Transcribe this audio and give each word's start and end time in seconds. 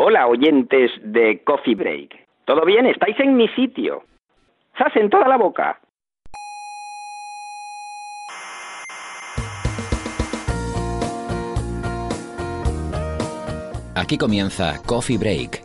Hola, 0.00 0.28
oyentes 0.28 0.92
de 1.02 1.42
Coffee 1.42 1.74
Break. 1.74 2.14
¿Todo 2.44 2.64
bien? 2.64 2.86
¿Estáis 2.86 3.18
en 3.18 3.36
mi 3.36 3.48
sitio? 3.48 4.04
¡Sas 4.78 4.94
en 4.94 5.10
toda 5.10 5.26
la 5.26 5.36
boca! 5.36 5.80
Aquí 13.96 14.16
comienza 14.16 14.80
Coffee 14.86 15.18
Break, 15.18 15.64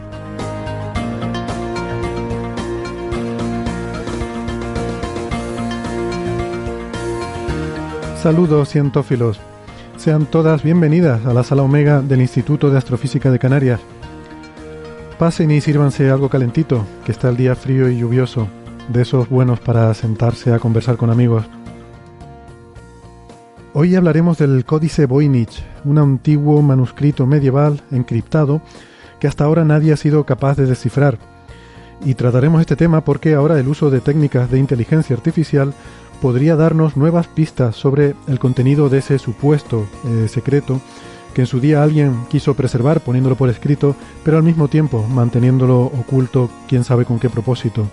Saludos 8.21 8.69
cientófilos. 8.69 9.39
Sean 9.97 10.27
todas 10.27 10.61
bienvenidas 10.61 11.25
a 11.25 11.33
la 11.33 11.43
sala 11.43 11.63
Omega 11.63 12.03
del 12.03 12.21
Instituto 12.21 12.69
de 12.69 12.77
Astrofísica 12.77 13.31
de 13.31 13.39
Canarias. 13.39 13.79
Pasen 15.17 15.49
y 15.49 15.59
sírvanse 15.59 16.07
algo 16.11 16.29
calentito, 16.29 16.85
que 17.03 17.13
está 17.13 17.29
el 17.29 17.37
día 17.37 17.55
frío 17.55 17.89
y 17.89 17.97
lluvioso, 17.97 18.47
de 18.89 19.01
esos 19.01 19.27
buenos 19.27 19.59
para 19.59 19.91
sentarse 19.95 20.53
a 20.53 20.59
conversar 20.59 20.97
con 20.97 21.09
amigos. 21.09 21.45
Hoy 23.73 23.95
hablaremos 23.95 24.37
del 24.37 24.65
Códice 24.65 25.07
Voynich, 25.07 25.63
un 25.83 25.97
antiguo 25.97 26.61
manuscrito 26.61 27.25
medieval 27.25 27.81
encriptado 27.89 28.61
que 29.19 29.27
hasta 29.27 29.45
ahora 29.45 29.65
nadie 29.65 29.93
ha 29.93 29.97
sido 29.97 30.27
capaz 30.27 30.57
de 30.57 30.67
descifrar. 30.67 31.17
Y 32.05 32.13
trataremos 32.13 32.61
este 32.61 32.75
tema 32.75 33.01
porque 33.01 33.33
ahora 33.33 33.59
el 33.59 33.67
uso 33.67 33.89
de 33.89 33.99
técnicas 33.99 34.51
de 34.51 34.59
inteligencia 34.59 35.15
artificial 35.15 35.73
podría 36.21 36.55
darnos 36.55 36.95
nuevas 36.95 37.27
pistas 37.27 37.75
sobre 37.75 38.15
el 38.27 38.39
contenido 38.39 38.87
de 38.89 38.99
ese 38.99 39.19
supuesto 39.19 39.87
eh, 40.05 40.27
secreto 40.27 40.79
que 41.33 41.41
en 41.41 41.47
su 41.47 41.59
día 41.59 41.81
alguien 41.81 42.25
quiso 42.29 42.53
preservar 42.53 43.01
poniéndolo 43.01 43.35
por 43.35 43.49
escrito, 43.49 43.95
pero 44.23 44.37
al 44.37 44.43
mismo 44.43 44.67
tiempo 44.67 45.05
manteniéndolo 45.07 45.81
oculto 45.81 46.49
quién 46.67 46.83
sabe 46.83 47.05
con 47.05 47.19
qué 47.19 47.29
propósito. 47.29 47.87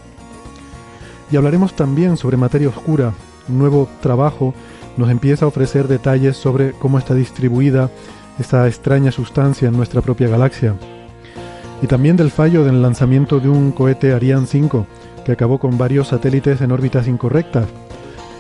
Y 1.31 1.37
hablaremos 1.37 1.75
también 1.75 2.17
sobre 2.17 2.37
materia 2.37 2.69
oscura. 2.69 3.13
Un 3.49 3.59
nuevo 3.59 3.89
trabajo 4.01 4.55
nos 4.97 5.11
empieza 5.11 5.45
a 5.45 5.49
ofrecer 5.49 5.89
detalles 5.89 6.37
sobre 6.37 6.73
cómo 6.73 6.99
está 6.99 7.15
distribuida 7.15 7.91
esta 8.39 8.67
extraña 8.67 9.13
sustancia 9.13 9.69
en 9.69 9.77
nuestra 9.77 10.03
propia 10.03 10.29
galaxia. 10.29 10.75
Y 11.81 11.87
también 11.87 12.17
del 12.17 12.31
fallo 12.31 12.65
del 12.65 12.83
lanzamiento 12.83 13.41
de 13.41 13.49
un 13.49 13.71
cohete 13.71 14.13
Ariane 14.13 14.47
5, 14.47 14.87
que 15.25 15.33
acabó 15.33 15.59
con 15.59 15.79
varios 15.79 16.09
satélites 16.09 16.61
en 16.61 16.73
órbitas 16.73 17.07
incorrectas, 17.07 17.67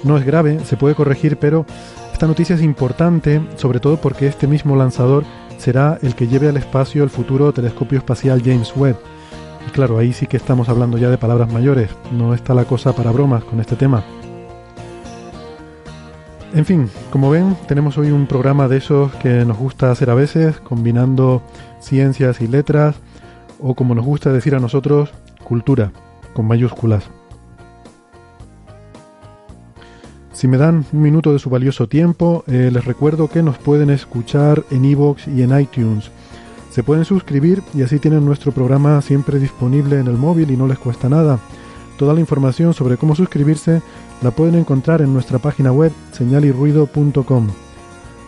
no 0.04 0.16
es 0.16 0.24
grave, 0.24 0.60
se 0.64 0.76
puede 0.76 0.94
corregir, 0.94 1.38
pero 1.38 1.66
esta 2.12 2.26
noticia 2.26 2.56
es 2.56 2.62
importante, 2.62 3.40
sobre 3.56 3.80
todo 3.80 4.00
porque 4.00 4.26
este 4.26 4.46
mismo 4.46 4.76
lanzador 4.76 5.24
será 5.58 5.98
el 6.02 6.14
que 6.14 6.26
lleve 6.26 6.48
al 6.48 6.56
espacio 6.56 7.04
el 7.04 7.10
futuro 7.10 7.52
telescopio 7.52 7.98
espacial 7.98 8.42
James 8.44 8.72
Webb. 8.76 8.96
Y 9.66 9.70
claro, 9.70 9.98
ahí 9.98 10.12
sí 10.12 10.26
que 10.26 10.36
estamos 10.36 10.68
hablando 10.68 10.98
ya 10.98 11.10
de 11.10 11.18
palabras 11.18 11.52
mayores, 11.52 11.90
no 12.12 12.34
está 12.34 12.54
la 12.54 12.64
cosa 12.64 12.94
para 12.94 13.12
bromas 13.12 13.44
con 13.44 13.60
este 13.60 13.76
tema. 13.76 14.02
En 16.54 16.64
fin, 16.64 16.88
como 17.10 17.30
ven, 17.30 17.56
tenemos 17.66 17.98
hoy 17.98 18.10
un 18.10 18.26
programa 18.26 18.68
de 18.68 18.78
esos 18.78 19.12
que 19.16 19.44
nos 19.44 19.58
gusta 19.58 19.90
hacer 19.90 20.08
a 20.08 20.14
veces, 20.14 20.58
combinando 20.60 21.42
ciencias 21.78 22.40
y 22.40 22.48
letras, 22.48 22.96
o 23.60 23.74
como 23.74 23.94
nos 23.94 24.06
gusta 24.06 24.32
decir 24.32 24.54
a 24.54 24.60
nosotros, 24.60 25.10
cultura, 25.44 25.92
con 26.32 26.46
mayúsculas. 26.46 27.10
Si 30.38 30.46
me 30.46 30.56
dan 30.56 30.84
un 30.92 31.02
minuto 31.02 31.32
de 31.32 31.40
su 31.40 31.50
valioso 31.50 31.88
tiempo, 31.88 32.44
eh, 32.46 32.70
les 32.72 32.84
recuerdo 32.84 33.26
que 33.26 33.42
nos 33.42 33.58
pueden 33.58 33.90
escuchar 33.90 34.62
en 34.70 34.84
iVoox 34.84 35.26
y 35.26 35.42
en 35.42 35.58
iTunes. 35.58 36.12
Se 36.70 36.84
pueden 36.84 37.04
suscribir 37.04 37.60
y 37.74 37.82
así 37.82 37.98
tienen 37.98 38.24
nuestro 38.24 38.52
programa 38.52 39.02
siempre 39.02 39.40
disponible 39.40 39.98
en 39.98 40.06
el 40.06 40.16
móvil 40.16 40.52
y 40.52 40.56
no 40.56 40.68
les 40.68 40.78
cuesta 40.78 41.08
nada. 41.08 41.40
Toda 41.96 42.14
la 42.14 42.20
información 42.20 42.72
sobre 42.72 42.96
cómo 42.96 43.16
suscribirse 43.16 43.82
la 44.22 44.30
pueden 44.30 44.54
encontrar 44.54 45.02
en 45.02 45.12
nuestra 45.12 45.40
página 45.40 45.72
web 45.72 45.90
señalirruido.com. 46.12 47.48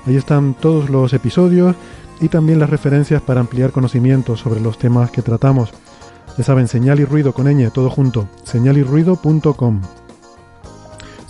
Ahí 0.04 0.16
están 0.16 0.54
todos 0.54 0.90
los 0.90 1.12
episodios 1.12 1.76
y 2.20 2.26
también 2.26 2.58
las 2.58 2.70
referencias 2.70 3.22
para 3.22 3.38
ampliar 3.38 3.70
conocimientos 3.70 4.40
sobre 4.40 4.60
los 4.60 4.78
temas 4.78 5.12
que 5.12 5.22
tratamos. 5.22 5.70
Ya 6.36 6.42
saben, 6.42 6.66
señal 6.66 6.98
y 6.98 7.04
ruido 7.04 7.32
con 7.32 7.46
ñ, 7.46 7.70
todo 7.70 7.88
junto, 7.88 8.26
señalirruido.com. 8.42 9.99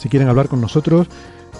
Si 0.01 0.09
quieren 0.09 0.29
hablar 0.31 0.49
con 0.49 0.63
nosotros 0.63 1.09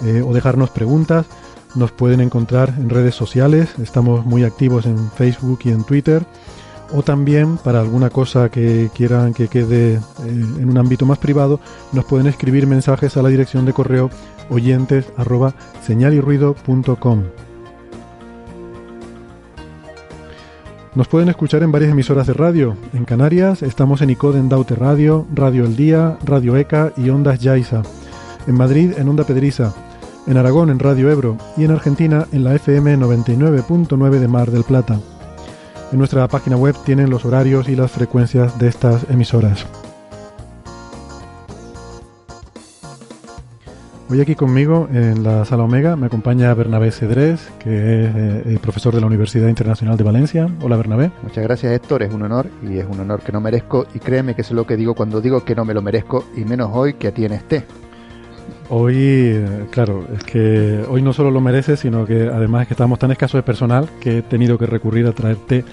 eh, 0.03 0.23
o 0.25 0.33
dejarnos 0.33 0.71
preguntas, 0.71 1.27
nos 1.75 1.91
pueden 1.91 2.21
encontrar 2.21 2.73
en 2.75 2.89
redes 2.89 3.13
sociales. 3.13 3.69
Estamos 3.79 4.25
muy 4.25 4.43
activos 4.43 4.87
en 4.87 5.11
Facebook 5.11 5.59
y 5.65 5.69
en 5.69 5.83
Twitter. 5.83 6.25
O 6.91 7.03
también 7.03 7.57
para 7.57 7.81
alguna 7.81 8.09
cosa 8.09 8.49
que 8.49 8.89
quieran 8.95 9.35
que 9.35 9.47
quede 9.47 9.93
eh, 9.93 9.99
en 10.25 10.67
un 10.67 10.77
ámbito 10.79 11.05
más 11.05 11.19
privado, 11.19 11.59
nos 11.93 12.03
pueden 12.05 12.25
escribir 12.25 12.65
mensajes 12.65 13.15
a 13.15 13.21
la 13.21 13.29
dirección 13.29 13.63
de 13.65 13.73
correo 13.73 14.09
oyentes. 14.49 15.05
Nos 20.95 21.07
pueden 21.07 21.29
escuchar 21.29 21.61
en 21.61 21.71
varias 21.71 21.91
emisoras 21.91 22.25
de 22.25 22.33
radio. 22.33 22.75
En 22.93 23.05
Canarias 23.05 23.61
estamos 23.61 24.01
en 24.01 24.09
Icoden 24.09 24.49
Daute 24.49 24.73
Radio, 24.73 25.27
Radio 25.31 25.63
El 25.63 25.75
Día, 25.75 26.17
Radio 26.25 26.57
ECA 26.57 26.91
y 26.97 27.11
Ondas 27.11 27.39
Yaiza 27.39 27.83
en 28.47 28.55
Madrid 28.55 28.93
en 28.97 29.09
Onda 29.09 29.23
Pedriza, 29.23 29.73
en 30.27 30.37
Aragón 30.37 30.69
en 30.69 30.79
Radio 30.79 31.09
Ebro 31.09 31.37
y 31.57 31.63
en 31.63 31.71
Argentina 31.71 32.27
en 32.31 32.43
la 32.43 32.55
FM 32.55 32.97
99.9 32.97 34.19
de 34.19 34.27
Mar 34.27 34.51
del 34.51 34.63
Plata. 34.63 34.99
En 35.91 35.97
nuestra 35.97 36.27
página 36.27 36.55
web 36.55 36.75
tienen 36.85 37.09
los 37.09 37.25
horarios 37.25 37.67
y 37.67 37.75
las 37.75 37.91
frecuencias 37.91 38.57
de 38.57 38.69
estas 38.69 39.09
emisoras. 39.09 39.65
Hoy 44.11 44.19
aquí 44.19 44.35
conmigo 44.35 44.89
en 44.91 45.23
la 45.23 45.45
sala 45.45 45.63
Omega 45.63 45.95
me 45.95 46.07
acompaña 46.07 46.53
Bernabé 46.53 46.91
Cedrés, 46.91 47.49
que 47.59 48.05
es 48.05 48.15
eh, 48.15 48.59
profesor 48.61 48.93
de 48.93 48.99
la 48.99 49.07
Universidad 49.07 49.47
Internacional 49.47 49.95
de 49.95 50.03
Valencia. 50.03 50.49
Hola 50.61 50.75
Bernabé. 50.75 51.11
Muchas 51.23 51.45
gracias 51.45 51.71
Héctor, 51.71 52.03
es 52.03 52.13
un 52.13 52.23
honor 52.23 52.49
y 52.61 52.77
es 52.77 52.85
un 52.85 52.99
honor 52.99 53.21
que 53.21 53.31
no 53.31 53.39
merezco 53.39 53.87
y 53.93 53.99
créeme 53.99 54.35
que 54.35 54.41
es 54.41 54.51
lo 54.51 54.67
que 54.67 54.75
digo 54.75 54.95
cuando 54.95 55.21
digo 55.21 55.45
que 55.45 55.55
no 55.55 55.63
me 55.63 55.73
lo 55.73 55.81
merezco 55.81 56.25
y 56.35 56.43
menos 56.43 56.71
hoy 56.73 56.95
que 56.95 57.07
a 57.07 57.13
ti 57.13 57.23
en 57.23 57.31
este. 57.31 57.63
Hoy, 58.73 59.45
claro, 59.69 60.07
es 60.15 60.23
que 60.23 60.85
hoy 60.87 61.01
no 61.01 61.11
solo 61.11 61.29
lo 61.29 61.41
mereces, 61.41 61.81
sino 61.81 62.05
que 62.05 62.29
además 62.33 62.61
es 62.61 62.67
que 62.69 62.73
estamos 62.73 62.97
tan 62.99 63.11
escasos 63.11 63.39
de 63.39 63.43
personal 63.43 63.89
que 63.99 64.19
he 64.19 64.21
tenido 64.21 64.57
que 64.57 64.65
recurrir 64.65 65.05
a 65.07 65.11
traerte, 65.11 65.65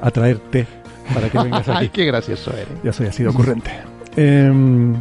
a 0.00 0.12
traerte 0.12 0.64
para 1.12 1.28
que 1.28 1.38
vengas 1.38 1.68
aquí. 1.68 1.78
Ay, 1.78 1.88
qué 1.88 2.04
gracioso 2.04 2.52
eres. 2.52 2.68
Ya 2.84 2.92
soy 2.92 3.08
así 3.08 3.24
de 3.24 3.30
ocurrente. 3.30 3.72
Em, 4.14 4.94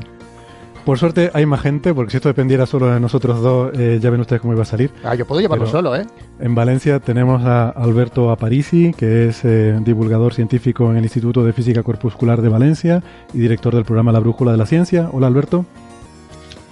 por 0.85 0.97
suerte 0.97 1.29
hay 1.35 1.45
más 1.45 1.61
gente, 1.61 1.93
porque 1.93 2.09
si 2.09 2.17
esto 2.17 2.29
dependiera 2.29 2.65
solo 2.65 2.87
de 2.91 2.99
nosotros 2.99 3.39
dos, 3.39 3.77
eh, 3.77 3.99
ya 4.01 4.09
ven 4.09 4.21
ustedes 4.21 4.41
cómo 4.41 4.53
iba 4.53 4.63
a 4.63 4.65
salir. 4.65 4.89
Ah, 5.03 5.13
yo 5.13 5.27
puedo 5.27 5.39
llevarlo 5.39 5.65
Pero 5.65 5.71
solo, 5.71 5.95
¿eh? 5.95 6.07
En 6.39 6.55
Valencia 6.55 6.99
tenemos 6.99 7.43
a 7.45 7.69
Alberto 7.69 8.31
Aparici, 8.31 8.91
que 8.97 9.27
es 9.27 9.45
eh, 9.45 9.77
divulgador 9.81 10.33
científico 10.33 10.89
en 10.89 10.97
el 10.97 11.03
Instituto 11.03 11.45
de 11.45 11.53
Física 11.53 11.83
Corpuscular 11.83 12.41
de 12.41 12.49
Valencia 12.49 13.03
y 13.35 13.37
director 13.37 13.75
del 13.75 13.85
programa 13.85 14.11
La 14.11 14.19
Brújula 14.19 14.51
de 14.51 14.57
la 14.57 14.65
Ciencia. 14.65 15.09
Hola 15.13 15.27
Alberto. 15.27 15.67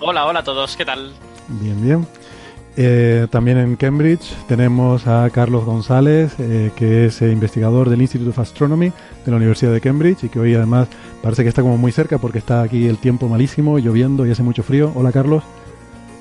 Hola, 0.06 0.26
hola 0.26 0.40
a 0.40 0.44
todos, 0.44 0.76
¿qué 0.76 0.86
tal? 0.86 1.14
Bien, 1.48 1.82
bien. 1.82 2.08
Eh, 2.76 3.28
también 3.30 3.58
en 3.60 3.76
Cambridge 3.76 4.34
tenemos 4.48 5.06
a 5.08 5.30
Carlos 5.30 5.64
González, 5.64 6.34
eh, 6.40 6.72
que 6.76 7.06
es 7.06 7.22
eh, 7.22 7.32
investigador 7.32 7.90
del 7.90 8.02
Institute 8.02 8.32
of 8.32 8.40
Astronomy 8.40 8.88
de 9.26 9.32
la 9.32 9.38
Universidad 9.38 9.72
de 9.72 9.80
Cambridge 9.80 10.24
y 10.24 10.30
que 10.30 10.40
hoy 10.40 10.56
además 10.56 10.88
parece 11.22 11.44
que 11.44 11.50
está 11.50 11.62
como 11.62 11.78
muy 11.78 11.92
cerca 11.92 12.18
porque 12.18 12.40
está 12.40 12.64
aquí 12.64 12.88
el 12.88 12.98
tiempo 12.98 13.28
malísimo, 13.30 13.78
lloviendo 13.78 14.26
y 14.26 14.32
hace 14.32 14.42
mucho 14.44 14.64
frío. 14.64 14.92
Hola 14.96 15.12
Carlos. 15.12 15.44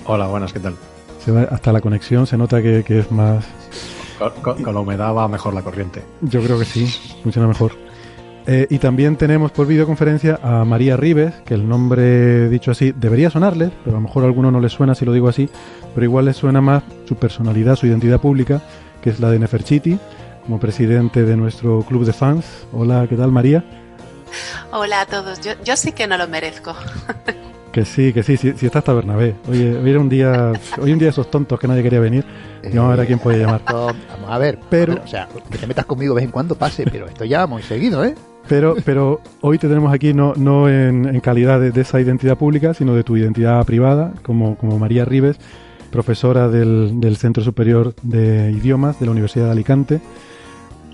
Hola, 0.05 0.27
buenas, 0.27 0.53
¿qué 0.53 0.61
tal? 0.61 0.77
Se 1.25 1.33
va- 1.33 1.43
hasta 1.51 1.73
la 1.73 1.81
conexión 1.81 2.27
se 2.27 2.37
nota 2.37 2.61
que, 2.63 2.85
que 2.85 2.99
es 3.01 3.11
más... 3.11 3.45
Con, 4.19 4.31
con- 4.43 4.63
con 4.63 4.75
la 4.75 4.81
humedad 4.81 5.15
va 5.15 5.27
mejor 5.27 5.55
la 5.55 5.63
corriente. 5.63 6.03
Yo 6.21 6.43
creo 6.43 6.59
que 6.59 6.65
sí, 6.67 6.87
funciona 7.23 7.49
mejor. 7.49 7.73
Eh, 8.47 8.67
y 8.71 8.79
también 8.79 9.17
tenemos 9.17 9.53
por 9.53 9.67
videoconferencia 9.69 10.39
a 10.43 10.65
María 10.65 10.97
Ribes, 10.97 11.33
que 11.45 11.55
el 11.55 11.69
nombre 11.69 12.49
dicho 12.49 12.73
así 12.73 12.91
debería 12.93 13.31
sonarles, 13.31 13.71
pero 13.85 13.97
a 13.97 14.01
lo 14.01 14.07
mejor 14.07 14.25
a 14.25 14.27
alguno 14.27 14.51
no 14.51 14.59
les 14.61 14.73
suena 14.73 14.95
si 14.97 15.05
lo 15.05 15.13
digo 15.13 15.29
así, 15.29 15.49
pero 15.95 16.05
igual 16.05 16.25
les 16.25 16.37
suena 16.37 16.61
más 16.61 16.83
su 17.07 17.15
personalidad, 17.15 17.77
su 17.77 17.87
identidad 17.87 18.21
pública, 18.21 18.61
que 19.01 19.11
es 19.11 19.21
la 19.21 19.31
de 19.31 19.39
Neferchiti, 19.39 19.97
como 20.45 20.59
presidente 20.59 21.23
de 21.23 21.37
nuestro 21.37 21.83
club 21.83 22.05
de 22.05 22.13
fans. 22.13 22.45
Hola, 22.73 23.07
¿qué 23.09 23.15
tal 23.17 23.31
María? 23.31 23.63
Hola 24.73 25.03
a 25.03 25.07
todos. 25.07 25.41
Yo, 25.41 25.53
yo 25.65 25.77
sí 25.77 25.93
que 25.93 26.09
no 26.09 26.17
lo 26.19 26.27
merezco. 26.27 26.75
Que 27.71 27.85
sí, 27.85 28.13
que 28.13 28.23
sí, 28.23 28.37
sí, 28.37 28.53
sí 28.57 28.67
está 28.67 28.81
hasta 28.81 28.93
Bernabé. 28.93 29.35
Oye, 29.49 29.77
hoy 29.79 29.89
era 29.91 30.01
un 30.01 30.09
día, 30.09 30.53
hoy 30.81 30.93
un 30.93 30.99
día 30.99 31.07
de 31.07 31.11
esos 31.13 31.31
tontos 31.31 31.59
que 31.61 31.69
nadie 31.69 31.83
quería 31.83 32.01
venir. 32.01 32.25
Y 32.63 32.77
vamos 32.77 32.93
a 32.93 32.97
ver 32.97 33.01
a 33.05 33.07
quién 33.07 33.19
puede 33.19 33.39
llamar. 33.39 33.63
Vamos 33.65 33.95
a 34.29 34.37
ver, 34.39 34.59
Pero- 34.69 34.93
a 34.93 34.97
ver, 34.97 35.05
o 35.05 35.09
sea, 35.09 35.29
que 35.51 35.59
te 35.59 35.67
metas 35.67 35.87
conmigo 35.87 36.13
de 36.15 36.17
vez 36.21 36.25
en 36.25 36.33
cuando 36.33 36.55
pase, 36.57 36.85
pero 36.91 37.07
esto 37.07 37.25
ya 37.25 37.47
muy 37.47 37.63
seguido, 37.63 38.05
¿eh? 38.05 38.15
Pero, 38.49 38.77
pero 38.85 39.21
hoy 39.41 39.59
te 39.59 39.69
tenemos 39.69 39.93
aquí 39.93 40.13
no, 40.13 40.35
no 40.35 40.69
en, 40.69 41.07
en 41.07 41.21
calidad 41.21 41.61
de, 41.61 41.71
de 41.71 41.81
esa 41.81 42.01
identidad 42.01 42.37
pública, 42.37 42.75
sino 42.75 42.95
de 42.95 43.05
tu 43.05 43.17
identidad 43.17 43.65
privada, 43.65 44.13
como, 44.23 44.57
como 44.57 44.79
María 44.79 45.05
Ribes, 45.05 45.39
profesora 45.91 46.49
del, 46.49 47.01
del 47.01 47.17
Centro 47.17 47.45
Superior 47.45 47.95
de 48.03 48.51
Idiomas 48.51 48.99
de 48.99 49.07
la 49.07 49.13
Universidad 49.13 49.47
de 49.47 49.53
Alicante, 49.53 50.01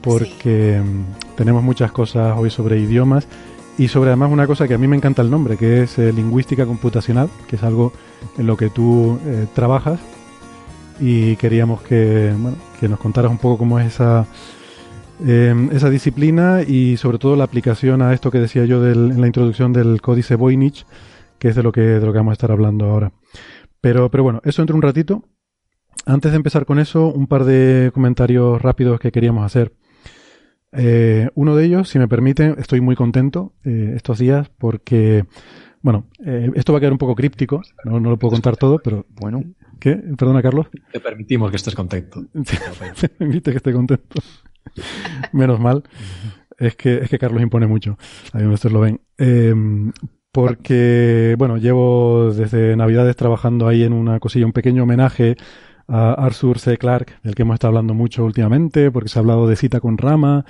porque 0.03 0.83
mm, 0.85 1.37
tenemos 1.37 1.63
muchas 1.63 1.91
cosas 1.93 2.37
hoy 2.37 2.51
sobre 2.51 2.79
idiomas 2.79 3.27
y 3.79 3.89
sobre 3.89 4.11
además 4.11 4.31
una 4.33 4.47
cosa 4.47 4.67
que 4.67 4.75
a 4.75 4.79
mí 4.79 4.89
me 4.89 4.97
encanta 4.97 5.23
el 5.23 5.31
nombre, 5.31 5.57
que 5.57 5.83
es 5.85 5.99
eh, 5.99 6.13
lingüística 6.13 6.67
computacional, 6.67 7.31
que 7.47 7.57
es 7.57 7.63
algo 7.63 7.93
en 8.37 8.47
lo 8.47 8.57
que 8.57 8.71
tú 8.71 9.19
eh, 9.25 9.47
trabajas. 9.55 10.01
Y 11.01 11.37
queríamos 11.37 11.81
que, 11.83 12.35
bueno, 12.37 12.57
que 12.81 12.89
nos 12.89 12.99
contaras 12.99 13.31
un 13.31 13.39
poco 13.39 13.59
cómo 13.59 13.79
es 13.79 13.87
esa, 13.87 14.27
eh, 15.27 15.55
esa 15.73 15.91
disciplina 15.91 16.63
y 16.67 16.97
sobre 16.97 17.19
todo 17.19 17.37
la 17.37 17.45
aplicación 17.45 18.03
a 18.03 18.13
esto 18.13 18.31
que 18.31 18.39
decía 18.39 18.65
yo 18.65 18.81
del- 18.83 19.11
en 19.13 19.21
la 19.21 19.27
introducción 19.27 19.73
del 19.73 20.01
códice 20.01 20.35
Voynich, 20.37 20.87
que 21.39 21.49
es 21.49 21.55
de 21.57 21.63
lo 21.63 21.73
que, 21.73 21.81
de 21.81 22.01
lo 22.07 22.13
que 22.13 22.19
vamos 22.19 22.33
a 22.33 22.35
estar 22.35 22.51
hablando 22.51 22.87
ahora. 22.87 23.13
Pero, 23.81 24.11
pero 24.11 24.23
bueno, 24.25 24.41
eso 24.45 24.63
entre 24.63 24.75
un 24.77 24.83
ratito. 24.83 25.25
Antes 26.07 26.33
de 26.33 26.37
empezar 26.37 26.65
con 26.65 26.79
eso, 26.79 27.09
un 27.09 27.27
par 27.27 27.45
de 27.45 27.91
comentarios 27.93 28.61
rápidos 28.63 28.99
que 29.01 29.13
queríamos 29.13 29.45
hacer. 29.45 29.73
Eh, 30.73 31.29
uno 31.35 31.57
de 31.57 31.65
ellos, 31.65 31.89
si 31.89 31.99
me 31.99 32.09
permiten, 32.09 32.57
estoy 32.59 32.81
muy 32.81 32.95
contento 32.95 33.55
eh, 33.65 33.93
estos 33.97 34.19
días 34.19 34.51
porque, 34.59 35.25
bueno, 35.81 36.07
eh, 36.25 36.51
esto 36.55 36.73
va 36.73 36.79
a 36.79 36.81
quedar 36.81 36.93
un 36.93 36.99
poco 36.99 37.15
críptico, 37.15 37.63
no, 37.85 38.01
no 38.01 38.11
lo 38.11 38.19
puedo 38.19 38.33
contar 38.33 38.57
todo, 38.57 38.79
pero... 38.79 39.07
Bueno, 39.21 39.43
¿Qué? 39.81 39.95
Perdona, 39.95 40.43
Carlos. 40.43 40.67
Te 40.93 40.99
permitimos 40.99 41.51
que 41.51 41.57
estés 41.57 41.75
contento. 41.77 42.25
Se 42.95 43.11
me 43.21 43.27
invite 43.27 43.53
que 43.53 43.59
esté 43.59 43.73
contento. 43.73 44.21
Menos 45.33 45.61
mal. 45.61 45.83
Es 46.59 46.77
que, 46.77 46.99
es 46.99 47.09
que 47.09 47.19
Carlos 47.19 47.43
impone 47.43 47.67
mucho. 47.67 47.99
Ahí 48.33 48.45
ustedes 48.47 48.73
lo 48.73 48.81
ven. 48.81 49.01
Eh, 49.19 49.55
porque, 50.33 51.35
bueno, 51.39 51.57
llevo 51.57 52.33
desde 52.33 52.77
Navidades 52.77 53.17
trabajando 53.17 53.67
ahí 53.67 53.83
en 53.83 53.93
una 53.93 54.21
cosilla, 54.21 54.47
un 54.47 54.53
pequeño 54.53 54.83
homenaje 54.83 55.37
a 55.89 56.13
Arthur 56.13 56.59
C. 56.59 56.77
Clarke, 56.77 57.15
del 57.23 57.35
que 57.35 57.43
hemos 57.43 57.55
estado 57.55 57.71
hablando 57.71 57.95
mucho 57.95 58.25
últimamente, 58.25 58.91
porque 58.91 59.09
se 59.09 59.19
ha 59.19 59.21
hablado 59.21 59.47
de 59.49 59.57
cita 59.57 59.81
con 59.81 59.99
Rama. 59.99 60.45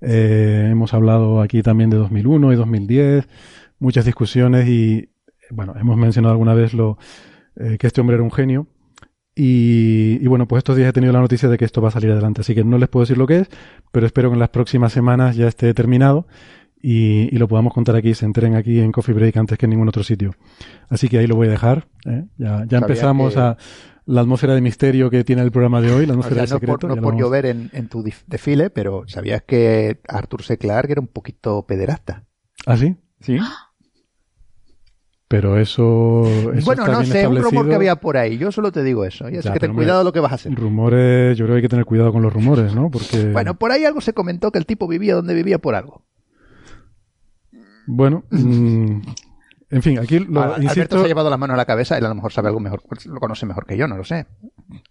eh, 0.00 0.68
hemos 0.70 0.94
hablado 0.94 1.40
aquí 1.40 1.62
también 1.62 1.90
de 1.90 1.96
2001 1.96 2.52
y 2.52 2.56
2010. 2.56 3.28
Muchas 3.78 4.04
discusiones 4.04 4.68
y, 4.68 5.10
bueno, 5.50 5.74
hemos 5.80 5.96
mencionado 5.96 6.32
alguna 6.32 6.54
vez 6.54 6.74
lo, 6.74 6.98
eh, 7.56 7.78
que 7.78 7.86
este 7.86 8.00
hombre 8.00 8.14
era 8.16 8.22
un 8.22 8.30
genio. 8.32 8.66
Y, 9.34 10.18
y 10.20 10.26
bueno, 10.26 10.46
pues 10.46 10.58
estos 10.58 10.76
días 10.76 10.90
he 10.90 10.92
tenido 10.92 11.12
la 11.12 11.20
noticia 11.20 11.48
de 11.48 11.56
que 11.56 11.64
esto 11.64 11.80
va 11.80 11.88
a 11.88 11.92
salir 11.92 12.10
adelante, 12.10 12.42
así 12.42 12.54
que 12.54 12.64
no 12.64 12.76
les 12.78 12.88
puedo 12.88 13.02
decir 13.04 13.16
lo 13.16 13.26
que 13.26 13.38
es, 13.40 13.48
pero 13.90 14.04
espero 14.06 14.28
que 14.28 14.34
en 14.34 14.40
las 14.40 14.50
próximas 14.50 14.92
semanas 14.92 15.36
ya 15.36 15.48
esté 15.48 15.72
terminado 15.72 16.26
y, 16.82 17.34
y 17.34 17.38
lo 17.38 17.48
podamos 17.48 17.72
contar 17.72 17.96
aquí, 17.96 18.12
se 18.14 18.26
enteren 18.26 18.54
aquí 18.56 18.80
en 18.80 18.92
Coffee 18.92 19.14
Break 19.14 19.36
antes 19.38 19.56
que 19.56 19.66
en 19.66 19.70
ningún 19.70 19.88
otro 19.88 20.02
sitio. 20.02 20.34
Así 20.90 21.08
que 21.08 21.18
ahí 21.18 21.26
lo 21.26 21.36
voy 21.36 21.48
a 21.48 21.50
dejar. 21.52 21.86
¿eh? 22.04 22.24
Ya, 22.36 22.64
ya 22.68 22.78
empezamos 22.78 23.34
que- 23.34 23.40
a 23.40 23.56
la 24.04 24.20
atmósfera 24.20 24.54
de 24.54 24.60
misterio 24.60 25.08
que 25.08 25.22
tiene 25.24 25.42
el 25.42 25.52
programa 25.52 25.80
de 25.80 25.92
hoy, 25.92 26.04
la 26.06 26.12
o 26.12 26.14
atmósfera 26.14 26.34
sea, 26.34 26.42
de 26.44 26.50
no 26.50 26.56
secreto. 26.56 26.88
por, 26.88 26.96
no 26.96 27.02
por 27.02 27.16
llover 27.16 27.46
en, 27.46 27.70
en 27.72 27.88
tu 27.88 28.02
desfile, 28.02 28.68
pero 28.68 29.04
¿sabías 29.06 29.42
que 29.46 30.00
Arthur 30.08 30.42
C. 30.42 30.58
Clarke 30.58 30.90
era 30.92 31.00
un 31.00 31.06
poquito 31.06 31.64
pederasta? 31.66 32.24
¿Ah, 32.66 32.76
sí? 32.76 32.96
Sí. 33.20 33.38
Pero 35.32 35.58
eso, 35.58 36.24
eso 36.54 36.64
bueno, 36.66 36.82
está 36.82 36.92
no 36.92 37.00
bien 37.00 37.10
sé, 37.12 37.26
un 37.26 37.42
rumor 37.42 37.66
que 37.66 37.74
había 37.74 37.96
por 37.96 38.18
ahí. 38.18 38.36
Yo 38.36 38.52
solo 38.52 38.70
te 38.70 38.82
digo 38.82 39.06
eso. 39.06 39.30
Y 39.30 39.38
así 39.38 39.48
Ya, 39.48 39.54
que 39.54 39.60
ten 39.60 39.70
me- 39.70 39.76
cuidado 39.76 40.04
lo 40.04 40.12
que 40.12 40.20
vas 40.20 40.32
a 40.32 40.34
hacer. 40.34 40.54
Rumores, 40.54 41.38
yo 41.38 41.46
creo 41.46 41.54
que 41.54 41.56
hay 41.56 41.62
que 41.62 41.68
tener 41.70 41.86
cuidado 41.86 42.12
con 42.12 42.20
los 42.20 42.30
rumores, 42.32 42.74
¿no? 42.74 42.90
Porque, 42.90 43.30
Bueno, 43.32 43.54
por 43.58 43.72
ahí 43.72 43.86
algo 43.86 44.02
se 44.02 44.12
comentó 44.12 44.52
que 44.52 44.58
el 44.58 44.66
tipo 44.66 44.86
vivía 44.86 45.14
donde 45.14 45.32
vivía 45.32 45.58
por 45.58 45.74
algo. 45.74 46.04
bueno, 47.86 48.24
mm, 48.30 49.00
en 49.70 49.82
fin, 49.82 49.98
aquí 49.98 50.18
lo, 50.18 50.40
Al- 50.42 50.48
Alberto 50.50 50.62
insisto, 50.64 50.98
se 50.98 51.04
ha 51.04 51.08
llevado 51.08 51.30
las 51.30 51.38
manos 51.38 51.54
a 51.54 51.56
la 51.56 51.64
cabeza, 51.64 51.96
él 51.96 52.04
a 52.04 52.08
lo 52.10 52.14
mejor 52.14 52.30
sabe 52.32 52.48
algo 52.48 52.60
mejor, 52.60 52.82
lo 53.06 53.18
conoce 53.20 53.46
mejor 53.46 53.64
que 53.66 53.76
yo, 53.76 53.88
no 53.88 53.96
lo 53.96 54.04
sé. 54.04 54.26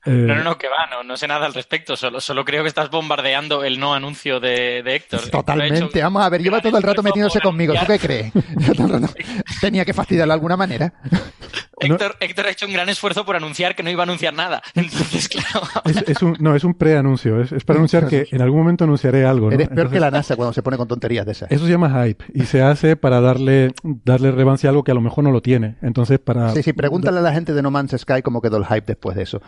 Eh, 0.06 0.12
No, 0.12 0.36
no, 0.36 0.44
no, 0.44 0.57
que 0.57 0.68
va, 0.68 0.88
no, 0.89 1.04
no 1.04 1.18
sé 1.18 1.28
nada 1.28 1.45
al 1.45 1.54
respecto. 1.54 1.95
Solo, 1.95 2.22
solo 2.22 2.45
creo 2.45 2.63
que 2.63 2.69
estás 2.69 2.89
bombardeando 2.89 3.63
el 3.63 3.80
no 3.80 3.94
anuncio 3.94 4.39
de, 4.39 4.83
de 4.83 4.95
Héctor. 4.95 5.30
Totalmente. 5.30 5.86
hecho 5.86 5.89
Vamos 6.04 6.24
a 6.24 6.30
ver, 6.30 6.42
lleva 6.42 6.62
todo 6.62 6.78
el 6.78 6.83
rato 6.83 7.04
metiéndose 7.04 7.39
conmigo. 7.39 7.74
¿Tú 7.74 7.86
qué 7.86 8.00
crees? 8.00 8.33
Tenía 9.62 9.86
que 9.86 9.94
fastidiarlo 9.94 10.31
de 10.31 10.36
alguna 10.36 10.57
manera. 10.57 10.94
Héctor, 11.81 12.16
Héctor 12.19 12.45
ha 12.45 12.51
hecho 12.51 12.66
un 12.68 12.74
gran 12.74 12.89
esfuerzo 12.89 13.25
por 13.25 13.36
anunciar 13.36 13.75
que 13.75 13.83
no 13.83 13.89
iba 13.89 14.04
a 14.04 14.06
anunciar 14.06 14.33
nada. 14.33 14.62
Entonces, 14.75 15.28
claro. 15.28 15.68
Es, 15.86 15.98
es 16.07 16.22
un, 16.22 16.38
no, 16.39 16.56
es 16.56 16.63
un 16.63 16.75
preanuncio. 16.75 17.42
Es, 17.42 17.51
es 17.51 17.63
para 17.63 17.78
anunciar 17.78 18.07
que 18.07 18.28
en 18.31 18.42
algún 18.42 18.60
momento 18.60 18.83
anunciaré 18.83 19.25
algo. 19.25 19.48
¿no? 19.50 19.54
Eres 19.54 19.68
peor 19.68 19.80
Entonces, 19.80 19.98
que 19.98 20.00
la 20.00 20.12
NASA 20.12 20.36
cuando 20.36 20.54
se 20.54 20.62
pone 20.62 20.78
con 20.78 20.88
tonterías 20.88 21.25
de 21.25 21.31
esas. 21.31 21.51
Eso 21.51 21.66
se 21.66 21.72
llama 21.72 22.06
hype 22.06 22.24
y 22.33 22.45
se 22.45 22.62
hace 22.62 22.95
para 22.95 23.19
darle, 23.19 23.74
darle 23.83 24.31
relevancia 24.31 24.69
a 24.69 24.72
algo 24.72 24.83
que 24.83 24.92
a 24.92 24.95
lo 24.95 25.01
mejor 25.01 25.24
no 25.24 25.31
lo 25.31 25.42
tiene. 25.42 25.78
Entonces, 25.81 26.19
para. 26.19 26.51
Sí, 26.51 26.63
sí, 26.63 26.74
pregúntale 26.74 27.18
a 27.19 27.22
la 27.22 27.33
gente 27.33 27.54
de 27.54 27.62
No 27.62 27.72
Man's 27.72 27.95
Sky 27.98 28.22
cómo 28.22 28.42
quedó 28.42 28.57
el 28.57 28.66
hype 28.66 28.86
después 28.86 29.16
de 29.16 29.24
eso. 29.24 29.42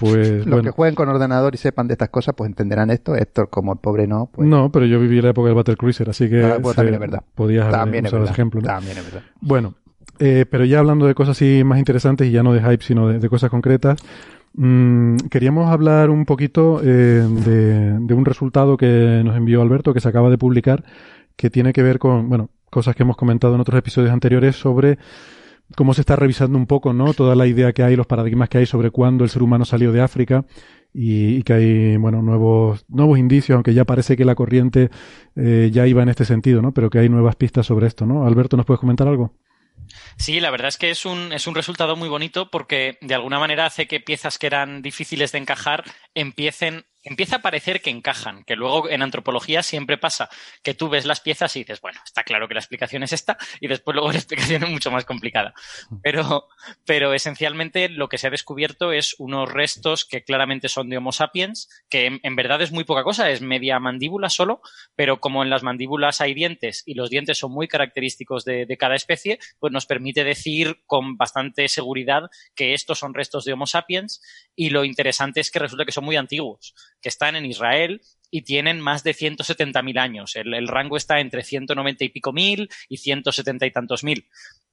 Pues, 0.00 0.46
Los 0.46 0.62
que 0.62 0.70
jueguen 0.70 0.94
con 0.94 1.08
ordenador 1.08 1.54
y 1.54 1.58
sepan 1.58 1.86
de 1.86 1.92
estas 1.94 2.08
cosas, 2.08 2.34
pues 2.34 2.48
entenderán 2.48 2.90
esto. 2.90 3.14
Héctor, 3.14 3.50
como 3.50 3.72
el 3.74 3.78
pobre 3.78 4.06
no, 4.06 4.30
pues. 4.32 4.48
No, 4.48 4.72
pero 4.72 4.86
yo 4.86 4.98
viví 4.98 5.20
la 5.20 5.30
época 5.30 5.48
del 5.48 5.54
Battle 5.56 5.76
Cruiser, 5.76 6.08
así 6.08 6.28
que. 6.30 6.42
Ah, 6.44 6.58
pues 6.60 6.74
también 6.74 6.94
es 6.94 7.00
verdad. 7.00 7.22
Podías 7.34 7.70
También 7.70 8.06
es 8.06 8.12
verdad. 8.12 8.24
ese 8.26 8.32
ejemplo. 8.32 8.60
¿no? 8.60 8.66
También 8.66 8.96
es 8.96 9.04
verdad. 9.04 9.22
Bueno, 9.40 9.74
eh, 10.18 10.46
pero 10.50 10.64
ya 10.64 10.78
hablando 10.78 11.06
de 11.06 11.14
cosas 11.14 11.36
así 11.36 11.62
más 11.64 11.78
interesantes 11.78 12.26
y 12.26 12.30
ya 12.30 12.42
no 12.42 12.52
de 12.52 12.60
hype, 12.60 12.82
sino 12.82 13.08
de, 13.08 13.18
de 13.18 13.28
cosas 13.28 13.50
concretas, 13.50 14.00
mm, 14.54 15.16
queríamos 15.30 15.70
hablar 15.70 16.10
un 16.10 16.24
poquito 16.24 16.80
eh, 16.82 16.86
de, 17.44 17.98
de 18.00 18.14
un 18.14 18.24
resultado 18.24 18.76
que 18.76 19.22
nos 19.24 19.36
envió 19.36 19.60
Alberto, 19.62 19.92
que 19.92 20.00
se 20.00 20.08
acaba 20.08 20.30
de 20.30 20.38
publicar, 20.38 20.82
que 21.36 21.50
tiene 21.50 21.72
que 21.72 21.82
ver 21.82 21.98
con, 21.98 22.28
bueno, 22.28 22.50
cosas 22.70 22.94
que 22.94 23.02
hemos 23.02 23.16
comentado 23.16 23.54
en 23.54 23.60
otros 23.60 23.78
episodios 23.78 24.12
anteriores 24.12 24.56
sobre 24.56 24.98
cómo 25.76 25.94
se 25.94 26.02
está 26.02 26.16
revisando 26.16 26.58
un 26.58 26.66
poco, 26.66 26.92
¿no? 26.92 27.14
Toda 27.14 27.34
la 27.34 27.46
idea 27.46 27.72
que 27.72 27.82
hay, 27.82 27.96
los 27.96 28.06
paradigmas 28.06 28.48
que 28.48 28.58
hay 28.58 28.66
sobre 28.66 28.90
cuándo 28.90 29.24
el 29.24 29.30
ser 29.30 29.42
humano 29.42 29.64
salió 29.64 29.92
de 29.92 30.00
África 30.00 30.44
y, 30.92 31.42
que 31.42 31.52
hay, 31.52 31.96
bueno, 31.96 32.22
nuevos, 32.22 32.84
nuevos 32.88 33.18
indicios, 33.18 33.54
aunque 33.54 33.74
ya 33.74 33.84
parece 33.84 34.16
que 34.16 34.24
la 34.24 34.34
corriente 34.34 34.90
eh, 35.36 35.70
ya 35.72 35.86
iba 35.86 36.02
en 36.02 36.08
este 36.08 36.24
sentido, 36.24 36.62
¿no? 36.62 36.72
Pero 36.72 36.90
que 36.90 36.98
hay 36.98 37.08
nuevas 37.08 37.36
pistas 37.36 37.66
sobre 37.66 37.86
esto, 37.86 38.06
¿no? 38.06 38.26
Alberto, 38.26 38.56
¿nos 38.56 38.66
puedes 38.66 38.80
comentar 38.80 39.06
algo? 39.06 39.34
Sí, 40.16 40.40
la 40.40 40.50
verdad 40.50 40.68
es 40.68 40.76
que 40.76 40.90
es 40.90 41.04
un, 41.04 41.32
es 41.32 41.46
un 41.46 41.54
resultado 41.54 41.96
muy 41.96 42.08
bonito 42.08 42.50
porque 42.50 42.98
de 43.00 43.14
alguna 43.14 43.38
manera 43.38 43.66
hace 43.66 43.86
que 43.86 44.00
piezas 44.00 44.38
que 44.38 44.46
eran 44.46 44.82
difíciles 44.82 45.32
de 45.32 45.38
encajar 45.38 45.84
empiecen, 46.14 46.84
empieza 47.02 47.36
a 47.36 47.42
parecer 47.42 47.80
que 47.80 47.90
encajan, 47.90 48.44
que 48.44 48.56
luego 48.56 48.88
en 48.88 49.02
antropología 49.02 49.62
siempre 49.62 49.98
pasa 49.98 50.28
que 50.62 50.74
tú 50.74 50.88
ves 50.88 51.06
las 51.06 51.20
piezas 51.20 51.54
y 51.56 51.60
dices, 51.60 51.80
bueno, 51.80 52.00
está 52.04 52.24
claro 52.24 52.48
que 52.48 52.54
la 52.54 52.60
explicación 52.60 53.02
es 53.02 53.12
esta 53.12 53.38
y 53.60 53.68
después 53.68 53.94
luego 53.94 54.12
la 54.12 54.18
explicación 54.18 54.64
es 54.64 54.70
mucho 54.70 54.90
más 54.90 55.04
complicada. 55.04 55.54
Pero, 56.02 56.48
pero 56.84 57.14
esencialmente 57.14 57.88
lo 57.88 58.08
que 58.08 58.18
se 58.18 58.26
ha 58.26 58.30
descubierto 58.30 58.92
es 58.92 59.14
unos 59.18 59.50
restos 59.50 60.04
que 60.04 60.22
claramente 60.22 60.68
son 60.68 60.88
de 60.88 60.98
Homo 60.98 61.12
sapiens, 61.12 61.68
que 61.88 62.06
en, 62.06 62.20
en 62.22 62.36
verdad 62.36 62.62
es 62.62 62.72
muy 62.72 62.84
poca 62.84 63.04
cosa, 63.04 63.30
es 63.30 63.40
media 63.40 63.78
mandíbula 63.78 64.28
solo, 64.28 64.60
pero 64.94 65.20
como 65.20 65.42
en 65.42 65.50
las 65.50 65.62
mandíbulas 65.62 66.20
hay 66.20 66.34
dientes 66.34 66.82
y 66.86 66.94
los 66.94 67.10
dientes 67.10 67.38
son 67.38 67.52
muy 67.52 67.68
característicos 67.68 68.44
de, 68.44 68.66
de 68.66 68.76
cada 68.76 68.94
especie, 68.94 69.38
pues 69.58 69.72
nos 69.72 69.86
permite 69.86 70.24
decir 70.24 70.82
con 70.86 71.16
bastante 71.16 71.68
seguridad 71.68 72.30
que 72.54 72.74
estos 72.74 72.98
son 72.98 73.14
restos 73.14 73.44
de 73.44 73.52
Homo 73.52 73.66
sapiens 73.66 74.22
y 74.54 74.70
lo 74.70 74.84
interesante 74.84 75.40
es 75.40 75.50
que 75.50 75.58
resulta 75.58 75.84
que 75.84 75.92
son 75.92 76.04
muy 76.04 76.16
antiguos, 76.16 76.74
que 77.00 77.08
están 77.08 77.36
en 77.36 77.46
Israel 77.46 78.00
y 78.30 78.42
tienen 78.42 78.80
más 78.80 79.02
de 79.02 79.14
170.000 79.14 79.98
años. 79.98 80.36
El, 80.36 80.54
el 80.54 80.68
rango 80.68 80.96
está 80.96 81.20
entre 81.20 81.42
190 81.42 82.04
y 82.04 82.08
pico 82.10 82.32
mil 82.32 82.70
y 82.88 82.98
170 82.98 83.66
y 83.66 83.70
tantos 83.70 84.04
mil. 84.04 84.28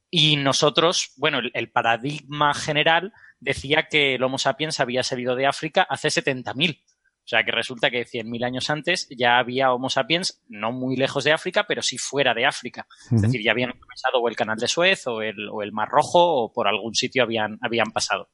Y 0.09 0.37
nosotros, 0.37 1.11
bueno, 1.17 1.39
el, 1.39 1.51
el 1.53 1.69
paradigma 1.69 2.53
general 2.53 3.13
decía 3.39 3.87
que 3.89 4.15
el 4.15 4.23
Homo 4.23 4.37
sapiens 4.37 4.79
había 4.79 5.03
salido 5.03 5.35
de 5.35 5.47
África 5.47 5.85
hace 5.89 6.09
70.000. 6.09 6.81
O 7.27 7.29
sea 7.29 7.43
que 7.43 7.51
resulta 7.51 7.91
que 7.91 8.05
100.000 8.05 8.45
años 8.45 8.69
antes 8.69 9.09
ya 9.09 9.37
había 9.37 9.73
Homo 9.73 9.89
sapiens, 9.89 10.41
no 10.47 10.71
muy 10.71 10.95
lejos 10.95 11.25
de 11.25 11.33
África, 11.33 11.65
pero 11.67 11.81
sí 11.81 11.97
fuera 11.97 12.33
de 12.33 12.45
África. 12.45 12.87
Es 13.11 13.21
decir, 13.21 13.41
ya 13.43 13.51
habían 13.51 13.71
atravesado 13.71 14.19
o 14.21 14.29
el 14.29 14.37
canal 14.37 14.57
de 14.57 14.69
Suez 14.69 15.05
o 15.07 15.21
el, 15.21 15.49
o 15.49 15.61
el 15.61 15.73
Mar 15.73 15.89
Rojo 15.89 16.43
o 16.43 16.53
por 16.53 16.69
algún 16.69 16.95
sitio 16.95 17.23
habían, 17.23 17.57
habían 17.61 17.91
pasado. 17.91 18.29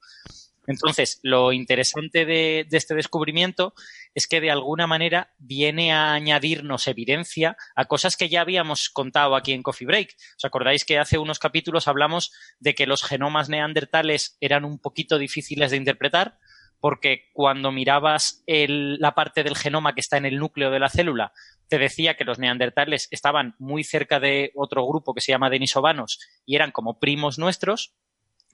Entonces, 0.67 1.19
lo 1.23 1.51
interesante 1.51 2.25
de, 2.25 2.65
este 2.71 2.95
descubrimiento 2.95 3.73
es 4.13 4.27
que 4.27 4.41
de 4.41 4.51
alguna 4.51 4.87
manera 4.87 5.33
viene 5.37 5.91
a 5.91 6.13
añadirnos 6.13 6.87
evidencia 6.87 7.57
a 7.75 7.85
cosas 7.85 8.15
que 8.15 8.29
ya 8.29 8.41
habíamos 8.41 8.89
contado 8.89 9.35
aquí 9.35 9.53
en 9.53 9.63
Coffee 9.63 9.87
Break. 9.87 10.15
¿Os 10.37 10.45
acordáis 10.45 10.85
que 10.85 10.99
hace 10.99 11.17
unos 11.17 11.39
capítulos 11.39 11.87
hablamos 11.87 12.31
de 12.59 12.75
que 12.75 12.87
los 12.87 13.03
genomas 13.03 13.49
neandertales 13.49 14.37
eran 14.39 14.65
un 14.65 14.79
poquito 14.79 15.17
difíciles 15.17 15.71
de 15.71 15.77
interpretar? 15.77 16.37
Porque 16.79 17.29
cuando 17.33 17.71
mirabas 17.71 18.43
el, 18.45 18.97
la 18.99 19.15
parte 19.15 19.43
del 19.43 19.55
genoma 19.55 19.93
que 19.93 20.01
está 20.01 20.17
en 20.17 20.25
el 20.25 20.37
núcleo 20.37 20.69
de 20.69 20.79
la 20.79 20.89
célula, 20.89 21.31
te 21.69 21.77
decía 21.77 22.15
que 22.15 22.25
los 22.25 22.39
neandertales 22.39 23.07
estaban 23.09 23.55
muy 23.57 23.83
cerca 23.83 24.19
de 24.19 24.51
otro 24.53 24.85
grupo 24.85 25.13
que 25.13 25.21
se 25.21 25.31
llama 25.31 25.49
denisovanos 25.49 26.19
y 26.45 26.55
eran 26.55 26.71
como 26.71 26.99
primos 26.99 27.39
nuestros, 27.39 27.95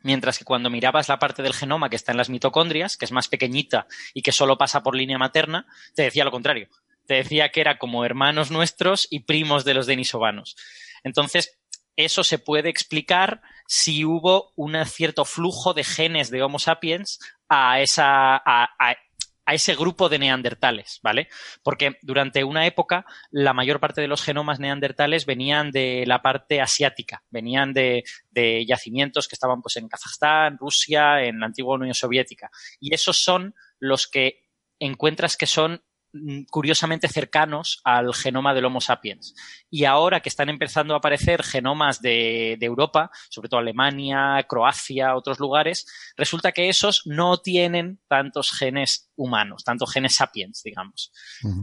Mientras 0.01 0.37
que 0.37 0.45
cuando 0.45 0.69
mirabas 0.69 1.09
la 1.09 1.19
parte 1.19 1.43
del 1.43 1.53
genoma 1.53 1.89
que 1.89 1.95
está 1.95 2.11
en 2.11 2.17
las 2.17 2.29
mitocondrias, 2.29 2.97
que 2.97 3.05
es 3.05 3.11
más 3.11 3.27
pequeñita 3.27 3.87
y 4.13 4.21
que 4.21 4.31
solo 4.31 4.57
pasa 4.57 4.81
por 4.81 4.95
línea 4.95 5.17
materna, 5.17 5.65
te 5.93 6.03
decía 6.03 6.23
lo 6.23 6.31
contrario. 6.31 6.69
Te 7.05 7.15
decía 7.15 7.49
que 7.49 7.61
era 7.61 7.77
como 7.77 8.05
hermanos 8.05 8.51
nuestros 8.51 9.07
y 9.09 9.21
primos 9.21 9.65
de 9.65 9.73
los 9.73 9.87
denisovanos. 9.87 10.55
Entonces, 11.03 11.59
eso 11.95 12.23
se 12.23 12.39
puede 12.39 12.69
explicar 12.69 13.41
si 13.67 14.05
hubo 14.05 14.53
un 14.55 14.77
cierto 14.85 15.25
flujo 15.25 15.73
de 15.73 15.83
genes 15.83 16.29
de 16.29 16.41
Homo 16.41 16.59
sapiens 16.59 17.19
a 17.49 17.81
esa, 17.81 18.37
a, 18.37 18.69
a 18.79 18.95
ese 19.53 19.75
grupo 19.75 20.09
de 20.09 20.19
neandertales, 20.19 20.99
¿vale? 21.01 21.27
Porque 21.63 21.97
durante 22.01 22.43
una 22.43 22.65
época 22.65 23.05
la 23.31 23.53
mayor 23.53 23.79
parte 23.79 24.01
de 24.01 24.07
los 24.07 24.21
genomas 24.21 24.59
neandertales 24.59 25.25
venían 25.25 25.71
de 25.71 26.03
la 26.05 26.21
parte 26.21 26.61
asiática, 26.61 27.23
venían 27.29 27.73
de, 27.73 28.03
yacimientos 28.65 29.27
que 29.27 29.35
estaban 29.35 29.61
pues 29.61 29.75
en 29.77 29.89
Kazajstán, 29.89 30.57
Rusia, 30.57 31.23
en 31.23 31.39
la 31.39 31.47
antigua 31.47 31.75
Unión 31.75 31.93
Soviética. 31.93 32.49
Y 32.79 32.93
esos 32.93 33.21
son 33.21 33.53
los 33.79 34.07
que 34.07 34.47
encuentras 34.79 35.35
que 35.35 35.45
son 35.45 35.83
curiosamente 36.49 37.07
cercanos 37.07 37.81
al 37.83 38.13
genoma 38.13 38.53
del 38.53 38.65
Homo 38.65 38.81
sapiens. 38.81 39.35
Y 39.69 39.85
ahora 39.85 40.21
que 40.21 40.29
están 40.29 40.49
empezando 40.49 40.93
a 40.93 40.97
aparecer 40.97 41.43
genomas 41.43 42.01
de, 42.01 42.57
Europa, 42.61 43.11
sobre 43.29 43.49
todo 43.49 43.59
Alemania, 43.59 44.43
Croacia, 44.47 45.15
otros 45.15 45.39
lugares, 45.39 45.85
resulta 46.17 46.51
que 46.51 46.69
esos 46.69 47.03
no 47.05 47.37
tienen 47.37 47.99
tantos 48.07 48.51
genes 48.51 49.11
humanos, 49.15 49.63
tantos 49.63 49.91
genes 49.91 50.15
sapiens, 50.15 50.63
digamos. 50.63 51.11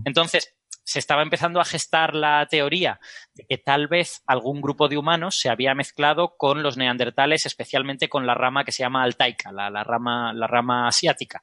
Entonces, 0.05 0.55
se 0.85 1.01
estaba 1.01 1.23
empezando 1.23 1.61
a 1.61 1.65
gestar 1.65 2.15
la 2.15 2.47
teoría 2.49 3.01
de 3.35 3.45
que 3.49 3.59
tal 3.59 3.89
vez 3.89 4.23
algún 4.27 4.61
grupo 4.61 4.89
de 4.89 4.97
humanos 4.97 5.39
se 5.41 5.49
había 5.49 5.75
mezclado 5.75 6.37
con 6.37 6.63
los 6.63 6.77
neandertales, 6.77 7.45
especialmente 7.45 8.09
con 8.09 8.25
la 8.25 8.35
rama 8.35 8.65
que 8.65 8.71
se 8.71 8.85
llama 8.85 9.03
altaica, 9.03 9.51
la 9.51 9.83
rama, 9.83 10.33
la 10.33 10.47
rama 10.47 10.87
asiática. 10.87 11.43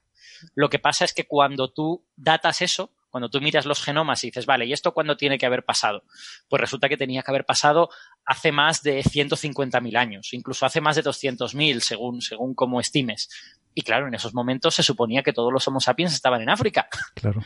Lo 0.55 0.69
que 0.69 0.79
pasa 0.79 1.05
es 1.05 1.13
que 1.13 1.25
cuando 1.25 1.71
tú 1.71 2.05
datas 2.15 2.61
eso, 2.61 2.91
cuando 3.13 3.29
tú 3.29 3.39
miras 3.41 3.67
los 3.67 3.83
genomas 3.83 4.23
y 4.23 4.27
dices, 4.29 4.47
vale, 4.47 4.65
¿y 4.65 4.73
esto 4.73 4.91
cuándo 4.91 5.15
tiene 5.15 5.37
que 5.37 5.45
haber 5.45 5.63
pasado? 5.63 6.03
Pues 6.49 6.59
resulta 6.59 6.89
que 6.89 6.97
tenía 6.97 7.21
que 7.21 7.29
haber 7.29 7.45
pasado 7.45 7.89
hace 8.25 8.51
más 8.51 8.81
de 8.81 9.03
150.000 9.03 9.97
años, 9.97 10.33
incluso 10.33 10.65
hace 10.65 10.81
más 10.81 10.95
de 10.95 11.03
200.000, 11.03 11.79
según, 11.79 12.21
según 12.21 12.55
como 12.55 12.79
estimes. 12.79 13.29
Y 13.75 13.83
claro, 13.83 14.07
en 14.07 14.15
esos 14.15 14.33
momentos 14.33 14.73
se 14.73 14.81
suponía 14.81 15.21
que 15.21 15.31
todos 15.31 15.53
los 15.53 15.67
Homo 15.67 15.79
sapiens 15.79 16.11
estaban 16.13 16.41
en 16.41 16.49
África. 16.49 16.87
Claro. 17.13 17.43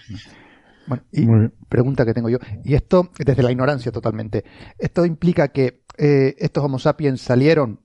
Bueno, 0.87 1.03
y 1.11 1.27
pregunta 1.67 2.05
que 2.05 2.13
tengo 2.13 2.29
yo, 2.29 2.37
y 2.63 2.73
esto 2.73 3.11
desde 3.19 3.43
la 3.43 3.51
ignorancia 3.51 3.91
totalmente, 3.91 4.45
¿esto 4.79 5.05
implica 5.05 5.49
que 5.49 5.83
eh, 5.97 6.33
estos 6.37 6.63
Homo 6.63 6.79
sapiens 6.79 7.19
salieron 7.19 7.81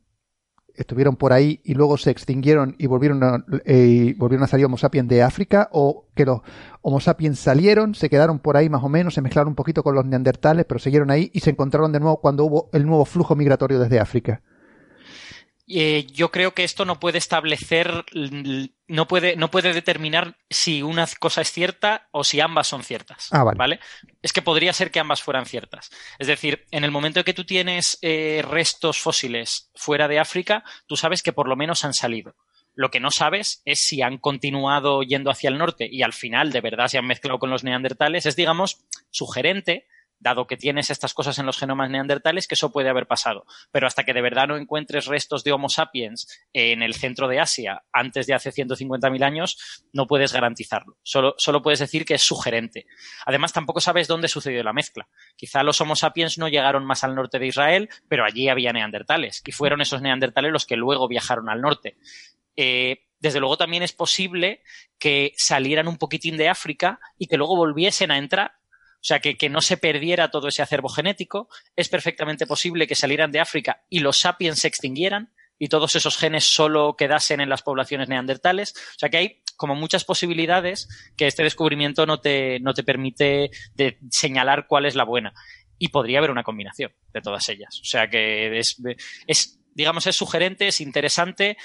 estuvieron 0.77 1.17
por 1.17 1.33
ahí 1.33 1.61
y 1.65 1.75
luego 1.75 1.97
se 1.97 2.11
extinguieron 2.11 2.75
y 2.79 2.87
volvieron 2.87 3.23
a, 3.23 3.45
eh, 3.65 4.15
volvieron 4.17 4.45
a 4.45 4.47
salir 4.47 4.67
Homo 4.67 4.79
sapiens 4.79 5.09
de 5.09 5.23
África 5.23 5.69
o 5.73 6.07
que 6.15 6.25
los 6.25 6.41
Homo 6.81 7.01
sapiens 7.01 7.39
salieron, 7.39 7.95
se 7.95 8.09
quedaron 8.09 8.39
por 8.39 8.57
ahí 8.57 8.69
más 8.69 8.83
o 8.83 8.89
menos, 8.89 9.15
se 9.15 9.23
mezclaron 9.23 9.51
un 9.51 9.55
poquito 9.55 9.83
con 9.83 9.95
los 9.95 10.05
neandertales, 10.05 10.65
pero 10.67 10.81
siguieron 10.81 11.11
ahí 11.11 11.31
y 11.33 11.41
se 11.41 11.51
encontraron 11.51 11.93
de 11.93 12.01
nuevo 12.01 12.21
cuando 12.21 12.45
hubo 12.45 12.71
el 12.73 12.87
nuevo 12.87 13.05
flujo 13.05 13.37
migratorio 13.37 13.79
desde 13.79 14.01
África. 14.01 14.43
Eh, 15.75 16.07
yo 16.13 16.31
creo 16.31 16.53
que 16.53 16.65
esto 16.65 16.85
no 16.85 17.01
puede 17.01 17.17
establecer, 17.19 18.05
no 18.89 19.09
puede, 19.09 19.37
no 19.37 19.51
puede 19.51 19.73
determinar 19.73 20.37
si 20.51 20.83
una 20.83 21.07
cosa 21.19 21.41
es 21.41 21.51
cierta 21.51 22.09
o 22.11 22.25
si 22.25 22.41
ambas 22.41 22.67
son 22.67 22.83
ciertas. 22.83 23.29
Ah, 23.31 23.43
vale. 23.43 23.81
Es 24.21 24.33
que 24.35 24.43
podría 24.43 24.75
ser 24.75 24.91
que 24.91 25.01
ambas 25.01 25.23
fueran 25.23 25.47
ciertas. 25.47 25.91
Es 26.19 26.27
decir, 26.27 26.67
en 26.71 26.85
el 26.85 26.91
momento 26.91 27.21
en 27.21 27.25
que 27.25 27.33
tú 27.33 27.45
tienes 27.45 27.99
eh, 28.03 28.45
restos 28.47 28.99
fósiles 28.99 29.71
fuera 29.75 30.09
de 30.09 30.19
África, 30.19 30.63
tú 30.87 30.97
sabes 30.97 31.23
que 31.23 31.33
por 31.33 31.49
lo 31.49 31.57
menos 31.57 31.85
han 31.85 31.95
salido. 31.95 32.37
Lo 32.75 32.91
que 32.91 33.01
no 33.01 33.11
sabes 33.11 33.63
es 33.65 33.81
si 33.81 34.03
han 34.03 34.19
continuado 34.19 35.03
yendo 35.03 35.31
hacia 35.31 35.49
el 35.49 35.59
norte 35.59 35.89
y 35.91 36.03
al 36.03 36.13
final 36.13 36.53
de 36.53 36.61
verdad 36.61 36.89
se 36.89 36.99
han 36.99 37.07
mezclado 37.07 37.39
con 37.39 37.51
los 37.51 37.65
neandertales. 37.65 38.27
Es, 38.27 38.37
digamos, 38.37 38.85
sugerente 39.11 39.87
dado 40.23 40.47
que 40.47 40.57
tienes 40.57 40.91
estas 40.91 41.15
cosas 41.15 41.39
en 41.39 41.47
los 41.47 41.59
genomas 41.59 41.91
neandertales, 41.91 42.47
que 42.47 42.55
eso 42.55 42.73
puede 42.73 42.89
haber 42.89 43.07
pasado. 43.07 43.45
Pero 43.71 43.87
hasta 43.87 44.05
que 44.05 44.13
de 44.13 44.23
verdad 44.23 44.47
no 44.47 44.57
encuentres 44.57 45.07
restos 45.07 45.43
de 45.45 45.53
Homo 45.53 45.69
sapiens 45.69 46.29
en 46.53 46.83
el 46.83 46.95
centro 46.95 47.29
de 47.29 47.41
Asia 47.41 47.83
antes 47.93 48.27
de 48.27 48.35
hace 48.35 48.51
150.000 48.51 49.25
años, 49.25 49.85
no 49.93 50.07
puedes 50.07 50.33
garantizarlo. 50.33 50.97
Solo, 51.03 51.35
solo 51.39 51.61
puedes 51.61 51.81
decir 51.81 52.05
que 52.05 52.15
es 52.15 52.23
sugerente. 52.23 52.87
Además, 53.27 53.53
tampoco 53.53 53.81
sabes 53.81 54.09
dónde 54.09 54.29
sucedió 54.29 54.63
la 54.63 54.73
mezcla. 54.73 55.09
Quizá 55.37 55.63
los 55.63 55.81
Homo 55.81 55.97
sapiens 55.97 56.39
no 56.39 56.49
llegaron 56.49 56.85
más 56.85 57.03
al 57.03 57.15
norte 57.15 57.39
de 57.39 57.49
Israel, 57.49 57.89
pero 58.09 58.25
allí 58.25 58.49
había 58.49 58.73
neandertales. 58.73 59.43
Y 59.45 59.53
fueron 59.53 59.81
esos 59.81 60.03
neandertales 60.03 60.53
los 60.53 60.67
que 60.67 60.77
luego 60.77 61.09
viajaron 61.09 61.49
al 61.49 61.61
norte. 61.61 61.97
Eh, 62.57 63.07
desde 63.19 63.41
luego 63.41 63.57
también 63.57 63.83
es 63.83 63.93
posible 63.93 64.63
que 64.99 65.33
salieran 65.37 65.89
un 65.89 65.97
poquitín 65.97 66.37
de 66.37 66.49
África 66.49 66.99
y 67.19 67.29
que 67.29 67.37
luego 67.37 67.57
volviesen 67.57 68.11
a 68.11 68.19
entrar 68.19 68.53
o 69.03 69.05
sea, 69.05 69.19
que, 69.19 69.37
que, 69.37 69.49
no 69.49 69.61
se 69.61 69.77
perdiera 69.77 70.31
todo 70.31 70.47
ese 70.47 70.63
acervo 70.63 70.89
genético. 70.89 71.49
Es 71.75 71.89
perfectamente 71.89 72.47
posible 72.47 72.87
que 72.87 72.95
salieran 72.95 73.33
de 73.33 73.41
África 73.41 73.83
y 73.89 73.99
los 73.99 74.21
sapiens 74.21 74.61
se 74.61 74.69
extinguieran 74.69 75.33
y 75.59 75.69
todos 75.69 75.97
esos 75.97 76.17
genes 76.17 76.45
solo 76.45 76.95
quedasen 76.97 77.41
en 77.41 77.49
las 77.49 77.63
poblaciones 77.63 78.09
neandertales. 78.09 78.75
O 78.77 78.99
sea, 78.99 79.09
que 79.09 79.17
hay 79.17 79.43
como 79.57 79.75
muchas 79.75 80.05
posibilidades 80.05 80.89
que 81.17 81.27
este 81.27 81.43
descubrimiento 81.43 82.07
no 82.07 82.21
te, 82.21 82.61
no 82.61 82.75
te 82.75 82.85
permite 82.85 83.51
de 83.75 83.99
señalar 84.11 84.67
cuál 84.69 84.87
es 84.87 84.95
la 84.95 85.05
buena. 85.05 85.33
Y 85.79 85.89
podría 85.89 86.19
haber 86.19 86.31
una 86.31 86.45
combinación 86.45 86.93
de 87.13 87.21
todas 87.21 87.49
ellas. 87.49 87.81
O 87.81 87.85
sea, 87.85 88.09
que 88.09 88.59
es, 88.59 88.77
es 89.27 89.61
digamos, 89.75 90.07
es 90.07 90.15
sugerente, 90.15 90.69
es 90.69 90.81
interesante. 90.81 91.57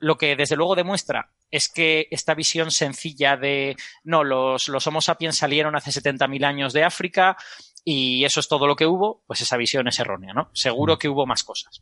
Lo 0.00 0.16
que 0.16 0.36
desde 0.36 0.56
luego 0.56 0.74
demuestra 0.74 1.30
es 1.50 1.68
que 1.68 2.08
esta 2.10 2.34
visión 2.34 2.70
sencilla 2.70 3.36
de, 3.36 3.76
no, 4.04 4.24
los, 4.24 4.68
los 4.68 4.86
Homo 4.86 5.00
sapiens 5.00 5.36
salieron 5.36 5.76
hace 5.76 5.90
70.000 5.90 6.44
años 6.44 6.72
de 6.72 6.84
África 6.84 7.36
y 7.84 8.24
eso 8.24 8.40
es 8.40 8.48
todo 8.48 8.66
lo 8.66 8.76
que 8.76 8.86
hubo, 8.86 9.22
pues 9.26 9.40
esa 9.40 9.56
visión 9.56 9.88
es 9.88 9.98
errónea, 9.98 10.34
¿no? 10.34 10.50
Seguro 10.52 10.94
mm. 10.94 10.98
que 10.98 11.08
hubo 11.08 11.26
más 11.26 11.42
cosas. 11.42 11.80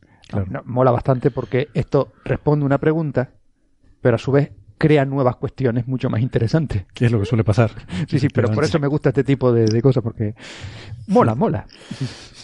mola 0.64 0.90
bastante 0.90 1.30
porque 1.30 1.68
esto 1.74 2.12
responde 2.24 2.64
una 2.64 2.78
pregunta, 2.78 3.30
pero 4.00 4.16
a 4.16 4.18
su 4.18 4.30
vez 4.30 4.52
crea 4.78 5.04
nuevas 5.04 5.36
cuestiones 5.36 5.88
mucho 5.88 6.10
más 6.10 6.20
interesantes. 6.20 6.84
Que 6.92 7.06
es 7.06 7.12
lo 7.12 7.20
que 7.20 7.26
suele 7.26 7.44
pasar. 7.44 7.70
Sí, 8.08 8.20
sí, 8.20 8.28
pero 8.28 8.50
por 8.52 8.62
eso 8.62 8.78
me 8.78 8.86
gusta 8.86 9.08
este 9.08 9.24
tipo 9.24 9.52
de, 9.52 9.82
cosas, 9.82 10.02
porque 10.02 10.34
mola, 11.08 11.34
mola. 11.34 11.66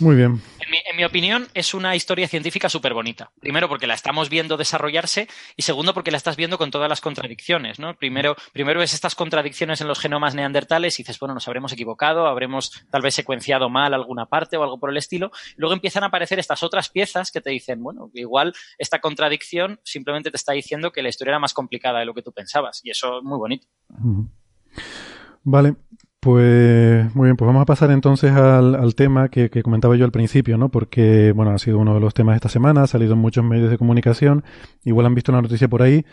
Muy 0.00 0.16
bien. 0.16 0.40
En 0.64 0.96
mi, 0.96 1.04
opinión, 1.04 1.48
es 1.54 1.74
una 1.74 1.96
historia 1.96 2.28
científica 2.28 2.68
súper 2.68 2.94
bonita. 2.94 3.32
Primero, 3.40 3.68
porque 3.68 3.86
la 3.86 3.94
estamos 3.94 4.28
viendo 4.28 4.56
desarrollarse 4.56 5.28
y 5.56 5.62
segundo, 5.62 5.92
porque 5.92 6.10
la 6.10 6.16
estás 6.16 6.36
viendo 6.36 6.56
con 6.56 6.70
todas 6.70 6.88
las 6.88 7.00
contradicciones. 7.00 7.78
¿no? 7.80 7.96
Primero, 7.96 8.36
primero 8.52 8.78
ves 8.78 8.94
estas 8.94 9.14
contradicciones 9.14 9.80
en 9.80 9.88
los 9.88 9.98
genomas 9.98 10.34
neandertales 10.34 10.98
y 10.98 11.02
dices, 11.02 11.18
bueno, 11.18 11.34
nos 11.34 11.48
habremos 11.48 11.72
equivocado, 11.72 12.26
habremos 12.26 12.84
tal 12.90 13.02
vez 13.02 13.14
secuenciado 13.14 13.68
mal 13.70 13.92
alguna 13.92 14.26
parte 14.26 14.56
o 14.56 14.62
algo 14.62 14.78
por 14.78 14.90
el 14.90 14.96
estilo. 14.96 15.32
Luego 15.56 15.74
empiezan 15.74 16.04
a 16.04 16.06
aparecer 16.06 16.38
estas 16.38 16.62
otras 16.62 16.88
piezas 16.88 17.32
que 17.32 17.40
te 17.40 17.50
dicen, 17.50 17.82
bueno, 17.82 18.10
igual 18.14 18.52
esta 18.78 19.00
contradicción 19.00 19.80
simplemente 19.82 20.30
te 20.30 20.36
está 20.36 20.52
diciendo 20.52 20.92
que 20.92 21.02
la 21.02 21.08
historia 21.08 21.32
era 21.32 21.38
más 21.40 21.54
complicada 21.54 21.98
de 21.98 22.04
lo 22.04 22.14
que 22.14 22.22
tú 22.22 22.32
pensabas. 22.32 22.80
Y 22.84 22.90
eso 22.90 23.18
es 23.18 23.24
muy 23.24 23.38
bonito. 23.38 23.66
Vale, 25.44 25.74
pues 26.22 27.12
muy 27.16 27.26
bien, 27.26 27.36
pues 27.36 27.46
vamos 27.46 27.62
a 27.62 27.66
pasar 27.66 27.90
entonces 27.90 28.30
al, 28.30 28.94
tema 28.94 29.28
que, 29.28 29.50
comentaba 29.60 29.96
yo 29.96 30.04
al 30.04 30.12
principio, 30.12 30.56
¿no? 30.56 30.68
Porque, 30.68 31.32
bueno, 31.32 31.50
ha 31.50 31.58
sido 31.58 31.80
uno 31.80 31.94
de 31.94 32.00
los 32.00 32.14
temas 32.14 32.34
de 32.34 32.36
esta 32.36 32.48
semana, 32.48 32.84
ha 32.84 32.86
salido 32.86 33.14
en 33.14 33.18
muchos 33.18 33.42
medios 33.44 33.72
de 33.72 33.76
comunicación, 33.76 34.44
igual 34.84 35.06
han 35.06 35.16
visto 35.16 35.32
una 35.32 35.42
noticia 35.42 35.66
por 35.66 35.82
ahí. 35.82 36.06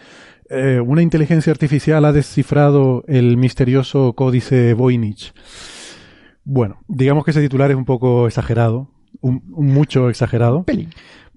Eh, 0.50 0.82
una 0.84 1.04
inteligencia 1.04 1.52
artificial 1.52 2.06
ha 2.06 2.12
descifrado 2.12 3.04
el 3.08 3.38
misterioso 3.38 4.14
códice 4.14 4.74
Voynich. 4.74 5.32
Bueno, 6.44 6.80
digamos 6.88 7.24
que 7.24 7.30
ese 7.30 7.42
titular 7.42 7.70
es 7.70 7.78
un 7.78 7.86
poco 7.86 8.26
exagerado, 8.26 8.90
un, 9.22 9.44
mucho 9.46 10.10
exagerado. 10.10 10.66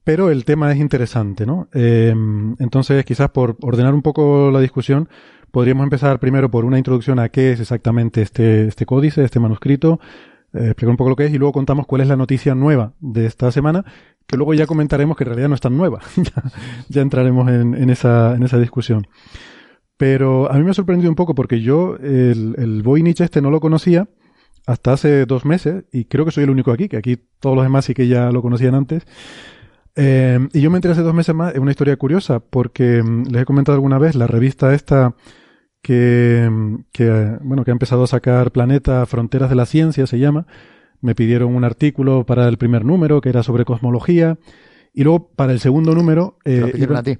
Pero 0.03 0.31
el 0.31 0.47
tema 0.47 0.73
es 0.73 0.79
interesante, 0.79 1.45
¿no? 1.45 1.69
Eh, 1.75 2.15
entonces, 2.59 3.05
quizás 3.05 3.29
por 3.33 3.59
ordenar 3.61 3.93
un 3.93 4.01
poco 4.01 4.51
la 4.51 4.61
discusión, 4.61 5.11
Podríamos 5.53 5.85
empezar 5.85 6.19
primero 6.19 6.51
por 6.51 6.65
una 6.65 6.79
introducción 6.79 7.19
a 7.19 7.29
qué 7.29 7.53
es 7.53 7.61
exactamente 7.61 8.23
este, 8.23 8.67
este 8.67 8.87
códice, 8.87 9.23
este 9.23 9.39
manuscrito, 9.39 10.01
eh, 10.55 10.65
explicar 10.65 10.91
un 10.91 10.97
poco 10.97 11.11
lo 11.11 11.17
que 11.17 11.27
es 11.27 11.33
y 11.33 11.39
luego 11.39 11.53
contamos 11.53 11.87
cuál 11.87 12.01
es 12.01 12.09
la 12.09 12.17
noticia 12.17 12.55
nueva 12.55 12.95
de 13.01 13.27
esta 13.27 13.53
semana, 13.53 13.85
que 14.27 14.39
luego 14.39 14.55
ya 14.55 14.67
comentaremos 14.67 15.15
que 15.15 15.25
en 15.25 15.29
realidad 15.29 15.49
no 15.51 15.55
es 15.55 15.61
tan 15.61 15.77
nueva. 15.77 16.01
ya, 16.89 17.03
entraremos 17.03 17.49
en, 17.51 17.91
esa, 17.91 18.35
en 18.35 18.43
esa 18.43 18.59
discusión. 18.59 19.07
Pero 19.99 20.51
a 20.51 20.57
mí 20.57 20.65
me 20.65 20.71
ha 20.71 20.75
sorprendido 20.75 21.11
un 21.11 21.17
poco 21.17 21.35
porque 21.35 21.61
yo 21.61 21.97
el, 21.97 22.55
el 22.57 22.83
Voynich 22.83 23.21
este 23.21 23.43
no 23.43 23.51
lo 23.51 23.61
conocía 23.61 24.09
hasta 24.67 24.95
hace 24.95 25.27
dos 25.27 25.45
meses 25.45 25.85
y 25.93 26.07
creo 26.07 26.25
que 26.25 26.31
soy 26.31 26.45
el 26.45 26.51
único 26.51 26.73
aquí, 26.73 26.89
que 26.89 26.97
aquí 26.97 27.19
todos 27.41 27.57
los 27.57 27.65
demás 27.65 27.85
sí 27.85 27.93
que 27.93 28.09
ya 28.09 28.33
lo 28.33 28.41
conocían 28.41 28.75
antes. 28.75 29.05
Eh, 29.97 30.49
y 30.55 30.61
yo 30.63 30.71
me 30.71 30.79
enteré 30.79 30.93
hace 30.93 31.03
dos 31.03 31.13
meses 31.13 31.35
más, 31.35 31.53
es 31.53 31.61
una 31.61 31.71
historia 31.73 31.97
curiosa 31.97 32.41
porque 32.41 33.03
mm, 33.03 33.25
les 33.31 33.43
he 33.43 33.45
comentado 33.45 33.75
alguna 33.77 33.99
vez, 33.99 34.15
la 34.15 34.27
revista 34.27 34.73
esta 34.73 35.15
que, 35.83 36.49
que, 36.93 37.39
bueno, 37.43 37.65
que 37.65 37.71
ha 37.71 37.73
empezado 37.73 38.05
a 38.05 38.07
sacar 38.07 38.53
Planeta 38.53 39.05
Fronteras 39.07 39.51
de 39.51 39.57
la 39.57 39.67
Ciencia, 39.67 40.07
se 40.07 40.19
llama. 40.19 40.47
Me 41.01 41.15
pidieron 41.15 41.55
un 41.55 41.65
artículo 41.65 42.25
para 42.25 42.49
el 42.49 42.57
primer 42.57 42.85
número, 42.85 43.21
que 43.21 43.29
era 43.29 43.43
sobre 43.43 43.65
cosmología. 43.65 44.39
Y 44.95 45.03
luego, 45.03 45.29
para 45.35 45.53
el 45.53 45.61
segundo 45.61 45.95
número... 45.95 46.39
Te 46.45 46.61
lo 46.61 46.69
pidieron 46.69 46.97
a 46.97 47.03
ti. 47.03 47.19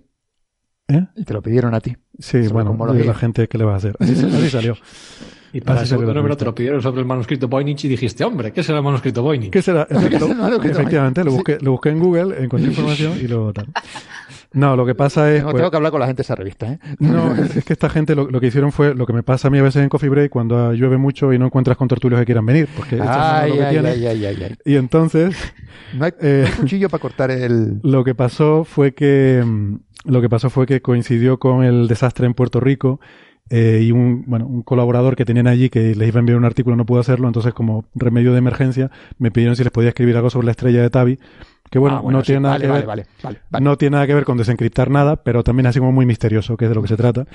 ¿Eh? 0.89 1.07
Te 1.25 1.35
lo 1.35 1.43
pidieron 1.43 1.75
a 1.75 1.81
ti. 1.81 1.97
Sí, 2.19 2.47
bueno, 2.49 2.77
la 2.87 3.15
gente 3.15 3.49
que 3.49 3.59
le 3.59 3.65
va 3.65 3.75
a 3.75 3.77
hacer. 3.77 3.97
Así, 3.99 4.13
así 4.13 4.49
salió. 4.51 4.77
Y 5.55 5.61
para 5.61 5.83
el 5.83 5.87
segundo 5.87 6.15
número 6.15 6.37
te 6.37 6.45
lo 6.47 6.55
pidieron 6.55 6.81
sobre 6.81 7.01
el 7.01 7.07
manuscrito 7.07 7.47
Voynich 7.47 7.85
y 7.85 7.89
dijiste, 7.89 8.25
hombre, 8.25 8.53
¿qué 8.53 8.63
será 8.63 8.79
el 8.79 8.85
manuscrito 8.85 9.23
Voynich? 9.23 9.51
¿Qué 9.51 9.61
será? 9.61 9.87
efectivamente, 10.65 11.23
lo 11.25 11.33
busqué, 11.33 11.59
lo 11.61 11.73
busqué 11.73 11.91
en 11.91 11.99
Google, 11.99 12.43
encontré 12.43 12.71
información 12.71 13.19
y 13.21 13.29
luego 13.29 13.53
tal. 13.53 13.67
No, 14.53 14.77
lo 14.77 14.85
que 14.85 14.95
pasa 14.95 15.33
es... 15.33 15.43
No, 15.43 15.49
tengo 15.49 15.61
pues 15.61 15.71
que 15.71 15.77
hablar 15.77 15.93
con 15.93 16.01
la 16.01 16.07
gente 16.07 16.19
de 16.19 16.25
esa 16.25 16.35
revista, 16.35 16.73
¿eh? 16.73 16.79
No, 16.99 17.35
es, 17.35 17.65
que 17.65 17.73
esta 17.73 17.89
gente 17.89 18.15
lo, 18.15 18.29
que 18.41 18.47
hicieron 18.47 18.73
fue 18.73 18.95
lo 18.95 19.07
que 19.07 19.13
me 19.13 19.23
pasa 19.23 19.49
a 19.49 19.51
mí 19.51 19.59
a 19.59 19.63
veces 19.63 19.83
en 19.83 19.89
Coffee 19.89 20.09
Break 20.09 20.31
cuando 20.31 20.73
llueve 20.73 20.99
mucho 20.99 21.33
y 21.33 21.39
no 21.39 21.47
encuentras 21.47 21.77
con 21.77 21.89
tertulios 21.89 22.21
que 22.21 22.27
quieran 22.27 22.47
venir, 22.47 22.69
porque 22.77 23.01
ay, 23.01 23.53
ay, 23.59 23.77
ay, 23.79 24.07
ay, 24.07 24.27
ay, 24.27 24.57
Y 24.65 24.77
entonces... 24.77 25.37
No 25.95 26.07
hay, 26.07 26.13
eh, 26.21 26.49
cuchillo 26.59 26.89
para 26.89 27.01
cortar 27.01 27.31
el... 27.31 27.81
Lo 27.83 28.05
que 28.05 28.15
pasó 28.15 28.65
fue 28.65 28.95
que... 28.95 29.45
Lo 30.05 30.21
que 30.21 30.29
pasó 30.29 30.51
fue 30.51 30.67
que 30.67 30.83
coincidió 30.83 31.39
con 31.39 31.65
el 31.65 31.87
desastre 31.87 32.27
en 32.27 32.35
Puerto 32.35 32.61
Rico 32.61 32.99
eh, 33.51 33.83
y 33.83 33.93
un, 33.93 34.25
bueno, 34.27 34.47
un 34.47 34.63
colaborador 34.63 35.15
que 35.15 35.25
tenían 35.25 35.47
allí 35.47 35.69
que 35.69 35.95
les 35.95 36.09
iba 36.09 36.19
a 36.19 36.21
enviar 36.21 36.39
un 36.39 36.45
artículo 36.45 36.75
no 36.75 36.87
pudo 36.87 37.01
hacerlo, 37.01 37.27
entonces 37.27 37.53
como 37.53 37.85
remedio 37.95 38.33
de 38.33 38.39
emergencia 38.39 38.91
me 39.19 39.31
pidieron 39.31 39.57
si 39.57 39.63
les 39.63 39.73
podía 39.73 39.91
escribir 39.91 40.17
algo 40.17 40.31
sobre 40.31 40.47
la 40.47 40.53
estrella 40.53 40.81
de 40.81 40.89
Tabi, 40.89 41.19
que 41.73 41.79
bueno, 41.79 42.05
ah, 42.07 42.13
no 42.13 42.23
tiene 42.23 42.43
nada 42.43 42.59
que 42.59 42.67
ver, 42.67 43.07
no 43.63 43.79
tiene 43.79 43.95
nada 43.95 44.07
que 44.07 44.15
ver 44.15 44.25
con 44.25 44.37
desencriptar 44.37 44.91
nada, 44.91 45.17
pero 45.17 45.43
también 45.43 45.67
así 45.67 45.79
como 45.79 45.91
muy 45.91 46.05
misterioso, 46.05 46.55
que 46.59 46.67
es 46.67 46.69
de 46.69 46.75
lo 46.75 46.83
que 46.83 46.89
se 46.89 46.99
trata. 46.99 47.27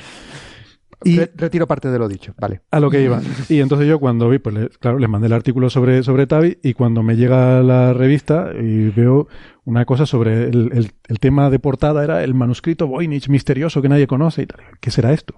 Y 1.03 1.19
retiro 1.35 1.65
parte 1.65 1.89
de 1.89 1.97
lo 1.97 2.07
dicho, 2.07 2.35
vale. 2.39 2.61
A 2.69 2.79
lo 2.79 2.91
que 2.91 3.01
iba. 3.01 3.19
Y 3.49 3.61
entonces 3.61 3.87
yo 3.87 3.99
cuando 3.99 4.29
vi, 4.29 4.37
pues 4.37 4.77
claro, 4.77 4.99
les 4.99 5.09
mandé 5.09 5.25
el 5.25 5.33
artículo 5.33 5.71
sobre, 5.71 6.03
sobre 6.03 6.27
Tavi 6.27 6.59
y 6.61 6.75
cuando 6.75 7.01
me 7.01 7.15
llega 7.15 7.63
la 7.63 7.93
revista 7.93 8.51
y 8.53 8.89
veo 8.89 9.27
una 9.65 9.85
cosa 9.85 10.05
sobre 10.05 10.43
el, 10.43 10.91
el, 11.07 11.19
tema 11.19 11.49
de 11.49 11.57
portada 11.57 12.03
era 12.03 12.23
el 12.23 12.35
manuscrito 12.35 12.85
Voynich 12.85 13.29
misterioso 13.29 13.81
que 13.81 13.89
nadie 13.89 14.05
conoce 14.05 14.43
y 14.43 14.45
tal. 14.45 14.59
¿Qué 14.79 14.91
será 14.91 15.13
esto? 15.13 15.33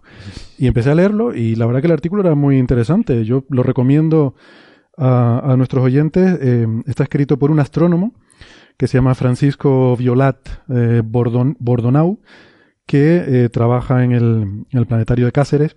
Y 0.58 0.68
empecé 0.68 0.92
a 0.92 0.96
leerlo 0.96 1.34
y 1.34 1.56
la 1.56 1.66
verdad 1.66 1.80
que 1.80 1.88
el 1.88 1.94
artículo 1.94 2.22
era 2.22 2.36
muy 2.36 2.58
interesante. 2.58 3.24
Yo 3.24 3.46
lo 3.50 3.64
recomiendo 3.64 4.36
a, 4.98 5.54
a 5.54 5.56
nuestros 5.56 5.86
oyentes. 5.86 6.38
Eh, 6.42 6.68
está 6.86 7.04
escrito 7.04 7.40
por 7.40 7.50
un 7.50 7.62
astrónomo 7.62 8.14
que 8.80 8.88
se 8.88 8.98
llama 8.98 9.14
Francisco 9.14 9.98
Violat 9.98 10.38
eh, 10.70 11.02
Bordon, 11.04 11.58
Bordonau 11.60 12.22
que 12.86 13.44
eh, 13.44 13.50
trabaja 13.50 14.06
en 14.06 14.14
el, 14.14 14.86
planetario 14.88 15.26
de 15.26 15.34
Cáceres 15.34 15.76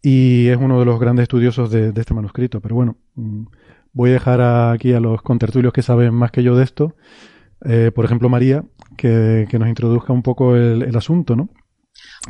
y 0.00 0.48
es 0.48 0.56
uno 0.56 0.78
de 0.78 0.86
los 0.86 0.98
grandes 0.98 1.24
estudiosos 1.24 1.70
de, 1.70 1.92
este 1.94 2.14
manuscrito. 2.14 2.60
Pero 2.62 2.74
bueno, 2.74 2.96
mm, 3.16 3.44
voy 3.92 4.10
a 4.10 4.14
dejar 4.14 4.40
aquí 4.40 4.94
a 4.94 4.98
los 4.98 5.20
contertulios 5.20 5.74
que 5.74 5.82
saben 5.82 6.14
más 6.14 6.32
que 6.32 6.42
yo 6.42 6.56
de 6.56 6.64
esto. 6.64 6.96
Eh, 7.66 7.92
por 7.94 8.06
ejemplo, 8.06 8.30
María, 8.30 8.64
que, 8.96 9.46
nos 9.52 9.68
introduzca 9.68 10.14
un 10.14 10.22
poco 10.22 10.56
el, 10.56 10.96
asunto, 10.96 11.36
¿no? 11.36 11.50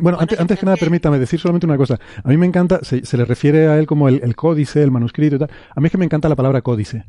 Bueno, 0.00 0.18
antes, 0.20 0.38
antes 0.38 0.58
que 0.58 0.66
nada, 0.66 0.76
permítame 0.76 1.20
decir 1.20 1.38
solamente 1.38 1.66
una 1.66 1.78
cosa. 1.78 2.00
A 2.24 2.28
mí 2.28 2.36
me 2.36 2.46
encanta, 2.46 2.80
se, 2.82 3.06
se 3.06 3.16
le 3.16 3.24
refiere 3.24 3.68
a 3.68 3.78
él 3.78 3.86
como 3.86 4.08
el, 4.08 4.20
el, 4.24 4.34
códice, 4.34 4.82
el 4.82 4.90
manuscrito 4.90 5.36
y 5.36 5.38
tal. 5.38 5.50
A 5.74 5.80
mí 5.80 5.86
es 5.86 5.92
que 5.92 5.98
me 5.98 6.04
encanta 6.04 6.28
la 6.28 6.36
palabra 6.36 6.60
códice 6.60 7.04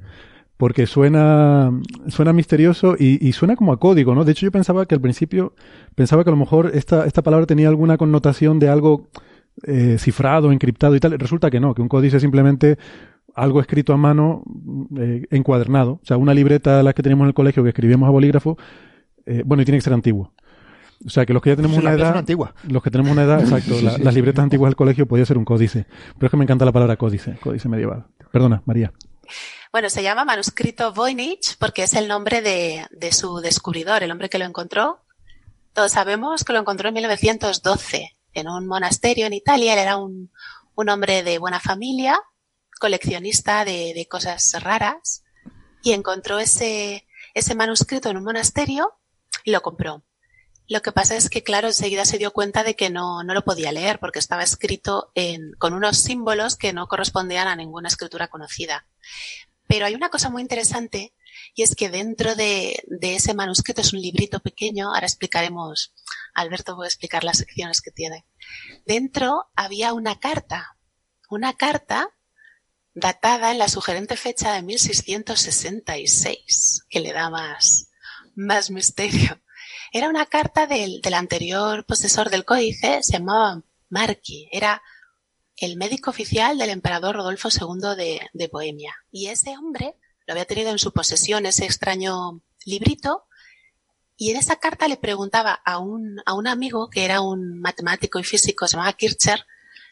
porque 0.57 0.85
suena, 0.85 1.71
suena 2.07 2.31
misterioso 2.31 2.95
y, 2.97 3.25
y, 3.27 3.33
suena 3.33 3.55
como 3.55 3.73
a 3.73 3.79
código, 3.79 4.15
¿no? 4.15 4.23
De 4.23 4.31
hecho, 4.33 4.45
yo 4.45 4.51
pensaba 4.51 4.85
que 4.85 4.95
al 4.95 5.01
principio, 5.01 5.53
pensaba 5.95 6.23
que 6.23 6.29
a 6.29 6.31
lo 6.31 6.37
mejor 6.37 6.71
esta, 6.73 7.05
esta 7.05 7.21
palabra 7.21 7.45
tenía 7.45 7.67
alguna 7.67 7.97
connotación 7.97 8.59
de 8.59 8.69
algo 8.69 9.09
eh, 9.63 9.97
cifrado, 9.99 10.51
encriptado 10.51 10.95
y 10.95 10.99
tal. 10.99 11.17
Resulta 11.19 11.51
que 11.51 11.59
no, 11.59 11.73
que 11.73 11.81
un 11.81 11.87
códice 11.87 12.17
es 12.17 12.21
simplemente 12.21 12.77
algo 13.35 13.61
escrito 13.61 13.93
a 13.93 13.97
mano, 13.97 14.43
eh, 14.97 15.25
encuadernado. 15.31 15.93
O 15.93 16.05
sea, 16.05 16.17
una 16.17 16.33
libreta 16.33 16.81
la 16.83 16.93
que 16.93 17.03
teníamos 17.03 17.25
en 17.25 17.29
el 17.29 17.33
colegio 17.33 17.63
que 17.63 17.69
escribíamos 17.69 18.07
a 18.07 18.11
bolígrafo, 18.11 18.57
eh, 19.25 19.43
bueno, 19.45 19.61
y 19.61 19.65
tiene 19.65 19.77
que 19.77 19.83
ser 19.83 19.93
antiguo. 19.93 20.33
O 21.05 21.09
sea, 21.09 21.25
que 21.25 21.33
los 21.33 21.41
que 21.41 21.49
ya 21.51 21.55
tenemos 21.55 21.77
una 21.77 21.91
edad. 21.91 22.17
Antigua. 22.17 22.55
Los 22.67 22.81
que 22.81 22.89
tenemos 22.89 23.11
una 23.11 23.23
edad, 23.23 23.39
exacto. 23.41 23.75
las 23.81 24.13
libretas 24.13 24.43
antiguas 24.43 24.69
del 24.69 24.75
colegio 24.75 25.05
podía 25.07 25.25
ser 25.25 25.37
un 25.37 25.45
códice. 25.45 25.85
Pero 26.15 26.27
es 26.27 26.31
que 26.31 26.37
me 26.37 26.43
encanta 26.43 26.65
la 26.65 26.71
palabra 26.71 26.95
códice, 26.95 27.35
códice 27.41 27.69
medieval. 27.69 28.05
Perdona, 28.31 28.61
María. 28.65 28.91
Bueno, 29.73 29.89
se 29.89 30.03
llama 30.03 30.23
manuscrito 30.23 30.93
Voynich 30.93 31.57
porque 31.57 31.81
es 31.81 31.95
el 31.95 32.07
nombre 32.07 32.43
de, 32.43 33.11
su 33.11 33.39
descubridor, 33.39 34.03
el 34.03 34.11
hombre 34.11 34.29
que 34.29 34.37
lo 34.37 34.45
encontró. 34.45 35.03
Todos 35.73 35.93
sabemos 35.93 36.43
que 36.43 36.53
lo 36.53 36.59
encontró 36.59 36.89
en 36.89 36.93
1912 36.93 38.15
en 38.35 38.47
un 38.49 38.67
monasterio 38.67 39.25
en 39.25 39.33
Italia. 39.33 39.73
Él 39.73 39.79
era 39.79 39.97
un, 39.97 40.29
hombre 40.75 41.23
de 41.23 41.39
buena 41.39 41.59
familia, 41.59 42.19
coleccionista 42.79 43.65
de, 43.65 44.07
cosas 44.07 44.53
raras 44.61 45.23
y 45.81 45.93
encontró 45.93 46.37
ese, 46.37 47.07
ese 47.33 47.55
manuscrito 47.55 48.11
en 48.11 48.17
un 48.17 48.25
monasterio 48.25 48.93
y 49.43 49.49
lo 49.49 49.63
compró. 49.63 50.03
Lo 50.67 50.83
que 50.83 50.91
pasa 50.91 51.15
es 51.15 51.31
que, 51.31 51.41
claro, 51.41 51.69
enseguida 51.69 52.05
se 52.05 52.19
dio 52.19 52.29
cuenta 52.29 52.63
de 52.63 52.75
que 52.75 52.91
no, 52.91 53.23
no 53.23 53.33
lo 53.33 53.43
podía 53.43 53.71
leer 53.71 53.97
porque 53.97 54.19
estaba 54.19 54.43
escrito 54.43 55.11
con 55.57 55.73
unos 55.73 55.97
símbolos 55.97 56.57
que 56.57 56.73
no 56.73 56.87
correspondían 56.87 57.47
a 57.47 57.55
ninguna 57.55 57.87
escritura 57.87 58.27
conocida. 58.27 58.85
Pero 59.67 59.85
hay 59.85 59.95
una 59.95 60.09
cosa 60.09 60.29
muy 60.29 60.41
interesante 60.41 61.13
y 61.55 61.63
es 61.63 61.75
que 61.75 61.89
dentro 61.89 62.35
de, 62.35 62.83
ese 63.01 63.33
manuscrito 63.33 63.81
es 63.81 63.91
un 63.93 64.01
librito 64.01 64.39
pequeño, 64.39 64.93
ahora 64.93 65.07
explicaremos, 65.07 65.93
Alberto 66.33 66.75
voy 66.75 66.85
a 66.85 66.87
explicar 66.87 67.23
las 67.23 67.37
secciones 67.37 67.81
que 67.81 67.91
tiene. 67.91 68.25
Dentro 68.85 69.49
había 69.55 69.93
una 69.93 70.19
carta, 70.19 70.75
una 71.29 71.53
carta 71.53 72.09
datada 72.93 73.51
en 73.51 73.57
la 73.57 73.69
sugerente 73.69 74.17
fecha 74.17 74.53
de 74.53 74.61
1666, 74.61 76.85
que 76.89 76.99
le 76.99 77.13
da 77.13 77.29
más, 77.29 77.89
más 78.35 78.69
misterio. 78.69 79.41
Era 79.91 80.09
una 80.09 80.25
carta 80.25 80.67
del, 80.67 81.01
del 81.01 81.13
anterior 81.13 81.85
posesor 81.85 82.29
del 82.29 82.43
códice, 82.45 83.01
se 83.03 83.13
llamaba 83.13 83.61
Marqui, 83.89 84.49
era 84.51 84.81
el 85.63 85.77
médico 85.77 86.09
oficial 86.09 86.57
del 86.57 86.69
emperador 86.69 87.15
Rodolfo 87.15 87.49
II 87.49 87.95
de, 87.95 88.47
Bohemia. 88.51 88.93
Y 89.11 89.27
ese 89.27 89.57
hombre 89.57 89.95
lo 90.25 90.33
había 90.33 90.45
tenido 90.45 90.71
en 90.71 90.79
su 90.79 90.91
posesión, 90.91 91.45
ese 91.45 91.65
extraño 91.65 92.41
librito, 92.65 93.25
y 94.15 94.31
en 94.31 94.37
esa 94.37 94.57
carta 94.57 94.87
le 94.87 94.97
preguntaba 94.97 95.53
a 95.53 95.79
un, 95.79 96.17
a 96.25 96.33
un 96.33 96.47
amigo 96.47 96.89
que 96.89 97.05
era 97.05 97.21
un 97.21 97.59
matemático 97.59 98.19
y 98.19 98.23
físico, 98.23 98.67
se 98.67 98.75
llamaba 98.75 98.93
Kircher, 98.93 99.45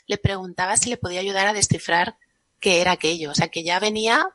le 0.08 0.18
preguntaba 0.18 0.78
si 0.78 0.90
le 0.90 0.98
podía 0.98 1.22
ayudar 1.22 1.48
a 1.48 1.54
descifrar 1.54 2.18
qué 2.60 2.82
era 2.82 2.92
aquello. 2.92 3.32
O 3.32 3.36
sea, 3.36 3.48
que 3.48 3.64
ya 3.64 3.80
venía 3.80 4.28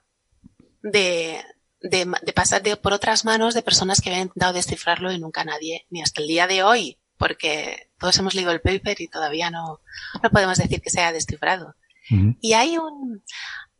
de, 0.82 1.40
de, 1.80 2.12
de 2.22 2.32
pasar 2.32 2.62
por 2.80 2.92
otras 2.92 3.24
manos 3.24 3.54
de 3.54 3.62
personas 3.62 4.00
que 4.00 4.08
habían 4.08 4.28
intentado 4.28 4.54
descifrarlo 4.54 5.12
y 5.12 5.18
nunca 5.18 5.44
nadie, 5.44 5.86
ni 5.90 6.02
hasta 6.02 6.20
el 6.20 6.28
día 6.28 6.46
de 6.46 6.62
hoy, 6.62 6.98
porque 7.18 7.88
todos 7.98 8.16
hemos 8.18 8.34
leído 8.34 8.52
el 8.52 8.60
paper 8.60 9.00
y 9.00 9.08
todavía 9.08 9.50
no, 9.50 9.80
no 10.22 10.30
podemos 10.30 10.58
decir 10.58 10.80
que 10.80 10.90
se 10.90 11.00
haya 11.00 11.12
descifrado. 11.12 11.74
Y 12.40 12.52
hay 12.52 12.78
un, 12.78 13.24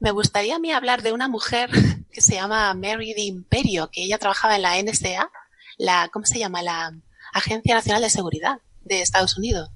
me 0.00 0.10
gustaría 0.10 0.56
a 0.56 0.58
mí 0.58 0.72
hablar 0.72 1.02
de 1.02 1.12
una 1.12 1.28
mujer 1.28 1.70
que 2.12 2.20
se 2.20 2.34
llama 2.34 2.74
Mary 2.74 3.14
de 3.14 3.22
Imperio, 3.22 3.88
que 3.90 4.02
ella 4.02 4.18
trabajaba 4.18 4.56
en 4.56 4.62
la 4.62 4.82
NSA, 4.82 5.30
la, 5.78 6.08
¿cómo 6.12 6.26
se 6.26 6.38
llama? 6.38 6.62
La 6.62 6.92
Agencia 7.32 7.74
Nacional 7.74 8.02
de 8.02 8.10
Seguridad 8.10 8.58
de 8.82 9.00
Estados 9.00 9.38
Unidos. 9.38 9.70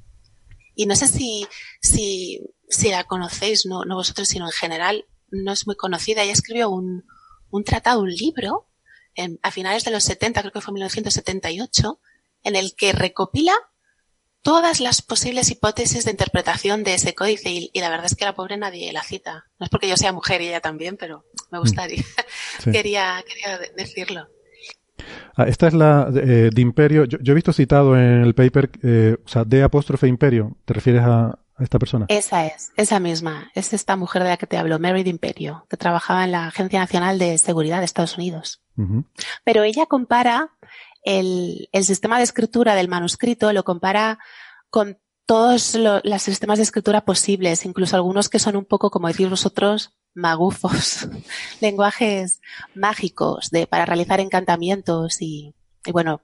Y 0.74 0.86
no 0.86 0.96
sé 0.96 1.08
si, 1.08 1.46
si, 1.80 2.40
si 2.68 2.90
la 2.90 3.04
conocéis, 3.04 3.66
no, 3.66 3.84
no 3.84 3.96
vosotros, 3.96 4.28
sino 4.28 4.46
en 4.46 4.52
general, 4.52 5.04
no 5.30 5.52
es 5.52 5.66
muy 5.66 5.76
conocida. 5.76 6.22
Ella 6.22 6.32
escribió 6.32 6.70
un, 6.70 7.04
un 7.50 7.64
tratado, 7.64 8.00
un 8.00 8.10
libro, 8.10 8.66
en, 9.14 9.38
a 9.42 9.50
finales 9.50 9.84
de 9.84 9.90
los 9.90 10.04
70, 10.04 10.40
creo 10.40 10.52
que 10.52 10.60
fue 10.60 10.72
1978, 10.72 12.00
en 12.42 12.56
el 12.56 12.74
que 12.76 12.92
recopila 12.92 13.54
todas 14.42 14.80
las 14.80 15.02
posibles 15.02 15.50
hipótesis 15.50 16.04
de 16.04 16.12
interpretación 16.12 16.82
de 16.82 16.94
ese 16.94 17.14
códice 17.14 17.50
y, 17.50 17.70
la 17.74 17.90
verdad 17.90 18.06
es 18.06 18.14
que 18.14 18.24
la 18.24 18.34
pobre 18.34 18.56
nadie 18.56 18.92
la 18.92 19.02
cita. 19.02 19.46
No 19.58 19.64
es 19.64 19.70
porque 19.70 19.88
yo 19.88 19.96
sea 19.96 20.12
mujer 20.12 20.40
y 20.40 20.48
ella 20.48 20.60
también, 20.60 20.96
pero 20.96 21.24
me 21.50 21.58
mm. 21.58 21.60
gustaría, 21.60 22.04
quería, 22.64 23.22
quería 23.26 23.58
decirlo. 23.76 24.28
Ah, 25.36 25.44
esta 25.44 25.68
es 25.68 25.74
la 25.74 26.10
de, 26.10 26.48
eh, 26.48 26.50
Imperio. 26.56 27.04
Yo, 27.04 27.18
he 27.24 27.34
visto 27.34 27.52
citado 27.52 27.96
en 27.96 28.22
el 28.22 28.34
paper, 28.34 28.70
eh, 28.82 29.16
o 29.24 29.28
sea, 29.28 29.44
de 29.44 29.62
apóstrofe 29.62 30.06
Imperio. 30.06 30.56
¿Te 30.64 30.74
refieres 30.74 31.02
a, 31.02 31.38
esta 31.58 31.78
persona? 31.78 32.06
Esa 32.08 32.46
es, 32.46 32.72
esa 32.76 33.00
misma. 33.00 33.50
Es 33.54 33.72
esta 33.72 33.96
mujer 33.96 34.22
de 34.22 34.30
la 34.30 34.36
que 34.36 34.46
te 34.46 34.56
hablo, 34.56 34.78
Mary 34.78 35.02
de 35.02 35.10
Imperio, 35.10 35.66
que 35.68 35.76
trabajaba 35.76 36.24
en 36.24 36.32
la 36.32 36.46
Agencia 36.46 36.80
Nacional 36.80 37.18
de 37.18 37.36
Seguridad 37.38 37.78
de 37.78 37.84
Estados 37.84 38.16
Unidos. 38.16 38.62
Pero 39.44 39.62
ella 39.62 39.84
compara 39.84 40.52
el, 41.02 41.68
el 41.72 41.84
sistema 41.84 42.18
de 42.18 42.24
escritura 42.24 42.74
del 42.74 42.88
manuscrito 42.88 43.52
lo 43.52 43.64
compara 43.64 44.18
con 44.68 44.98
todos 45.26 45.76
los 45.76 46.22
sistemas 46.22 46.58
de 46.58 46.64
escritura 46.64 47.04
posibles, 47.04 47.64
incluso 47.64 47.96
algunos 47.96 48.28
que 48.28 48.40
son 48.40 48.56
un 48.56 48.64
poco, 48.64 48.90
como 48.90 49.08
decís 49.08 49.30
vosotros, 49.30 49.92
magufos, 50.12 51.08
lenguajes 51.60 52.40
mágicos 52.74 53.50
de, 53.50 53.66
para 53.66 53.86
realizar 53.86 54.18
encantamientos 54.20 55.22
y, 55.22 55.54
y 55.86 55.92
bueno, 55.92 56.22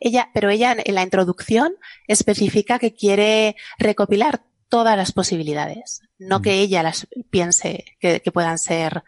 ella, 0.00 0.30
pero 0.34 0.50
ella 0.50 0.76
en 0.76 0.94
la 0.94 1.02
introducción 1.02 1.74
especifica 2.08 2.78
que 2.78 2.92
quiere 2.92 3.56
recopilar 3.78 4.42
todas 4.68 4.96
las 4.96 5.12
posibilidades. 5.12 6.00
No 6.18 6.40
que 6.40 6.54
ella 6.54 6.82
las 6.82 7.06
piense 7.30 7.84
que, 8.00 8.20
puedan 8.32 8.58
ser 8.58 9.04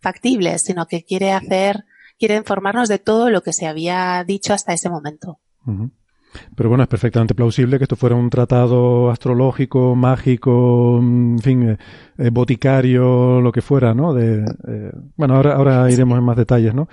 factibles, 0.00 0.62
sino 0.62 0.86
que 0.86 1.04
quiere 1.04 1.32
hacer, 1.32 1.84
quiere 2.18 2.36
informarnos 2.36 2.88
de 2.88 2.98
todo 2.98 3.30
lo 3.30 3.42
que 3.42 3.52
se 3.52 3.66
había 3.66 4.22
dicho 4.24 4.52
hasta 4.52 4.72
ese 4.72 4.90
momento. 4.90 5.38
Pero 6.56 6.68
bueno, 6.68 6.82
es 6.82 6.88
perfectamente 6.88 7.34
plausible 7.34 7.78
que 7.78 7.84
esto 7.84 7.96
fuera 7.96 8.16
un 8.16 8.30
tratado 8.30 9.10
astrológico, 9.10 9.94
mágico, 9.94 10.98
en 11.00 11.38
fin, 11.40 11.70
eh, 11.70 11.78
eh, 12.18 12.30
boticario, 12.30 13.40
lo 13.40 13.52
que 13.52 13.62
fuera, 13.62 13.94
¿no? 13.94 14.12
De, 14.14 14.44
eh, 14.44 14.90
bueno, 15.16 15.36
ahora, 15.36 15.54
ahora 15.54 15.90
iremos 15.90 16.18
en 16.18 16.24
más 16.24 16.36
detalles, 16.36 16.74
¿no? 16.74 16.88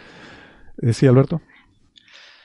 sí, 0.92 1.08
Alberto. 1.08 1.42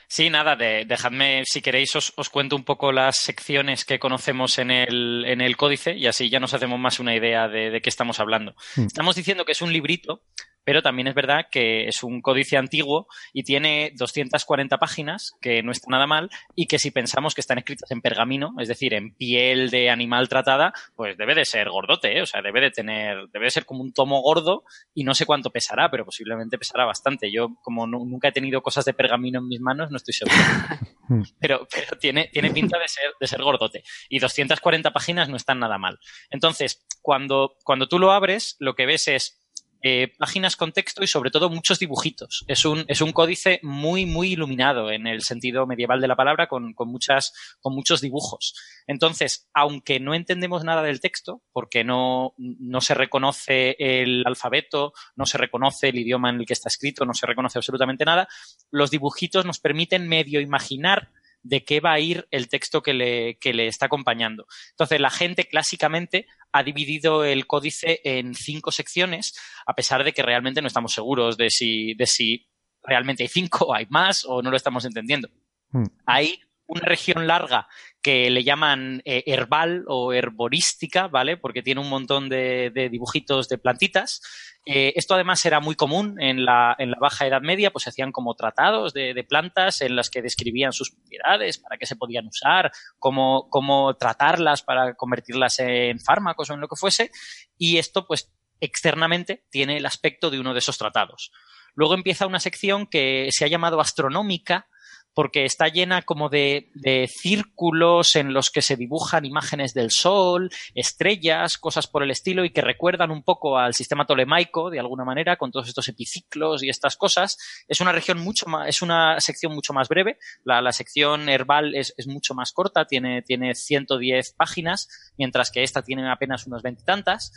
Sí, 0.06 0.28
nada, 0.28 0.56
dejadme, 0.56 1.42
si 1.44 1.62
queréis, 1.62 1.94
os, 1.94 2.30
cuento 2.30 2.56
un 2.56 2.64
poco 2.64 2.90
las 2.90 3.16
secciones 3.16 3.84
que 3.84 4.00
conocemos 4.00 4.58
en 4.58 4.72
el, 4.72 5.24
en 5.24 5.40
el 5.40 5.56
códice 5.56 5.96
y 5.96 6.08
así 6.08 6.28
ya 6.28 6.40
nos 6.40 6.52
hacemos 6.52 6.80
más 6.80 6.98
una 6.98 7.14
idea 7.14 7.46
de, 7.46 7.70
de 7.70 7.80
qué 7.80 7.88
estamos 7.88 8.18
hablando. 8.18 8.56
Mm. 8.74 8.86
Estamos 8.86 9.14
diciendo 9.14 9.44
que 9.44 9.52
es 9.52 9.62
un 9.62 9.72
librito 9.72 10.22
pero 10.64 10.83
también 10.83 11.09
es 11.09 11.14
verdad 11.14 11.46
que 11.51 11.87
es 11.87 12.03
un 12.03 12.20
códice 12.20 12.57
antiguo 12.57 13.07
y 13.33 13.42
tiene 13.42 13.92
240 13.96 14.79
páginas, 14.79 15.33
que 15.40 15.62
no 15.62 15.73
está 15.73 15.90
nada 15.90 16.07
mal, 16.07 16.31
y 16.55 16.66
que 16.66 16.79
si 16.79 16.90
pensamos 16.90 17.35
que 17.35 17.40
están 17.40 17.59
escritas 17.59 17.90
en 17.90 18.01
pergamino, 18.01 18.55
es 18.59 18.68
decir, 18.68 18.94
en 18.94 19.14
piel 19.14 19.70
de 19.70 19.90
animal 19.90 20.29
tratada, 20.29 20.73
pues 20.94 21.16
debe 21.16 21.35
de 21.35 21.44
ser 21.44 21.70
gordote, 21.70 22.18
¿eh? 22.18 22.23
o 22.23 22.27
sea, 22.27 22.42
debe 22.42 22.61
de 22.61 22.70
tener, 22.70 23.29
debe 23.33 23.46
de 23.46 23.51
ser 23.51 23.66
como 23.66 23.83
un 23.83 23.92
tomo 23.92 24.20
gordo 24.20 24.64
y 24.94 25.05
no 25.05 25.14
sé 25.14 25.27
cuánto 25.27 25.51
pesará, 25.51 25.90
pero 25.90 26.05
posiblemente 26.05 26.59
pesará 26.59 26.85
bastante. 26.85 27.31
Yo, 27.33 27.57
como 27.62 27.87
nunca 27.87 28.29
he 28.29 28.33
tenido 28.33 28.62
cosas 28.62 28.85
de 28.85 28.94
pergamino 28.94 29.40
en 29.40 29.49
mis 29.49 29.61
manos, 29.61 29.90
no 29.90 29.96
estoy 29.96 30.14
seguro. 30.14 30.37
pero, 31.40 31.66
pero 31.73 31.99
tiene, 31.99 32.29
tiene 32.33 32.51
pinta 32.51 32.79
de 32.79 32.88
ser, 32.88 33.12
de 33.18 33.27
ser 33.27 33.42
gordote. 33.42 33.83
Y 34.09 34.18
240 34.18 34.92
páginas 34.92 35.29
no 35.29 35.37
están 35.37 35.59
nada 35.59 35.79
mal. 35.79 35.99
Entonces, 36.31 36.85
cuando, 37.03 37.57
cuando 37.64 37.88
tú 37.88 37.99
lo 37.99 38.12
abres, 38.12 38.57
lo 38.59 38.75
que 38.75 38.87
ves 38.87 39.09
es 39.09 39.39
eh, 39.82 40.12
páginas 40.18 40.56
con 40.56 40.72
texto 40.72 41.02
y 41.02 41.06
sobre 41.06 41.30
todo 41.30 41.48
muchos 41.48 41.78
dibujitos. 41.78 42.44
Es 42.48 42.64
un, 42.64 42.84
es 42.88 43.00
un 43.00 43.12
códice 43.12 43.60
muy, 43.62 44.06
muy 44.06 44.32
iluminado 44.32 44.90
en 44.90 45.06
el 45.06 45.22
sentido 45.22 45.66
medieval 45.66 46.00
de 46.00 46.08
la 46.08 46.16
palabra 46.16 46.48
con, 46.48 46.74
con, 46.74 46.88
muchas, 46.88 47.32
con 47.60 47.74
muchos 47.74 48.00
dibujos. 48.00 48.54
Entonces, 48.86 49.48
aunque 49.54 50.00
no 50.00 50.14
entendemos 50.14 50.64
nada 50.64 50.82
del 50.82 51.00
texto, 51.00 51.42
porque 51.52 51.84
no, 51.84 52.34
no 52.36 52.80
se 52.80 52.94
reconoce 52.94 53.76
el 53.78 54.22
alfabeto, 54.26 54.92
no 55.16 55.26
se 55.26 55.38
reconoce 55.38 55.88
el 55.88 55.98
idioma 55.98 56.30
en 56.30 56.40
el 56.40 56.46
que 56.46 56.52
está 56.52 56.68
escrito, 56.68 57.04
no 57.04 57.14
se 57.14 57.26
reconoce 57.26 57.58
absolutamente 57.58 58.04
nada, 58.04 58.28
los 58.70 58.90
dibujitos 58.90 59.46
nos 59.46 59.60
permiten 59.60 60.08
medio 60.08 60.40
imaginar 60.40 61.10
de 61.42 61.64
qué 61.64 61.81
va 61.81 61.92
a 61.92 62.00
ir 62.00 62.26
el 62.31 62.48
texto 62.48 62.83
que 62.83 62.94
le, 62.94 63.38
que 63.38 63.55
le 63.55 63.66
está 63.66 63.87
acompañando. 63.87 64.46
Entonces, 64.70 65.00
la 65.00 65.11
gente 65.11 65.44
clásicamente 65.44 66.26
ha 66.53 66.62
dividido 66.62 67.24
el 67.24 67.46
códice 67.46 68.00
en 68.05 68.35
cinco 68.35 68.72
secciones, 68.72 69.35
a 69.66 69.74
pesar 69.74 70.05
de 70.05 70.12
que 70.12 70.22
realmente 70.22 70.61
no 70.61 70.68
estamos 70.68 70.92
seguros 70.92 71.37
de 71.37 71.50
si, 71.50 71.94
de 71.94 72.07
si 72.07 72.48
realmente 72.83 73.22
hay 73.22 73.29
cinco, 73.29 73.74
hay 73.74 73.87
más 73.88 74.24
o 74.24 74.42
no 74.42 74.50
lo 74.50 74.57
estamos 74.57 74.85
entendiendo. 74.85 75.29
Hmm. 75.70 75.87
Hay 76.07 76.40
una 76.70 76.83
región 76.83 77.26
larga 77.26 77.68
que 78.00 78.30
le 78.30 78.44
llaman 78.44 79.02
eh, 79.04 79.24
herbal 79.26 79.85
o 79.88 80.12
herborística, 80.12 81.09
¿vale? 81.09 81.37
Porque 81.37 81.62
tiene 81.62 81.80
un 81.80 81.90
montón 81.90 82.28
de, 82.28 82.70
dibujitos 82.90 83.48
de 83.48 83.59
plantitas. 83.59 84.22
Eh, 84.64 84.92
esto 84.94 85.14
además 85.14 85.44
era 85.44 85.59
muy 85.59 85.74
común 85.74 86.20
en 86.20 86.44
la, 86.44 86.76
en 86.78 86.92
la, 86.92 86.98
Baja 87.00 87.26
Edad 87.26 87.42
Media, 87.42 87.72
pues 87.72 87.85
se 87.85 87.90
hacían 87.90 88.12
como 88.12 88.35
tratados 88.37 88.94
de, 88.94 89.26
plantas 89.28 89.80
en 89.83 89.96
las 89.96 90.11
que 90.11 90.22
describían 90.22 90.72
sus 90.72 90.92
propiedades, 90.92 91.59
para 91.59 91.76
qué 91.76 91.87
se 91.87 91.96
podían 91.96 92.26
usar, 92.26 92.70
cómo, 92.98 93.48
cómo 93.50 93.94
tratarlas 93.96 94.62
para 94.62 94.94
convertirlas 94.94 95.59
en 95.59 95.98
fármacos 95.98 96.50
o 96.50 96.54
en 96.54 96.61
lo 96.61 96.68
que 96.68 96.76
fuese. 96.76 97.11
Y 97.59 97.78
esto, 97.78 98.06
pues, 98.06 98.33
externamente 98.61 99.44
tiene 99.50 99.76
el 99.76 99.87
aspecto 99.87 100.30
de 100.30 100.38
uno 100.38 100.52
de 100.52 100.61
esos 100.61 100.78
tratados. 100.78 101.33
Luego 101.74 101.94
empieza 101.94 102.26
una 102.26 102.40
sección 102.40 102.87
que 102.87 103.28
se 103.30 103.44
ha 103.44 103.48
llamado 103.48 103.80
astronómica, 103.80 104.68
porque 105.14 105.44
está 105.44 105.68
llena 105.68 106.03
como 106.03 106.29
de, 106.29 106.70
círculos 107.09 108.16
en 108.16 108.33
los 108.33 108.51
que 108.51 108.62
se 108.62 108.77
dibujan 108.77 109.25
imágenes 109.25 109.75
del 109.75 109.90
Sol, 109.90 110.51
estrellas, 110.75 111.59
cosas 111.59 111.87
por 111.87 112.03
el 112.03 112.11
estilo 112.11 112.44
y 112.44 112.51
que 112.51 112.61
recuerdan 112.61 113.11
un 113.11 113.23
poco 113.23 113.59
al 113.59 113.75
sistema 113.75 114.07
tolemaico 114.07 114.70
de 114.70 114.81
alguna 114.81 115.05
manera 115.05 115.37
con 115.37 115.51
todos 115.51 115.68
estos 115.68 115.88
epiciclos 115.88 116.62
y 116.62 116.68
estas 116.68 116.96
cosas. 116.96 117.38
Es 117.68 117.81
una 117.81 117.92
región 117.92 118.18
mucho 118.18 118.46
más, 118.46 118.68
es 118.68 118.83
una 118.83 119.20
sección 119.20 119.55
mucho 119.55 119.73
más 119.73 119.88
breve. 119.88 120.18
La, 120.44 120.70
sección 120.73 121.29
herbal 121.29 121.75
es, 121.75 121.94
mucho 122.07 122.35
más 122.35 122.53
corta, 122.53 122.87
tiene, 122.87 123.23
tiene 123.23 123.55
110 123.55 124.35
páginas, 124.35 124.88
mientras 125.18 125.51
que 125.51 125.62
esta 125.62 125.83
tiene 125.83 126.09
apenas 126.11 126.46
unos 126.46 126.62
veintitantas. 126.62 127.33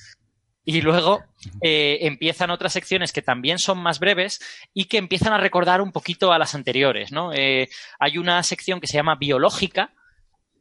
Y 0.65 0.81
luego 0.81 1.23
eh, 1.61 1.99
empiezan 2.01 2.49
otras 2.49 2.73
secciones 2.73 3.11
que 3.11 3.21
también 3.21 3.59
son 3.59 3.79
más 3.79 3.99
breves 3.99 4.39
y 4.73 4.85
que 4.85 4.97
empiezan 4.97 5.33
a 5.33 5.37
recordar 5.37 5.81
un 5.81 5.91
poquito 5.91 6.31
a 6.31 6.39
las 6.39 6.55
anteriores, 6.55 7.11
¿no? 7.11 7.33
Eh, 7.33 7.69
hay 7.99 8.17
una 8.17 8.41
sección 8.43 8.79
que 8.79 8.87
se 8.87 8.93
llama 8.93 9.15
biológica, 9.15 9.91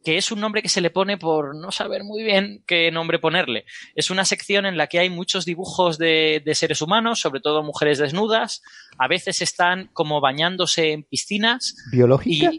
que 0.05 0.19
es 0.19 0.33
un 0.33 0.41
nombre 0.41 0.63
que 0.63 0.69
se 0.69 0.81
le 0.81 0.91
pone 0.91 1.17
por 1.17 1.55
no 1.55 1.71
saber 1.71 2.03
muy 2.03 2.25
bien 2.25 2.65
qué 2.67 2.91
nombre 2.91 3.21
ponerle. 3.21 3.65
Es 3.95 4.11
una 4.11 4.25
sección 4.25 4.67
en 4.67 4.77
la 4.77 4.89
que 4.89 4.99
hay 4.99 5.11
muchos 5.11 5.45
dibujos 5.45 5.99
de, 5.99 6.43
seres 6.55 6.83
humanos, 6.83 7.21
sobre 7.21 7.41
todo 7.41 7.63
mujeres 7.63 7.99
desnudas. 7.99 8.63
A 8.99 9.07
veces 9.07 9.41
están 9.41 9.89
como 9.93 10.21
bañándose 10.21 10.93
en 10.93 11.05
piscinas. 11.05 11.77
¿Biológica? 11.93 12.51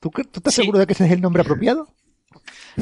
¿Tú, 0.00 0.10
estás 0.18 0.54
seguro 0.54 0.78
de 0.78 0.86
que 0.86 0.92
ese 0.92 1.06
es 1.06 1.12
el 1.12 1.20
nombre 1.20 1.42
apropiado? 1.42 1.88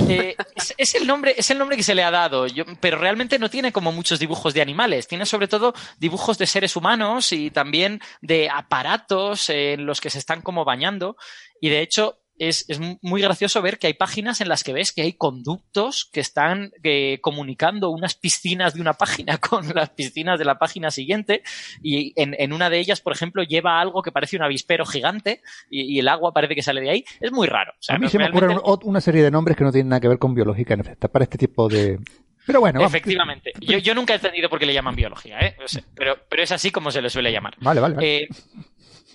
Eh, 0.09 0.37
es, 0.77 0.95
el 0.95 1.07
nombre, 1.07 1.35
es 1.37 1.51
el 1.51 1.59
nombre 1.59 1.77
que 1.77 1.83
se 1.83 1.95
le 1.95 2.03
ha 2.03 2.11
dado, 2.11 2.47
pero 2.81 2.99
realmente 2.99 3.39
no 3.39 3.51
tiene 3.51 3.73
como 3.73 3.93
muchos 3.93 4.19
dibujos 4.19 4.55
de 4.55 4.63
animales, 4.63 5.09
tiene 5.09 5.27
sobre 5.27 5.49
todo 5.49 5.75
dibujos 5.99 6.39
de 6.39 6.47
seres 6.47 6.77
humanos 6.77 7.33
y 7.33 7.51
también 7.51 8.01
de 8.21 8.49
aparatos 8.51 9.51
en 9.51 9.87
los 9.87 10.01
que 10.01 10.11
se 10.11 10.19
están 10.19 10.43
como 10.43 10.65
bañando. 10.65 11.17
Y 11.61 11.71
de 11.71 11.81
hecho, 11.81 12.21
es, 12.39 12.67
muy 13.03 13.23
gracioso 13.23 13.61
ver 13.63 13.79
que 13.79 13.89
hay 13.89 13.95
páginas 13.95 14.41
en 14.41 14.49
las 14.49 14.65
que 14.65 14.73
ves 14.73 14.93
que 14.93 15.03
hay 15.03 15.13
conductos 15.13 16.09
que 16.13 16.21
están 16.21 16.73
eh, 16.83 17.19
comunicando 17.21 17.91
unas 17.91 18.15
piscinas 18.15 18.75
de 18.75 18.81
una 18.81 18.95
página 18.95 19.39
con 19.39 19.69
las 19.75 19.91
piscinas 19.91 20.39
de 20.39 20.45
la 20.45 20.59
página 20.59 20.91
siguiente 20.91 21.43
y 21.83 22.13
en, 22.17 22.53
una 22.53 22.71
de 22.71 22.79
ellas, 22.79 23.01
por 23.01 23.13
ejemplo, 23.13 23.43
lleva 23.43 23.81
algo 23.81 24.03
que 24.03 24.13
parece 24.13 24.37
un 24.37 24.43
avispero 24.43 24.87
gigante 24.87 25.43
y, 25.71 25.99
el 25.99 26.09
agua 26.09 26.33
parece 26.33 26.55
que 26.55 26.63
sale 26.63 26.81
de 26.81 26.91
ahí. 26.91 27.05
Es 27.21 27.33
muy 27.33 27.49
raro. 27.49 27.73
a 27.89 27.99
mí 27.99 28.09
se 28.09 28.19
me 28.19 28.29
ocurren 28.29 28.59
una 28.85 29.01
serie 29.01 29.23
de 29.23 29.31
nombres 29.31 29.57
que 29.57 29.65
no 29.65 29.73
tienen 29.73 29.89
nada 29.89 30.01
que 30.01 30.09
ver 30.09 30.19
con 30.19 30.35
biológica, 30.35 30.75
en 30.75 30.81
efecto, 30.81 31.09
para 31.09 31.25
este 31.25 31.39
tipo 31.39 31.69
de... 31.69 31.99
Pero 32.47 32.61
bueno, 32.61 32.83
Efectivamente. 32.83 33.53
Yo, 33.61 33.95
nunca 33.95 34.15
he 34.15 34.17
entendido 34.17 34.49
por 34.49 34.59
qué 34.59 34.65
le 34.65 34.73
llaman 34.73 34.97
biología, 34.97 35.39
¿eh? 35.41 35.57
pero, 35.95 36.17
pero 36.31 36.43
es 36.43 36.51
así 36.51 36.71
como 36.71 36.91
se 36.91 37.03
le 37.03 37.11
suele 37.11 37.31
llamar. 37.31 37.55
Vale, 37.61 37.81
vale. 37.81 37.95
vale. 37.97 38.23
Eh, 38.23 38.29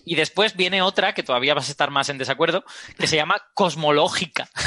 y 0.06 0.16
después 0.16 0.56
viene 0.56 0.82
otra, 0.82 1.14
que 1.14 1.24
todavía 1.24 1.54
vas 1.54 1.70
a 1.70 1.72
estar 1.72 1.92
más 1.92 2.10
en 2.10 2.18
desacuerdo, 2.18 2.64
que 2.98 3.08
se 3.08 3.16
llama 3.16 3.42
cosmológica. 3.54 4.50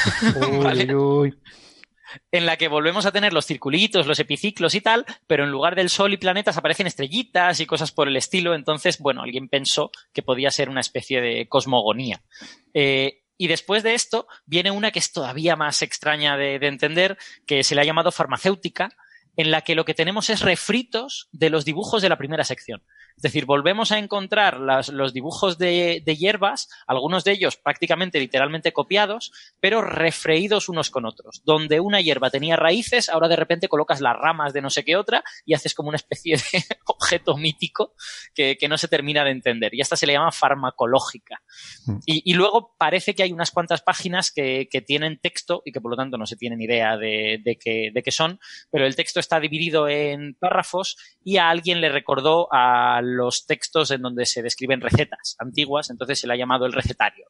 En 2.31 2.47
la 2.47 2.57
que 2.57 2.69
volvemos 2.69 3.05
a 3.05 3.13
tener 3.13 3.33
los 3.33 3.47
circulitos, 3.47 4.07
los 4.07 4.21
epiciclos 4.21 4.75
y 4.75 4.81
tal, 4.81 5.05
pero 5.27 5.45
en 5.45 5.51
lugar 5.51 5.75
del 5.75 5.91
Sol 5.91 6.13
y 6.13 6.17
planetas 6.17 6.57
aparecen 6.57 6.87
estrellitas 6.87 7.61
y 7.61 7.67
cosas 7.67 7.93
por 7.93 8.09
el 8.09 8.17
estilo. 8.17 8.55
Entonces, 8.55 8.99
bueno, 8.99 9.23
alguien 9.23 9.49
pensó 9.49 9.91
que 10.15 10.23
podía 10.23 10.51
ser 10.51 10.69
una 10.69 10.81
especie 10.81 11.21
de 11.21 11.49
cosmogonía. 11.49 12.23
Eh, 12.73 13.25
y 13.39 13.49
después 13.49 13.83
de 13.83 13.95
esto 13.95 14.27
viene 14.47 14.71
una 14.71 14.91
que 14.91 14.99
es 14.99 15.13
todavía 15.13 15.57
más 15.57 15.83
extraña 15.83 16.37
de, 16.37 16.55
entender, 16.63 17.19
que 17.47 17.65
se 17.65 17.75
le 17.75 17.83
ha 17.83 17.85
llamado 17.85 18.13
farmacéutica, 18.13 18.91
en 19.37 19.51
la 19.51 19.61
que 19.61 19.75
lo 19.75 19.85
que 19.85 19.95
tenemos 19.95 20.31
es 20.31 20.41
refritos 20.41 21.29
de 21.33 21.51
los 21.51 21.65
dibujos 21.65 22.01
de 22.01 22.09
la 22.09 22.17
primera 22.17 22.45
sección. 22.45 22.83
Es 23.17 23.23
decir, 23.23 23.47
volvemos 23.47 23.93
a 23.93 23.99
encontrar 23.99 24.61
los 24.61 25.15
dibujos 25.15 25.57
de, 25.57 26.03
hierbas, 26.05 26.69
algunos 26.87 27.25
de 27.25 27.33
ellos 27.33 27.57
prácticamente 27.57 28.21
literalmente 28.21 28.73
copiados, 28.73 29.33
pero 29.59 29.81
refreídos 29.81 30.69
unos 30.69 30.91
con 30.91 31.07
otros. 31.07 31.41
Donde 31.45 31.81
una 31.81 32.03
hierba 32.03 32.29
tenía 32.29 32.57
raíces, 32.57 33.09
ahora 33.09 33.29
de 33.29 33.37
repente 33.37 33.69
colocas 33.69 34.03
las 34.03 34.17
ramas 34.17 34.53
de 34.53 34.61
no 34.61 34.69
sé 34.69 34.85
qué 34.85 34.97
otra 34.97 35.25
y 35.47 35.55
haces 35.55 35.75
como 35.75 35.89
una 35.89 35.97
especie 35.97 36.37
de 36.37 36.43
objeto 36.85 37.39
mítico 37.39 37.95
que, 38.35 38.59
no 38.69 38.77
se 38.77 38.89
termina 38.89 39.25
de 39.25 39.31
entender. 39.31 39.73
Y 39.75 39.81
esta 39.81 39.97
se 39.97 40.07
le 40.07 40.13
llama 40.13 40.33
farmacológica. 40.33 41.41
Mm. 41.87 41.99
Y, 42.05 42.35
luego 42.35 42.75
parece 42.77 43.15
que 43.15 43.23
hay 43.23 43.33
unas 43.33 43.53
cuantas 43.53 43.81
páginas 43.81 44.31
que, 44.31 44.69
tienen 44.87 45.19
texto 45.19 45.63
y 45.65 45.73
que 45.73 45.81
por 45.81 45.91
lo 45.91 45.97
tanto 45.97 46.19
no 46.19 46.27
se 46.27 46.37
tienen 46.37 46.61
idea 46.61 46.99
de, 46.99 47.41
de 47.43 48.03
qué 48.03 48.11
son, 48.11 48.39
pero 48.71 48.87
el 48.87 48.95
texto 48.95 49.21
está 49.21 49.41
dividido 49.41 49.89
en 49.89 50.35
párrafos 50.35 50.99
y 51.25 51.39
a 51.39 51.49
alguien 51.49 51.81
le 51.81 51.89
recordó 51.89 52.49
a 52.53 53.01
los 53.15 53.47
textos 53.47 53.91
en 53.91 54.03
donde 54.03 54.27
se 54.27 54.43
describen 54.43 54.81
recetas 54.81 55.37
antiguas, 55.39 55.91
entonces 55.91 56.21
se 56.21 56.27
le 56.27 56.35
ha 56.35 56.37
llamado 56.37 56.67
el 56.67 56.73
recetario. 56.73 57.27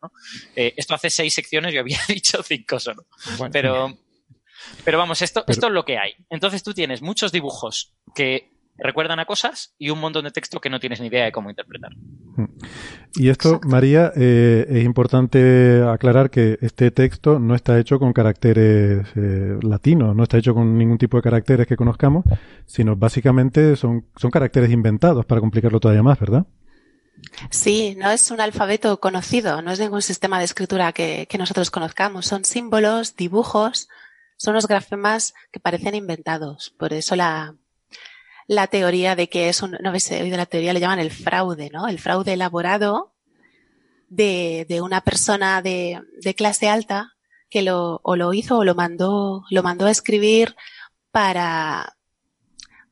Eh, 0.55 0.75
esto 0.77 0.95
hace 0.95 1.11
seis 1.11 1.35
secciones, 1.35 1.75
yo 1.75 1.81
había 1.81 1.99
dicho 2.09 2.43
cinco 2.43 2.81
solo. 2.81 3.07
pero, 3.53 3.97
pero 4.85 4.99
vamos, 4.99 5.23
esto, 5.23 5.45
esto 5.47 5.67
es 5.67 5.73
lo 5.73 5.85
que 5.85 5.99
hay. 5.99 6.15
Entonces 6.31 6.63
tú 6.63 6.73
tienes 6.73 7.03
muchos 7.03 7.33
dibujos 7.33 7.95
que 8.15 8.56
recuerdan 8.79 9.19
a 9.19 9.25
cosas 9.25 9.75
y 9.79 9.91
un 9.91 10.01
montón 10.01 10.25
de 10.25 10.31
texto 10.31 10.61
que 10.61 10.71
no 10.71 10.81
tienes 10.81 11.01
ni 11.01 11.07
idea 11.07 11.25
de 11.25 11.33
cómo 11.33 11.51
interpretar. 11.51 11.93
Y 13.15 13.31
esto, 13.31 13.61
María, 13.65 14.13
eh, 14.15 14.67
es 14.69 14.85
importante 14.85 15.83
aclarar 15.83 16.31
que 16.31 16.59
este 16.61 16.91
texto 16.91 17.39
no 17.39 17.55
está 17.55 17.79
hecho 17.79 17.99
con 17.99 18.13
caracteres 18.13 19.07
eh, 19.17 19.59
latinos, 19.63 20.15
no 20.15 20.23
está 20.23 20.39
hecho 20.39 20.55
con 20.55 20.77
ningún 20.77 20.99
tipo 20.99 21.17
de 21.17 21.23
caracteres 21.23 21.67
que 21.67 21.77
conozcamos, 21.77 22.25
sino 22.67 22.95
básicamente 22.97 23.77
son, 23.77 24.07
son 24.17 24.31
caracteres 24.31 24.71
inventados 24.71 25.25
para 25.25 25.41
complicarlo 25.41 25.81
todavía 25.81 26.03
más, 26.03 26.21
¿verdad? 26.21 26.47
Sí, 27.51 27.97
no 27.99 28.11
es 28.11 28.31
un 28.31 28.43
alfabeto 28.43 29.01
conocido, 29.01 29.63
no 29.63 29.73
es 29.73 29.81
ningún 29.81 30.03
sistema 30.03 30.39
de 30.39 30.45
escritura 30.45 30.93
que, 30.93 31.27
que 31.31 31.39
nosotros 31.39 31.71
conozcamos, 31.71 32.27
son 32.27 32.45
símbolos, 32.45 33.17
dibujos, 33.17 33.89
son 34.37 34.53
los 34.53 34.69
grafemas 34.69 35.33
que 35.51 35.61
parecen 35.61 35.95
inventados. 35.95 36.75
Por 36.79 36.93
eso 36.93 37.17
la, 37.17 37.55
la 38.47 38.67
teoría 38.69 39.17
de 39.17 39.29
que 39.29 39.49
es 39.49 39.63
un, 39.63 39.77
no 39.81 39.89
habéis 39.89 40.11
oído 40.11 40.37
la 40.37 40.47
teoría, 40.47 40.73
le 40.73 40.81
llaman 40.81 40.99
el 40.99 41.11
fraude, 41.11 41.71
¿no? 41.71 41.89
El 41.89 41.99
fraude 41.99 42.35
elaborado 42.35 43.13
de, 44.09 44.67
de 44.69 44.81
una 44.81 45.01
persona 45.01 45.63
de, 45.63 46.01
de 46.21 46.35
clase 46.35 46.69
alta 46.69 47.17
que 47.51 47.63
lo, 47.63 48.01
o 48.03 48.17
lo 48.17 48.33
hizo 48.33 48.59
o 48.59 48.65
lo 48.65 48.75
mandó, 48.75 49.45
lo 49.51 49.63
mandó 49.63 49.87
a 49.87 49.91
escribir 49.91 50.57
para, 51.11 51.97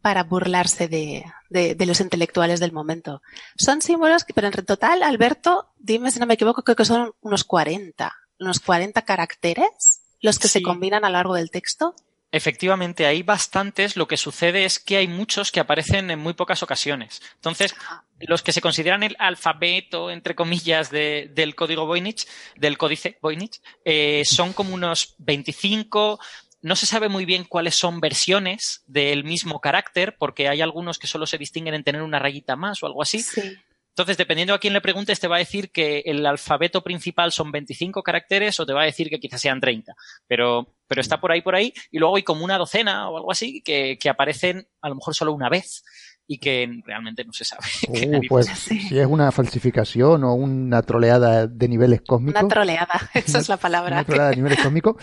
para 0.00 0.24
burlarse 0.24 0.88
de, 0.88 1.24
de, 1.50 1.74
de, 1.74 1.86
los 1.86 2.00
intelectuales 2.00 2.60
del 2.60 2.72
momento. 2.72 3.22
Son 3.56 3.82
símbolos, 3.82 4.24
pero 4.34 4.48
en 4.48 4.52
total, 4.64 5.02
Alberto, 5.02 5.72
dime 5.78 6.10
si 6.10 6.18
no 6.18 6.26
me 6.26 6.34
equivoco, 6.34 6.62
creo 6.62 6.76
que 6.76 6.84
son 6.84 7.12
unos 7.20 7.44
40, 7.44 8.12
unos 8.40 8.60
40 8.60 9.02
caracteres 9.02 10.00
los 10.20 10.38
que 10.38 10.48
se 10.48 10.62
combinan 10.62 11.04
a 11.04 11.10
lo 11.10 11.14
largo 11.14 11.34
del 11.34 11.50
texto. 11.50 11.94
Efectivamente, 12.34 13.06
hay 13.06 13.22
bastantes. 13.22 13.96
Lo 13.96 14.08
que 14.08 14.16
sucede 14.16 14.64
es 14.64 14.80
que 14.80 14.96
hay 14.96 15.06
muchos 15.06 15.52
que 15.52 15.60
aparecen 15.60 16.10
en 16.10 16.18
muy 16.18 16.34
pocas 16.34 16.64
ocasiones. 16.64 17.22
Entonces, 17.36 17.76
los 18.18 18.42
que 18.42 18.50
se 18.50 18.60
consideran 18.60 19.04
el 19.04 19.14
alfabeto, 19.20 20.10
entre 20.10 20.34
comillas, 20.34 20.90
de, 20.90 21.30
del 21.32 21.54
código 21.54 21.86
Voynich, 21.86 22.26
del 22.56 22.76
códice 22.76 23.18
Voynich, 23.22 23.60
eh, 23.84 24.24
son 24.24 24.52
como 24.52 24.74
unos 24.74 25.14
25. 25.18 26.18
No 26.60 26.74
se 26.74 26.86
sabe 26.86 27.08
muy 27.08 27.24
bien 27.24 27.44
cuáles 27.44 27.76
son 27.76 28.00
versiones 28.00 28.82
del 28.88 29.22
mismo 29.22 29.60
carácter, 29.60 30.16
porque 30.18 30.48
hay 30.48 30.60
algunos 30.60 30.98
que 30.98 31.06
solo 31.06 31.26
se 31.26 31.38
distinguen 31.38 31.74
en 31.74 31.84
tener 31.84 32.02
una 32.02 32.18
rayita 32.18 32.56
más 32.56 32.82
o 32.82 32.86
algo 32.86 33.00
así. 33.00 33.22
Sí. 33.22 33.58
Entonces, 33.94 34.16
dependiendo 34.16 34.54
a 34.54 34.58
quién 34.58 34.72
le 34.72 34.80
preguntes, 34.80 35.20
te 35.20 35.28
va 35.28 35.36
a 35.36 35.38
decir 35.38 35.70
que 35.70 36.02
el 36.06 36.26
alfabeto 36.26 36.82
principal 36.82 37.30
son 37.30 37.52
25 37.52 38.02
caracteres 38.02 38.58
o 38.58 38.66
te 38.66 38.72
va 38.72 38.82
a 38.82 38.86
decir 38.86 39.08
que 39.08 39.20
quizás 39.20 39.40
sean 39.40 39.60
30. 39.60 39.94
Pero, 40.26 40.74
pero 40.88 41.00
está 41.00 41.20
por 41.20 41.30
ahí, 41.30 41.42
por 41.42 41.54
ahí. 41.54 41.72
Y 41.92 42.00
luego 42.00 42.16
hay 42.16 42.24
como 42.24 42.44
una 42.44 42.58
docena 42.58 43.08
o 43.08 43.16
algo 43.16 43.30
así 43.30 43.62
que, 43.62 43.96
que 44.00 44.08
aparecen 44.08 44.66
a 44.82 44.88
lo 44.88 44.96
mejor 44.96 45.14
solo 45.14 45.32
una 45.32 45.48
vez 45.48 45.84
y 46.26 46.38
que 46.38 46.80
realmente 46.84 47.24
no 47.24 47.32
se 47.32 47.44
sabe. 47.44 47.62
Uh, 47.88 48.20
pues 48.28 48.46
si 48.46 48.98
es 48.98 49.06
una 49.06 49.30
falsificación 49.30 50.24
o 50.24 50.34
una 50.34 50.82
troleada 50.82 51.46
de 51.46 51.68
niveles 51.68 52.02
cósmicos. 52.02 52.42
Una 52.42 52.48
troleada, 52.48 53.10
esa 53.14 53.38
es 53.38 53.48
la 53.48 53.56
palabra. 53.56 53.96
Una 53.96 54.04
troleada 54.04 54.30
de 54.30 54.36
niveles 54.36 54.58
cósmicos. 54.60 54.96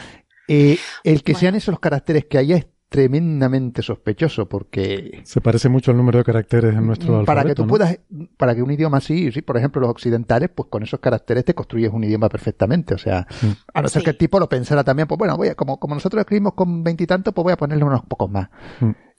Eh, 0.50 0.78
el 1.06 1.24
que 1.24 1.34
sean 1.34 1.56
esos 1.56 1.72
los 1.72 1.80
caracteres 1.80 2.26
que 2.26 2.38
haya 2.38 2.58
tremendamente 2.92 3.82
sospechoso 3.82 4.50
porque 4.50 5.22
se 5.24 5.40
parece 5.40 5.70
mucho 5.70 5.92
al 5.92 5.98
número 5.98 6.18
de 6.18 6.26
caracteres 6.26 6.76
en 6.76 6.86
nuestro 6.86 7.24
para 7.24 7.46
que 7.46 7.56
tú 7.56 7.66
puedas 7.66 7.98
para 8.36 8.54
que 8.54 8.62
un 8.62 8.70
idioma 8.70 8.98
así 8.98 9.32
sí 9.32 9.42
por 9.42 9.56
ejemplo 9.56 9.80
los 9.80 9.90
occidentales 9.90 10.50
pues 10.54 10.68
con 10.70 10.84
esos 10.84 11.00
caracteres 11.00 11.46
te 11.46 11.56
construyes 11.56 11.90
un 11.94 12.04
idioma 12.04 12.28
perfectamente 12.28 12.94
o 12.94 12.98
sea 12.98 13.26
a 13.74 13.82
no 13.82 13.88
ser 13.88 14.04
que 14.04 14.10
el 14.10 14.18
tipo 14.18 14.42
lo 14.42 14.50
pensara 14.50 14.84
también 14.84 15.08
pues 15.08 15.18
bueno 15.18 15.38
voy 15.38 15.48
a, 15.48 15.56
como 15.56 15.80
como 15.80 15.96
nosotros 15.96 16.20
escribimos 16.20 16.54
con 16.54 16.84
veintitantos 16.84 17.34
pues 17.34 17.44
voy 17.44 17.54
a 17.54 17.56
ponerle 17.56 17.86
unos 17.86 18.04
pocos 18.04 18.30
más 18.30 18.50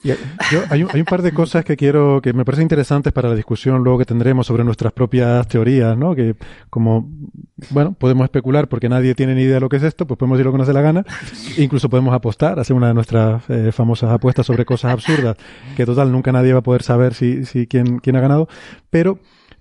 mm. 0.05 0.09
Yo, 0.51 0.61
hay, 0.71 0.83
un, 0.83 0.91
hay, 0.93 1.01
un, 1.01 1.07
par 1.07 1.23
de 1.23 1.33
cosas 1.33 1.65
que 1.65 1.77
quiero, 1.77 2.21
que 2.23 2.33
me 2.33 2.45
parecen 2.45 2.63
interesantes 2.63 3.13
para 3.13 3.29
la 3.29 3.35
discusión 3.35 3.83
luego 3.83 3.99
que 3.99 4.05
tendremos 4.05 4.47
sobre 4.47 4.65
nuestras 4.65 4.93
propias 4.93 5.47
teorías, 5.49 5.97
¿no? 5.97 6.15
Que 6.15 6.35
como, 6.71 7.09
bueno, 7.71 7.93
podemos 7.93 8.25
especular 8.25 8.69
porque 8.69 8.89
nadie 8.89 9.15
tiene 9.15 9.35
ni 9.35 9.43
idea 9.43 9.55
de 9.55 9.61
lo 9.61 9.69
que 9.69 9.77
es 9.77 9.83
esto, 9.83 10.07
pues 10.07 10.19
podemos 10.19 10.39
decir 10.39 10.47
lo 10.47 10.53
que 10.53 10.59
nos 10.59 10.67
dé 10.67 10.73
la 10.73 10.83
gana. 10.83 11.05
Incluso 11.57 11.89
podemos 11.89 12.15
apostar, 12.15 12.59
hacer 12.59 12.75
una 12.75 12.89
de 12.89 12.95
nuestras 12.95 13.49
eh, 13.49 13.73
famosas 13.73 14.11
apuestas 14.11 14.47
sobre 14.47 14.65
cosas 14.65 14.93
absurdas, 14.93 15.37
que 15.77 15.87
total 15.87 16.11
nunca 16.11 16.33
nadie 16.33 16.53
va 16.53 16.61
a 16.61 16.63
poder 16.63 16.83
saber 16.83 17.15
si, 17.15 17.45
si 17.45 17.67
quién, 17.67 17.99
quién 17.99 18.17
ha 18.17 18.21
ganado. 18.21 18.49
Pero, 18.91 19.19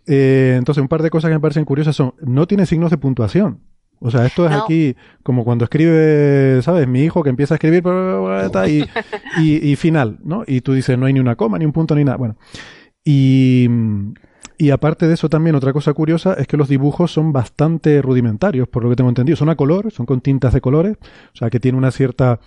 eh, 0.08 0.56
entonces 0.58 0.82
un 0.82 0.88
par 0.88 1.04
de 1.04 1.10
cosas 1.10 1.30
que 1.30 1.36
me 1.36 1.42
parecen 1.42 1.66
curiosas 1.66 1.96
son, 1.96 2.14
no 2.22 2.48
tiene 2.48 2.66
signos 2.66 2.92
de 2.92 2.98
puntuación. 2.98 3.60
O 4.04 4.10
sea, 4.10 4.26
esto 4.26 4.48
es 4.48 4.52
aquí 4.52 4.96
como 5.22 5.44
cuando 5.46 5.64
escribe, 5.66 6.60
¿sabes? 6.64 6.88
Mi 6.88 7.04
hijo 7.04 7.22
que 7.22 7.30
empieza 7.30 7.54
a 7.54 7.58
escribir 7.58 7.84
y, 8.68 8.84
y, 9.42 9.72
y, 9.72 9.76
final, 9.76 10.18
¿no? 10.24 10.44
Y 10.48 10.62
tú 10.62 10.74
dices, 10.74 10.98
no 10.98 11.06
hay 11.06 11.14
ni 11.14 11.20
una 11.20 11.36
coma, 11.36 11.60
ni 11.60 11.66
un 11.66 11.72
punto, 11.72 11.94
ni 11.94 12.04
nada. 12.04 12.18
Bueno. 12.18 12.36
Y, 13.06 13.68
y 14.58 14.72
aparte 14.72 15.08
de 15.08 15.14
eso 15.14 15.30
también, 15.30 15.56
otra 15.56 15.72
cosa 15.72 15.94
curiosa 15.94 16.34
es 16.34 16.48
que 16.48 16.58
los 16.58 16.68
dibujos 16.68 17.12
son 17.12 17.32
bastante 17.32 18.02
rudimentarios, 18.02 18.68
por 18.68 18.84
lo 18.84 18.90
que 18.90 18.96
tengo 18.96 19.10
entendido. 19.10 19.36
Son 19.36 19.50
a 19.50 19.56
color, 19.56 19.92
son 19.92 20.08
con 20.08 20.20
tintas 20.22 20.54
de 20.54 20.62
colores, 20.62 20.98
o 21.02 21.38
sea 21.38 21.50
que 21.50 21.60
tiene 21.60 21.78
una 21.78 21.92
cierta... 21.92 22.40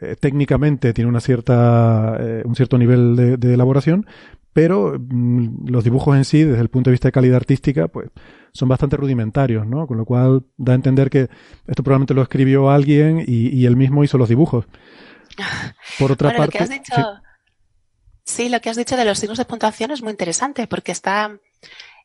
Eh, 0.00 0.14
técnicamente 0.20 0.92
tiene 0.92 1.10
una 1.10 1.20
cierta, 1.20 2.16
eh, 2.20 2.42
un 2.44 2.54
cierto 2.54 2.78
nivel 2.78 3.16
de, 3.16 3.36
de 3.36 3.54
elaboración, 3.54 4.06
pero 4.52 4.98
mm, 4.98 5.68
los 5.68 5.84
dibujos 5.84 6.16
en 6.16 6.24
sí, 6.24 6.44
desde 6.44 6.60
el 6.60 6.68
punto 6.68 6.90
de 6.90 6.92
vista 6.92 7.08
de 7.08 7.12
calidad 7.12 7.36
artística, 7.36 7.88
pues 7.88 8.10
son 8.52 8.68
bastante 8.68 8.96
rudimentarios, 8.96 9.66
¿no? 9.66 9.86
Con 9.86 9.98
lo 9.98 10.04
cual 10.04 10.44
da 10.56 10.72
a 10.72 10.74
entender 10.74 11.10
que 11.10 11.28
esto 11.66 11.82
probablemente 11.82 12.14
lo 12.14 12.22
escribió 12.22 12.70
alguien 12.70 13.24
y, 13.26 13.66
él 13.66 13.76
mismo 13.76 14.04
hizo 14.04 14.18
los 14.18 14.28
dibujos. 14.28 14.66
Por 15.98 16.12
otra 16.12 16.34
parte. 16.34 16.58
sí. 18.24 18.48
lo 18.48 18.60
que 18.60 18.70
has 18.70 18.76
dicho 18.76 18.96
de 18.96 19.04
los 19.04 19.18
signos 19.18 19.38
de 19.38 19.44
puntuación 19.44 19.90
es 19.90 20.02
muy 20.02 20.10
interesante 20.10 20.66
porque 20.66 20.92
está, 20.92 21.38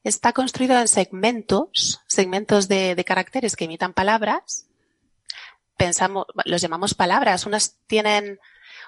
está 0.04 0.34
construido 0.34 0.80
en 0.80 0.88
segmentos, 0.88 2.02
segmentos 2.08 2.68
de, 2.68 2.96
de 2.96 3.04
caracteres 3.04 3.56
que 3.56 3.66
imitan 3.66 3.94
palabras. 3.94 4.68
Pensamos, 5.78 6.28
los 6.46 6.62
llamamos 6.62 6.94
palabras. 6.94 7.48
Unas 7.48 7.78
tienen 7.88 8.38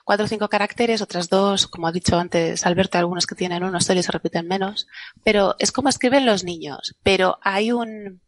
cuatro 0.05 0.25
o 0.25 0.29
cinco 0.29 0.47
caracteres, 0.47 1.01
otras 1.01 1.29
dos, 1.29 1.67
como 1.67 1.87
ha 1.87 1.91
dicho 1.91 2.17
antes 2.17 2.65
Alberto, 2.65 2.97
algunos 2.97 3.25
que 3.25 3.35
tienen 3.35 3.63
uno 3.63 3.81
solo 3.81 3.99
y 3.99 4.03
se 4.03 4.11
repiten 4.11 4.47
menos, 4.47 4.87
pero 5.23 5.55
es 5.59 5.71
como 5.71 5.89
escriben 5.89 6.25
los 6.25 6.43
niños, 6.43 6.95
pero 7.03 7.39
hay 7.41 7.71
un, 7.71 8.21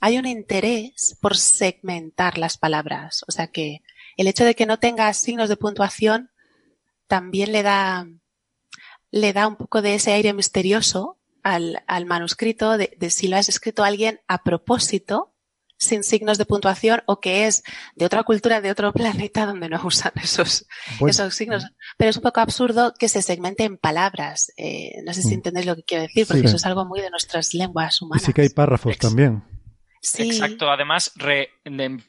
hay 0.00 0.18
un 0.18 0.26
interés 0.26 1.16
por 1.20 1.36
segmentar 1.36 2.36
las 2.36 2.58
palabras, 2.58 3.24
o 3.28 3.32
sea 3.32 3.46
que 3.46 3.80
el 4.16 4.26
hecho 4.26 4.44
de 4.44 4.56
que 4.56 4.66
no 4.66 4.80
tenga 4.80 5.12
signos 5.14 5.48
de 5.48 5.56
puntuación 5.56 6.30
también 7.06 7.52
le 7.52 7.62
da, 7.62 8.08
le 9.10 9.32
da 9.32 9.46
un 9.46 9.56
poco 9.56 9.82
de 9.82 9.94
ese 9.94 10.12
aire 10.12 10.34
misterioso 10.34 11.16
al, 11.44 11.84
al 11.86 12.06
manuscrito 12.06 12.76
de, 12.76 12.96
de 12.98 13.08
si 13.08 13.28
lo 13.28 13.36
has 13.36 13.48
escrito 13.48 13.84
alguien 13.84 14.20
a 14.26 14.42
propósito 14.42 15.29
sin 15.80 16.04
signos 16.04 16.38
de 16.38 16.44
puntuación 16.44 17.02
o 17.06 17.20
que 17.20 17.46
es 17.46 17.64
de 17.96 18.04
otra 18.04 18.22
cultura, 18.22 18.60
de 18.60 18.70
otro 18.70 18.92
planeta 19.00 19.46
donde 19.46 19.68
no 19.68 19.80
usan 19.82 20.12
esos, 20.22 20.66
esos 21.06 21.34
signos. 21.34 21.64
Pero 21.96 22.10
es 22.10 22.16
un 22.16 22.22
poco 22.22 22.40
absurdo 22.40 22.94
que 22.96 23.08
se 23.08 23.22
segmente 23.22 23.64
en 23.64 23.78
palabras. 23.78 24.52
Eh, 24.56 25.02
no 25.04 25.12
sé 25.14 25.22
si 25.22 25.30
mm. 25.30 25.34
entendéis 25.34 25.66
lo 25.66 25.76
que 25.76 25.82
quiero 25.82 26.02
decir, 26.02 26.26
porque 26.26 26.46
eso 26.46 26.56
es 26.56 26.66
algo 26.66 26.84
muy 26.84 27.00
de 27.00 27.10
nuestras 27.10 27.54
lenguas 27.54 28.00
humanas. 28.02 28.22
Y 28.22 28.26
sí 28.26 28.32
que 28.32 28.42
hay 28.42 28.50
párrafos 28.50 28.98
también. 28.98 29.42
Exacto. 30.02 30.70
Además, 30.70 31.12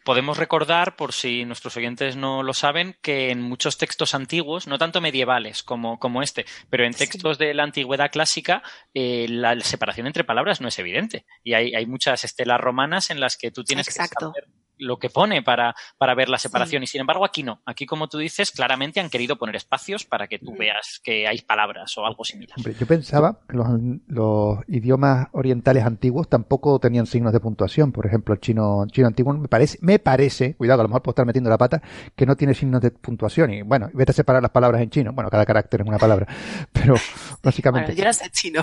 podemos 0.03 0.37
recordar, 0.37 0.95
por 0.95 1.13
si 1.13 1.45
nuestros 1.45 1.75
oyentes 1.75 2.15
no 2.15 2.41
lo 2.41 2.53
saben, 2.53 2.95
que 3.01 3.31
en 3.31 3.41
muchos 3.41 3.77
textos 3.77 4.15
antiguos, 4.15 4.67
no 4.67 4.77
tanto 4.77 5.01
medievales 5.01 5.61
como, 5.63 5.99
como 5.99 6.21
este, 6.21 6.45
pero 6.69 6.85
en 6.85 6.93
textos 6.93 7.37
de 7.37 7.53
la 7.53 7.63
antigüedad 7.63 8.11
clásica, 8.11 8.63
eh, 8.93 9.27
la 9.29 9.59
separación 9.59 10.07
entre 10.07 10.23
palabras 10.23 10.61
no 10.61 10.69
es 10.69 10.79
evidente. 10.79 11.25
Y 11.43 11.53
hay, 11.53 11.73
hay 11.75 11.85
muchas 11.85 12.23
estelas 12.23 12.61
romanas 12.61 13.09
en 13.09 13.19
las 13.19 13.37
que 13.37 13.51
tú 13.51 13.63
tienes 13.63 13.87
que 13.87 13.93
saber 13.93 14.47
lo 14.81 14.97
que 14.97 15.09
pone 15.09 15.41
para, 15.41 15.75
para 15.97 16.15
ver 16.15 16.27
la 16.27 16.37
separación. 16.37 16.83
Y 16.83 16.87
sin 16.87 17.01
embargo, 17.01 17.23
aquí 17.23 17.43
no. 17.43 17.61
Aquí, 17.65 17.85
como 17.85 18.09
tú 18.09 18.17
dices, 18.17 18.51
claramente 18.51 18.99
han 18.99 19.09
querido 19.09 19.37
poner 19.37 19.55
espacios 19.55 20.05
para 20.05 20.27
que 20.27 20.39
tú 20.39 20.55
veas 20.57 20.99
que 21.03 21.27
hay 21.27 21.41
palabras 21.41 21.97
o 21.97 22.05
algo 22.05 22.25
similar. 22.25 22.57
yo 22.57 22.85
pensaba 22.87 23.39
que 23.47 23.55
los, 23.55 23.67
los, 24.07 24.59
idiomas 24.67 25.27
orientales 25.33 25.85
antiguos 25.85 26.27
tampoco 26.27 26.79
tenían 26.79 27.05
signos 27.05 27.31
de 27.31 27.39
puntuación. 27.39 27.91
Por 27.91 28.05
ejemplo, 28.05 28.33
el 28.33 28.41
chino, 28.41 28.85
chino 28.91 29.07
antiguo 29.07 29.33
me 29.33 29.47
parece, 29.47 29.77
me 29.81 29.99
parece, 29.99 30.55
cuidado, 30.55 30.81
a 30.81 30.83
lo 30.83 30.89
mejor 30.89 31.03
puedo 31.03 31.13
estar 31.13 31.25
metiendo 31.25 31.49
la 31.49 31.57
pata, 31.57 31.81
que 32.15 32.25
no 32.25 32.35
tiene 32.35 32.53
signos 32.53 32.81
de 32.81 32.91
puntuación. 32.91 33.53
Y 33.53 33.61
bueno, 33.61 33.89
vete 33.93 34.11
a 34.11 34.15
separar 34.15 34.41
las 34.41 34.51
palabras 34.51 34.81
en 34.81 34.89
chino. 34.89 35.13
Bueno, 35.13 35.29
cada 35.29 35.45
carácter 35.45 35.81
es 35.81 35.87
una 35.87 35.99
palabra. 35.99 36.27
Pero 36.71 36.95
básicamente. 37.43 37.95
yo 37.95 38.03
no 38.03 38.13
sé 38.13 38.29
chino. 38.31 38.61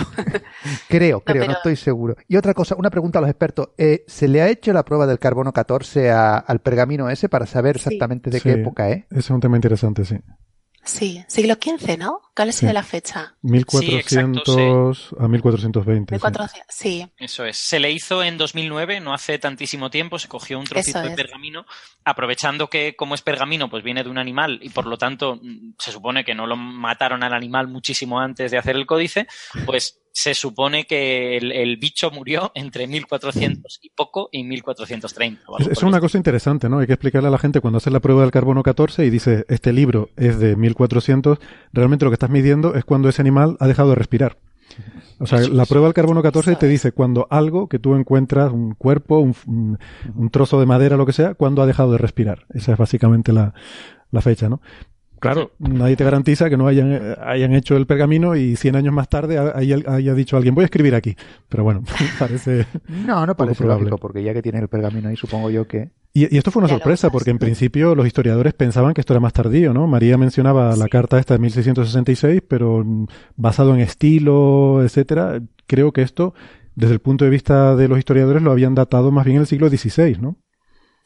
creo, 0.88 1.20
creo, 1.24 1.46
no, 1.46 1.52
estoy 1.52 1.76
seguro. 1.76 2.16
Y 2.26 2.36
otra 2.36 2.54
cosa, 2.54 2.74
una 2.76 2.90
pregunta 2.90 3.18
a 3.18 3.22
los 3.22 3.30
expertos. 3.30 3.68
Eh, 3.78 4.04
¿Se 4.08 4.26
le 4.26 4.42
ha 4.42 4.48
hecho 4.48 4.72
la 4.72 4.84
prueba 4.84 5.06
del 5.06 5.18
carbono 5.18 5.52
14 5.52 6.07
al 6.10 6.60
pergamino 6.60 7.10
ese 7.10 7.28
para 7.28 7.46
saber 7.46 7.76
exactamente 7.76 8.30
de 8.30 8.40
qué 8.40 8.52
época 8.52 8.90
es? 8.90 9.04
Es 9.10 9.30
un 9.30 9.40
tema 9.40 9.56
interesante, 9.56 10.04
sí. 10.04 10.16
Sí, 10.88 11.22
siglo 11.28 11.54
XV, 11.54 11.98
¿no? 11.98 12.22
¿Cuál 12.34 12.50
sido 12.52 12.72
la 12.72 12.82
fecha? 12.82 13.34
1400 13.42 15.16
a 15.18 15.28
1420. 15.28 16.18
sí. 16.68 17.06
Eso 17.18 17.44
es. 17.44 17.58
Se 17.58 17.78
le 17.78 17.92
hizo 17.92 18.22
en 18.22 18.38
2009, 18.38 19.00
no 19.00 19.12
hace 19.12 19.38
tantísimo 19.38 19.90
tiempo, 19.90 20.18
se 20.18 20.28
cogió 20.28 20.58
un 20.58 20.64
trocito 20.64 21.02
de 21.02 21.10
pergamino, 21.10 21.66
aprovechando 22.04 22.70
que 22.70 22.96
como 22.96 23.14
es 23.14 23.20
pergamino, 23.20 23.68
pues 23.68 23.84
viene 23.84 24.02
de 24.02 24.08
un 24.08 24.16
animal 24.16 24.60
y 24.62 24.70
por 24.70 24.86
lo 24.86 24.96
tanto 24.96 25.36
mm, 25.36 25.74
se 25.78 25.92
supone 25.92 26.24
que 26.24 26.34
no 26.34 26.46
lo 26.46 26.56
mataron 26.56 27.22
al 27.22 27.34
animal 27.34 27.68
muchísimo 27.68 28.18
antes 28.18 28.50
de 28.50 28.56
hacer 28.56 28.74
el 28.74 28.86
códice, 28.86 29.26
pues 29.66 30.00
se 30.18 30.34
supone 30.34 30.84
que 30.84 31.36
el, 31.36 31.76
bicho 31.76 32.10
murió 32.10 32.50
entre 32.56 32.88
1400 32.88 33.78
y 33.82 33.90
poco 33.90 34.28
y 34.32 34.42
1430. 34.42 35.42
Es, 35.60 35.68
es 35.68 35.82
una 35.84 36.00
cosa 36.00 36.18
interesante, 36.18 36.68
¿no? 36.68 36.80
Hay 36.80 36.88
que 36.88 36.94
explicarle 36.94 37.28
a 37.28 37.30
la 37.30 37.38
gente 37.38 37.60
cuando 37.60 37.76
hace 37.76 37.92
la 37.92 38.00
prueba 38.00 38.22
del 38.22 38.32
carbono 38.32 38.64
14 38.64 39.06
y 39.06 39.10
dice, 39.10 39.44
este 39.48 39.72
libro 39.72 40.10
es 40.16 40.40
de 40.40 40.56
1400, 40.56 41.38
realmente 41.72 42.04
lo 42.04 42.10
que 42.10 42.16
estás 42.16 42.30
midiendo 42.30 42.74
es 42.74 42.84
cuando 42.84 43.08
ese 43.08 43.22
animal 43.22 43.56
ha 43.60 43.68
dejado 43.68 43.90
de 43.90 43.94
respirar. 43.94 44.38
O 45.20 45.26
sea, 45.26 45.38
la 45.38 45.66
prueba 45.66 45.86
del 45.86 45.94
carbono 45.94 46.20
14 46.20 46.56
te 46.56 46.66
dice 46.66 46.90
cuando 46.90 47.28
algo 47.30 47.68
que 47.68 47.78
tú 47.78 47.94
encuentras, 47.94 48.50
un 48.50 48.74
cuerpo, 48.74 49.20
un, 49.20 49.78
un, 50.16 50.30
trozo 50.30 50.58
de 50.58 50.66
madera, 50.66 50.96
lo 50.96 51.06
que 51.06 51.12
sea, 51.12 51.34
cuando 51.34 51.62
ha 51.62 51.66
dejado 51.66 51.92
de 51.92 51.98
respirar. 51.98 52.46
Esa 52.52 52.72
es 52.72 52.78
básicamente 52.78 53.32
la, 53.32 53.54
la 54.10 54.20
fecha, 54.20 54.48
¿no? 54.48 54.60
Claro, 55.20 55.52
nadie 55.58 55.96
te 55.96 56.04
garantiza 56.04 56.48
que 56.48 56.56
no 56.56 56.66
hayan, 56.66 57.16
hayan 57.20 57.54
hecho 57.54 57.76
el 57.76 57.86
pergamino 57.86 58.36
y 58.36 58.56
100 58.56 58.76
años 58.76 58.94
más 58.94 59.08
tarde 59.08 59.38
haya, 59.38 60.14
dicho 60.14 60.36
alguien, 60.36 60.54
voy 60.54 60.62
a 60.62 60.66
escribir 60.66 60.94
aquí. 60.94 61.16
Pero 61.48 61.64
bueno, 61.64 61.82
parece. 62.18 62.66
No, 62.88 63.26
no 63.26 63.36
parece 63.36 63.64
lógico, 63.64 63.98
porque 63.98 64.22
ya 64.22 64.32
que 64.32 64.42
tiene 64.42 64.58
el 64.58 64.68
pergamino 64.68 65.08
ahí, 65.08 65.16
supongo 65.16 65.50
yo 65.50 65.66
que. 65.66 65.90
Y, 66.14 66.36
esto 66.36 66.50
fue 66.50 66.60
una 66.60 66.68
sorpresa, 66.68 67.10
porque 67.10 67.30
en 67.30 67.38
principio 67.38 67.94
los 67.94 68.06
historiadores 68.06 68.54
pensaban 68.54 68.94
que 68.94 69.00
esto 69.00 69.12
era 69.12 69.20
más 69.20 69.32
tardío, 69.32 69.72
¿no? 69.72 69.86
María 69.86 70.16
mencionaba 70.16 70.74
la 70.74 70.88
carta 70.88 71.18
esta 71.18 71.34
de 71.34 71.40
1666, 71.40 72.42
pero 72.48 72.84
basado 73.36 73.74
en 73.74 73.80
estilo, 73.80 74.82
etcétera, 74.82 75.40
creo 75.66 75.92
que 75.92 76.02
esto, 76.02 76.34
desde 76.74 76.94
el 76.94 77.00
punto 77.00 77.24
de 77.24 77.30
vista 77.30 77.76
de 77.76 77.88
los 77.88 77.98
historiadores, 77.98 78.42
lo 78.42 78.50
habían 78.50 78.74
datado 78.74 79.10
más 79.12 79.24
bien 79.24 79.36
en 79.36 79.40
el 79.42 79.46
siglo 79.46 79.68
XVI, 79.68 80.18
¿no? 80.20 80.36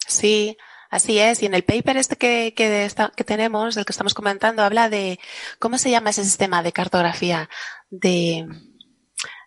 Sí, 0.07 0.57
Así 0.93 1.19
es, 1.19 1.43
y 1.43 1.47
en 1.47 1.55
el 1.55 1.65
paper 1.65 1.97
este 1.97 2.17
que, 2.17 2.53
que, 2.55 2.87
que, 3.17 3.25
tenemos, 3.25 3.75
del 3.75 3.87
que 3.87 3.93
estamos 3.93 4.13
comentando, 4.13 4.63
habla 4.63 4.91
de, 4.91 5.19
¿cómo 5.59 5.79
se 5.79 5.91
llama 5.91 6.11
ese 6.11 6.23
sistema 6.23 6.63
de 6.63 6.73
cartografía? 6.73 7.49
De 7.89 8.47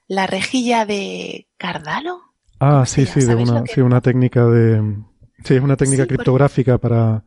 la 0.07 0.25
rejilla 0.25 0.87
de 0.87 1.47
Cardalo. 1.57 2.23
Ah, 2.59 2.83
sí, 2.87 3.05
sí, 3.05 3.19
de 3.19 3.35
una, 3.35 3.63
sí, 3.67 3.81
una 3.81 4.01
técnica 4.01 4.43
de, 4.47 4.95
sí, 5.43 5.53
es 5.53 5.61
una 5.61 5.77
técnica 5.77 6.07
criptográfica 6.07 6.79
para... 6.79 7.23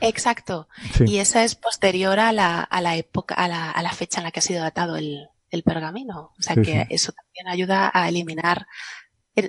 Exacto. 0.00 0.66
Y 1.06 1.18
esa 1.18 1.44
es 1.44 1.54
posterior 1.54 2.18
a 2.18 2.32
la, 2.32 2.62
a 2.62 2.80
la 2.80 2.96
época, 2.96 3.36
a 3.36 3.46
la, 3.46 3.70
a 3.70 3.82
la 3.82 3.92
fecha 3.92 4.18
en 4.18 4.24
la 4.24 4.32
que 4.32 4.40
ha 4.40 4.42
sido 4.42 4.64
datado 4.64 4.96
el, 4.96 5.28
el 5.48 5.62
pergamino. 5.62 6.32
O 6.36 6.42
sea 6.42 6.56
que 6.56 6.88
eso 6.90 7.12
también 7.12 7.46
ayuda 7.46 7.88
a 7.94 8.08
eliminar 8.08 8.66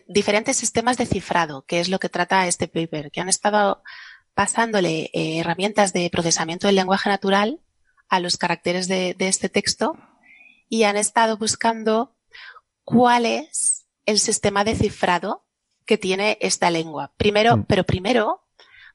diferentes 0.08 0.58
sistemas 0.58 0.98
de 0.98 1.08
cifrado, 1.08 1.66
que 1.66 1.80
es 1.80 1.90
lo 1.90 1.98
que 1.98 2.08
trata 2.08 2.46
este 2.46 2.68
paper, 2.68 3.10
que 3.10 3.20
han 3.20 3.30
estado 3.30 3.82
pasándole 4.34 5.10
eh, 5.14 5.40
herramientas 5.40 5.94
de 5.94 6.10
procesamiento 6.10 6.68
del 6.68 6.76
lenguaje 6.76 7.10
natural 7.10 7.60
a 8.10 8.20
los 8.20 8.38
caracteres 8.38 8.88
de, 8.88 9.16
este 9.20 9.50
texto 9.50 9.98
y 10.70 10.84
han 10.84 10.98
estado 10.98 11.38
buscando 11.38 12.16
cuál 12.84 13.26
es 13.26 13.86
el 14.06 14.20
sistema 14.20 14.64
de 14.64 14.76
cifrado 14.76 15.46
que 15.86 15.98
tiene 15.98 16.38
esta 16.42 16.70
lengua. 16.70 17.14
Primero, 17.18 17.58
mm. 17.58 17.64
pero 17.66 17.84
primero, 17.84 18.44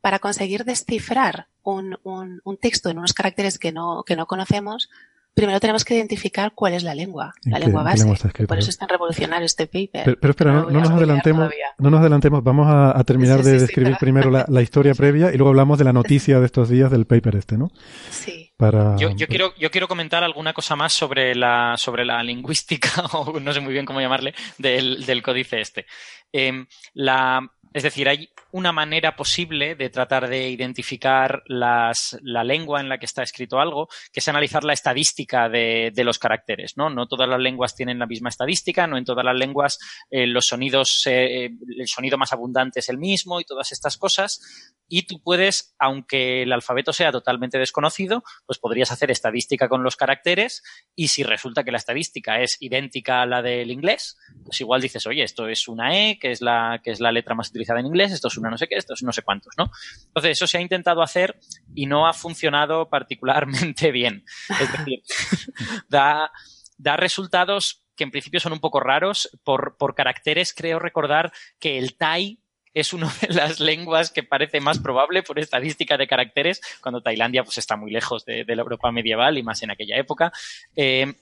para 0.01 0.19
conseguir 0.19 0.65
descifrar 0.65 1.49
un, 1.63 1.99
un, 2.03 2.41
un, 2.45 2.57
texto 2.59 2.91
en 2.91 2.99
unos 2.99 3.13
caracteres 3.13 3.59
que 3.59 3.73
no, 3.73 4.05
que 4.05 4.17
no 4.17 4.27
conocemos, 4.27 4.89
primero 5.37 5.61
tenemos 5.61 5.85
que 5.85 5.95
identificar 5.95 6.53
cuál 6.55 6.73
es 6.73 6.83
la 6.83 6.95
lengua, 6.95 7.35
la 7.45 7.59
lengua 7.59 7.83
base. 7.83 8.07
Por 8.49 8.59
eso 8.59 8.71
es 8.71 8.79
tan 8.79 8.89
revolucionario 8.89 9.45
este 9.45 9.67
paper. 9.67 10.17
Pero, 10.19 10.31
espera, 10.31 10.53
no, 10.53 10.71
nos 10.71 10.89
adelantemos, 10.89 11.51
no 11.77 11.91
nos 11.91 12.01
adelantemos, 12.01 12.43
vamos 12.43 12.67
a, 12.69 13.05
terminar 13.05 13.43
de 13.43 13.61
describir 13.61 13.97
primero 14.01 14.31
la, 14.31 14.63
historia 14.63 14.95
previa 14.97 15.29
y 15.35 15.37
luego 15.37 15.51
hablamos 15.51 15.79
de 15.79 15.85
la 15.85 15.93
noticia 15.93 16.41
de 16.41 16.47
estos 16.47 16.71
días 16.71 16.91
del 16.91 17.05
paper 17.05 17.37
este, 17.37 17.59
¿no? 17.59 17.71
Sí. 18.11 18.51
Para... 18.57 18.97
Yo, 18.97 19.15
quiero, 19.29 19.53
yo 19.59 19.71
quiero 19.71 19.87
comentar 19.89 20.25
alguna 20.25 20.55
cosa 20.55 20.75
más 20.75 20.95
sobre 20.95 21.35
la, 21.35 21.75
sobre 21.77 22.07
la 22.07 22.23
lingüística, 22.23 22.89
o 23.13 23.39
no 23.39 23.53
sé 23.53 23.61
muy 23.61 23.75
bien 23.75 23.85
cómo 23.85 24.01
llamarle, 24.01 24.35
del, 24.57 25.05
del 25.05 25.23
códice 25.23 25.61
este. 25.61 25.85
Em, 26.33 26.67
la, 26.95 27.47
es 27.75 27.83
decir, 27.83 28.09
hay 28.09 28.31
una 28.57 28.73
manera 28.73 29.17
posible 29.17 29.75
de 29.75 29.91
tratar 29.91 30.29
de 30.29 30.49
identificar 30.49 31.43
las, 31.45 32.19
la 32.23 32.43
lengua 32.43 32.81
en 32.81 32.89
la 32.89 32.97
que 32.97 33.05
está 33.05 33.23
escrito 33.23 33.61
algo, 33.61 33.89
que 34.11 34.21
es 34.21 34.29
analizar 34.29 34.65
la 34.65 34.73
estadística 34.73 35.51
de, 35.51 35.93
los 36.05 36.19
caracteres. 36.19 36.73
¿no? 36.77 36.89
no 36.89 37.07
todas 37.07 37.29
las 37.29 37.39
lenguas 37.39 37.75
tienen 37.75 37.99
la 37.99 38.07
misma 38.07 38.31
estadística, 38.31 38.87
no 38.87 38.97
en 38.97 39.05
todas 39.05 39.27
las 39.27 39.37
lenguas 39.37 39.79
eh, 40.11 40.27
los 40.27 40.47
sonidos, 40.47 41.03
eh, 41.05 41.51
el 41.79 41.87
sonido 41.87 42.17
más 42.17 42.33
abundante 42.33 42.81
es 42.81 42.89
el 42.89 42.97
mismo 42.97 43.41
y 43.41 43.45
todas 43.45 43.73
estas 43.73 43.99
cosas 43.99 44.41
y 44.89 45.03
tú 45.03 45.21
puedes, 45.21 45.75
aunque 45.79 46.43
el 46.43 46.53
alfabeto 46.53 46.93
sea 46.93 47.13
totalmente 47.13 47.59
desconocido, 47.59 48.23
pues 48.47 48.59
podrías 48.59 48.91
hacer 48.93 49.11
estadística 49.11 49.69
con 49.69 49.83
los 49.83 49.97
caracteres 49.97 50.63
y 50.95 51.09
si 51.09 51.25
resulta 51.25 51.65
que 51.65 51.73
la 51.73 51.79
estadística 51.79 52.41
es 52.41 52.57
idéntica 52.61 53.23
a 53.23 53.27
la 53.27 53.43
del 53.43 53.71
inglés, 53.71 54.17
pues 54.45 54.61
igual 54.61 54.81
dices, 54.81 55.07
oye, 55.07 55.25
esto 55.25 55.49
es 55.49 55.69
una 55.69 55.97
E, 55.99 56.19
que 56.19 56.31
es 56.31 56.41
la, 56.41 56.81
que 56.83 56.93
es 56.93 57.01
la 57.01 57.13
letra 57.13 57.35
más 57.35 57.51
utilizada 57.51 57.81
en 57.81 57.87
inglés, 57.87 58.13
esto 58.13 58.29
es 58.29 58.39
una 58.39 58.46
no 58.51 58.59
sé 58.59 58.69
qué, 58.69 58.77
esto 58.77 58.95
es 58.95 59.03
no 59.03 59.13
sé 59.13 59.23
cuántos, 59.23 59.55
¿no? 59.57 59.71
Entonces, 60.07 60.33
eso 60.33 60.47
se 60.47 60.59
ha 60.59 60.61
intentado 60.61 61.03
hacer 61.03 61.39
y 61.75 61.87
no 61.87 62.07
ha 62.07 62.13
funcionado 62.13 62.89
particularmente 62.89 63.91
bien. 63.93 64.25
Es 64.61 64.73
decir, 64.73 65.03
da, 65.89 66.31
da 66.79 66.97
resultados 66.97 67.83
que 67.97 68.05
en 68.05 68.11
principio 68.11 68.41
son 68.41 68.53
un 68.53 68.61
poco 68.61 68.81
raros. 68.81 69.31
Por, 69.43 69.77
por 69.77 69.95
caracteres 69.95 70.53
creo 70.55 70.79
recordar 70.79 71.33
que 71.59 71.79
el 71.79 71.97
Tai 71.97 72.39
es 72.77 72.93
una 72.93 73.11
de 73.23 73.33
las 73.33 73.59
lenguas 73.59 74.11
que 74.11 74.23
parece 74.23 74.61
más 74.61 74.79
probable 74.79 75.23
por 75.23 75.39
estadística 75.39 75.97
de 75.97 76.07
caracteres, 76.07 76.61
cuando 76.83 77.01
Tailandia 77.01 77.43
pues 77.43 77.57
está 77.57 77.75
muy 77.77 77.91
lejos 77.91 78.27
de, 78.27 78.45
la 78.47 78.63
Europa 78.63 78.93
medieval 78.93 79.39
y 79.39 79.43
más 79.43 79.63
en 79.63 79.71
aquella 79.71 79.97
época. 79.97 80.31
Eh, 80.77 81.15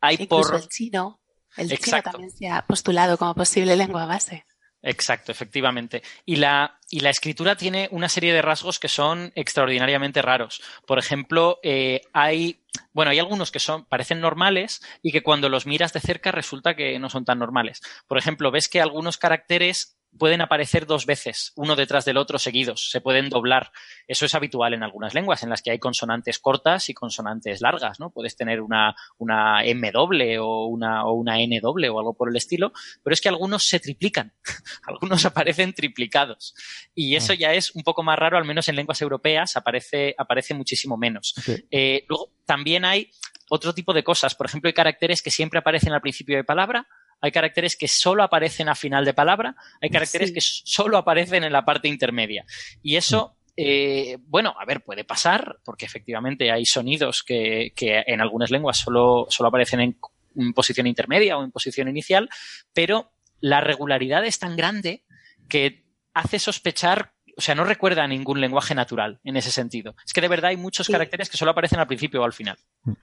hay 0.00 0.26
por... 0.26 0.54
el 0.54 0.68
chino. 0.68 1.20
El 1.56 1.70
chino 1.78 2.02
también 2.02 2.30
se 2.30 2.48
ha 2.50 2.66
postulado 2.66 3.16
como 3.16 3.34
posible 3.34 3.76
lengua 3.76 4.04
base. 4.04 4.44
Exacto, 4.86 5.32
efectivamente. 5.32 6.02
Y 6.26 6.36
la, 6.36 6.78
y 6.90 7.00
la 7.00 7.08
escritura 7.08 7.56
tiene 7.56 7.88
una 7.90 8.10
serie 8.10 8.34
de 8.34 8.42
rasgos 8.42 8.78
que 8.78 8.88
son 8.88 9.32
extraordinariamente 9.34 10.20
raros. 10.20 10.60
Por 10.86 10.98
ejemplo, 10.98 11.58
eh, 11.62 12.02
hay, 12.12 12.60
bueno, 12.92 13.10
hay 13.10 13.18
algunos 13.18 13.50
que 13.50 13.60
son, 13.60 13.86
parecen 13.86 14.20
normales 14.20 14.82
y 15.02 15.10
que 15.10 15.22
cuando 15.22 15.48
los 15.48 15.66
miras 15.66 15.94
de 15.94 16.00
cerca 16.00 16.32
resulta 16.32 16.76
que 16.76 16.98
no 16.98 17.08
son 17.08 17.24
tan 17.24 17.38
normales. 17.38 17.80
Por 18.06 18.18
ejemplo, 18.18 18.50
ves 18.50 18.68
que 18.68 18.82
algunos 18.82 19.16
caracteres 19.16 19.96
pueden 20.18 20.40
aparecer 20.40 20.86
dos 20.86 21.06
veces, 21.06 21.52
uno 21.56 21.76
detrás 21.76 22.04
del 22.04 22.16
otro 22.16 22.38
seguidos, 22.38 22.90
se 22.90 23.00
pueden 23.00 23.28
doblar. 23.28 23.72
Eso 24.06 24.26
es 24.26 24.34
habitual 24.34 24.74
en 24.74 24.82
algunas 24.82 25.14
lenguas, 25.14 25.42
en 25.42 25.50
las 25.50 25.62
que 25.62 25.70
hay 25.70 25.78
consonantes 25.78 26.38
cortas 26.38 26.88
y 26.88 26.94
consonantes 26.94 27.60
largas, 27.60 28.00
¿no? 28.00 28.10
Puedes 28.10 28.36
tener 28.36 28.60
una, 28.60 28.94
una 29.18 29.64
M 29.64 29.90
doble 29.90 30.38
o 30.38 30.66
una, 30.66 31.04
o 31.04 31.12
una 31.12 31.40
N 31.40 31.58
doble 31.60 31.88
o 31.88 31.98
algo 31.98 32.14
por 32.14 32.28
el 32.28 32.36
estilo, 32.36 32.72
pero 33.02 33.14
es 33.14 33.20
que 33.20 33.28
algunos 33.28 33.68
se 33.68 33.80
triplican, 33.80 34.32
algunos 34.86 35.24
aparecen 35.24 35.72
triplicados. 35.72 36.54
Y 36.94 37.16
eso 37.16 37.32
ah. 37.32 37.36
ya 37.36 37.52
es 37.52 37.74
un 37.74 37.82
poco 37.82 38.02
más 38.02 38.18
raro, 38.18 38.36
al 38.36 38.44
menos 38.44 38.68
en 38.68 38.76
lenguas 38.76 39.00
europeas 39.02 39.56
aparece, 39.56 40.14
aparece 40.16 40.54
muchísimo 40.54 40.96
menos. 40.96 41.34
Eh, 41.70 42.04
luego, 42.08 42.32
también 42.44 42.84
hay 42.84 43.10
otro 43.48 43.74
tipo 43.74 43.92
de 43.92 44.04
cosas, 44.04 44.34
por 44.34 44.46
ejemplo, 44.46 44.68
hay 44.68 44.74
caracteres 44.74 45.22
que 45.22 45.30
siempre 45.30 45.58
aparecen 45.58 45.92
al 45.92 46.00
principio 46.00 46.36
de 46.36 46.44
palabra, 46.44 46.86
hay 47.24 47.32
caracteres 47.32 47.74
que 47.74 47.88
solo 47.88 48.22
aparecen 48.22 48.68
a 48.68 48.74
final 48.74 49.06
de 49.06 49.14
palabra, 49.14 49.56
hay 49.80 49.88
caracteres 49.88 50.30
que 50.30 50.42
solo 50.42 50.98
aparecen 50.98 51.42
en 51.42 51.54
la 51.54 51.64
parte 51.64 51.88
intermedia. 51.88 52.44
Y 52.82 52.96
eso, 52.96 53.38
eh, 53.56 54.18
bueno, 54.26 54.54
a 54.60 54.66
ver, 54.66 54.82
puede 54.82 55.04
pasar, 55.04 55.56
porque 55.64 55.86
efectivamente 55.86 56.52
hay 56.52 56.66
sonidos 56.66 57.22
que, 57.22 57.72
en 57.78 58.20
algunas 58.20 58.50
lenguas 58.50 58.76
solo, 58.76 59.24
solo 59.30 59.48
aparecen 59.48 59.80
en, 59.80 60.52
posición 60.52 60.86
intermedia 60.86 61.38
o 61.38 61.44
en 61.44 61.50
posición 61.50 61.88
inicial, 61.88 62.28
pero 62.74 63.10
la 63.40 63.62
regularidad 63.62 64.26
es 64.26 64.38
tan 64.38 64.54
grande 64.54 65.02
que 65.48 65.86
hace 66.12 66.38
sospechar 66.38 67.13
o 67.36 67.40
sea, 67.40 67.54
no 67.54 67.64
recuerda 67.64 68.04
a 68.04 68.08
ningún 68.08 68.40
lenguaje 68.40 68.74
natural 68.74 69.20
en 69.24 69.36
ese 69.36 69.50
sentido. 69.50 69.96
Es 70.04 70.12
que 70.12 70.20
de 70.20 70.28
verdad 70.28 70.50
hay 70.50 70.56
muchos 70.56 70.88
caracteres 70.88 71.28
que 71.28 71.36
solo 71.36 71.50
aparecen 71.50 71.80
al 71.80 71.86
principio 71.86 72.22
o 72.22 72.24
al 72.24 72.32
final. 72.32 72.58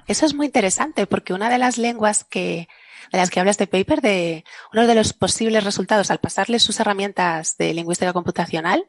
Eso 0.08 0.26
es 0.26 0.34
muy 0.34 0.46
interesante 0.46 1.08
porque 1.08 1.34
una 1.34 1.50
de 1.50 1.58
las 1.58 1.78
lenguas 1.78 2.24
que, 2.24 2.68
de 3.12 3.18
las 3.18 3.30
que 3.30 3.40
habla 3.40 3.52
este 3.52 3.68
paper, 3.68 4.02
de 4.02 4.46
uno 4.74 4.88
de 4.88 4.96
los 4.96 5.14
posibles 5.14 5.64
resultados 5.64 6.12
al 6.12 6.20
pasarles 6.20 6.64
sus 6.64 6.80
herramientas 6.80 7.58
de 7.58 7.74
lingüística 7.74 8.14
computacional, 8.14 8.86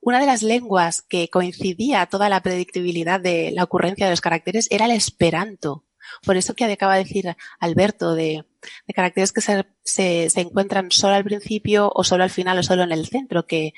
una 0.00 0.20
de 0.20 0.26
las 0.26 0.42
lenguas 0.42 1.02
que 1.02 1.28
coincidía 1.28 2.06
toda 2.06 2.28
la 2.28 2.40
predictibilidad 2.40 3.20
de 3.20 3.50
la 3.52 3.64
ocurrencia 3.64 4.06
de 4.06 4.12
los 4.12 4.20
caracteres 4.20 4.68
era 4.70 4.86
el 4.86 4.92
esperanto. 4.92 5.84
Por 6.24 6.36
eso 6.36 6.54
que 6.54 6.64
acaba 6.64 6.96
de 6.96 7.04
decir 7.04 7.36
Alberto 7.60 8.14
de, 8.14 8.46
caracteres 8.94 9.32
que 9.32 9.42
se, 9.42 9.66
se, 9.84 10.40
encuentran 10.40 10.90
solo 10.90 11.14
al 11.14 11.24
principio 11.24 11.90
o 11.94 12.02
solo 12.02 12.24
al 12.24 12.30
final 12.30 12.58
o 12.58 12.62
solo 12.62 12.82
en 12.82 12.92
el 12.92 13.06
centro, 13.06 13.46
que, 13.46 13.74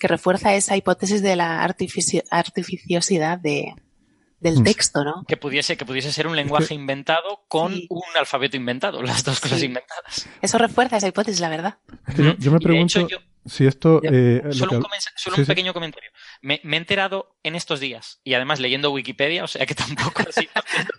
que 0.00 0.08
refuerza 0.08 0.54
esa 0.54 0.76
hipótesis 0.76 1.22
de 1.22 1.36
la 1.36 1.62
artificiosidad 1.62 3.38
de, 3.38 3.74
del 4.40 4.60
mm. 4.60 4.64
texto, 4.64 5.04
¿no? 5.04 5.24
Que 5.28 5.36
pudiese, 5.36 5.76
que 5.76 5.84
pudiese 5.84 6.10
ser 6.10 6.26
un 6.26 6.34
lenguaje 6.34 6.74
inventado 6.74 7.44
con 7.46 7.74
un 7.74 8.02
alfabeto 8.18 8.56
inventado, 8.56 9.02
las 9.02 9.22
dos 9.22 9.38
cosas 9.38 9.62
inventadas. 9.62 10.26
Eso 10.40 10.58
refuerza 10.58 10.96
esa 10.96 11.06
hipótesis, 11.06 11.40
la 11.40 11.50
verdad. 11.50 11.78
yo, 12.16 12.50
me 12.50 12.58
pregunto 12.58 13.06
si 13.46 13.66
esto... 13.66 14.00
Eh, 14.02 14.42
solo, 14.50 14.78
un, 15.36 15.46
pequeño 15.46 15.72
comentario. 15.72 16.10
Me, 16.42 16.60
he 16.62 16.76
enterado 16.76 17.36
en 17.42 17.54
estos 17.54 17.80
días, 17.80 18.20
y 18.22 18.34
además 18.34 18.60
leyendo 18.60 18.90
Wikipedia, 18.90 19.44
o 19.44 19.46
sea 19.46 19.64
que 19.66 19.74
tampoco 19.96 20.22
así, 20.28 20.48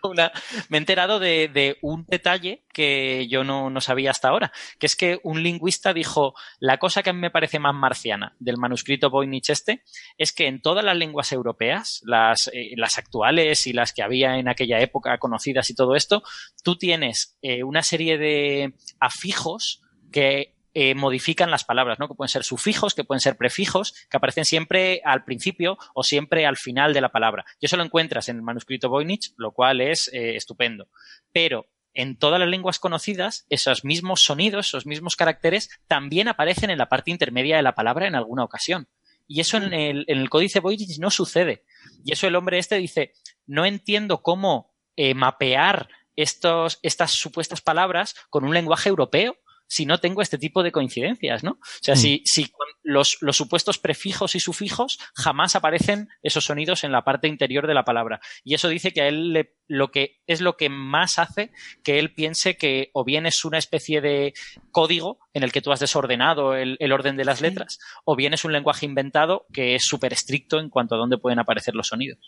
una, 0.04 0.32
me 0.70 0.78
he 0.78 0.80
enterado 0.80 1.20
de, 1.20 1.78
un 1.82 2.06
detalle 2.08 2.66
que 2.74 3.28
yo 3.30 3.44
no, 3.44 3.70
no, 3.70 3.82
sabía 3.82 4.12
hasta 4.12 4.30
ahora, 4.30 4.52
que 4.80 4.86
es 4.86 4.96
que 4.96 5.20
un 5.24 5.44
lingüista 5.44 5.94
dijo, 5.94 6.34
la 6.60 6.78
cosa 6.78 7.04
que 7.04 7.12
a 7.12 7.14
mí 7.14 7.20
me 7.20 7.32
parece 7.32 7.60
más 7.60 7.76
marciana 7.76 8.36
del 8.40 8.58
manuscrito 8.58 9.10
Voynich 9.10 9.50
este, 9.50 9.84
es 10.18 10.34
que 10.34 10.48
en 10.48 10.62
todas 10.62 10.84
las 10.84 10.98
lenguas 10.98 11.32
europeas, 11.32 12.02
las, 12.06 12.50
eh, 12.54 12.74
las 12.76 12.98
actuales 12.98 13.68
y 13.68 13.74
las 13.74 13.94
que 13.94 14.04
había 14.04 14.38
en 14.38 14.48
aquella 14.48 14.80
época 14.80 15.18
conocidas 15.18 15.70
y 15.70 15.76
todo 15.76 15.96
esto, 15.96 16.24
tú 16.64 16.78
tienes 16.78 17.38
eh, 17.42 17.64
una 17.64 17.84
serie 17.84 18.18
de 18.18 18.74
afijos 19.00 19.82
que 20.12 20.56
eh, 20.74 20.96
modifican 20.96 21.52
las 21.52 21.64
palabras, 21.64 22.00
¿no? 22.00 22.08
Que 22.08 22.16
pueden 22.16 22.30
ser 22.30 22.44
sufijos, 22.44 22.96
que 22.96 23.04
pueden 23.04 23.20
ser 23.20 23.36
prefijos, 23.38 23.94
que 24.10 24.18
aparecen 24.18 24.46
siempre 24.46 25.02
al 25.04 25.24
principio 25.26 25.78
o 25.94 26.04
siempre 26.04 26.46
al 26.46 26.58
final 26.58 26.94
de 26.94 27.02
la 27.02 27.10
palabra. 27.10 27.46
Y 27.60 27.66
eso 27.66 27.78
lo 27.78 27.84
encuentras 27.84 28.30
en 28.30 28.38
el 28.38 28.42
manuscrito 28.42 28.90
Voynich, 28.90 29.34
lo 29.38 29.52
cual 29.52 29.82
es 29.82 30.10
eh, 30.14 30.36
estupendo. 30.36 30.88
Pero 31.34 31.68
en 31.94 32.18
todas 32.18 32.40
las 32.40 32.48
lenguas 32.48 32.80
conocidas, 32.80 33.46
esos 33.50 33.84
mismos 33.84 34.22
sonidos, 34.22 34.68
esos 34.68 34.86
mismos 34.86 35.16
caracteres, 35.16 35.70
también 35.88 36.28
aparecen 36.28 36.70
en 36.70 36.78
la 36.78 36.88
parte 36.88 37.12
intermedia 37.12 37.58
de 37.58 37.64
la 37.64 37.76
palabra 37.76 38.08
en 38.08 38.16
alguna 38.16 38.44
ocasión. 38.44 38.88
Y 39.28 39.42
eso 39.42 39.58
en 39.58 39.74
el, 39.74 40.06
en 40.08 40.20
el 40.20 40.30
códice 40.30 40.60
Voynich 40.60 41.00
no 41.00 41.10
sucede. 41.10 41.64
Y 42.04 42.14
eso 42.14 42.28
el 42.28 42.36
hombre 42.36 42.60
este 42.60 42.78
dice, 42.78 43.14
no 43.46 43.66
entiendo 43.66 44.22
cómo 44.22 44.74
eh, 44.96 45.14
mapear 45.14 45.90
estos, 46.16 46.80
estas 46.82 47.12
supuestas 47.12 47.62
palabras 47.62 48.16
con 48.30 48.44
un 48.44 48.54
lenguaje 48.54 48.90
europeo 48.90 49.38
si 49.72 49.86
no 49.86 50.00
tengo 50.00 50.22
este 50.22 50.38
tipo 50.38 50.64
de 50.64 50.74
coincidencias, 50.74 51.46
¿no? 51.46 51.52
O 51.52 51.80
sea, 51.82 51.96
si, 51.96 52.18
mm. 52.18 52.22
si 52.26 52.52
los, 52.84 53.18
los, 53.22 53.38
supuestos 53.38 53.78
prefijos 53.78 54.36
y 54.36 54.42
sufijos 54.42 55.00
jamás 55.16 55.56
aparecen 55.56 56.10
esos 56.24 56.44
sonidos 56.44 56.84
en 56.84 56.92
la 56.92 57.06
parte 57.06 57.30
interior 57.30 57.68
de 57.68 57.74
la 57.74 57.86
palabra. 57.86 58.20
Y 58.44 58.54
eso 58.54 58.68
dice 58.68 58.92
que 58.92 59.02
a 59.02 59.08
él 59.08 59.32
le, 59.32 59.56
lo 59.70 59.90
que 59.90 60.20
es 60.28 60.42
lo 60.42 60.58
que 60.58 60.68
más 60.68 61.20
hace 61.20 61.54
que 61.86 62.00
él 62.00 62.14
piense 62.14 62.58
que 62.58 62.90
o 62.92 63.06
bien 63.06 63.26
es 63.26 63.46
una 63.46 63.60
especie 63.60 64.02
de 64.02 64.34
código 64.72 65.20
en 65.34 65.44
el 65.44 65.54
que 65.54 65.62
tú 65.62 65.72
has 65.72 65.80
desordenado 65.80 66.54
el, 66.54 66.76
el 66.82 66.92
orden 66.92 67.16
de 67.16 67.24
las 67.24 67.40
letras, 67.40 67.80
o 68.04 68.18
bien 68.18 68.34
es 68.34 68.44
un 68.44 68.52
lenguaje 68.52 68.86
inventado 68.86 69.46
que 69.54 69.76
es 69.76 69.86
súper 69.86 70.12
estricto 70.12 70.60
en 70.60 70.70
cuanto 70.70 70.96
a 70.96 70.98
dónde 70.98 71.18
pueden 71.18 71.40
aparecer 71.40 71.76
los 71.76 71.88
sonidos. 71.88 72.20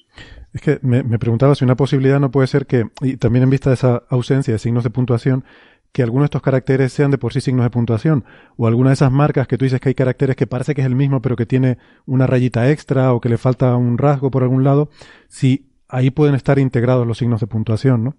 Es 0.54 0.62
que 0.62 0.80
me, 0.82 1.04
me 1.04 1.20
preguntaba 1.20 1.56
si 1.56 1.66
una 1.66 1.76
posibilidad 1.76 2.22
no 2.22 2.32
puede 2.32 2.48
ser 2.48 2.68
que, 2.68 2.86
y 3.02 3.18
también 3.18 3.44
en 3.44 3.50
vista 3.50 3.70
de 3.70 3.74
esa 3.74 4.04
ausencia 4.10 4.54
de 4.54 4.60
signos 4.60 4.86
de 4.86 4.92
puntuación, 4.92 5.44
que 5.94 6.02
algunos 6.02 6.24
de 6.24 6.26
estos 6.26 6.42
caracteres 6.42 6.92
sean 6.92 7.12
de 7.12 7.18
por 7.20 7.32
sí 7.34 7.40
signos 7.40 7.64
de 7.64 7.70
puntuación, 7.70 8.26
o 8.58 8.68
alguna 8.68 8.90
de 8.90 8.96
esas 8.96 9.12
marcas 9.12 9.48
que 9.48 9.58
tú 9.58 9.64
dices 9.64 9.80
que 9.80 9.90
hay 9.90 9.96
caracteres 9.96 10.36
que 10.36 10.48
parece 10.48 10.74
que 10.76 10.82
es 10.82 10.88
el 10.88 10.96
mismo 10.96 11.22
pero 11.22 11.36
que 11.36 11.46
tiene 11.46 11.78
una 12.06 12.28
rayita 12.28 12.70
extra 12.70 13.14
o 13.14 13.22
que 13.22 13.30
le 13.30 13.38
falta 13.38 13.76
un 13.76 13.98
rasgo 13.98 14.32
por 14.32 14.44
algún 14.44 14.64
lado, 14.64 14.90
si 15.30 15.70
ahí 15.88 16.10
pueden 16.10 16.34
estar 16.34 16.58
integrados 16.58 17.06
los 17.06 17.20
signos 17.20 17.40
de 17.40 17.48
puntuación, 17.48 18.04
¿no? 18.04 18.16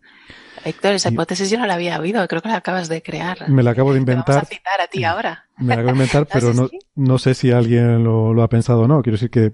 Héctor, 0.64 0.92
esa 0.92 1.10
hipótesis 1.10 1.50
yo 1.50 1.58
no 1.58 1.66
la 1.66 1.74
había 1.74 1.98
oído, 1.98 2.26
creo 2.28 2.40
que 2.40 2.48
la 2.48 2.56
acabas 2.56 2.88
de 2.88 3.02
crear. 3.02 3.50
Me 3.50 3.64
la 3.64 3.72
acabo 3.72 3.92
de 3.92 3.98
inventar. 3.98 4.36
vamos 4.36 4.50
a 4.50 4.54
citar 4.54 4.80
a 4.80 4.86
ti 4.86 5.04
ahora. 5.04 5.46
Me 5.58 5.74
la 5.74 5.82
acabo 5.82 5.88
de 5.88 5.92
inventar, 5.92 6.26
pero 6.32 6.54
no, 6.54 6.70
no 6.94 7.18
sé 7.18 7.34
si 7.34 7.50
alguien 7.50 8.04
lo, 8.04 8.32
lo, 8.32 8.42
ha 8.42 8.48
pensado 8.48 8.82
o 8.82 8.88
no. 8.88 9.02
Quiero 9.02 9.16
decir 9.16 9.30
que 9.30 9.52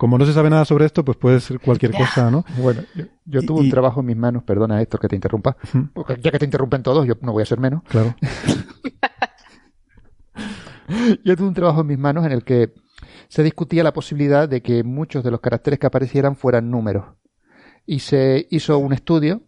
como 0.00 0.16
no 0.16 0.24
se 0.24 0.32
sabe 0.32 0.48
nada 0.48 0.64
sobre 0.64 0.86
esto, 0.86 1.04
pues 1.04 1.18
puede 1.18 1.40
ser 1.40 1.60
cualquier 1.60 1.92
cosa, 1.92 2.30
¿no? 2.30 2.42
Bueno, 2.56 2.80
yo, 3.26 3.42
tuve 3.42 3.60
un 3.60 3.68
trabajo 3.68 4.00
en 4.00 4.06
mis 4.06 4.16
manos, 4.16 4.42
perdona 4.44 4.80
Héctor 4.80 4.98
que 4.98 5.08
te 5.08 5.14
interrumpa, 5.14 5.58
porque 5.92 6.16
ya 6.22 6.30
que 6.30 6.38
te 6.38 6.46
interrumpen 6.46 6.82
todos, 6.82 7.06
yo 7.06 7.16
no 7.20 7.32
voy 7.32 7.42
a 7.42 7.46
ser 7.46 7.60
menos. 7.60 7.82
Claro. 7.82 8.16
yo 11.22 11.36
tuve 11.36 11.48
un 11.48 11.52
trabajo 11.52 11.82
en 11.82 11.88
mis 11.88 11.98
manos 11.98 12.24
en 12.24 12.32
el 12.32 12.44
que 12.44 12.72
se 13.28 13.42
discutía 13.42 13.84
la 13.84 13.92
posibilidad 13.92 14.48
de 14.48 14.62
que 14.62 14.84
muchos 14.84 15.22
de 15.22 15.32
los 15.32 15.40
caracteres 15.40 15.78
que 15.78 15.86
aparecieran 15.86 16.34
fueran 16.34 16.70
números. 16.70 17.04
Y 17.84 17.98
se 17.98 18.46
hizo 18.48 18.78
un 18.78 18.94
estudio 18.94 19.42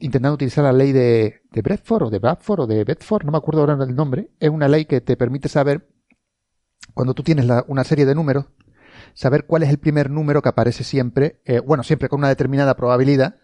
intentando 0.00 0.34
utilizar 0.34 0.62
la 0.62 0.74
ley 0.74 0.92
de, 0.92 1.40
de 1.50 1.62
Bradford 1.62 2.02
o 2.02 2.10
de 2.10 2.18
Bradford 2.18 2.60
o 2.60 2.66
de 2.66 2.84
Bedford, 2.84 3.24
no 3.24 3.32
me 3.32 3.38
acuerdo 3.38 3.62
ahora 3.62 3.82
el 3.82 3.96
nombre. 3.96 4.28
Es 4.40 4.50
una 4.50 4.68
ley 4.68 4.84
que 4.84 5.00
te 5.00 5.16
permite 5.16 5.48
saber 5.48 5.88
cuando 6.92 7.14
tú 7.14 7.22
tienes 7.22 7.46
una 7.66 7.84
serie 7.84 8.04
de 8.04 8.14
números 8.14 8.44
saber 9.14 9.46
cuál 9.46 9.62
es 9.62 9.70
el 9.70 9.78
primer 9.78 10.10
número 10.10 10.42
que 10.42 10.48
aparece 10.48 10.84
siempre, 10.84 11.40
eh, 11.44 11.60
bueno, 11.60 11.82
siempre 11.82 12.08
con 12.08 12.20
una 12.20 12.28
determinada 12.28 12.74
probabilidad, 12.76 13.36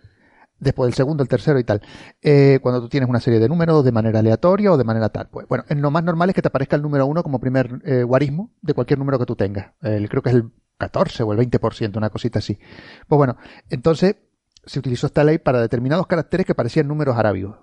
después 0.59 0.89
del 0.89 0.95
segundo, 0.95 1.23
el 1.23 1.29
tercero 1.29 1.59
y 1.59 1.65
tal. 1.65 1.83
Eh, 2.23 2.59
cuando 2.63 2.81
tú 2.81 2.89
tienes 2.89 3.09
una 3.09 3.21
serie 3.21 3.41
de 3.41 3.49
números 3.49 3.85
de 3.85 3.93
manera 3.93 4.21
aleatoria 4.21 4.73
o 4.73 4.77
de 4.77 4.85
manera 4.85 5.11
tal. 5.11 5.29
Pues 5.29 5.47
bueno, 5.49 5.65
lo 5.69 5.91
más 5.91 6.03
normal 6.03 6.31
es 6.31 6.35
que 6.35 6.43
te 6.43 6.49
aparezca 6.49 6.77
el 6.77 6.83
número 6.83 7.07
uno 7.07 7.23
como 7.23 7.41
primer 7.41 7.83
eh, 7.85 8.03
guarismo 8.03 8.53
de 8.63 8.75
cualquier 8.75 8.99
número 8.99 9.19
que 9.19 9.27
tú 9.27 9.37
tengas. 9.37 9.73
creo 9.81 10.23
que 10.23 10.31
es 10.31 10.35
el 10.35 10.51
14 10.79 11.23
o 11.23 11.33
el 11.33 11.39
20%, 11.39 11.97
una 11.97 12.11
cosita 12.11 12.39
así. 12.39 12.59
Pues 13.07 13.17
bueno, 13.17 13.37
entonces 13.69 14.17
se 14.65 14.79
utilizó 14.79 15.07
esta 15.07 15.25
ley 15.25 15.39
para 15.39 15.61
determinados 15.61 16.07
caracteres 16.07 16.47
que 16.47 16.55
parecían 16.55 16.89
números 16.89 17.17
arábigos, 17.17 17.57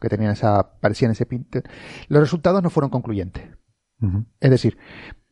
que 0.00 0.08
tenían 0.08 0.32
esa, 0.32 0.78
parecían 0.80 1.12
ese 1.12 1.24
pinte. 1.24 1.62
Los 2.08 2.20
resultados 2.20 2.62
no 2.62 2.70
fueron 2.70 2.90
concluyentes. 2.90 3.44
Es 4.38 4.50
decir, 4.50 4.78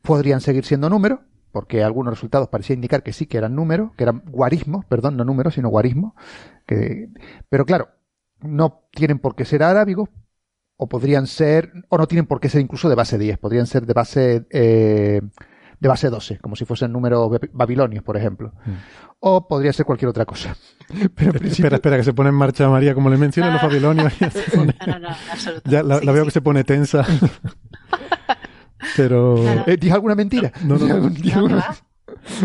podrían 0.03 0.41
seguir 0.41 0.65
siendo 0.65 0.89
números, 0.91 1.21
porque 1.57 1.83
algunos 1.83 2.13
resultados 2.13 2.49
parecían 2.51 2.77
indicar 2.77 3.03
que 3.03 3.15
sí, 3.15 3.25
que 3.25 3.39
eran 3.39 3.55
números, 3.55 3.93
que 3.97 4.03
eran 4.03 4.23
guarismos, 4.27 4.85
perdón, 4.85 5.17
no 5.17 5.25
números, 5.25 5.55
sino 5.55 5.71
guarismos. 5.71 6.13
Que, 6.67 7.09
pero 7.49 7.65
claro, 7.65 7.89
no 8.43 8.87
tienen 8.93 9.19
por 9.19 9.35
qué 9.35 9.47
ser 9.47 9.63
arábigos, 9.63 10.11
o 10.77 10.87
podrían 10.87 11.27
ser, 11.27 11.73
o 11.89 11.97
no 11.97 12.07
tienen 12.07 12.27
por 12.27 12.41
qué 12.41 12.51
ser 12.51 12.61
incluso 12.61 12.91
de 12.91 12.95
base 12.95 13.17
10, 13.17 13.39
podrían 13.39 13.67
ser 13.67 13.87
de 13.87 13.95
base, 13.95 14.47
eh, 14.51 15.23
de 15.81 15.89
base 15.89 16.11
12, 16.11 16.41
como 16.41 16.57
si 16.57 16.67
fuesen 16.67 16.93
números 16.93 17.31
babilonios, 17.55 18.05
por 18.05 18.19
ejemplo. 18.19 18.53
Mm. 18.67 18.73
O 19.21 19.49
podría 19.49 19.73
ser 19.73 19.87
cualquier 19.87 20.11
otra 20.11 20.27
cosa. 20.27 20.55
Pero 21.15 21.39
Espera, 21.43 21.77
espera, 21.77 21.97
que 21.97 22.05
se 22.05 22.13
pone 22.13 22.29
en 22.29 22.35
marcha 22.35 22.69
María, 22.69 22.93
como 22.93 23.09
le 23.09 23.17
mencionan 23.17 23.55
los 23.55 23.63
babilonios. 23.63 24.13
Ya, 25.65 25.83
la, 25.83 26.01
veo 26.13 26.27
que 26.27 26.31
se 26.31 26.43
pone 26.43 26.65
tensa. 26.65 27.03
Pero. 28.97 29.37
Eh, 29.67 29.77
¿Dije 29.77 29.93
alguna 29.93 30.15
mentira? 30.15 30.53
No, 30.65 30.77
no, 30.79 30.87
no. 30.87 31.63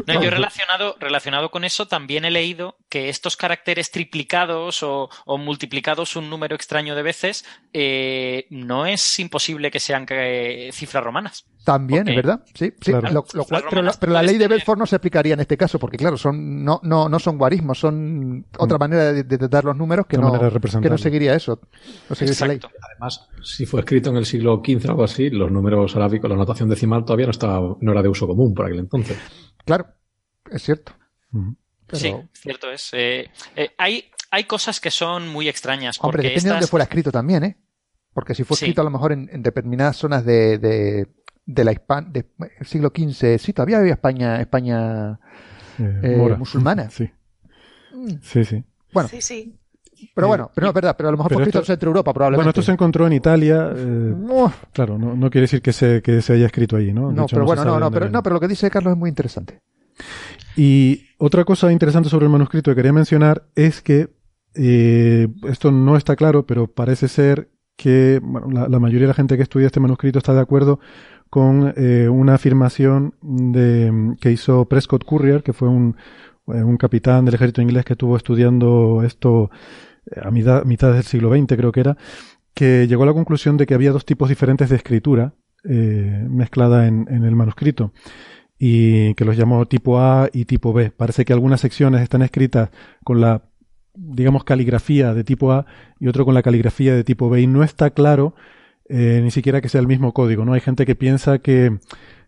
No, 0.07 0.21
yo 0.21 0.29
relacionado, 0.29 0.95
relacionado 0.99 1.51
con 1.51 1.63
eso 1.63 1.87
también 1.87 2.25
he 2.25 2.31
leído 2.31 2.77
que 2.89 3.09
estos 3.09 3.37
caracteres 3.37 3.91
triplicados 3.91 4.83
o, 4.83 5.09
multiplicados 5.37 6.15
un 6.15 6.29
número 6.29 6.55
extraño 6.55 6.95
de 6.95 7.03
veces 7.03 7.45
eh, 7.73 8.45
no 8.49 8.85
es 8.85 9.19
imposible 9.19 9.71
que 9.71 9.79
sean 9.79 10.05
cifras 10.71 11.03
romanas. 11.03 11.45
También, 11.63 12.07
es 12.07 12.15
verdad. 12.15 12.41
Sí, 12.55 12.73
sí. 12.81 12.91
pero, 12.91 14.13
la, 14.13 14.23
ley 14.23 14.37
de 14.37 14.47
Belfort 14.47 14.79
no 14.79 14.87
se 14.87 14.95
aplicaría 14.95 15.35
en 15.35 15.41
este 15.41 15.57
caso, 15.57 15.77
porque 15.77 15.97
claro, 15.97 16.17
son 16.17 16.63
no, 16.63 16.79
no, 16.83 17.07
no 17.07 17.19
son 17.19 17.37
guarismos, 17.37 17.77
son 17.77 18.45
otra 18.57 18.77
mm. 18.77 18.79
manera 18.79 19.13
de, 19.13 19.37
dar 19.47 19.65
los 19.65 19.77
números 19.77 20.07
que, 20.07 20.17
no, 20.17 20.31
que 20.81 20.89
no 20.89 20.97
seguiría 20.97 21.35
eso. 21.35 21.59
Además, 22.09 23.27
si 23.43 23.67
fue 23.67 23.81
escrito 23.81 24.09
en 24.09 24.17
el 24.17 24.25
siglo 24.25 24.61
XV 24.65 24.87
o 24.87 24.89
algo 24.89 25.03
así, 25.03 25.29
los 25.29 25.51
números 25.51 25.95
arábicos, 25.95 26.29
la 26.29 26.35
notación 26.35 26.67
decimal 26.67 27.05
todavía 27.05 27.27
no, 27.27 27.31
estaba, 27.31 27.77
no 27.79 27.91
era 27.91 28.01
de 28.01 28.09
uso 28.09 28.25
común 28.25 28.55
por 28.55 28.65
aquel 28.65 28.79
entonces. 28.79 29.17
Claro, 29.65 29.87
es 30.49 30.63
cierto. 30.63 30.93
Sí, 31.91 32.13
cierto 32.33 32.71
es. 32.71 32.89
Eh, 32.93 33.29
eh, 33.55 33.71
hay, 33.77 34.05
hay 34.29 34.43
cosas 34.45 34.79
que 34.79 34.91
son 34.91 35.27
muy 35.27 35.49
extrañas. 35.49 35.97
Hombre, 36.01 36.23
depende 36.23 36.43
de 36.43 36.49
dónde 36.49 36.67
fuera 36.67 36.83
escrito 36.83 37.11
también, 37.11 37.43
¿eh? 37.43 37.57
Porque 38.13 38.35
si 38.35 38.43
fue 38.43 38.55
escrito 38.55 38.81
a 38.81 38.83
lo 38.83 38.89
mejor 38.89 39.13
en, 39.13 39.41
determinadas 39.41 39.95
zonas 39.97 40.25
de, 40.25 40.57
de, 40.57 41.63
la 41.63 41.71
Hispan 41.71 42.11
del 42.11 42.25
siglo 42.61 42.91
XV, 42.95 43.39
sí, 43.39 43.53
todavía 43.53 43.77
había 43.77 43.93
España, 43.93 44.41
España 44.41 45.19
eh, 45.79 46.35
musulmana. 46.37 46.89
Sí. 46.89 47.09
Mm. 47.93 48.15
Sí, 48.21 48.43
sí. 48.43 48.63
Bueno, 48.91 49.07
sí, 49.07 49.21
sí. 49.21 49.60
Pero 50.13 50.27
bueno, 50.27 50.51
pero 50.53 50.65
no 50.65 50.69
es 50.69 50.75
verdad, 50.75 50.95
pero 50.97 51.09
a 51.09 51.11
lo 51.11 51.17
mejor 51.17 51.33
fue 51.33 51.43
escrito 51.43 51.59
en 51.59 51.65
Centro 51.65 51.89
Europa, 51.89 52.13
probablemente. 52.13 52.39
Bueno, 52.39 52.49
esto 52.49 52.61
se 52.61 52.71
encontró 52.71 53.07
en 53.07 53.13
Italia. 53.13 53.71
Eh, 53.75 54.15
claro, 54.73 54.97
no, 54.97 55.15
no, 55.15 55.29
quiere 55.29 55.43
decir 55.43 55.61
que 55.61 55.73
se, 55.73 56.01
que 56.01 56.21
se 56.21 56.33
haya 56.33 56.45
escrito 56.45 56.75
allí, 56.75 56.93
¿no? 56.93 57.11
no, 57.11 57.25
pero 57.27 57.45
bueno, 57.45 57.63
no, 57.63 57.79
no, 57.79 57.91
pero, 57.91 58.09
no, 58.09 58.23
pero 58.23 58.35
lo 58.35 58.39
que 58.39 58.47
dice 58.47 58.69
Carlos 58.69 58.93
es 58.93 58.97
muy 58.97 59.09
interesante. 59.09 59.61
Y 60.55 61.05
otra 61.17 61.45
cosa 61.45 61.71
interesante 61.71 62.09
sobre 62.09 62.25
el 62.25 62.31
manuscrito 62.31 62.71
que 62.71 62.75
quería 62.75 62.93
mencionar 62.93 63.43
es 63.55 63.81
que 63.81 64.09
eh, 64.55 65.27
esto 65.47 65.71
no 65.71 65.95
está 65.95 66.15
claro, 66.15 66.45
pero 66.45 66.67
parece 66.67 67.07
ser 67.07 67.49
que 67.77 68.19
bueno, 68.21 68.47
la, 68.49 68.79
mayoría 68.79 69.05
de 69.05 69.07
la 69.07 69.13
gente 69.13 69.37
que 69.37 69.43
estudia 69.43 69.67
este 69.67 69.79
manuscrito 69.79 70.19
está 70.19 70.33
de 70.33 70.41
acuerdo 70.41 70.79
con 71.29 71.73
eh, 71.77 72.09
una 72.09 72.35
afirmación 72.35 73.15
de, 73.21 74.15
que 74.19 74.31
hizo 74.31 74.65
Prescott 74.65 75.05
Currier, 75.05 75.43
que 75.43 75.53
fue 75.53 75.69
un, 75.69 75.95
un 76.45 76.77
capitán 76.77 77.25
del 77.25 77.35
ejército 77.35 77.61
inglés 77.61 77.85
que 77.85 77.93
estuvo 77.93 78.17
estudiando 78.17 79.01
esto 79.03 79.49
a 80.21 80.31
mitad, 80.31 80.93
del 80.93 81.03
siglo 81.03 81.35
XX 81.35 81.55
creo 81.55 81.71
que 81.71 81.79
era, 81.79 81.97
que 82.53 82.87
llegó 82.87 83.03
a 83.03 83.07
la 83.07 83.13
conclusión 83.13 83.57
de 83.57 83.65
que 83.65 83.73
había 83.73 83.91
dos 83.91 84.05
tipos 84.05 84.29
diferentes 84.29 84.69
de 84.69 84.75
escritura 84.75 85.33
eh, 85.63 86.25
mezclada 86.29 86.87
en, 86.87 87.07
el 87.09 87.35
manuscrito. 87.35 87.93
y 88.57 89.13
que 89.15 89.25
los 89.25 89.37
llamó 89.37 89.65
tipo 89.67 89.99
A 89.99 90.29
y 90.31 90.45
tipo 90.45 90.73
B. 90.73 90.91
Parece 90.91 91.25
que 91.25 91.33
algunas 91.33 91.61
secciones 91.61 92.01
están 92.01 92.21
escritas 92.21 92.69
con 93.03 93.19
la, 93.21 93.43
digamos, 93.95 94.43
caligrafía 94.43 95.13
de 95.13 95.23
tipo 95.23 95.51
A 95.51 95.65
y 95.99 96.07
otro 96.07 96.25
con 96.25 96.33
la 96.33 96.43
caligrafía 96.43 96.93
de 96.93 97.03
tipo 97.03 97.29
B 97.29 97.41
y 97.41 97.47
no 97.47 97.63
está 97.63 97.89
claro 97.91 98.35
eh, 98.93 99.21
ni 99.23 99.31
siquiera 99.31 99.61
que 99.61 99.69
sea 99.69 99.79
el 99.79 99.87
mismo 99.87 100.13
código, 100.13 100.43
¿no? 100.43 100.53
Hay 100.53 100.59
gente 100.59 100.85
que 100.85 100.95
piensa 100.95 101.39
que, 101.39 101.79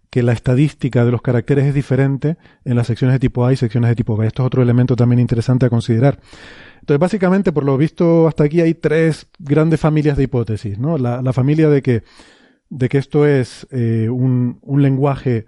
que 0.09 0.23
la 0.23 0.31
estadística 0.31 1.03
de 1.03 1.11
los 1.11 1.21
caracteres 1.21 1.65
es 1.65 1.73
diferente 1.73 2.37
en 2.63 2.77
las 2.77 2.87
secciones 2.87 3.15
de 3.15 3.19
tipo 3.19 3.45
A 3.45 3.51
y 3.51 3.57
secciones 3.57 3.89
de 3.89 3.95
tipo 3.95 4.15
B. 4.15 4.27
Esto 4.27 4.43
es 4.43 4.47
otro 4.47 4.61
elemento 4.61 4.95
también 4.95 5.19
interesante 5.19 5.65
a 5.65 5.69
considerar. 5.69 6.19
Entonces, 6.83 6.99
básicamente, 6.99 7.53
por 7.53 7.63
lo 7.63 7.77
visto 7.77 8.27
hasta 8.27 8.43
aquí 8.43 8.59
hay 8.59 8.73
tres 8.73 9.29
grandes 9.39 9.79
familias 9.79 10.17
de 10.17 10.23
hipótesis, 10.23 10.77
¿no? 10.77 10.97
La, 10.97 11.21
la 11.21 11.31
familia 11.31 11.69
de 11.69 11.81
que, 11.81 12.03
de 12.69 12.89
que 12.89 12.97
esto 12.97 13.25
es 13.25 13.65
eh, 13.71 14.09
un, 14.09 14.59
un 14.61 14.81
lenguaje 14.81 15.45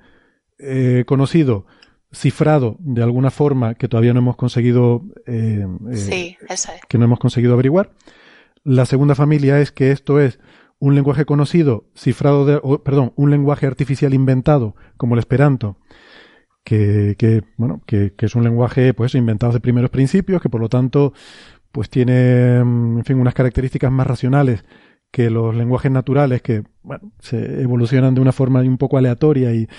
eh, 0.59 1.03
conocido, 1.05 1.65
cifrado 2.13 2.77
de 2.79 3.03
alguna 3.03 3.31
forma 3.31 3.75
que 3.75 3.89
todavía 3.89 4.13
no 4.13 4.19
hemos 4.19 4.37
conseguido 4.37 5.03
eh, 5.27 5.67
que 6.87 6.97
no 6.97 7.03
hemos 7.03 7.19
conseguido 7.19 7.51
averiguar. 7.51 7.91
La 8.63 8.85
segunda 8.85 9.13
familia 9.13 9.59
es 9.59 9.73
que 9.73 9.91
esto 9.91 10.21
es 10.21 10.39
un 10.79 10.95
lenguaje 10.95 11.25
conocido, 11.25 11.83
cifrado 11.97 12.45
de, 12.45 12.61
perdón, 12.79 13.11
un 13.17 13.29
lenguaje 13.29 13.67
artificial 13.67 14.13
inventado, 14.13 14.77
como 14.95 15.15
el 15.15 15.19
Esperanto, 15.19 15.79
que, 16.65 17.15
que 17.17 17.43
bueno, 17.55 17.81
que, 17.85 18.13
que, 18.17 18.25
es 18.25 18.35
un 18.35 18.43
lenguaje, 18.43 18.93
pues, 18.93 19.15
inventado 19.15 19.53
de 19.53 19.61
primeros 19.61 19.91
principios, 19.91 20.41
que 20.41 20.49
por 20.49 20.59
lo 20.59 20.67
tanto, 20.67 21.13
pues 21.71 21.89
tiene, 21.89 22.57
en 22.57 23.03
fin, 23.05 23.19
unas 23.19 23.35
características 23.35 23.91
más 23.91 24.07
racionales 24.07 24.65
que 25.11 25.29
los 25.29 25.55
lenguajes 25.55 25.91
naturales, 25.91 26.41
que, 26.41 26.63
bueno, 26.83 27.11
se 27.19 27.61
evolucionan 27.61 28.15
de 28.15 28.21
una 28.21 28.33
forma 28.33 28.59
un 28.61 28.77
poco 28.77 28.97
aleatoria 28.97 29.53
y, 29.53 29.69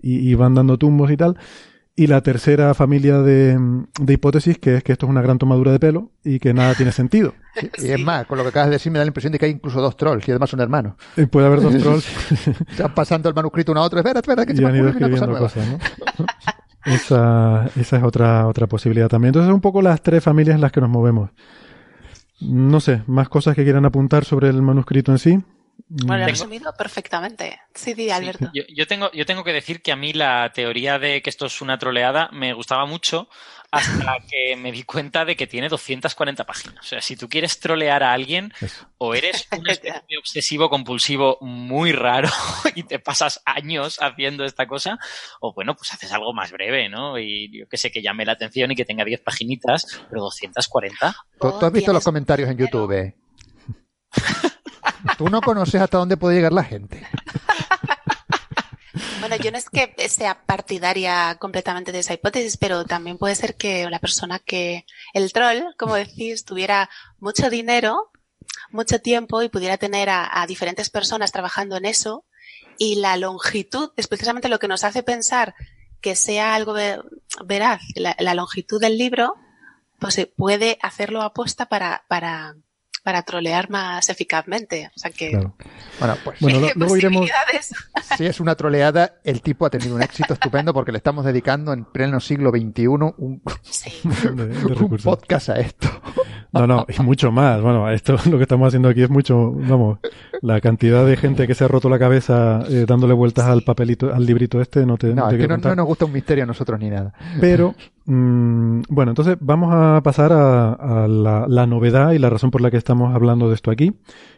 y, 0.00 0.34
van 0.34 0.54
dando 0.54 0.78
tumbos 0.78 1.10
y 1.10 1.16
tal. 1.16 1.36
Y 1.98 2.06
la 2.06 2.20
tercera 2.20 2.74
familia 2.74 3.18
de, 3.22 3.58
de, 4.00 4.12
hipótesis, 4.12 4.56
que 4.56 4.76
es 4.76 4.84
que 4.84 4.92
esto 4.92 5.06
es 5.06 5.10
una 5.10 5.20
gran 5.20 5.36
tomadura 5.36 5.72
de 5.72 5.80
pelo 5.80 6.12
y 6.22 6.38
que 6.38 6.54
nada 6.54 6.76
tiene 6.76 6.92
sentido. 6.92 7.34
Y 7.78 7.90
es 7.90 8.00
más, 8.00 8.24
con 8.26 8.38
lo 8.38 8.44
que 8.44 8.50
acabas 8.50 8.68
de 8.68 8.76
decir 8.76 8.92
me 8.92 9.00
da 9.00 9.04
la 9.04 9.08
impresión 9.08 9.32
de 9.32 9.38
que 9.40 9.46
hay 9.46 9.50
incluso 9.50 9.80
dos 9.80 9.96
trolls 9.96 10.28
y 10.28 10.30
además 10.30 10.48
son 10.48 10.60
hermanos. 10.60 10.94
Y 11.16 11.26
puede 11.26 11.48
haber 11.48 11.60
dos 11.60 11.76
trolls. 11.76 12.06
Están 12.70 12.94
pasando 12.94 13.28
el 13.28 13.34
manuscrito 13.34 13.72
uno 13.72 13.80
a 13.80 13.84
otro. 13.84 13.98
Espera, 13.98 14.20
espera, 14.20 14.46
que 14.46 14.54
se 14.54 14.62
me 14.62 14.80
una 14.80 15.10
cosa 15.10 15.26
nueva. 15.26 15.40
Cosas, 15.40 15.66
¿no? 15.66 16.26
esa, 16.84 17.68
esa 17.74 17.96
es 17.96 18.02
otra, 18.04 18.46
otra 18.46 18.68
posibilidad 18.68 19.08
también. 19.08 19.30
Entonces, 19.30 19.52
un 19.52 19.60
poco 19.60 19.82
las 19.82 20.00
tres 20.00 20.22
familias 20.22 20.54
en 20.54 20.60
las 20.60 20.70
que 20.70 20.80
nos 20.80 20.90
movemos. 20.90 21.30
No 22.40 22.78
sé, 22.78 23.02
más 23.08 23.28
cosas 23.28 23.56
que 23.56 23.64
quieran 23.64 23.84
apuntar 23.86 24.24
sobre 24.24 24.50
el 24.50 24.62
manuscrito 24.62 25.10
en 25.10 25.18
sí. 25.18 25.42
Bueno, 25.88 26.24
lo 26.24 26.28
resumido 26.28 26.72
perfectamente. 26.76 27.60
Sí, 27.74 27.94
sí, 27.94 28.10
Alberto. 28.10 28.50
yo, 28.52 28.86
tengo, 28.86 29.10
yo 29.12 29.24
tengo 29.24 29.42
que 29.42 29.52
decir 29.52 29.80
que 29.80 29.92
a 29.92 29.96
mí 29.96 30.12
la 30.12 30.52
teoría 30.52 30.98
de 30.98 31.22
que 31.22 31.30
esto 31.30 31.46
es 31.46 31.62
una 31.62 31.78
troleada 31.78 32.28
me 32.32 32.52
gustaba 32.52 32.84
mucho 32.84 33.28
hasta 33.70 34.16
que 34.30 34.56
me 34.56 34.72
di 34.72 34.82
cuenta 34.82 35.24
de 35.24 35.36
que 35.36 35.46
tiene 35.46 35.68
240 35.68 36.44
páginas. 36.44 36.84
O 36.84 36.88
sea, 36.88 37.00
si 37.00 37.16
tú 37.16 37.28
quieres 37.28 37.58
trolear 37.60 38.02
a 38.02 38.12
alguien, 38.12 38.52
o 38.98 39.14
eres 39.14 39.48
un 39.52 39.64
obsesivo 40.20 40.68
compulsivo 40.70 41.38
muy 41.40 41.92
raro 41.92 42.28
y 42.74 42.82
te 42.82 42.98
pasas 42.98 43.42
años 43.44 43.98
haciendo 44.00 44.44
esta 44.44 44.66
cosa, 44.66 44.98
o 45.40 45.52
bueno, 45.54 45.74
pues 45.74 45.92
haces 45.92 46.12
algo 46.12 46.32
más 46.32 46.50
breve, 46.52 46.88
¿no? 46.88 47.18
Y 47.18 47.50
yo 47.60 47.68
que 47.68 47.76
sé, 47.76 47.90
que 47.90 48.02
llame 48.02 48.24
la 48.24 48.32
atención 48.32 48.70
y 48.72 48.76
que 48.76 48.84
tenga 48.84 49.04
10 49.04 49.20
paginitas, 49.20 49.86
pero 50.08 50.22
240. 50.22 51.16
¿Tú, 51.40 51.66
has 51.66 51.72
visto 51.72 51.92
los 51.92 52.04
comentarios 52.04 52.50
en 52.50 52.58
YouTube? 52.58 53.14
Tú 55.16 55.28
no 55.28 55.40
conoces 55.40 55.80
hasta 55.80 55.98
dónde 55.98 56.16
puede 56.16 56.36
llegar 56.36 56.52
la 56.52 56.64
gente. 56.64 57.06
Bueno, 59.20 59.36
yo 59.36 59.50
no 59.50 59.58
es 59.58 59.68
que 59.68 59.94
sea 60.08 60.42
partidaria 60.44 61.36
completamente 61.38 61.92
de 61.92 61.98
esa 61.98 62.14
hipótesis, 62.14 62.56
pero 62.56 62.84
también 62.84 63.18
puede 63.18 63.34
ser 63.34 63.56
que 63.56 63.88
la 63.90 63.98
persona 63.98 64.38
que, 64.38 64.86
el 65.12 65.32
troll, 65.32 65.74
como 65.76 65.94
decís, 65.94 66.44
tuviera 66.44 66.88
mucho 67.18 67.50
dinero, 67.50 68.10
mucho 68.70 69.00
tiempo 69.00 69.42
y 69.42 69.48
pudiera 69.48 69.76
tener 69.76 70.08
a, 70.10 70.44
diferentes 70.46 70.90
personas 70.90 71.32
trabajando 71.32 71.76
en 71.76 71.84
eso 71.84 72.24
y 72.78 72.96
la 72.96 73.16
longitud 73.16 73.90
es 73.96 74.06
precisamente 74.06 74.48
lo 74.48 74.58
que 74.58 74.68
nos 74.68 74.84
hace 74.84 75.02
pensar 75.02 75.54
que 76.00 76.14
sea 76.14 76.54
algo 76.54 76.74
veraz, 77.44 77.82
la, 77.96 78.34
longitud 78.34 78.80
del 78.80 78.96
libro, 78.96 79.34
pues 79.98 80.28
puede 80.36 80.78
hacerlo 80.80 81.22
apuesta 81.22 81.66
para, 81.66 82.04
para, 82.08 82.54
para 83.02 83.22
trolear 83.22 83.70
más 83.70 84.08
eficazmente. 84.08 84.90
O 84.94 84.98
sea 84.98 85.10
que. 85.10 85.30
Bueno, 85.98 86.16
pues. 86.24 86.40
Bueno, 86.40 86.68
luego 86.74 86.96
iremos. 86.96 87.30
Si 88.16 88.24
es 88.26 88.40
una 88.40 88.56
troleada, 88.56 89.20
el 89.22 89.42
tipo 89.42 89.66
ha 89.66 89.70
tenido 89.70 89.94
un 89.94 90.02
éxito 90.02 90.32
estupendo 90.32 90.72
porque 90.72 90.90
le 90.90 90.98
estamos 90.98 91.24
dedicando 91.24 91.72
en 91.72 91.84
pleno 91.84 92.18
siglo 92.20 92.50
XXI 92.50 92.86
un, 92.88 93.12
un 93.18 94.98
podcast 95.04 95.50
a 95.50 95.60
esto. 95.60 95.88
No, 96.52 96.66
no, 96.66 96.86
y 96.88 97.02
mucho 97.02 97.30
más. 97.30 97.60
Bueno, 97.60 97.90
esto 97.90 98.16
lo 98.30 98.38
que 98.38 98.42
estamos 98.42 98.68
haciendo 98.68 98.88
aquí 98.88 99.02
es 99.02 99.10
mucho, 99.10 99.52
vamos, 99.52 99.98
la 100.40 100.60
cantidad 100.60 101.04
de 101.04 101.16
gente 101.16 101.46
que 101.46 101.54
se 101.54 101.64
ha 101.64 101.68
roto 101.68 101.88
la 101.88 101.98
cabeza 101.98 102.62
eh, 102.68 102.84
dándole 102.86 103.14
vueltas 103.14 103.46
al 103.46 103.62
papelito, 103.62 104.14
al 104.14 104.24
librito 104.24 104.60
este, 104.60 104.86
no 104.86 104.96
te. 104.96 105.14
No, 105.14 105.30
es 105.30 105.36
que 105.36 105.48
no, 105.48 105.74
nos 105.74 105.86
gusta 105.86 106.06
un 106.06 106.12
misterio 106.12 106.44
a 106.44 106.46
nosotros 106.46 106.80
ni 106.80 106.88
nada. 106.88 107.12
Pero, 107.40 107.74
mm, 108.06 108.82
bueno, 108.88 109.12
entonces 109.12 109.36
vamos 109.40 109.70
a 109.72 110.00
pasar 110.02 110.32
a, 110.32 111.06
la, 111.06 111.46
la, 111.48 111.66
novedad 111.66 112.12
y 112.12 112.18
la 112.18 112.30
razón 112.30 112.50
por 112.50 112.60
la 112.60 112.70
que 112.70 112.76
estamos 112.76 113.14
hablando 113.14 113.48
de 113.48 113.54
esto 113.54 113.70
aquí 113.70 113.92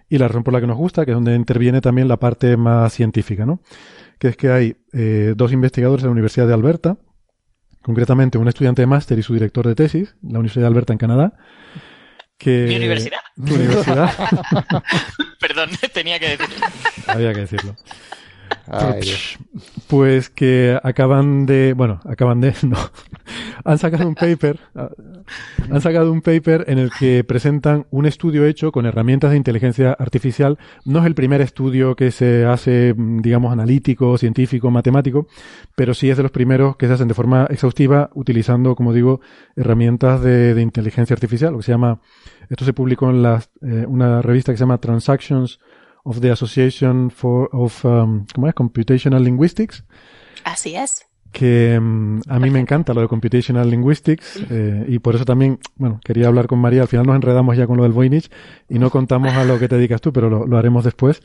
y 0.08 0.18
la 0.18 0.26
razón 0.26 0.42
por 0.42 0.52
la 0.52 0.60
que 0.60 0.66
nos 0.66 0.76
gusta, 0.76 1.04
que 1.04 1.12
es 1.12 1.16
donde 1.16 1.34
interviene 1.36 1.80
también 1.80 2.08
la 2.08 2.16
parte 2.16 2.56
más 2.56 2.92
científica, 2.92 3.46
¿no? 3.46 3.60
Que 4.18 4.28
es 4.28 4.36
que 4.36 4.50
hay 4.50 4.76
eh, 4.92 5.34
dos 5.36 5.52
investigadores 5.52 6.02
de 6.02 6.08
la 6.08 6.12
Universidad 6.12 6.48
de 6.48 6.54
Alberta, 6.54 6.98
concretamente 7.82 8.36
un 8.36 8.48
estudiante 8.48 8.82
de 8.82 8.86
máster 8.86 9.18
y 9.18 9.22
su 9.22 9.32
director 9.32 9.66
de 9.66 9.74
tesis, 9.74 10.16
la 10.22 10.40
Universidad 10.40 10.64
de 10.64 10.68
Alberta 10.68 10.92
en 10.92 10.98
Canadá, 10.98 11.34
¿Mi 12.44 12.76
universidad? 12.76 13.20
¿Tu 13.36 13.54
universidad? 13.54 14.10
Perdón, 15.40 15.70
tenía 15.92 16.18
que 16.18 16.36
decirlo. 16.36 16.66
Había 17.06 17.32
que 17.34 17.40
decirlo. 17.40 17.76
Pues 19.86 20.30
que 20.30 20.78
acaban 20.82 21.46
de, 21.46 21.74
bueno, 21.76 22.00
acaban 22.04 22.40
de, 22.40 22.54
no, 22.62 22.76
han 23.64 23.78
sacado 23.78 24.06
un 24.06 24.14
paper, 24.14 24.60
han 25.70 25.80
sacado 25.80 26.12
un 26.12 26.22
paper 26.22 26.64
en 26.68 26.78
el 26.78 26.90
que 26.90 27.24
presentan 27.24 27.86
un 27.90 28.06
estudio 28.06 28.46
hecho 28.46 28.72
con 28.72 28.86
herramientas 28.86 29.30
de 29.30 29.36
inteligencia 29.36 29.92
artificial. 29.92 30.58
No 30.84 31.00
es 31.00 31.06
el 31.06 31.14
primer 31.14 31.40
estudio 31.40 31.96
que 31.96 32.10
se 32.10 32.44
hace, 32.44 32.94
digamos, 32.96 33.52
analítico, 33.52 34.16
científico, 34.18 34.70
matemático, 34.70 35.26
pero 35.76 35.94
sí 35.94 36.10
es 36.10 36.16
de 36.16 36.22
los 36.22 36.32
primeros 36.32 36.76
que 36.76 36.86
se 36.86 36.94
hacen 36.94 37.08
de 37.08 37.14
forma 37.14 37.46
exhaustiva 37.50 38.10
utilizando, 38.14 38.74
como 38.74 38.92
digo, 38.92 39.20
herramientas 39.56 40.22
de, 40.22 40.54
de 40.54 40.62
inteligencia 40.62 41.14
artificial, 41.14 41.52
lo 41.52 41.58
que 41.58 41.64
se 41.64 41.72
llama, 41.72 42.00
esto 42.48 42.64
se 42.64 42.72
publicó 42.72 43.10
en 43.10 43.22
la, 43.22 43.42
eh, 43.62 43.84
una 43.86 44.22
revista 44.22 44.52
que 44.52 44.58
se 44.58 44.62
llama 44.62 44.78
Transactions 44.78 45.60
of 46.10 46.20
the 46.20 46.30
Association 46.30 47.10
for 47.10 47.48
of 47.52 47.84
um, 47.84 48.26
¿cómo 48.34 48.48
es? 48.48 48.54
Computational 48.54 49.22
Linguistics. 49.22 49.84
Así 50.44 50.74
es. 50.74 51.06
Que 51.30 51.76
um, 51.78 52.20
a 52.28 52.40
mí 52.40 52.50
me 52.50 52.58
encanta 52.58 52.92
lo 52.92 53.00
de 53.00 53.06
Computational 53.08 53.70
Linguistics 53.70 54.44
eh, 54.50 54.84
y 54.88 54.98
por 54.98 55.14
eso 55.14 55.24
también, 55.24 55.60
bueno, 55.76 56.00
quería 56.04 56.26
hablar 56.26 56.48
con 56.48 56.58
María. 56.58 56.82
Al 56.82 56.88
final 56.88 57.06
nos 57.06 57.14
enredamos 57.14 57.56
ya 57.56 57.68
con 57.68 57.76
lo 57.76 57.84
del 57.84 57.92
Voynich 57.92 58.28
y 58.68 58.80
no 58.80 58.90
contamos 58.90 59.32
a 59.34 59.44
lo 59.44 59.60
que 59.60 59.68
te 59.68 59.76
dedicas 59.76 60.00
tú, 60.00 60.12
pero 60.12 60.28
lo, 60.28 60.58
haremos 60.58 60.84
después. 60.84 61.22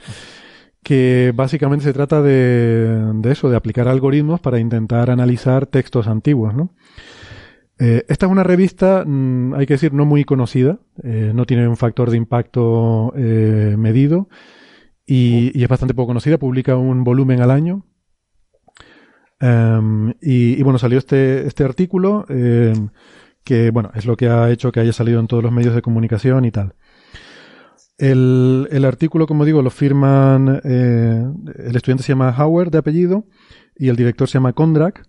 Que 0.84 1.34
básicamente 1.36 1.84
se 1.84 1.94
trata 1.94 2.22
de, 2.22 3.12
de, 3.16 3.32
eso, 3.32 3.50
de 3.50 3.58
aplicar 3.58 3.88
algoritmos 3.88 4.40
para 4.40 4.60
intentar 4.60 5.10
analizar 5.10 5.66
textos 5.66 6.08
antiguos, 6.08 6.54
¿no? 6.54 6.70
Eh, 7.78 8.06
esta 8.08 8.26
es 8.26 8.32
una 8.32 8.44
revista, 8.44 9.04
mm, 9.06 9.54
hay 9.56 9.66
que 9.66 9.74
decir, 9.74 9.94
no 9.94 10.06
muy 10.06 10.24
conocida, 10.24 10.80
eh, 11.04 11.32
no 11.36 11.46
tiene 11.46 11.68
un 11.68 11.76
factor 11.76 12.10
de 12.10 12.18
impacto 12.18 13.14
eh, 13.18 13.76
medido 13.78 14.30
y, 15.06 15.62
es 15.62 15.68
bastante 15.70 15.94
poco 15.94 16.08
conocida, 16.08 16.38
publica 16.38 16.76
un 16.78 17.04
volumen 17.04 17.42
al 17.42 17.52
año. 17.52 17.86
Em, 19.40 20.14
y, 20.22 20.62
bueno, 20.64 20.80
salió 20.80 20.98
este, 20.98 21.46
este 21.46 21.64
artículo 21.64 22.26
em, 22.30 22.90
que, 23.44 23.70
bueno, 23.72 23.92
es 23.96 24.06
lo 24.06 24.18
que 24.18 24.28
ha 24.30 24.50
hecho 24.50 24.72
que 24.72 24.80
haya 24.80 24.94
salido 24.94 25.20
en 25.20 25.28
todos 25.28 25.44
los 25.44 25.52
medios 25.52 25.76
de 25.76 25.82
comunicación 25.82 26.46
y 26.46 26.52
tal. 26.52 26.76
El, 27.98 28.68
el 28.72 28.86
artículo, 28.86 29.28
como 29.28 29.46
digo, 29.46 29.62
lo 29.62 29.70
firman, 29.70 30.62
eh, 30.64 31.24
el 31.60 31.76
estudiante 31.76 32.04
se 32.04 32.12
llama 32.12 32.36
Howard 32.38 32.72
de 32.72 32.80
apellido 32.80 33.26
y 33.78 33.90
el 33.90 33.96
director 33.96 34.28
se 34.28 34.34
llama 34.34 34.54
Kondrak. 34.54 35.06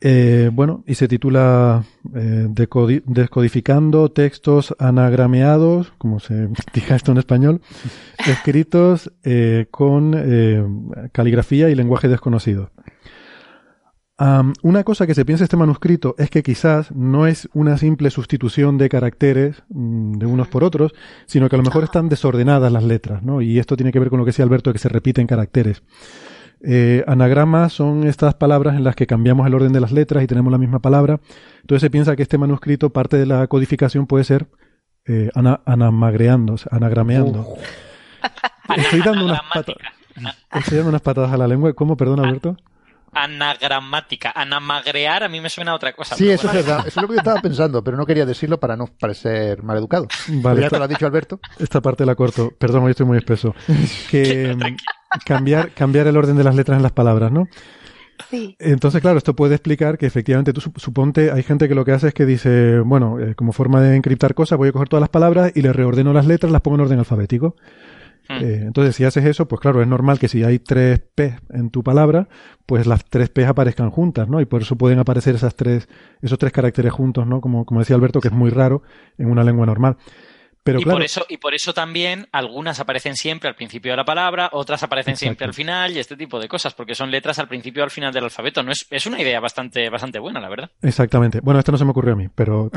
Eh, 0.00 0.50
bueno, 0.52 0.84
y 0.86 0.94
se 0.94 1.08
titula 1.08 1.84
eh, 2.14 2.48
Descodificando 2.50 4.10
textos 4.10 4.74
anagrameados, 4.78 5.92
como 5.96 6.20
se 6.20 6.48
diga 6.74 6.96
esto 6.96 7.12
en 7.12 7.18
español, 7.18 7.60
escritos 8.26 9.12
eh, 9.24 9.66
con 9.70 10.14
eh, 10.16 10.64
caligrafía 11.12 11.70
y 11.70 11.74
lenguaje 11.74 12.08
desconocido. 12.08 12.70
una 14.62 14.84
cosa 14.84 15.06
que 15.06 15.14
se 15.14 15.24
piensa 15.24 15.44
este 15.44 15.56
manuscrito 15.56 16.14
es 16.18 16.28
que 16.30 16.42
quizás 16.42 16.92
no 16.92 17.26
es 17.26 17.48
una 17.54 17.78
simple 17.78 18.10
sustitución 18.10 18.76
de 18.76 18.90
caracteres 18.90 19.62
mm, 19.70 20.18
de 20.18 20.26
unos 20.26 20.48
por 20.48 20.62
otros, 20.62 20.92
sino 21.24 21.48
que 21.48 21.56
a 21.56 21.58
lo 21.58 21.64
mejor 21.64 21.84
están 21.84 22.10
desordenadas 22.10 22.70
las 22.70 22.84
letras, 22.84 23.22
¿no? 23.22 23.40
Y 23.40 23.58
esto 23.58 23.76
tiene 23.76 23.92
que 23.92 23.98
ver 23.98 24.10
con 24.10 24.18
lo 24.18 24.26
que 24.26 24.30
decía 24.30 24.44
Alberto, 24.44 24.74
que 24.74 24.78
se 24.78 24.90
repiten 24.90 25.26
caracteres. 25.26 25.82
Eh, 26.62 27.04
anagramas 27.06 27.72
son 27.72 28.06
estas 28.06 28.34
palabras 28.34 28.76
en 28.76 28.84
las 28.84 28.96
que 28.96 29.06
cambiamos 29.06 29.46
el 29.46 29.54
orden 29.54 29.72
de 29.72 29.80
las 29.80 29.92
letras 29.92 30.24
y 30.24 30.26
tenemos 30.26 30.50
la 30.50 30.58
misma 30.58 30.80
palabra. 30.80 31.20
Entonces 31.60 31.82
se 31.82 31.90
piensa 31.90 32.16
que 32.16 32.22
este 32.22 32.38
manuscrito, 32.38 32.90
parte 32.90 33.16
de 33.16 33.26
la 33.26 33.46
codificación 33.46 34.06
puede 34.06 34.24
ser 34.24 34.46
eh, 35.06 35.30
anamagreando, 35.64 36.56
anagrameando. 36.70 37.46
Estoy 38.76 39.00
dando 39.00 39.24
unas 39.26 39.40
patadas. 39.52 39.92
Estoy 40.52 40.78
dando 40.78 40.90
unas 40.90 41.02
patadas 41.02 41.32
a 41.32 41.36
la 41.36 41.46
lengua. 41.46 41.72
¿Cómo? 41.74 41.96
Perdón, 41.96 42.20
Alberto 42.20 42.56
anagramática. 43.12 44.32
Anamagrear 44.34 45.24
a 45.24 45.28
mí 45.28 45.40
me 45.40 45.48
suena 45.48 45.72
a 45.72 45.74
otra 45.74 45.92
cosa. 45.92 46.14
Sí, 46.16 46.30
eso 46.30 46.48
es 46.48 46.54
verdad. 46.54 46.80
Eso 46.86 47.00
es 47.00 47.02
lo 47.02 47.08
que 47.08 47.14
yo 47.14 47.18
estaba 47.18 47.40
pensando, 47.40 47.82
pero 47.82 47.96
no 47.96 48.06
quería 48.06 48.26
decirlo 48.26 48.58
para 48.60 48.76
no 48.76 48.86
parecer 48.86 49.62
maleducado. 49.62 50.08
Vale. 50.28 50.62
Ya 50.62 50.70
te 50.70 50.78
lo 50.78 50.84
ha 50.84 50.88
dicho 50.88 51.06
Alberto. 51.06 51.40
Esta 51.58 51.80
parte 51.80 52.04
la 52.04 52.14
corto. 52.14 52.52
Perdón, 52.58 52.84
hoy 52.84 52.90
estoy 52.90 53.06
muy 53.06 53.18
espeso. 53.18 53.54
Que 54.10 54.56
cambiar, 55.24 55.70
cambiar 55.70 56.06
el 56.06 56.16
orden 56.16 56.36
de 56.36 56.44
las 56.44 56.54
letras 56.54 56.76
en 56.76 56.82
las 56.82 56.92
palabras, 56.92 57.32
¿no? 57.32 57.48
Sí. 58.30 58.56
Entonces, 58.58 59.00
claro, 59.00 59.18
esto 59.18 59.36
puede 59.36 59.54
explicar 59.54 59.98
que 59.98 60.06
efectivamente 60.06 60.52
tú 60.52 60.60
suponte, 60.76 61.30
hay 61.30 61.42
gente 61.42 61.68
que 61.68 61.74
lo 61.74 61.84
que 61.84 61.92
hace 61.92 62.08
es 62.08 62.14
que 62.14 62.24
dice, 62.24 62.80
bueno, 62.80 63.20
eh, 63.20 63.34
como 63.34 63.52
forma 63.52 63.80
de 63.80 63.96
encriptar 63.96 64.34
cosas, 64.34 64.58
voy 64.58 64.70
a 64.70 64.72
coger 64.72 64.88
todas 64.88 65.02
las 65.02 65.10
palabras 65.10 65.52
y 65.54 65.62
le 65.62 65.72
reordeno 65.72 66.12
las 66.12 66.26
letras, 66.26 66.50
las 66.50 66.62
pongo 66.62 66.76
en 66.76 66.80
orden 66.82 66.98
alfabético. 66.98 67.56
Hmm. 68.28 68.42
Eh, 68.42 68.62
entonces, 68.62 68.96
si 68.96 69.04
haces 69.04 69.24
eso, 69.24 69.46
pues 69.46 69.60
claro, 69.60 69.80
es 69.80 69.88
normal 69.88 70.18
que 70.18 70.28
si 70.28 70.42
hay 70.42 70.58
tres 70.58 71.00
P 71.14 71.38
en 71.50 71.70
tu 71.70 71.82
palabra, 71.82 72.28
pues 72.66 72.86
las 72.86 73.04
tres 73.04 73.30
P 73.30 73.44
aparezcan 73.46 73.90
juntas, 73.90 74.28
¿no? 74.28 74.40
Y 74.40 74.46
por 74.46 74.62
eso 74.62 74.76
pueden 74.76 74.98
aparecer 74.98 75.34
esas 75.34 75.54
tres, 75.54 75.88
esos 76.22 76.38
tres 76.38 76.52
caracteres 76.52 76.92
juntos, 76.92 77.26
¿no? 77.26 77.40
Como, 77.40 77.64
como 77.64 77.80
decía 77.80 77.96
Alberto, 77.96 78.20
que 78.20 78.28
es 78.28 78.34
muy 78.34 78.50
raro 78.50 78.82
en 79.18 79.30
una 79.30 79.44
lengua 79.44 79.66
normal. 79.66 79.96
Pero 80.66 80.80
y, 80.80 80.84
por 80.84 81.00
eso, 81.00 81.24
y 81.28 81.36
por 81.36 81.54
eso 81.54 81.72
también 81.72 82.26
algunas 82.32 82.80
aparecen 82.80 83.14
siempre 83.14 83.48
al 83.48 83.54
principio 83.54 83.92
de 83.92 83.98
la 83.98 84.04
palabra, 84.04 84.50
otras 84.52 84.82
aparecen 84.82 85.16
siempre 85.16 85.46
al 85.46 85.54
final 85.54 85.92
y 85.92 86.00
este 86.00 86.16
tipo 86.16 86.40
de 86.40 86.48
cosas, 86.48 86.74
porque 86.74 86.96
son 86.96 87.08
letras 87.12 87.38
al 87.38 87.46
principio 87.46 87.82
y 87.82 87.84
al 87.84 87.92
final 87.92 88.12
del 88.12 88.24
alfabeto. 88.24 88.64
No 88.64 88.72
es, 88.72 88.84
es 88.90 89.06
una 89.06 89.22
idea 89.22 89.38
bastante, 89.38 89.88
bastante 89.90 90.18
buena, 90.18 90.40
la 90.40 90.48
verdad. 90.48 90.72
Exactamente. 90.82 91.38
Bueno, 91.38 91.60
esto 91.60 91.70
no 91.70 91.78
se 91.78 91.84
me 91.84 91.92
ocurrió 91.92 92.14
a 92.14 92.16
mí, 92.16 92.28
pero, 92.34 92.68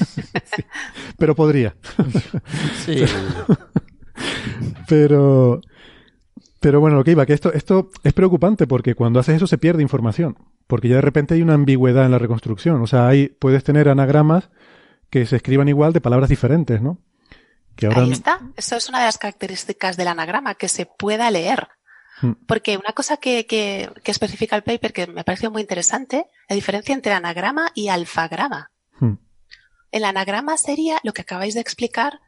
pero 1.18 1.34
podría. 1.34 1.74
sí. 2.84 2.96
Pero, 2.96 3.58
pero 6.62 6.80
bueno, 6.80 6.96
lo 6.96 7.04
que 7.04 7.10
iba, 7.10 7.26
que 7.26 7.32
esto, 7.32 7.52
esto 7.52 7.90
es 8.04 8.12
preocupante 8.12 8.68
porque 8.68 8.94
cuando 8.94 9.18
haces 9.18 9.36
eso 9.36 9.48
se 9.48 9.58
pierde 9.58 9.82
información. 9.82 10.36
Porque 10.68 10.88
ya 10.88 10.94
de 10.96 11.02
repente 11.02 11.34
hay 11.34 11.42
una 11.42 11.54
ambigüedad 11.54 12.04
en 12.04 12.12
la 12.12 12.18
reconstrucción. 12.18 12.80
O 12.80 12.86
sea, 12.86 13.08
hay, 13.08 13.28
puedes 13.28 13.64
tener 13.64 13.88
anagramas 13.88 14.48
que 15.10 15.26
se 15.26 15.36
escriban 15.36 15.68
igual 15.68 15.92
de 15.92 16.00
palabras 16.00 16.28
diferentes, 16.28 16.80
¿no? 16.80 16.98
Que 17.76 17.86
ahora... 17.86 18.02
Ahí 18.02 18.12
está. 18.12 18.40
Eso 18.56 18.76
es 18.76 18.88
una 18.88 19.00
de 19.00 19.06
las 19.06 19.18
características 19.18 19.96
del 19.96 20.08
anagrama, 20.08 20.54
que 20.54 20.68
se 20.68 20.86
pueda 20.86 21.30
leer. 21.30 21.68
Hmm. 22.20 22.32
Porque 22.46 22.76
una 22.76 22.92
cosa 22.92 23.16
que, 23.16 23.44
que, 23.46 23.90
que, 24.04 24.10
especifica 24.10 24.54
el 24.54 24.62
paper 24.62 24.92
que 24.92 25.06
me 25.08 25.24
pareció 25.24 25.50
muy 25.50 25.62
interesante, 25.62 26.26
la 26.48 26.54
diferencia 26.54 26.94
entre 26.94 27.12
anagrama 27.12 27.72
y 27.74 27.88
alfagrama. 27.88 28.70
Hmm. 29.00 29.14
El 29.90 30.04
anagrama 30.04 30.56
sería 30.56 31.00
lo 31.02 31.12
que 31.12 31.22
acabáis 31.22 31.54
de 31.54 31.60
explicar, 31.60 32.20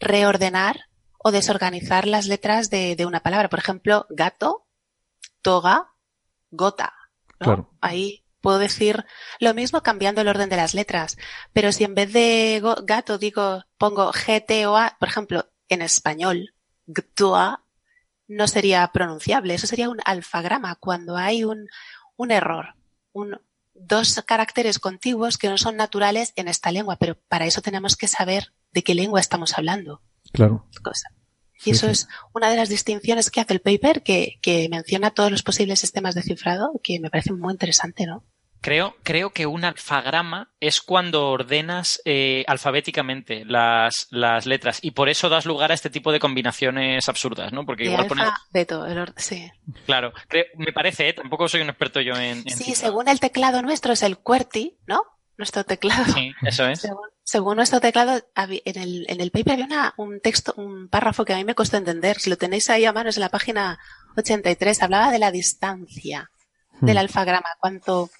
reordenar 0.00 0.85
o 1.26 1.32
desorganizar 1.32 2.06
las 2.06 2.28
letras 2.28 2.70
de, 2.70 3.04
una 3.04 3.18
palabra. 3.18 3.48
Por 3.48 3.58
ejemplo, 3.58 4.06
gato, 4.10 4.64
toga, 5.42 5.92
gota. 6.52 6.94
Ahí 7.80 8.22
puedo 8.40 8.60
decir 8.60 9.04
lo 9.40 9.52
mismo 9.52 9.82
cambiando 9.82 10.20
el 10.20 10.28
orden 10.28 10.48
de 10.48 10.56
las 10.56 10.72
letras. 10.72 11.18
Pero 11.52 11.72
si 11.72 11.82
en 11.82 11.96
vez 11.96 12.12
de 12.12 12.62
gato 12.84 13.18
digo, 13.18 13.64
pongo 13.76 14.12
G-T-O-A, 14.12 14.98
por 15.00 15.08
ejemplo, 15.08 15.50
en 15.68 15.82
español, 15.82 16.54
gtoa, 16.86 17.64
no 18.28 18.46
sería 18.46 18.86
pronunciable. 18.92 19.54
Eso 19.54 19.66
sería 19.66 19.88
un 19.88 19.98
alfagrama 20.04 20.76
cuando 20.76 21.16
hay 21.16 21.42
un, 21.42 21.66
un 22.14 22.30
error, 22.30 22.76
un, 23.12 23.40
dos 23.74 24.22
caracteres 24.24 24.78
contiguos 24.78 25.38
que 25.38 25.48
no 25.48 25.58
son 25.58 25.74
naturales 25.74 26.32
en 26.36 26.46
esta 26.46 26.70
lengua, 26.70 26.98
pero 27.00 27.18
para 27.28 27.46
eso 27.46 27.62
tenemos 27.62 27.96
que 27.96 28.06
saber 28.06 28.52
de 28.70 28.84
qué 28.84 28.94
lengua 28.94 29.18
estamos 29.18 29.58
hablando. 29.58 30.02
Claro. 30.36 30.66
Y 31.64 31.70
eso 31.70 31.88
es 31.88 32.06
una 32.34 32.50
de 32.50 32.56
las 32.56 32.68
distinciones 32.68 33.30
que 33.30 33.40
hace 33.40 33.54
el 33.54 33.60
paper, 33.60 34.02
que, 34.02 34.38
que 34.42 34.68
menciona 34.68 35.10
todos 35.10 35.30
los 35.30 35.42
posibles 35.42 35.80
sistemas 35.80 36.14
de 36.14 36.22
cifrado, 36.22 36.72
que 36.84 37.00
me 37.00 37.08
parece 37.08 37.32
muy 37.32 37.52
interesante, 37.52 38.06
¿no? 38.06 38.22
Creo, 38.60 38.96
creo 39.02 39.30
que 39.30 39.46
un 39.46 39.64
alfagrama 39.64 40.50
es 40.60 40.80
cuando 40.80 41.30
ordenas 41.30 42.02
eh, 42.04 42.44
alfabéticamente 42.46 43.44
las, 43.44 44.08
las, 44.10 44.44
letras 44.44 44.80
y 44.82 44.90
por 44.90 45.08
eso 45.08 45.28
das 45.28 45.46
lugar 45.46 45.70
a 45.70 45.74
este 45.74 45.88
tipo 45.88 46.10
de 46.10 46.18
combinaciones 46.18 47.08
absurdas, 47.08 47.52
¿no? 47.52 47.64
Porque 47.64 47.84
igual 47.84 48.06
pones... 48.06 48.28
el 48.52 49.12
sí. 49.16 49.50
Claro, 49.86 50.12
me 50.56 50.72
parece, 50.72 51.08
¿eh? 51.08 51.12
tampoco 51.12 51.48
soy 51.48 51.60
un 51.60 51.68
experto 51.68 52.00
yo 52.00 52.14
en... 52.16 52.42
sí, 52.50 52.74
según 52.74 53.08
el 53.08 53.20
teclado 53.20 53.62
nuestro 53.62 53.92
es 53.92 54.02
el 54.02 54.18
QWERTY, 54.18 54.78
¿no? 54.86 55.02
Nuestro 55.38 55.64
teclado. 55.64 56.12
Sí, 56.12 56.32
eso 56.42 56.66
es. 56.66 56.80
Según 56.80 57.08
nuestro 57.54 57.80
teclado, 57.80 58.22
en 58.36 58.78
el, 58.78 59.06
en 59.08 59.20
el 59.20 59.30
paper 59.30 59.62
había 59.62 59.94
un 59.96 60.20
texto, 60.20 60.54
un 60.56 60.88
párrafo 60.88 61.24
que 61.24 61.34
a 61.34 61.36
mí 61.36 61.44
me 61.44 61.54
costó 61.54 61.76
entender. 61.76 62.20
Si 62.20 62.30
lo 62.30 62.38
tenéis 62.38 62.70
ahí 62.70 62.84
a 62.84 62.92
mano, 62.92 63.10
es 63.10 63.16
en 63.16 63.22
la 63.22 63.30
página 63.30 63.78
83. 64.16 64.82
Hablaba 64.82 65.10
de 65.10 65.18
la 65.18 65.30
distancia 65.30 66.30
del 66.80 66.96
hmm. 66.96 67.00
alfagrama. 67.00 67.48
Cuanto 67.60 68.10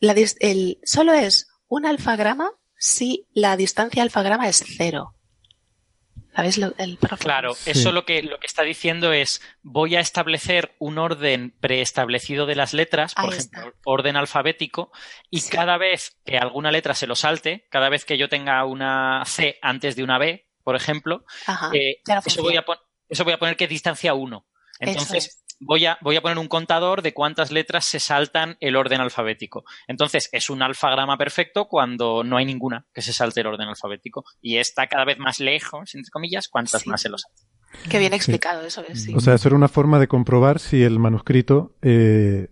la, 0.00 0.14
el, 0.40 0.78
solo 0.84 1.12
es 1.12 1.48
un 1.68 1.86
alfagrama 1.86 2.50
si 2.78 3.26
la 3.32 3.56
distancia 3.56 4.02
alfagrama 4.02 4.48
es 4.48 4.64
cero. 4.76 5.14
¿Sabes 6.36 6.58
el 6.58 6.98
Claro, 7.18 7.56
eso 7.64 7.92
lo 7.92 8.04
que, 8.04 8.22
lo 8.22 8.38
que 8.38 8.46
está 8.46 8.62
diciendo 8.62 9.14
es 9.14 9.40
voy 9.62 9.96
a 9.96 10.00
establecer 10.00 10.76
un 10.78 10.98
orden 10.98 11.56
preestablecido 11.60 12.44
de 12.44 12.54
las 12.54 12.74
letras, 12.74 13.14
por 13.14 13.32
ejemplo, 13.32 13.72
orden 13.86 14.16
alfabético, 14.16 14.92
y 15.30 15.40
cada 15.40 15.78
vez 15.78 16.18
que 16.26 16.36
alguna 16.36 16.70
letra 16.70 16.94
se 16.94 17.06
lo 17.06 17.14
salte, 17.14 17.66
cada 17.70 17.88
vez 17.88 18.04
que 18.04 18.18
yo 18.18 18.28
tenga 18.28 18.62
una 18.66 19.22
C 19.24 19.58
antes 19.62 19.96
de 19.96 20.04
una 20.04 20.18
B, 20.18 20.46
por 20.62 20.76
ejemplo, 20.76 21.24
eh, 21.72 22.02
eso, 22.26 22.42
voy 22.42 22.58
a 22.58 22.66
eso 23.08 23.24
voy 23.24 23.32
a 23.32 23.38
poner 23.38 23.56
que 23.56 23.66
distancia 23.66 24.12
1. 24.12 24.46
Entonces, 24.80 25.42
voy 25.60 25.86
a, 25.86 25.98
voy 26.02 26.16
a 26.16 26.22
poner 26.22 26.38
un 26.38 26.48
contador 26.48 27.02
de 27.02 27.14
cuántas 27.14 27.50
letras 27.50 27.84
se 27.84 28.00
saltan 28.00 28.56
el 28.60 28.76
orden 28.76 29.00
alfabético. 29.00 29.64
Entonces, 29.86 30.28
es 30.32 30.50
un 30.50 30.62
alfagrama 30.62 31.16
perfecto 31.16 31.66
cuando 31.66 32.24
no 32.24 32.36
hay 32.36 32.44
ninguna 32.44 32.86
que 32.92 33.02
se 33.02 33.12
salte 33.12 33.40
el 33.40 33.46
orden 33.46 33.68
alfabético. 33.68 34.24
Y 34.40 34.58
está 34.58 34.86
cada 34.86 35.04
vez 35.04 35.18
más 35.18 35.40
lejos, 35.40 35.94
entre 35.94 36.10
comillas, 36.10 36.48
cuantas 36.48 36.86
más 36.86 37.00
se 37.00 37.08
lo 37.08 37.18
salta. 37.18 37.42
Qué 37.90 37.98
bien 37.98 38.14
explicado 38.14 38.64
eso 38.64 38.82
es. 38.88 39.08
O 39.14 39.20
sea, 39.20 39.34
eso 39.34 39.48
era 39.48 39.56
una 39.56 39.68
forma 39.68 39.98
de 39.98 40.08
comprobar 40.08 40.58
si 40.60 40.82
el 40.82 40.98
manuscrito 40.98 41.74
eh, 41.82 42.48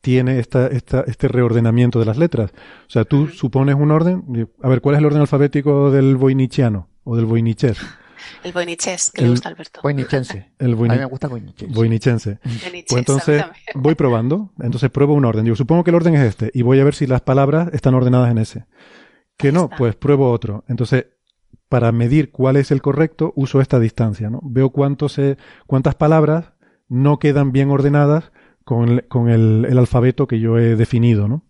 tiene 0.00 0.38
esta, 0.38 0.68
esta, 0.68 1.02
este 1.06 1.28
reordenamiento 1.28 1.98
de 1.98 2.06
las 2.06 2.16
letras. 2.16 2.52
O 2.86 2.90
sea, 2.90 3.04
tú 3.04 3.28
supones 3.28 3.74
un 3.74 3.90
orden. 3.90 4.48
A 4.62 4.68
ver, 4.68 4.80
¿cuál 4.80 4.94
es 4.94 5.00
el 5.00 5.06
orden 5.06 5.20
alfabético 5.20 5.90
del 5.90 6.16
voinichiano 6.16 6.88
o 7.04 7.16
del 7.16 7.26
voiniches? 7.26 7.78
El 8.42 8.52
voiniches, 8.52 9.10
que 9.12 9.22
le 9.22 9.30
gusta 9.30 9.48
a 9.48 9.52
Alberto. 9.52 9.80
Voinichense. 9.82 10.52
El 10.58 10.74
a 10.74 10.76
mí 10.76 10.88
me 10.88 11.04
gusta 11.04 11.28
voinichense. 11.28 11.74
Voinichense. 11.74 12.38
Pues 12.42 12.92
entonces 12.92 13.44
voy 13.74 13.94
probando. 13.94 14.52
Entonces 14.60 14.90
pruebo 14.90 15.14
un 15.14 15.24
orden. 15.24 15.44
Digo, 15.44 15.56
supongo 15.56 15.84
que 15.84 15.90
el 15.90 15.96
orden 15.96 16.14
es 16.14 16.22
este. 16.22 16.50
Y 16.54 16.62
voy 16.62 16.80
a 16.80 16.84
ver 16.84 16.94
si 16.94 17.06
las 17.06 17.20
palabras 17.20 17.68
están 17.72 17.94
ordenadas 17.94 18.30
en 18.30 18.38
ese. 18.38 18.66
Que 19.36 19.52
no, 19.52 19.70
pues 19.70 19.96
pruebo 19.96 20.30
otro. 20.30 20.64
Entonces, 20.68 21.06
para 21.68 21.92
medir 21.92 22.30
cuál 22.32 22.56
es 22.56 22.70
el 22.70 22.82
correcto, 22.82 23.32
uso 23.36 23.60
esta 23.60 23.78
distancia, 23.78 24.28
¿no? 24.28 24.40
Veo 24.42 24.70
cuánto 24.70 25.08
se, 25.08 25.36
cuántas 25.66 25.94
palabras 25.94 26.52
no 26.88 27.18
quedan 27.18 27.52
bien 27.52 27.70
ordenadas 27.70 28.32
con 28.64 28.88
el, 28.88 29.08
con 29.08 29.30
el, 29.30 29.78
alfabeto 29.78 30.26
que 30.26 30.40
yo 30.40 30.58
he 30.58 30.76
definido, 30.76 31.28
¿no? 31.28 31.44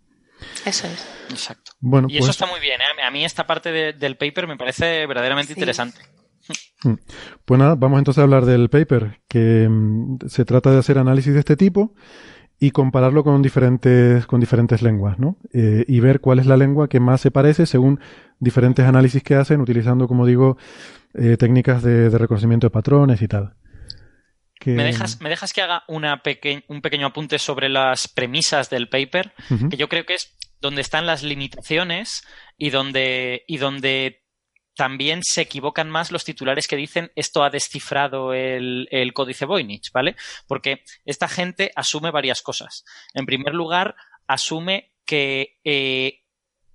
Eso 0.64 0.86
es. 0.86 1.08
Exacto. 1.30 1.72
Bueno, 1.80 2.08
y 2.10 2.18
eso 2.18 2.26
pues 2.26 2.36
está 2.36 2.46
muy 2.46 2.60
bien. 2.60 2.80
¿eh? 2.80 3.02
A 3.02 3.10
mí 3.10 3.24
esta 3.24 3.46
parte 3.46 3.72
del 3.92 4.16
paper 4.16 4.46
me 4.46 4.56
parece 4.56 5.06
verdaderamente 5.06 5.52
interesante. 5.52 6.00
Mm. 6.84 6.94
Pues 7.44 7.59
nada, 7.61 7.74
vamos 7.74 7.98
entonces 7.98 8.20
a 8.20 8.24
hablar 8.24 8.44
del 8.44 8.68
paper, 8.68 9.20
que 9.28 9.68
mm, 9.68 10.18
se 10.28 10.44
trata 10.44 10.70
de 10.70 10.78
hacer 10.78 10.98
análisis 10.98 11.34
de 11.34 11.40
este 11.40 11.57
tipo 11.57 11.94
y 12.62 12.72
compararlo 12.72 13.24
con 13.24 13.40
diferentes, 13.40 14.26
con 14.26 14.38
diferentes 14.38 14.82
lenguas, 14.82 15.18
¿no? 15.18 15.38
Eh, 15.53 15.84
y 15.88 16.01
ver 16.01 16.20
cuál 16.20 16.38
es 16.38 16.46
la 16.46 16.59
lengua 16.59 16.88
que 16.88 17.01
más 17.01 17.22
se 17.22 17.30
parece 17.30 17.64
según 17.64 18.01
diferentes 18.38 18.84
análisis 18.84 19.22
que 19.22 19.34
hacen, 19.34 19.62
utilizando, 19.62 20.07
como 20.07 20.26
digo, 20.26 20.59
eh, 21.14 21.38
técnicas 21.38 21.82
de, 21.82 22.11
reconocimiento 22.11 22.66
de 22.66 22.70
patrones 22.70 23.22
y 23.22 23.28
tal. 23.28 23.55
¿Me, 24.66 24.84
dejas, 24.84 25.22
¿Me 25.22 25.30
dejas 25.30 25.55
que 25.55 25.62
haga 25.62 25.84
una 25.88 26.20
un 26.68 26.82
pequeño 26.82 27.07
apunte 27.07 27.38
sobre 27.38 27.70
las 27.70 28.09
premisas 28.09 28.68
del 28.68 28.90
paper? 28.90 29.32
Que 29.70 29.78
yo 29.78 29.88
creo 29.88 30.05
que 30.05 30.12
es 30.12 30.36
donde 30.61 30.82
están 30.82 31.07
las 31.07 31.22
limitaciones 31.22 32.26
y 32.59 32.68
donde, 32.68 33.42
y 33.48 33.57
donde 33.57 34.22
también 34.74 35.22
se 35.22 35.42
equivocan 35.42 35.90
más 35.90 36.10
los 36.10 36.24
titulares 36.24 36.66
que 36.66 36.76
dicen 36.76 37.12
esto 37.14 37.42
ha 37.42 37.50
descifrado 37.50 38.32
el, 38.32 38.88
códice 39.14 39.44
Voynich, 39.44 39.92
¿vale? 39.92 40.16
Porque 40.46 40.84
esta 41.04 41.28
gente 41.28 41.70
asume 41.76 42.10
varias 42.10 42.42
cosas. 42.42 42.84
En 43.14 43.26
primer 43.26 43.54
lugar, 43.54 43.94
asume 44.26 44.92
que 45.04 45.58
eh, 45.64 46.22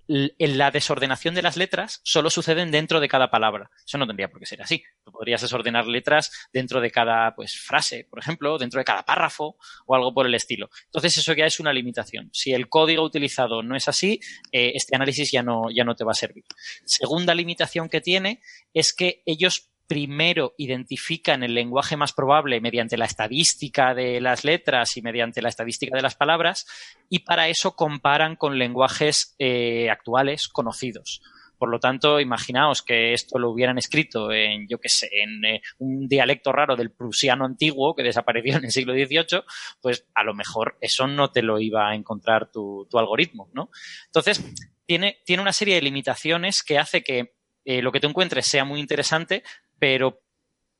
la 0.08 0.70
desordenación 0.70 1.34
de 1.34 1.42
las 1.42 1.56
letras 1.56 2.00
solo 2.04 2.30
suceden 2.30 2.70
dentro 2.70 3.00
de 3.00 3.08
cada 3.08 3.30
palabra. 3.30 3.70
Eso 3.84 3.98
no 3.98 4.06
tendría 4.06 4.28
por 4.28 4.40
qué 4.40 4.46
ser 4.46 4.62
así. 4.62 4.84
Tú 5.04 5.12
podrías 5.12 5.40
desordenar 5.40 5.86
letras 5.86 6.30
dentro 6.52 6.80
de 6.80 6.90
cada 6.90 7.34
pues, 7.34 7.58
frase, 7.58 8.06
por 8.08 8.18
ejemplo, 8.18 8.58
dentro 8.58 8.78
de 8.78 8.84
cada 8.84 9.04
párrafo 9.04 9.56
o 9.86 9.94
algo 9.94 10.14
por 10.14 10.26
el 10.26 10.34
estilo. 10.34 10.70
Entonces 10.84 11.18
eso 11.18 11.32
ya 11.32 11.46
es 11.46 11.60
una 11.60 11.72
limitación. 11.72 12.30
Si 12.32 12.52
el 12.52 12.68
código 12.68 13.02
utilizado 13.02 13.62
no 13.62 13.76
es 13.76 13.88
así, 13.88 14.20
eh, 14.52 14.72
este 14.74 14.94
análisis 14.96 15.30
ya 15.30 15.42
no, 15.42 15.70
ya 15.70 15.84
no 15.84 15.94
te 15.94 16.04
va 16.04 16.12
a 16.12 16.14
servir. 16.14 16.44
Segunda 16.84 17.34
limitación 17.34 17.88
que 17.88 18.00
tiene 18.00 18.40
es 18.72 18.92
que 18.92 19.22
ellos 19.26 19.70
primero 19.86 20.54
identifican 20.58 21.42
el 21.42 21.54
lenguaje 21.54 21.96
más 21.96 22.12
probable 22.12 22.60
mediante 22.60 22.96
la 22.96 23.04
estadística 23.04 23.94
de 23.94 24.20
las 24.20 24.44
letras 24.44 24.96
y 24.96 25.02
mediante 25.02 25.42
la 25.42 25.48
estadística 25.48 25.96
de 25.96 26.02
las 26.02 26.16
palabras 26.16 26.66
y 27.08 27.20
para 27.20 27.48
eso 27.48 27.76
comparan 27.76 28.36
con 28.36 28.58
lenguajes 28.58 29.34
eh, 29.38 29.88
actuales 29.90 30.48
conocidos. 30.48 31.22
Por 31.58 31.70
lo 31.70 31.80
tanto, 31.80 32.20
imaginaos 32.20 32.82
que 32.82 33.14
esto 33.14 33.38
lo 33.38 33.50
hubieran 33.50 33.78
escrito 33.78 34.30
en, 34.30 34.68
yo 34.68 34.78
qué 34.78 34.88
sé, 34.88 35.08
en 35.12 35.44
eh, 35.44 35.62
un 35.78 36.06
dialecto 36.06 36.52
raro 36.52 36.76
del 36.76 36.90
prusiano 36.90 37.44
antiguo 37.44 37.94
que 37.94 38.02
desapareció 38.02 38.56
en 38.56 38.64
el 38.64 38.70
siglo 38.70 38.92
XVIII, 38.92 39.42
pues 39.80 40.06
a 40.14 40.22
lo 40.22 40.34
mejor 40.34 40.76
eso 40.80 41.06
no 41.06 41.30
te 41.30 41.42
lo 41.42 41.58
iba 41.58 41.88
a 41.88 41.94
encontrar 41.94 42.50
tu, 42.50 42.86
algoritmo, 42.92 43.48
¿no? 43.54 43.70
Entonces, 44.06 44.44
tiene, 44.84 45.18
tiene 45.24 45.42
una 45.42 45.52
serie 45.52 45.76
de 45.76 45.82
limitaciones 45.82 46.62
que 46.62 46.78
hace 46.78 47.02
que 47.02 47.34
eh, 47.64 47.82
lo 47.82 47.90
que 47.90 48.00
tú 48.00 48.08
encuentres 48.08 48.46
sea 48.46 48.64
muy 48.64 48.78
interesante, 48.78 49.42
pero 49.78 50.20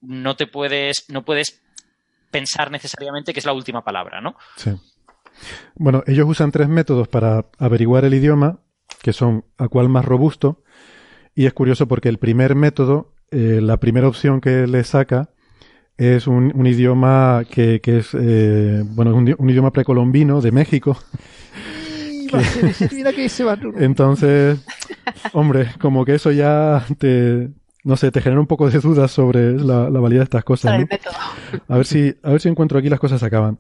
no 0.01 0.37
te 0.37 0.47
puedes, 0.47 1.07
no 1.09 1.25
puedes 1.25 1.63
pensar 2.31 2.71
necesariamente 2.71 3.33
que 3.33 3.41
es 3.41 3.47
la 3.47 3.53
última 3.53 3.83
palabra, 3.83 4.21
¿no? 4.21 4.37
Sí. 4.57 4.71
Bueno, 5.75 6.03
ellos 6.07 6.27
usan 6.29 6.51
tres 6.51 6.69
métodos 6.69 7.09
para 7.09 7.47
averiguar 7.59 8.05
el 8.05 8.15
idioma, 8.15 8.61
que 9.03 9.13
son 9.13 9.45
a 9.59 9.69
cuál 9.69 9.89
más 9.89 10.05
robusto, 10.05 10.63
y 11.35 11.47
es 11.47 11.53
curioso 11.53 11.87
porque 11.87 12.09
el 12.09 12.19
primer 12.19 12.55
método, 12.55 13.15
eh, 13.31 13.61
la 13.63 13.79
primera 13.79 14.09
opción 14.09 14.41
que 14.41 14.67
le 14.67 14.85
saca 14.85 15.31
es 15.99 16.27
un, 16.27 16.67
idioma 16.67 17.43
que, 17.51 17.81
es, 17.83 18.11
eh, 18.15 18.83
bueno, 18.85 19.15
un, 19.15 19.35
un, 19.39 19.51
idioma 19.51 19.73
precolombino 19.73 20.41
de 20.41 20.53
México. 20.53 20.99
Entonces, 23.79 24.59
hombre, 25.33 25.71
como 25.81 26.05
que 26.05 26.15
eso 26.15 26.31
ya 26.33 26.85
te, 26.99 27.51
no 27.87 27.97
sé, 27.97 28.11
te 28.11 28.21
genera 28.21 28.41
un 28.41 28.49
poco 28.49 28.69
de 28.69 28.81
dudas 28.81 29.13
sobre 29.13 29.53
la, 29.53 29.89
validez 29.89 30.19
de 30.19 30.25
estas 30.25 30.43
cosas. 30.43 30.85
A 31.69 31.77
ver 31.77 31.87
si, 31.87 32.17
a 32.25 32.31
ver 32.31 32.41
si 32.41 32.49
encuentro 32.49 32.81
aquí 32.81 32.89
las 32.89 32.99
cosas 32.99 33.21
se 33.21 33.27
acaban. 33.27 33.59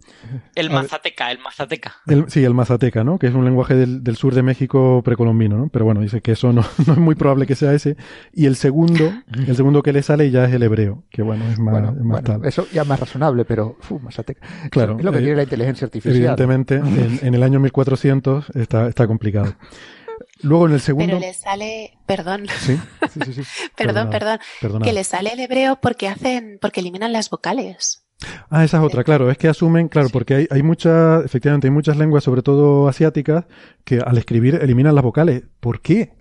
El 0.57 0.68
mazateca, 0.68 1.31
el 1.31 1.39
mazateca. 1.39 1.95
sí, 2.27 2.43
el 2.43 2.53
mazateca, 2.53 3.05
¿no? 3.05 3.20
Que 3.20 3.29
es 3.29 3.35
un 3.35 3.45
lenguaje 3.45 3.77
del, 3.77 4.16
sur 4.16 4.35
de 4.35 4.43
México 4.43 5.01
precolombino, 5.05 5.57
¿no? 5.57 5.68
Pero 5.68 5.85
bueno, 5.85 6.01
dice 6.01 6.22
que 6.22 6.33
eso 6.33 6.53
no, 6.53 6.62
es 6.79 6.97
muy 6.97 7.14
probable 7.14 7.47
que 7.47 7.55
sea 7.55 7.72
ese. 7.72 7.97
Y 8.33 8.47
el 8.47 8.57
segundo, 8.57 9.12
el 9.33 9.55
segundo 9.55 9.81
que 9.85 9.93
le 9.93 10.03
sale 10.03 10.29
ya 10.33 10.45
es 10.45 10.53
el 10.53 10.64
hebreo, 10.64 11.05
que 11.09 11.22
bueno, 11.22 11.45
es 11.49 11.61
más, 11.61 11.95
bueno, 11.97 12.45
Eso 12.45 12.66
ya 12.72 12.83
es 12.83 12.89
más 12.89 12.99
razonable, 12.99 13.45
pero, 13.45 13.79
uf, 13.79 14.03
mazateca. 14.03 14.45
Claro. 14.70 14.99
Es 14.99 15.05
lo 15.05 15.12
que 15.12 15.18
tiene 15.18 15.37
la 15.37 15.45
inteligencia 15.45 15.85
artificial. 15.85 16.16
Evidentemente, 16.16 16.74
en, 16.74 17.20
en, 17.22 17.35
el 17.35 17.43
año 17.45 17.61
1400 17.61 18.51
está, 18.57 18.89
está 18.89 19.07
complicado. 19.07 19.55
Luego 20.43 20.66
en 20.66 20.74
el 20.74 20.80
segundo. 20.80 21.07
Pero 21.07 21.20
le 21.20 21.34
sale, 21.34 21.99
perdón. 22.07 22.47
Sí, 22.61 22.78
sí, 23.12 23.32
sí. 23.32 23.43
perdón, 23.76 24.11
perdón. 24.11 24.39
Que 24.82 24.93
le 24.93 25.05
sale 25.05 25.32
el 25.32 25.41
hebreo 25.41 25.80
porque 25.80 26.09
hacen, 26.09 26.59
porque 26.61 26.80
eliminan 26.80 27.12
las 27.12 27.30
vocales. 27.30 28.07
Ah, 28.49 28.64
esa 28.64 28.78
es 28.78 28.82
otra, 28.82 29.05
claro, 29.05 29.30
es 29.30 29.37
que 29.37 29.49
asumen, 29.49 29.89
claro, 29.89 30.09
porque 30.11 30.34
hay, 30.34 30.49
hay 30.51 30.62
muchas, 30.62 31.24
efectivamente, 31.24 31.66
hay 31.66 31.70
muchas 31.70 31.97
lenguas, 31.97 32.24
sobre 32.24 32.43
todo 32.43 32.89
asiáticas, 32.89 33.45
que 33.84 33.99
al 33.99 34.16
escribir 34.16 34.55
eliminan 34.57 34.95
las 34.95 35.05
vocales. 35.05 35.43
¿Por 35.61 35.80
qué? 35.80 36.14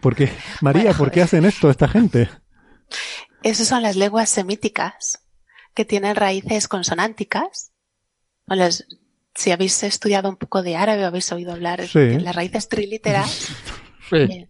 Porque, 0.00 0.30
María, 0.60 0.92
¿por 0.92 1.10
qué 1.10 1.22
hacen 1.22 1.44
esto 1.44 1.70
esta 1.70 1.88
gente? 1.88 2.28
Esas 3.42 3.66
son 3.68 3.82
las 3.82 3.96
lenguas 3.96 4.30
semíticas, 4.30 5.24
que 5.74 5.84
tienen 5.84 6.16
raíces 6.16 6.68
consonánticas. 6.68 7.72
O 8.46 8.54
las, 8.54 8.86
si 9.34 9.50
habéis 9.50 9.82
estudiado 9.82 10.28
un 10.28 10.36
poco 10.36 10.62
de 10.62 10.76
árabe 10.76 11.04
o 11.04 11.06
habéis 11.06 11.30
oído 11.32 11.52
hablar 11.52 11.86
de 11.88 12.20
las 12.20 12.34
raíces 12.34 12.68
triliteras. 12.68 13.48
Sí. 14.10 14.16
Eh, 14.16 14.48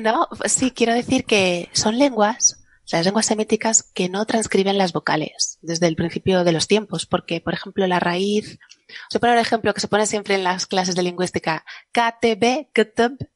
no, 0.00 0.28
sí, 0.44 0.70
quiero 0.70 0.94
decir 0.94 1.24
que 1.24 1.68
son 1.72 1.98
lenguas, 1.98 2.60
las 2.92 3.04
lenguas 3.04 3.26
semíticas 3.26 3.82
que 3.82 4.08
no 4.08 4.24
transcriben 4.24 4.78
las 4.78 4.92
vocales 4.92 5.58
desde 5.62 5.88
el 5.88 5.96
principio 5.96 6.44
de 6.44 6.52
los 6.52 6.68
tiempos, 6.68 7.04
porque, 7.04 7.40
por 7.40 7.54
ejemplo, 7.54 7.84
la 7.88 7.98
raíz, 7.98 8.60
os 8.86 9.14
voy 9.14 9.16
a 9.16 9.20
poner 9.20 9.34
un 9.34 9.40
ejemplo 9.40 9.74
que 9.74 9.80
se 9.80 9.88
pone 9.88 10.06
siempre 10.06 10.36
en 10.36 10.44
las 10.44 10.66
clases 10.66 10.94
de 10.94 11.02
lingüística, 11.02 11.64
KTB, 11.90 12.68
KTB, 12.72 13.26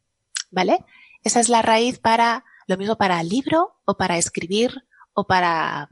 ¿vale? 0.52 0.78
Esa 1.24 1.40
es 1.40 1.48
la 1.48 1.60
raíz 1.60 1.98
para, 1.98 2.44
lo 2.68 2.76
mismo 2.76 2.96
para 2.96 3.20
libro 3.24 3.74
o 3.84 3.96
para 3.96 4.18
escribir 4.18 4.84
o 5.12 5.26
para 5.26 5.90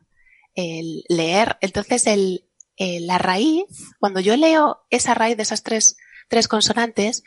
leer. 0.55 1.57
Entonces, 1.61 2.07
el, 2.07 2.45
eh, 2.83 2.99
la 3.01 3.19
raíz, 3.19 3.67
cuando 3.99 4.21
yo 4.21 4.35
leo 4.39 4.87
esa 4.89 5.13
raíz 5.13 5.37
de 5.37 5.43
esas 5.43 5.63
tres, 5.63 5.99
tres 6.29 6.49
consonantes, 6.49 7.23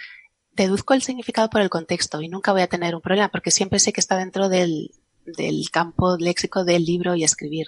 deduzco 0.52 0.96
el 0.96 1.04
significado 1.04 1.52
por 1.52 1.62
el 1.62 1.70
contexto 1.70 2.24
y 2.24 2.28
nunca 2.28 2.54
voy 2.54 2.64
a 2.64 2.68
tener 2.68 2.96
un 2.96 3.02
problema 3.02 3.30
porque 3.30 3.52
siempre 3.52 3.78
sé 3.78 3.94
que 3.94 4.02
está 4.02 4.18
dentro 4.18 4.50
del, 4.50 4.96
del 5.28 5.70
campo 5.70 6.18
léxico 6.18 6.66
del 6.66 6.84
libro 6.84 7.14
y 7.14 7.24
escribir. 7.24 7.68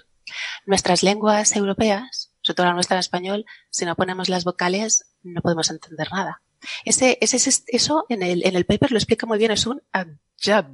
Nuestras 0.66 1.04
lenguas 1.04 1.54
europeas, 1.54 2.32
sobre 2.40 2.56
todo 2.56 2.66
la 2.66 2.74
nuestra 2.74 2.96
en 2.96 3.00
español, 3.00 3.46
si 3.70 3.84
no 3.84 3.94
ponemos 3.94 4.28
las 4.28 4.42
vocales, 4.42 5.04
no 5.22 5.40
podemos 5.40 5.70
entender 5.70 6.08
nada. 6.10 6.42
Ese, 6.84 7.18
eso 7.20 8.04
en 8.08 8.24
el, 8.24 8.44
en 8.44 8.56
el 8.56 8.66
paper 8.66 8.90
lo 8.90 8.98
explica 8.98 9.26
muy 9.26 9.38
bien, 9.38 9.52
es 9.52 9.64
un 9.64 9.80
abjab, 9.92 10.72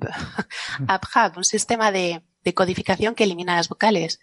un 1.36 1.44
sistema 1.44 1.92
de, 1.92 2.22
de 2.42 2.54
codificación 2.54 3.14
que 3.14 3.24
elimina 3.24 3.56
las 3.56 3.68
vocales 3.68 4.18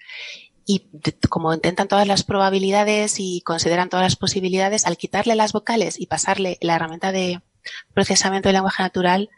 y 0.72 0.84
como 1.30 1.52
intentan 1.52 1.88
todas 1.88 2.06
las 2.06 2.24
probabilidades 2.24 3.16
y 3.18 3.42
consideran 3.42 3.90
todas 3.90 4.06
las 4.06 4.16
posibilidades, 4.16 4.86
al 4.86 4.98
quitarle 4.98 5.34
las 5.34 5.52
vocales 5.52 6.00
y 6.00 6.06
pasarle 6.06 6.60
la 6.62 6.76
herramienta 6.76 7.12
de 7.12 7.42
procesamiento 7.96 8.50
del 8.50 8.54
lenguaje 8.54 8.84
natural, 8.84 9.32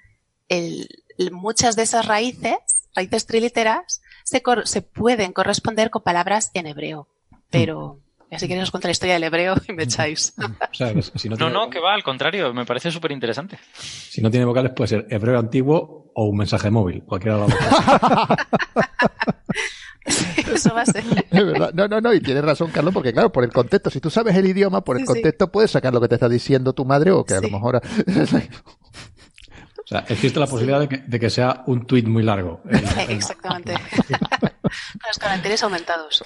el, 0.49 0.89
muchas 1.31 1.77
de 1.77 1.83
esas 1.83 2.05
raíces, 2.05 2.57
raíces 2.93 3.27
triliteras, 3.27 4.01
se, 4.25 4.43
se 4.65 4.81
pueden 4.81 5.31
corresponder 5.31 5.89
con 5.89 6.03
palabras 6.03 6.51
en 6.53 6.67
hebreo. 6.67 7.07
Pero, 7.49 8.01
si 8.37 8.49
queréis 8.49 8.63
os 8.63 8.71
contar 8.71 8.89
la 8.89 8.91
historia 8.91 9.13
del 9.13 9.23
hebreo 9.23 9.55
y 9.69 9.71
me 9.71 9.83
echáis. 9.83 10.33
no, 11.39 11.49
no, 11.49 11.69
que 11.69 11.79
va, 11.79 11.93
al 11.93 12.03
contrario, 12.03 12.53
me 12.53 12.65
parece 12.65 12.91
súper 12.91 13.13
interesante. 13.13 13.57
Si 13.71 14.21
no 14.21 14.29
tiene 14.29 14.45
vocales, 14.45 14.73
puede 14.75 14.89
ser 14.89 15.07
hebreo 15.09 15.39
antiguo 15.39 16.11
o 16.13 16.25
un 16.25 16.35
mensaje 16.35 16.69
móvil, 16.69 17.03
cualquiera 17.03 17.37
de 17.37 17.43
dos. 17.43 17.53
Eso 20.53 20.73
va 20.73 20.81
a 20.81 20.85
ser. 20.85 21.03
Es 21.31 21.45
verdad. 21.45 21.71
No, 21.73 21.87
no, 21.87 22.01
no, 22.01 22.13
y 22.13 22.19
tienes 22.19 22.43
razón, 22.43 22.71
Carlos, 22.71 22.93
porque 22.93 23.13
claro, 23.13 23.31
por 23.31 23.43
el 23.43 23.51
contexto, 23.51 23.89
si 23.89 23.99
tú 23.99 24.09
sabes 24.09 24.35
el 24.35 24.47
idioma, 24.47 24.83
por 24.83 24.99
el 24.99 25.05
contexto 25.05 25.51
puedes 25.51 25.71
sacar 25.71 25.93
lo 25.93 26.01
que 26.01 26.07
te 26.07 26.15
está 26.15 26.29
diciendo 26.29 26.73
tu 26.73 26.85
madre 26.85 27.11
o 27.11 27.23
que 27.23 27.35
a 27.35 27.41
lo 27.41 27.49
mejor... 27.49 27.77
o 27.77 29.87
sea, 29.87 30.05
existe 30.09 30.39
la 30.39 30.47
posibilidad 30.47 30.87
de 30.87 31.19
que, 31.19 31.29
sea 31.29 31.63
un 31.67 31.85
tuit 31.85 32.07
muy 32.07 32.23
largo. 32.23 32.61
Exactamente. 33.09 33.75
Con 34.93 35.07
los 35.07 35.17
caracteres 35.17 35.63
aumentados. 35.63 36.23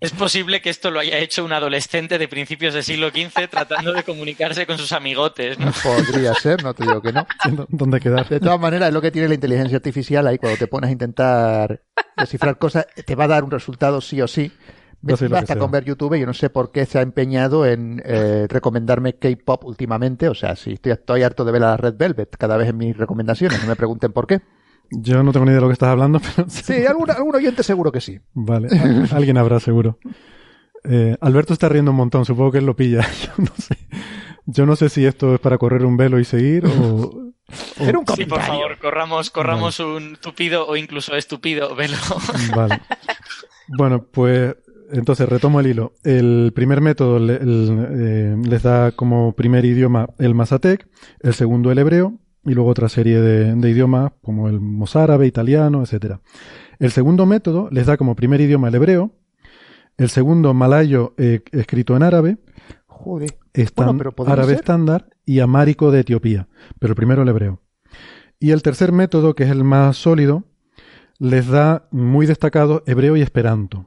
Es 0.00 0.12
posible 0.12 0.60
que 0.60 0.70
esto 0.70 0.90
lo 0.90 1.00
haya 1.00 1.18
hecho 1.18 1.44
un 1.44 1.52
adolescente 1.52 2.18
de 2.18 2.28
principios 2.28 2.74
del 2.74 2.82
siglo 2.82 3.10
XV 3.10 3.48
tratando 3.48 3.92
de 3.92 4.02
comunicarse 4.02 4.66
con 4.66 4.78
sus 4.78 4.92
amigotes. 4.92 5.58
¿no? 5.58 5.72
Podría 5.82 6.34
ser, 6.34 6.62
no 6.62 6.74
te 6.74 6.84
digo 6.84 7.00
que 7.00 7.12
no. 7.12 7.26
¿Dónde 7.68 8.00
quedar? 8.00 8.28
De 8.28 8.40
todas 8.40 8.60
maneras, 8.60 8.88
es 8.88 8.94
lo 8.94 9.00
que 9.00 9.10
tiene 9.10 9.28
la 9.28 9.34
inteligencia 9.34 9.76
artificial 9.76 10.26
ahí 10.26 10.38
cuando 10.38 10.58
te 10.58 10.66
pones 10.66 10.88
a 10.88 10.92
intentar 10.92 11.82
descifrar 12.16 12.58
cosas, 12.58 12.86
te 13.04 13.14
va 13.14 13.24
a 13.24 13.28
dar 13.28 13.44
un 13.44 13.50
resultado 13.50 14.00
sí 14.00 14.20
o 14.20 14.28
sí. 14.28 14.52
basta 15.02 15.56
con 15.56 15.70
ver 15.70 15.84
YouTube, 15.84 16.18
yo 16.18 16.26
no 16.26 16.34
sé 16.34 16.50
por 16.50 16.72
qué 16.72 16.86
se 16.86 16.98
ha 16.98 17.02
empeñado 17.02 17.66
en 17.66 18.02
eh, 18.04 18.46
recomendarme 18.48 19.14
K-pop 19.14 19.64
últimamente. 19.64 20.28
O 20.28 20.34
sea, 20.34 20.56
si 20.56 20.72
estoy, 20.72 20.92
estoy 20.92 21.22
harto 21.22 21.44
de 21.44 21.52
ver 21.52 21.64
a 21.64 21.76
Red 21.76 21.96
Velvet 21.96 22.36
cada 22.36 22.56
vez 22.56 22.68
en 22.68 22.78
mis 22.78 22.96
recomendaciones, 22.96 23.60
no 23.62 23.68
me 23.68 23.76
pregunten 23.76 24.12
por 24.12 24.26
qué. 24.26 24.40
Yo 24.90 25.22
no 25.22 25.32
tengo 25.32 25.44
ni 25.44 25.50
idea 25.50 25.56
de 25.56 25.62
lo 25.62 25.68
que 25.68 25.74
estás 25.74 25.90
hablando, 25.90 26.20
pero... 26.36 26.48
Sí, 26.48 26.84
algún, 26.86 27.34
oyente 27.34 27.62
seguro 27.62 27.92
que 27.92 28.00
sí. 28.00 28.20
Vale, 28.34 28.68
alguien 29.12 29.38
habrá 29.38 29.60
seguro. 29.60 29.98
Eh, 30.84 31.16
Alberto 31.20 31.52
está 31.52 31.68
riendo 31.68 31.90
un 31.90 31.96
montón, 31.96 32.24
supongo 32.24 32.52
que 32.52 32.58
él 32.58 32.66
lo 32.66 32.76
pilla. 32.76 33.00
Yo 33.22 33.32
no 33.38 33.52
sé. 33.58 33.76
Yo 34.46 34.66
no 34.66 34.76
sé 34.76 34.88
si 34.88 35.04
esto 35.04 35.34
es 35.34 35.40
para 35.40 35.58
correr 35.58 35.84
un 35.84 35.96
velo 35.96 36.20
y 36.20 36.24
seguir 36.24 36.66
o... 36.66 37.32
sí, 38.14 38.26
por 38.26 38.40
favor, 38.40 38.78
corramos, 38.78 39.30
corramos 39.30 39.80
un 39.80 40.16
tupido 40.20 40.68
o 40.68 40.76
incluso 40.76 41.16
estúpido 41.16 41.74
velo. 41.74 41.96
Vale. 42.54 42.80
Bueno, 43.76 44.04
pues 44.04 44.54
entonces 44.92 45.28
retomo 45.28 45.58
el 45.58 45.66
hilo. 45.66 45.94
El 46.04 46.52
primer 46.54 46.80
método 46.80 47.18
eh, 47.28 48.36
les 48.40 48.62
da 48.62 48.92
como 48.92 49.32
primer 49.32 49.64
idioma 49.64 50.10
el 50.20 50.36
mazatec, 50.36 50.86
el 51.20 51.34
segundo 51.34 51.72
el 51.72 51.78
hebreo 51.78 52.20
y 52.46 52.54
luego 52.54 52.70
otra 52.70 52.88
serie 52.88 53.20
de, 53.20 53.70
idiomas 53.70 54.12
como 54.22 54.48
el 54.48 54.60
mozárabe, 54.60 55.26
italiano, 55.26 55.82
etcétera. 55.82 56.20
El 56.78 56.92
segundo 56.92 57.26
método 57.26 57.68
les 57.70 57.86
da 57.86 57.96
como 57.96 58.14
primer 58.14 58.40
idioma 58.40 58.68
el 58.68 58.76
hebreo, 58.76 59.12
el 59.96 60.08
segundo 60.08 60.54
malayo 60.54 61.14
eh, 61.18 61.42
escrito 61.52 61.96
en 61.96 62.02
árabe, 62.02 62.38
Joder. 62.86 63.36
árabe 64.26 64.54
estándar 64.54 65.08
y 65.24 65.40
amárico 65.40 65.90
de 65.90 66.00
Etiopía, 66.00 66.48
pero 66.78 66.92
el 66.92 66.96
primero 66.96 67.22
el 67.22 67.28
hebreo. 67.28 67.60
Y 68.38 68.50
el 68.50 68.62
tercer 68.62 68.92
método, 68.92 69.34
que 69.34 69.44
es 69.44 69.50
el 69.50 69.64
más 69.64 69.96
sólido, 69.96 70.44
les 71.18 71.48
da 71.48 71.88
muy 71.90 72.26
destacado 72.26 72.82
hebreo 72.86 73.16
y 73.16 73.22
esperanto. 73.22 73.86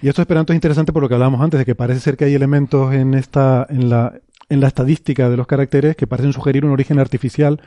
Y 0.00 0.08
esto 0.08 0.22
esperanto 0.22 0.52
es 0.52 0.56
interesante 0.56 0.92
por 0.92 1.02
lo 1.02 1.08
que 1.08 1.14
hablábamos 1.14 1.40
antes, 1.40 1.58
de 1.58 1.66
que 1.66 1.74
parece 1.74 2.00
ser 2.00 2.16
que 2.16 2.24
hay 2.24 2.34
elementos 2.34 2.94
en 2.94 3.14
esta, 3.14 3.66
en 3.68 3.90
la, 3.90 4.20
en 4.48 4.60
la 4.60 4.68
estadística 4.68 5.28
de 5.28 5.36
los 5.36 5.46
caracteres 5.46 5.96
que 5.96 6.06
parecen 6.06 6.32
sugerir 6.32 6.64
un 6.64 6.72
origen 6.72 6.98
artificial 6.98 7.60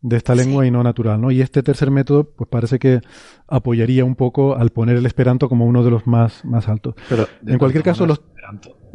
de 0.00 0.16
esta 0.16 0.34
lengua 0.34 0.66
y 0.66 0.70
no 0.70 0.82
natural, 0.82 1.20
¿no? 1.20 1.30
Y 1.30 1.40
este 1.40 1.62
tercer 1.62 1.90
método, 1.90 2.24
pues 2.24 2.50
parece 2.50 2.78
que 2.78 3.00
apoyaría 3.46 4.04
un 4.04 4.16
poco 4.16 4.56
al 4.56 4.70
poner 4.70 4.96
el 4.96 5.06
esperanto 5.06 5.48
como 5.48 5.64
uno 5.64 5.84
de 5.84 5.90
los 5.90 6.06
más, 6.06 6.44
más 6.44 6.68
altos. 6.68 6.96
Pero, 7.08 7.28
en 7.46 7.58
cualquier 7.58 7.84
caso, 7.84 8.04
los... 8.04 8.20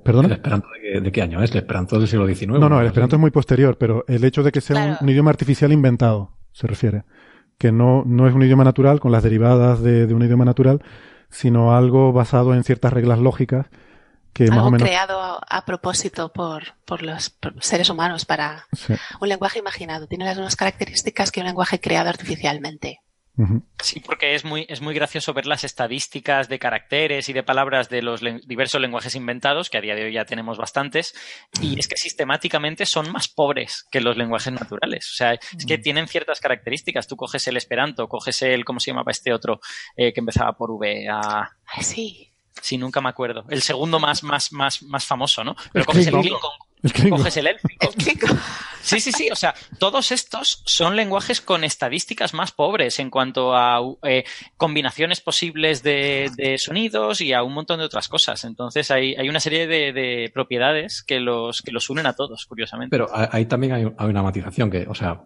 ¿El 0.06 0.32
esperanto 0.32 0.68
de 1.02 1.12
qué, 1.12 1.22
año 1.22 1.42
es? 1.42 1.52
¿El 1.52 1.58
esperanto 1.58 1.98
del 1.98 2.08
siglo 2.08 2.28
XIX? 2.28 2.60
No, 2.60 2.70
no, 2.70 2.80
el 2.80 2.88
esperanto 2.88 3.16
es 3.16 3.20
muy 3.20 3.32
posterior, 3.32 3.78
pero 3.78 4.06
el 4.08 4.24
hecho 4.24 4.44
de 4.44 4.52
que 4.52 4.62
sea 4.62 4.98
un, 5.02 5.10
idioma 5.10 5.32
artificial 5.32 5.72
inventado, 5.74 6.38
se 6.52 6.68
refiere. 6.68 7.04
Que 7.58 7.72
no, 7.72 8.04
no 8.06 8.28
es 8.28 8.34
un 8.34 8.44
idioma 8.44 8.64
natural 8.64 9.00
con 9.00 9.12
las 9.12 9.24
derivadas 9.24 9.82
de, 9.82 10.08
de 10.08 10.14
un 10.14 10.22
idioma 10.24 10.46
natural, 10.46 10.82
sino 11.30 11.76
algo 11.76 12.14
basado 12.14 12.54
en 12.54 12.64
ciertas 12.64 12.94
reglas 12.94 13.20
lógicas 13.20 13.68
algo 14.46 14.72
creado 14.72 15.40
a, 15.48 15.66
propósito 15.66 16.32
por, 16.32 16.76
por 16.86 17.02
los 17.02 17.36
seres 17.60 17.90
humanos 17.90 18.26
para 18.26 18.68
un 19.20 19.30
lenguaje 19.30 19.60
imaginado. 19.60 20.08
Tiene 20.08 20.26
las 20.26 20.38
mismas 20.38 20.56
características 20.56 21.32
que 21.32 21.40
un 21.40 21.48
lenguaje 21.48 21.80
creado 21.80 22.10
artificialmente. 22.10 23.02
Sí, 23.84 24.00
porque 24.00 24.34
es 24.34 24.44
muy, 24.46 24.66
es 24.68 24.82
muy 24.82 24.96
gracioso 24.96 25.32
ver 25.32 25.46
las 25.46 25.64
estadísticas 25.64 26.50
de 26.50 26.58
caracteres 26.58 27.30
y 27.30 27.34
de 27.34 27.44
palabras 27.44 27.88
de 27.88 28.02
los 28.02 28.22
diversos 28.48 28.82
lenguajes 28.82 29.14
inventados, 29.14 29.70
que 29.70 29.78
a 29.78 29.82
día 29.82 29.94
de 29.94 30.06
hoy 30.06 30.14
ya 30.14 30.26
tenemos 30.26 30.58
bastantes, 30.58 31.14
y 31.62 31.80
es 31.80 31.88
que 31.88 31.98
sistemáticamente 31.98 32.88
son 32.88 33.12
más 33.12 33.28
pobres 33.28 33.86
que 33.92 34.02
los 34.02 34.18
lenguajes 34.18 34.54
naturales. 34.54 35.08
O 35.14 35.16
sea, 35.16 35.34
es 35.34 35.66
que 35.68 35.78
tienen 35.78 36.08
ciertas 36.08 36.40
características. 36.40 37.08
Tú 37.08 37.16
coges 37.16 37.48
el 37.48 37.58
esperanto, 37.58 38.08
coges 38.08 38.42
el, 38.42 38.66
¿cómo 38.66 38.80
se 38.80 38.90
llamaba 38.90 39.12
este 39.12 39.32
otro 39.32 39.60
eh, 39.96 40.14
que 40.14 40.20
empezaba 40.20 40.54
por 40.54 40.72
V? 40.72 41.08
A... 41.08 41.52
sí. 41.80 42.34
Sí, 42.62 42.78
nunca 42.78 43.01
me 43.01 43.10
acuerdo. 43.10 43.45
El 43.49 43.62
segundo 43.62 43.99
más, 43.99 44.24
más, 44.24 44.51
más, 44.51 44.84
más 44.84 45.05
famoso, 45.05 45.43
¿no? 45.43 45.55
Pero 45.72 45.86
coges 45.86 46.08
el 46.08 46.14
Klingon, 46.14 47.10
coges 47.10 47.38
el 47.38 47.47
élfico. 47.47 47.88
Sí, 48.88 49.01
sí, 49.01 49.12
sí. 49.12 49.30
O 49.32 49.36
sea, 49.36 49.53
todos 49.80 50.14
estos 50.14 50.62
son 50.66 50.95
lenguajes 50.95 51.41
con 51.41 51.66
estadísticas 51.66 52.34
más 52.34 52.53
pobres 52.53 52.99
en 52.99 53.10
cuanto 53.10 53.53
a 53.53 53.82
eh, 54.03 54.24
combinaciones 54.55 55.20
posibles 55.20 55.84
de, 55.84 56.55
sonidos 56.58 57.20
y 57.20 57.34
a 57.34 57.43
un 57.43 57.53
montón 57.53 57.80
de 57.80 57.86
otras 57.86 58.08
cosas. 58.08 58.45
Entonces 58.45 58.89
hay, 58.89 59.14
hay 59.16 59.28
una 59.28 59.41
serie 59.41 59.68
de, 59.68 60.32
propiedades 60.34 61.03
que 61.03 61.20
los, 61.20 61.62
que 61.62 61.72
los 61.72 61.89
unen 61.89 62.05
a 62.05 62.14
todos, 62.14 62.45
curiosamente. 62.45 62.91
Pero 62.91 63.10
ahí 63.12 63.45
también 63.45 63.74
hay, 63.74 63.84
hay 63.97 64.08
una 64.08 64.24
matización 64.24 64.72
que, 64.72 64.86
o 64.88 64.95
sea, 64.95 65.22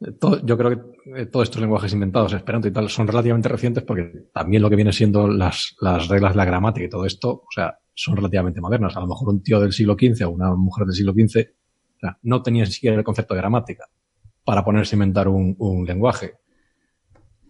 yo 0.00 0.56
creo 0.58 0.70
que 0.70 1.20
eh, 1.20 1.26
todos 1.26 1.48
estos 1.48 1.60
lenguajes 1.60 1.92
inventados, 1.92 2.32
Esperanto 2.32 2.68
y 2.68 2.72
tal, 2.72 2.88
son 2.88 3.06
relativamente 3.06 3.48
recientes 3.48 3.82
porque 3.84 4.28
también 4.32 4.62
lo 4.62 4.70
que 4.70 4.76
viene 4.76 4.92
siendo 4.92 5.26
las, 5.26 5.74
las 5.80 6.08
reglas 6.08 6.32
de 6.32 6.36
la 6.36 6.44
gramática 6.44 6.86
y 6.86 6.88
todo 6.88 7.04
esto, 7.04 7.30
o 7.30 7.48
sea, 7.50 7.78
son 7.94 8.16
relativamente 8.16 8.60
modernas. 8.60 8.96
A 8.96 9.00
lo 9.00 9.08
mejor 9.08 9.28
un 9.28 9.42
tío 9.42 9.58
del 9.60 9.72
siglo 9.72 9.94
XV 9.94 10.26
o 10.26 10.30
una 10.30 10.54
mujer 10.54 10.86
del 10.86 10.94
siglo 10.94 11.12
XV 11.12 11.58
o 11.98 12.00
sea, 12.00 12.18
no 12.22 12.42
tenía 12.42 12.64
ni 12.64 12.70
siquiera 12.70 12.96
el 12.96 13.04
concepto 13.04 13.34
de 13.34 13.40
gramática 13.40 13.88
para 14.44 14.64
ponerse 14.64 14.94
a 14.94 14.96
inventar 14.96 15.26
un, 15.26 15.56
un 15.58 15.84
lenguaje. 15.84 16.34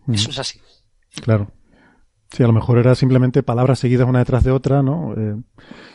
Eso 0.09 0.31
es 0.31 0.39
así. 0.39 0.61
Claro. 1.23 1.53
Sí, 2.31 2.43
a 2.43 2.47
lo 2.47 2.53
mejor 2.53 2.79
era 2.79 2.95
simplemente 2.95 3.43
palabras 3.43 3.79
seguidas 3.79 4.07
una 4.07 4.19
detrás 4.19 4.45
de 4.45 4.51
otra, 4.51 4.83
¿no? 4.83 5.15
Eh, 5.17 5.37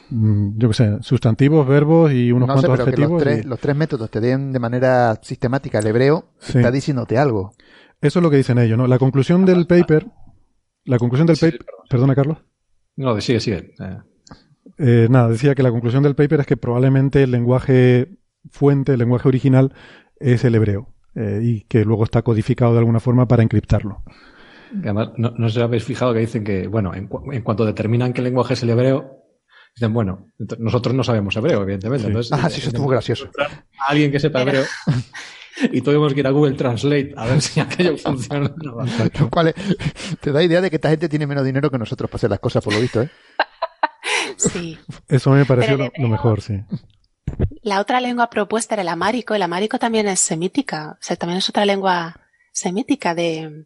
mm, 0.09 0.57
yo 0.57 0.69
qué 0.69 0.73
sé, 0.73 0.97
sustantivos, 1.01 1.67
verbos 1.67 2.11
y 2.11 2.31
unos 2.31 2.49
cuantos 2.49 2.79
adjetivos. 2.79 3.11
los, 3.11 3.23
tres, 3.23 3.45
los, 3.45 3.59
tres, 3.59 3.75
métodos 3.75 4.09
te 4.09 4.19
den 4.19 4.51
de 4.51 4.59
manera 4.59 5.19
sistemática 5.21 5.79
el 5.79 5.87
hebreo, 5.87 6.29
está 6.41 6.71
diciéndote 6.71 7.19
algo. 7.19 7.53
Eso 8.01 8.19
es 8.19 8.23
lo 8.23 8.31
que 8.31 8.37
dicen 8.37 8.57
ellos, 8.57 8.77
¿no? 8.77 8.87
La 8.87 8.97
conclusión 8.97 9.45
del 9.45 9.67
paper, 9.67 10.07
la 10.85 10.97
conclusión 10.97 11.27
del 11.27 11.37
paper, 11.37 11.65
perdona 11.87 12.15
Carlos. 12.15 12.39
No, 12.95 13.19
sigue, 13.21 13.39
sigue. 13.39 13.73
Eh. 13.79 13.97
Eh, 14.79 15.07
nada, 15.11 15.29
decía 15.29 15.53
que 15.53 15.63
la 15.63 15.71
conclusión 15.71 16.01
del 16.01 16.15
paper 16.15 16.41
es 16.41 16.47
que 16.47 16.57
probablemente 16.57 17.21
el 17.21 17.31
lenguaje 17.31 18.17
fuente, 18.49 18.93
el 18.93 18.99
lenguaje 18.99 19.27
original, 19.27 19.73
es 20.19 20.43
el 20.43 20.55
hebreo 20.55 20.89
y 21.15 21.61
que 21.65 21.85
luego 21.85 22.05
está 22.05 22.23
codificado 22.23 22.73
de 22.73 22.79
alguna 22.79 22.99
forma 22.99 23.27
para 23.27 23.43
encriptarlo. 23.43 24.01
Además, 24.81 25.09
no, 25.17 25.31
no 25.37 25.47
os 25.47 25.57
habéis 25.57 25.83
fijado 25.83 26.13
que 26.13 26.19
dicen 26.19 26.43
que, 26.43 26.67
bueno, 26.67 26.93
en, 26.95 27.07
cuanto 27.07 27.65
determinan 27.65 28.13
qué 28.13 28.21
lenguaje 28.21 28.53
es 28.53 28.63
el 28.63 28.71
hebreo, 28.71 29.23
dicen, 29.75 29.93
bueno, 29.93 30.31
nosotros 30.57 30.95
no 30.95 31.03
sabemos 31.03 31.35
hebreo, 31.35 31.61
evidentemente. 31.61 32.07
ah, 32.31 32.49
sí, 32.49 32.59
eso 32.59 32.69
estuvo 32.69 32.87
gracioso. 32.87 33.29
A 33.39 33.91
alguien 33.91 34.11
que 34.11 34.19
sepa 34.19 34.41
hebreo. 34.41 34.63
y 35.71 35.81
tuvimos 35.81 36.13
que 36.13 36.21
ir 36.21 36.27
a 36.27 36.31
Google 36.31 36.55
Translate 36.55 37.13
a 37.15 37.25
ver 37.25 37.41
si 37.41 37.59
aquello 37.59 37.97
funciona. 38.03 38.53
Lo 39.19 39.29
cual 39.29 39.53
te 40.19 40.31
da 40.31 40.43
idea 40.43 40.61
de 40.61 40.69
que 40.69 40.77
esta 40.77 40.89
gente 40.89 41.09
tiene 41.09 41.27
menos 41.27 41.45
dinero 41.45 41.69
que 41.69 41.77
nosotros 41.77 42.09
para 42.09 42.17
hacer 42.17 42.29
las 42.29 42.39
cosas, 42.39 42.63
por 42.63 42.73
lo 42.73 42.79
visto, 42.79 43.01
¿eh? 43.01 43.09
Sí. 44.35 44.77
Eso 45.07 45.29
me 45.29 45.45
pareció 45.45 45.77
lo, 45.77 46.07
mejor, 46.07 46.41
sí. 46.41 46.59
La 47.61 47.79
otra 47.79 48.01
lengua 48.01 48.29
propuesta 48.29 48.75
era 48.75 48.81
el 48.81 48.87
amárico. 48.87 49.35
El 49.35 49.43
amárico 49.43 49.77
también 49.77 50.07
es 50.07 50.19
semítica. 50.19 50.97
O 50.99 51.03
sea, 51.03 51.15
también 51.15 51.37
es 51.37 51.47
otra 51.49 51.65
lengua 51.65 52.19
semítica 52.51 53.13
de, 53.13 53.65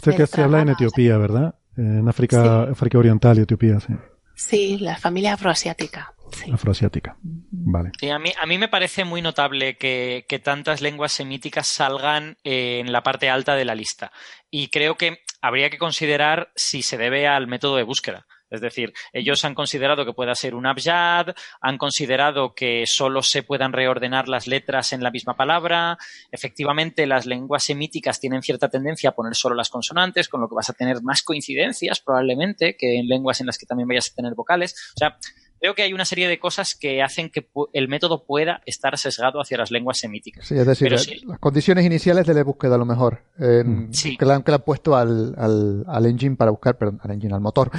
esto 0.00 0.16
que 0.16 0.26
se 0.26 0.42
habla 0.42 0.62
en 0.62 0.70
Etiopía, 0.70 1.18
¿verdad? 1.18 1.54
En 1.76 2.08
África, 2.08 2.62
África 2.62 2.98
Oriental 2.98 3.38
y 3.38 3.42
Etiopía, 3.42 3.80
sí. 3.80 3.94
Sí, 4.34 4.78
la 4.78 4.96
familia 4.96 5.34
afroasiática. 5.34 6.14
Afroasiática. 6.52 7.16
Vale. 7.22 7.90
Sí, 7.98 8.08
a 8.08 8.18
mí, 8.18 8.32
a 8.40 8.46
mí 8.46 8.56
me 8.56 8.68
parece 8.68 9.04
muy 9.04 9.20
notable 9.20 9.76
que, 9.76 10.24
que 10.28 10.38
tantas 10.38 10.80
lenguas 10.80 11.12
semíticas 11.12 11.66
salgan 11.66 12.38
en 12.44 12.92
la 12.92 13.02
parte 13.02 13.28
alta 13.28 13.54
de 13.54 13.64
la 13.64 13.74
lista. 13.74 14.12
Y 14.50 14.68
creo 14.68 14.96
que 14.96 15.18
habría 15.42 15.70
que 15.70 15.78
considerar 15.78 16.50
si 16.54 16.82
se 16.82 16.96
debe 16.96 17.26
al 17.26 17.46
método 17.46 17.76
de 17.76 17.82
búsqueda. 17.82 18.26
Es 18.50 18.60
decir, 18.60 18.92
ellos 19.12 19.44
han 19.44 19.54
considerado 19.54 20.04
que 20.04 20.12
pueda 20.12 20.34
ser 20.34 20.54
un 20.54 20.66
abjad, 20.66 21.34
han 21.60 21.78
considerado 21.78 22.54
que 22.54 22.84
solo 22.86 23.22
se 23.22 23.42
puedan 23.42 23.72
reordenar 23.72 24.28
las 24.28 24.46
letras 24.46 24.92
en 24.92 25.02
la 25.02 25.10
misma 25.10 25.36
palabra. 25.36 25.98
Efectivamente, 26.30 27.06
las 27.06 27.26
lenguas 27.26 27.64
semíticas 27.64 28.20
tienen 28.20 28.42
cierta 28.42 28.68
tendencia 28.68 29.10
a 29.10 29.14
poner 29.14 29.34
solo 29.34 29.54
las 29.54 29.70
consonantes, 29.70 30.28
con 30.28 30.40
lo 30.40 30.48
que 30.48 30.54
vas 30.54 30.70
a 30.70 30.74
tener 30.74 31.02
más 31.02 31.22
coincidencias 31.22 32.00
probablemente 32.00 32.76
que 32.76 32.98
en 32.98 33.08
lenguas 33.08 33.40
en 33.40 33.46
las 33.46 33.58
que 33.58 33.66
también 33.66 33.88
vayas 33.88 34.10
a 34.10 34.14
tener 34.14 34.34
vocales. 34.34 34.74
O 34.96 34.98
sea, 34.98 35.16
Creo 35.60 35.74
que 35.74 35.82
hay 35.82 35.92
una 35.92 36.06
serie 36.06 36.26
de 36.26 36.38
cosas 36.38 36.74
que 36.74 37.02
hacen 37.02 37.28
que 37.28 37.46
el 37.74 37.86
método 37.86 38.24
pueda 38.24 38.62
estar 38.64 38.96
sesgado 38.96 39.42
hacia 39.42 39.58
las 39.58 39.70
lenguas 39.70 39.98
semíticas. 39.98 40.46
Sí, 40.46 40.56
es 40.56 40.66
decir, 40.66 40.90
las 41.26 41.38
condiciones 41.38 41.84
iniciales 41.84 42.26
de 42.26 42.32
la 42.32 42.42
búsqueda 42.42 42.76
a 42.76 42.78
lo 42.78 42.86
mejor, 42.86 43.24
mm. 43.36 43.90
que, 44.18 44.24
le 44.24 44.32
han, 44.32 44.42
puesto 44.64 44.96
al, 44.96 45.34
al, 45.36 46.06
engine 46.06 46.36
para 46.36 46.50
buscar, 46.50 46.78
perdón, 46.78 46.98
al 47.02 47.10
engine, 47.10 47.34
al 47.34 47.42
motor, 47.42 47.70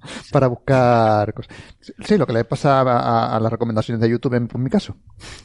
para 0.32 0.46
buscar 0.46 1.32
cosas. 1.34 1.54
Sí, 2.04 2.16
lo 2.16 2.26
que 2.26 2.32
le 2.32 2.44
pasa 2.44 2.80
a, 2.80 3.40
las 3.40 3.52
recomendaciones 3.52 4.00
de 4.00 4.10
YouTube 4.10 4.34
en, 4.34 4.48
mi 4.54 4.70
caso. 4.70 4.96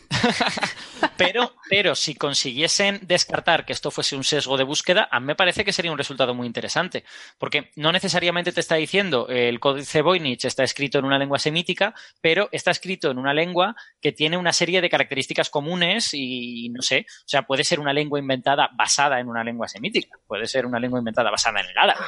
pero, 1.17 1.53
pero 1.69 1.95
si 1.95 2.15
consiguiesen 2.15 2.99
descartar 3.03 3.65
que 3.65 3.73
esto 3.73 3.91
fuese 3.91 4.15
un 4.15 4.23
sesgo 4.23 4.57
de 4.57 4.63
búsqueda, 4.63 5.07
a 5.11 5.19
mí 5.19 5.27
me 5.27 5.35
parece 5.35 5.63
que 5.63 5.73
sería 5.73 5.91
un 5.91 5.97
resultado 5.97 6.33
muy 6.33 6.47
interesante. 6.47 7.03
Porque 7.37 7.71
no 7.75 7.91
necesariamente 7.91 8.51
te 8.51 8.59
está 8.59 8.75
diciendo 8.75 9.27
el 9.29 9.59
códice 9.59 10.01
Voynich 10.01 10.45
está 10.45 10.63
escrito 10.63 10.99
en 10.99 11.05
una 11.05 11.17
lengua 11.17 11.39
semítica, 11.39 11.93
pero 12.21 12.49
está 12.51 12.71
escrito 12.71 13.11
en 13.11 13.17
una 13.17 13.33
lengua 13.33 13.75
que 14.01 14.11
tiene 14.11 14.37
una 14.37 14.53
serie 14.53 14.81
de 14.81 14.89
características 14.89 15.49
comunes 15.49 16.09
y 16.13 16.69
no 16.69 16.81
sé, 16.81 17.05
o 17.09 17.27
sea, 17.27 17.43
puede 17.43 17.63
ser 17.63 17.79
una 17.79 17.93
lengua 17.93 18.19
inventada 18.19 18.69
basada 18.75 19.19
en 19.19 19.27
una 19.27 19.43
lengua 19.43 19.67
semítica, 19.67 20.17
puede 20.27 20.47
ser 20.47 20.65
una 20.65 20.79
lengua 20.79 20.99
inventada 20.99 21.31
basada 21.31 21.61
en 21.61 21.67
el 21.67 21.77
árabe, 21.77 21.99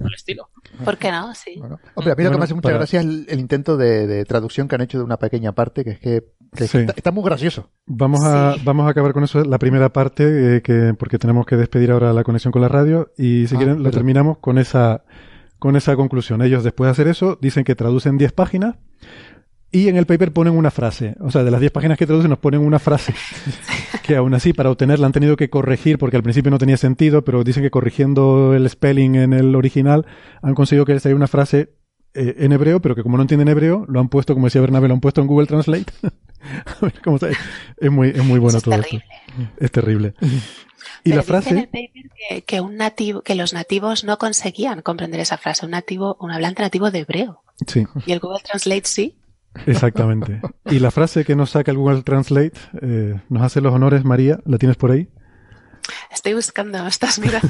o 0.00 0.06
el 0.06 0.14
estilo. 0.14 0.50
¿Por 0.84 0.98
qué 0.98 1.10
no? 1.10 1.34
Sí. 1.34 1.60
hombre, 1.94 2.12
a 2.12 2.16
mí 2.16 2.24
lo 2.24 2.30
que 2.30 2.38
me 2.38 2.44
hace 2.44 2.54
mucha 2.54 2.70
gracia 2.70 3.00
es 3.00 3.06
el, 3.06 3.38
intento 3.38 3.76
de, 3.76 4.24
traducción 4.24 4.68
que 4.68 4.74
han 4.74 4.82
hecho 4.82 4.98
de 4.98 5.04
una 5.04 5.18
pequeña 5.18 5.52
parte, 5.52 5.84
que 5.84 5.90
es 5.90 6.00
que, 6.00 6.22
está, 6.96 7.10
muy 7.10 7.24
gracioso. 7.24 7.70
Vamos 7.86 8.22
a, 8.24 8.53
vamos 8.62 8.86
a 8.86 8.90
acabar 8.90 9.12
con 9.12 9.24
eso, 9.24 9.42
la 9.44 9.58
primera 9.58 9.92
parte, 9.92 10.56
eh, 10.56 10.62
que, 10.62 10.94
porque 10.98 11.18
tenemos 11.18 11.46
que 11.46 11.56
despedir 11.56 11.90
ahora 11.90 12.12
la 12.12 12.24
conexión 12.24 12.52
con 12.52 12.62
la 12.62 12.68
radio, 12.68 13.12
y 13.16 13.46
si 13.46 13.54
ah, 13.54 13.58
quieren 13.58 13.82
lo 13.82 13.90
terminamos 13.90 14.38
con 14.38 14.58
esa, 14.58 15.04
con 15.58 15.76
esa 15.76 15.96
conclusión. 15.96 16.42
Ellos 16.42 16.64
después 16.64 16.86
de 16.88 16.92
hacer 16.92 17.08
eso 17.08 17.38
dicen 17.40 17.64
que 17.64 17.74
traducen 17.74 18.18
10 18.18 18.32
páginas, 18.32 18.76
y 19.74 19.88
en 19.88 19.96
el 19.96 20.06
paper 20.06 20.32
ponen 20.32 20.56
una 20.56 20.70
frase. 20.70 21.16
O 21.18 21.32
sea, 21.32 21.42
de 21.42 21.50
las 21.50 21.58
10 21.58 21.72
páginas 21.72 21.98
que 21.98 22.06
traducen 22.06 22.30
nos 22.30 22.38
ponen 22.38 22.60
una 22.60 22.78
frase. 22.78 23.12
que 24.04 24.14
aún 24.14 24.32
así, 24.32 24.52
para 24.52 24.70
obtenerla 24.70 25.06
han 25.06 25.12
tenido 25.12 25.34
que 25.36 25.50
corregir 25.50 25.98
porque 25.98 26.16
al 26.16 26.22
principio 26.22 26.52
no 26.52 26.58
tenía 26.58 26.76
sentido, 26.76 27.24
pero 27.24 27.42
dicen 27.42 27.64
que 27.64 27.72
corrigiendo 27.72 28.54
el 28.54 28.70
spelling 28.70 29.16
en 29.16 29.32
el 29.32 29.56
original 29.56 30.06
han 30.42 30.54
conseguido 30.54 30.84
que 30.84 30.94
les 30.94 31.04
haya 31.06 31.16
una 31.16 31.26
frase 31.26 31.70
eh, 32.14 32.36
en 32.38 32.52
hebreo, 32.52 32.80
pero 32.80 32.94
que 32.94 33.02
como 33.02 33.16
no 33.16 33.24
entienden 33.24 33.48
hebreo, 33.48 33.84
lo 33.88 33.98
han 33.98 34.08
puesto, 34.08 34.34
como 34.34 34.46
decía 34.46 34.60
Bernabé, 34.60 34.86
lo 34.86 34.94
han 34.94 35.00
puesto 35.00 35.20
en 35.20 35.26
Google 35.26 35.48
Translate. 35.48 35.86
a 36.66 36.84
ver 36.84 37.00
cómo 37.02 37.16
está. 37.16 37.28
Es 37.76 37.90
muy, 37.90 38.08
es 38.10 38.24
muy 38.24 38.38
bueno 38.38 38.60
todo 38.60 38.74
esto. 38.74 38.98
Es 39.58 39.70
terrible. 39.70 40.14
Y 41.02 41.12
la 41.12 41.22
frase. 41.22 41.50
En 41.50 41.58
el 41.58 41.68
paper 41.68 42.44
que, 42.46 42.60
un 42.60 42.76
nativo, 42.76 43.22
que 43.22 43.34
los 43.34 43.52
nativos 43.52 44.04
no 44.04 44.18
conseguían 44.18 44.82
comprender 44.82 45.20
esa 45.20 45.38
frase. 45.38 45.64
Un 45.64 45.72
nativo, 45.72 46.16
un 46.20 46.30
hablante 46.30 46.62
nativo 46.62 46.90
de 46.90 47.00
hebreo. 47.00 47.42
Sí. 47.66 47.86
Y 48.06 48.12
el 48.12 48.20
Google 48.20 48.40
Translate 48.42 48.84
sí. 48.84 49.16
Exactamente. 49.66 50.40
Y 50.66 50.80
la 50.80 50.90
frase 50.90 51.24
que 51.24 51.36
nos 51.36 51.50
saca 51.50 51.70
el 51.70 51.78
Google 51.78 52.02
Translate, 52.02 52.52
eh, 52.82 53.20
nos 53.28 53.42
hace 53.42 53.60
los 53.60 53.72
honores, 53.72 54.04
María, 54.04 54.40
¿la 54.44 54.58
tienes 54.58 54.76
por 54.76 54.90
ahí? 54.90 55.08
Estoy 56.10 56.34
buscando, 56.34 56.86
estás 56.86 57.18
mirando. 57.18 57.48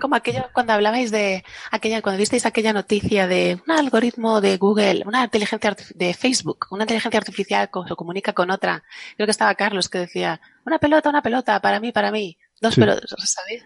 Como 0.00 0.16
aquello 0.16 0.46
cuando 0.54 0.72
hablabais 0.72 1.10
de 1.10 1.44
aquella, 1.70 2.00
cuando 2.00 2.18
visteis 2.18 2.46
aquella 2.46 2.72
noticia 2.72 3.26
de 3.26 3.60
un 3.66 3.72
algoritmo 3.72 4.40
de 4.40 4.56
Google, 4.56 5.02
una 5.06 5.24
inteligencia 5.24 5.76
de 5.94 6.14
Facebook, 6.14 6.66
una 6.70 6.84
inteligencia 6.84 7.18
artificial 7.18 7.68
que 7.70 7.80
se 7.86 7.94
comunica 7.94 8.32
con 8.32 8.50
otra. 8.50 8.82
Creo 9.16 9.26
que 9.26 9.32
estaba 9.32 9.54
Carlos 9.54 9.88
que 9.88 9.98
decía, 9.98 10.40
una 10.64 10.78
pelota, 10.78 11.10
una 11.10 11.22
pelota, 11.22 11.60
para 11.60 11.80
mí, 11.80 11.92
para 11.92 12.10
mí. 12.10 12.38
Dos 12.60 12.76
pelotas, 12.76 13.10
¿sabéis? 13.24 13.64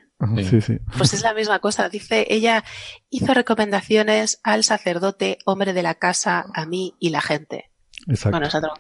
Sí, 0.48 0.60
sí. 0.60 0.78
Pues 0.96 1.12
es 1.14 1.22
la 1.22 1.34
misma 1.34 1.58
cosa. 1.58 1.88
Dice, 1.88 2.26
ella 2.30 2.64
hizo 3.10 3.34
recomendaciones 3.34 4.38
al 4.44 4.62
sacerdote, 4.62 5.38
hombre 5.44 5.72
de 5.72 5.82
la 5.82 5.94
casa, 5.94 6.46
a 6.54 6.64
mí 6.64 6.94
y 7.00 7.10
la 7.10 7.20
gente. 7.20 7.70
Exacto. 8.06 8.30
Bueno, 8.30 8.46
es 8.46 8.54
otro. 8.54 8.72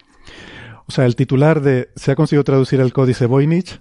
O 0.86 0.92
sea, 0.92 1.06
el 1.06 1.16
titular 1.16 1.60
de 1.62 1.90
se 1.96 2.12
ha 2.12 2.16
conseguido 2.16 2.44
traducir 2.44 2.80
el 2.80 2.92
códice 2.92 3.26
Voynich. 3.26 3.80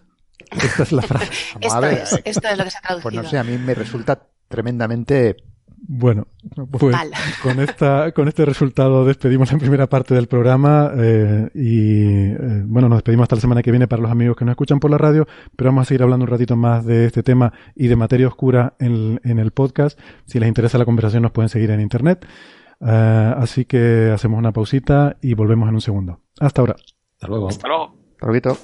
Esta 0.52 0.84
es 0.84 0.92
la 0.92 1.02
frase. 1.04 1.32
Esto 1.60 1.86
es, 1.86 2.22
esto 2.26 2.48
es 2.48 2.58
lo 2.58 2.64
que 2.64 2.70
se 2.72 2.78
ha 2.78 2.82
traducido. 2.82 3.12
Pues 3.12 3.16
no 3.16 3.30
sé, 3.30 3.38
a 3.38 3.44
mí 3.44 3.58
me 3.58 3.74
resulta 3.74 4.28
tremendamente 4.48 5.36
Bueno, 5.78 6.28
pues 6.72 6.94
Mal. 6.94 7.12
con, 7.42 7.60
esta, 7.60 8.12
con 8.12 8.28
este 8.28 8.46
resultado 8.46 9.04
despedimos 9.04 9.52
la 9.52 9.58
primera 9.58 9.88
parte 9.88 10.14
del 10.14 10.28
programa 10.28 10.92
eh, 10.96 11.50
y 11.56 12.32
eh, 12.32 12.64
bueno, 12.66 12.88
nos 12.88 12.98
despedimos 13.00 13.24
hasta 13.26 13.36
la 13.36 13.42
semana 13.42 13.64
que 13.64 13.72
viene 13.72 13.88
para 13.88 14.02
los 14.02 14.12
amigos 14.12 14.38
que 14.38 14.46
nos 14.46 14.54
escuchan 14.54 14.80
por 14.80 14.92
la 14.92 14.98
radio, 14.98 15.28
pero 15.56 15.70
vamos 15.70 15.84
a 15.84 15.86
seguir 15.86 16.04
hablando 16.04 16.24
un 16.24 16.30
ratito 16.32 16.56
más 16.56 16.86
de 16.86 17.06
este 17.06 17.24
tema 17.24 17.52
y 17.76 17.88
de 17.88 17.96
materia 17.96 18.28
oscura 18.28 18.76
en, 18.80 19.20
en 19.24 19.40
el 19.40 19.52
podcast. 19.52 20.00
Si 20.26 20.40
les 20.40 20.48
interesa 20.48 20.78
la 20.78 20.86
conversación 20.86 21.24
nos 21.24 21.32
pueden 21.32 21.50
seguir 21.50 21.72
en 21.72 21.82
internet. 21.82 22.26
Eh, 22.86 23.34
así 23.38 23.66
que 23.66 24.12
hacemos 24.14 24.38
una 24.38 24.52
pausita 24.52 25.18
y 25.22 25.34
volvemos 25.34 25.68
en 25.70 25.76
un 25.76 25.82
segundo. 25.82 26.20
Hasta 26.40 26.62
ahora. 26.62 26.76
Hasta 27.14 27.28
luego. 27.28 27.48
Hasta 27.50 27.68
luego. 27.68 27.96
Hasta 28.22 28.28
luego. 28.28 28.58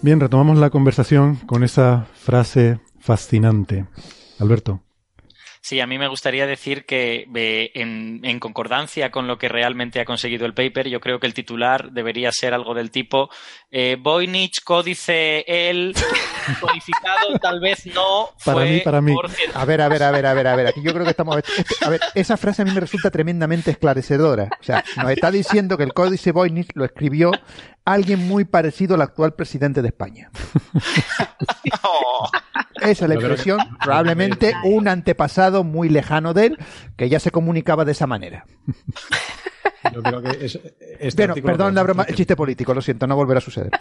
Bien, 0.00 0.20
retomamos 0.20 0.58
la 0.58 0.70
conversación 0.70 1.36
con 1.46 1.64
esa 1.64 2.06
frase 2.14 2.78
fascinante. 3.00 3.86
Alberto. 4.38 4.80
Sí, 5.60 5.80
a 5.80 5.86
mí 5.86 5.98
me 5.98 6.08
gustaría 6.08 6.46
decir 6.46 6.84
que 6.86 7.26
eh, 7.34 7.70
en, 7.74 8.20
en 8.24 8.38
concordancia 8.40 9.10
con 9.10 9.26
lo 9.26 9.38
que 9.38 9.48
realmente 9.48 10.00
ha 10.00 10.04
conseguido 10.04 10.46
el 10.46 10.54
paper, 10.54 10.88
yo 10.88 11.00
creo 11.00 11.18
que 11.20 11.26
el 11.26 11.34
titular 11.34 11.90
debería 11.92 12.30
ser 12.32 12.54
algo 12.54 12.74
del 12.74 12.90
tipo 12.90 13.28
eh, 13.70 13.96
Voynich, 13.98 14.62
códice 14.64 15.44
el 15.46 15.94
codificado, 16.60 17.38
tal 17.40 17.60
vez 17.60 17.86
no. 17.86 18.30
Para 18.44 18.58
fue 18.60 18.70
mí, 18.70 18.80
para 18.80 19.00
mí. 19.00 19.14
por 19.14 19.30
A 19.54 19.64
ver, 19.64 19.80
a 19.80 19.88
ver, 19.88 20.02
a 20.02 20.10
ver, 20.10 20.26
a 20.26 20.34
ver, 20.34 20.46
a 20.46 20.56
ver. 20.56 20.66
Aquí 20.68 20.82
yo 20.82 20.92
creo 20.92 21.04
que 21.04 21.10
estamos. 21.10 21.36
este- 21.38 21.84
a 21.84 21.90
ver, 21.90 22.00
esa 22.14 22.36
frase 22.36 22.62
a 22.62 22.64
mí 22.64 22.70
me 22.72 22.80
resulta 22.80 23.10
tremendamente 23.10 23.70
esclarecedora. 23.70 24.48
O 24.60 24.62
sea, 24.64 24.84
nos 24.96 25.10
está 25.10 25.30
diciendo 25.30 25.76
que 25.76 25.84
el 25.84 25.92
códice 25.92 26.32
Voynich 26.32 26.70
lo 26.74 26.84
escribió 26.84 27.30
alguien 27.84 28.26
muy 28.28 28.44
parecido 28.44 28.94
al 28.94 29.02
actual 29.02 29.34
presidente 29.34 29.80
de 29.82 29.88
España. 29.88 30.30
Esa 32.80 33.04
es 33.04 33.08
la 33.08 33.14
expresión, 33.14 33.58
probablemente 33.82 34.54
un 34.64 34.88
antepasado 34.88 35.47
muy 35.64 35.88
lejano 35.88 36.34
de 36.34 36.46
él 36.46 36.58
que 36.96 37.08
ya 37.08 37.20
se 37.20 37.30
comunicaba 37.30 37.84
de 37.84 37.92
esa 37.92 38.06
manera. 38.06 38.44
Yo 39.94 40.02
creo 40.02 40.20
que 40.22 40.44
es, 40.44 40.58
este 40.98 41.26
Bueno, 41.26 41.42
perdón 41.46 41.74
la 41.74 41.82
broma, 41.82 42.02
demuestra 42.02 42.12
el 42.12 42.16
chiste 42.16 42.36
político, 42.36 42.74
lo 42.74 42.82
siento, 42.82 43.06
no 43.06 43.14
volverá 43.16 43.38
a 43.38 43.40
suceder. 43.40 43.70
que- 43.70 43.78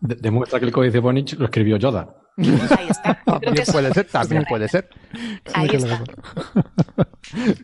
de- 0.00 0.14
demuestra 0.16 0.58
que 0.58 0.66
el 0.66 0.72
códice 0.72 0.98
Vonich 1.00 1.34
lo 1.38 1.44
escribió 1.44 1.76
Yoda. 1.76 2.14
Ahí 2.38 2.88
está. 2.88 3.20
Que 3.38 3.44
También 3.46 3.62
eso- 3.62 3.72
puede 3.72 3.92
ser, 3.94 4.06
también 4.06 4.44
puede 4.48 4.68
ser. 4.68 4.88
Ahí 5.54 5.68
está. 5.72 6.02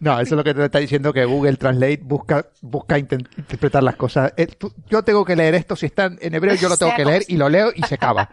No, 0.00 0.12
eso 0.20 0.34
es 0.34 0.36
lo 0.36 0.44
que 0.44 0.52
te 0.54 0.64
está 0.64 0.78
diciendo 0.78 1.12
que 1.12 1.24
Google 1.24 1.56
Translate 1.56 2.00
busca, 2.04 2.46
busca 2.60 2.98
interpretar 2.98 3.82
las 3.82 3.96
cosas. 3.96 4.32
Eh, 4.36 4.46
tú- 4.46 4.72
yo 4.88 5.02
tengo 5.02 5.24
que 5.24 5.34
leer 5.36 5.54
esto, 5.54 5.74
si 5.74 5.86
está 5.86 6.10
en 6.20 6.34
hebreo 6.34 6.54
yo 6.54 6.68
lo 6.68 6.76
tengo 6.76 6.92
que 6.94 7.04
leer 7.04 7.22
y 7.28 7.36
lo 7.38 7.48
leo 7.48 7.72
y 7.74 7.82
se 7.82 7.94
acaba. 7.94 8.28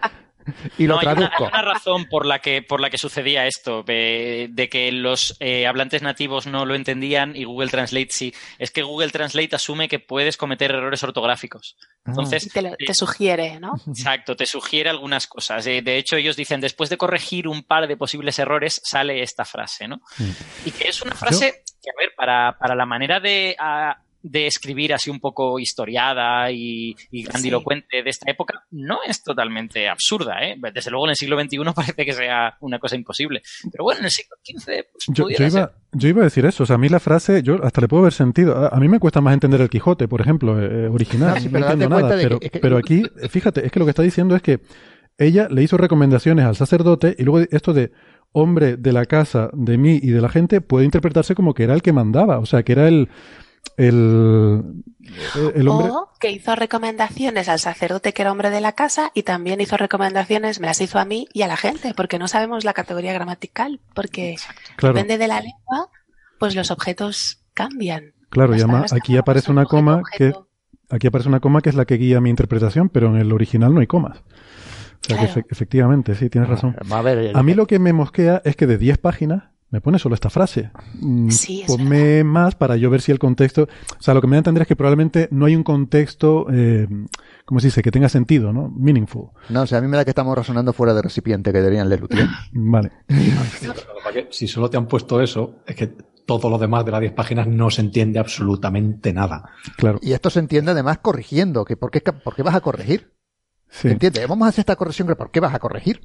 Y 0.78 0.88
lo 0.88 0.96
No, 0.96 1.00
hay 1.02 1.06
una- 1.08 1.16
traduzco. 1.16 1.44
Hay 1.46 1.50
una, 1.50 1.62
razón 1.74 2.06
por 2.06 2.26
la 2.26 2.40
que, 2.40 2.62
por 2.62 2.80
la 2.82 2.90
que 2.90 2.98
sucedía 2.98 3.46
esto, 3.48 3.84
de, 3.84 4.48
de 4.52 4.70
que 4.70 4.92
los 4.92 5.36
eh, 5.40 5.68
hablantes 5.68 6.02
nativos 6.02 6.48
no 6.48 6.66
lo 6.66 6.76
entendían 6.76 7.36
y 7.36 7.44
Google 7.44 7.70
Translate 7.70 8.08
sí. 8.12 8.34
Es 8.60 8.72
que 8.72 8.82
Google 8.84 9.10
Translate 9.12 9.56
asume 9.56 9.88
que 9.88 10.00
puedes 10.00 10.38
cometer 10.38 10.72
errores 10.72 11.04
ortográficos. 11.04 11.76
Entonces, 12.06 12.46
Y 12.46 12.50
te, 12.50 12.62
lo- 12.62 12.76
te 12.76 12.94
sugiere, 12.94 13.60
¿no? 13.60 13.74
Exacto, 13.88 14.36
te 14.36 14.46
sugiere 14.46 14.90
algunas 14.90 15.28
cosas. 15.28 15.66
Eh, 15.68 15.82
De 15.82 15.98
hecho, 15.98 16.16
ellos 16.16 16.36
dicen, 16.36 16.62
después 16.62 16.90
de 16.90 16.98
corregir 16.98 17.48
un 17.48 17.64
par 17.64 17.88
de 17.88 17.98
posibles 17.98 18.38
errores, 18.40 18.82
sale 18.84 19.22
esta 19.22 19.46
frase, 19.46 19.88
¿no? 19.88 20.02
Y 20.66 20.72
que 20.72 20.90
es 20.90 21.02
una 21.02 21.16
frase 21.16 21.64
que, 21.84 21.90
a 21.90 21.94
ver, 22.00 22.14
para, 22.16 22.58
para 22.58 22.76
la 22.76 22.86
manera 22.86 23.20
de, 23.20 23.56
ah, 23.60 23.98
de 24.24 24.48
escribir 24.48 24.94
así 24.94 25.10
un 25.10 25.20
poco 25.20 25.58
historiada 25.60 26.52
y, 26.52 26.96
y 27.12 27.24
grandilocuente 27.24 28.04
de 28.04 28.10
esta 28.10 28.30
época, 28.30 28.64
no 28.72 29.00
es 29.08 29.24
totalmente 29.24 29.90
absurda, 29.90 30.44
¿eh? 30.44 30.56
Desde 30.74 30.92
luego 30.92 31.06
en 31.06 31.12
el 31.12 31.16
siglo 31.16 31.40
XXI 31.42 31.58
parece 31.76 32.06
que 32.06 32.14
sea 32.14 32.56
una 32.62 32.80
cosa 32.80 32.96
imposible. 32.96 33.42
Pero 33.72 33.84
bueno, 33.84 34.00
en 34.00 34.06
el 34.06 34.12
siglo 34.12 34.36
XV, 34.46 34.66
pues 34.92 35.06
Yo, 35.08 35.28
ser. 35.28 35.48
iba, 35.52 35.72
yo 35.92 36.08
iba 36.10 36.22
a 36.22 36.26
decir 36.26 36.46
eso. 36.46 36.64
O 36.64 36.66
sea, 36.66 36.76
a 36.76 36.80
mí 36.80 36.90
la 36.90 37.00
frase, 37.00 37.42
yo 37.44 37.64
hasta 37.64 37.82
le 37.82 37.88
puedo 37.88 38.04
ver 38.04 38.14
sentido. 38.14 38.56
A, 38.58 38.68
a 38.70 38.80
mí 38.80 38.88
me 38.88 39.00
cuesta 39.00 39.22
más 39.22 39.34
entender 39.34 39.60
el 39.62 39.70
Quijote, 39.70 40.08
por 40.08 40.22
ejemplo, 40.22 40.62
eh, 40.62 40.88
original. 40.88 41.36
No, 41.36 41.40
sí, 41.40 41.46
no 41.48 41.52
pero 41.52 41.66
date 41.66 41.74
entiendo 41.74 41.96
nada. 42.02 42.16
de 42.16 42.22
que- 42.22 42.28
Pero, 42.28 42.40
es 42.42 42.52
que- 42.52 42.60
pero 42.60 42.78
aquí, 42.78 43.04
eh, 43.22 43.28
fíjate, 43.30 43.66
es 43.66 43.72
que 43.72 43.80
lo 43.80 43.86
que 43.86 43.92
está 43.92 44.04
diciendo 44.04 44.36
es 44.36 44.42
que 44.42 44.60
ella 45.18 45.48
le 45.50 45.62
hizo 45.64 45.78
recomendaciones 45.78 46.46
al 46.46 46.56
sacerdote 46.56 47.16
y 47.18 47.24
luego 47.24 47.46
esto 47.52 47.74
de 47.74 47.92
hombre 48.34 48.78
de 48.78 48.94
la 48.94 49.06
casa, 49.06 49.50
de 49.54 49.78
mí 49.78 50.00
y 50.02 50.12
de 50.12 50.22
la 50.22 50.30
gente 50.30 50.62
puede 50.62 50.86
interpretarse 50.86 51.36
como 51.36 51.54
que 51.54 51.64
era 51.64 51.74
el 51.74 51.82
que 51.82 51.92
mandaba. 51.92 52.40
O 52.40 52.46
sea, 52.46 52.64
que 52.64 52.72
era 52.72 52.88
el, 52.88 53.10
el, 53.88 54.84
el 55.56 55.68
hombre. 55.68 55.90
O 55.90 56.10
que 56.20 56.32
hizo 56.32 56.56
recomendaciones 56.56 57.50
al 57.50 57.60
sacerdote 57.60 58.14
que 58.14 58.22
era 58.22 58.32
hombre 58.32 58.50
de 58.50 58.62
la 58.62 58.74
casa 58.74 59.12
y 59.14 59.24
también 59.24 59.60
hizo 59.62 59.78
recomendaciones, 59.78 60.60
me 60.60 60.68
las 60.68 60.80
hizo 60.82 61.00
a 61.00 61.06
mí 61.06 61.28
y 61.34 61.42
a 61.42 61.48
la 61.48 61.58
gente, 61.58 61.94
porque 61.96 62.20
no 62.20 62.28
sabemos 62.28 62.64
la 62.64 62.74
categoría 62.74 63.14
gramatical, 63.14 63.80
porque 63.94 64.36
Claro. 64.76 64.94
depende 64.96 65.18
de 65.18 65.28
la 65.28 65.42
lengua, 65.42 65.90
pues 66.40 66.56
los 66.56 66.72
objetos 66.72 67.44
cambian. 67.54 68.14
Claro, 68.30 68.56
y 68.56 68.60
además 68.60 68.94
aquí 68.94 69.18
aparece 69.18 69.52
una 69.52 69.64
objeto, 69.64 69.78
coma 69.78 70.02
que 70.18 70.34
aquí 70.90 71.08
aparece 71.08 71.28
una 71.30 71.40
coma 71.40 71.62
que 71.62 71.70
es 71.70 71.76
la 71.76 71.86
que 71.86 71.96
guía 71.98 72.22
mi 72.22 72.30
interpretación, 72.30 72.90
pero 72.90 73.08
en 73.08 73.18
el 73.18 73.32
original 73.34 73.74
no 73.74 73.82
hay 73.82 73.88
comas. 73.88 74.20
O 74.20 75.08
sea 75.08 75.18
que 75.20 75.26
Claro. 75.26 75.42
efe- 75.42 75.46
efectivamente, 75.50 76.16
sí, 76.16 76.30
tienes 76.30 76.50
razón. 76.50 76.76
A 76.90 77.02
ver, 77.02 77.32
A 77.36 77.44
mí 77.44 77.54
lo 77.56 77.66
que 77.68 77.80
me 77.80 77.92
mosquea 77.92 78.42
es 78.46 78.56
que 78.56 78.68
de 78.68 78.78
10 78.78 78.98
páginas 79.00 79.46
me 79.72 79.80
pone 79.82 79.98
solo 79.98 80.16
esta 80.16 80.30
frase. 80.30 80.70
Mm, 81.00 81.30
Sí, 81.30 81.62
es 81.62 81.68
Ponme 81.68 82.24
más 82.24 82.56
para 82.56 82.76
yo 82.76 82.90
ver 82.90 83.02
si 83.02 83.12
el 83.12 83.20
contexto... 83.20 83.64
O 83.64 84.02
sea, 84.02 84.14
lo 84.14 84.22
que 84.22 84.28
me 84.28 84.36
da 84.36 84.40
a 84.40 84.42
entender 84.42 84.62
es 84.64 84.68
que 84.68 84.76
probablemente 84.76 85.30
no 85.32 85.46
hay 85.46 85.56
un 85.56 85.64
contexto, 85.64 86.48
eh, 86.52 86.88
¿cómo 87.46 87.60
se 87.62 87.68
dice?, 87.68 87.82
que 87.82 87.90
tenga 87.92 88.10
sentido, 88.10 88.52
¿no? 88.52 88.70
Meaningful. 88.70 89.30
No, 89.50 89.62
o 89.62 89.66
sea, 89.68 89.78
a 89.80 89.82
mí 89.82 89.88
me 89.88 89.96
da 89.98 90.04
que 90.04 90.12
estamos 90.12 90.36
razonando 90.36 90.74
fuera 90.74 90.94
de 90.94 91.02
recipiente, 91.02 91.54
que 91.54 91.60
deberían 91.60 91.88
leerlo. 91.88 92.10
tío. 92.10 92.26
Vale. 92.52 92.92
Si 94.30 94.48
solo 94.48 94.70
te 94.70 94.78
han 94.78 94.88
puesto 94.88 95.22
eso, 95.22 95.56
es 95.66 95.76
que 95.76 95.88
todo 96.26 96.50
lo 96.50 96.58
demás 96.58 96.84
de 96.86 96.92
las 96.92 97.02
10 97.02 97.14
páginas 97.14 97.48
no 97.48 97.70
se 97.70 97.82
entiende 97.82 98.20
absolutamente 98.20 99.14
nada. 99.14 99.52
Claro. 99.78 100.00
Y 100.02 100.12
esto 100.12 100.30
se 100.30 100.40
entiende 100.40 100.72
además 100.72 101.00
corrigiendo, 101.00 101.64
que 101.66 101.78
por 101.78 101.92
qué, 101.92 102.02
por 102.02 102.36
qué 102.36 102.44
vas 102.44 102.56
a 102.56 102.62
corregir. 102.62 103.14
Sí. 103.70 103.88
¿Entiendes? 103.88 104.28
Vamos 104.28 104.46
a 104.46 104.50
hacer 104.50 104.64
esta 104.64 104.76
corrección, 104.76 105.08
pero 105.08 105.18
¿por 105.18 105.32
qué 105.32 105.40
vas 105.40 105.54
a 105.54 105.60
corregir? 105.60 106.02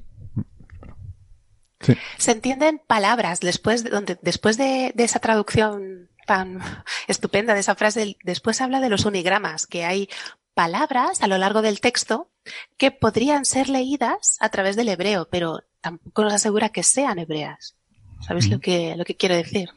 Se 2.17 2.31
entienden 2.31 2.81
palabras 2.85 3.39
después 3.39 3.83
de, 3.83 3.89
donde, 3.89 4.17
después 4.21 4.57
de, 4.57 4.91
de 4.95 5.03
esa 5.03 5.19
traducción 5.19 6.09
tan 6.25 6.59
estupenda 7.07 7.53
de 7.53 7.61
esa 7.61 7.75
frase, 7.75 8.17
después 8.23 8.61
habla 8.61 8.79
de 8.79 8.89
los 8.89 9.05
unigramas, 9.05 9.67
que 9.67 9.85
hay 9.85 10.09
palabras 10.53 11.21
a 11.21 11.27
lo 11.27 11.37
largo 11.37 11.61
del 11.61 11.79
texto 11.79 12.31
que 12.77 12.91
podrían 12.91 13.45
ser 13.45 13.69
leídas 13.69 14.37
a 14.39 14.49
través 14.49 14.75
del 14.75 14.89
hebreo, 14.89 15.27
pero 15.29 15.63
tampoco 15.81 16.23
nos 16.23 16.33
asegura 16.33 16.69
que 16.69 16.83
sean 16.83 17.19
hebreas. 17.19 17.75
¿Sabéis 18.21 18.49
lo 18.49 18.59
que, 18.59 18.95
lo 18.95 19.05
que 19.05 19.15
quiero 19.15 19.35
decir? 19.35 19.69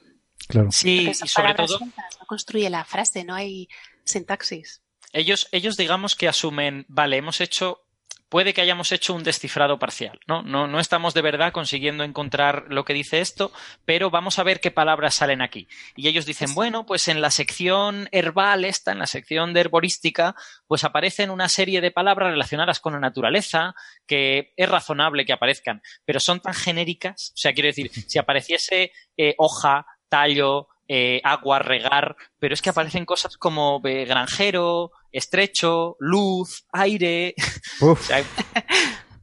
Claro. 0.48 0.72
Sí, 0.72 1.10
y 1.10 1.14
sobre 1.14 1.54
todo, 1.54 1.78
juntas 1.78 2.16
no 2.18 2.26
construye 2.26 2.70
la 2.70 2.84
frase, 2.84 3.24
no 3.24 3.34
hay 3.34 3.68
sintaxis. 4.04 4.80
ellos, 5.12 5.48
ellos 5.52 5.76
digamos 5.76 6.16
que 6.16 6.28
asumen, 6.28 6.86
vale, 6.88 7.18
hemos 7.18 7.40
hecho, 7.40 7.82
puede 8.30 8.54
que 8.54 8.62
hayamos 8.62 8.92
hecho 8.92 9.12
un 9.12 9.24
descifrado 9.24 9.78
parcial, 9.78 10.18
¿no? 10.26 10.42
No, 10.42 10.66
no 10.66 10.80
estamos 10.80 11.12
de 11.12 11.20
verdad 11.20 11.52
consiguiendo 11.52 12.04
encontrar 12.04 12.66
lo 12.68 12.84
que 12.84 12.94
dice 12.94 13.20
esto, 13.20 13.52
pero 13.84 14.08
vamos 14.08 14.38
a 14.38 14.44
ver 14.44 14.60
qué 14.60 14.70
palabras 14.70 15.14
salen 15.14 15.42
aquí. 15.42 15.68
Y 15.96 16.08
ellos 16.08 16.24
dicen, 16.24 16.54
bueno, 16.54 16.86
pues 16.86 17.08
en 17.08 17.20
la 17.20 17.30
sección 17.30 18.08
herbal 18.12 18.64
esta, 18.64 18.92
en 18.92 19.00
la 19.00 19.06
sección 19.06 19.52
de 19.52 19.60
herborística, 19.60 20.36
pues 20.66 20.84
aparecen 20.84 21.30
una 21.30 21.48
serie 21.48 21.80
de 21.80 21.90
palabras 21.90 22.30
relacionadas 22.30 22.80
con 22.80 22.94
la 22.94 23.00
naturaleza, 23.00 23.74
que 24.06 24.54
es 24.56 24.68
razonable 24.68 25.26
que 25.26 25.32
aparezcan, 25.32 25.82
pero 26.04 26.20
son 26.20 26.40
tan 26.40 26.54
genéricas, 26.54 27.32
o 27.34 27.36
sea, 27.36 27.52
quiero 27.52 27.66
decir, 27.66 27.90
si 27.90 28.18
apareciese 28.18 28.92
eh, 29.16 29.34
hoja, 29.38 29.86
tallo, 30.08 30.68
eh, 30.92 31.20
agua, 31.22 31.60
regar, 31.60 32.16
pero 32.38 32.52
es 32.52 32.62
que 32.62 32.70
aparecen 32.70 33.04
cosas 33.04 33.36
como 33.36 33.80
eh, 33.84 34.04
granjero, 34.06 34.90
estrecho, 35.12 35.96
luz, 36.00 36.64
aire. 36.72 37.34
Uf, 37.80 38.00
O 38.00 38.02
sea, 38.02 38.24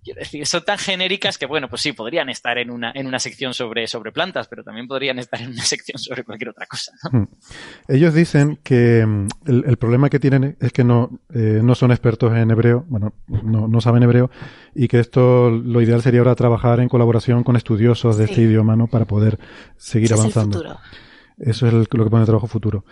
Quiero 0.07 0.21
decir, 0.21 0.47
son 0.47 0.63
tan 0.63 0.77
genéricas 0.77 1.37
que, 1.37 1.45
bueno, 1.45 1.67
pues 1.67 1.81
sí, 1.81 1.91
podrían 1.91 2.29
estar 2.29 2.57
en 2.57 2.71
una, 2.71 2.93
en 2.95 3.07
una 3.07 3.19
sección 3.19 3.53
sobre, 3.53 3.87
sobre 3.87 4.13
plantas, 4.13 4.47
pero 4.47 4.63
también 4.63 4.87
podrían 4.87 5.19
estar 5.19 5.41
en 5.41 5.49
una 5.49 5.63
sección 5.63 5.99
sobre 5.99 6.23
cualquier 6.23 6.51
otra 6.51 6.65
cosa. 6.65 6.93
Hmm. 7.11 7.25
Ellos 7.89 8.13
dicen 8.13 8.57
que 8.63 9.05
mm, 9.05 9.27
el, 9.47 9.75
problema 9.75 10.09
que 10.09 10.17
tienen 10.17 10.55
es 10.61 10.71
que 10.71 10.85
no, 10.85 11.19
eh, 11.33 11.59
no 11.61 11.75
son 11.75 11.91
expertos 11.91 12.33
en 12.37 12.49
hebreo, 12.49 12.85
bueno, 12.87 13.15
no, 13.27 13.67
no, 13.67 13.81
saben 13.81 14.01
hebreo, 14.01 14.31
y 14.73 14.87
que 14.87 15.01
esto 15.01 15.49
lo 15.49 15.81
ideal 15.81 16.01
sería 16.01 16.21
ahora 16.21 16.35
trabajar 16.35 16.79
en 16.79 16.87
colaboración 16.87 17.43
con 17.43 17.57
estudiosos 17.57 18.15
de 18.15 18.25
este 18.25 18.43
idioma, 18.43 18.77
¿no? 18.77 18.87
Para 18.87 19.03
poder 19.03 19.37
seguir 19.75 20.13
avanzando. 20.13 20.79
Eso 21.37 21.67
es 21.67 21.73
lo 21.73 21.83
que 21.83 22.09
pone 22.09 22.21
el 22.21 22.27
trabajo 22.27 22.47
futuro. 22.47 22.85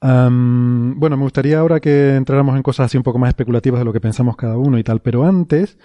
Bueno, 0.00 1.16
me 1.16 1.22
gustaría 1.22 1.58
ahora 1.58 1.80
que 1.80 2.14
entráramos 2.14 2.56
en 2.56 2.62
cosas 2.62 2.86
así 2.86 2.96
un 2.96 3.02
poco 3.02 3.18
más 3.18 3.28
especulativas 3.28 3.80
de 3.80 3.84
lo 3.84 3.92
que 3.92 4.00
pensamos 4.00 4.36
cada 4.36 4.56
uno 4.56 4.78
y 4.78 4.84
tal, 4.84 5.00
pero 5.00 5.24
antes, 5.24 5.78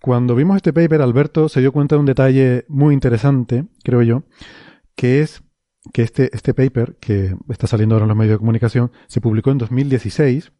cuando 0.00 0.34
vimos 0.34 0.56
este 0.56 0.72
paper, 0.72 1.02
Alberto 1.02 1.48
se 1.48 1.60
dio 1.60 1.72
cuenta 1.72 1.96
de 1.96 2.00
un 2.00 2.06
detalle 2.06 2.64
muy 2.68 2.92
interesante, 2.94 3.66
creo 3.82 4.02
yo, 4.02 4.24
que 4.94 5.20
es 5.20 5.42
que 5.92 6.02
este, 6.02 6.34
este 6.34 6.54
paper, 6.54 6.96
que 7.00 7.36
está 7.48 7.66
saliendo 7.66 7.94
ahora 7.94 8.04
en 8.04 8.08
los 8.08 8.16
medios 8.16 8.34
de 8.34 8.38
comunicación, 8.38 8.92
se 9.06 9.20
publicó 9.20 9.50
en 9.50 9.58
2016, 9.58 10.52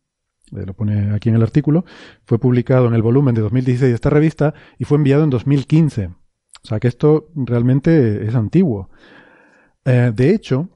eh, 0.53 0.65
lo 0.67 0.75
pone 0.75 1.13
aquí 1.15 1.29
en 1.29 1.35
el 1.35 1.43
artículo, 1.43 1.85
fue 2.25 2.39
publicado 2.39 2.87
en 2.87 2.95
el 2.95 3.03
volumen 3.03 3.35
de 3.35 3.41
2016 3.43 3.91
de 3.91 3.95
esta 3.95 4.11
revista 4.11 4.55
y 4.79 4.85
fue 4.85 4.99
enviado 4.99 5.25
en 5.25 5.31
2015. 5.31 6.07
O 6.07 6.69
sea 6.69 6.81
que 6.81 6.89
esto 6.89 7.29
realmente 7.35 8.27
es 8.27 8.35
antiguo. 8.35 8.91
Eh, 9.85 10.13
de 10.15 10.31
hecho, 10.31 10.69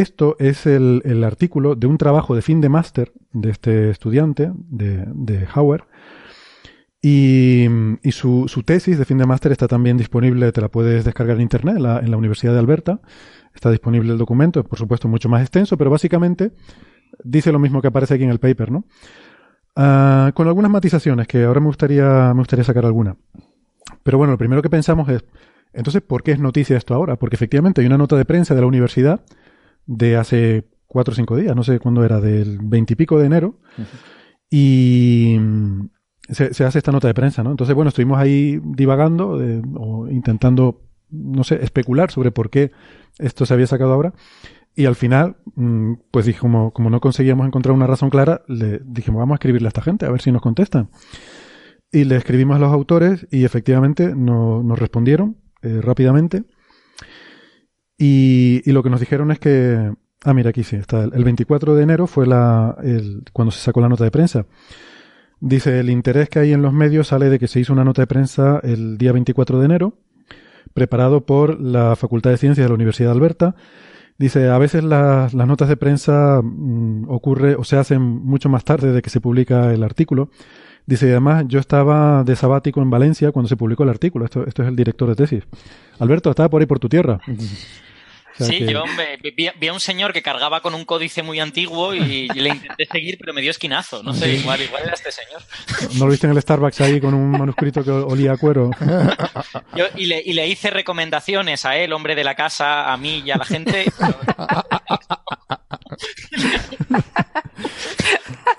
esto 0.00 0.36
es 0.38 0.66
el, 0.66 1.24
artículo 1.24 1.74
de 1.74 1.86
un 1.86 1.98
trabajo 1.98 2.34
de 2.34 2.42
fin 2.42 2.60
de 2.60 2.68
máster 2.68 3.12
de 3.32 3.50
este 3.50 3.90
estudiante, 3.90 4.50
de, 4.54 5.04
de 5.06 5.46
Howard, 5.54 5.84
y, 7.00 7.68
su, 8.10 8.46
tesis 8.64 8.98
de 8.98 9.04
fin 9.04 9.18
de 9.18 9.26
máster 9.26 9.52
está 9.52 9.68
también 9.68 9.96
disponible, 9.96 10.50
te 10.50 10.60
la 10.60 10.68
puedes 10.68 11.04
descargar 11.04 11.36
en 11.36 11.42
internet, 11.42 11.76
en 11.76 12.10
la, 12.10 12.16
Universidad 12.16 12.52
de 12.52 12.58
Alberta. 12.58 13.00
Está 13.54 13.70
disponible 13.70 14.12
el 14.12 14.18
documento, 14.18 14.64
por 14.64 14.78
supuesto 14.78 15.08
mucho 15.08 15.28
más 15.28 15.42
extenso, 15.42 15.76
pero 15.76 15.90
básicamente 15.90 16.52
dice 17.22 17.52
lo 17.52 17.58
mismo 17.58 17.80
que 17.80 17.88
aparece 17.88 18.14
aquí 18.14 18.24
en 18.24 18.30
el 18.30 18.40
paper, 18.40 18.70
¿no? 18.70 18.84
Ah, 19.76 20.32
con 20.34 20.48
algunas 20.48 20.70
matizaciones 20.70 21.28
que 21.28 21.44
ahora 21.44 21.60
me 21.60 21.66
gustaría, 21.66 22.32
me 22.34 22.40
gustaría 22.40 22.64
sacar 22.64 22.84
alguna. 22.84 23.16
Pero 24.02 24.18
bueno, 24.18 24.32
lo 24.32 24.38
primero 24.38 24.60
que 24.60 24.70
pensamos 24.70 25.08
es, 25.08 25.24
entonces, 25.72 26.02
¿por 26.02 26.22
qué 26.22 26.32
es 26.32 26.40
noticia 26.40 26.76
esto 26.76 26.94
ahora? 26.94 27.16
Porque 27.16 27.36
efectivamente 27.36 27.80
hay 27.80 27.86
una 27.86 27.98
nota 27.98 28.16
de 28.16 28.24
prensa 28.24 28.54
de 28.54 28.60
la 28.60 28.66
universidad 28.66 29.20
de 29.88 30.16
hace 30.16 30.68
cuatro 30.86 31.12
o 31.12 31.14
cinco 31.16 31.36
días, 31.36 31.56
no 31.56 31.64
sé 31.64 31.80
cuándo 31.80 32.04
era, 32.04 32.20
del 32.20 32.58
veintipico 32.62 33.18
de 33.18 33.26
enero, 33.26 33.58
y 34.50 35.36
mm, 35.38 35.88
se, 36.30 36.64
hace 36.64 36.78
esta 36.78 36.92
nota 36.92 37.08
de 37.08 37.14
prensa, 37.14 37.42
¿no? 37.42 37.50
Entonces, 37.50 37.74
bueno, 37.74 37.88
estuvimos 37.88 38.18
ahí 38.18 38.60
divagando 38.62 39.42
eh, 39.42 39.62
o 39.74 40.08
intentando, 40.08 40.82
no 41.10 41.42
sé, 41.42 41.62
especular 41.64 42.10
sobre 42.10 42.30
por 42.30 42.50
qué 42.50 42.70
esto 43.18 43.46
se 43.46 43.54
había 43.54 43.66
sacado 43.66 43.92
ahora. 43.92 44.14
Y 44.74 44.86
al 44.86 44.94
final, 44.94 45.36
mm, 45.56 45.94
pues 46.10 46.26
dije, 46.26 46.38
como, 46.38 46.72
como 46.72 46.90
no 46.90 47.00
conseguíamos 47.00 47.46
encontrar 47.46 47.74
una 47.74 47.86
razón 47.86 48.10
clara, 48.10 48.42
le 48.46 48.80
dijimos, 48.84 49.18
vamos 49.18 49.34
a 49.34 49.38
escribirle 49.38 49.66
a 49.66 49.70
esta 49.70 49.82
gente, 49.82 50.06
a 50.06 50.10
ver 50.10 50.20
si 50.20 50.30
nos 50.30 50.42
contestan. 50.42 50.90
Y 51.90 52.04
le 52.04 52.16
escribimos 52.16 52.56
a 52.56 52.60
los 52.60 52.72
autores 52.72 53.26
y 53.30 53.44
efectivamente 53.44 54.14
no, 54.14 54.62
nos 54.62 54.78
respondieron 54.78 55.38
eh, 55.62 55.80
rápidamente. 55.82 56.44
Y, 57.98 58.62
lo 58.70 58.82
que 58.84 58.90
nos 58.90 59.00
dijeron 59.00 59.32
es 59.32 59.40
que, 59.40 59.92
ah, 60.24 60.34
mira, 60.34 60.50
aquí 60.50 60.62
sí, 60.62 60.76
está, 60.76 61.02
el 61.02 61.24
24 61.24 61.74
de 61.74 61.82
enero 61.82 62.06
fue 62.06 62.26
la, 62.26 62.76
el, 62.82 63.24
cuando 63.32 63.50
se 63.50 63.60
sacó 63.60 63.80
la 63.80 63.88
nota 63.88 64.04
de 64.04 64.12
prensa. 64.12 64.46
Dice, 65.40 65.80
el 65.80 65.90
interés 65.90 66.28
que 66.28 66.38
hay 66.38 66.52
en 66.52 66.62
los 66.62 66.72
medios 66.72 67.08
sale 67.08 67.28
de 67.28 67.38
que 67.38 67.48
se 67.48 67.60
hizo 67.60 67.72
una 67.72 67.84
nota 67.84 68.02
de 68.02 68.06
prensa 68.06 68.60
el 68.62 68.98
día 68.98 69.12
24 69.12 69.58
de 69.58 69.64
enero, 69.64 69.94
preparado 70.74 71.26
por 71.26 71.60
la 71.60 71.96
Facultad 71.96 72.30
de 72.30 72.38
Ciencias 72.38 72.64
de 72.64 72.68
la 72.68 72.74
Universidad 72.74 73.10
de 73.10 73.16
Alberta. 73.16 73.56
Dice, 74.16 74.48
a 74.48 74.58
veces 74.58 74.82
las, 74.84 75.34
notas 75.34 75.68
de 75.68 75.76
prensa 75.76 76.40
mm, 76.42 77.08
ocurre 77.08 77.54
o 77.56 77.64
se 77.64 77.76
hacen 77.76 78.02
mucho 78.02 78.48
más 78.48 78.64
tarde 78.64 78.92
de 78.92 79.02
que 79.02 79.10
se 79.10 79.20
publica 79.20 79.72
el 79.72 79.82
artículo. 79.82 80.30
Dice, 80.86 81.10
además, 81.10 81.44
yo 81.48 81.60
estaba 81.60 82.24
de 82.24 82.34
sabático 82.34 82.80
en 82.80 82.90
Valencia 82.90 83.30
cuando 83.30 83.48
se 83.48 83.56
publicó 83.56 83.82
el 83.82 83.90
artículo. 83.90 84.24
Esto, 84.24 84.44
esto 84.46 84.62
es 84.62 84.68
el 84.68 84.76
director 84.76 85.08
de 85.08 85.14
tesis. 85.16 85.44
Alberto, 85.98 86.30
estaba 86.30 86.48
por 86.48 86.62
ahí 86.62 86.66
por 86.66 86.78
tu 86.78 86.88
tierra 86.88 87.20
sí, 88.38 88.66
yo 88.66 88.84
vi, 89.58 89.68
a 89.68 89.72
un 89.72 89.80
señor 89.80 90.12
que 90.12 90.22
cargaba 90.22 90.60
con 90.60 90.74
un 90.74 90.84
códice 90.84 91.22
muy 91.22 91.40
antiguo 91.40 91.94
y, 91.94 92.28
le 92.28 92.50
intenté 92.50 92.86
seguir, 92.86 93.18
pero 93.18 93.32
me 93.34 93.40
dio 93.40 93.50
esquinazo. 93.50 94.02
No 94.02 94.14
sé, 94.14 94.34
igual, 94.34 94.60
igual 94.60 94.82
era 94.84 94.94
este 94.94 95.10
señor. 95.10 95.42
¿No 95.94 96.06
lo 96.06 96.10
viste 96.10 96.26
en 96.26 96.32
el 96.32 96.42
Starbucks 96.42 96.80
ahí 96.80 97.00
con 97.00 97.14
un 97.14 97.30
manuscrito 97.30 97.82
que 97.84 97.90
olía 97.90 98.32
a 98.32 98.36
cuero? 98.36 98.70
y, 99.96 100.06
le, 100.06 100.22
y 100.24 100.32
le 100.32 100.46
hice 100.46 100.70
recomendaciones 100.70 101.64
a 101.64 101.76
él, 101.76 101.92
hombre 101.92 102.14
de 102.14 102.24
la 102.24 102.34
casa, 102.34 102.92
a 102.92 102.96
mí 102.96 103.22
y 103.24 103.30
a 103.30 103.36
la 103.36 103.44
gente. 103.44 103.84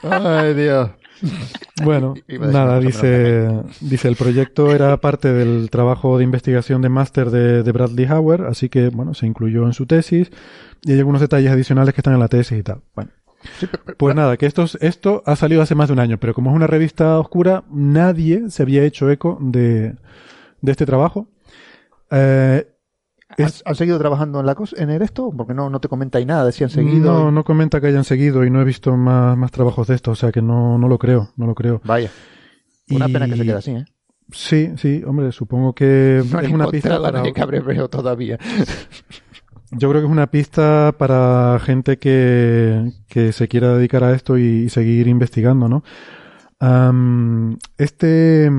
Ay, 0.01 0.53
Dios. 0.53 0.89
Bueno, 1.83 2.13
nada, 2.27 2.79
dice, 2.79 3.47
dice, 3.79 4.07
el 4.09 4.17
proyecto 4.17 4.73
era 4.73 4.97
parte 4.97 5.31
del 5.31 5.69
trabajo 5.69 6.17
de 6.17 6.25
investigación 6.25 6.81
de 6.81 6.89
máster 6.89 7.29
de, 7.29 7.71
Bradley 7.71 8.05
Howard, 8.05 8.47
así 8.47 8.67
que, 8.67 8.89
bueno, 8.89 9.13
se 9.13 9.25
incluyó 9.27 9.65
en 9.65 9.73
su 9.73 9.85
tesis 9.85 10.29
y 10.83 10.91
hay 10.91 10.99
algunos 10.99 11.21
detalles 11.21 11.51
adicionales 11.51 11.93
que 11.93 12.01
están 12.01 12.13
en 12.15 12.19
la 12.19 12.27
tesis 12.27 12.59
y 12.59 12.63
tal. 12.63 12.81
Bueno. 12.95 13.11
pues 13.97 14.13
nada, 14.13 14.35
que 14.35 14.45
esto, 14.45 14.65
esto 14.81 15.23
ha 15.25 15.37
salido 15.37 15.61
hace 15.61 15.75
más 15.75 15.87
de 15.87 15.93
un 15.93 15.99
año, 15.99 16.17
pero 16.17 16.33
como 16.33 16.49
es 16.49 16.55
una 16.57 16.67
revista 16.67 17.17
oscura, 17.17 17.63
nadie 17.71 18.49
se 18.49 18.63
había 18.63 18.83
hecho 18.83 19.09
eco 19.09 19.37
de, 19.39 19.95
de 20.61 20.71
este 20.71 20.85
trabajo. 20.85 21.27
Eh, 22.11 22.67
¿Han, 23.43 23.75
seguido 23.75 23.97
trabajando 23.99 24.39
en 24.39 24.45
la 24.45 24.55
cosa, 24.55 24.75
en 24.81 24.89
esto? 24.89 25.31
Porque 25.35 25.53
no, 25.53 25.69
no 25.69 25.79
te 25.79 25.87
comenta 25.87 26.17
ahí 26.17 26.25
nada 26.25 26.45
de 26.45 26.51
si 26.51 26.63
han 26.63 26.69
seguido. 26.69 27.13
No, 27.13 27.31
no 27.31 27.43
comenta 27.43 27.79
que 27.79 27.87
hayan 27.87 28.03
seguido 28.03 28.45
y 28.45 28.49
no 28.49 28.61
he 28.61 28.65
visto 28.65 28.95
más, 28.97 29.37
más 29.37 29.51
trabajos 29.51 29.87
de 29.87 29.95
esto, 29.95 30.11
o 30.11 30.15
sea 30.15 30.31
que 30.31 30.41
no, 30.41 30.77
no 30.77 30.87
lo 30.87 30.97
creo, 30.97 31.29
no 31.37 31.45
lo 31.45 31.55
creo. 31.55 31.81
Vaya. 31.83 32.11
Una 32.89 33.07
pena 33.07 33.27
que 33.27 33.35
se 33.35 33.43
quede 33.43 33.53
así, 33.53 33.71
¿eh? 33.71 33.85
Sí, 34.31 34.71
sí, 34.77 35.03
hombre, 35.05 35.31
supongo 35.31 35.73
que 35.73 36.23
no 36.31 36.39
es 36.39 36.51
una 36.51 36.67
pista 36.67 37.01
para... 37.01 37.23
que 37.23 37.87
todavía. 37.89 38.37
Yo 39.71 39.89
creo 39.89 40.01
que 40.01 40.07
es 40.07 40.11
una 40.11 40.27
pista 40.27 40.95
para 40.97 41.59
gente 41.63 41.97
que, 41.97 42.91
que 43.07 43.31
se 43.31 43.47
quiera 43.47 43.75
dedicar 43.75 44.03
a 44.03 44.13
esto 44.13 44.37
y, 44.37 44.69
seguir 44.69 45.07
investigando, 45.07 45.67
¿no? 45.69 45.83
este 47.77 48.51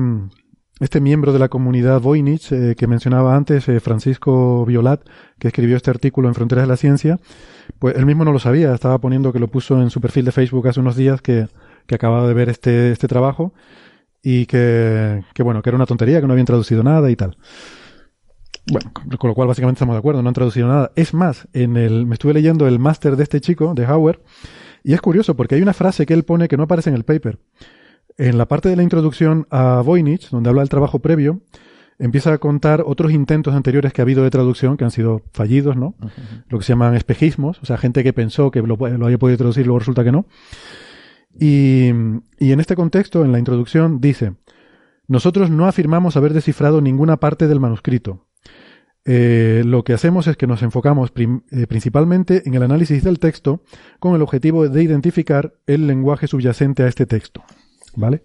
este 0.81 0.99
miembro 0.99 1.31
de 1.31 1.37
la 1.37 1.47
comunidad 1.47 2.01
Voynich 2.01 2.51
eh, 2.51 2.75
que 2.75 2.87
mencionaba 2.87 3.35
antes, 3.35 3.69
eh, 3.69 3.79
Francisco 3.79 4.65
Violat, 4.65 5.01
que 5.37 5.47
escribió 5.47 5.77
este 5.77 5.91
artículo 5.91 6.27
en 6.27 6.33
Fronteras 6.33 6.63
de 6.63 6.67
la 6.67 6.75
Ciencia, 6.75 7.19
pues 7.77 7.95
él 7.95 8.07
mismo 8.07 8.25
no 8.25 8.33
lo 8.33 8.39
sabía, 8.39 8.73
estaba 8.73 8.97
poniendo 8.97 9.31
que 9.31 9.39
lo 9.39 9.47
puso 9.47 9.79
en 9.79 9.91
su 9.91 10.01
perfil 10.01 10.25
de 10.25 10.31
Facebook 10.31 10.67
hace 10.67 10.79
unos 10.79 10.95
días 10.95 11.21
que, 11.21 11.47
que 11.85 11.95
acababa 11.95 12.27
de 12.27 12.33
ver 12.33 12.49
este, 12.49 12.91
este 12.91 13.07
trabajo 13.07 13.53
y 14.23 14.47
que, 14.47 15.23
que, 15.35 15.43
bueno, 15.43 15.61
que 15.61 15.69
era 15.69 15.75
una 15.75 15.85
tontería, 15.85 16.19
que 16.19 16.25
no 16.25 16.33
habían 16.33 16.47
traducido 16.47 16.81
nada 16.81 17.11
y 17.11 17.15
tal. 17.15 17.37
Bueno, 18.71 18.91
con 19.19 19.27
lo 19.27 19.35
cual 19.35 19.47
básicamente 19.47 19.77
estamos 19.77 19.93
de 19.93 19.99
acuerdo, 19.99 20.23
no 20.23 20.29
han 20.29 20.33
traducido 20.33 20.67
nada. 20.67 20.91
Es 20.95 21.13
más, 21.13 21.47
en 21.53 21.77
el, 21.77 22.07
me 22.07 22.15
estuve 22.15 22.33
leyendo 22.33 22.67
el 22.67 22.79
máster 22.79 23.17
de 23.17 23.23
este 23.23 23.39
chico, 23.39 23.75
de 23.75 23.85
Howard, 23.85 24.19
y 24.83 24.93
es 24.93 25.01
curioso 25.01 25.35
porque 25.35 25.55
hay 25.55 25.61
una 25.61 25.73
frase 25.73 26.07
que 26.07 26.15
él 26.15 26.23
pone 26.23 26.47
que 26.47 26.57
no 26.57 26.63
aparece 26.63 26.89
en 26.89 26.95
el 26.95 27.03
paper. 27.03 27.37
En 28.17 28.37
la 28.37 28.47
parte 28.47 28.69
de 28.69 28.75
la 28.75 28.83
introducción 28.83 29.47
a 29.49 29.81
Voynich, 29.83 30.29
donde 30.29 30.49
habla 30.49 30.61
del 30.61 30.69
trabajo 30.69 30.99
previo, 30.99 31.41
empieza 31.97 32.33
a 32.33 32.37
contar 32.39 32.83
otros 32.85 33.11
intentos 33.11 33.53
anteriores 33.53 33.93
que 33.93 34.01
ha 34.01 34.03
habido 34.03 34.23
de 34.23 34.29
traducción 34.29 34.77
que 34.77 34.83
han 34.83 34.91
sido 34.91 35.21
fallidos, 35.33 35.75
¿no? 35.75 35.95
Lo 36.49 36.57
que 36.57 36.65
se 36.65 36.73
llaman 36.73 36.95
espejismos, 36.95 37.59
o 37.61 37.65
sea, 37.65 37.77
gente 37.77 38.03
que 38.03 38.13
pensó 38.13 38.51
que 38.51 38.61
lo, 38.61 38.75
lo 38.75 39.05
haya 39.05 39.17
podido 39.17 39.37
traducir 39.37 39.63
y 39.63 39.65
luego 39.65 39.79
resulta 39.79 40.03
que 40.03 40.11
no. 40.11 40.25
Y, 41.39 41.91
y 42.39 42.51
en 42.51 42.59
este 42.59 42.75
contexto, 42.75 43.23
en 43.23 43.31
la 43.31 43.39
introducción, 43.39 44.01
dice, 44.01 44.33
nosotros 45.07 45.49
no 45.49 45.67
afirmamos 45.67 46.17
haber 46.17 46.33
descifrado 46.33 46.81
ninguna 46.81 47.17
parte 47.17 47.47
del 47.47 47.59
manuscrito. 47.59 48.25
Eh, 49.03 49.63
lo 49.65 49.83
que 49.83 49.93
hacemos 49.93 50.27
es 50.27 50.37
que 50.37 50.45
nos 50.45 50.61
enfocamos 50.61 51.11
eh, 51.15 51.67
principalmente 51.67 52.43
en 52.45 52.53
el 52.53 52.63
análisis 52.63 53.03
del 53.03 53.19
texto 53.19 53.63
con 53.99 54.13
el 54.15 54.21
objetivo 54.21 54.69
de 54.69 54.83
identificar 54.83 55.55
el 55.65 55.87
lenguaje 55.87 56.27
subyacente 56.27 56.83
a 56.83 56.87
este 56.87 57.05
texto. 57.05 57.43
¿Vale? 57.95 58.23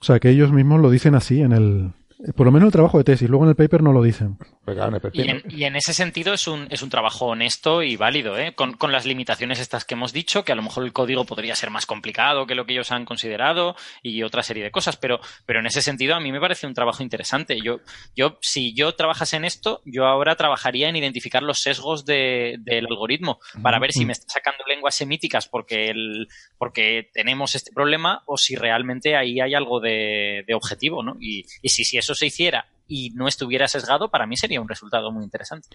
O 0.00 0.04
sea, 0.04 0.20
que 0.20 0.30
ellos 0.30 0.52
mismos 0.52 0.80
lo 0.80 0.90
dicen 0.90 1.14
así 1.14 1.40
en 1.40 1.52
el, 1.52 1.92
Por 2.32 2.46
lo 2.46 2.52
menos 2.52 2.68
el 2.68 2.72
trabajo 2.72 2.98
de 2.98 3.04
tesis, 3.04 3.28
luego 3.28 3.44
en 3.44 3.50
el 3.50 3.56
paper 3.56 3.82
no 3.82 3.92
lo 3.92 4.02
dicen. 4.02 4.38
Y 5.52 5.64
en, 5.64 5.76
ese 5.76 5.92
sentido 5.92 6.32
es 6.32 6.46
un, 6.48 6.66
es 6.70 6.82
un 6.82 6.88
trabajo 6.88 7.26
honesto 7.26 7.82
y 7.82 7.96
válido, 7.96 8.38
¿eh? 8.38 8.54
con, 8.54 8.72
con, 8.74 8.92
las 8.92 9.04
limitaciones 9.04 9.60
estas 9.60 9.84
que 9.84 9.94
hemos 9.94 10.12
dicho, 10.12 10.42
que 10.42 10.52
a 10.52 10.54
lo 10.54 10.62
mejor 10.62 10.84
el 10.84 10.92
código 10.92 11.26
podría 11.26 11.54
ser 11.54 11.68
más 11.68 11.84
complicado 11.84 12.46
que 12.46 12.54
lo 12.54 12.64
que 12.64 12.72
ellos 12.72 12.90
han 12.92 13.04
considerado 13.04 13.76
y 14.02 14.22
otra 14.22 14.42
serie 14.42 14.64
de 14.64 14.70
cosas, 14.70 14.96
pero, 14.96 15.20
pero 15.44 15.60
en 15.60 15.66
ese 15.66 15.82
sentido 15.82 16.14
a 16.14 16.20
mí 16.20 16.32
me 16.32 16.40
parece 16.40 16.66
un 16.66 16.72
trabajo 16.72 17.02
interesante. 17.02 17.60
Yo, 17.60 17.80
yo, 18.16 18.38
si 18.40 18.72
yo 18.72 18.94
trabajase 18.94 19.36
en 19.36 19.44
esto, 19.44 19.82
yo 19.84 20.06
ahora 20.06 20.36
trabajaría 20.36 20.88
en 20.88 20.96
identificar 20.96 21.42
los 21.42 21.58
sesgos 21.58 22.06
de, 22.06 22.56
del 22.60 22.86
algoritmo 22.86 23.40
para 23.62 23.78
ver 23.78 23.92
si 23.92 24.06
me 24.06 24.12
está 24.12 24.32
sacando 24.32 24.64
lenguas 24.66 24.94
semíticas 24.94 25.46
porque, 25.46 25.90
el, 25.90 26.28
porque 26.56 27.10
tenemos 27.12 27.54
este 27.54 27.72
problema 27.72 28.22
o 28.24 28.38
si 28.38 28.56
realmente 28.56 29.14
ahí 29.14 29.40
hay 29.40 29.54
algo 29.54 29.80
de, 29.80 30.44
de 30.46 30.54
objetivo, 30.54 31.02
¿no? 31.02 31.16
Y, 31.20 31.44
y 31.60 31.68
si, 31.68 31.84
si 31.84 31.98
eso 31.98 32.13
se 32.14 32.26
hiciera 32.26 32.66
y 32.86 33.10
no 33.10 33.28
estuviera 33.28 33.66
sesgado, 33.68 34.10
para 34.10 34.26
mí 34.26 34.36
sería 34.36 34.60
un 34.60 34.68
resultado 34.68 35.10
muy 35.10 35.24
interesante. 35.24 35.68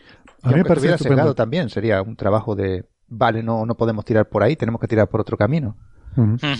A 0.43 0.49
mí 0.49 0.55
me 0.55 0.65
parece 0.65 0.97
sesgado 0.97 1.33
también, 1.33 1.69
sería 1.69 2.01
un 2.01 2.15
trabajo 2.15 2.55
de, 2.55 2.85
vale, 3.07 3.43
no, 3.43 3.65
no 3.65 3.75
podemos 3.75 4.05
tirar 4.05 4.29
por 4.29 4.43
ahí, 4.43 4.55
tenemos 4.55 4.79
que 4.79 4.87
tirar 4.87 5.07
por 5.07 5.21
otro 5.21 5.37
camino. 5.37 5.75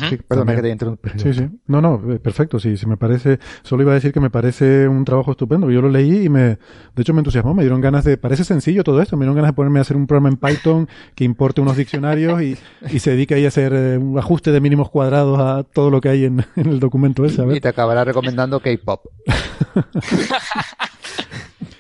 Sí, 0.09 0.17
perdón, 0.27 0.47
que 0.47 0.61
te 0.61 1.19
Sí, 1.19 1.33
sí. 1.33 1.49
No, 1.67 1.81
no, 1.81 2.01
eh, 2.13 2.19
perfecto. 2.19 2.59
Sí, 2.59 2.77
sí, 2.77 2.85
me 2.85 2.97
parece. 2.97 3.39
Solo 3.63 3.83
iba 3.83 3.91
a 3.91 3.95
decir 3.95 4.11
que 4.11 4.19
me 4.19 4.29
parece 4.29 4.87
un 4.87 5.05
trabajo 5.05 5.31
estupendo. 5.31 5.69
Yo 5.71 5.81
lo 5.81 5.89
leí 5.89 6.25
y 6.25 6.29
me. 6.29 6.41
De 6.95 7.01
hecho, 7.01 7.13
me 7.13 7.19
entusiasmó. 7.19 7.53
Me 7.53 7.63
dieron 7.63 7.81
ganas 7.81 8.03
de. 8.03 8.17
Parece 8.17 8.43
sencillo 8.43 8.83
todo 8.83 9.01
esto. 9.01 9.17
Me 9.17 9.25
dieron 9.25 9.35
ganas 9.35 9.51
de 9.51 9.55
ponerme 9.55 9.79
a 9.79 9.81
hacer 9.81 9.97
un 9.97 10.07
programa 10.07 10.29
en 10.29 10.37
Python 10.37 10.87
que 11.15 11.23
importe 11.23 11.61
unos 11.61 11.77
diccionarios 11.77 12.41
y, 12.41 12.57
y 12.89 12.99
se 12.99 13.11
dedique 13.11 13.35
ahí 13.35 13.45
a 13.45 13.49
hacer 13.49 13.73
eh, 13.73 13.97
un 13.97 14.17
ajuste 14.17 14.51
de 14.51 14.61
mínimos 14.61 14.89
cuadrados 14.89 15.39
a 15.39 15.63
todo 15.63 15.89
lo 15.89 16.01
que 16.01 16.09
hay 16.09 16.25
en, 16.25 16.45
en 16.55 16.67
el 16.67 16.79
documento 16.79 17.25
ese. 17.25 17.43
Y 17.53 17.59
te 17.59 17.67
acabará 17.67 18.03
recomendando 18.03 18.59
K-pop. 18.59 19.05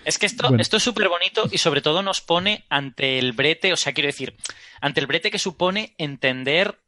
Es 0.09 0.17
que 0.17 0.25
esto, 0.25 0.55
esto 0.57 0.77
es 0.77 0.83
súper 0.83 1.07
bonito 1.07 1.43
y 1.51 1.59
sobre 1.59 1.81
todo 1.81 2.01
nos 2.01 2.19
pone 2.19 2.65
ante 2.69 3.19
el 3.19 3.31
brete, 3.31 3.71
o 3.73 3.77
sea, 3.77 3.93
quiero 3.93 4.07
decir, 4.07 4.35
ante 4.81 4.99
el 5.01 5.05
brete 5.05 5.29
que 5.29 5.37
supone 5.37 5.93
entender 5.99 6.79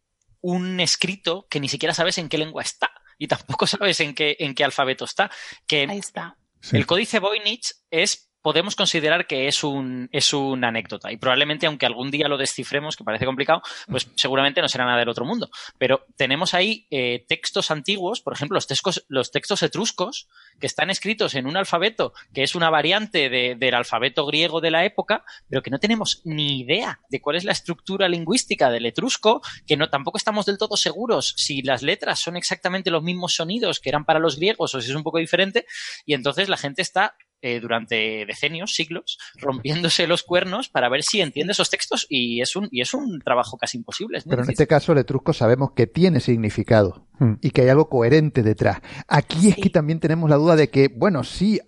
un 0.42 0.80
escrito 0.80 1.48
que 1.50 1.60
ni 1.60 1.70
siquiera 1.70 1.94
sabes 1.94 2.18
en 2.18 2.30
qué 2.30 2.38
lengua 2.38 2.64
está 2.64 2.92
y 3.18 3.28
tampoco 3.28 3.68
sabes 3.68 4.00
en 4.00 4.16
qué, 4.16 4.36
en 4.40 4.56
qué 4.56 4.64
alfabeto 4.64 5.06
está. 5.06 5.32
Que 5.68 5.88
Ahí 5.90 6.00
está. 6.00 6.38
El 6.72 6.86
códice 6.86 7.20
Voynich 7.20 7.74
es 7.90 8.31
podemos 8.42 8.76
considerar 8.76 9.28
que 9.28 9.48
es 9.48 9.64
un 9.64 10.10
es 10.12 10.34
una 10.34 10.70
anécdota. 10.70 11.12
Y 11.12 11.18
probablemente 11.18 11.68
aunque 11.68 11.86
algún 11.86 12.12
día 12.12 12.28
lo 12.28 12.38
descifremos 12.38 12.96
que 12.96 13.04
parece 13.04 13.26
complicado 13.26 13.62
pues 13.88 14.10
seguramente 14.16 14.62
no 14.62 14.68
será 14.68 14.86
nada 14.86 15.00
del 15.00 15.10
otro 15.10 15.26
mundo. 15.26 15.50
Pero 15.78 16.06
tenemos 16.16 16.54
ahí 16.54 16.88
eh, 16.92 17.26
textos 17.28 17.72
antiguos 17.72 18.22
por 18.22 18.34
ejemplo 18.34 18.56
los 18.56 18.68
textos 18.68 19.06
los 19.08 19.32
textos 19.32 19.64
etruscos 19.64 20.28
que 20.60 20.68
están 20.68 20.90
escritos 20.90 21.36
en 21.36 21.48
un 21.48 21.58
alfabeto 21.58 22.14
que 22.34 22.44
es 22.44 22.56
una 22.56 22.70
variante 22.70 23.30
de, 23.30 23.56
del 23.56 23.76
alfabeto 23.76 24.26
griego 24.26 24.62
de 24.62 24.72
la 24.72 24.86
época 24.86 25.24
pero 25.50 25.62
que 25.62 25.72
no 25.72 25.80
tenemos 25.80 26.22
ni 26.24 26.62
idea 26.62 27.00
de 27.10 27.22
cuál 27.22 27.36
es 27.36 27.44
la 27.44 27.52
estructura 27.52 28.08
lingüística 28.10 28.70
del 28.70 28.86
etrusco 28.86 29.42
que 29.68 29.78
no 29.78 29.90
tampoco 29.90 30.18
estamos 30.18 30.46
del 30.46 30.58
todo 30.58 30.78
seguros 30.78 31.34
si 31.38 31.62
las 31.62 31.82
letras 31.82 32.20
son 32.20 32.36
exactamente 32.38 32.92
los 32.92 33.04
mismos 33.04 33.36
sonidos 33.36 33.80
que 33.80 33.90
eran 33.90 34.06
para 34.06 34.20
los 34.20 34.38
griegos 34.38 34.74
o 34.76 34.82
si 34.82 34.90
es 34.90 34.96
un 34.96 35.04
poco 35.04 35.20
diferente 35.20 35.66
y 36.06 36.14
entonces 36.14 36.50
la 36.50 36.58
gente 36.58 36.82
está 36.82 37.16
eh, 37.42 37.60
durante 37.60 38.26
decenios, 38.26 38.74
siglos, 38.76 39.18
rompiéndose 39.38 40.08
los 40.08 40.24
cuernos 40.24 40.70
para 40.70 40.90
ver 40.90 41.04
si 41.04 41.22
entiende 41.22 41.54
esos 41.54 41.70
textos 41.70 42.06
y 42.10 42.42
es 42.42 42.56
un, 42.56 42.68
y 42.72 42.82
es 42.82 42.94
un 42.94 43.20
trabajo 43.20 43.58
casi 43.58 43.78
imposible. 43.78 44.22
Pero 44.28 44.44
en 44.44 44.50
este 44.50 44.68
caso 44.68 44.92
el 44.92 45.00
etrusco 45.00 45.34
sabemos 45.34 45.72
que 45.72 45.88
tiene 45.88 46.20
significado 46.20 47.08
hmm. 47.20 47.34
y 47.42 47.52
que 47.52 47.62
hay 47.62 47.70
algo 47.70 47.90
coherente 47.90 48.44
detrás. 48.44 48.82
Aquí 49.08 49.50
es 49.50 49.56
que 49.56 49.70
también 49.70 50.00
tenemos 50.00 50.30
la 50.30 50.36
duda 50.36 50.56
de 50.56 50.70
que, 50.70 50.88
bueno, 50.88 51.24
sí, 51.24 51.60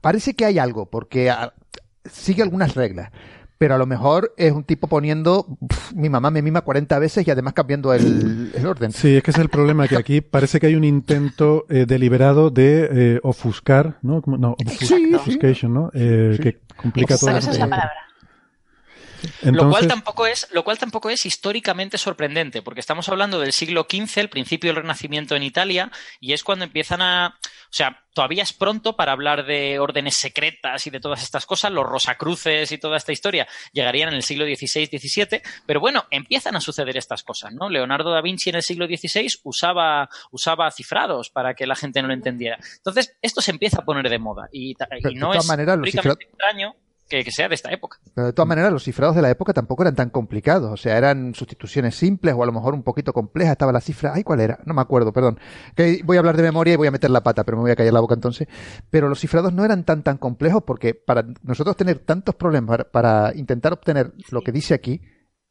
parece 0.00 0.34
que 0.34 0.44
hay 0.44 0.58
algo 0.58 0.88
porque 0.88 1.32
sigue 2.04 2.42
algunas 2.42 2.74
reglas 2.74 3.10
pero 3.60 3.74
a 3.74 3.78
lo 3.78 3.84
mejor 3.84 4.32
es 4.38 4.52
un 4.52 4.64
tipo 4.64 4.86
poniendo 4.86 5.46
mi 5.94 6.08
mamá 6.08 6.30
me 6.30 6.40
mima 6.40 6.62
40 6.62 6.98
veces 6.98 7.28
y 7.28 7.30
además 7.30 7.52
cambiando 7.52 7.92
el, 7.92 8.50
orden. 8.66 8.90
Sí, 8.90 9.16
es 9.16 9.22
que 9.22 9.32
es 9.32 9.36
el 9.36 9.50
problema, 9.50 9.86
que 9.86 9.98
aquí 9.98 10.22
parece 10.22 10.58
que 10.58 10.68
hay 10.68 10.76
un 10.76 10.84
intento 10.84 11.66
eh, 11.68 11.84
deliberado 11.86 12.48
de 12.48 12.88
eh, 12.90 13.20
ofuscar, 13.22 13.98
¿no? 14.00 14.22
No, 14.24 14.56
obfuscation, 14.58 15.74
¿no? 15.74 15.90
Eh, 15.92 16.38
que 16.42 16.60
complica 16.74 17.18
todo. 17.18 17.36
Esa 17.36 17.50
es 17.50 17.58
la 17.58 17.68
palabra 17.68 18.09
lo, 19.42 19.70
cual 19.70 19.86
tampoco 19.88 20.26
es, 20.26 20.48
lo 20.52 20.64
cual 20.64 20.78
tampoco 20.78 21.10
es 21.10 21.26
históricamente 21.26 21.98
sorprendente, 21.98 22.62
porque 22.62 22.80
estamos 22.80 23.08
hablando 23.08 23.40
del 23.40 23.52
siglo 23.52 23.86
XV, 23.90 24.18
el 24.18 24.28
principio 24.28 24.68
del 24.68 24.82
Renacimiento 24.82 25.36
en 25.36 25.42
Italia, 25.42 25.90
y 26.20 26.32
es 26.32 26.44
cuando 26.44 26.64
empiezan 26.64 27.02
a. 27.02 27.38
O 27.38 27.72
sea, 27.72 28.02
todavía 28.12 28.42
es 28.42 28.52
pronto 28.52 28.96
para 28.96 29.12
hablar 29.12 29.46
de 29.46 29.78
órdenes 29.78 30.16
secretas 30.16 30.86
y 30.86 30.90
de 30.90 31.00
todas 31.00 31.22
estas 31.22 31.46
cosas, 31.46 31.70
los 31.70 31.86
rosacruces 31.86 32.72
y 32.72 32.78
toda 32.78 32.96
esta 32.96 33.12
historia 33.12 33.46
llegarían 33.72 34.08
en 34.08 34.16
el 34.16 34.22
siglo 34.22 34.44
XVI-XVII, 34.44 35.42
pero 35.66 35.80
bueno, 35.80 36.04
empiezan 36.10 36.56
a 36.56 36.60
suceder 36.60 36.96
estas 36.96 37.22
cosas, 37.22 37.52
¿no? 37.52 37.68
Leonardo 37.68 38.10
da 38.10 38.20
Vinci 38.20 38.50
en 38.50 38.56
el 38.56 38.62
siglo 38.62 38.86
XVI 38.86 39.28
usaba, 39.44 40.08
usaba 40.30 40.70
cifrados 40.70 41.30
para 41.30 41.54
que 41.54 41.66
la 41.66 41.76
gente 41.76 42.02
no 42.02 42.08
lo 42.08 42.14
entendiera. 42.14 42.58
Entonces, 42.76 43.16
esto 43.22 43.40
se 43.40 43.52
empieza 43.52 43.78
a 43.78 43.84
poner 43.84 44.08
de 44.08 44.18
moda 44.18 44.48
y, 44.52 44.74
no 45.14 45.32
es 45.32 45.46
manera, 45.46 45.74
extraño 45.74 46.74
que, 47.10 47.30
sea 47.30 47.48
de 47.48 47.54
esta 47.54 47.70
época. 47.70 47.98
Pero 48.14 48.28
de 48.28 48.32
todas 48.32 48.48
maneras, 48.48 48.72
los 48.72 48.84
cifrados 48.84 49.16
de 49.16 49.22
la 49.22 49.30
época 49.30 49.52
tampoco 49.52 49.82
eran 49.82 49.96
tan 49.96 50.10
complicados. 50.10 50.70
O 50.72 50.76
sea, 50.76 50.96
eran 50.96 51.34
sustituciones 51.34 51.96
simples 51.96 52.34
o 52.36 52.42
a 52.42 52.46
lo 52.46 52.52
mejor 52.52 52.74
un 52.74 52.82
poquito 52.82 53.12
complejas. 53.12 53.52
Estaba 53.52 53.72
la 53.72 53.80
cifra. 53.80 54.12
Ay, 54.14 54.22
¿cuál 54.22 54.40
era? 54.40 54.60
No 54.64 54.74
me 54.74 54.80
acuerdo, 54.80 55.12
perdón. 55.12 55.38
Que 55.74 56.00
voy 56.04 56.16
a 56.16 56.20
hablar 56.20 56.36
de 56.36 56.42
memoria 56.42 56.74
y 56.74 56.76
voy 56.76 56.86
a 56.86 56.92
meter 56.92 57.10
la 57.10 57.22
pata, 57.22 57.44
pero 57.44 57.56
me 57.56 57.62
voy 57.62 57.72
a 57.72 57.76
callar 57.76 57.92
la 57.92 58.00
boca 58.00 58.14
entonces. 58.14 58.48
Pero 58.88 59.08
los 59.08 59.20
cifrados 59.20 59.52
no 59.52 59.64
eran 59.64 59.84
tan 59.84 60.02
tan 60.02 60.16
complejos 60.16 60.62
porque 60.64 60.94
para 60.94 61.26
nosotros 61.42 61.76
tener 61.76 61.98
tantos 61.98 62.34
problemas 62.36 62.86
para 62.92 63.32
intentar 63.34 63.72
obtener 63.72 64.12
lo 64.30 64.42
que 64.42 64.52
dice 64.52 64.74
aquí, 64.74 65.02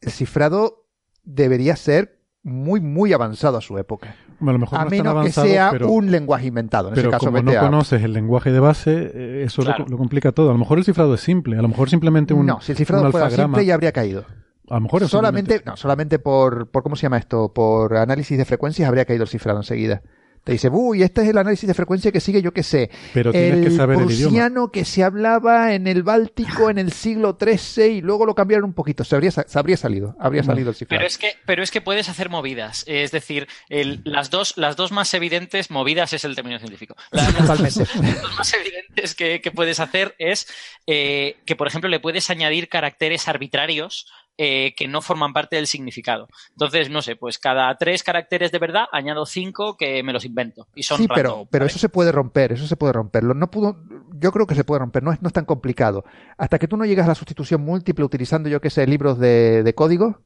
el 0.01 0.11
cifrado 0.11 0.87
debería 1.23 1.75
ser 1.75 2.18
muy, 2.43 2.79
muy 2.79 3.13
avanzado 3.13 3.57
a 3.57 3.61
su 3.61 3.77
época. 3.77 4.15
a, 4.39 4.45
lo 4.45 4.59
mejor 4.59 4.79
a 4.79 4.85
menos 4.85 5.25
que 5.25 5.31
sea 5.31 5.73
un 5.87 6.11
lenguaje 6.11 6.47
inventado. 6.47 6.89
En 6.89 6.95
pero 6.95 7.09
ese 7.09 7.11
caso, 7.11 7.25
como 7.27 7.41
no 7.41 7.59
conoces 7.59 8.03
el 8.03 8.13
lenguaje 8.13 8.51
de 8.51 8.59
base, 8.59 9.11
eh, 9.13 9.43
eso 9.45 9.61
lo, 9.61 9.97
complica 9.97 10.31
todo. 10.31 10.49
A 10.49 10.53
lo 10.53 10.59
mejor 10.59 10.77
el 10.77 10.85
cifrado 10.85 11.13
es 11.13 11.21
simple, 11.21 11.57
a 11.57 11.61
lo 11.61 11.67
mejor 11.67 11.89
simplemente 11.89 12.33
un 12.33 12.45
No, 12.45 12.61
si 12.61 12.71
el 12.71 12.77
cifrado 12.77 13.11
fuera 13.11 13.29
simple 13.29 13.65
ya 13.65 13.73
habría 13.73 13.91
caído. 13.91 14.25
A 14.69 14.75
lo 14.75 14.81
mejor 14.81 15.07
solamente, 15.07 15.63
no, 15.65 15.75
solamente 15.75 16.19
por, 16.19 16.69
por, 16.69 16.83
¿cómo 16.83 16.95
se 16.95 17.03
llama 17.03 17.17
esto? 17.17 17.51
Por 17.53 17.97
análisis 17.97 18.37
de 18.37 18.45
frecuencias 18.45 18.87
habría 18.87 19.05
caído 19.05 19.23
el 19.23 19.29
cifrado 19.29 19.59
enseguida. 19.59 20.03
Te 20.43 20.53
dice, 20.53 20.69
uy, 20.69 21.03
este 21.03 21.21
es 21.21 21.29
el 21.29 21.37
análisis 21.37 21.67
de 21.67 21.73
frecuencia 21.73 22.11
que 22.11 22.19
sigue, 22.19 22.41
yo 22.41 22.51
qué 22.53 22.63
sé. 22.63 22.89
Pero 23.13 23.31
tienes 23.31 23.65
que 23.65 23.71
saber 23.71 23.99
el 23.99 24.11
idioma. 24.11 24.71
que 24.71 24.85
se 24.85 25.03
hablaba 25.03 25.73
en 25.73 25.87
el 25.87 26.03
Báltico 26.03 26.69
en 26.69 26.77
el 26.77 26.91
siglo 26.91 27.37
XIII 27.39 27.85
y 27.85 28.01
luego 28.01 28.25
lo 28.25 28.35
cambiaron 28.35 28.65
un 28.65 28.73
poquito. 28.73 29.03
Se 29.03 29.15
habría, 29.15 29.31
habría 29.53 29.77
salido, 29.77 30.15
habría 30.19 30.43
salido 30.43 30.69
el 30.69 30.75
cifrado. 30.75 30.99
Pero 30.99 31.07
es 31.07 31.17
que, 31.17 31.33
pero 31.45 31.63
es 31.63 31.71
que 31.71 31.81
puedes 31.81 32.09
hacer 32.09 32.29
movidas. 32.29 32.83
Es 32.87 33.11
decir, 33.11 33.47
las, 33.69 34.29
dos, 34.29 34.53
las 34.57 34.75
dos 34.75 34.91
más 34.91 35.13
evidentes, 35.13 35.69
movidas 35.71 36.13
es 36.13 36.25
el 36.25 36.35
término 36.35 36.59
científico. 36.59 36.95
Las, 37.11 37.35
dos, 37.35 37.59
más 38.37 38.53
evidentes 38.53 39.15
que, 39.15 39.51
puedes 39.53 39.79
hacer 39.79 40.15
es 40.19 40.47
eh, 40.87 41.37
que, 41.45 41.55
por 41.55 41.67
ejemplo, 41.67 41.89
le 41.89 41.99
puedes 41.99 42.29
añadir 42.29 42.69
caracteres 42.69 43.27
arbitrarios 43.27 44.07
eh, 44.41 44.73
que 44.73 44.87
no 44.87 45.01
forman 45.01 45.33
parte 45.33 45.57
del 45.57 45.67
significado. 45.67 46.29
Entonces, 46.51 46.89
no 46.89 47.01
sé, 47.01 47.17
pues 47.17 47.37
cada 47.37 47.75
tres 47.77 48.03
caracteres 48.03 48.53
de 48.53 48.59
verdad 48.59 48.85
añado 48.93 49.25
cinco 49.25 49.75
que 49.75 50.01
me 50.01 50.13
los 50.13 50.23
invento. 50.23 50.65
Y 50.73 50.83
son 50.83 50.97
sí, 50.97 51.09
pero, 51.13 51.45
pero 51.51 51.65
eso 51.65 51.77
se 51.77 51.89
puede 51.89 52.13
romper, 52.13 52.53
eso 52.53 52.65
se 52.65 52.77
puede 52.77 52.93
romper. 52.93 53.25
No 53.25 53.51
pudo, 53.51 53.83
yo 54.13 54.31
creo 54.31 54.47
que 54.47 54.55
se 54.55 54.63
puede 54.63 54.79
romper, 54.79 55.03
no 55.03 55.11
es, 55.11 55.21
no 55.21 55.27
es 55.27 55.33
tan 55.33 55.43
complicado. 55.43 56.05
Hasta 56.37 56.57
que 56.57 56.69
tú 56.69 56.77
no 56.77 56.85
llegas 56.85 57.03
a 57.03 57.09
la 57.09 57.15
sustitución 57.15 57.59
múltiple 57.59 58.05
utilizando, 58.05 58.47
yo 58.47 58.61
qué 58.61 58.69
sé, 58.69 58.87
libros 58.87 59.19
de, 59.19 59.73
código, 59.75 60.21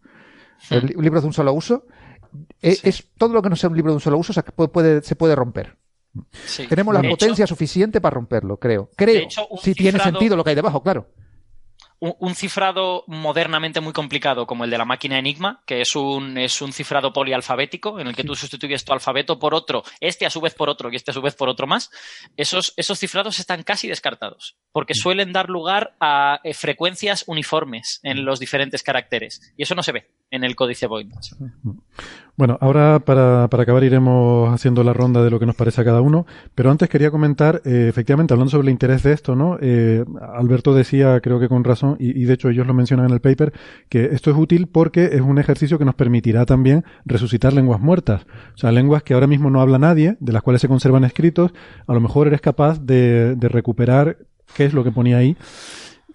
hmm. 0.70 1.02
libros 1.02 1.24
de 1.24 1.28
un 1.30 1.34
solo 1.34 1.52
uso, 1.52 1.88
e, 2.62 2.78
es, 2.84 3.10
todo 3.18 3.34
lo 3.34 3.42
que 3.42 3.50
no 3.50 3.56
sea 3.56 3.72
un 3.72 3.76
libro 3.76 3.94
de 3.94 3.96
un 3.96 4.02
solo 4.02 4.20
uso 4.20 4.32
se 4.32 4.44
puede, 4.44 5.02
se 5.02 5.16
puede 5.16 5.36
romper. 5.36 5.76
Tenemos 6.70 6.94
la 6.94 7.02
potencia 7.02 7.48
suficiente 7.48 8.00
para 8.00 8.14
romperlo, 8.14 8.58
creo. 8.58 8.92
Creo. 8.96 9.28
si 9.60 9.74
tiene 9.74 9.98
sentido 9.98 10.36
lo 10.36 10.44
que 10.44 10.52
hay 10.52 10.56
debajo, 10.56 10.84
claro 10.84 11.08
un, 12.04 12.36
cifrado 12.36 13.06
modernamente 13.08 13.80
muy 13.80 13.94
complicado 13.94 14.46
como 14.46 14.66
el 14.66 14.70
de 14.70 14.78
la 14.78 14.84
máquina 14.84 15.18
Enigma, 15.18 15.64
que 15.66 15.80
es 15.80 15.96
un, 15.96 16.38
es 16.38 16.62
un 16.62 16.74
cifrado 16.74 17.14
polialfabético 17.14 18.00
en 18.00 18.08
el 18.08 18.16
que 18.16 18.26
tú 18.26 18.36
sustituyes 18.36 18.84
tu 18.84 18.92
alfabeto 18.92 19.40
por 19.40 19.54
otro, 19.54 19.84
este 20.02 20.26
a 20.26 20.30
su 20.30 20.42
vez 20.42 20.54
por 20.54 20.70
otro 20.70 20.92
y 20.92 20.98
este 20.98 21.12
a 21.12 21.14
su 21.14 21.22
vez 21.22 21.36
por 21.36 21.48
otro 21.48 21.66
más, 21.66 21.92
esos, 22.36 22.74
esos 22.76 23.00
cifrados 23.00 23.40
están 23.40 23.64
casi 23.64 23.88
descartados, 23.88 24.58
porque 24.74 24.96
suelen 24.96 25.32
dar 25.32 25.50
lugar 25.50 25.96
a 26.02 26.42
eh, 26.44 26.54
frecuencias 26.54 27.24
uniformes 27.28 28.02
en 28.04 28.26
los 28.26 28.40
diferentes 28.40 28.84
caracteres. 28.84 29.54
Y 29.56 29.64
eso 29.64 29.76
no 29.76 29.84
se 29.84 29.94
ve 29.94 30.10
en 30.34 30.44
el 30.44 30.56
códice 30.56 30.88
Voynich. 30.88 31.36
Bueno, 32.36 32.58
ahora 32.60 33.00
para, 33.00 33.48
para, 33.48 33.62
acabar 33.62 33.84
iremos 33.84 34.52
haciendo 34.52 34.84
la 34.84 34.92
ronda 34.92 35.24
de 35.24 35.30
lo 35.30 35.40
que 35.40 35.46
nos 35.46 35.56
parece 35.56 35.82
a 35.82 35.86
cada 35.86 36.02
uno, 36.02 36.26
pero 36.56 36.72
antes 36.72 36.90
quería 36.90 37.12
comentar, 37.12 37.62
eh, 37.66 37.86
efectivamente, 37.88 38.34
hablando 38.34 38.50
sobre 38.50 38.66
el 38.66 38.72
interés 38.72 39.04
de 39.04 39.14
esto, 39.14 39.36
¿no? 39.36 39.60
Eh, 39.62 40.04
Alberto 40.36 40.74
decía, 40.74 41.20
creo 41.22 41.40
que 41.40 41.48
con 41.48 41.64
razón, 41.64 41.98
y, 42.00 42.20
y, 42.20 42.26
de 42.26 42.34
hecho 42.34 42.50
ellos 42.50 42.66
lo 42.66 42.74
mencionan 42.74 43.06
en 43.06 43.14
el 43.14 43.22
paper, 43.22 43.54
que 43.90 44.06
esto 44.06 44.32
es 44.32 44.38
útil 44.38 44.66
porque 44.66 45.12
es 45.14 45.22
un 45.22 45.38
ejercicio 45.38 45.78
que 45.78 45.86
nos 45.86 45.94
permitirá 45.94 46.48
también 46.48 46.84
resucitar 47.06 47.54
lenguas 47.54 47.80
muertas, 47.80 48.26
o 48.56 48.58
sea, 48.58 48.72
lenguas 48.72 49.04
que 49.04 49.14
ahora 49.14 49.28
mismo 49.28 49.52
no 49.52 49.62
habla 49.62 49.78
nadie, 49.78 50.18
de 50.20 50.34
las 50.34 50.42
cuales 50.42 50.62
se 50.62 50.68
conservan 50.68 51.04
escritos, 51.04 51.54
a 51.86 51.94
lo 51.94 52.02
mejor 52.02 52.26
eres 52.26 52.42
capaz 52.42 52.80
de, 52.80 53.36
de 53.36 53.48
recuperar 53.50 54.18
qué 54.56 54.66
es 54.66 54.74
lo 54.74 54.84
que 54.84 54.92
ponía 54.92 55.18
ahí 55.18 55.38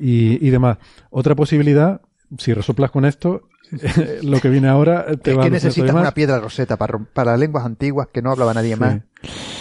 y, 0.01 0.45
y 0.45 0.51
demás. 0.51 0.78
Otra 1.11 1.36
posibilidad, 1.36 2.01
si 2.39 2.53
resoplas 2.53 2.90
con 2.90 3.05
esto, 3.05 3.43
lo 4.23 4.40
que 4.40 4.49
viene 4.49 4.69
ahora 4.69 5.07
te 5.16 5.32
es 5.32 5.39
va 5.39 5.45
que 5.45 5.51
necesitas 5.51 5.95
una 5.95 6.12
piedra 6.12 6.40
roseta 6.40 6.77
para, 6.77 6.99
para 6.99 7.36
lenguas 7.36 7.65
antiguas 7.65 8.09
que 8.12 8.23
no 8.23 8.31
hablaba 8.31 8.55
nadie 8.55 8.74
Sí. 8.74 8.81
más. 8.81 9.01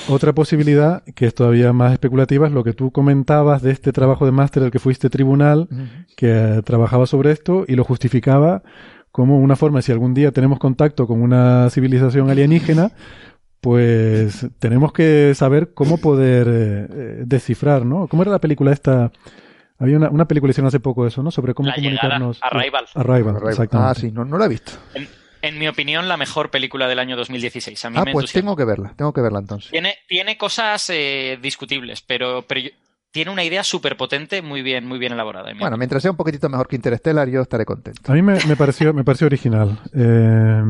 Otra 0.10 0.34
posibilidad, 0.34 1.04
que 1.16 1.26
es 1.26 1.34
todavía 1.34 1.74
más 1.74 1.92
especulativa, 1.92 2.48
es 2.48 2.54
lo 2.54 2.64
que 2.64 2.74
tú 2.74 2.92
comentabas 2.92 3.62
de 3.62 3.72
este 3.72 3.92
trabajo 3.92 4.26
de 4.26 4.32
máster 4.32 4.64
al 4.64 4.72
que 4.72 4.80
fuiste 4.80 5.10
tribunal, 5.10 5.68
que 6.16 6.30
eh, 6.30 6.62
trabajaba 6.64 7.06
sobre 7.08 7.32
esto 7.32 7.66
y 7.68 7.76
lo 7.76 7.84
justificaba 7.84 8.64
como 9.12 9.40
una 9.40 9.56
forma, 9.56 9.82
si 9.82 9.92
algún 9.92 10.14
día 10.14 10.32
tenemos 10.32 10.60
contacto 10.60 11.08
con 11.08 11.22
una 11.22 11.70
civilización 11.72 12.30
alienígena, 12.30 12.92
pues 13.62 14.48
tenemos 14.60 14.94
que 14.94 15.34
saber 15.36 15.74
cómo 15.74 15.98
poder 15.98 16.48
eh, 16.48 16.88
eh, 16.90 17.24
descifrar, 17.26 17.86
¿no? 17.86 18.08
¿Cómo 18.08 18.22
era 18.22 18.32
la 18.32 18.40
película 18.40 18.72
esta? 18.72 19.12
Había 19.80 19.98
una, 19.98 20.10
una 20.10 20.26
película 20.26 20.52
hicieron 20.52 20.68
hace 20.68 20.80
poco 20.80 21.06
eso, 21.06 21.22
¿no? 21.22 21.30
Sobre 21.32 21.54
cómo 21.54 21.70
La 21.70 21.76
llegada, 21.76 22.00
comunicarnos. 22.20 22.40
Arrival. 22.42 22.86
Arrival, 22.96 23.36
exactamente. 23.50 23.78
Ah, 23.78 23.94
sí, 23.94 24.12
no, 24.12 24.26
no 24.26 24.38
la 24.38 24.46
he 24.46 24.50
visto. 24.50 24.72
En, 24.96 25.08
en 25.44 25.60
mi 25.60 25.68
opinión, 25.68 26.08
la 26.08 26.18
mejor 26.18 26.50
película 26.50 26.88
del 26.88 26.98
año 27.00 27.16
2016. 27.16 27.86
A 27.86 27.90
mí 27.92 27.98
Ah, 28.00 28.04
me 28.06 28.12
pues 28.12 28.24
entusiasma. 28.24 28.42
tengo 28.48 28.56
que 28.58 28.66
verla, 28.66 28.94
tengo 28.96 29.14
que 29.14 29.22
verla 29.22 29.40
entonces. 29.40 29.70
Tiene, 29.72 29.96
tiene 30.08 30.38
cosas 30.38 30.90
eh, 30.90 31.38
discutibles, 31.42 32.02
pero, 32.02 32.44
pero 32.48 32.62
yo- 32.62 32.70
tiene 33.12 33.32
una 33.32 33.44
idea 33.44 33.64
súper 33.64 33.98
potente, 33.98 34.42
muy 34.42 34.62
bien, 34.62 34.86
muy 34.86 35.00
bien 35.00 35.14
elaborada. 35.14 35.52
Bueno, 35.60 35.78
mientras 35.78 36.02
sea 36.02 36.12
un 36.12 36.18
poquitito 36.18 36.50
mejor 36.50 36.68
que 36.68 36.76
Interstellar, 36.76 37.28
yo 37.30 37.42
estaré 37.42 37.66
contento. 37.66 38.12
A 38.12 38.16
mí 38.16 38.22
me, 38.22 38.38
me 38.46 38.56
pareció, 38.56 38.94
me 38.94 39.04
pareció 39.04 39.28
original 39.28 39.80
eh, 39.94 40.64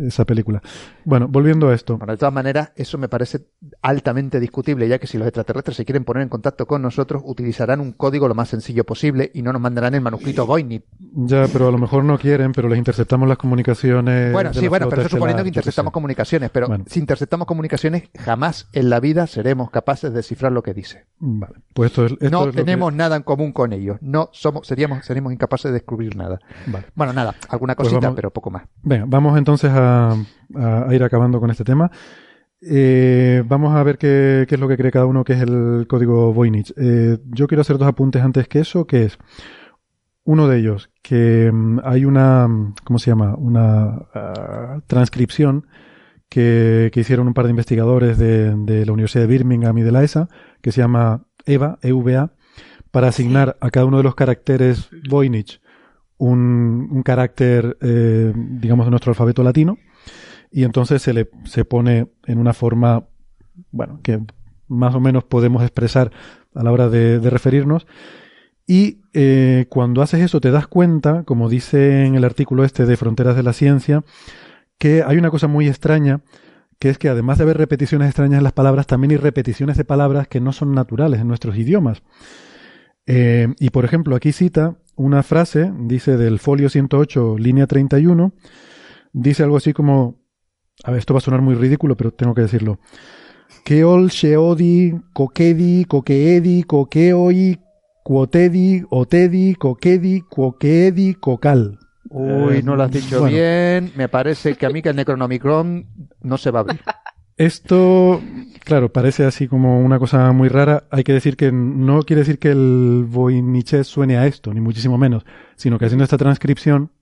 esa 0.00 0.24
película. 0.24 0.62
Bueno, 1.04 1.28
volviendo 1.28 1.68
a 1.68 1.74
esto. 1.74 1.98
Bueno, 1.98 2.12
de 2.12 2.18
todas 2.18 2.32
maneras, 2.32 2.72
eso 2.76 2.98
me 2.98 3.08
parece 3.08 3.46
altamente 3.82 4.40
discutible, 4.40 4.88
ya 4.88 4.98
que 4.98 5.06
si 5.06 5.18
los 5.18 5.26
extraterrestres 5.26 5.76
se 5.76 5.84
quieren 5.84 6.04
poner 6.04 6.22
en 6.22 6.28
contacto 6.28 6.66
con 6.66 6.82
nosotros, 6.82 7.22
utilizarán 7.24 7.80
un 7.80 7.92
código 7.92 8.28
lo 8.28 8.34
más 8.34 8.48
sencillo 8.48 8.84
posible 8.84 9.30
y 9.34 9.42
no 9.42 9.52
nos 9.52 9.60
mandarán 9.60 9.94
el 9.94 10.00
manuscrito 10.00 10.46
Voynich. 10.46 10.84
Ya, 11.14 11.46
pero 11.52 11.68
a 11.68 11.72
lo 11.72 11.78
mejor 11.78 12.04
no 12.04 12.18
quieren, 12.18 12.52
pero 12.52 12.68
les 12.68 12.78
interceptamos 12.78 13.28
las 13.28 13.38
comunicaciones. 13.38 14.32
Bueno, 14.32 14.50
de 14.50 14.60
sí, 14.60 14.68
bueno, 14.68 14.88
pero 14.88 15.02
estoy 15.02 15.18
suponiendo 15.18 15.40
estelar, 15.40 15.44
que 15.44 15.48
interceptamos 15.48 15.92
comunicaciones, 15.92 16.50
pero 16.50 16.68
Bueno. 16.68 16.84
si 16.88 17.00
interceptamos 17.00 17.46
comunicaciones, 17.46 18.04
jamás 18.18 18.68
en 18.72 18.88
la 18.88 19.00
vida 19.00 19.26
seremos 19.26 19.70
capaces 19.70 20.10
de 20.10 20.16
descifrar 20.16 20.52
lo 20.52 20.62
que 20.62 20.74
dice. 20.74 21.06
Vale, 21.18 21.54
pues 21.74 21.90
esto 21.90 22.06
es. 22.06 22.12
Esto 22.12 22.30
no 22.30 22.40
es 22.40 22.46
lo 22.46 22.52
que- 22.52 22.58
tenemos 22.64 22.92
nada 22.92 23.16
en 23.16 23.22
común 23.22 23.52
con 23.52 23.72
ellos. 23.72 23.98
No 24.00 24.28
somos, 24.32 24.66
seríamos, 24.66 25.04
seríamos 25.04 25.32
incapaces 25.32 25.70
de 25.70 25.72
descubrir 25.78 26.16
nada. 26.16 26.38
Vale. 26.66 26.86
Bueno, 26.94 27.12
nada, 27.12 27.34
alguna 27.48 27.74
Pues 27.74 27.88
cosita, 27.88 28.06
vamos- 28.06 28.16
pero 28.16 28.30
poco 28.30 28.50
más. 28.50 28.64
Venga, 28.82 29.04
vamos 29.08 29.36
entonces 29.38 29.70
a, 29.74 30.16
ir 30.90 31.02
acabando 31.02 31.40
con 31.40 31.50
este 31.50 31.64
tema. 31.64 31.90
Eh, 32.60 33.42
vamos 33.46 33.74
a 33.74 33.82
ver 33.82 33.98
qué, 33.98 34.46
qué 34.48 34.54
es 34.54 34.60
lo 34.60 34.68
que 34.68 34.76
cree 34.76 34.92
cada 34.92 35.06
uno 35.06 35.24
que 35.24 35.32
es 35.32 35.40
el 35.42 35.86
código 35.88 36.32
Voynich. 36.32 36.72
Eh, 36.76 37.18
yo 37.26 37.48
quiero 37.48 37.62
hacer 37.62 37.76
dos 37.78 37.88
apuntes 37.88 38.22
antes 38.22 38.46
que 38.46 38.60
eso, 38.60 38.86
que 38.86 39.04
es 39.04 39.18
uno 40.24 40.46
de 40.46 40.58
ellos, 40.58 40.90
que 41.02 41.50
mm, 41.52 41.80
hay 41.82 42.04
una, 42.04 42.46
mm, 42.46 42.74
¿cómo 42.84 42.98
se 43.00 43.10
llama? 43.10 43.34
Una 43.36 44.06
ah, 44.14 44.80
transcripción 44.86 45.66
que, 46.28 46.90
que 46.92 47.00
hicieron 47.00 47.26
un 47.26 47.34
par 47.34 47.46
de 47.46 47.50
investigadores 47.50 48.16
de, 48.18 48.54
de 48.54 48.86
la 48.86 48.92
Universidad 48.92 49.22
de 49.24 49.28
Birmingham 49.28 49.76
y 49.78 49.82
de 49.82 49.90
la 49.92 50.04
ESA, 50.04 50.28
que 50.62 50.70
se 50.70 50.80
llama 50.80 51.24
EVA, 51.46 51.78
EVA, 51.82 52.32
para 52.90 53.08
asignar 53.08 53.56
a 53.60 53.70
cada 53.70 53.86
uno 53.86 53.96
de 53.96 54.02
los 54.02 54.14
caracteres 54.14 54.90
Voynich 55.08 55.60
un, 56.18 56.88
un 56.90 57.02
carácter, 57.02 57.76
eh, 57.80 58.32
digamos, 58.36 58.86
de 58.86 58.90
nuestro 58.90 59.10
alfabeto 59.10 59.42
latino, 59.42 59.78
y 60.52 60.64
entonces 60.64 61.02
se 61.02 61.12
le 61.12 61.28
se 61.44 61.64
pone 61.64 62.08
en 62.26 62.38
una 62.38 62.52
forma, 62.52 63.06
bueno, 63.70 64.00
que 64.02 64.20
más 64.68 64.94
o 64.94 65.00
menos 65.00 65.24
podemos 65.24 65.62
expresar 65.62 66.12
a 66.54 66.62
la 66.62 66.70
hora 66.70 66.88
de, 66.88 67.18
de 67.18 67.30
referirnos. 67.30 67.86
Y 68.66 69.00
eh, 69.12 69.66
cuando 69.68 70.02
haces 70.02 70.20
eso 70.20 70.40
te 70.40 70.50
das 70.50 70.68
cuenta, 70.68 71.24
como 71.24 71.48
dice 71.48 72.06
en 72.06 72.14
el 72.14 72.24
artículo 72.24 72.64
este 72.64 72.86
de 72.86 72.96
Fronteras 72.96 73.34
de 73.34 73.42
la 73.42 73.52
Ciencia, 73.52 74.04
que 74.78 75.02
hay 75.04 75.16
una 75.16 75.30
cosa 75.30 75.48
muy 75.48 75.66
extraña, 75.66 76.20
que 76.82 76.88
es 76.88 76.98
que 76.98 77.08
además 77.08 77.38
de 77.38 77.44
haber 77.44 77.58
repeticiones 77.58 78.08
extrañas 78.08 78.38
en 78.38 78.42
las 78.42 78.54
palabras, 78.54 78.88
también 78.88 79.12
hay 79.12 79.16
repeticiones 79.16 79.76
de 79.76 79.84
palabras 79.84 80.26
que 80.26 80.40
no 80.40 80.52
son 80.52 80.74
naturales 80.74 81.20
en 81.20 81.28
nuestros 81.28 81.56
idiomas. 81.56 82.02
Eh, 83.06 83.54
y 83.60 83.70
por 83.70 83.84
ejemplo, 83.84 84.16
aquí 84.16 84.32
cita 84.32 84.78
una 84.96 85.22
frase, 85.22 85.72
dice 85.78 86.16
del 86.16 86.40
folio 86.40 86.68
108, 86.68 87.38
línea 87.38 87.68
31, 87.68 88.32
dice 89.12 89.44
algo 89.44 89.58
así 89.58 89.72
como, 89.72 90.24
a 90.82 90.90
ver, 90.90 90.98
esto 90.98 91.14
va 91.14 91.18
a 91.18 91.20
sonar 91.20 91.40
muy 91.40 91.54
ridículo, 91.54 91.96
pero 91.96 92.10
tengo 92.10 92.34
que 92.34 92.42
decirlo. 92.42 92.80
Keol, 93.64 94.08
sheodi, 94.08 94.92
kokedi, 95.12 95.84
kokeedi, 95.84 96.64
kokeoi, 96.64 97.60
cuotedi, 98.02 98.82
otedi, 98.90 99.54
kokedi, 99.54 100.22
kokeedi, 100.22 101.14
kokal. 101.14 101.78
Uy, 102.12 102.56
Eh, 102.56 102.62
no 102.62 102.76
lo 102.76 102.82
has 102.82 102.90
dicho 102.90 103.20
bueno. 103.20 103.34
bien. 103.34 103.92
Me 103.96 104.08
parece 104.08 104.54
que 104.54 104.66
a 104.66 104.70
mí 104.70 104.82
que 104.82 104.90
el 104.90 104.96
Necronomicron 104.96 105.86
no 106.20 106.38
se 106.38 106.50
va 106.50 106.60
a 106.60 106.62
abrir. 106.62 106.80
Esto, 107.38 108.20
claro, 108.64 108.92
parece 108.92 109.24
así 109.24 109.48
como 109.48 109.80
una 109.80 109.98
cosa 109.98 110.30
muy 110.32 110.48
rara. 110.48 110.84
Hay 110.90 111.02
que 111.02 111.14
decir 111.14 111.36
que 111.36 111.50
no 111.50 112.02
quiere 112.02 112.20
decir 112.20 112.38
que 112.38 112.50
el 112.50 113.04
Voynich 113.08 113.82
suene 113.84 114.18
a 114.18 114.26
esto, 114.26 114.52
ni 114.52 114.60
muchísimo 114.60 114.98
menos, 114.98 115.24
sino 115.56 115.78
que 115.78 115.86
haciendo 115.86 116.04
esta 116.04 116.18
transcripción, 116.18 116.92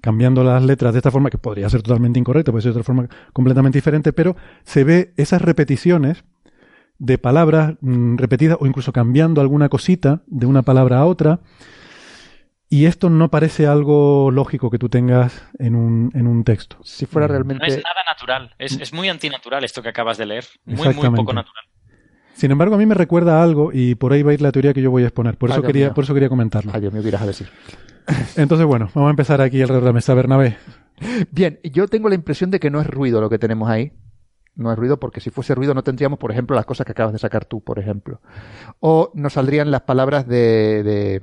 cambiando 0.00 0.44
las 0.44 0.62
letras 0.62 0.92
de 0.92 1.00
esta 1.00 1.10
forma, 1.10 1.28
que 1.28 1.38
podría 1.38 1.68
ser 1.68 1.82
totalmente 1.82 2.20
incorrecto, 2.20 2.52
puede 2.52 2.62
ser 2.62 2.72
de 2.72 2.80
otra 2.80 2.84
forma 2.84 3.08
completamente 3.32 3.78
diferente, 3.78 4.12
pero 4.12 4.36
se 4.62 4.84
ve 4.84 5.12
esas 5.16 5.42
repeticiones 5.42 6.24
de 6.98 7.18
palabras 7.18 7.74
mm, 7.80 8.16
repetidas 8.16 8.58
o 8.60 8.66
incluso 8.66 8.92
cambiando 8.92 9.40
alguna 9.40 9.68
cosita 9.68 10.22
de 10.28 10.46
una 10.46 10.62
palabra 10.62 10.98
a 10.98 11.06
otra. 11.06 11.40
Y 12.74 12.86
esto 12.86 13.08
no 13.08 13.30
parece 13.30 13.68
algo 13.68 14.32
lógico 14.32 14.68
que 14.68 14.78
tú 14.78 14.88
tengas 14.88 15.46
en 15.60 15.76
un, 15.76 16.10
en 16.14 16.26
un 16.26 16.42
texto. 16.42 16.76
Si 16.82 17.06
fuera 17.06 17.28
No 17.28 17.34
es 17.34 17.36
realmente. 17.46 17.66
nada 17.68 18.02
natural. 18.04 18.54
Es, 18.58 18.80
es 18.80 18.92
muy 18.92 19.08
antinatural 19.08 19.62
esto 19.62 19.80
que 19.80 19.90
acabas 19.90 20.18
de 20.18 20.26
leer. 20.26 20.44
Muy, 20.64 20.76
muy 20.78 20.86
Exactamente. 20.88 21.16
poco 21.22 21.32
natural. 21.34 21.64
Sin 22.34 22.50
embargo, 22.50 22.74
a 22.74 22.78
mí 22.78 22.84
me 22.86 22.96
recuerda 22.96 23.38
a 23.38 23.44
algo 23.44 23.70
y 23.72 23.94
por 23.94 24.12
ahí 24.12 24.24
va 24.24 24.32
a 24.32 24.34
ir 24.34 24.42
la 24.42 24.50
teoría 24.50 24.74
que 24.74 24.82
yo 24.82 24.90
voy 24.90 25.04
a 25.04 25.06
exponer. 25.06 25.36
Por 25.38 25.50
eso 25.50 25.62
quería, 25.62 25.94
por 25.94 26.02
eso 26.02 26.14
quería 26.14 26.28
comentarlo. 26.28 26.72
Ay, 26.74 26.80
Dios 26.80 26.92
mío, 26.92 27.00
¿qué 27.02 27.08
irás 27.10 27.22
a 27.22 27.26
decir? 27.26 27.48
Entonces, 28.36 28.66
bueno, 28.66 28.90
vamos 28.92 29.06
a 29.06 29.10
empezar 29.10 29.40
aquí 29.40 29.60
alrededor 29.62 29.84
de 29.84 29.88
la 29.90 29.92
mesa. 29.94 30.12
Bernabé. 30.14 30.56
Bien, 31.30 31.60
yo 31.62 31.86
tengo 31.86 32.08
la 32.08 32.16
impresión 32.16 32.50
de 32.50 32.58
que 32.58 32.70
no 32.70 32.80
es 32.80 32.88
ruido 32.88 33.20
lo 33.20 33.30
que 33.30 33.38
tenemos 33.38 33.68
ahí. 33.70 33.92
No 34.56 34.72
es 34.72 34.78
ruido 34.78 34.98
porque 34.98 35.20
si 35.20 35.30
fuese 35.30 35.54
ruido 35.54 35.74
no 35.74 35.84
tendríamos, 35.84 36.18
por 36.18 36.32
ejemplo, 36.32 36.56
las 36.56 36.66
cosas 36.66 36.86
que 36.86 36.92
acabas 36.92 37.12
de 37.12 37.18
sacar 37.20 37.44
tú, 37.44 37.62
por 37.62 37.78
ejemplo. 37.78 38.20
O 38.80 39.12
nos 39.14 39.34
saldrían 39.34 39.70
las 39.70 39.82
palabras 39.82 40.26
de... 40.26 40.82
de- 40.82 41.22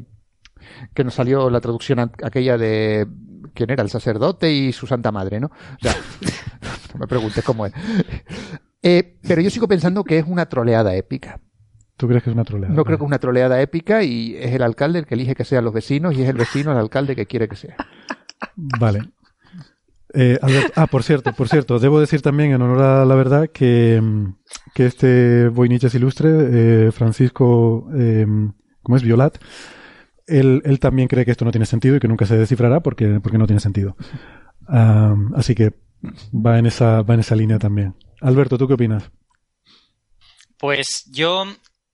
que 0.94 1.04
nos 1.04 1.14
salió 1.14 1.50
la 1.50 1.62
traducción 1.62 2.00
aquella 2.00 2.58
de... 2.58 3.08
¿Quién 3.54 3.70
era? 3.70 3.84
El 3.84 3.90
sacerdote 3.90 4.52
y 4.52 4.72
su 4.72 4.88
santa 4.88 5.12
madre, 5.12 5.40
¿no? 5.40 5.48
O 5.48 5.78
sea, 5.82 5.94
no 6.94 7.00
me 7.00 7.08
preguntes 7.08 7.44
cómo 7.44 7.66
es. 7.66 7.74
Eh, 8.82 9.18
pero 9.28 9.42
yo 9.42 9.50
sigo 9.50 9.68
pensando 9.68 10.04
que 10.04 10.20
es 10.20 10.26
una 10.28 10.48
troleada 10.48 10.96
épica. 10.96 11.40
¿Tú 11.98 12.08
crees 12.08 12.24
que 12.24 12.30
es 12.30 12.34
una 12.34 12.46
troleada? 12.46 12.74
No 12.74 12.84
creo 12.84 12.98
que 12.98 13.04
es 13.04 13.08
una 13.08 13.20
troleada 13.20 13.62
épica 13.62 14.04
y 14.04 14.36
es 14.38 14.54
el 14.54 14.64
alcalde 14.64 15.00
el 15.00 15.06
que 15.06 15.16
elige 15.16 15.36
que 15.36 15.44
sean 15.46 15.64
los 15.66 15.74
vecinos 15.74 16.16
y 16.16 16.24
es 16.24 16.30
el 16.30 16.36
vecino 16.38 16.72
el 16.72 16.78
alcalde 16.78 17.16
que 17.16 17.26
quiere 17.26 17.48
que 17.48 17.56
sea. 17.56 17.76
Vale. 18.56 19.02
Eh, 20.14 20.38
Albert- 20.42 20.74
ah, 20.76 20.88
por 20.88 21.04
cierto, 21.04 21.32
por 21.34 21.48
cierto, 21.48 21.80
debo 21.80 22.00
decir 22.00 22.22
también 22.22 22.52
en 22.52 22.62
honor 22.62 22.82
a 22.82 23.06
la 23.06 23.16
verdad 23.16 23.50
que, 23.54 24.00
mm, 24.02 24.26
que 24.74 24.86
este 24.86 25.48
Voyniches 25.50 25.94
ilustre, 25.96 26.30
eh, 26.88 26.92
Francisco, 26.92 27.88
¿cómo 28.82 28.98
es? 28.98 29.04
Violat, 29.04 29.38
él, 30.28 30.62
él 30.66 30.80
también 30.80 31.08
cree 31.08 31.26
que 31.26 31.32
esto 31.32 31.46
no 31.46 31.52
tiene 31.52 31.66
sentido 31.66 31.96
y 31.96 32.00
que 32.00 32.08
nunca 32.08 32.26
se 32.26 32.38
descifrará 32.38 32.82
porque, 32.82 33.20
porque 33.22 33.38
no 33.38 33.48
tiene 33.48 33.60
sentido. 33.60 33.96
Así 35.36 35.56
que 35.56 35.74
va 36.34 36.58
en 36.58 36.66
esa, 36.66 37.02
va 37.02 37.14
en 37.14 37.20
esa 37.20 37.36
línea 37.36 37.60
también. 37.60 37.96
Alberto, 38.22 38.58
¿tú 38.58 38.68
qué 38.68 38.74
opinas? 38.74 39.12
Pues 40.58 41.06
yo. 41.12 41.46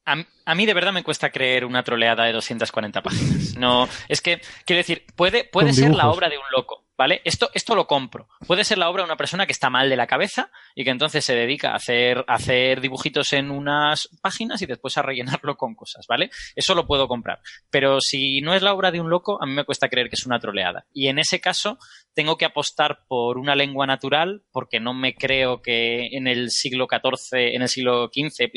A, 0.05 0.15
a 0.45 0.55
mí 0.55 0.65
de 0.65 0.73
verdad 0.73 0.93
me 0.93 1.03
cuesta 1.03 1.31
creer 1.31 1.65
una 1.65 1.83
troleada 1.83 2.23
de 2.23 2.31
240 2.31 3.01
páginas. 3.01 3.57
No, 3.57 3.89
es 4.07 4.21
que, 4.21 4.39
quiero 4.65 4.77
decir, 4.77 5.03
puede, 5.15 5.43
puede 5.43 5.73
ser 5.73 5.93
la 5.93 6.09
obra 6.09 6.29
de 6.29 6.37
un 6.37 6.43
loco, 6.55 6.85
¿Vale? 6.97 7.21
Esto, 7.23 7.49
esto 7.53 7.75
lo 7.75 7.85
compro. 7.85 8.27
Puede 8.47 8.63
ser 8.63 8.79
la 8.79 8.89
obra 8.89 9.03
de 9.03 9.07
una 9.07 9.17
persona 9.17 9.45
que 9.45 9.51
está 9.51 9.69
mal 9.69 9.89
de 9.89 9.95
la 9.95 10.07
cabeza 10.07 10.49
y 10.75 10.83
que 10.83 10.89
entonces 10.89 11.23
se 11.23 11.35
dedica 11.35 11.71
a 11.71 11.75
hacer, 11.75 12.25
a 12.27 12.33
hacer 12.33 12.81
dibujitos 12.81 13.33
en 13.33 13.51
unas 13.51 14.09
páginas 14.21 14.61
y 14.61 14.65
después 14.65 14.97
a 14.97 15.03
rellenarlo 15.03 15.57
con 15.57 15.75
cosas, 15.75 16.07
¿vale? 16.07 16.31
Eso 16.55 16.73
lo 16.73 16.87
puedo 16.87 17.07
comprar. 17.07 17.39
Pero 17.69 18.01
si 18.01 18.41
no 18.41 18.55
es 18.55 18.63
la 18.63 18.73
obra 18.73 18.91
de 18.91 18.99
un 18.99 19.09
loco, 19.09 19.41
a 19.41 19.45
mí 19.45 19.53
me 19.53 19.63
cuesta 19.63 19.89
creer 19.89 20.09
que 20.09 20.15
es 20.15 20.25
una 20.25 20.39
troleada. 20.39 20.87
Y 20.91 21.07
en 21.07 21.19
ese 21.19 21.39
caso, 21.39 21.77
tengo 22.17 22.35
que 22.35 22.45
apostar 22.45 23.05
por 23.07 23.37
una 23.37 23.53
lengua 23.53 23.85
natural 23.85 24.43
porque 24.51 24.79
no 24.79 24.95
me 24.95 25.13
creo 25.13 25.61
que 25.61 26.07
en 26.17 26.25
el 26.25 26.49
siglo 26.49 26.87
XIV, 26.89 27.53
en 27.53 27.61
el 27.61 27.69
siglo 27.69 28.07
XV, 28.07 28.49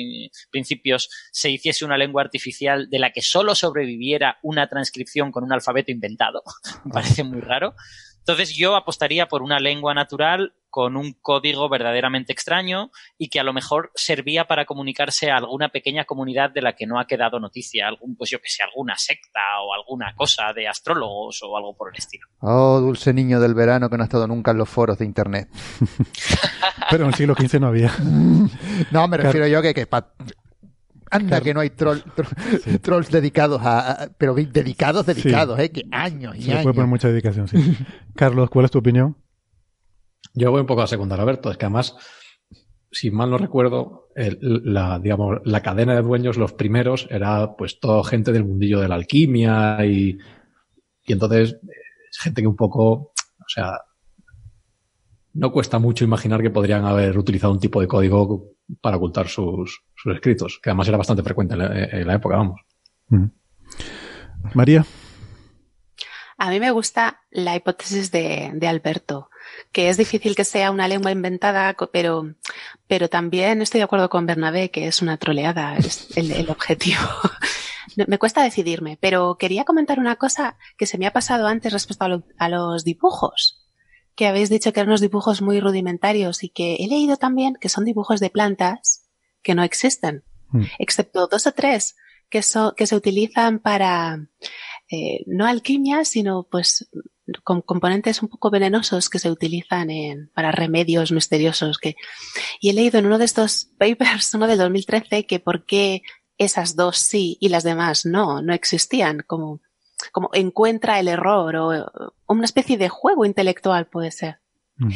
principios, 0.51 1.11
se 1.31 1.51
hiciese 1.51 1.85
una 1.85 1.99
lengua 1.99 2.23
artificial 2.23 2.89
de 2.89 2.99
la 2.99 3.11
que 3.11 3.21
solo 3.21 3.55
sobreviviera 3.55 4.39
una 4.43 4.67
transcripción 4.67 5.31
con 5.31 5.45
un 5.45 5.53
alfabeto 5.53 5.93
inventado. 5.93 6.43
me 6.87 6.93
parece 6.93 7.23
muy 7.23 7.41
raro. 7.41 7.75
Entonces 8.21 8.55
yo 8.57 8.77
apostaría 8.77 9.27
por 9.27 9.43
una 9.43 9.59
lengua 9.59 9.93
natural 9.95 10.55
con 10.71 10.97
un 10.97 11.15
código 11.21 11.69
verdaderamente 11.69 12.33
extraño 12.33 12.91
y 13.19 13.29
que 13.29 13.41
a 13.41 13.45
lo 13.45 13.53
mejor 13.53 13.91
servía 13.95 14.47
para 14.47 14.65
comunicarse 14.65 15.31
a 15.31 15.37
alguna 15.37 15.71
pequeña 15.71 16.05
comunidad 16.05 16.51
de 16.51 16.63
la 16.63 16.75
que 16.75 16.87
no 16.87 17.01
ha 17.01 17.07
quedado 17.07 17.41
noticia, 17.41 17.89
algún, 17.89 18.17
pues 18.17 18.31
yo 18.31 18.41
que 18.41 18.49
sé, 18.49 18.63
alguna 18.63 18.97
secta 18.97 19.41
o 19.67 19.75
alguna 19.75 20.15
cosa 20.15 20.53
de 20.55 20.69
astrólogos 20.69 21.43
o 21.43 21.57
algo 21.57 21.77
por 21.77 21.91
el 21.93 21.99
estilo. 21.99 22.29
Oh, 22.41 22.79
dulce 22.81 23.13
niño 23.13 23.41
del 23.41 23.55
verano 23.55 23.91
que 23.91 23.97
no 23.97 24.05
ha 24.05 24.07
estado 24.07 24.27
nunca 24.27 24.53
en 24.53 24.59
los 24.59 24.69
foros 24.69 24.99
de 24.99 25.05
internet. 25.05 25.49
Pero 26.91 27.05
en 27.05 27.11
el 27.11 27.15
siglo 27.15 27.35
XV 27.35 27.61
no 27.61 27.69
había. 27.69 27.93
no, 28.91 29.09
me 29.09 29.17
refiero 29.17 29.47
yo 29.47 29.61
que, 29.63 29.75
que 29.75 29.87
Anda, 31.11 31.41
que 31.41 31.53
no 31.53 31.61
hay 31.61 31.71
trolls 32.83 33.11
dedicados 33.11 33.61
a, 33.65 34.11
Pero 34.17 34.35
dedicados, 34.35 35.07
dedicados, 35.07 35.59
¿eh? 35.59 35.71
Que 35.71 35.83
años 35.91 36.37
y 36.37 36.51
años. 36.51 36.63
puede 36.63 36.75
poner 36.75 36.89
mucha 36.89 37.09
dedicación, 37.09 37.49
sí. 37.49 37.59
Carlos, 38.15 38.49
¿cuál 38.51 38.65
es 38.65 38.71
tu 38.71 38.79
opinión? 38.79 39.17
Yo 40.35 40.51
voy 40.51 40.61
un 40.61 40.67
poco 40.67 40.83
a 40.83 40.87
secundar, 40.87 41.21
Alberto. 41.21 41.51
Es 41.51 41.57
que 41.57 41.67
además, 41.67 41.97
si 42.93 43.11
mal 43.11 43.31
no 43.31 43.39
recuerdo, 43.39 44.09
la, 44.15 44.99
digamos, 45.01 45.39
la 45.45 45.63
cadena 45.63 45.95
de 45.95 46.03
dueños, 46.03 46.37
los 46.37 46.53
primeros, 46.53 47.09
era 47.11 47.57
pues 47.57 47.81
toda 47.81 48.05
gente 48.05 48.33
del 48.33 48.45
mundillo 48.45 48.81
de 48.81 48.89
la 48.89 48.95
alquimia 48.95 49.85
y, 49.85 50.19
y 51.07 51.13
entonces 51.13 51.59
es 52.11 52.19
gente 52.19 52.43
que 52.43 52.49
un 52.49 52.57
poco, 52.57 52.93
o 52.93 53.49
sea, 53.49 53.81
no 55.33 55.53
cuesta 55.53 55.79
mucho 55.79 56.05
imaginar 56.05 56.43
que 56.43 56.51
podrían 56.51 56.85
haber 56.85 57.17
utilizado 57.19 57.53
un 57.53 57.61
tipo 57.61 57.81
de 57.81 57.87
código 57.87 58.51
para 58.81 58.97
ocultar 58.97 59.29
sus, 59.29 59.83
sus 60.03 60.15
escritos, 60.15 60.61
que 60.63 60.71
además 60.71 60.89
era 60.89 60.99
bastante 60.99 61.23
frecuente 61.23 61.55
en 61.55 62.07
la, 62.07 62.15
época, 62.15 62.37
vamos. 62.37 62.61
Mm. 63.09 63.27
María. 64.55 64.85
A 66.39 66.49
mí 66.49 66.59
me 66.59 66.71
gusta 66.71 67.21
la 67.31 67.55
hipótesis 67.55 68.11
de, 68.11 68.51
de, 68.55 68.67
Alberto, 68.67 69.29
que 69.73 69.91
es 69.91 69.99
difícil 69.99 70.35
que 70.35 70.45
sea 70.45 70.71
una 70.71 70.89
lengua 70.89 71.11
inventada, 71.11 71.77
pero, 71.93 72.35
pero 72.87 73.09
también 73.09 73.61
estoy 73.61 73.81
de 73.81 73.85
acuerdo 73.85 74.09
con 74.09 74.25
Bernabé, 74.25 74.71
que 74.71 74.87
es 74.87 75.03
una 75.03 75.19
troleada, 75.19 75.77
es 75.77 76.17
el, 76.17 76.33
el 76.33 76.49
objetivo. 76.49 77.03
me 78.09 78.19
cuesta 78.19 78.43
decidirme, 78.43 78.97
pero 79.03 79.37
quería 79.37 79.65
comentar 79.65 79.99
una 79.99 80.17
cosa 80.17 80.57
que 80.79 80.87
se 80.87 80.97
me 80.97 81.07
ha 81.07 81.13
pasado 81.13 81.47
antes 81.47 81.75
respecto 81.75 82.05
a, 82.07 82.23
a 82.39 82.49
los 82.49 82.85
dibujos 82.85 83.59
que 84.15 84.27
habéis 84.27 84.51
dicho 84.51 84.73
que 84.73 84.81
eran 84.81 84.91
unos 84.91 85.01
dibujos 85.01 85.41
muy 85.41 85.61
rudimentarios 85.61 86.45
y 86.45 86.51
que 86.51 86.75
he 86.75 86.89
leído 86.89 87.17
también 87.17 87.55
que 87.59 87.71
son 87.71 87.87
dibujos 87.87 88.21
de 88.21 88.29
plantas 88.29 89.10
que 89.43 89.55
no 89.55 89.63
existen, 89.63 90.25
mm. 90.51 90.65
excepto 90.79 91.27
dos 91.27 91.47
o 91.47 91.53
tres 91.53 91.97
que, 92.29 92.41
que 92.77 92.87
se 92.87 92.97
utilizan 92.97 93.59
para 93.59 94.27
eh, 94.91 95.25
no 95.27 95.47
alquimia, 95.47 96.05
sino 96.05 96.47
pues 96.51 96.89
con 97.45 97.63
componentes 97.63 98.23
un 98.23 98.29
poco 98.29 98.51
venenosos 98.51 99.09
que 99.09 99.21
se 99.21 99.31
utilizan 99.31 99.91
en, 99.91 100.31
para 100.35 100.51
remedios 100.53 101.13
misteriosos. 101.13 101.79
Que, 101.79 101.97
y 102.61 102.71
he 102.71 102.73
leído 102.73 102.99
en 102.99 103.07
uno 103.07 103.19
de 103.19 103.25
estos 103.25 103.71
papers, 103.79 104.35
uno 104.35 104.47
del 104.47 104.59
2013, 104.59 105.27
que 105.27 105.41
por 105.41 105.65
qué 105.65 106.03
esas 106.39 106.75
dos 106.75 106.97
sí 106.97 107.37
y 107.41 107.51
las 107.51 107.65
demás 107.65 108.07
no, 108.07 108.41
no 108.41 108.55
existían, 108.55 109.23
como 109.27 109.61
como 110.13 110.31
encuentra 110.33 110.99
el 110.99 111.09
error 111.09 111.57
o, 111.57 112.13
una 112.27 112.45
especie 112.45 112.79
de 112.79 112.89
juego 112.89 113.25
intelectual 113.25 113.87
puede 113.87 114.11
ser. 114.11 114.39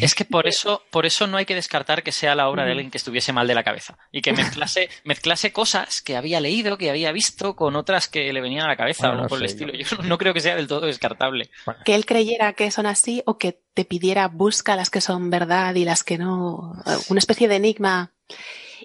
Es 0.00 0.14
que 0.14 0.24
por 0.24 0.46
eso, 0.46 0.82
por 0.90 1.04
eso 1.04 1.26
no 1.26 1.36
hay 1.36 1.44
que 1.44 1.54
descartar 1.54 2.02
que 2.02 2.12
sea 2.12 2.34
la 2.34 2.48
obra 2.48 2.64
de 2.64 2.72
alguien 2.72 2.90
que 2.90 2.98
estuviese 2.98 3.32
mal 3.32 3.46
de 3.46 3.54
la 3.54 3.62
cabeza 3.62 3.98
y 4.10 4.22
que 4.22 4.32
mezclase, 4.32 4.88
mezclase 5.04 5.52
cosas 5.52 6.00
que 6.00 6.16
había 6.16 6.40
leído, 6.40 6.78
que 6.78 6.90
había 6.90 7.12
visto, 7.12 7.54
con 7.54 7.76
otras 7.76 8.08
que 8.08 8.32
le 8.32 8.40
venían 8.40 8.64
a 8.64 8.68
la 8.68 8.76
cabeza 8.76 9.12
o 9.12 9.26
por 9.26 9.38
el 9.38 9.44
estilo. 9.44 9.72
Yo 9.74 9.98
no 10.04 10.18
creo 10.18 10.32
que 10.32 10.40
sea 10.40 10.56
del 10.56 10.68
todo 10.68 10.86
descartable. 10.86 11.50
Que 11.84 11.94
él 11.94 12.06
creyera 12.06 12.54
que 12.54 12.70
son 12.70 12.86
así 12.86 13.22
o 13.26 13.36
que 13.36 13.60
te 13.74 13.84
pidiera 13.84 14.28
busca 14.28 14.76
las 14.76 14.90
que 14.90 15.00
son 15.00 15.30
verdad 15.30 15.74
y 15.74 15.84
las 15.84 16.02
que 16.04 16.18
no. 16.18 16.74
Una 17.08 17.18
especie 17.18 17.48
de 17.48 17.56
enigma. 17.56 18.12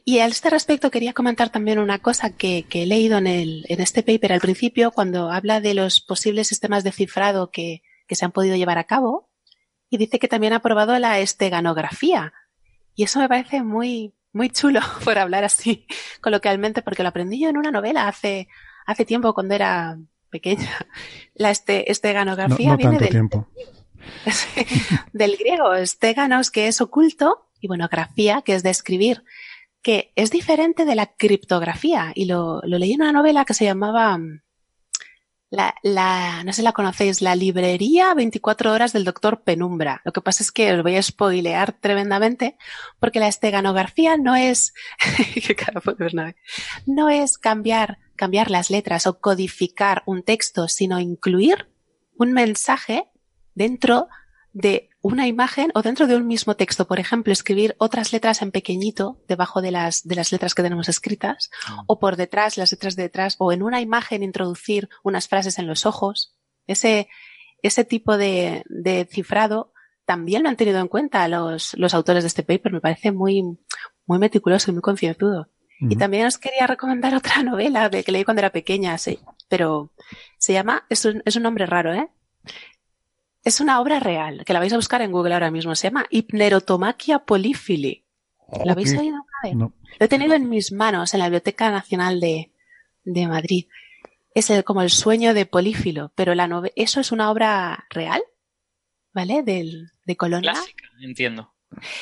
Y 0.06 0.20
a 0.20 0.26
este 0.26 0.50
respecto 0.50 0.92
quería 0.92 1.14
comentar 1.14 1.50
también 1.50 1.80
una 1.80 2.00
cosa 2.00 2.36
que, 2.36 2.66
he 2.70 2.86
leído 2.86 3.18
en, 3.18 3.28
el, 3.28 3.66
en 3.70 3.82
este 3.82 4.04
paper 4.04 4.34
al 4.34 4.40
principio, 4.40 4.92
cuando 4.92 5.30
habla 5.30 5.62
de 5.62 5.74
los 5.74 6.02
posibles 6.02 6.48
sistemas 6.48 6.84
de 6.84 6.92
cifrado 6.92 7.52
que, 7.52 7.84
que 8.08 8.16
se 8.16 8.26
han 8.26 8.32
podido 8.32 8.56
llevar 8.56 8.78
a 8.78 8.86
cabo, 8.86 9.29
y 9.90 9.98
dice 9.98 10.20
que 10.20 10.28
también 10.28 10.54
ha 10.54 10.62
probado 10.62 10.98
la 11.00 11.20
esteganografía. 11.20 12.34
Y 12.96 13.04
eso 13.04 13.20
me 13.20 13.30
parece 13.30 13.64
muy, 13.64 14.14
muy 14.34 14.50
chulo 14.50 14.82
por 15.04 15.18
hablar 15.18 15.44
así 15.44 15.86
coloquialmente, 16.22 16.82
porque 16.82 17.04
lo 17.04 17.10
aprendí 17.10 17.40
yo 17.40 17.50
en 17.50 17.58
una 17.58 17.72
novela 17.72 18.08
hace, 18.08 18.48
hace 18.86 19.06
tiempo 19.06 19.34
cuando 19.34 19.56
era 19.56 19.98
pequeña. 20.30 20.70
La 21.34 21.52
este, 21.52 21.92
esteganografía 21.92 22.76
viene 22.76 23.00
del, 23.00 23.10
tiempo. 23.10 23.48
del 25.14 25.38
griego, 25.38 25.74
esteganos, 25.74 26.52
que 26.52 26.68
es 26.68 26.82
oculto, 26.82 27.48
y 27.60 27.68
bueno, 27.68 27.88
grafía, 27.90 28.42
que 28.42 28.56
es 28.56 28.64
de 28.64 28.70
escribir 28.70 29.24
que 29.82 30.12
es 30.16 30.30
diferente 30.30 30.86
de 30.86 30.96
la 30.96 31.08
criptografía. 31.08 32.12
Y 32.16 32.26
lo, 32.26 32.62
lo 32.64 32.78
leí 32.78 32.94
en 32.94 33.02
una 33.02 33.14
novela 33.14 33.46
que 33.46 33.54
se 33.54 33.66
llamaba 33.66 34.18
mm, 34.18 34.42
la, 35.50 35.74
la, 35.82 36.44
no 36.44 36.54
sé 36.54 36.62
la 36.62 36.74
conocéis, 36.74 37.22
la 37.22 37.36
librería 37.36 38.14
24 38.14 38.72
horas 38.72 38.94
del 38.94 39.04
doctor 39.04 39.42
Penumbra. 39.42 40.02
Lo 40.06 40.12
que 40.12 40.22
pasa 40.22 40.44
es 40.44 40.52
que 40.52 40.74
os 40.74 40.84
voy 40.84 40.96
a 40.96 41.02
spoilear 41.02 41.74
tremendamente 41.74 42.58
porque 43.00 43.20
la 43.20 43.28
esteganografía 43.28 44.18
no 44.18 44.36
es, 44.36 44.74
no 46.86 47.10
es 47.10 47.38
cambiar, 47.38 47.98
cambiar 48.16 48.52
las 48.52 48.70
letras 48.70 49.08
o 49.08 49.20
codificar 49.20 50.04
un 50.06 50.24
texto, 50.24 50.68
sino 50.68 51.00
incluir 51.00 51.70
un 52.16 52.34
mensaje 52.34 53.10
dentro 53.56 54.08
de 54.54 54.89
una 55.02 55.28
imagen 55.28 55.72
o 55.76 55.82
dentro 55.82 56.08
de 56.08 56.16
un 56.16 56.28
mismo 56.28 56.56
texto, 56.56 56.88
por 56.88 57.00
ejemplo, 57.00 57.32
escribir 57.32 57.76
otras 57.78 58.12
letras 58.12 58.42
en 58.42 58.52
pequeñito 58.52 59.22
debajo 59.28 59.62
de 59.62 59.72
las, 59.72 60.08
de 60.08 60.16
las 60.16 60.32
letras 60.32 60.54
que 60.54 60.64
tenemos 60.64 60.90
escritas, 60.90 61.50
mm. 61.70 61.80
o 61.88 62.00
por 62.00 62.16
detrás, 62.18 62.58
las 62.58 62.72
letras 62.72 62.96
de 62.96 63.04
detrás, 63.04 63.36
o 63.40 63.52
en 63.52 63.64
una 63.64 63.82
imagen 63.82 64.24
introducir 64.24 64.90
unas 65.04 65.28
frases 65.28 65.58
en 65.58 65.68
los 65.68 65.86
ojos. 65.86 66.36
Ese, 66.68 67.08
ese 67.62 67.86
tipo 67.86 68.18
de, 68.18 68.64
de 68.68 69.06
cifrado 69.06 69.74
también 70.06 70.44
lo 70.44 70.50
han 70.50 70.58
tenido 70.58 70.80
en 70.80 70.88
cuenta 70.88 71.28
los, 71.28 71.76
los 71.76 71.94
autores 71.94 72.24
de 72.24 72.28
este 72.28 72.44
paper. 72.44 72.74
Me 72.74 72.82
parece 72.82 73.12
muy, 73.12 73.44
muy 74.06 74.20
meticuloso 74.20 74.72
y 74.72 74.74
muy 74.74 74.82
concienzudo. 74.82 75.50
Y 75.82 75.96
también 75.96 76.26
os 76.26 76.38
quería 76.38 76.68
recomendar 76.68 77.16
otra 77.16 77.42
novela 77.44 77.88
de 77.88 78.04
que 78.04 78.12
leí 78.12 78.26
cuando 78.26 78.42
era 78.42 78.50
pequeña, 78.50 78.98
sí, 78.98 79.20
pero 79.48 79.94
se 80.38 80.52
llama, 80.52 80.86
es 80.90 81.06
un, 81.06 81.22
es 81.26 81.38
un 81.38 81.44
nombre 81.44 81.66
raro, 81.66 81.94
¿eh? 81.94 82.10
Es 83.50 83.60
una 83.60 83.82
obra 83.82 84.00
real, 84.00 84.46
que 84.46 84.54
la 84.54 84.60
vais 84.60 84.72
a 84.74 84.76
buscar 84.76 85.02
en 85.02 85.12
Google 85.12 85.34
ahora 85.34 85.50
mismo. 85.50 85.74
Se 85.74 85.88
llama 85.88 86.06
Hipnerotomaquia 86.12 87.18
polifili. 87.18 88.06
¿La 88.64 88.74
habéis 88.74 88.96
oído 88.96 89.16
una 89.16 89.24
vez? 89.44 89.56
Lo 89.56 89.74
he 90.06 90.08
tenido 90.08 90.36
en 90.36 90.50
mis 90.50 90.72
manos 90.72 91.16
en 91.16 91.20
la 91.20 91.26
Biblioteca 91.26 91.72
Nacional 91.72 92.20
de, 92.20 92.52
de 93.06 93.28
Madrid. 93.28 93.66
Es 94.36 94.52
el, 94.52 94.64
como 94.64 94.84
el 94.84 94.92
sueño 94.92 95.34
de 95.34 95.48
Polífilo, 95.48 96.12
pero 96.14 96.36
la 96.36 96.62
eso 96.76 97.00
es 97.00 97.12
una 97.12 97.32
obra 97.32 97.88
real, 97.90 98.22
¿vale? 99.14 99.42
Del, 99.42 99.94
de 100.06 100.16
Colonia. 100.16 100.52
Clásica, 100.52 100.86
entiendo. 101.02 101.52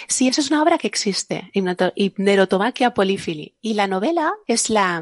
Sí, 0.09 0.27
eso 0.27 0.41
es 0.41 0.51
una 0.51 0.61
obra 0.61 0.77
que 0.77 0.87
existe, 0.87 1.49
Hipnerotomaquia 1.53 2.93
polifili. 2.93 3.55
Y 3.61 3.75
la 3.75 3.87
novela 3.87 4.33
es 4.47 4.69
la, 4.69 5.01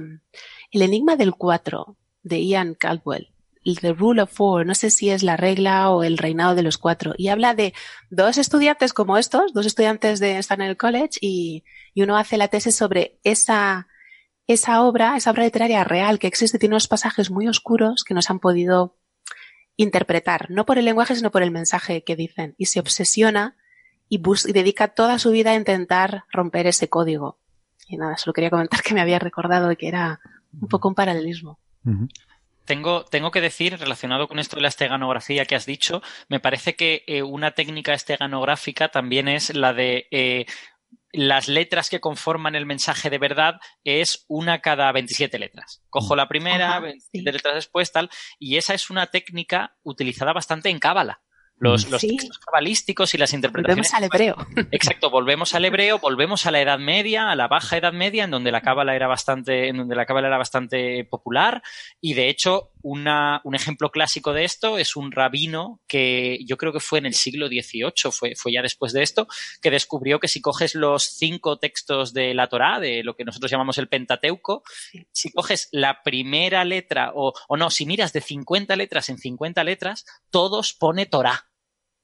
El 0.69 0.81
enigma 0.83 1.15
del 1.15 1.33
cuatro, 1.33 1.97
de 2.21 2.45
Ian 2.45 2.75
Caldwell. 2.75 3.31
The 3.73 3.93
Rule 3.93 4.21
of 4.21 4.31
Four, 4.31 4.65
no 4.65 4.75
sé 4.75 4.91
si 4.91 5.09
es 5.09 5.23
la 5.23 5.37
regla 5.37 5.89
o 5.89 6.03
el 6.03 6.19
reinado 6.19 6.53
de 6.53 6.61
los 6.61 6.77
cuatro, 6.77 7.15
y 7.17 7.29
habla 7.29 7.55
de 7.55 7.73
dos 8.11 8.37
estudiantes 8.37 8.93
como 8.93 9.17
estos, 9.17 9.53
dos 9.53 9.65
estudiantes 9.65 10.19
de 10.19 10.39
el 10.39 10.77
College, 10.77 11.17
y, 11.19 11.63
y 11.95 12.03
uno 12.03 12.15
hace 12.15 12.37
la 12.37 12.47
tesis 12.47 12.75
sobre 12.75 13.19
esa, 13.23 13.87
esa 14.45 14.83
obra, 14.83 15.17
esa 15.17 15.31
obra 15.31 15.43
literaria 15.43 15.83
real 15.83 16.19
que 16.19 16.27
existe, 16.27 16.59
tiene 16.59 16.75
unos 16.75 16.87
pasajes 16.87 17.31
muy 17.31 17.47
oscuros 17.47 18.03
que 18.03 18.13
no 18.13 18.21
se 18.21 18.31
han 18.31 18.39
podido 18.39 18.97
interpretar, 19.77 20.51
no 20.51 20.65
por 20.65 20.77
el 20.77 20.85
lenguaje, 20.85 21.15
sino 21.15 21.31
por 21.31 21.41
el 21.41 21.51
mensaje 21.51 22.03
que 22.03 22.15
dicen, 22.15 22.53
y 22.57 22.67
se 22.67 22.79
obsesiona 22.79 23.57
y, 24.07 24.21
y 24.21 24.51
dedica 24.53 24.89
toda 24.89 25.17
su 25.17 25.31
vida 25.31 25.51
a 25.51 25.55
intentar 25.55 26.25
romper 26.31 26.67
ese 26.67 26.87
código. 26.87 27.39
Y 27.87 27.97
nada, 27.97 28.17
solo 28.17 28.33
quería 28.33 28.49
comentar 28.49 28.81
que 28.81 28.93
me 28.93 29.01
había 29.01 29.19
recordado 29.19 29.75
que 29.75 29.87
era 29.87 30.19
un 30.59 30.67
poco 30.67 30.87
un 30.87 30.95
paralelismo. 30.95 31.59
Tengo, 32.65 33.05
tengo 33.05 33.31
que 33.31 33.41
decir, 33.41 33.77
relacionado 33.77 34.27
con 34.27 34.39
esto 34.39 34.55
de 34.55 34.63
la 34.63 34.67
esteganografía 34.67 35.45
que 35.45 35.55
has 35.55 35.65
dicho, 35.65 36.01
me 36.27 36.39
parece 36.39 36.75
que 36.75 37.03
eh, 37.07 37.23
una 37.23 37.51
técnica 37.51 37.93
esteganográfica 37.93 38.89
también 38.89 39.27
es 39.27 39.55
la 39.55 39.73
de 39.73 40.07
eh, 40.11 40.45
las 41.11 41.47
letras 41.47 41.89
que 41.89 41.99
conforman 41.99 42.55
el 42.55 42.65
mensaje 42.65 43.09
de 43.09 43.17
verdad 43.17 43.59
es 43.83 44.25
una 44.27 44.59
cada 44.59 44.91
27 44.91 45.39
letras. 45.39 45.81
Cojo 45.89 46.15
la 46.15 46.27
primera, 46.27 46.79
27 46.79 47.31
letras 47.31 47.55
después, 47.55 47.91
tal, 47.91 48.09
y 48.37 48.57
esa 48.57 48.73
es 48.73 48.89
una 48.89 49.07
técnica 49.07 49.75
utilizada 49.83 50.33
bastante 50.33 50.69
en 50.69 50.79
Cábala. 50.79 51.21
Los, 51.57 51.89
los 51.89 52.01
textos 52.01 52.37
cabalísticos 52.39 53.13
y 53.13 53.17
las 53.17 53.33
interpretaciones. 53.33 53.89
Volvemos 53.89 53.93
al 53.93 54.03
hebreo. 54.03 54.35
Exacto, 54.71 55.09
volvemos 55.09 55.55
al 55.55 55.63
hebreo, 55.63 55.99
volvemos 55.99 56.45
a 56.45 56.51
la 56.51 56.61
Edad 56.61 56.79
Media, 56.79 57.31
a 57.31 57.35
la 57.35 57.47
Baja 57.47 57.77
Edad 57.77 57.93
Media, 57.93 58.25
en 58.25 58.31
donde 58.31 58.51
la 58.51 58.61
cábala 58.61 58.95
era 58.95 59.07
bastante, 59.07 59.69
en 59.69 59.77
donde 59.77 59.95
la 59.95 60.05
cábala 60.05 60.27
era 60.27 60.37
bastante 60.37 61.05
popular, 61.05 61.63
y 62.01 62.13
de 62.13 62.29
hecho, 62.29 62.71
una, 62.81 63.41
un 63.45 63.55
ejemplo 63.55 63.89
clásico 63.89 64.33
de 64.33 64.43
esto 64.43 64.77
es 64.77 64.95
un 64.95 65.11
rabino 65.11 65.81
que 65.87 66.39
yo 66.45 66.57
creo 66.57 66.73
que 66.73 66.79
fue 66.79 66.99
en 66.99 67.05
el 67.05 67.13
siglo 67.13 67.47
XVIII, 67.47 68.11
fue, 68.11 68.35
fue 68.35 68.51
ya 68.51 68.61
después 68.61 68.93
de 68.93 69.01
esto, 69.01 69.27
que 69.61 69.71
descubrió 69.71 70.19
que 70.19 70.27
si 70.27 70.41
coges 70.41 70.75
los 70.75 71.03
cinco 71.03 71.57
textos 71.57 72.13
de 72.13 72.33
la 72.33 72.47
Torá, 72.47 72.79
de 72.79 73.03
lo 73.03 73.15
que 73.15 73.25
nosotros 73.25 73.49
llamamos 73.49 73.77
el 73.77 73.87
Pentateuco, 73.87 74.63
si 75.11 75.31
coges 75.31 75.69
la 75.71 76.03
primera 76.03 76.65
letra, 76.65 77.11
o, 77.15 77.33
o 77.47 77.57
no, 77.57 77.69
si 77.69 77.85
miras 77.85 78.13
de 78.13 78.21
50 78.21 78.75
letras 78.75 79.09
en 79.09 79.17
50 79.17 79.63
letras, 79.63 80.05
todos 80.29 80.73
pone 80.73 81.05
Torá. 81.05 81.44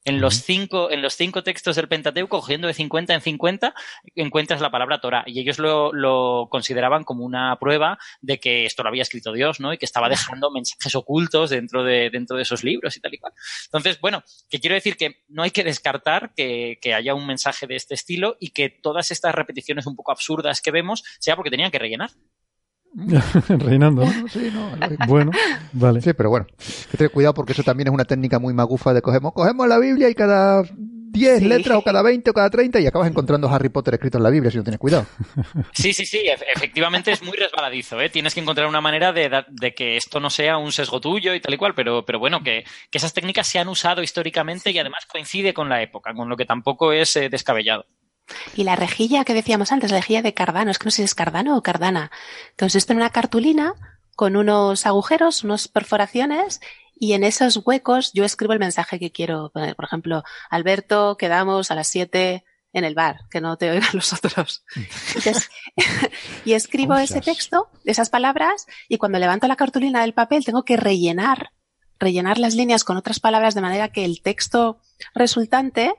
En 0.03 0.19
los, 0.19 0.35
cinco, 0.41 0.89
en 0.89 1.03
los 1.03 1.13
cinco 1.13 1.43
textos 1.43 1.75
del 1.75 1.87
Pentateuco, 1.87 2.39
cogiendo 2.39 2.67
de 2.67 2.73
50 2.73 3.13
en 3.13 3.21
50, 3.21 3.75
encuentras 4.15 4.59
la 4.59 4.71
palabra 4.71 4.99
Torah. 4.99 5.23
Y 5.27 5.39
ellos 5.39 5.59
lo, 5.59 5.93
lo, 5.93 6.47
consideraban 6.49 7.03
como 7.03 7.23
una 7.23 7.55
prueba 7.59 7.99
de 8.19 8.39
que 8.39 8.65
esto 8.65 8.81
lo 8.81 8.89
había 8.89 9.03
escrito 9.03 9.31
Dios, 9.31 9.59
¿no? 9.59 9.73
Y 9.73 9.77
que 9.77 9.85
estaba 9.85 10.09
dejando 10.09 10.49
mensajes 10.49 10.95
ocultos 10.95 11.51
dentro 11.51 11.83
de, 11.83 12.09
dentro 12.09 12.35
de 12.35 12.43
esos 12.43 12.63
libros 12.63 12.97
y 12.97 12.99
tal 12.99 13.13
y 13.13 13.19
cual. 13.19 13.33
Entonces, 13.65 14.01
bueno, 14.01 14.23
que 14.49 14.59
quiero 14.59 14.73
decir 14.73 14.97
que 14.97 15.23
no 15.29 15.43
hay 15.43 15.51
que 15.51 15.63
descartar 15.63 16.33
que, 16.35 16.79
que 16.81 16.95
haya 16.95 17.13
un 17.13 17.27
mensaje 17.27 17.67
de 17.67 17.75
este 17.75 17.93
estilo 17.93 18.37
y 18.39 18.49
que 18.49 18.69
todas 18.69 19.11
estas 19.11 19.35
repeticiones 19.35 19.85
un 19.85 19.95
poco 19.95 20.11
absurdas 20.11 20.61
que 20.61 20.71
vemos 20.71 21.03
sea 21.19 21.35
porque 21.35 21.51
tenían 21.51 21.69
que 21.69 21.79
rellenar. 21.79 22.09
Reinando. 23.49 24.05
¿no? 24.05 24.27
Sí, 24.27 24.49
no, 24.53 24.71
Bueno, 25.07 25.31
vale. 25.73 26.01
Sí, 26.01 26.13
pero 26.13 26.29
bueno, 26.29 26.45
hay 26.49 26.65
que 26.91 26.97
tener 26.97 27.11
cuidado 27.11 27.33
porque 27.33 27.53
eso 27.53 27.63
también 27.63 27.87
es 27.87 27.93
una 27.93 28.05
técnica 28.05 28.39
muy 28.39 28.53
magufa 28.53 28.93
de 28.93 29.01
cogemos, 29.01 29.33
cogemos 29.33 29.67
la 29.67 29.77
Biblia 29.79 30.09
y 30.09 30.15
cada 30.15 30.63
10 31.13 31.39
Sí. 31.39 31.45
letras 31.47 31.77
o 31.77 31.81
cada 31.81 32.01
20 32.01 32.29
o 32.29 32.33
cada 32.33 32.49
30 32.49 32.79
y 32.79 32.87
acabas 32.87 33.09
encontrando 33.09 33.49
Harry 33.49 33.67
Potter 33.69 33.95
escrito 33.95 34.17
en 34.17 34.23
la 34.23 34.29
Biblia 34.29 34.49
si 34.49 34.57
no 34.57 34.63
tienes 34.63 34.79
cuidado. 34.79 35.05
Sí, 35.73 35.91
sí, 35.93 36.05
sí, 36.05 36.19
ef- 36.25 36.43
efectivamente 36.55 37.11
es 37.11 37.21
muy 37.21 37.35
resbaladizo, 37.37 37.99
¿eh? 37.99 38.09
Tienes 38.09 38.33
que 38.33 38.39
encontrar 38.39 38.67
una 38.67 38.79
manera 38.81 39.11
de, 39.11 39.29
de 39.49 39.73
que 39.73 39.97
esto 39.97 40.19
no 40.21 40.29
sea 40.29 40.57
un 40.57 40.71
sesgo 40.71 41.01
tuyo 41.01 41.33
y 41.33 41.41
tal 41.41 41.53
y 41.53 41.57
cual, 41.57 41.73
pero, 41.75 42.05
pero 42.05 42.17
bueno, 42.19 42.41
que, 42.43 42.63
que 42.89 42.97
esas 42.97 43.13
técnicas 43.13 43.45
se 43.47 43.59
han 43.59 43.67
usado 43.67 44.01
históricamente 44.01 44.71
y 44.71 44.79
además 44.79 45.05
coincide 45.05 45.53
con 45.53 45.67
la 45.67 45.81
época, 45.81 46.13
con 46.13 46.29
lo 46.29 46.37
que 46.37 46.45
tampoco 46.45 46.93
es 46.93 47.13
eh, 47.17 47.27
descabellado. 47.29 47.85
Y 48.55 48.63
la 48.63 48.75
rejilla 48.75 49.25
que 49.25 49.33
decíamos 49.33 49.71
antes, 49.71 49.91
la 49.91 49.97
rejilla 49.97 50.21
de 50.21 50.33
Cardano, 50.33 50.71
es 50.71 50.79
que 50.79 50.85
no 50.85 50.91
sé 50.91 50.97
si 50.97 51.03
es 51.03 51.15
Cardano 51.15 51.57
o 51.57 51.63
Cardana, 51.63 52.11
consiste 52.57 52.93
en 52.93 52.97
una 52.97 53.09
cartulina 53.09 53.73
con 54.15 54.35
unos 54.35 54.85
agujeros, 54.85 55.43
unas 55.43 55.67
perforaciones, 55.67 56.61
y 56.95 57.13
en 57.13 57.23
esos 57.23 57.57
huecos 57.65 58.13
yo 58.13 58.23
escribo 58.23 58.53
el 58.53 58.59
mensaje 58.59 58.99
que 58.99 59.11
quiero 59.11 59.49
poner. 59.51 59.75
Por 59.75 59.85
ejemplo, 59.85 60.23
Alberto, 60.49 61.17
quedamos 61.17 61.71
a 61.71 61.75
las 61.75 61.87
7 61.87 62.43
en 62.73 62.83
el 62.83 62.93
bar, 62.93 63.21
que 63.29 63.41
no 63.41 63.57
te 63.57 63.71
oigan 63.71 63.89
los 63.93 64.13
otros. 64.13 64.63
Entonces, 65.07 65.49
y 66.45 66.53
escribo 66.53 66.95
ese 66.95 67.21
texto, 67.21 67.69
esas 67.85 68.09
palabras, 68.09 68.67
y 68.87 68.97
cuando 68.97 69.19
levanto 69.19 69.47
la 69.47 69.55
cartulina 69.55 70.01
del 70.01 70.13
papel 70.13 70.45
tengo 70.45 70.63
que 70.63 70.77
rellenar, 70.77 71.51
rellenar 71.99 72.37
las 72.37 72.55
líneas 72.55 72.83
con 72.83 72.97
otras 72.97 73.19
palabras 73.19 73.55
de 73.55 73.61
manera 73.61 73.89
que 73.89 74.05
el 74.05 74.21
texto 74.21 74.79
resultante 75.13 75.93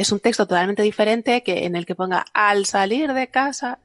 es 0.00 0.12
un 0.12 0.20
texto 0.20 0.46
totalmente 0.46 0.82
diferente 0.82 1.42
que 1.42 1.64
en 1.66 1.76
el 1.76 1.86
que 1.86 1.94
ponga 1.94 2.24
al 2.32 2.66
salir 2.66 3.12
de 3.12 3.28
casa. 3.28 3.78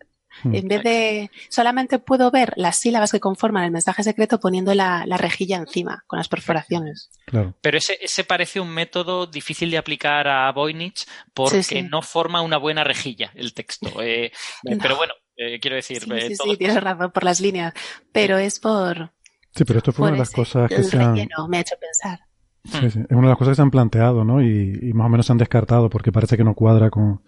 Mm. 0.44 0.56
En 0.56 0.68
vez 0.68 0.84
de 0.84 1.32
solamente 1.50 1.98
puedo 1.98 2.30
ver 2.30 2.52
las 2.58 2.76
sílabas 2.76 3.10
que 3.14 3.22
conforman 3.22 3.64
el 3.64 3.72
mensaje 3.72 4.04
secreto 4.04 4.38
poniendo 4.38 4.74
la, 4.74 5.06
la 5.06 5.16
rejilla 5.16 5.56
encima 5.56 6.04
con 6.08 6.18
las 6.18 6.28
perforaciones. 6.28 7.10
Claro. 7.26 7.54
Pero 7.62 7.78
ese, 7.78 7.98
ese 8.02 8.26
parece 8.26 8.60
un 8.60 8.70
método 8.70 9.28
difícil 9.28 9.72
de 9.72 9.78
aplicar 9.78 10.28
a 10.28 10.52
Voynich 10.52 11.06
porque 11.34 11.64
Sí, 11.64 11.76
sí. 11.78 11.82
no 11.84 12.02
forma 12.02 12.42
una 12.42 12.58
buena 12.58 12.84
rejilla 12.84 13.32
el 13.36 13.54
texto. 13.54 13.88
Eh, 14.04 14.32
No. 14.64 14.78
Pero 14.82 14.98
bueno, 14.98 15.14
eh, 15.38 15.58
quiero 15.62 15.78
decir, 15.78 16.04
Sí, 16.04 16.12
eh, 16.12 16.28
sí, 16.32 16.36
todo- 16.36 16.52
sí, 16.52 16.58
tienes 16.58 16.84
razón 16.84 17.12
por 17.12 17.24
las 17.24 17.40
líneas, 17.40 17.74
pero 18.12 18.38
es 18.38 18.60
por, 18.60 19.12
Sí, 19.56 19.64
pero 19.64 19.78
esto 19.80 19.94
fue 19.94 20.00
por 20.04 20.08
una 20.10 20.12
de 20.16 20.20
las 20.20 20.32
cosas 20.32 20.68
que 20.68 20.84
se 20.84 20.98
han, 20.98 21.14
me 21.48 21.58
ha 21.58 21.62
hecho 21.62 21.76
pensar. 21.80 22.25
Sí, 22.66 22.90
sí, 22.92 23.00
es 23.00 23.12
una 23.12 23.22
de 23.22 23.28
las 23.30 23.38
cosas 23.38 23.52
que 23.52 23.56
se 23.56 23.62
han 23.62 23.72
planteado, 23.72 24.24
¿no? 24.24 24.42
Y, 24.42 24.80
y 24.82 24.94
más 24.94 25.06
o 25.06 25.10
menos 25.10 25.26
se 25.26 25.32
han 25.32 25.38
descartado 25.38 25.90
porque 25.90 26.12
parece 26.12 26.38
que 26.38 26.44
no 26.44 26.54
cuadra 26.54 26.90
con, 26.90 27.22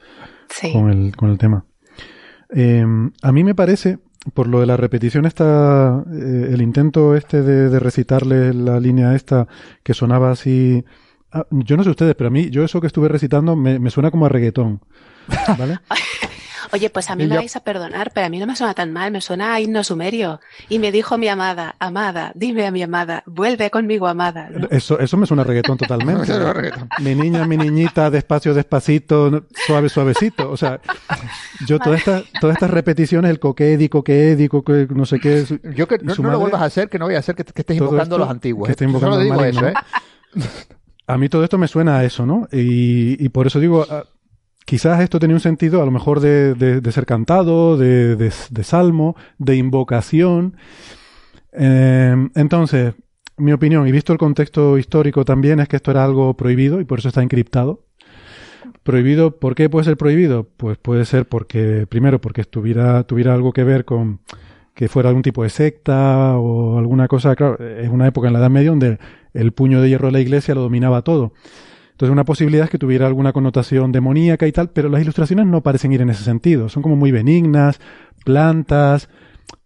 Sí. 0.50 0.72
con 0.74 0.90
el, 0.90 1.16
con 1.16 1.30
el 1.30 1.38
tema. 1.38 1.66
Eh, 2.54 2.86
a 3.22 3.32
mí 3.32 3.44
me 3.44 3.56
parece, 3.56 4.00
por 4.34 4.48
lo 4.48 4.60
de 4.62 4.66
la 4.66 4.78
repetición 4.78 5.26
esta, 5.26 6.04
eh, 6.14 6.50
el 6.54 6.62
intento 6.62 7.16
este 7.16 7.42
de, 7.44 7.70
de 7.70 7.80
recitarle 7.80 8.54
la 8.54 8.80
línea 8.80 9.16
esta 9.16 9.48
que 9.84 9.94
sonaba 9.94 10.32
así, 10.32 10.84
ah, 11.32 11.46
yo 11.52 11.76
no 11.78 11.84
sé 11.84 11.90
ustedes, 11.90 12.16
pero 12.16 12.30
a 12.30 12.32
mí, 12.32 12.50
yo 12.50 12.64
eso 12.64 12.80
que 12.82 12.88
estuve 12.88 13.08
recitando 13.10 13.56
me, 13.56 13.80
me 13.80 13.90
suena 13.90 14.12
como 14.12 14.26
a 14.26 14.30
reggaetón, 14.30 14.80
¿vale? 15.58 15.80
Oye, 16.74 16.90
pues 16.90 17.10
a 17.10 17.16
mí 17.16 17.24
Y 17.24 17.28
me 17.28 17.36
yo- 17.36 17.42
vais 17.42 17.56
a 17.56 17.60
perdonar, 17.62 18.12
pero 18.14 18.28
a 18.28 18.30
mí 18.30 18.40
no 18.40 18.46
me 18.48 18.56
suena 18.56 18.74
tan 18.74 18.92
mal, 18.92 19.12
me 19.12 19.22
suena 19.22 19.54
a 19.54 19.60
himno 19.62 19.84
sumerio. 19.84 20.40
Y 20.70 20.80
me 20.80 20.92
dijo 20.92 21.18
mi 21.18 21.28
amada, 21.28 21.76
amada, 21.80 22.32
dime 22.36 22.66
a 22.68 22.72
mi 22.72 22.84
amada, 22.84 23.24
vuelve 23.26 23.70
conmigo, 23.72 24.08
amada. 24.08 24.50
¿no? 24.52 24.68
Eso, 24.70 25.00
eso 25.00 25.18
me 25.18 25.26
suena 25.26 25.44
a 25.44 25.46
reggaetón 25.46 25.78
totalmente. 25.78 26.32
No. 26.38 26.54
Mi 27.00 27.16
niña, 27.16 27.46
mi 27.46 27.58
niñita, 27.58 28.10
despacio, 28.10 28.54
despacito, 28.54 29.30
no- 29.32 29.44
suave, 29.66 29.90
suavecito. 29.90 30.50
O 30.52 30.58
sea, 30.58 30.80
yo 31.66 31.80
todas 31.80 32.00
estas, 32.00 32.24
todas 32.40 32.56
estas 32.56 32.70
repeticiones, 32.72 33.32
el 33.32 33.40
coquedi, 33.40 33.90
coquedi, 33.90 34.48
coque, 34.48 34.88
no 34.94 35.06
sé 35.06 35.20
qué. 35.20 35.46
su- 35.46 35.60
Yo 35.76 35.88
que 35.88 35.98
no, 36.00 36.14
no 36.16 36.32
lo 36.32 36.40
vuelvas 36.40 36.62
a 36.62 36.66
hacer, 36.66 36.90
que 36.90 37.00
no 37.00 37.06
voy 37.06 37.16
a 37.16 37.20
hacer 37.20 37.36
que, 37.36 37.44
que 37.44 37.62
estés 37.62 37.78
invocando 37.78 38.16
a 38.16 38.20
los 38.20 38.30
antiguos. 38.30 38.66
que 38.68 38.72
¿eh? 38.72 38.74
esté 38.74 38.86
invocando 38.86 39.16
Solo 39.16 39.24
digo 39.24 39.44
eso, 39.44 39.68
¿eh? 39.68 39.74
A 41.08 41.18
mí 41.18 41.30
todo 41.30 41.44
esto 41.44 41.58
me 41.58 41.68
suena 41.68 41.98
a 42.00 42.04
eso, 42.04 42.26
¿no? 42.26 42.48
Y, 42.52 43.24
y 43.24 43.30
por 43.30 43.48
eso 43.48 43.60
digo, 43.60 43.86
quizás 44.68 45.00
esto 45.00 45.18
tenía 45.18 45.36
un 45.36 45.40
sentido 45.40 45.82
a 45.82 45.86
lo 45.86 45.92
mejor 45.92 46.20
de, 46.20 46.54
de- 46.54 46.82
de 46.82 46.92
ser 46.92 47.06
cantado, 47.06 47.78
de, 47.78 48.18
de- 48.18 48.64
salmo, 48.64 49.16
de 49.40 49.56
invocación. 49.56 50.58
Eh, 51.54 52.16
entonces, 52.36 52.94
mi 53.38 53.54
opinión, 53.54 53.88
y 53.88 53.92
visto 53.94 54.12
el 54.14 54.20
contexto 54.20 54.78
histórico 54.78 55.24
también, 55.24 55.60
es 55.62 55.68
que 55.70 55.78
esto 55.78 55.92
era 55.92 56.04
algo 56.04 56.36
prohibido 56.36 56.82
y 56.82 56.86
por 56.86 57.00
eso 57.00 57.08
está 57.08 57.24
encriptado. 57.24 57.86
Prohibido, 58.84 59.40
¿por 59.40 59.56
qué 59.56 59.70
puede 59.70 59.86
ser 59.86 59.96
prohibido? 59.98 60.48
Pues 60.58 60.78
puede 60.78 61.06
ser 61.06 61.28
porque, 61.28 61.88
primero, 61.88 62.20
porque 62.20 62.42
estuviera, 62.42 63.04
tuviera 63.04 63.34
algo 63.34 63.54
que 63.54 63.64
ver 63.64 63.86
con 63.86 64.20
que 64.74 64.88
fuera 64.90 65.10
algún 65.10 65.24
tipo 65.24 65.44
de 65.44 65.50
secta 65.50 66.38
o 66.38 66.78
alguna 66.78 67.08
cosa, 67.08 67.36
claro, 67.36 67.58
es 67.66 67.90
una 67.90 68.06
época 68.08 68.28
en 68.28 68.34
la 68.34 68.40
Edad 68.40 68.50
Media 68.52 68.70
donde 68.70 69.00
el 69.34 69.52
puño 69.52 69.82
de 69.82 69.90
hierro 69.90 70.08
de 70.10 70.12
la 70.12 70.20
iglesia 70.20 70.54
lo 70.54 70.62
dominaba 70.62 71.02
todo. 71.02 71.34
Entonces 71.98 72.14
una 72.14 72.26
posibilidad 72.26 72.66
es 72.66 72.70
que 72.70 72.78
tuviera 72.78 73.08
alguna 73.08 73.34
connotación 73.34 73.92
demoníaca 73.92 74.46
y 74.46 74.52
tal, 74.52 74.70
pero 74.70 74.88
las 74.88 75.02
ilustraciones 75.02 75.48
no 75.48 75.64
parecen 75.64 75.92
ir 75.94 76.02
en 76.02 76.12
ese 76.12 76.24
sentido. 76.24 76.70
Son 76.70 76.84
como 76.84 76.96
muy 76.96 77.12
benignas, 77.12 77.80
plantas, 78.24 79.10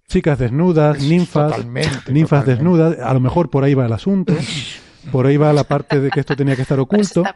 chicas 0.08 0.40
desnudas, 0.40 1.04
ninfas, 1.04 1.52
Totalmente, 1.52 2.14
ninfas 2.14 2.46
totalmente. 2.46 2.52
desnudas. 2.52 3.00
A 3.06 3.14
lo 3.14 3.20
mejor 3.20 3.50
por 3.50 3.66
ahí 3.66 3.74
va 3.74 3.86
el 3.86 3.92
asunto. 3.92 4.34
Por 5.12 5.26
ahí 5.26 5.36
va 5.36 5.52
la 5.52 5.64
parte 5.64 6.00
de 6.00 6.12
que 6.12 6.20
esto 6.20 6.36
tenía 6.36 6.56
que 6.56 6.62
estar 6.62 6.78
Por 6.78 7.00
eso 7.00 7.22
oculto. 7.22 7.36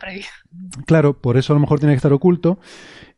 Claro, 0.86 1.20
por 1.20 1.36
eso 1.36 1.52
a 1.52 1.56
lo 1.56 1.60
mejor 1.60 1.80
tiene 1.80 1.94
que 1.94 1.98
estar 1.98 2.14
oculto. 2.14 2.60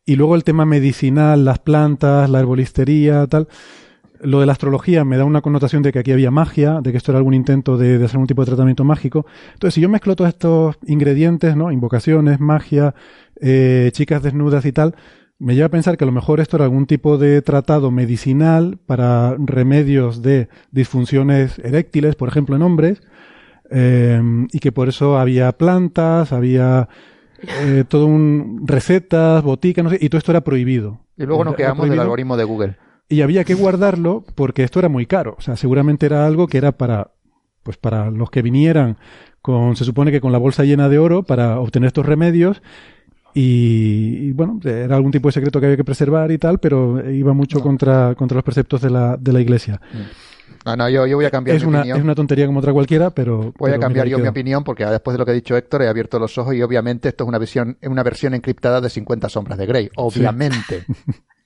Y 0.06 0.16
luego 0.16 0.34
el 0.36 0.42
tema 0.42 0.64
medicinal, 0.64 1.44
las 1.44 1.58
plantas, 1.58 2.30
la 2.30 2.40
herbolistería, 2.40 3.26
tal. 3.26 3.46
Lo 4.20 4.40
de 4.40 4.46
la 4.46 4.52
astrología 4.52 5.04
me 5.04 5.16
da 5.16 5.24
una 5.24 5.40
connotación 5.40 5.82
de 5.82 5.92
que 5.92 6.00
aquí 6.00 6.12
había 6.12 6.30
magia, 6.30 6.80
de 6.82 6.90
que 6.90 6.96
esto 6.96 7.12
era 7.12 7.18
algún 7.18 7.34
intento 7.34 7.76
de, 7.76 7.98
de 7.98 8.04
hacer 8.04 8.18
un 8.18 8.26
tipo 8.26 8.42
de 8.42 8.46
tratamiento 8.46 8.84
mágico. 8.84 9.26
Entonces, 9.52 9.74
si 9.74 9.80
yo 9.80 9.88
mezclo 9.88 10.16
todos 10.16 10.28
estos 10.28 10.76
ingredientes, 10.86 11.54
¿no? 11.56 11.70
Invocaciones, 11.70 12.40
magia, 12.40 12.94
eh, 13.40 13.90
chicas 13.92 14.22
desnudas 14.22 14.64
y 14.64 14.72
tal, 14.72 14.94
me 15.38 15.54
lleva 15.54 15.66
a 15.66 15.70
pensar 15.70 15.96
que 15.96 16.04
a 16.04 16.06
lo 16.06 16.12
mejor 16.12 16.40
esto 16.40 16.56
era 16.56 16.64
algún 16.64 16.86
tipo 16.86 17.16
de 17.16 17.42
tratado 17.42 17.90
medicinal 17.90 18.78
para 18.86 19.36
remedios 19.38 20.20
de 20.22 20.48
disfunciones 20.72 21.58
eréctiles, 21.60 22.16
por 22.16 22.28
ejemplo, 22.28 22.56
en 22.56 22.62
hombres, 22.62 23.02
eh, 23.70 24.20
y 24.52 24.58
que 24.58 24.72
por 24.72 24.88
eso 24.88 25.16
había 25.16 25.52
plantas, 25.52 26.32
había 26.32 26.88
eh, 27.62 27.84
todo 27.86 28.06
un 28.06 28.62
recetas, 28.66 29.44
boticas, 29.44 29.84
no 29.84 29.90
sé, 29.90 29.98
y 30.00 30.08
todo 30.08 30.18
esto 30.18 30.32
era 30.32 30.40
prohibido. 30.40 31.00
Y 31.16 31.24
luego 31.24 31.44
nos 31.44 31.54
quedamos 31.54 31.88
del 31.88 32.00
algoritmo 32.00 32.36
de 32.36 32.44
Google. 32.44 32.76
Y 33.08 33.22
había 33.22 33.44
que 33.44 33.54
guardarlo 33.54 34.24
porque 34.34 34.64
esto 34.64 34.78
era 34.78 34.88
muy 34.88 35.06
caro. 35.06 35.34
O 35.38 35.40
sea, 35.40 35.56
seguramente 35.56 36.06
era 36.06 36.26
algo 36.26 36.46
que 36.46 36.58
era 36.58 36.72
para, 36.72 37.12
pues 37.62 37.76
para 37.76 38.10
los 38.10 38.30
que 38.30 38.42
vinieran 38.42 38.98
con, 39.40 39.76
se 39.76 39.84
supone 39.84 40.10
que 40.10 40.20
con 40.20 40.32
la 40.32 40.38
bolsa 40.38 40.64
llena 40.64 40.88
de 40.88 40.98
oro 40.98 41.22
para 41.22 41.58
obtener 41.58 41.88
estos 41.88 42.04
remedios. 42.04 42.60
Y, 43.34 44.28
y, 44.28 44.32
bueno, 44.32 44.58
era 44.64 44.96
algún 44.96 45.12
tipo 45.12 45.28
de 45.28 45.32
secreto 45.32 45.60
que 45.60 45.66
había 45.66 45.76
que 45.76 45.84
preservar 45.84 46.30
y 46.32 46.38
tal, 46.38 46.58
pero 46.58 47.08
iba 47.10 47.32
mucho 47.32 47.58
No. 47.58 47.62
contra, 47.62 48.14
contra 48.14 48.36
los 48.36 48.44
preceptos 48.44 48.80
de 48.82 48.90
la, 48.90 49.16
de 49.16 49.32
la 49.32 49.40
iglesia. 49.40 49.80
No, 50.64 50.76
no, 50.76 50.88
yo, 50.88 51.06
yo 51.06 51.16
voy 51.16 51.24
a 51.24 51.30
cambiar 51.30 51.56
es 51.56 51.62
mi 51.62 51.68
una, 51.68 51.78
opinión. 51.80 51.98
Es 51.98 52.04
una 52.04 52.14
tontería 52.14 52.46
como 52.46 52.58
otra 52.58 52.72
cualquiera, 52.72 53.10
pero. 53.10 53.52
Voy 53.58 53.70
a 53.70 53.78
cambiar 53.78 54.08
yo 54.08 54.18
mi 54.18 54.26
opinión 54.26 54.64
porque 54.64 54.84
después 54.84 55.14
de 55.14 55.18
lo 55.18 55.24
que 55.24 55.30
ha 55.30 55.34
dicho 55.34 55.56
Héctor 55.56 55.82
he 55.82 55.88
abierto 55.88 56.18
los 56.18 56.36
ojos 56.36 56.54
y 56.54 56.62
obviamente 56.62 57.08
esto 57.08 57.24
es 57.24 57.28
una 57.28 57.38
versión, 57.38 57.78
una 57.82 58.02
versión 58.02 58.34
encriptada 58.34 58.80
de 58.80 58.90
50 58.90 59.28
sombras 59.28 59.58
de 59.58 59.66
Grey. 59.66 59.90
Obviamente. 59.96 60.84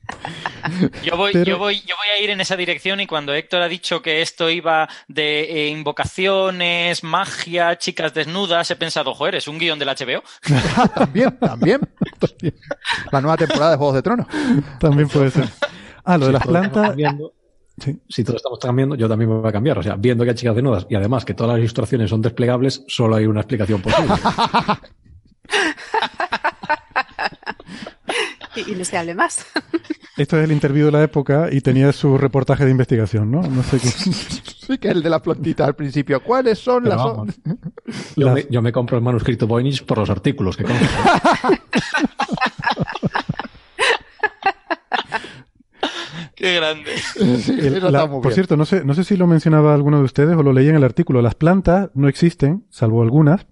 Yo 1.02 1.16
voy, 1.16 1.32
Pero- 1.32 1.44
yo, 1.44 1.58
voy, 1.58 1.80
yo 1.80 1.96
voy 1.96 2.08
a 2.16 2.22
ir 2.22 2.30
en 2.30 2.40
esa 2.40 2.56
dirección 2.56 3.00
y 3.00 3.06
cuando 3.06 3.34
Héctor 3.34 3.62
ha 3.62 3.68
dicho 3.68 4.02
que 4.02 4.22
esto 4.22 4.48
iba 4.50 4.88
de 5.08 5.40
eh, 5.42 5.68
invocaciones, 5.68 7.02
magia, 7.02 7.76
chicas 7.78 8.14
desnudas, 8.14 8.70
he 8.70 8.76
pensado, 8.76 9.14
joder, 9.14 9.36
es 9.36 9.48
un 9.48 9.58
guion 9.58 9.78
del 9.78 9.88
HBO. 9.88 10.22
también, 10.94 11.36
también. 11.38 11.80
La 13.10 13.20
nueva 13.20 13.36
temporada 13.36 13.72
de 13.72 13.76
Juegos 13.76 13.94
de 13.96 14.02
Tronos. 14.02 14.26
También 14.78 15.08
puede 15.08 15.30
ser. 15.30 15.48
Ah, 16.04 16.18
lo 16.18 16.26
de 16.26 16.32
las 16.32 16.46
plantas. 16.46 16.94
Sí. 17.78 17.98
Si 18.08 18.22
todo 18.22 18.36
estamos 18.36 18.58
cambiando, 18.58 18.94
yo 18.96 19.08
también 19.08 19.30
me 19.30 19.36
voy 19.38 19.48
a 19.48 19.52
cambiar. 19.52 19.78
O 19.78 19.82
sea, 19.82 19.96
viendo 19.96 20.24
que 20.24 20.30
hay 20.30 20.36
chicas 20.36 20.54
desnudas 20.54 20.86
y 20.90 20.94
además 20.94 21.24
que 21.24 21.34
todas 21.34 21.52
las 21.52 21.58
ilustraciones 21.58 22.10
son 22.10 22.20
desplegables, 22.20 22.84
solo 22.86 23.16
hay 23.16 23.26
una 23.26 23.40
explicación 23.40 23.80
posible. 23.80 24.12
Y, 28.54 28.72
y 28.72 28.74
no 28.74 28.84
se 28.84 28.96
hable 28.98 29.14
más. 29.14 29.46
Esto 30.16 30.36
es 30.38 30.44
el 30.44 30.52
interview 30.52 30.86
de 30.86 30.92
la 30.92 31.02
época 31.02 31.48
y 31.50 31.60
tenía 31.62 31.90
su 31.92 32.18
reportaje 32.18 32.64
de 32.66 32.70
investigación, 32.70 33.30
¿no? 33.30 33.40
No 33.42 33.62
sé 33.62 33.78
qué. 33.78 33.88
Sí, 34.62 34.78
que 34.78 34.88
es 34.88 34.94
el 34.94 35.02
de 35.02 35.10
las 35.10 35.20
plantitas 35.22 35.66
al 35.66 35.74
principio. 35.74 36.22
¿Cuáles 36.22 36.56
son 36.58 36.84
Pero 36.84 36.94
las 36.94 37.04
vamos. 37.04 37.34
Yo, 38.16 38.26
Las- 38.26 38.34
me, 38.34 38.46
yo 38.48 38.62
me 38.62 38.70
compro 38.70 38.96
el 38.96 39.02
manuscrito 39.02 39.46
Voynich 39.48 39.84
por 39.84 39.98
los 39.98 40.08
artículos 40.08 40.56
que 40.56 40.62
consta. 40.62 41.22
Qué 46.36 46.54
grande. 46.56 46.90
Sí, 47.40 47.56
El- 47.58 47.92
la- 47.92 48.08
por 48.08 48.32
cierto, 48.32 48.56
no 48.56 48.64
sé, 48.64 48.84
no 48.84 48.94
sé 48.94 49.04
si 49.04 49.16
lo 49.16 49.26
mencionaba 49.26 49.74
alguno 49.74 49.98
de 49.98 50.04
ustedes 50.04 50.36
o 50.36 50.42
lo 50.42 50.52
leí 50.52 50.68
en 50.68 50.76
el 50.76 50.84
artículo. 50.84 51.22
Las 51.22 51.34
plantas 51.34 51.90
no 51.94 52.08
existen, 52.08 52.64
salvo 52.70 53.02
algunas, 53.02 53.46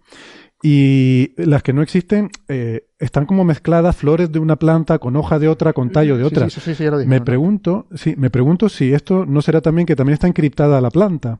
y 0.62 1.32
las 1.36 1.62
que 1.62 1.72
no 1.72 1.82
existen 1.82 2.30
eh, 2.48 2.84
están 2.98 3.24
como 3.24 3.44
mezcladas 3.44 3.96
flores 3.96 4.30
de 4.30 4.38
una 4.38 4.56
planta 4.56 4.98
con 4.98 5.16
hoja 5.16 5.38
de 5.38 5.48
otra, 5.48 5.72
con 5.72 5.90
tallo 5.90 6.18
de 6.18 6.24
otra. 6.24 6.50
sí, 6.50 6.60
sí, 6.60 6.74
sí, 6.74 6.84
ya 6.84 6.90
lo 6.90 6.98
dije, 6.98 7.08
me 7.08 7.18
¿no? 7.18 7.24
pregunto, 7.24 7.86
sí, 7.94 8.14
me 8.18 8.30
pregunto 8.30 8.68
si 8.68 8.92
esto 8.92 9.24
no 9.24 9.40
será 9.40 9.62
también 9.62 9.86
que 9.86 9.96
también 9.96 10.14
está 10.14 10.26
encriptada 10.26 10.80
la 10.80 10.90
planta. 10.90 11.38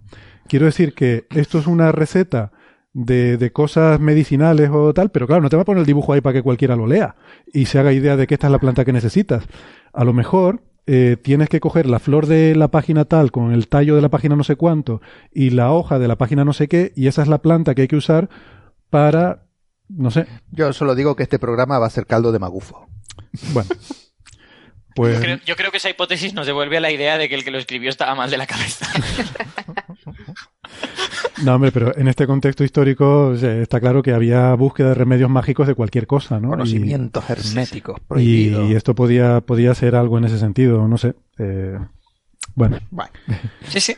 Quiero 0.48 0.66
decir 0.66 0.94
que 0.94 1.26
esto 1.30 1.58
es 1.58 1.66
una 1.66 1.92
receta 1.92 2.52
de, 2.92 3.36
de 3.36 3.52
cosas 3.52 4.00
medicinales 4.00 4.70
o 4.72 4.92
tal, 4.94 5.10
pero 5.10 5.26
claro, 5.26 5.42
no 5.42 5.48
te 5.48 5.56
va 5.56 5.62
a 5.62 5.66
poner 5.66 5.80
el 5.80 5.86
dibujo 5.86 6.12
ahí 6.12 6.20
para 6.20 6.34
que 6.34 6.42
cualquiera 6.42 6.74
lo 6.74 6.86
lea 6.86 7.14
y 7.52 7.66
se 7.66 7.78
haga 7.78 7.92
idea 7.92 8.16
de 8.16 8.26
que 8.26 8.34
esta 8.34 8.46
es 8.46 8.52
la 8.52 8.58
planta 8.58 8.84
que 8.84 8.92
necesitas. 8.92 9.44
A 9.92 10.04
lo 10.04 10.12
mejor 10.12 10.62
eh, 10.86 11.16
tienes 11.20 11.48
que 11.50 11.60
coger 11.60 11.86
la 11.86 11.98
flor 11.98 12.26
de 12.26 12.56
la 12.56 12.68
página 12.68 13.04
tal 13.04 13.30
con 13.30 13.52
el 13.52 13.68
tallo 13.68 13.96
de 13.96 14.02
la 14.02 14.08
página 14.08 14.34
no 14.34 14.44
sé 14.44 14.56
cuánto 14.56 15.02
y 15.32 15.50
la 15.50 15.72
hoja 15.72 15.98
de 15.98 16.08
la 16.08 16.16
página 16.16 16.44
no 16.44 16.54
sé 16.54 16.68
qué 16.68 16.92
y 16.96 17.06
esa 17.06 17.22
es 17.22 17.28
la 17.28 17.42
planta 17.42 17.74
que 17.74 17.82
hay 17.82 17.88
que 17.88 17.96
usar 17.96 18.30
para, 18.90 19.46
no 19.88 20.10
sé, 20.10 20.26
Yo 20.50 20.72
solo 20.72 20.94
digo 20.94 21.16
que 21.16 21.22
este 21.22 21.38
programa 21.38 21.78
va 21.78 21.86
a 21.86 21.90
ser 21.90 22.06
caldo 22.06 22.32
de 22.32 22.38
magufo. 22.38 22.88
bueno. 23.52 23.70
Pues 24.92 25.14
Yo 25.14 25.20
creo, 25.22 25.38
yo 25.46 25.56
creo 25.56 25.70
que 25.70 25.76
esa 25.76 25.88
hipótesis 25.88 26.34
nos 26.34 26.46
devuelve 26.46 26.76
a 26.76 26.80
la 26.80 26.90
idea 26.90 27.16
de 27.16 27.28
que 27.28 27.36
el 27.36 27.44
que 27.44 27.52
lo 27.52 27.58
escribió 27.58 27.90
estaba 27.90 28.16
mal 28.16 28.28
de 28.28 28.36
la 28.36 28.46
cabeza. 28.48 28.86
No, 31.44 31.54
hombre, 31.54 31.72
pero 31.72 31.96
en 31.96 32.06
este 32.08 32.26
contexto 32.26 32.64
histórico 32.64 33.34
sea, 33.36 33.52
está 33.62 33.80
claro 33.80 34.02
que 34.02 34.12
había 34.12 34.52
búsqueda 34.54 34.88
de 34.88 34.94
remedios 34.94 35.30
mágicos 35.30 35.66
de 35.66 35.74
cualquier 35.74 36.06
cosa, 36.06 36.38
¿no? 36.38 36.48
Y- 36.48 36.50
Conocimientos 36.50 37.24
herméticos 37.30 37.96
Y, 37.98 38.04
prohibidos. 38.06 38.70
y 38.70 38.74
esto 38.74 38.94
podía, 38.94 39.40
podía 39.40 39.74
ser 39.74 39.96
algo 39.96 40.18
en 40.18 40.24
ese 40.24 40.38
sentido, 40.38 40.86
no 40.86 40.98
sé. 40.98 41.14
eh, 41.38 41.78
bueno, 42.54 42.78
Bueno, 42.90 43.12
Sí, 43.68 43.80
sí. 43.80 43.96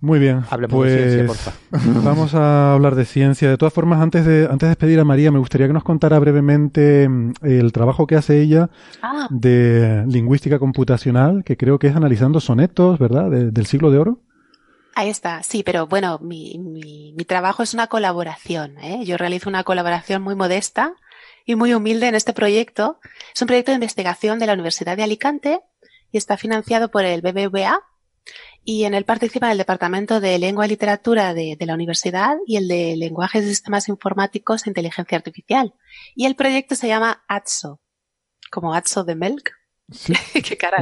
Muy 0.00 0.18
bien. 0.18 0.42
hablemos 0.50 0.74
pues 0.74 0.92
de 0.92 1.10
ciencia, 1.10 1.26
porfa. 1.26 1.52
vamos 2.04 2.34
a 2.34 2.72
hablar 2.74 2.94
de 2.94 3.04
ciencia. 3.04 3.48
De 3.50 3.56
todas 3.56 3.72
formas, 3.72 4.00
antes 4.00 4.24
de, 4.24 4.44
antes 4.50 4.60
de 4.66 4.68
despedir 4.68 5.00
a 5.00 5.04
María, 5.04 5.30
me 5.30 5.38
gustaría 5.38 5.66
que 5.66 5.72
nos 5.72 5.84
contara 5.84 6.18
brevemente 6.18 7.08
mm, 7.08 7.32
el 7.42 7.72
trabajo 7.72 8.06
que 8.06 8.16
hace 8.16 8.40
ella 8.40 8.70
Ah, 9.02 9.28
de 9.30 10.04
lingüística 10.08 10.58
computacional, 10.58 11.44
que 11.44 11.56
creo 11.56 11.78
que 11.78 11.88
es 11.88 11.96
analizando 11.96 12.40
sonetos, 12.40 12.98
¿verdad? 12.98 13.30
De- 13.30 13.50
del 13.50 13.66
siglo 13.66 13.90
de 13.90 13.98
oro. 13.98 14.20
ahí 14.94 15.08
está. 15.10 15.42
Sí, 15.42 15.62
pero 15.62 15.86
bueno, 15.86 16.18
mi, 16.22 16.58
mi, 16.58 17.12
mi 17.16 17.24
trabajo 17.24 17.62
es 17.62 17.74
una 17.74 17.86
colaboración. 17.86 18.78
¿eh? 18.78 19.04
Yo 19.04 19.16
realizo 19.16 19.48
una 19.48 19.62
colaboración 19.64 20.22
muy 20.22 20.34
modesta 20.34 20.94
y 21.44 21.54
muy 21.54 21.74
humilde 21.74 22.08
en 22.08 22.14
este 22.14 22.32
proyecto. 22.32 22.98
Es 23.34 23.42
un 23.42 23.46
proyecto 23.46 23.70
de 23.72 23.76
investigación 23.76 24.38
de 24.38 24.46
la 24.46 24.54
Universidad 24.54 24.96
de 24.96 25.02
Alicante 25.04 25.60
y 26.12 26.16
está 26.18 26.36
financiado 26.36 26.90
por 26.90 27.04
el 27.04 27.20
BBVA. 27.20 27.80
Y 28.68 28.84
en 28.84 28.94
él 28.94 29.04
participa 29.04 29.52
el 29.52 29.58
Departamento 29.58 30.18
de 30.20 30.38
Lengua 30.40 30.66
y 30.66 30.70
Literatura 30.70 31.32
de, 31.34 31.54
de 31.56 31.66
la 31.66 31.74
universidad 31.74 32.34
y 32.48 32.56
el 32.56 32.66
de 32.66 32.96
Lenguajes 32.96 33.44
y 33.44 33.48
Sistemas 33.50 33.88
Informáticos 33.88 34.66
e 34.66 34.70
Inteligencia 34.70 35.16
Artificial. 35.16 35.72
Y 36.16 36.26
el 36.26 36.34
proyecto 36.34 36.74
se 36.74 36.88
llama 36.88 37.24
ATSO, 37.28 37.80
como 38.50 38.74
ATSO 38.74 39.04
de 39.04 39.14
Milk. 39.14 39.52
Sí. 39.92 40.14
Qué 40.42 40.56
cara. 40.56 40.78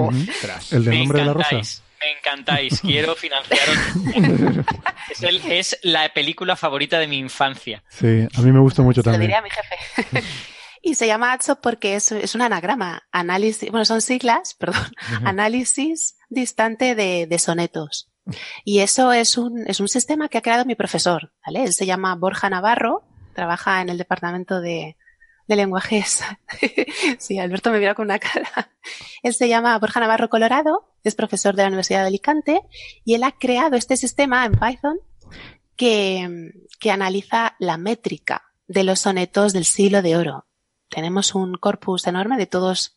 El 0.70 0.84
del 0.84 0.98
nombre 0.98 1.18
de 1.20 1.24
la 1.26 1.34
rosa. 1.34 1.50
Me 1.56 2.18
encantáis. 2.18 2.80
Quiero 2.80 3.14
financiaros. 3.14 3.76
es, 5.10 5.22
el- 5.22 5.52
es 5.52 5.78
la 5.82 6.08
película 6.12 6.56
favorita 6.56 6.98
de 6.98 7.06
mi 7.06 7.18
infancia. 7.18 7.84
Sí, 7.90 8.26
a 8.34 8.40
mí 8.40 8.50
me 8.50 8.60
gustó 8.60 8.82
mucho 8.82 9.02
Se 9.02 9.08
lo 9.10 9.12
también. 9.12 9.28
diría 9.30 9.38
a 9.38 9.42
mi 9.42 9.50
jefe. 9.50 10.26
y 10.82 10.94
se 10.94 11.06
llama 11.06 11.32
ATSO 11.34 11.60
porque 11.60 11.96
es, 11.96 12.12
es 12.12 12.34
un 12.34 12.40
anagrama. 12.42 13.02
Análisis, 13.12 13.70
bueno, 13.70 13.84
son 13.84 14.00
siglas, 14.00 14.54
perdón. 14.58 14.90
Análisis 15.24 16.16
distante 16.34 16.94
de, 16.94 17.26
de 17.26 17.38
sonetos. 17.38 18.10
Y 18.64 18.80
eso 18.80 19.12
es 19.12 19.36
un, 19.36 19.64
es 19.66 19.80
un 19.80 19.88
sistema 19.88 20.28
que 20.28 20.38
ha 20.38 20.42
creado 20.42 20.64
mi 20.64 20.74
profesor, 20.74 21.32
¿vale? 21.44 21.64
Él 21.64 21.72
se 21.72 21.86
llama 21.86 22.14
Borja 22.14 22.48
Navarro, 22.48 23.02
trabaja 23.34 23.80
en 23.82 23.90
el 23.90 23.98
departamento 23.98 24.60
de, 24.60 24.96
de 25.46 25.56
lenguajes. 25.56 26.22
sí, 27.18 27.38
Alberto 27.38 27.70
me 27.70 27.78
mira 27.78 27.94
con 27.94 28.06
una 28.06 28.18
cara. 28.18 28.70
Él 29.22 29.34
se 29.34 29.48
llama 29.48 29.78
Borja 29.78 30.00
Navarro 30.00 30.28
Colorado, 30.28 30.90
es 31.02 31.14
profesor 31.14 31.54
de 31.54 31.62
la 31.62 31.68
Universidad 31.68 32.00
de 32.00 32.08
Alicante 32.08 32.62
y 33.04 33.14
él 33.14 33.24
ha 33.24 33.32
creado 33.32 33.76
este 33.76 33.96
sistema 33.96 34.44
en 34.44 34.52
Python 34.52 34.98
que, 35.76 36.52
que 36.80 36.90
analiza 36.90 37.56
la 37.58 37.76
métrica 37.76 38.42
de 38.66 38.84
los 38.84 39.00
sonetos 39.00 39.52
del 39.52 39.64
siglo 39.64 40.02
de 40.02 40.16
oro. 40.16 40.46
Tenemos 40.88 41.34
un 41.34 41.54
corpus 41.54 42.06
enorme 42.06 42.38
de 42.38 42.46
todos, 42.46 42.96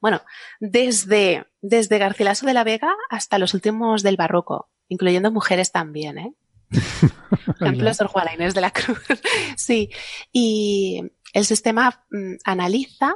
bueno, 0.00 0.22
desde, 0.60 1.46
desde 1.62 1.98
Garcilaso 1.98 2.46
de 2.46 2.54
la 2.54 2.64
Vega 2.64 2.92
hasta 3.08 3.38
los 3.38 3.54
últimos 3.54 4.02
del 4.02 4.16
barroco, 4.16 4.70
incluyendo 4.88 5.30
mujeres 5.30 5.72
también, 5.72 6.18
¿eh? 6.18 6.34
Por 7.58 7.66
ejemplo, 7.66 7.92
Sor 7.94 8.06
Juana 8.08 8.34
Inés 8.34 8.54
de 8.54 8.60
la 8.60 8.70
Cruz. 8.70 9.00
sí. 9.56 9.90
Y 10.32 11.02
el 11.32 11.44
sistema 11.44 12.04
mm, 12.10 12.34
analiza 12.44 13.14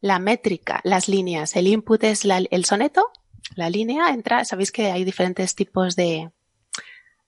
la 0.00 0.18
métrica, 0.18 0.80
las 0.84 1.08
líneas. 1.08 1.54
El 1.56 1.66
input 1.66 2.02
es 2.04 2.24
la- 2.24 2.38
el 2.50 2.64
soneto, 2.64 3.10
la 3.56 3.68
línea 3.70 4.10
entra, 4.10 4.44
sabéis 4.44 4.72
que 4.72 4.90
hay 4.90 5.04
diferentes 5.04 5.54
tipos 5.54 5.96
de, 5.96 6.30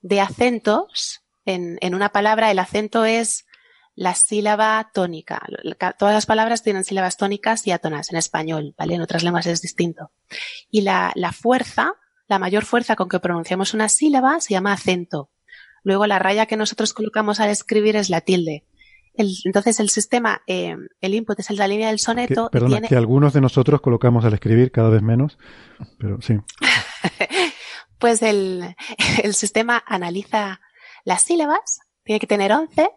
de 0.03 0.21
acentos. 0.21 1.23
En, 1.45 1.79
en 1.81 1.95
una 1.95 2.11
palabra 2.11 2.51
el 2.51 2.59
acento 2.59 3.05
es 3.05 3.47
la 3.95 4.15
sílaba 4.15 4.91
tónica. 4.95 5.43
Ca- 5.79 5.93
Todas 5.93 6.15
las 6.15 6.27
palabras 6.27 6.63
tienen 6.63 6.85
sílabas 6.85 7.17
tónicas 7.17 7.67
y 7.67 7.71
átonas 7.73 8.11
en 8.11 8.17
español, 8.19 8.75
¿vale? 8.79 8.95
En 8.95 9.03
otras 9.03 9.23
lenguas 9.23 9.47
es 9.47 9.61
distinto. 9.61 10.11
Y 10.71 10.83
la, 10.83 11.13
la 11.15 11.33
fuerza, 11.33 11.95
la 12.29 12.39
mayor 12.39 12.65
fuerza 12.65 12.97
con 12.97 13.09
que 13.09 13.21
pronunciamos 13.21 13.75
una 13.75 13.89
sílaba 13.89 14.41
se 14.41 14.55
llama 14.55 14.73
acento. 14.73 15.31
Luego 15.83 16.07
la 16.07 16.19
raya 16.19 16.47
que 16.47 16.57
nosotros 16.57 16.93
colocamos 16.95 17.41
al 17.41 17.51
escribir 17.51 17.97
es 17.97 18.11
la 18.11 18.21
tilde. 18.21 18.65
El- 19.15 19.35
entonces 19.45 19.81
el 19.81 19.91
sistema, 19.91 20.41
eh, 20.47 20.77
el 21.01 21.15
input 21.15 21.39
es 21.41 21.51
la 21.51 21.67
línea 21.69 21.89
del 21.89 21.97
Que, 21.97 22.03
soneto 22.05 22.49
perdona, 22.51 22.75
tiene... 22.77 22.89
que 22.89 22.97
algunos 22.97 23.33
de 23.33 23.41
nosotros 23.41 23.81
colocamos 23.81 24.25
al 24.25 24.33
escribir 24.35 24.71
cada 24.71 24.89
vez 24.89 25.03
menos, 25.03 25.37
pero 25.99 26.21
sí. 26.23 26.35
Pues 27.99 28.23
el, 28.23 28.77
el 29.23 29.35
sistema 29.35 29.83
analiza 29.87 30.61
las 31.05 31.23
sílabas, 31.23 31.81
tiene 32.03 32.19
que 32.21 32.27
tener 32.27 32.53
11 32.53 32.89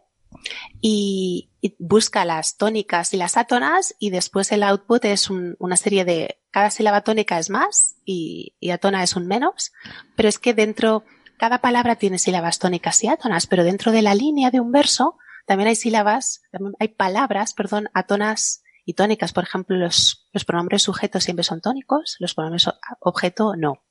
y, 0.81 1.49
busca 1.79 2.25
las 2.25 2.57
tónicas 2.57 3.13
y 3.13 3.17
las 3.17 3.37
átonas 3.37 3.95
y 3.97 4.09
después 4.09 4.51
el 4.51 4.63
output 4.63 5.05
es 5.05 5.29
un- 5.29 5.55
una 5.59 5.77
serie 5.77 6.03
de, 6.03 6.41
cada 6.51 6.69
sílaba 6.71 7.01
tónica 7.01 7.39
es 7.39 7.49
más 7.49 7.95
y, 8.05 8.53
átona 8.71 9.01
es 9.03 9.15
un 9.15 9.27
menos, 9.27 9.71
pero 10.15 10.27
es 10.27 10.39
que 10.39 10.53
dentro, 10.53 11.05
cada 11.37 11.61
palabra 11.61 11.95
tiene 11.95 12.19
sílabas 12.19 12.59
tónicas 12.59 13.03
y 13.03 13.07
átonas, 13.07 13.47
pero 13.47 13.63
dentro 13.63 13.91
de 13.91 14.01
la 14.01 14.13
línea 14.13 14.51
de 14.51 14.59
un 14.59 14.71
verso 14.71 15.17
también 15.45 15.69
hay 15.69 15.75
sílabas, 15.75 16.41
hay 16.79 16.89
palabras, 16.89 17.53
perdón, 17.53 17.89
átonas 17.93 18.63
y 18.85 18.93
tónicas. 18.93 19.33
Por 19.33 19.43
ejemplo, 19.43 19.77
los, 19.77 20.27
los 20.31 20.45
pronombres 20.45 20.83
sujetos 20.83 21.23
siempre 21.23 21.43
son 21.43 21.61
tónicos, 21.61 22.17
los 22.19 22.33
pronombres 22.33 22.69
objeto 22.99 23.55
no. 23.57 23.83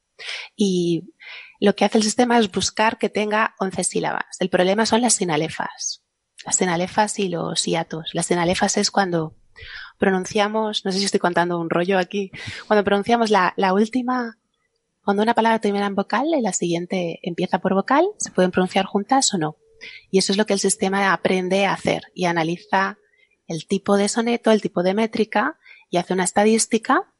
Y 0.56 1.14
lo 1.60 1.74
que 1.74 1.84
hace 1.84 1.98
el 1.98 2.04
sistema 2.04 2.38
es 2.38 2.50
buscar 2.50 2.98
que 2.98 3.08
tenga 3.08 3.54
11 3.58 3.84
sílabas. 3.84 4.36
El 4.40 4.50
problema 4.50 4.86
son 4.86 5.00
las 5.00 5.14
sinalefas. 5.14 6.01
Las 6.44 6.56
sinalefas 6.56 7.18
y 7.18 7.28
los 7.28 7.64
hiatos. 7.64 8.10
Las 8.12 8.26
sinalefas 8.26 8.76
es 8.76 8.90
cuando 8.90 9.34
pronunciamos, 9.98 10.84
no 10.84 10.92
sé 10.92 10.98
si 10.98 11.04
estoy 11.04 11.20
contando 11.20 11.58
un 11.60 11.70
rollo 11.70 11.98
aquí, 11.98 12.32
cuando 12.66 12.84
pronunciamos 12.84 13.30
la, 13.30 13.54
la 13.56 13.72
última, 13.72 14.38
Cuando 15.04 15.22
una 15.22 15.34
palabra 15.34 15.58
termina 15.60 15.86
en 15.86 15.94
vocal 15.94 16.26
y 16.36 16.40
la 16.40 16.52
siguiente 16.52 17.18
empieza 17.22 17.58
por 17.58 17.74
vocal, 17.74 18.06
¿se 18.18 18.30
pueden 18.30 18.50
pronunciar 18.50 18.84
juntas 18.84 19.32
o 19.34 19.38
no? 19.38 19.56
Y 20.10 20.18
eso 20.18 20.32
es 20.32 20.38
lo 20.38 20.46
que 20.46 20.52
el 20.52 20.60
sistema 20.60 21.12
aprende 21.12 21.66
a 21.66 21.72
hacer 21.72 22.02
y 22.14 22.26
analiza 22.26 22.98
el 23.46 23.66
tipo 23.66 23.96
de 23.96 24.08
soneto, 24.08 24.50
el 24.50 24.62
tipo 24.62 24.82
de 24.82 24.94
métrica 24.94 25.58
y 25.90 25.96
hace 25.98 26.14
una 26.14 26.24
estadística 26.24 27.12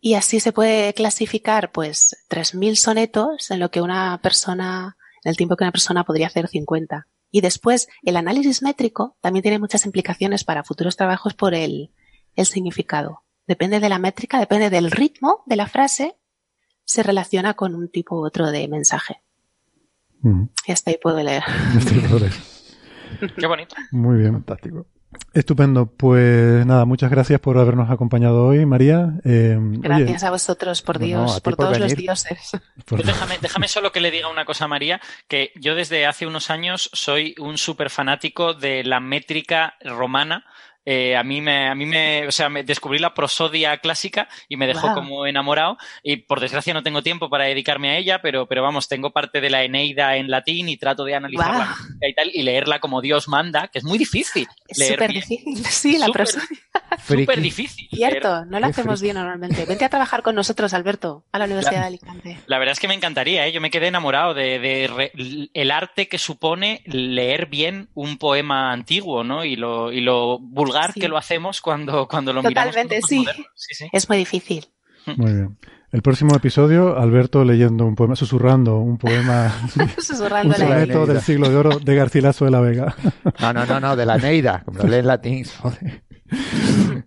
y 0.00 0.14
así 0.14 0.40
se 0.40 0.52
puede 0.52 0.94
clasificar 0.94 1.72
pues 1.72 2.16
3.000 2.30 2.76
sonetos 2.76 3.50
en 3.50 3.58
lo 3.58 3.70
que 3.70 3.80
una 3.80 4.20
persona, 4.22 4.96
en 5.24 5.30
el 5.30 5.36
tiempo 5.36 5.56
que 5.56 5.64
una 5.64 5.72
persona 5.72 6.04
podría 6.04 6.28
hacer 6.28 6.48
50. 6.48 7.06
Y 7.30 7.40
después 7.40 7.88
el 8.02 8.16
análisis 8.16 8.62
métrico 8.62 9.16
también 9.20 9.42
tiene 9.42 9.58
muchas 9.58 9.84
implicaciones 9.84 10.44
para 10.44 10.64
futuros 10.64 10.96
trabajos 10.96 11.34
por 11.34 11.54
el, 11.54 11.92
el 12.34 12.46
significado. 12.46 13.22
Depende 13.46 13.80
de 13.80 13.88
la 13.88 13.98
métrica, 13.98 14.38
depende 14.38 14.70
del 14.70 14.90
ritmo 14.90 15.42
de 15.46 15.56
la 15.56 15.66
frase, 15.66 16.16
se 16.84 17.02
relaciona 17.02 17.54
con 17.54 17.74
un 17.74 17.90
tipo 17.90 18.16
u 18.16 18.24
otro 18.24 18.50
de 18.50 18.68
mensaje. 18.68 19.22
Y 20.66 20.72
hasta 20.72 20.90
ahí 20.90 20.98
puedo 21.00 21.22
leer. 21.22 21.44
Qué 23.38 23.46
bonito. 23.46 23.76
Muy 23.92 24.18
bien. 24.18 24.32
Fantástico. 24.32 24.86
Estupendo. 25.32 25.86
Pues 25.86 26.66
nada, 26.66 26.84
muchas 26.84 27.10
gracias 27.10 27.40
por 27.40 27.58
habernos 27.58 27.90
acompañado 27.90 28.46
hoy, 28.46 28.66
María. 28.66 29.14
Eh, 29.24 29.56
gracias 29.60 30.24
a 30.24 30.30
vosotros, 30.30 30.82
por 30.82 30.98
Dios, 30.98 31.40
por, 31.40 31.56
todos 31.56 31.78
los 31.78 31.94
dioses. 31.94 32.52
Déjame, 32.90 33.38
déjame, 33.40 33.68
solo 33.68 33.92
que 33.92 34.00
le 34.00 34.10
diga 34.10 34.28
una 34.28 34.44
cosa 34.44 34.64
a 34.64 34.68
María, 34.68 35.00
que 35.28 35.52
yo 35.56 35.74
desde 35.74 36.06
hace 36.06 36.26
unos 36.26 36.50
años 36.50 36.90
soy 36.92 37.34
un 37.38 37.58
súper 37.58 37.90
fanático 37.90 38.54
de 38.54 38.84
la 38.84 39.00
métrica 39.00 39.74
romana 39.82 40.44
eh, 40.90 41.14
a 41.14 41.22
mí 41.22 41.42
me, 41.42 41.68
a 41.68 41.74
mí 41.74 41.84
me, 41.84 42.26
o 42.26 42.32
sea, 42.32 42.48
me 42.48 42.64
descubrí 42.64 42.98
la 42.98 43.12
prosodia 43.12 43.76
clásica 43.76 44.26
y 44.48 44.56
me 44.56 44.66
dejó 44.66 44.94
como 44.94 45.26
enamorado. 45.26 45.76
Y 46.02 46.16
por 46.16 46.40
desgracia 46.40 46.72
no 46.72 46.82
tengo 46.82 47.02
tiempo 47.02 47.28
para 47.28 47.44
dedicarme 47.44 47.90
a 47.90 47.98
ella, 47.98 48.22
pero, 48.22 48.46
pero 48.46 48.62
vamos, 48.62 48.88
tengo 48.88 49.10
parte 49.10 49.42
de 49.42 49.50
la 49.50 49.64
Eneida 49.64 50.16
en 50.16 50.30
latín 50.30 50.70
y 50.70 50.78
trato 50.78 51.04
de 51.04 51.14
analizarla 51.14 51.76
y 52.00 52.14
tal 52.14 52.30
y 52.32 52.42
leerla 52.42 52.80
como 52.80 53.02
Dios 53.02 53.28
manda, 53.28 53.68
que 53.68 53.80
es 53.80 53.84
muy 53.84 53.98
difícil. 53.98 54.48
Es 54.66 54.88
súper 54.88 55.12
difícil, 55.12 55.62
sí, 55.66 55.98
la 55.98 56.08
prosodia. 56.08 56.46
Súper 57.06 57.42
difícil. 57.42 57.86
Cierto, 57.90 58.46
no 58.46 58.58
lo 58.58 58.66
hacemos 58.66 59.02
bien 59.02 59.16
normalmente. 59.16 59.66
Vente 59.66 59.84
a 59.84 59.90
trabajar 59.90 60.22
con 60.22 60.34
nosotros, 60.34 60.72
Alberto, 60.72 61.24
a 61.32 61.38
la 61.38 61.44
Universidad 61.44 61.80
de 61.82 61.86
Alicante. 61.86 62.38
La 62.46 62.58
verdad 62.58 62.72
es 62.72 62.80
que 62.80 62.88
me 62.88 62.94
encantaría, 62.94 63.46
¿eh? 63.46 63.52
yo 63.52 63.60
me 63.60 63.70
quedé 63.70 63.88
enamorado 63.88 64.32
de, 64.32 64.58
de 64.58 65.50
el 65.52 65.70
arte 65.70 66.08
que 66.08 66.18
supone 66.18 66.82
leer 66.86 67.46
bien 67.46 67.90
un 67.94 68.16
poema 68.16 68.72
antiguo, 68.72 69.22
¿no? 69.22 69.44
Y 69.44 69.56
lo, 69.56 69.92
y 69.92 70.00
lo 70.00 70.38
vulgar 70.38 70.77
que 70.94 71.08
lo 71.08 71.16
hacemos 71.16 71.60
cuando, 71.60 72.08
cuando 72.08 72.32
lo 72.32 72.42
Totalmente, 72.42 73.00
miramos. 73.10 73.36
Sí. 73.36 73.44
sí, 73.54 73.74
sí. 73.74 73.88
Es 73.92 74.08
muy 74.08 74.18
difícil. 74.18 74.66
Muy 75.16 75.32
bien. 75.32 75.58
El 75.90 76.02
próximo 76.02 76.36
episodio, 76.36 76.98
Alberto 76.98 77.44
leyendo 77.44 77.86
un 77.86 77.94
poema, 77.94 78.14
susurrando 78.14 78.76
un 78.76 78.98
poema, 78.98 79.50
susurrando 79.98 80.54
un 80.54 80.60
soneto 80.60 81.06
del 81.06 81.22
siglo 81.22 81.48
de 81.48 81.56
oro 81.56 81.78
de 81.78 81.94
Garcilaso 81.94 82.44
de 82.44 82.50
la 82.50 82.60
Vega. 82.60 82.94
No, 83.40 83.52
no, 83.52 83.64
no, 83.64 83.80
no, 83.80 83.96
de 83.96 84.04
la 84.04 84.18
Neida, 84.18 84.62
como 84.64 84.80
lo 84.80 84.88
lee 84.88 84.96
en 84.96 85.06
latín. 85.06 85.46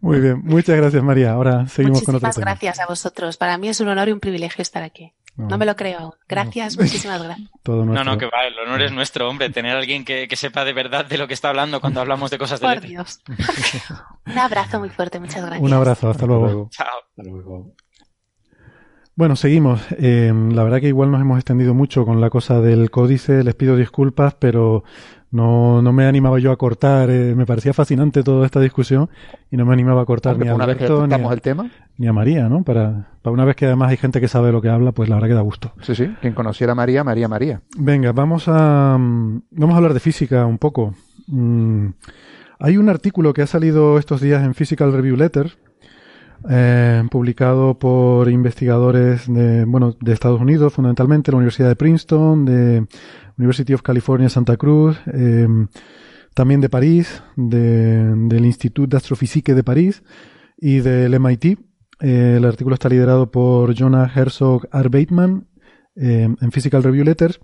Muy 0.01 0.19
bien, 0.19 0.41
muchas 0.43 0.75
gracias 0.77 1.03
María. 1.03 1.33
Ahora 1.33 1.67
seguimos 1.67 2.01
con 2.01 2.15
otro 2.15 2.29
tema. 2.31 2.51
gracias 2.51 2.79
a 2.79 2.87
vosotros. 2.87 3.37
Para 3.37 3.57
mí 3.57 3.69
es 3.69 3.79
un 3.81 3.89
honor 3.89 4.09
y 4.09 4.13
un 4.13 4.19
privilegio 4.19 4.61
estar 4.63 4.81
aquí. 4.81 5.13
No, 5.47 5.57
me 5.57 5.65
lo 5.65 5.75
creo. 5.75 6.15
Gracias, 6.27 6.77
muchísimas 6.79 7.21
gracias. 7.23 7.49
Todo 7.63 7.85
no, 7.85 8.03
no, 8.03 8.17
que 8.17 8.25
va, 8.25 8.45
el 8.47 8.57
honor 8.59 8.81
es 8.81 8.91
nuestro, 8.91 9.29
hombre, 9.29 9.49
tener 9.49 9.75
a 9.75 9.79
alguien 9.79 10.05
que, 10.05 10.27
sepa 10.35 10.65
de 10.65 10.73
verdad 10.73 11.05
de 11.05 11.17
lo 11.17 11.27
que 11.27 11.33
está 11.33 11.49
hablando 11.49 11.81
cuando 11.81 12.01
hablamos 12.01 12.31
de 12.31 12.37
cosas 12.37 12.59
de 12.59 12.67
Por 12.67 12.81
Dios. 12.81 13.21
un 14.25 14.37
abrazo 14.37 14.79
muy 14.79 14.89
fuerte, 14.89 15.19
muchas 15.19 15.41
gracias. 15.41 15.61
Un 15.61 15.73
abrazo, 15.73 16.09
hasta, 16.09 16.25
luego. 16.25 16.69
Chao. 16.71 16.87
Hasta 17.17 17.29
luego. 17.29 17.73
Bueno, 19.15 19.35
seguimos. 19.35 19.81
Eh, 19.99 20.31
la 20.33 20.63
verdad 20.63 20.79
que 20.79 20.87
igual 20.87 21.11
nos 21.11 21.21
hemos 21.21 21.37
extendido 21.37 21.73
mucho 21.73 22.05
con 22.05 22.21
la 22.21 22.29
cosa 22.29 22.61
del 22.61 22.89
códice. 22.89 23.43
Les 23.43 23.55
pido 23.55 23.75
disculpas, 23.75 24.35
pero 24.35 24.83
no, 25.31 25.81
no 25.81 25.93
me 25.93 26.05
animaba 26.05 26.39
yo 26.39 26.51
a 26.51 26.57
cortar. 26.57 27.09
Eh, 27.09 27.35
me 27.35 27.45
parecía 27.45 27.73
fascinante 27.73 28.23
toda 28.23 28.45
esta 28.45 28.59
discusión 28.59 29.09
y 29.49 29.57
no 29.57 29.65
me 29.65 29.73
animaba 29.73 30.01
a 30.01 30.05
cortar 30.05 30.37
ni 30.37 30.47
a 30.47 30.55
una 30.55 30.65
vez 30.65 30.77
que 30.77 30.89
ni 30.89 31.13
a, 31.13 31.33
el 31.33 31.41
tema. 31.41 31.69
Ni 31.97 32.07
a 32.07 32.13
María, 32.13 32.49
¿no? 32.49 32.63
Para, 32.63 33.09
para 33.21 33.33
una 33.33 33.45
vez 33.45 33.55
que 33.55 33.65
además 33.65 33.89
hay 33.89 33.97
gente 33.97 34.19
que 34.19 34.27
sabe 34.27 34.51
lo 34.51 34.61
que 34.61 34.69
habla, 34.69 34.91
pues 34.91 35.09
la 35.09 35.15
verdad 35.15 35.29
que 35.29 35.35
da 35.35 35.41
gusto. 35.41 35.73
Sí, 35.81 35.95
sí. 35.95 36.07
Quien 36.21 36.33
conociera 36.33 36.71
a 36.71 36.75
María, 36.75 37.03
María, 37.03 37.27
María. 37.27 37.61
Venga, 37.77 38.11
vamos 38.11 38.47
a, 38.47 38.97
mm, 38.97 39.41
vamos 39.51 39.73
a 39.73 39.77
hablar 39.77 39.93
de 39.93 39.99
física 39.99 40.45
un 40.45 40.57
poco. 40.57 40.93
Mm, 41.27 41.89
hay 42.59 42.77
un 42.77 42.89
artículo 42.89 43.33
que 43.33 43.41
ha 43.41 43.47
salido 43.47 43.97
estos 43.97 44.21
días 44.21 44.43
en 44.43 44.53
Physical 44.53 44.93
Review 44.93 45.15
Letter, 45.15 45.57
eh, 46.49 47.03
publicado 47.11 47.77
por 47.77 48.29
investigadores 48.29 49.31
de, 49.31 49.65
bueno, 49.65 49.95
de 49.99 50.13
Estados 50.13 50.41
Unidos, 50.41 50.73
fundamentalmente 50.73 51.31
la 51.31 51.37
Universidad 51.37 51.69
de 51.69 51.75
Princeton, 51.75 52.45
de 52.45 52.85
University 53.37 53.73
of 53.73 53.81
California 53.81 54.29
Santa 54.29 54.57
Cruz, 54.57 54.99
em, 55.07 55.67
también 56.33 56.61
de 56.61 56.69
París, 56.69 57.21
del 57.35 58.45
Institut 58.45 58.89
d'Astrophysique 58.89 59.53
de 59.53 59.63
París 59.63 60.03
y 60.57 60.79
del 60.79 61.13
MIT. 61.13 61.59
Eh, 62.01 62.35
el 62.37 62.45
artículo 62.45 62.73
está 62.73 62.89
liderado 62.89 63.31
por 63.31 63.75
Jonah 63.75 64.11
Herzog 64.13 64.67
Arbeitman 64.71 65.47
em, 65.95 66.35
en 66.41 66.51
Physical 66.51 66.83
Review 66.83 67.05
Letters. 67.05 67.39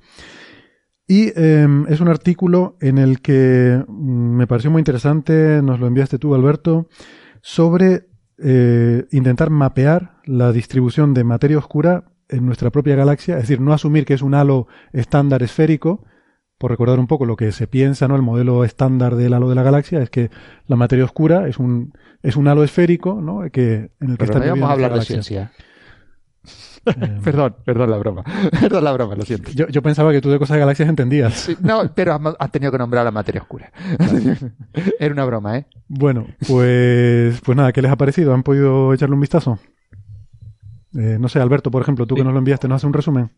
Y 1.07 1.31
em, 1.39 1.85
es 1.87 2.01
un 2.01 2.09
artículo 2.09 2.75
en 2.81 2.97
el 2.97 3.21
que 3.21 3.81
mm, 3.87 4.35
me 4.35 4.47
pareció 4.47 4.71
muy 4.71 4.81
interesante, 4.81 5.61
nos 5.63 5.79
lo 5.79 5.87
enviaste 5.87 6.19
tú, 6.19 6.35
Alberto, 6.35 6.89
sobre 7.41 8.07
eh, 8.39 9.05
intentar 9.11 9.49
mapear 9.49 10.17
la 10.25 10.51
distribución 10.51 11.13
de 11.13 11.23
materia 11.23 11.57
oscura 11.57 12.11
en 12.27 12.45
nuestra 12.45 12.71
propia 12.71 12.95
galaxia, 12.95 13.35
es 13.35 13.43
decir, 13.43 13.61
no 13.61 13.73
asumir 13.73 14.05
que 14.05 14.13
es 14.13 14.21
un 14.21 14.33
halo 14.33 14.67
estándar 14.91 15.43
esférico, 15.43 16.03
por 16.57 16.71
recordar 16.71 16.99
un 16.99 17.07
poco 17.07 17.25
lo 17.25 17.35
que 17.35 17.51
se 17.51 17.67
piensa, 17.67 18.07
¿no? 18.07 18.15
El 18.15 18.21
modelo 18.21 18.63
estándar 18.63 19.15
del 19.15 19.33
halo 19.33 19.49
de 19.49 19.55
la 19.55 19.63
galaxia 19.63 20.01
es 20.01 20.09
que 20.09 20.31
la 20.67 20.75
materia 20.75 21.05
oscura 21.05 21.47
es 21.47 21.59
un, 21.59 21.93
es 22.23 22.35
un 22.35 22.47
halo 22.47 22.63
esférico, 22.63 23.21
¿no? 23.21 23.49
Que, 23.51 23.91
en 23.99 24.11
el 24.11 24.17
que 24.17 24.25
está 24.25 24.39
no 24.39 24.47
vamos 24.47 24.69
a 24.69 24.73
hablar 24.73 24.93
de 24.93 25.01
ciencia. 25.01 25.51
Eh, 26.87 27.19
perdón, 27.23 27.55
perdón 27.65 27.91
la 27.91 27.97
broma. 27.97 28.23
Perdón 28.61 28.83
la 28.85 28.93
broma, 28.93 29.15
lo 29.15 29.23
siento. 29.23 29.51
Yo, 29.51 29.67
yo 29.67 29.81
pensaba 29.81 30.13
que 30.13 30.21
tú 30.21 30.29
de 30.29 30.39
cosas 30.39 30.55
de 30.55 30.61
galaxias 30.61 30.87
entendías. 30.87 31.49
no, 31.61 31.91
pero 31.93 32.17
has, 32.39 32.51
tenido 32.51 32.71
que 32.71 32.77
nombrar 32.77 33.03
la 33.03 33.11
materia 33.11 33.41
oscura. 33.41 33.73
Era 34.97 35.13
una 35.13 35.25
broma, 35.25 35.57
¿eh? 35.57 35.65
Bueno, 35.89 36.27
pues, 36.47 37.41
pues 37.41 37.57
nada, 37.57 37.73
¿qué 37.73 37.81
les 37.81 37.91
ha 37.91 37.97
parecido? 37.97 38.33
¿Han 38.33 38.43
podido 38.43 38.93
echarle 38.93 39.15
un 39.15 39.19
vistazo? 39.19 39.59
Eh, 40.95 41.17
no 41.19 41.27
sé, 41.27 41.39
Alberto, 41.39 41.71
por 41.71 41.81
ejemplo, 41.81 42.07
tú 42.07 42.15
que 42.15 42.23
nos 42.23 42.31
lo 42.31 42.39
enviaste, 42.39 42.67
¿nos 42.67 42.77
hace 42.77 42.87
un 42.87 42.93
resumen? 42.93 43.31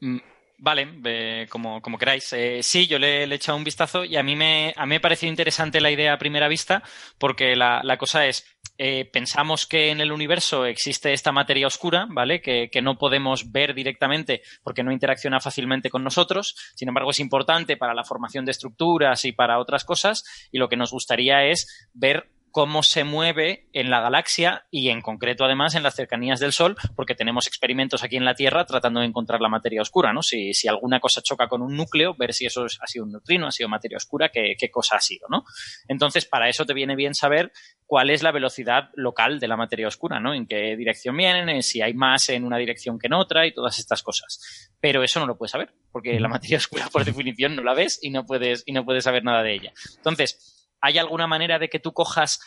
Mm, 0.00 0.18
vale, 0.62 1.48
como, 1.48 1.98
queráis. 1.98 2.32
Eh, 2.32 2.62
sí, 2.62 2.86
yo 2.86 2.98
le, 2.98 3.24
he 3.24 3.34
echado 3.34 3.58
un 3.58 3.64
vistazo 3.64 4.04
y 4.04 4.16
a 4.16 4.22
mí 4.22 4.36
me, 4.36 4.72
a 4.76 4.86
mí 4.86 4.90
me 4.90 5.00
pareció 5.00 5.28
interesante 5.28 5.80
la 5.80 5.90
idea 5.90 6.12
a 6.12 6.18
primera 6.18 6.46
vista 6.46 6.84
porque 7.18 7.56
la, 7.56 7.82
cosa 7.98 8.26
es, 8.26 8.46
eh, 8.78 9.04
pensamos 9.12 9.66
que 9.66 9.90
en 9.90 10.00
el 10.00 10.12
universo 10.12 10.64
existe 10.64 11.12
esta 11.12 11.32
materia 11.32 11.66
oscura, 11.66 12.06
¿vale? 12.08 12.40
Que, 12.40 12.70
que, 12.70 12.80
no 12.80 12.96
podemos 12.96 13.50
ver 13.50 13.74
directamente 13.74 14.42
porque 14.62 14.84
no 14.84 14.92
interacciona 14.92 15.40
fácilmente 15.40 15.90
con 15.90 16.04
nosotros. 16.04 16.54
Sin 16.76 16.88
embargo, 16.88 17.10
es 17.10 17.18
importante 17.18 17.76
para 17.76 17.92
la 17.92 18.04
formación 18.04 18.44
de 18.44 18.52
estructuras 18.52 19.24
y 19.24 19.32
para 19.32 19.58
otras 19.58 19.84
cosas. 19.84 20.22
Y 20.52 20.58
lo 20.58 20.68
que 20.68 20.76
nos 20.76 20.92
gustaría 20.92 21.44
es 21.44 21.90
ver 21.92 22.30
cómo 22.52 22.82
se 22.82 23.02
mueve 23.02 23.66
en 23.72 23.90
la 23.90 24.00
galaxia 24.00 24.66
y 24.70 24.90
en 24.90 25.00
concreto 25.00 25.44
además 25.44 25.74
en 25.74 25.82
las 25.82 25.96
cercanías 25.96 26.38
del 26.38 26.52
Sol, 26.52 26.76
porque 26.94 27.14
tenemos 27.14 27.46
experimentos 27.46 28.04
aquí 28.04 28.16
en 28.16 28.24
la 28.24 28.34
Tierra 28.34 28.64
tratando 28.66 29.00
de 29.00 29.06
encontrar 29.06 29.40
la 29.40 29.48
materia 29.48 29.82
oscura, 29.82 30.12
¿no? 30.12 30.22
Si, 30.22 30.54
si 30.54 30.68
alguna 30.68 31.00
cosa 31.00 31.22
choca 31.22 31.48
con 31.48 31.62
un 31.62 31.76
núcleo, 31.76 32.14
ver 32.14 32.32
si 32.32 32.46
eso 32.46 32.64
ha 32.64 32.86
sido 32.86 33.04
un 33.04 33.12
neutrino, 33.12 33.46
ha 33.46 33.52
sido 33.52 33.68
materia 33.68 33.96
oscura, 33.96 34.28
qué, 34.28 34.54
qué 34.58 34.70
cosa 34.70 34.96
ha 34.96 35.00
sido, 35.00 35.26
¿no? 35.28 35.44
Entonces, 35.88 36.26
para 36.26 36.48
eso 36.48 36.66
te 36.66 36.74
viene 36.74 36.94
bien 36.94 37.14
saber 37.14 37.52
cuál 37.86 38.10
es 38.10 38.22
la 38.22 38.32
velocidad 38.32 38.90
local 38.94 39.40
de 39.40 39.48
la 39.48 39.56
materia 39.56 39.88
oscura, 39.88 40.20
¿no? 40.20 40.34
En 40.34 40.46
qué 40.46 40.76
dirección 40.76 41.16
vienen, 41.16 41.62
si 41.62 41.80
hay 41.80 41.94
más 41.94 42.28
en 42.28 42.44
una 42.44 42.58
dirección 42.58 42.98
que 42.98 43.06
en 43.06 43.14
otra 43.14 43.46
y 43.46 43.52
todas 43.52 43.78
estas 43.78 44.02
cosas. 44.02 44.70
Pero 44.80 45.02
eso 45.02 45.20
no 45.20 45.26
lo 45.26 45.36
puedes 45.36 45.52
saber, 45.52 45.72
porque 45.90 46.20
la 46.20 46.28
materia 46.28 46.58
oscura 46.58 46.88
por 46.92 47.04
definición 47.04 47.56
no 47.56 47.62
la 47.62 47.74
ves 47.74 47.98
y 48.02 48.10
no 48.10 48.26
puedes, 48.26 48.62
y 48.66 48.72
no 48.72 48.84
puedes 48.84 49.04
saber 49.04 49.24
nada 49.24 49.42
de 49.42 49.54
ella. 49.54 49.72
Entonces, 49.96 50.51
¿Hay 50.82 50.98
alguna 50.98 51.26
manera 51.26 51.58
de 51.58 51.68
que 51.68 51.78
tú 51.78 51.92
cojas 51.92 52.40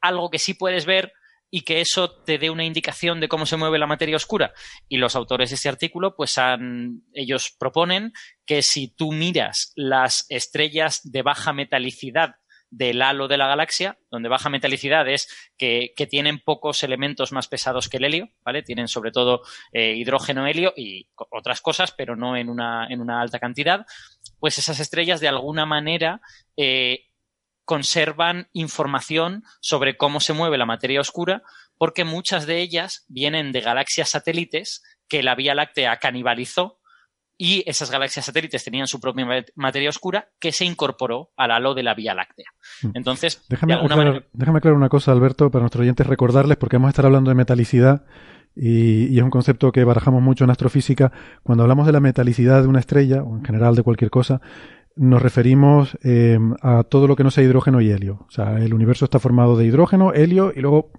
algo 0.00 0.30
que 0.30 0.38
sí 0.38 0.54
puedes 0.54 0.86
ver 0.86 1.12
y 1.50 1.62
que 1.62 1.82
eso 1.82 2.22
te 2.22 2.38
dé 2.38 2.48
una 2.48 2.64
indicación 2.64 3.20
de 3.20 3.28
cómo 3.28 3.44
se 3.44 3.58
mueve 3.58 3.78
la 3.78 3.86
materia 3.86 4.16
oscura? 4.16 4.54
Y 4.88 4.96
los 4.96 5.16
autores 5.16 5.50
de 5.50 5.56
este 5.56 5.68
artículo, 5.68 6.16
pues 6.16 6.38
han, 6.38 7.02
ellos 7.12 7.54
proponen 7.58 8.12
que 8.46 8.62
si 8.62 8.88
tú 8.88 9.12
miras 9.12 9.72
las 9.74 10.24
estrellas 10.30 11.00
de 11.02 11.22
baja 11.22 11.52
metalicidad 11.52 12.36
del 12.72 13.02
halo 13.02 13.28
de 13.28 13.36
la 13.36 13.46
galaxia, 13.46 13.98
donde 14.10 14.30
baja 14.30 14.48
metalicidad 14.48 15.06
es 15.06 15.28
que, 15.58 15.92
tienen 16.08 16.40
pocos 16.40 16.82
elementos 16.82 17.30
más 17.30 17.46
pesados 17.46 17.88
que 17.88 17.98
el 17.98 18.04
helio, 18.04 18.30
¿vale? 18.44 18.62
Tienen 18.62 18.88
sobre 18.88 19.12
todo 19.12 19.42
eh, 19.72 19.94
hidrógeno, 19.94 20.46
helio 20.46 20.72
y 20.74 21.06
otras 21.14 21.60
cosas, 21.60 21.92
pero 21.92 22.16
no 22.16 22.36
en 22.36 22.48
una, 22.48 22.86
en 22.88 23.00
una 23.00 23.20
alta 23.20 23.38
cantidad, 23.38 23.84
pues 24.40 24.58
esas 24.58 24.80
estrellas 24.80 25.20
de 25.20 25.28
alguna 25.28 25.66
manera 25.66 26.20
eh, 26.56 27.11
conservan 27.72 28.48
información 28.52 29.44
sobre 29.62 29.96
cómo 29.96 30.20
se 30.20 30.34
mueve 30.34 30.58
la 30.58 30.66
materia 30.66 31.00
oscura, 31.00 31.42
porque 31.78 32.04
muchas 32.04 32.44
de 32.44 32.60
ellas 32.60 33.06
vienen 33.08 33.50
de 33.50 33.62
galaxias 33.62 34.10
satélites 34.10 34.82
que 35.08 35.22
la 35.22 35.34
Vía 35.34 35.54
Láctea 35.54 35.96
canibalizó 35.96 36.80
y 37.38 37.64
esas 37.66 37.90
galaxias 37.90 38.26
satélites 38.26 38.62
tenían 38.62 38.88
su 38.88 39.00
propia 39.00 39.26
materia 39.54 39.88
oscura 39.88 40.28
que 40.38 40.52
se 40.52 40.66
incorporó 40.66 41.30
al 41.34 41.50
halo 41.50 41.72
de 41.72 41.82
la 41.82 41.94
Vía 41.94 42.12
Láctea. 42.12 42.50
Mm. 42.82 42.90
Entonces, 42.92 43.42
déjame, 43.48 43.72
aclarar, 43.72 44.26
déjame 44.34 44.58
aclarar 44.58 44.76
una 44.76 44.90
cosa, 44.90 45.12
Alberto, 45.12 45.50
para 45.50 45.62
nuestros 45.62 45.80
oyentes 45.80 46.06
recordarles, 46.06 46.58
porque 46.58 46.76
vamos 46.76 46.88
a 46.88 46.90
estar 46.90 47.06
hablando 47.06 47.30
de 47.30 47.36
metalicidad 47.36 48.04
y, 48.54 49.16
es 49.16 49.22
un 49.22 49.30
concepto 49.30 49.72
que 49.72 49.82
barajamos 49.84 50.20
mucho 50.20 50.44
en 50.44 50.50
astrofísica. 50.50 51.10
Cuando 51.42 51.64
hablamos 51.64 51.86
de 51.86 51.92
la 51.92 52.00
metalicidad 52.00 52.60
de 52.60 52.68
una 52.68 52.80
estrella, 52.80 53.22
o 53.22 53.34
en 53.38 53.44
general 53.46 53.74
de 53.74 53.82
cualquier 53.82 54.10
cosa, 54.10 54.42
nos 54.96 55.22
referimos 55.22 55.96
eh, 56.02 56.38
a 56.60 56.82
todo 56.84 57.06
lo 57.06 57.16
que 57.16 57.24
no 57.24 57.30
sea 57.30 57.44
hidrógeno 57.44 57.80
y 57.80 57.90
helio. 57.90 58.24
O 58.28 58.30
sea, 58.30 58.58
el 58.58 58.74
universo 58.74 59.04
está 59.04 59.18
formado 59.18 59.56
de 59.56 59.64
hidrógeno, 59.66 60.12
helio 60.12 60.52
y 60.54 60.60
luego 60.60 60.90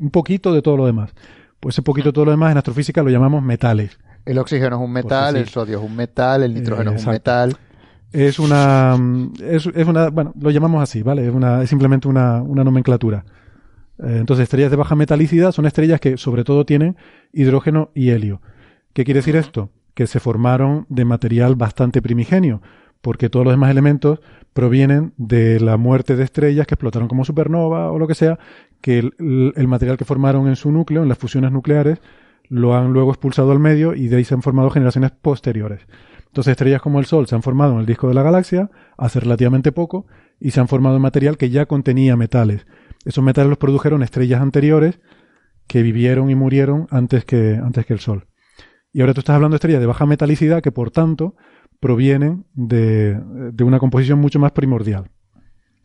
un 0.00 0.10
poquito 0.10 0.52
de 0.52 0.62
todo 0.62 0.76
lo 0.76 0.86
demás. 0.86 1.14
Pues 1.60 1.74
ese 1.74 1.82
poquito 1.82 2.10
de 2.10 2.12
todo 2.12 2.26
lo 2.26 2.30
demás 2.30 2.52
en 2.52 2.58
astrofísica 2.58 3.02
lo 3.02 3.10
llamamos 3.10 3.42
metales. 3.42 3.98
El 4.24 4.38
oxígeno 4.38 4.76
es 4.76 4.82
un 4.82 4.92
metal, 4.92 5.36
el 5.36 5.48
sodio 5.48 5.78
es 5.78 5.84
un 5.84 5.94
metal, 5.94 6.42
el 6.42 6.54
nitrógeno 6.54 6.92
es 6.92 7.04
un 7.04 7.12
metal. 7.12 7.56
Es 8.12 8.38
una, 8.38 8.96
es, 9.40 9.66
una, 9.66 10.10
bueno, 10.10 10.32
lo 10.40 10.50
llamamos 10.50 10.82
así, 10.82 11.02
¿vale? 11.02 11.26
Es, 11.26 11.34
una, 11.34 11.62
es 11.62 11.68
simplemente 11.68 12.08
una, 12.08 12.42
una 12.42 12.64
nomenclatura. 12.64 13.24
Eh, 13.98 14.18
entonces, 14.18 14.44
estrellas 14.44 14.70
de 14.70 14.76
baja 14.76 14.94
metalicidad 14.94 15.52
son 15.52 15.66
estrellas 15.66 16.00
que 16.00 16.16
sobre 16.16 16.44
todo 16.44 16.64
tienen 16.64 16.96
hidrógeno 17.32 17.90
y 17.94 18.10
helio. 18.10 18.40
¿Qué 18.92 19.04
quiere 19.04 19.18
decir 19.18 19.36
esto? 19.36 19.70
Que 19.94 20.06
se 20.06 20.20
formaron 20.20 20.86
de 20.88 21.04
material 21.04 21.56
bastante 21.56 22.00
primigenio, 22.00 22.62
porque 23.06 23.30
todos 23.30 23.44
los 23.44 23.52
demás 23.52 23.70
elementos 23.70 24.18
provienen 24.52 25.12
de 25.16 25.60
la 25.60 25.76
muerte 25.76 26.16
de 26.16 26.24
estrellas 26.24 26.66
que 26.66 26.74
explotaron 26.74 27.06
como 27.06 27.24
supernova 27.24 27.92
o 27.92 28.00
lo 28.00 28.08
que 28.08 28.16
sea, 28.16 28.36
que 28.80 28.98
el 28.98 29.68
material 29.68 29.96
que 29.96 30.04
formaron 30.04 30.48
en 30.48 30.56
su 30.56 30.72
núcleo, 30.72 31.04
en 31.04 31.08
las 31.08 31.16
fusiones 31.16 31.52
nucleares, 31.52 32.00
lo 32.48 32.74
han 32.76 32.92
luego 32.92 33.12
expulsado 33.12 33.52
al 33.52 33.60
medio 33.60 33.94
y 33.94 34.08
de 34.08 34.16
ahí 34.16 34.24
se 34.24 34.34
han 34.34 34.42
formado 34.42 34.70
generaciones 34.70 35.12
posteriores. 35.12 35.86
Entonces 36.26 36.50
estrellas 36.50 36.82
como 36.82 36.98
el 36.98 37.06
Sol 37.06 37.28
se 37.28 37.36
han 37.36 37.44
formado 37.44 37.74
en 37.74 37.78
el 37.78 37.86
disco 37.86 38.08
de 38.08 38.14
la 38.14 38.24
galaxia 38.24 38.72
hace 38.98 39.20
relativamente 39.20 39.70
poco 39.70 40.08
y 40.40 40.50
se 40.50 40.58
han 40.58 40.66
formado 40.66 40.96
en 40.96 41.02
material 41.02 41.36
que 41.36 41.48
ya 41.48 41.66
contenía 41.66 42.16
metales. 42.16 42.66
Esos 43.04 43.22
metales 43.22 43.50
los 43.50 43.58
produjeron 43.58 44.02
estrellas 44.02 44.40
anteriores 44.42 44.98
que 45.68 45.82
vivieron 45.82 46.28
y 46.28 46.34
murieron 46.34 46.88
antes 46.90 47.24
que, 47.24 47.54
antes 47.54 47.86
que 47.86 47.92
el 47.92 48.00
Sol. 48.00 48.26
Y 48.92 49.00
ahora 49.00 49.14
tú 49.14 49.20
estás 49.20 49.36
hablando 49.36 49.54
de 49.54 49.58
estrellas 49.58 49.80
de 49.80 49.86
baja 49.86 50.06
metalicidad 50.06 50.60
que 50.60 50.72
por 50.72 50.90
tanto 50.90 51.36
provienen 51.80 52.44
de, 52.54 53.18
de 53.52 53.64
una 53.64 53.78
composición 53.78 54.18
mucho 54.18 54.38
más 54.38 54.52
primordial. 54.52 55.10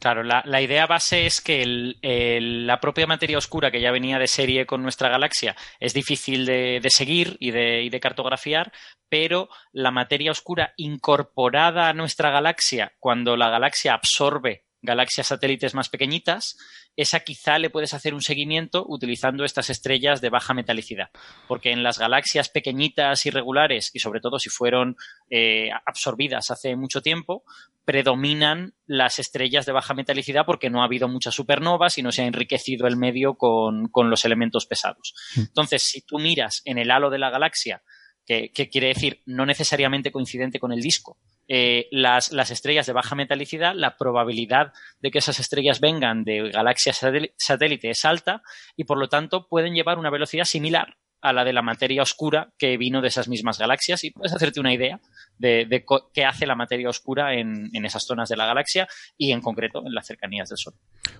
Claro, 0.01 0.23
la, 0.23 0.61
idea 0.63 0.87
base 0.87 1.27
es 1.27 1.41
que 1.41 1.63
la 2.01 2.79
propia 2.79 3.05
materia 3.05 3.37
oscura 3.37 3.69
que 3.69 3.81
ya 3.81 3.91
venía 3.91 4.17
de 4.17 4.25
serie 4.25 4.65
con 4.65 4.81
nuestra 4.81 5.09
galaxia 5.09 5.55
es 5.79 5.93
difícil 5.93 6.47
de, 6.47 6.81
seguir 6.89 7.37
y 7.39 7.51
de, 7.51 7.83
y 7.83 7.89
de, 7.91 7.99
cartografiar, 7.99 8.71
pero 9.09 9.47
la 9.71 9.91
materia 9.91 10.31
oscura 10.31 10.73
incorporada 10.75 11.87
a 11.87 11.93
nuestra 11.93 12.31
galaxia 12.31 12.93
cuando 12.97 13.37
la 13.37 13.51
galaxia 13.51 13.93
absorbe 13.93 14.63
galaxias 14.81 15.27
satélites 15.27 15.75
más 15.75 15.89
pequeñitas, 15.89 16.57
esa 16.95 17.21
quizá 17.21 17.57
le 17.57 17.69
puedes 17.69 17.93
hacer 17.93 18.13
un 18.13 18.21
seguimiento 18.21 18.85
utilizando 18.87 19.45
estas 19.45 19.69
estrellas 19.69 20.21
de 20.21 20.29
baja 20.29 20.53
metalicidad. 20.53 21.09
Porque 21.47 21.71
en 21.71 21.83
las 21.83 21.99
galaxias 21.99 22.49
pequeñitas, 22.49 23.25
irregulares, 23.25 23.91
y 23.93 23.99
sobre 23.99 24.19
todo 24.19 24.39
si 24.39 24.49
fueron 24.49 24.97
eh, 25.29 25.69
absorbidas 25.85 26.51
hace 26.51 26.75
mucho 26.75 27.01
tiempo, 27.01 27.43
predominan 27.85 28.73
las 28.85 29.19
estrellas 29.19 29.65
de 29.65 29.71
baja 29.71 29.93
metalicidad 29.93 30.45
porque 30.45 30.69
no 30.69 30.81
ha 30.81 30.85
habido 30.85 31.07
muchas 31.07 31.33
supernovas 31.33 31.97
y 31.97 32.03
no 32.03 32.11
se 32.11 32.23
ha 32.23 32.27
enriquecido 32.27 32.87
el 32.87 32.97
medio 32.97 33.35
con, 33.35 33.87
con 33.87 34.09
los 34.09 34.25
elementos 34.25 34.65
pesados. 34.65 35.13
Mm. 35.35 35.41
Entonces, 35.41 35.83
si 35.83 36.01
tú 36.01 36.19
miras 36.19 36.61
en 36.65 36.77
el 36.77 36.91
halo 36.91 37.09
de 37.09 37.19
la 37.19 37.29
galaxia, 37.29 37.81
que, 38.25 38.51
que 38.51 38.69
quiere 38.69 38.87
decir 38.89 39.21
no 39.25 39.45
necesariamente 39.45 40.11
coincidente 40.11 40.59
con 40.59 40.71
el 40.71 40.81
disco, 40.81 41.17
eh, 41.53 41.89
las, 41.91 42.31
estrellas 42.49 42.85
de 42.85 42.93
baja 42.93 43.13
metalicidad, 43.13 43.75
la 43.75 43.97
probabilidad 43.97 44.71
de 45.01 45.11
que 45.11 45.17
esas 45.17 45.37
estrellas 45.37 45.81
vengan 45.81 46.23
de 46.23 46.49
galaxias 46.49 47.01
satélite 47.35 47.89
es 47.89 48.05
alta 48.05 48.41
y 48.77 48.85
por 48.85 48.97
lo 48.97 49.09
tanto 49.09 49.49
pueden 49.49 49.73
llevar 49.73 49.99
una 49.99 50.09
velocidad 50.09 50.45
similar 50.45 50.95
a 51.21 51.33
la 51.33 51.43
de 51.43 51.51
la 51.51 51.61
materia 51.61 52.03
oscura 52.03 52.53
que 52.57 52.77
vino 52.77 53.01
de 53.01 53.09
esas 53.09 53.27
mismas 53.27 53.59
galaxias 53.59 54.05
y 54.05 54.11
puedes 54.11 54.33
hacerte 54.33 54.61
una 54.61 54.73
idea 54.73 55.01
de, 55.39 55.83
qué 56.13 56.23
hace 56.23 56.47
la 56.47 56.55
materia 56.55 56.87
oscura 56.87 57.33
en, 57.33 57.69
esas 57.85 58.05
zonas 58.05 58.29
de 58.29 58.37
la 58.37 58.45
galaxia 58.45 58.87
y 59.17 59.33
en 59.33 59.41
concreto 59.41 59.83
en 59.85 59.93
las 59.93 60.07
cercanías 60.07 60.47
del 60.47 60.57
Sol. 60.57 60.75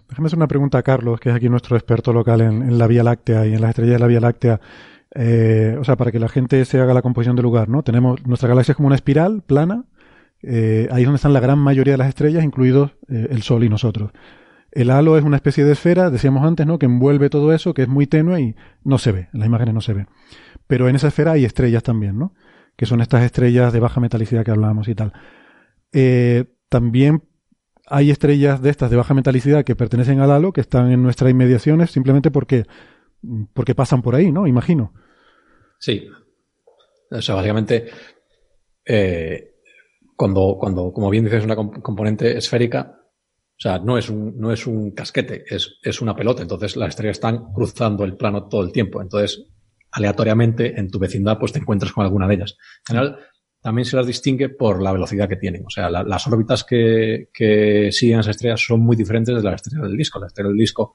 Déjame 0.08 0.28
hacer 0.28 0.38
una 0.38 0.48
pregunta 0.48 0.78
a 0.78 0.84
Carlos, 0.84 1.20
que 1.20 1.28
es 1.28 1.36
aquí 1.36 1.50
nuestro 1.50 1.76
experto 1.76 2.14
local 2.14 2.40
en, 2.40 2.78
la 2.78 2.88
Vía 2.88 3.04
Láctea 3.04 3.46
y 3.48 3.54
en 3.54 3.60
las 3.60 3.72
estrellas 3.72 3.96
de 3.96 4.00
la 4.00 4.08
Vía 4.08 4.22
Láctea. 4.22 4.62
Eh, 5.14 5.76
o 5.78 5.84
sea, 5.84 5.98
para 5.98 6.10
que 6.10 6.20
la 6.20 6.30
gente 6.30 6.64
se 6.64 6.80
haga 6.80 6.94
la 6.94 7.02
composición 7.02 7.36
del 7.36 7.44
lugar, 7.44 7.68
¿no? 7.68 7.84
Tenemos, 7.84 8.26
nuestra 8.26 8.48
galaxia 8.48 8.72
es 8.72 8.78
como 8.78 8.88
una 8.88 8.96
espiral 8.96 9.42
plana 9.42 9.84
eh, 10.44 10.88
ahí 10.92 11.04
es 11.04 11.06
donde 11.06 11.18
están 11.18 11.34
la 11.34 11.40
gran 11.40 11.60
mayoría 11.60 11.94
de 11.94 11.98
las 11.98 12.10
estrellas, 12.10 12.44
incluidos 12.44 12.92
eh, 13.10 13.28
el 13.30 13.42
Sol 13.44 13.64
y 13.64 13.70
nosotros. 13.70 14.12
El 14.72 14.90
halo 14.90 15.18
es 15.18 15.24
una 15.24 15.36
especie 15.36 15.66
de 15.66 15.74
esfera, 15.74 16.10
decíamos 16.10 16.44
antes, 16.46 16.66
¿no? 16.66 16.80
Que 16.80 16.86
envuelve 16.86 17.30
todo 17.30 17.54
eso, 17.54 17.74
que 17.74 17.84
es 17.84 17.88
muy 17.88 18.08
tenue 18.08 18.42
y 18.42 18.56
no 18.84 18.98
se 18.98 19.12
ve, 19.12 19.30
en 19.34 19.40
las 19.40 19.48
imágenes 19.48 19.74
no 19.74 19.82
se 19.82 19.94
ve. 19.94 20.08
Pero 20.68 20.88
en 20.88 20.96
esa 20.96 21.10
esfera 21.10 21.34
hay 21.34 21.44
estrellas 21.44 21.84
también, 21.84 22.18
¿no? 22.18 22.34
Que 22.78 22.86
son 22.86 23.02
estas 23.02 23.24
estrellas 23.24 23.74
de 23.74 23.80
baja 23.82 24.00
metalicidad 24.00 24.46
que 24.46 24.52
hablábamos 24.52 24.88
y 24.88 24.96
tal. 24.96 25.12
Eh, 25.92 26.46
también 26.70 27.24
hay 27.86 28.12
estrellas 28.12 28.62
de 28.62 28.70
estas 28.70 28.90
de 28.90 28.96
baja 28.96 29.14
metalicidad 29.14 29.66
que 29.66 29.76
pertenecen 29.76 30.22
al 30.22 30.32
halo, 30.32 30.54
que 30.54 30.62
están 30.62 30.90
en 30.92 31.04
nuestras 31.04 31.30
inmediaciones, 31.30 31.92
simplemente 31.92 32.32
porque, 32.32 32.64
porque 33.54 33.76
pasan 33.76 34.02
por 34.02 34.16
ahí, 34.16 34.32
¿no? 34.32 34.48
Imagino. 34.48 34.94
Sí. 35.80 36.08
O 37.12 37.22
sea, 37.22 37.36
básicamente, 37.36 37.90
cuando, 40.22 40.56
cuando, 40.60 40.94
como 40.94 41.10
bien 41.10 41.24
dices, 41.24 41.40
es 41.40 41.46
una 41.46 41.56
componente 41.56 42.38
esférica, 42.38 42.96
o 42.96 43.58
sea, 43.58 43.80
no 43.80 43.98
es 43.98 44.08
un, 44.08 44.38
no 44.38 44.52
es 44.52 44.68
un 44.68 44.92
casquete, 44.92 45.46
es, 45.50 45.80
es 45.82 46.00
una 46.00 46.16
pelota. 46.16 46.44
Entonces 46.44 46.76
las 46.78 46.90
estrellas 46.90 47.18
están 47.18 47.52
cruzando 47.52 48.04
el 48.04 48.16
plano 48.16 48.48
todo 48.48 48.62
el 48.62 48.72
tiempo. 48.72 49.02
Entonces, 49.02 49.48
aleatoriamente, 49.90 50.80
en 50.80 50.92
tu 50.92 51.00
vecindad, 51.00 51.40
pues 51.40 51.54
te 51.54 51.58
encuentras 51.58 51.92
con 51.92 52.06
alguna 52.06 52.28
de 52.28 52.36
ellas. 52.36 52.56
En 52.88 52.96
general, 52.96 53.18
también 53.62 53.86
se 53.86 53.96
las 53.96 54.06
distingue 54.06 54.50
por 54.50 54.80
la 54.80 54.92
velocidad 54.92 55.28
que 55.28 55.38
tienen. 55.38 55.66
O 55.66 55.72
sea, 55.72 55.90
las 55.90 56.28
órbitas 56.28 56.64
que, 56.64 57.30
que 57.34 57.92
siguen 57.92 58.20
esas 58.20 58.36
estrellas 58.36 58.64
son 58.64 58.82
muy 58.82 58.96
diferentes 58.96 59.36
de 59.36 59.42
las 59.42 59.56
estrellas 59.56 59.88
del 59.88 59.98
disco. 59.98 60.20
La 60.20 60.28
estrella 60.28 60.50
del 60.50 60.58
disco, 60.60 60.94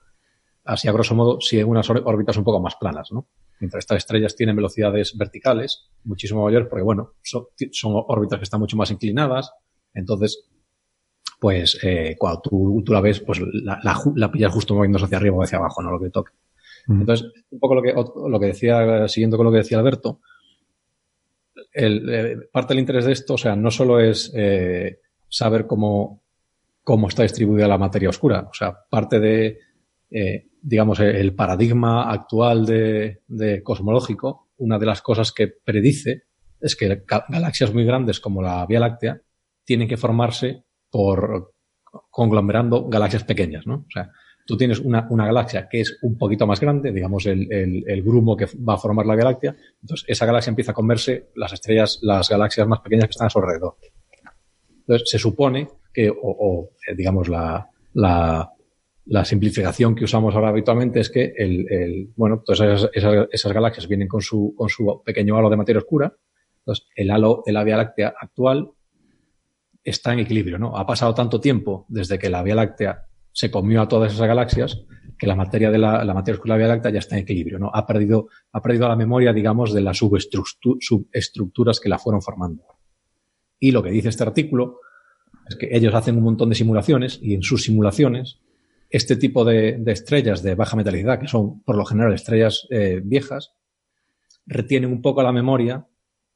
así 0.66 0.86
a 0.86 0.92
grosso 0.92 1.16
modo, 1.16 1.40
sigue 1.40 1.64
unas 1.64 1.90
órbitas 1.90 2.36
un 2.36 2.44
poco 2.44 2.60
más 2.60 2.76
planas, 2.76 3.10
¿no? 3.10 3.26
Mientras 3.60 3.82
estas 3.82 3.98
estrellas 3.98 4.36
tienen 4.36 4.56
velocidades 4.56 5.16
verticales 5.16 5.88
muchísimo 6.04 6.44
mayores, 6.44 6.68
porque 6.68 6.82
bueno, 6.82 7.14
son, 7.22 7.46
órbitas 8.08 8.38
que 8.38 8.44
están 8.44 8.60
mucho 8.60 8.76
más 8.76 8.90
inclinadas, 8.90 9.52
entonces, 9.94 10.48
pues 11.40 11.78
eh, 11.82 12.16
cuando 12.18 12.40
tú, 12.40 12.84
la 12.88 13.00
ves, 13.00 13.20
pues 13.20 13.40
la, 13.62 13.80
la, 14.14 14.30
pillas 14.30 14.52
justo 14.52 14.74
moviéndose 14.74 15.06
hacia 15.06 15.18
arriba 15.18 15.36
o 15.36 15.42
hacia 15.42 15.58
abajo, 15.58 15.82
no 15.82 15.90
lo 15.90 16.00
que 16.00 16.10
toque. 16.10 16.32
Entonces, 16.88 17.26
un 17.50 17.58
poco 17.58 17.74
lo 17.74 17.82
que, 17.82 17.92
lo 17.92 18.38
que 18.38 18.46
decía, 18.46 19.08
siguiendo 19.08 19.36
con 19.36 19.46
lo 19.46 19.50
que 19.50 19.58
decía 19.58 19.78
Alberto, 19.78 20.20
el, 21.72 22.08
eh, 22.08 22.36
parte 22.52 22.74
del 22.74 22.80
interés 22.80 23.04
de 23.06 23.12
esto, 23.12 23.34
o 23.34 23.38
sea, 23.38 23.56
no 23.56 23.70
solo 23.70 24.00
es 24.00 24.32
eh, 24.34 25.00
saber 25.28 25.66
cómo, 25.66 26.22
cómo 26.82 27.08
está 27.08 27.22
distribuida 27.22 27.66
la 27.66 27.78
materia 27.78 28.08
oscura, 28.08 28.48
o 28.50 28.54
sea, 28.54 28.78
parte 28.88 29.18
de, 29.18 29.58
eh, 30.10 30.46
digamos, 30.62 31.00
el 31.00 31.34
paradigma 31.34 32.10
actual 32.10 32.66
de, 32.66 33.62
cosmológico, 33.62 34.48
una 34.58 34.78
de 34.78 34.86
las 34.86 35.02
cosas 35.02 35.32
que 35.32 35.48
predice 35.48 36.24
es 36.60 36.74
que 36.74 37.04
galaxias 37.28 37.72
muy 37.72 37.84
grandes 37.84 38.20
como 38.20 38.42
la 38.42 38.64
Vía 38.66 38.80
Láctea 38.80 39.20
tienen 39.64 39.88
que 39.88 39.96
formarse 39.96 40.64
por 40.90 41.52
conglomerando 42.10 42.88
galaxias 42.88 43.24
pequeñas, 43.24 43.66
¿no? 43.66 43.84
O 43.86 43.90
sea, 43.90 44.10
tú 44.46 44.56
tienes 44.56 44.78
una, 44.78 45.06
galaxia 45.10 45.68
que 45.68 45.80
es 45.80 45.98
un 46.02 46.16
poquito 46.16 46.46
más 46.46 46.60
grande, 46.60 46.92
digamos, 46.92 47.26
el, 47.26 47.48
el, 47.50 48.02
grumo 48.02 48.36
que 48.36 48.46
va 48.56 48.74
a 48.74 48.78
formar 48.78 49.06
la 49.06 49.16
galaxia, 49.16 49.56
entonces 49.82 50.04
esa 50.08 50.24
galaxia 50.24 50.50
empieza 50.50 50.70
a 50.70 50.74
comerse 50.74 51.30
las 51.34 51.52
estrellas, 51.52 51.98
las 52.02 52.28
galaxias 52.28 52.66
más 52.66 52.80
pequeñas 52.80 53.06
que 53.06 53.12
están 53.12 53.26
a 53.26 53.30
su 53.30 53.38
alrededor. 53.38 53.76
Entonces, 54.80 55.10
se 55.10 55.18
supone 55.18 55.68
que, 55.92 56.10
o, 56.10 56.70
eh, 56.86 56.94
digamos, 56.94 57.28
la, 57.28 57.68
la, 57.94 58.52
la 59.06 59.24
simplificación 59.24 59.94
que 59.94 60.04
usamos 60.04 60.34
ahora 60.34 60.48
habitualmente 60.48 60.98
es 61.00 61.10
que 61.10 61.32
el, 61.36 61.72
el 61.72 62.10
bueno, 62.16 62.42
todas 62.44 62.60
esas, 62.60 62.90
esas, 63.32 63.52
galaxias 63.52 63.86
vienen 63.86 64.08
con 64.08 64.20
su, 64.20 64.52
con 64.56 64.68
su 64.68 65.00
pequeño 65.04 65.36
halo 65.36 65.48
de 65.48 65.56
materia 65.56 65.78
oscura. 65.78 66.12
Entonces, 66.58 66.88
el 66.96 67.12
halo 67.12 67.42
de 67.46 67.52
la 67.52 67.62
Vía 67.62 67.76
Láctea 67.76 68.14
actual 68.20 68.68
está 69.84 70.12
en 70.12 70.18
equilibrio, 70.18 70.58
¿no? 70.58 70.76
Ha 70.76 70.84
pasado 70.84 71.14
tanto 71.14 71.40
tiempo 71.40 71.86
desde 71.88 72.18
que 72.18 72.28
la 72.28 72.42
Vía 72.42 72.56
Láctea 72.56 73.06
se 73.30 73.48
comió 73.48 73.80
a 73.82 73.88
todas 73.88 74.12
esas 74.12 74.26
galaxias 74.26 74.84
que 75.16 75.28
la 75.28 75.36
materia 75.36 75.70
de 75.70 75.78
la, 75.78 76.04
la 76.04 76.12
materia 76.12 76.34
oscura 76.36 76.54
de 76.54 76.58
la 76.58 76.66
Vía 76.66 76.74
Láctea 76.74 76.90
ya 76.90 76.98
está 76.98 77.16
en 77.16 77.22
equilibrio, 77.22 77.60
¿no? 77.60 77.70
Ha 77.72 77.86
perdido, 77.86 78.26
ha 78.50 78.60
perdido 78.60 78.88
la 78.88 78.96
memoria, 78.96 79.32
digamos, 79.32 79.72
de 79.72 79.82
las 79.82 79.98
subestructuras 79.98 81.78
que 81.78 81.88
la 81.88 82.00
fueron 82.00 82.22
formando. 82.22 82.64
Y 83.60 83.70
lo 83.70 83.84
que 83.84 83.90
dice 83.90 84.08
este 84.08 84.24
artículo 84.24 84.80
es 85.48 85.54
que 85.54 85.68
ellos 85.70 85.94
hacen 85.94 86.16
un 86.16 86.24
montón 86.24 86.48
de 86.48 86.56
simulaciones 86.56 87.20
y 87.22 87.34
en 87.34 87.42
sus 87.42 87.62
simulaciones 87.62 88.40
este 88.90 89.16
tipo 89.16 89.44
de, 89.44 89.82
estrellas 89.86 90.42
de 90.42 90.54
baja 90.54 90.76
metalicidad, 90.76 91.20
que 91.20 91.28
son 91.28 91.62
por 91.62 91.76
lo 91.76 91.84
general 91.84 92.12
estrellas 92.12 92.66
eh, 92.70 93.00
viejas, 93.04 93.52
retienen 94.46 94.90
un 94.90 95.02
poco 95.02 95.22
la 95.22 95.32
memoria 95.32 95.86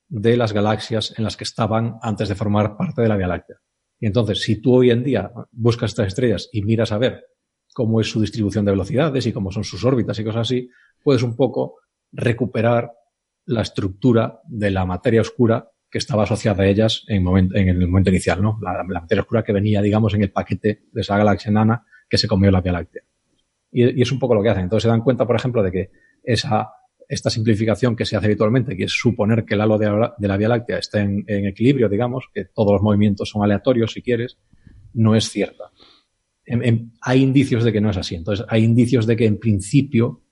de 0.09 0.37
las 0.37 0.53
galaxias 0.53 1.15
en 1.17 1.25
las 1.25 1.37
que 1.37 1.45
estaban 1.45 1.97
antes 2.03 2.29
de 2.29 2.35
formar 2.35 2.77
parte 2.77 3.03
de 3.03 3.09
la 3.09 3.17
Vía 3.17 3.29
Láctea. 3.29 3.57
Y 4.01 4.07
entonces, 4.07 4.43
si 4.43 4.57
tú 4.61 4.75
hoy 4.75 4.91
en 4.91 5.05
día 5.05 5.31
buscas 5.53 5.91
estas 5.91 6.09
estrellas 6.09 6.49
y 6.53 6.63
miras 6.63 6.91
a 6.91 6.99
ver 6.99 7.27
cómo 7.73 8.01
es 8.01 8.09
su 8.09 8.21
distribución 8.21 8.65
de 8.65 8.73
velocidades 8.73 9.27
y 9.27 9.33
cómo 9.33 9.53
son 9.53 9.63
sus 9.63 9.85
órbitas 9.85 10.19
y 10.19 10.25
cosas 10.25 10.49
así, 10.49 10.69
puedes 11.03 11.23
un 11.23 11.37
poco 11.37 11.77
recuperar 12.11 12.93
la 13.47 13.63
estructura 13.63 14.41
de 14.47 14.71
la 14.71 14.85
materia 14.85 15.21
oscura 15.21 15.71
que 15.91 15.99
estaba 15.99 16.23
asociada 16.25 16.65
a 16.65 16.67
ellas 16.67 17.05
en, 17.09 17.27
el 17.55 17.89
momento 17.89 18.11
inicial, 18.11 18.43
¿no? 18.43 18.59
La, 18.63 18.85
materia 18.85 19.23
oscura 19.23 19.43
que 19.43 19.53
venía, 19.53 19.83
digamos, 19.83 20.15
en 20.15 20.23
el 20.23 20.31
paquete 20.31 20.85
de 20.93 21.01
esa 21.01 21.17
galaxia 21.17 21.51
enana 21.51 21.85
que 22.11 22.19
se 22.19 22.29
comió 22.29 22.51
la 22.51 22.61
Vía 22.61 22.73
Láctea. 22.73 23.03
Y, 23.73 23.99
y, 23.99 24.03
es 24.03 24.13
un 24.13 24.19
poco 24.19 24.35
lo 24.35 24.43
que 24.43 24.51
hacen. 24.51 24.65
Entonces 24.65 24.83
se 24.83 24.89
dan 24.91 25.01
cuenta, 25.01 25.27
por 25.27 25.37
ejemplo, 25.37 25.63
de 25.63 25.71
que 25.71 25.91
esa 26.23 26.69
esta 27.11 27.29
simplificación 27.29 27.97
que 27.97 28.07
se 28.07 28.17
hace 28.17 28.27
habitualmente, 28.27 28.77
que 28.77 28.85
es 28.85 28.93
suponer 28.93 29.45
que 29.45 29.55
el 29.55 29.61
halo 29.61 29.77
de 29.79 30.29
la, 30.29 30.37
Vía 30.37 30.49
Láctea 30.49 30.79
está 30.79 31.01
en, 31.01 31.25
equilibrio, 31.27 31.89
digamos, 31.89 32.27
que 32.33 32.45
todos 32.45 32.73
los 32.73 32.83
movimientos 32.83 33.29
son 33.29 33.43
aleatorios, 33.43 33.93
si 33.93 34.01
quieres, 34.01 34.39
no 34.95 35.17
es 35.17 35.29
cierta. 35.29 35.73
hay 37.01 37.21
indicios 37.21 37.65
de 37.65 37.73
que 37.73 37.81
no 37.81 37.91
es 37.91 37.97
así. 37.97 38.15
Entonces, 38.15 38.47
hay 38.49 38.63
indicios 38.63 39.09
de 39.09 39.17
que 39.17 39.27
en 39.27 39.41
principio 39.41 40.23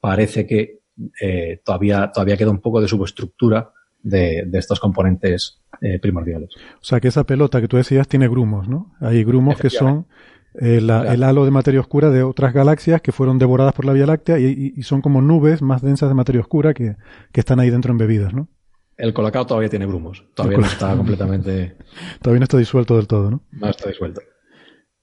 parece 0.00 0.46
que 0.46 0.80
eh, 1.20 1.60
todavía, 1.62 2.10
todavía 2.10 2.38
queda 2.38 2.50
un 2.50 2.62
poco 2.62 2.80
de 2.80 2.88
subestructura 2.88 3.70
de, 4.02 4.48
estos 4.54 4.80
componentes 4.80 5.60
eh, 5.82 5.98
primordiales. 5.98 6.48
O 6.80 6.84
sea, 6.84 6.98
que 6.98 7.08
esa 7.08 7.24
pelota 7.24 7.60
que 7.60 7.68
tú 7.68 7.76
decías 7.76 8.08
tiene 8.08 8.26
grumos, 8.26 8.68
¿no? 8.68 8.94
Hay 9.00 9.22
grumos 9.22 9.58
que 9.58 9.68
son 9.68 10.06
el, 10.54 10.90
halo 10.90 11.44
de 11.44 11.50
materia 11.50 11.80
oscura 11.80 12.10
de 12.10 12.22
otras 12.22 12.52
galaxias 12.52 13.00
que 13.00 13.12
fueron 13.12 13.38
devoradas 13.38 13.74
por 13.74 13.84
la 13.84 13.92
Vía 13.92 14.06
Láctea 14.06 14.38
y, 14.38 14.82
son 14.82 15.00
como 15.00 15.22
nubes 15.22 15.62
más 15.62 15.82
densas 15.82 16.08
de 16.08 16.14
materia 16.14 16.40
oscura 16.40 16.74
que, 16.74 16.96
están 17.32 17.60
ahí 17.60 17.70
dentro 17.70 17.92
embebidas, 17.92 18.34
¿no? 18.34 18.48
El 18.96 19.14
colocado 19.14 19.46
todavía 19.46 19.70
tiene 19.70 19.86
grumos. 19.86 20.24
Todavía 20.34 20.58
no 20.58 20.66
está 20.66 20.96
completamente. 20.96 21.76
todavía 22.22 22.40
no 22.40 22.44
está 22.44 22.58
disuelto 22.58 22.96
del 22.96 23.06
todo, 23.06 23.30
¿no? 23.30 23.42
No 23.50 23.68
está 23.68 23.88
disuelto. 23.88 24.20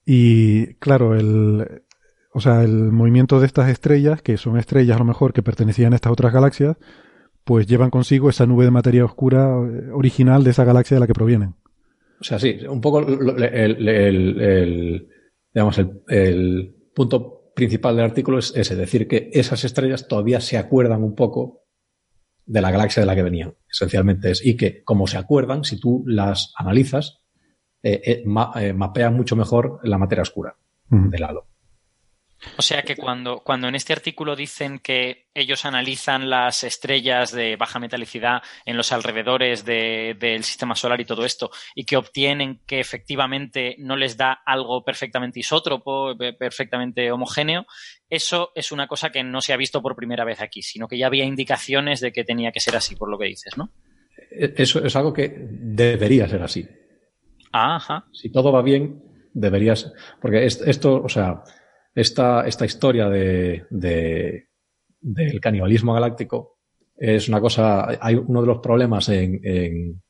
Y 0.05 0.76
claro, 0.76 1.15
el, 1.15 1.84
o 2.31 2.39
sea, 2.39 2.63
el 2.63 2.91
movimiento 2.91 3.39
de 3.39 3.47
estas 3.47 3.69
estrellas, 3.69 4.21
que 4.21 4.38
son 4.38 4.57
estrellas 4.57 4.95
a 4.95 4.99
lo 4.99 5.05
mejor 5.05 5.34
que 5.34 5.41
pertenecían 5.41 5.93
a 5.93 5.95
estas 5.95 6.11
otras 6.11 6.31
galaxias, 6.31 6.77
pues 7.43 7.65
llevan 7.65 7.89
consigo 7.89 8.30
esa 8.30 8.45
nube 8.45 8.65
de 8.65 8.71
materia 8.71 9.03
oscura 9.03 9.47
eh, 9.47 9.89
original 9.91 10.43
de 10.43 10.51
esa 10.51 10.63
galaxia 10.63 10.95
de 10.95 11.01
la 11.01 11.07
que 11.07 11.13
provienen. 11.13 11.55
O 12.21 12.23
sea, 12.23 12.38
sí, 12.38 12.59
un 12.69 12.81
poco 12.81 12.99
el 12.99 15.07
digamos, 15.53 15.80
el, 16.07 16.76
punto 16.93 17.51
principal 17.55 17.95
del 17.95 18.05
artículo 18.05 18.39
es 18.39 18.53
ese, 18.55 18.76
decir 18.76 19.07
que 19.07 19.30
esas 19.34 19.63
estrellas 19.63 20.07
todavía 20.07 20.41
se 20.41 20.57
acuerdan 20.57 21.03
un 21.03 21.15
poco 21.15 21.63
de 22.45 22.61
la 22.61 22.71
galaxia 22.71 23.01
de 23.01 23.07
la 23.07 23.15
que 23.15 23.23
venían, 23.23 23.55
esencialmente 23.69 24.31
es, 24.31 24.45
y 24.45 24.57
que 24.57 24.84
como 24.84 25.07
se 25.07 25.17
acuerdan, 25.17 25.63
si 25.63 25.80
tú 25.80 26.03
las 26.07 26.53
analizas, 26.57 27.21
eh, 27.81 28.01
eh, 28.05 28.23
eh, 28.55 28.73
mapean 28.73 29.15
mucho 29.15 29.35
mejor 29.35 29.80
la 29.84 29.97
materia 29.97 30.23
oscura 30.23 30.55
del 30.89 31.23
halo. 31.23 31.45
O 32.57 32.61
sea 32.61 32.83
que 32.83 32.95
cuando, 32.95 33.41
cuando 33.41 33.67
en 33.67 33.75
este 33.75 33.93
artículo 33.93 34.35
dicen 34.35 34.79
que 34.79 35.27
ellos 35.33 35.65
analizan 35.65 36.29
las 36.29 36.63
estrellas 36.63 37.31
de 37.31 37.55
baja 37.57 37.79
metalicidad 37.79 38.41
en 38.65 38.77
los 38.77 38.91
alrededores 38.91 39.65
del 39.65 40.43
sistema 40.43 40.75
solar 40.75 41.01
y 41.01 41.05
todo 41.05 41.25
esto, 41.25 41.51
y 41.75 41.83
que 41.83 41.97
obtienen 41.97 42.61
que 42.65 42.79
efectivamente 42.79 43.75
no 43.79 43.95
les 43.95 44.15
da 44.15 44.41
algo 44.45 44.83
perfectamente 44.83 45.39
isótropo, 45.39 46.15
perfectamente 46.37 47.11
homogéneo, 47.11 47.65
eso 48.09 48.51
es 48.55 48.71
una 48.71 48.87
cosa 48.87 49.11
que 49.11 49.23
no 49.23 49.41
se 49.41 49.53
ha 49.53 49.57
visto 49.57 49.81
por 49.81 49.95
primera 49.95 50.23
vez 50.23 50.41
aquí, 50.41 50.61
sino 50.61 50.87
que 50.87 50.97
ya 50.97 51.07
había 51.07 51.25
indicaciones 51.25 51.99
de 51.99 52.11
que 52.11 52.23
tenía 52.23 52.51
que 52.51 52.59
ser 52.59 52.75
así, 52.75 52.95
por 52.95 53.09
lo 53.09 53.17
que 53.17 53.25
dices, 53.25 53.57
¿no? 53.57 53.69
E, 54.31 54.53
eso 54.57 54.83
es 54.83 54.95
algo 54.95 55.13
que 55.13 55.33
debería 55.37 56.27
ser 56.27 56.41
así. 56.41 56.67
Ajá. 57.51 58.05
Si 58.13 58.31
todo 58.31 58.51
va 58.51 58.61
bien, 58.61 59.03
deberías. 59.33 59.91
Porque 60.21 60.45
esto, 60.45 61.01
o 61.01 61.09
sea, 61.09 61.43
esta, 61.99 62.47
esta 62.47 62.65
historia 62.65 63.09
de, 63.09 63.65
del 63.69 65.41
canibalismo 65.41 65.93
galáctico 65.93 66.59
es 66.95 67.27
una 67.27 67.41
cosa, 67.41 67.88
hay 68.01 68.15
uno 68.15 68.41
de 68.41 68.47
los 68.47 68.59
problemas 68.59 69.09
en, 69.09 69.39
en, 69.43 70.01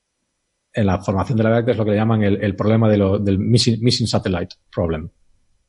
la 0.85 1.01
formación 1.01 1.37
de 1.37 1.43
la 1.43 1.49
galaxia 1.49 1.71
es 1.71 1.77
lo 1.77 1.85
que 1.85 1.91
le 1.91 1.97
llaman 1.97 2.23
el, 2.23 2.55
problema 2.55 2.89
del 2.89 3.39
missing, 3.39 4.07
satellite 4.07 4.55
problem. 4.73 5.09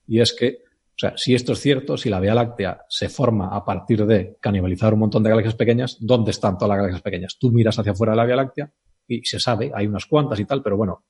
Y 0.07 0.21
es 0.21 0.35
que, 0.35 0.59
o 0.59 0.99
sea, 0.99 1.15
si 1.17 1.35
esto 1.35 1.53
es 1.53 1.61
cierto, 1.61 1.97
si 1.97 2.11
la 2.11 2.21
Vía 2.21 2.35
Láctea 2.35 2.83
se 2.89 3.09
forma 3.09 3.49
a 3.49 3.65
partir 3.65 4.07
de 4.07 4.37
canibalizar 4.41 4.95
un 4.95 5.01
montón 5.01 5.23
de 5.23 5.31
galaxias 5.31 5.57
pequeñas, 5.57 5.97
¿dónde 6.01 6.31
están 6.31 6.57
todas 6.57 6.69
las 6.69 6.79
galaxias 6.79 7.03
pequeñas? 7.03 7.39
Tú 7.39 7.51
miras 7.51 7.79
hacia 7.79 7.93
afuera 7.93 8.13
de 8.13 8.17
la 8.19 8.27
Vía 8.27 8.37
Láctea 8.37 8.73
y 9.09 9.25
se 9.25 9.41
sabe, 9.41 9.73
hay 9.75 9.87
unas 9.87 10.07
cuantas 10.07 10.39
y 10.39 10.45
tal, 10.45 10.63
pero 10.63 10.77
bueno, 10.77 11.05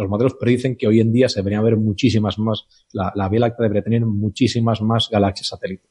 los 0.00 0.10
modelos 0.10 0.34
predicen 0.34 0.76
que 0.76 0.86
hoy 0.86 1.00
en 1.00 1.12
día 1.12 1.28
se 1.28 1.40
deberían 1.40 1.64
ver 1.64 1.76
muchísimas 1.76 2.38
más, 2.38 2.66
la, 2.92 3.28
Vía 3.28 3.40
Láctea 3.40 3.64
debería 3.64 3.82
tener 3.82 4.04
muchísimas 4.04 4.80
más 4.82 5.08
galaxias 5.10 5.48
satélites. 5.48 5.90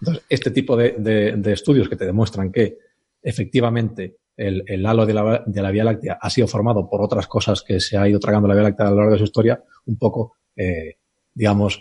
Entonces, 0.00 0.24
este 0.28 0.50
tipo 0.50 0.76
de, 0.76 1.40
estudios 1.46 1.88
que 1.88 1.96
te 1.96 2.06
demuestran 2.06 2.52
que 2.52 2.78
efectivamente 3.22 4.16
el, 4.36 4.84
halo 4.84 5.06
de 5.06 5.14
la, 5.14 5.70
Vía 5.70 5.84
Láctea 5.84 6.18
ha 6.20 6.30
sido 6.30 6.46
formado 6.46 6.88
por 6.88 7.00
otras 7.00 7.26
cosas 7.26 7.62
que 7.62 7.80
se 7.80 7.96
ha 7.96 8.08
ido 8.08 8.18
tragando 8.18 8.48
la 8.48 8.54
Vía 8.54 8.64
Láctea 8.64 8.88
a 8.88 8.90
lo 8.90 8.96
largo 8.96 9.12
de 9.12 9.18
su 9.18 9.24
historia, 9.24 9.62
un 9.86 9.96
poco, 9.96 10.36
eh, 10.56 10.96
digamos, 11.32 11.80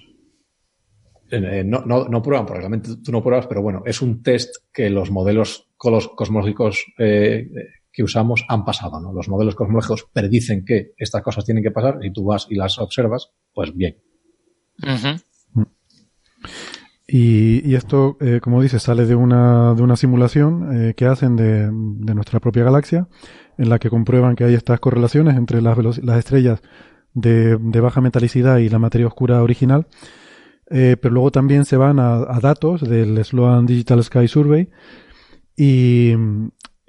eh, 1.31 1.63
no, 1.65 1.83
no, 1.83 2.21
prueban, 2.21 2.45
porque 2.45 2.59
realmente 2.59 2.89
tú 3.03 3.11
no 3.11 3.23
pruebas, 3.23 3.47
pero 3.47 3.63
bueno, 3.63 3.81
es 3.85 4.03
un 4.03 4.21
test 4.21 4.55
que 4.71 4.91
los 4.91 5.09
modelos 5.09 5.67
cosmológicos 5.77 6.85
eh, 6.99 7.49
que 7.93 8.03
usamos 8.03 8.43
han 8.49 8.65
pasado, 8.65 8.99
¿no? 8.99 9.13
Los 9.13 9.29
modelos 9.29 9.53
cosmológicos 9.55 10.07
predicen 10.11 10.65
que 10.65 10.93
estas 10.97 11.21
cosas 11.21 11.45
tienen 11.45 11.63
que 11.63 11.69
pasar 11.69 11.99
y 12.01 12.11
tú 12.11 12.25
vas 12.25 12.47
y 12.49 12.55
las 12.55 12.79
observas, 12.79 13.31
pues 13.53 13.73
bien. 13.75 13.97
y, 17.07 17.75
esto, 17.75 18.17
eh, 18.19 18.39
como 18.41 18.61
dices, 18.63 18.81
sale 18.81 19.05
de 19.05 19.13
una, 19.13 19.75
de 19.75 19.83
una 19.83 19.95
simulación 19.95 20.89
eh, 20.89 20.93
que 20.95 21.05
hacen 21.05 21.35
de, 21.35 21.69
de, 21.69 22.15
nuestra 22.15 22.39
propia 22.39 22.63
galaxia, 22.63 23.07
en 23.59 23.69
la 23.69 23.77
que 23.77 23.91
comprueban 23.91 24.35
que 24.35 24.43
hay 24.43 24.55
estas 24.55 24.79
correlaciones 24.79 25.37
entre 25.37 25.61
las, 25.61 25.77
las 26.03 26.17
estrellas 26.17 26.63
de, 27.13 27.57
de, 27.57 27.79
baja 27.79 28.01
metalicidad 28.01 28.57
y 28.57 28.69
la 28.69 28.79
materia 28.79 29.05
oscura 29.05 29.43
original. 29.43 29.85
Eh, 30.71 30.97
pero 30.99 31.13
luego 31.13 31.29
también 31.29 31.65
se 31.65 31.77
van 31.77 31.99
a, 31.99 32.15
a 32.15 32.39
datos 32.41 32.81
del 32.81 33.23
Sloan 33.23 33.67
Digital 33.67 34.03
Sky 34.03 34.27
Survey 34.27 34.69
y, 35.55 36.15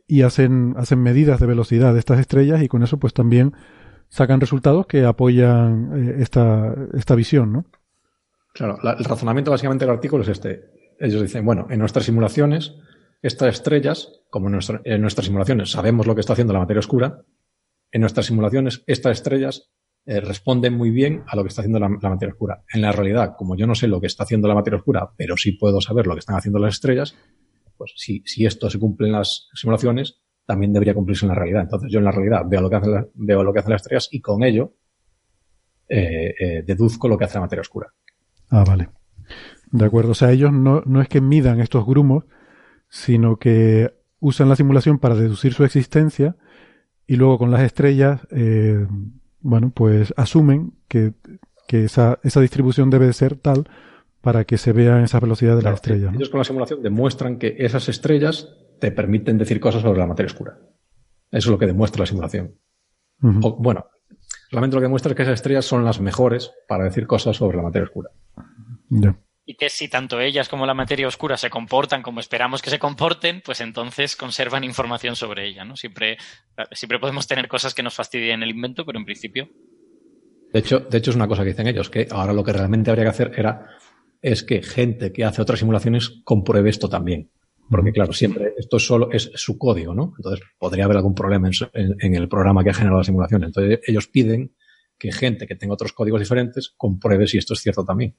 y 0.06 0.22
hacen, 0.22 0.74
hacen 0.76 1.02
medidas 1.02 1.40
de 1.40 1.46
velocidad 1.46 1.92
de 1.92 1.98
estas 1.98 2.20
estrellas 2.20 2.62
y 2.62 2.68
con 2.68 2.82
eso 2.82 2.98
pues 2.98 3.14
también 3.14 3.54
sacan 4.08 4.40
resultados 4.40 4.86
que 4.86 5.04
apoyan 5.04 5.90
eh, 5.96 6.16
esta, 6.18 6.74
esta 6.94 7.14
visión, 7.14 7.52
¿no? 7.52 7.64
Claro, 8.52 8.78
el 8.82 9.04
razonamiento 9.04 9.50
básicamente 9.50 9.84
del 9.84 9.94
artículo 9.94 10.22
es 10.22 10.28
este. 10.28 10.70
Ellos 11.00 11.20
dicen, 11.20 11.44
bueno, 11.44 11.66
en 11.70 11.80
nuestras 11.80 12.04
simulaciones, 12.04 12.76
estas 13.20 13.54
estrellas, 13.54 14.20
como 14.30 14.48
en, 14.48 14.60
en 14.84 15.00
nuestras 15.00 15.26
simulaciones 15.26 15.72
sabemos 15.72 16.06
lo 16.06 16.14
que 16.14 16.20
está 16.20 16.34
haciendo 16.34 16.52
la 16.52 16.60
materia 16.60 16.78
oscura, 16.78 17.22
en 17.90 18.00
nuestras 18.00 18.26
simulaciones 18.26 18.84
estas 18.86 19.18
estrellas 19.18 19.70
eh, 20.06 20.20
responden 20.20 20.74
muy 20.74 20.90
bien 20.90 21.24
a 21.26 21.34
lo 21.34 21.42
que 21.42 21.48
está 21.48 21.62
haciendo 21.62 21.80
la, 21.80 21.88
la, 21.88 22.10
materia 22.10 22.32
oscura. 22.32 22.62
En 22.72 22.82
la 22.82 22.92
realidad, 22.92 23.34
como 23.36 23.56
yo 23.56 23.66
no 23.66 23.74
sé 23.74 23.88
lo 23.88 24.00
que 24.00 24.06
está 24.06 24.22
haciendo 24.22 24.46
la 24.46 24.54
materia 24.54 24.76
oscura, 24.76 25.10
pero 25.16 25.36
sí 25.36 25.52
puedo 25.52 25.80
saber 25.80 26.06
lo 26.06 26.14
que 26.14 26.20
están 26.20 26.36
haciendo 26.36 26.58
las 26.60 26.74
estrellas, 26.74 27.16
pues 27.76 27.92
si, 27.96 28.22
si 28.24 28.46
esto 28.46 28.70
se 28.70 28.78
cumple 28.78 29.08
en 29.08 29.12
las 29.14 29.48
simulaciones, 29.54 30.20
también 30.46 30.72
debería 30.72 30.94
cumplirse 30.94 31.24
en 31.24 31.30
la 31.30 31.34
realidad. 31.34 31.62
Entonces 31.62 31.90
yo 31.90 31.98
en 31.98 32.04
la 32.04 32.12
realidad 32.12 32.42
veo 32.46 32.60
lo 32.60 32.70
que 32.70 32.76
hacen, 32.76 33.10
veo 33.14 33.42
lo 33.42 33.52
que 33.52 33.60
hacen 33.60 33.72
las 33.72 33.82
estrellas 33.82 34.08
y 34.10 34.20
con 34.20 34.42
ello 34.42 34.74
eh, 35.88 36.34
eh, 36.38 36.62
deduzco 36.66 37.08
lo 37.08 37.18
que 37.18 37.24
hace 37.24 37.34
la 37.34 37.42
materia 37.42 37.62
oscura. 37.62 37.92
Ah, 38.50 38.64
vale. 38.66 38.88
De 39.70 39.84
acuerdo. 39.84 40.12
O 40.12 40.14
sea, 40.14 40.30
ellos 40.30 40.52
no, 40.52 40.82
no 40.86 41.00
es 41.00 41.08
que 41.08 41.20
midan 41.20 41.60
estos 41.60 41.84
grumos, 41.86 42.24
sino 42.88 43.36
que 43.36 43.92
usan 44.20 44.48
la 44.48 44.56
simulación 44.56 44.98
para 44.98 45.14
deducir 45.14 45.52
su 45.52 45.64
existencia 45.64 46.36
y 47.06 47.16
luego 47.16 47.38
con 47.38 47.50
las 47.50 47.62
estrellas, 47.62 48.26
eh, 48.30 48.86
bueno, 49.40 49.72
pues 49.74 50.14
asumen 50.16 50.74
que, 50.88 51.12
que 51.66 51.84
esa, 51.84 52.18
esa 52.22 52.40
distribución 52.40 52.88
debe 52.88 53.06
de 53.06 53.12
ser 53.12 53.36
tal 53.36 53.68
para 54.24 54.44
que 54.46 54.56
se 54.56 54.72
vean 54.72 55.04
esa 55.04 55.20
velocidad 55.20 55.54
de 55.54 55.62
la 55.62 55.74
estrella. 55.74 56.10
Ellos 56.14 56.30
con 56.30 56.38
la 56.38 56.44
simulación 56.44 56.82
demuestran 56.82 57.38
que 57.38 57.56
esas 57.58 57.90
estrellas 57.90 58.48
te 58.80 58.90
permiten 58.90 59.36
decir 59.36 59.60
cosas 59.60 59.82
sobre 59.82 59.98
la 59.98 60.06
materia 60.06 60.32
oscura. 60.32 60.58
Eso 61.30 61.48
es 61.48 61.52
lo 61.52 61.58
que 61.58 61.66
demuestra 61.66 62.00
la 62.00 62.06
simulación. 62.06 62.58
bueno, 63.20 63.86
realmente 64.50 64.76
lo 64.76 64.80
que 64.80 64.86
demuestra 64.86 65.10
es 65.10 65.16
que 65.16 65.22
esas 65.22 65.34
estrellas 65.34 65.66
son 65.66 65.84
las 65.84 66.00
mejores 66.00 66.52
para 66.66 66.84
decir 66.84 67.06
cosas 67.06 67.36
sobre 67.36 67.58
la 67.58 67.64
materia 67.64 67.84
oscura. 67.84 68.10
Y 69.44 69.56
que 69.56 69.68
si 69.68 69.88
tanto 69.88 70.20
ellas 70.20 70.48
como 70.48 70.64
la 70.64 70.72
materia 70.72 71.06
oscura 71.06 71.36
se 71.36 71.50
comportan 71.50 72.00
como 72.00 72.20
esperamos 72.20 72.62
que 72.62 72.70
se 72.70 72.78
comporten, 72.78 73.42
pues 73.44 73.60
entonces 73.60 74.16
conservan 74.16 74.64
información 74.64 75.16
sobre 75.16 75.46
ella, 75.46 75.66
¿no? 75.66 75.76
Siempre, 75.76 76.16
siempre 76.72 76.98
podemos 76.98 77.26
tener 77.26 77.46
cosas 77.46 77.74
que 77.74 77.82
nos 77.82 77.92
fastidien 77.92 78.42
el 78.42 78.50
invento, 78.50 78.86
pero 78.86 78.98
en 78.98 79.04
principio. 79.04 79.50
De 80.50 80.60
hecho, 80.60 80.80
de 80.80 80.96
hecho, 80.96 81.10
es 81.10 81.16
una 81.16 81.28
cosa 81.28 81.42
que 81.42 81.50
dicen 81.50 81.66
ellos, 81.66 81.90
que 81.90 82.08
ahora 82.10 82.32
lo 82.32 82.42
que 82.42 82.52
realmente 82.54 82.88
habría 82.88 83.04
que 83.04 83.10
hacer 83.10 83.32
era 83.36 83.76
es 84.24 84.42
que 84.42 84.62
gente 84.62 85.12
que 85.12 85.22
hace 85.22 85.42
otras 85.42 85.58
simulaciones 85.58 86.22
compruebe 86.24 86.70
esto 86.70 86.88
también. 86.88 87.30
Porque, 87.68 87.92
claro, 87.92 88.14
siempre 88.14 88.54
esto 88.56 88.78
solo 88.78 89.10
es 89.12 89.30
su 89.34 89.58
código, 89.58 89.94
¿no? 89.94 90.14
Entonces 90.16 90.42
podría 90.58 90.86
haber 90.86 90.96
algún 90.96 91.14
problema 91.14 91.50
en, 91.74 92.14
el 92.14 92.26
programa 92.26 92.64
que 92.64 92.70
ha 92.70 92.74
generado 92.74 93.00
la 93.00 93.04
simulación. 93.04 93.44
Entonces 93.44 93.80
ellos 93.86 94.08
piden 94.08 94.54
que 94.98 95.12
gente 95.12 95.46
que 95.46 95.56
tenga 95.56 95.74
otros 95.74 95.92
códigos 95.92 96.20
diferentes 96.20 96.72
compruebe 96.74 97.26
si 97.26 97.36
esto 97.36 97.52
es 97.52 97.60
cierto 97.60 97.84
también. 97.84 98.16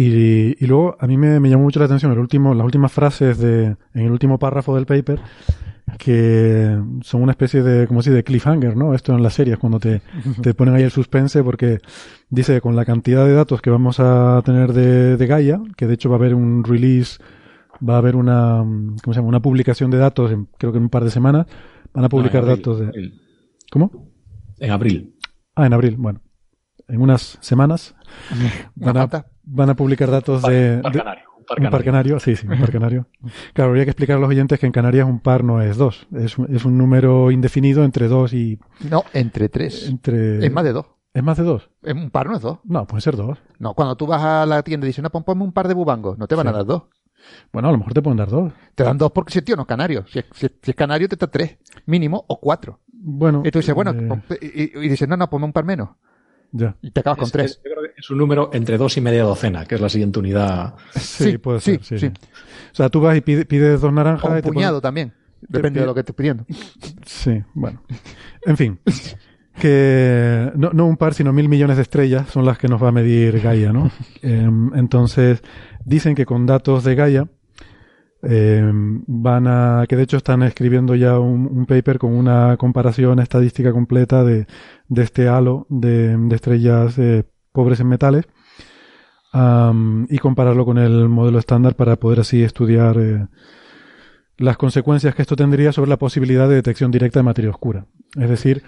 Y, 0.00 0.66
luego 0.66 0.96
a 1.00 1.08
mí 1.08 1.16
me, 1.16 1.40
llamó 1.48 1.64
mucho 1.64 1.80
la 1.80 1.86
atención 1.86 2.12
el 2.12 2.20
último, 2.20 2.54
las 2.54 2.64
últimas 2.64 2.92
frases 2.92 3.38
de, 3.38 3.64
en 3.64 3.78
el 4.04 4.12
último 4.12 4.38
párrafo 4.38 4.76
del 4.76 4.86
paper 4.86 5.20
que 5.98 6.78
son 7.00 7.22
una 7.22 7.32
especie 7.32 7.62
de, 7.62 7.86
como 7.88 8.02
si 8.02 8.10
de 8.10 8.22
cliffhanger, 8.22 8.76
¿no? 8.76 8.94
Esto 8.94 9.14
en 9.14 9.22
las 9.22 9.32
series, 9.32 9.58
cuando 9.58 9.80
te, 9.80 10.02
te 10.42 10.54
ponen 10.54 10.74
ahí 10.74 10.82
el 10.82 10.90
suspense, 10.90 11.42
porque 11.42 11.80
dice 12.28 12.60
con 12.60 12.76
la 12.76 12.84
cantidad 12.84 13.24
de 13.24 13.32
datos 13.32 13.60
que 13.60 13.70
vamos 13.70 13.98
a 13.98 14.40
tener 14.44 14.72
de, 14.72 15.16
de 15.16 15.26
Gaia, 15.26 15.60
que 15.76 15.86
de 15.86 15.94
hecho 15.94 16.10
va 16.10 16.16
a 16.16 16.18
haber 16.18 16.34
un 16.34 16.62
release, 16.62 17.18
va 17.86 17.94
a 17.94 17.98
haber 17.98 18.14
una, 18.14 18.58
¿cómo 18.58 19.14
se 19.14 19.14
llama? 19.14 19.28
Una 19.28 19.40
publicación 19.40 19.90
de 19.90 19.98
datos, 19.98 20.30
creo 20.58 20.70
que 20.70 20.78
en 20.78 20.84
un 20.84 20.90
par 20.90 21.04
de 21.04 21.10
semanas, 21.10 21.46
van 21.92 22.04
a 22.04 22.08
publicar 22.08 22.44
datos 22.44 22.80
de... 22.80 23.12
¿Cómo? 23.72 24.12
En 24.58 24.70
abril. 24.70 25.16
Ah, 25.56 25.66
en 25.66 25.72
abril, 25.72 25.96
bueno. 25.96 26.20
En 26.86 27.00
unas 27.00 27.38
semanas 27.40 27.96
van 28.76 28.96
a, 28.96 29.08
van 29.50 29.70
a 29.70 29.74
publicar 29.74 30.10
datos 30.10 30.42
de, 30.42 30.76
un 30.76 31.70
par 31.70 31.84
canario. 31.84 32.20
sí, 32.20 32.36
sí, 32.36 32.46
un 32.46 32.60
par 32.60 32.70
canario. 32.70 33.06
Claro, 33.54 33.70
habría 33.70 33.84
que 33.84 33.90
explicar 33.90 34.16
a 34.16 34.20
los 34.20 34.28
oyentes 34.28 34.58
que 34.58 34.66
en 34.66 34.72
Canarias 34.72 35.06
un 35.06 35.20
par 35.20 35.44
no 35.44 35.62
es 35.62 35.76
dos. 35.76 36.06
Es, 36.14 36.36
es 36.50 36.64
un 36.64 36.78
número 36.78 37.30
indefinido 37.30 37.84
entre 37.84 38.08
dos 38.08 38.32
y. 38.32 38.58
No, 38.90 39.04
entre 39.12 39.48
tres. 39.48 39.88
Entre... 39.88 40.44
Es 40.44 40.52
más 40.52 40.64
de 40.64 40.72
dos. 40.72 40.86
¿Es 41.14 41.22
más 41.22 41.38
de 41.38 41.44
dos? 41.44 41.70
Un 41.82 42.10
par 42.10 42.28
no 42.28 42.36
es 42.36 42.42
dos. 42.42 42.58
No, 42.64 42.86
puede 42.86 43.00
ser 43.00 43.16
dos. 43.16 43.38
No, 43.58 43.74
cuando 43.74 43.96
tú 43.96 44.06
vas 44.06 44.22
a 44.22 44.46
la 44.46 44.62
tienda 44.62 44.86
y 44.86 44.88
dices, 44.88 45.02
no, 45.02 45.10
ponme 45.10 45.42
un 45.42 45.52
par 45.52 45.66
de 45.66 45.74
bubangos, 45.74 46.18
no 46.18 46.28
te 46.28 46.34
van 46.34 46.48
a 46.48 46.52
dar 46.52 46.64
dos. 46.64 46.84
Bueno, 47.52 47.68
a 47.68 47.72
lo 47.72 47.78
mejor 47.78 47.94
te 47.94 48.02
pueden 48.02 48.18
dar 48.18 48.30
dos. 48.30 48.52
Te 48.74 48.84
dan 48.84 48.98
dos 48.98 49.10
porque 49.12 49.32
si 49.32 49.42
tío 49.42 49.56
no 49.56 49.62
es 49.62 49.68
canario. 49.68 50.04
Si, 50.06 50.20
es 50.20 50.74
canario 50.76 51.08
te 51.08 51.16
da 51.16 51.26
tres, 51.26 51.58
mínimo, 51.86 52.24
o 52.28 52.38
cuatro. 52.38 52.80
Bueno. 52.86 53.42
Y 53.44 53.50
tú 53.50 53.58
dices, 53.58 53.74
bueno, 53.74 53.92
eh, 54.30 54.70
y, 54.74 54.88
dices, 54.88 55.08
no, 55.08 55.16
no, 55.16 55.28
ponme 55.28 55.46
un 55.46 55.52
par 55.52 55.64
menos. 55.64 55.90
Ya. 56.52 56.76
Y 56.80 56.90
te 56.90 57.00
acabas 57.00 57.18
con 57.18 57.30
tres. 57.30 57.60
yo 57.64 57.70
creo 57.72 57.82
que 57.82 58.00
es 58.00 58.10
un 58.10 58.18
número 58.18 58.50
entre 58.52 58.78
dos 58.78 58.96
y 58.96 59.00
media 59.00 59.22
docena, 59.22 59.66
que 59.66 59.74
es 59.74 59.80
la 59.80 59.88
siguiente 59.88 60.18
unidad. 60.18 60.74
Sí, 60.94 61.38
puede 61.38 61.60
ser. 61.60 61.82
Sí, 61.82 62.06
O 62.06 62.74
sea, 62.74 62.88
tú 62.88 63.00
vas 63.00 63.16
y 63.16 63.20
pides, 63.20 63.80
dos 63.80 63.92
naranjas. 63.92 64.30
O 64.30 64.34
un 64.34 64.40
puñado 64.40 64.80
también. 64.80 65.12
Depende 65.40 65.80
de 65.80 65.86
lo 65.86 65.94
que 65.94 66.00
estés 66.00 66.14
pidiendo. 66.14 66.44
Sí, 67.06 67.42
bueno. 67.54 67.82
En 68.44 68.56
fin. 68.56 68.78
Que 69.58 70.52
no, 70.54 70.70
no, 70.72 70.86
un 70.86 70.96
par, 70.96 71.14
sino 71.14 71.32
mil 71.32 71.48
millones 71.48 71.76
de 71.76 71.82
estrellas 71.82 72.28
son 72.28 72.44
las 72.44 72.58
que 72.58 72.68
nos 72.68 72.82
va 72.82 72.88
a 72.88 72.92
medir 72.92 73.40
Gaia, 73.40 73.72
¿no? 73.72 73.90
Em, 74.22 74.72
entonces, 74.74 75.42
dicen 75.84 76.14
que 76.14 76.26
con 76.26 76.46
datos 76.46 76.84
de 76.84 76.94
Gaia 76.94 77.28
em, 78.22 79.04
van 79.06 79.46
a, 79.46 79.84
que 79.88 79.96
de 79.96 80.02
hecho 80.02 80.16
están 80.16 80.42
escribiendo 80.42 80.94
ya 80.94 81.18
un, 81.18 81.66
paper 81.66 81.98
con 81.98 82.14
una 82.14 82.56
comparación 82.56 83.20
estadística 83.20 83.72
completa 83.72 84.24
de, 84.24 84.46
de 84.88 85.02
este 85.02 85.28
halo 85.28 85.66
de, 85.68 86.18
estrellas 86.32 86.98
eh, 86.98 87.24
pobres 87.52 87.80
en 87.80 87.88
metales 87.88 88.26
y 90.08 90.18
compararlo 90.18 90.64
con 90.64 90.78
el 90.78 91.08
modelo 91.08 91.38
estándar 91.38 91.76
para 91.76 91.96
poder 91.96 92.20
así 92.20 92.42
estudiar 92.42 92.98
eh, 92.98 93.26
las 94.36 94.56
consecuencias 94.56 95.14
que 95.14 95.22
esto 95.22 95.36
tendría 95.36 95.70
sobre 95.70 95.90
la 95.90 95.96
posibilidad 95.96 96.48
de 96.48 96.56
detección 96.56 96.90
directa 96.90 97.20
de 97.20 97.24
materia 97.24 97.50
oscura. 97.50 97.86
Es 98.16 98.28
decir... 98.28 98.62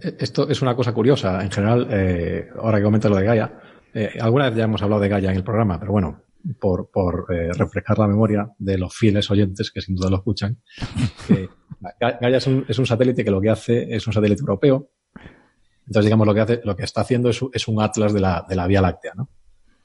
Esto, 0.00 0.48
es 0.48 0.62
una 0.62 0.74
cosa 0.76 0.92
curiosa. 0.94 1.42
En 1.42 1.50
general, 1.50 1.88
eh, 1.90 2.48
ahora 2.56 2.78
que 2.78 2.84
comenta 2.84 3.08
lo 3.08 3.16
de 3.16 3.24
Gaia, 3.24 3.52
alguna 4.20 4.48
vez 4.48 4.56
ya 4.56 4.64
hemos 4.64 4.80
hablado 4.80 5.02
de 5.02 5.08
Gaia 5.08 5.30
en 5.30 5.36
el 5.36 5.44
programa, 5.44 5.78
pero 5.78 5.92
bueno, 5.92 6.22
por, 6.58 6.88
refrescar 7.28 7.98
la 7.98 8.06
memoria 8.06 8.50
de 8.58 8.78
los 8.78 8.94
fieles 8.94 9.30
oyentes 9.30 9.70
que 9.70 9.80
sin 9.80 9.94
duda 9.94 10.10
lo 10.10 10.16
escuchan. 10.16 10.60
Gaia 12.00 12.36
es 12.36 12.46
un, 12.46 12.64
es 12.68 12.78
un, 12.78 12.86
satélite 12.86 13.24
que 13.24 13.30
lo 13.30 13.40
que 13.40 13.50
hace 13.50 13.94
es 13.94 14.06
un 14.06 14.12
satélite 14.12 14.40
europeo 14.40 14.90
entonces, 15.88 16.04
digamos, 16.04 16.26
lo 16.26 16.34
que 16.34 16.40
hace, 16.40 16.60
lo 16.64 16.76
que 16.76 16.84
está 16.84 17.00
haciendo 17.00 17.30
es, 17.30 17.68
un 17.68 17.80
atlas 17.80 18.12
de 18.12 18.20
la, 18.20 18.44
de 18.46 18.54
la, 18.54 18.66
Vía 18.66 18.82
Láctea, 18.82 19.12
¿no? 19.16 19.30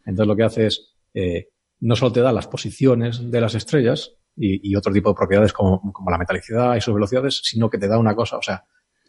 Entonces, 0.05 0.27
lo 0.27 0.35
que 0.35 0.43
hace 0.43 0.67
es, 0.67 0.95
eh, 1.13 1.47
no 1.79 1.95
solo 1.95 2.11
te 2.11 2.19
da 2.19 2.33
las 2.33 2.47
posiciones 2.47 3.31
de 3.31 3.39
las 3.39 3.55
estrellas 3.55 4.13
y, 4.35 4.75
otro 4.75 4.91
tipo 4.91 5.09
de 5.09 5.15
propiedades 5.15 5.53
como, 5.53 5.93
como, 5.93 6.11
la 6.11 6.17
metalicidad 6.17 6.75
y 6.75 6.81
sus 6.81 6.93
velocidades, 6.93 7.39
sino 7.43 7.69
que 7.69 7.77
te 7.77 7.87
da 7.87 7.97
una 7.97 8.15
cosa, 8.15 8.37
o 8.37 8.41
sea, 8.41 8.65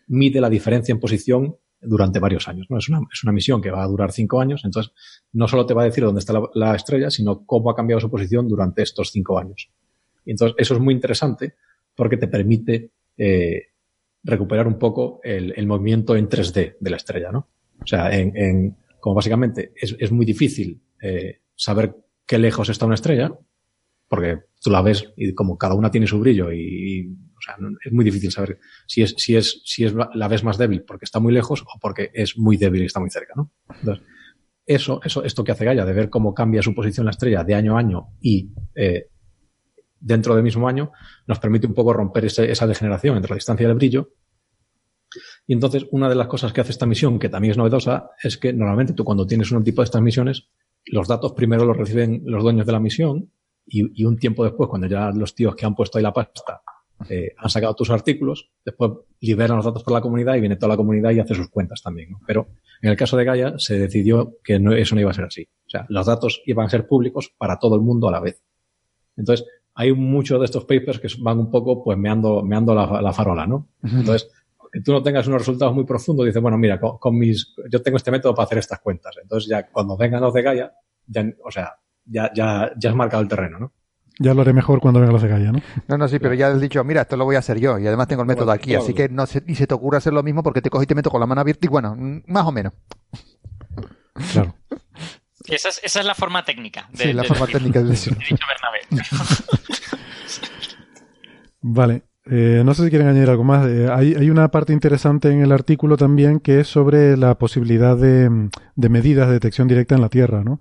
mide 0.06 0.40
la 0.40 0.48
diferencia 0.48 0.92
en 0.92 1.00
posición 1.00 1.56
durante 1.84 2.18
varios 2.18 2.48
años, 2.48 2.66
¿no? 2.68 2.78
Es 2.78 2.88
una, 2.88 3.00
es 3.12 3.22
una 3.22 3.32
misión 3.32 3.60
que 3.60 3.70
va 3.70 3.82
a 3.82 3.86
durar 3.86 4.12
cinco 4.12 4.40
años, 4.40 4.62
entonces 4.64 4.92
no 5.32 5.48
solo 5.48 5.66
te 5.66 5.74
va 5.74 5.82
a 5.82 5.86
decir 5.86 6.04
dónde 6.04 6.20
está 6.20 6.34
la, 6.54 6.74
estrella, 6.74 7.10
sino 7.10 7.44
cómo 7.44 7.70
ha 7.70 7.76
cambiado 7.76 8.00
su 8.00 8.10
posición 8.10 8.48
durante 8.48 8.82
estos 8.82 9.10
cinco 9.10 9.38
años. 9.38 9.70
Y 10.24 10.32
entonces, 10.32 10.56
eso 10.58 10.74
es 10.74 10.80
muy 10.80 10.94
interesante 10.94 11.54
porque 11.94 12.16
te 12.16 12.28
permite 12.28 12.90
eh, 13.16 13.62
recuperar 14.22 14.66
un 14.66 14.78
poco 14.78 15.20
el, 15.22 15.66
movimiento 15.66 16.16
en 16.16 16.28
3D 16.28 16.76
de 16.80 16.90
la 16.90 16.96
estrella, 16.96 17.30
¿no? 17.30 17.48
O 17.80 17.86
sea, 17.86 18.14
en, 18.16 18.76
como 19.00 19.14
básicamente 19.14 19.72
es, 19.76 19.94
es 19.98 20.10
muy 20.10 20.24
difícil 20.24 20.80
eh, 21.02 21.40
saber 21.54 21.94
qué 22.26 22.38
lejos 22.38 22.68
está 22.68 22.86
una 22.86 22.94
estrella, 22.94 23.32
porque 24.08 24.38
tú 24.62 24.70
la 24.70 24.82
ves 24.82 25.12
y 25.16 25.34
como 25.34 25.58
cada 25.58 25.74
una 25.74 25.90
tiene 25.90 26.06
su 26.06 26.18
brillo 26.18 26.52
y, 26.52 27.16
sea, 27.44 27.56
es 27.84 27.92
muy 27.92 28.04
difícil 28.04 28.30
saber 28.30 28.58
si 28.86 29.02
es, 29.02 29.14
si 29.16 29.36
es, 29.36 29.62
si 29.64 29.84
es 29.84 29.94
la 29.94 30.28
ves 30.28 30.44
más 30.44 30.58
débil 30.58 30.82
porque 30.82 31.04
está 31.04 31.20
muy 31.20 31.32
lejos 31.32 31.62
o 31.62 31.78
porque 31.80 32.10
es 32.14 32.36
muy 32.38 32.56
débil 32.56 32.82
y 32.82 32.86
está 32.86 33.00
muy 33.00 33.10
cerca, 33.10 33.34
¿no? 33.36 33.52
Entonces, 33.80 34.04
eso, 34.66 35.00
eso, 35.04 35.22
esto 35.24 35.44
que 35.44 35.52
hace 35.52 35.64
Gaia, 35.64 35.84
de 35.84 35.92
ver 35.92 36.08
cómo 36.08 36.32
cambia 36.34 36.62
su 36.62 36.74
posición 36.74 37.04
la 37.04 37.10
estrella 37.10 37.44
de 37.44 37.54
año 37.54 37.76
a 37.76 37.80
año 37.80 38.08
y 38.20 38.50
eh, 38.74 39.08
dentro 40.00 40.34
del 40.34 40.44
mismo 40.44 40.68
año, 40.68 40.92
nos 41.26 41.38
permite 41.38 41.66
un 41.66 41.74
poco 41.74 41.92
romper 41.92 42.26
esa 42.26 42.66
degeneración 42.66 43.16
entre 43.16 43.30
la 43.30 43.36
distancia 43.36 43.66
y 43.66 43.70
el 43.70 43.76
brillo. 43.76 44.12
Y 45.46 45.52
entonces, 45.52 45.86
una 45.90 46.08
de 46.08 46.14
las 46.14 46.26
cosas 46.26 46.52
que 46.52 46.60
hace 46.60 46.72
esta 46.72 46.86
misión, 46.86 47.18
que 47.18 47.28
también 47.28 47.52
es 47.52 47.58
novedosa, 47.58 48.10
es 48.22 48.36
que 48.36 48.52
normalmente 48.52 48.94
tú 48.94 49.04
cuando 49.04 49.26
tienes 49.26 49.50
un 49.50 49.64
tipo 49.64 49.82
de 49.82 49.84
estas 49.84 50.02
misiones, 50.02 50.48
los 50.86 51.08
datos 51.08 51.32
primero 51.32 51.64
los 51.64 51.76
reciben 51.76 52.22
los 52.26 52.42
dueños 52.42 52.66
de 52.66 52.72
la 52.72 52.80
misión 52.80 53.30
y, 53.66 54.04
un 54.04 54.18
tiempo 54.18 54.44
después, 54.44 54.68
cuando 54.68 54.86
ya 54.86 55.10
los 55.10 55.34
tíos 55.34 55.54
que 55.56 55.64
han 55.64 55.74
puesto 55.74 55.96
ahí 55.96 56.02
la 56.02 56.12
pasta 56.12 56.62
eh, 57.08 57.34
han 57.36 57.50
sacado 57.50 57.74
tus 57.74 57.90
artículos, 57.90 58.50
después 58.64 58.92
liberan 59.20 59.56
los 59.56 59.64
datos 59.64 59.82
por 59.82 59.92
la 59.92 60.00
comunidad 60.00 60.34
y 60.34 60.40
viene 60.40 60.56
toda 60.56 60.70
la 60.70 60.76
comunidad 60.76 61.10
y 61.10 61.20
hace 61.20 61.34
sus 61.34 61.48
cuentas 61.48 61.82
también. 61.82 62.16
Pero 62.26 62.48
en 62.82 62.90
el 62.90 62.96
caso 62.96 63.16
de 63.16 63.24
Gaia 63.24 63.58
se 63.58 63.78
decidió 63.78 64.36
que 64.42 64.60
eso 64.76 64.94
no 64.94 65.00
iba 65.00 65.10
a 65.10 65.14
ser 65.14 65.24
así. 65.24 65.48
O 65.66 65.70
sea, 65.70 65.86
los 65.88 66.06
datos 66.06 66.42
iban 66.46 66.66
a 66.66 66.70
ser 66.70 66.86
públicos 66.86 67.32
para 67.36 67.58
todo 67.58 67.76
el 67.76 67.82
mundo 67.82 68.08
a 68.08 68.12
la 68.12 68.20
vez. 68.20 68.42
Entonces, 69.16 69.46
hay 69.74 69.92
muchos 69.92 70.38
de 70.38 70.44
estos 70.44 70.64
papers 70.64 71.00
que 71.00 71.08
van 71.20 71.38
un 71.38 71.50
poco 71.50 71.82
pues 71.82 71.98
meando, 71.98 72.42
meando 72.42 72.74
la, 72.74 73.12
farola, 73.12 73.46
¿no? 73.46 73.68
Entonces, 73.82 74.30
que 74.72 74.80
tú 74.80 74.92
no 74.92 75.02
tengas 75.02 75.26
unos 75.26 75.40
resultados 75.40 75.74
muy 75.74 75.84
profundos, 75.84 76.26
dices, 76.26 76.42
bueno, 76.42 76.58
mira, 76.58 76.80
con, 76.80 77.18
mis, 77.18 77.54
yo 77.70 77.80
tengo 77.80 77.96
este 77.96 78.10
método 78.10 78.34
para 78.34 78.46
hacer 78.46 78.58
estas 78.58 78.80
cuentas. 78.80 79.16
Entonces 79.22 79.48
ya 79.48 79.68
cuando 79.70 79.96
vengan 79.96 80.20
los 80.20 80.34
de 80.34 80.42
Gaia, 80.42 80.72
ya, 81.06 81.24
o 81.44 81.50
sea, 81.50 81.74
ya, 82.04 82.32
ya, 82.34 82.72
ya 82.76 82.90
has 82.90 82.96
marcado 82.96 83.22
el 83.22 83.28
terreno, 83.28 83.58
¿no? 83.58 83.72
Ya 84.18 84.32
lo 84.32 84.42
haré 84.42 84.52
mejor 84.52 84.80
cuando 84.80 85.00
vengan 85.00 85.12
los 85.12 85.22
de 85.22 85.28
Gaia, 85.28 85.50
¿no? 85.50 85.60
No, 85.88 85.98
no, 85.98 86.06
sí, 86.06 86.18
pero 86.20 86.34
ya 86.34 86.48
has 86.48 86.60
dicho, 86.60 86.82
mira, 86.84 87.02
esto 87.02 87.16
lo 87.16 87.24
voy 87.24 87.34
a 87.34 87.40
hacer 87.40 87.58
yo 87.58 87.78
y 87.78 87.86
además 87.86 88.06
tengo 88.06 88.22
el 88.22 88.28
método 88.28 88.52
aquí, 88.52 88.74
así 88.74 88.94
que 88.94 89.08
no 89.08 89.26
se, 89.26 89.42
ni 89.46 89.56
se 89.56 89.66
te 89.66 89.74
ocurra 89.74 89.98
hacer 89.98 90.12
lo 90.12 90.22
mismo 90.22 90.42
porque 90.42 90.62
te 90.62 90.70
cojo 90.70 90.84
y 90.84 90.86
te 90.86 90.94
meto 90.94 91.10
con 91.10 91.20
la 91.20 91.26
mano 91.26 91.40
abierta 91.40 91.66
y 91.66 91.68
bueno, 91.68 91.96
más 92.26 92.46
o 92.46 92.52
menos. 92.52 92.72
Claro. 94.32 94.54
Esa 95.46 95.68
es, 95.68 95.80
esa 95.82 96.00
es 96.00 96.06
la 96.06 96.14
forma 96.14 96.44
técnica. 96.44 96.88
De, 96.92 97.04
sí, 97.04 97.12
la 97.12 97.24
forma 97.24 97.46
técnica 97.46 97.82
de 97.82 97.90
dicho 97.90 98.10
Bernabé. 98.20 98.80
vale. 101.60 102.02
Eh, 102.26 102.62
no 102.64 102.72
sé 102.72 102.84
si 102.84 102.90
quieren 102.90 103.08
añadir 103.08 103.28
algo 103.28 103.44
más. 103.44 103.66
Eh, 103.66 103.88
hay, 103.92 104.14
hay, 104.14 104.30
una 104.30 104.48
parte 104.48 104.72
interesante 104.72 105.30
en 105.30 105.42
el 105.42 105.52
artículo 105.52 105.98
también 105.98 106.40
que 106.40 106.60
es 106.60 106.68
sobre 106.68 107.18
la 107.18 107.34
posibilidad 107.34 107.98
de, 107.98 108.48
de 108.76 108.88
medidas 108.88 109.26
de 109.26 109.34
detección 109.34 109.68
directa 109.68 109.94
en 109.94 110.00
la 110.00 110.08
Tierra, 110.08 110.42
¿no? 110.42 110.60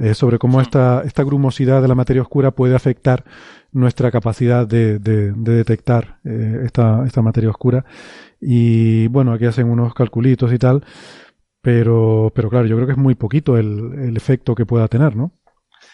Eh, 0.00 0.14
sobre 0.14 0.38
cómo 0.38 0.60
esta, 0.60 1.02
esta 1.04 1.22
grumosidad 1.22 1.82
de 1.82 1.88
la 1.88 1.94
materia 1.94 2.22
oscura 2.22 2.50
puede 2.52 2.74
afectar 2.74 3.24
nuestra 3.70 4.10
capacidad 4.10 4.66
de, 4.66 4.98
de, 4.98 5.32
de 5.32 5.54
detectar 5.54 6.18
esta, 6.24 7.04
esta 7.06 7.22
materia 7.22 7.50
oscura. 7.50 7.84
Y 8.40 9.06
bueno, 9.08 9.32
aquí 9.32 9.44
hacen 9.44 9.68
unos 9.68 9.92
calculitos 9.94 10.52
y 10.52 10.58
tal 10.58 10.82
pero, 11.62 12.32
pero 12.34 12.48
claro, 12.48 12.66
yo 12.66 12.76
creo 12.76 12.86
que 12.86 12.92
es 12.92 12.98
muy 12.98 13.14
poquito 13.14 13.56
el, 13.58 13.92
el 13.98 14.16
efecto 14.16 14.54
que 14.54 14.66
pueda 14.66 14.88
tener, 14.88 15.14
¿no? 15.14 15.32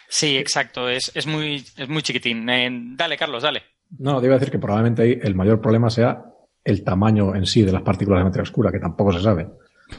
Sí, 0.08 0.36
exacto, 0.36 0.88
es, 0.88 1.10
es, 1.14 1.26
muy, 1.26 1.56
es 1.76 1.88
muy 1.88 2.02
chiquitín. 2.02 2.48
Eh, 2.48 2.70
dale, 2.96 3.16
Carlos, 3.16 3.42
dale. 3.42 3.62
No, 3.98 4.20
te 4.20 4.26
iba 4.26 4.36
a 4.36 4.38
decir 4.38 4.52
que 4.52 4.58
probablemente 4.58 5.02
ahí 5.02 5.18
el 5.20 5.34
mayor 5.34 5.60
problema 5.60 5.90
sea 5.90 6.24
el 6.64 6.82
tamaño 6.84 7.34
en 7.34 7.46
sí 7.46 7.62
de 7.62 7.72
las 7.72 7.82
partículas 7.82 8.20
de 8.20 8.24
materia 8.24 8.42
oscura, 8.42 8.70
que 8.70 8.78
tampoco 8.78 9.12
se 9.12 9.20
sabe. 9.20 9.48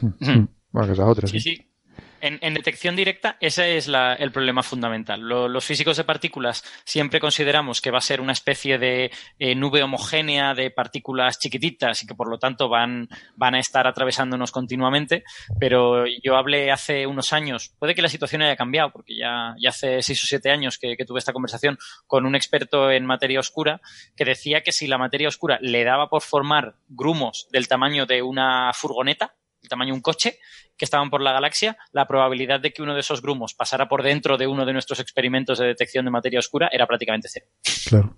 bueno, 0.70 0.86
que 0.86 0.92
esa 0.92 1.06
otra. 1.06 1.28
Sí, 1.28 1.40
sí. 1.40 1.67
En, 2.20 2.54
detección 2.54 2.96
directa, 2.96 3.36
ese 3.40 3.76
es 3.76 3.88
el 3.88 4.32
problema 4.32 4.62
fundamental. 4.62 5.20
los 5.20 5.64
físicos 5.64 5.96
de 5.96 6.04
partículas 6.04 6.64
siempre 6.84 7.20
consideramos 7.20 7.80
que 7.80 7.90
va 7.90 7.98
a 7.98 8.02
ser 8.02 8.20
una 8.20 8.32
especie 8.32 8.78
de 8.78 9.10
eh, 9.38 9.54
nube 9.54 9.82
homogénea 9.82 10.54
de 10.54 10.70
partículas 10.70 11.38
chiquititas 11.38 12.02
y 12.02 12.06
que 12.06 12.14
por 12.14 12.28
lo 12.28 12.38
tanto 12.38 12.68
van, 12.68 13.08
van 13.36 13.54
a 13.54 13.60
estar 13.60 13.86
atravesándonos 13.86 14.50
continuamente, 14.50 15.24
pero 15.58 16.06
yo 16.06 16.36
hablé 16.36 16.70
hace 16.70 17.06
unos 17.06 17.32
años, 17.32 17.72
puede 17.78 17.94
que 17.94 18.02
la 18.02 18.08
situación 18.08 18.42
haya 18.42 18.56
cambiado, 18.56 18.90
porque 18.90 19.16
ya, 19.16 19.54
ya 19.58 19.70
hace 19.70 20.02
seis 20.02 20.22
o 20.24 20.26
siete 20.26 20.50
años 20.50 20.78
que, 20.78 20.96
que 20.96 21.04
tuve 21.04 21.18
esta 21.18 21.32
conversación 21.32 21.78
con 22.06 22.26
un 22.26 22.34
experto 22.34 22.90
en 22.90 23.06
materia 23.06 23.40
oscura 23.40 23.80
que 24.16 24.24
decía 24.24 24.62
que 24.62 24.72
si 24.72 24.86
la 24.86 24.98
materia 24.98 25.28
oscura 25.28 25.58
le 25.60 25.84
daba 25.84 26.08
por 26.08 26.22
formar 26.22 26.74
grumos 26.88 27.48
del 27.52 27.68
tamaño 27.68 28.06
de 28.06 28.22
una 28.22 28.72
furgoneta, 28.72 29.34
el 29.68 29.70
tamaño 29.70 29.92
de 29.92 29.96
un 29.96 30.02
coche, 30.02 30.38
que 30.76 30.84
estaban 30.84 31.10
por 31.10 31.20
la 31.20 31.32
galaxia, 31.32 31.76
la 31.92 32.06
probabilidad 32.06 32.60
de 32.60 32.72
que 32.72 32.82
uno 32.82 32.94
de 32.94 33.00
esos 33.00 33.20
grumos 33.20 33.52
pasara 33.52 33.88
por 33.88 34.02
dentro 34.02 34.38
de 34.38 34.46
uno 34.46 34.64
de 34.64 34.72
nuestros 34.72 35.00
experimentos 35.00 35.58
de 35.58 35.66
detección 35.66 36.04
de 36.04 36.10
materia 36.10 36.38
oscura 36.38 36.68
era 36.72 36.86
prácticamente 36.86 37.28
cero. 37.30 37.46
Claro. 37.88 38.16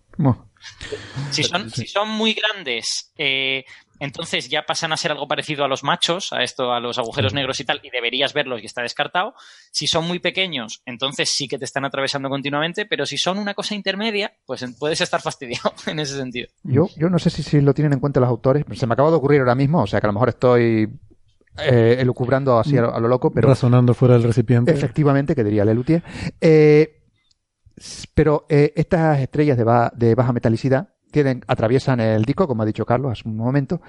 Si, 1.31 1.43
son, 1.43 1.70
si 1.70 1.86
son 1.86 2.09
muy 2.09 2.35
grandes, 2.35 3.12
eh, 3.16 3.64
entonces 3.98 4.51
ya 4.51 4.62
pasan 4.62 4.93
a 4.93 4.97
ser 4.98 5.12
algo 5.12 5.27
parecido 5.27 5.64
a 5.64 5.68
los 5.68 5.82
machos, 5.82 6.32
a 6.32 6.43
esto, 6.43 6.72
a 6.72 6.81
los 6.81 6.98
agujeros 6.98 7.32
negros 7.32 7.59
y 7.60 7.64
tal, 7.64 7.81
y 7.82 7.90
deberías 7.90 8.35
verlos 8.35 8.62
y 8.62 8.66
está 8.66 8.82
descartado. 8.82 9.35
Si 9.72 9.86
son 9.86 10.06
muy 10.06 10.18
pequeños, 10.18 10.82
entonces 10.85 11.31
sí 11.31 11.48
que 11.48 11.59
te 11.59 11.64
están 11.64 11.86
atravesando 11.86 12.28
continuamente, 12.28 12.85
pero 12.85 13.06
si 13.06 13.16
son 13.16 13.39
una 13.39 13.55
cosa 13.55 13.74
intermedia, 13.74 14.35
pues 14.44 14.64
puedes 14.78 15.01
estar 15.01 15.22
fastidiado 15.22 15.72
en 15.86 16.01
ese 16.01 16.16
sentido. 16.16 16.48
Yo, 16.62 16.89
yo 16.97 17.09
no 17.09 17.18
sé 17.18 17.31
si, 17.31 17.43
si 17.43 17.60
lo 17.62 17.72
tienen 17.72 17.94
en 17.94 18.01
cuenta 18.01 18.20
los 18.20 18.28
autores, 18.28 18.64
se 18.74 18.86
me 18.86 18.93
acaba 18.93 19.10
de 19.10 19.16
ocurrir 19.16 19.40
ahora 19.40 19.55
mismo, 19.55 19.82
o 19.82 19.86
sea 19.86 20.01
que 20.01 20.06
a 20.06 20.09
lo 20.09 20.14
mejor 20.14 20.31
estoy 20.31 20.89
eh, 21.59 21.97
elucubrando 21.98 22.59
así 22.59 22.77
a 22.77 22.98
lo, 22.98 23.09
loco, 23.09 23.31
pero... 23.31 23.48
Razonando 23.48 23.94
fuera 23.94 24.14
del 24.14 24.24
recipiente. 24.24 24.72
Efectivamente, 24.72 25.35
que 25.35 25.44
diría 25.44 25.64
Lelutier. 25.64 26.02
Eh, 26.40 27.02
pero 28.14 28.47
eh, 28.48 28.72
estas 28.77 29.20
estrellas 29.20 29.56
de, 29.56 30.14
baja 30.14 30.32
metalicidad 30.32 30.90
tienen, 31.10 31.43
atraviesan 31.47 32.01
el 32.01 32.24
disco, 32.24 32.47
como 32.47 32.62
ha 32.62 32.66
dicho 32.66 32.85
Carlos 32.85 33.12
hace 33.12 33.28
un 33.28 33.36
momento, 33.36 33.81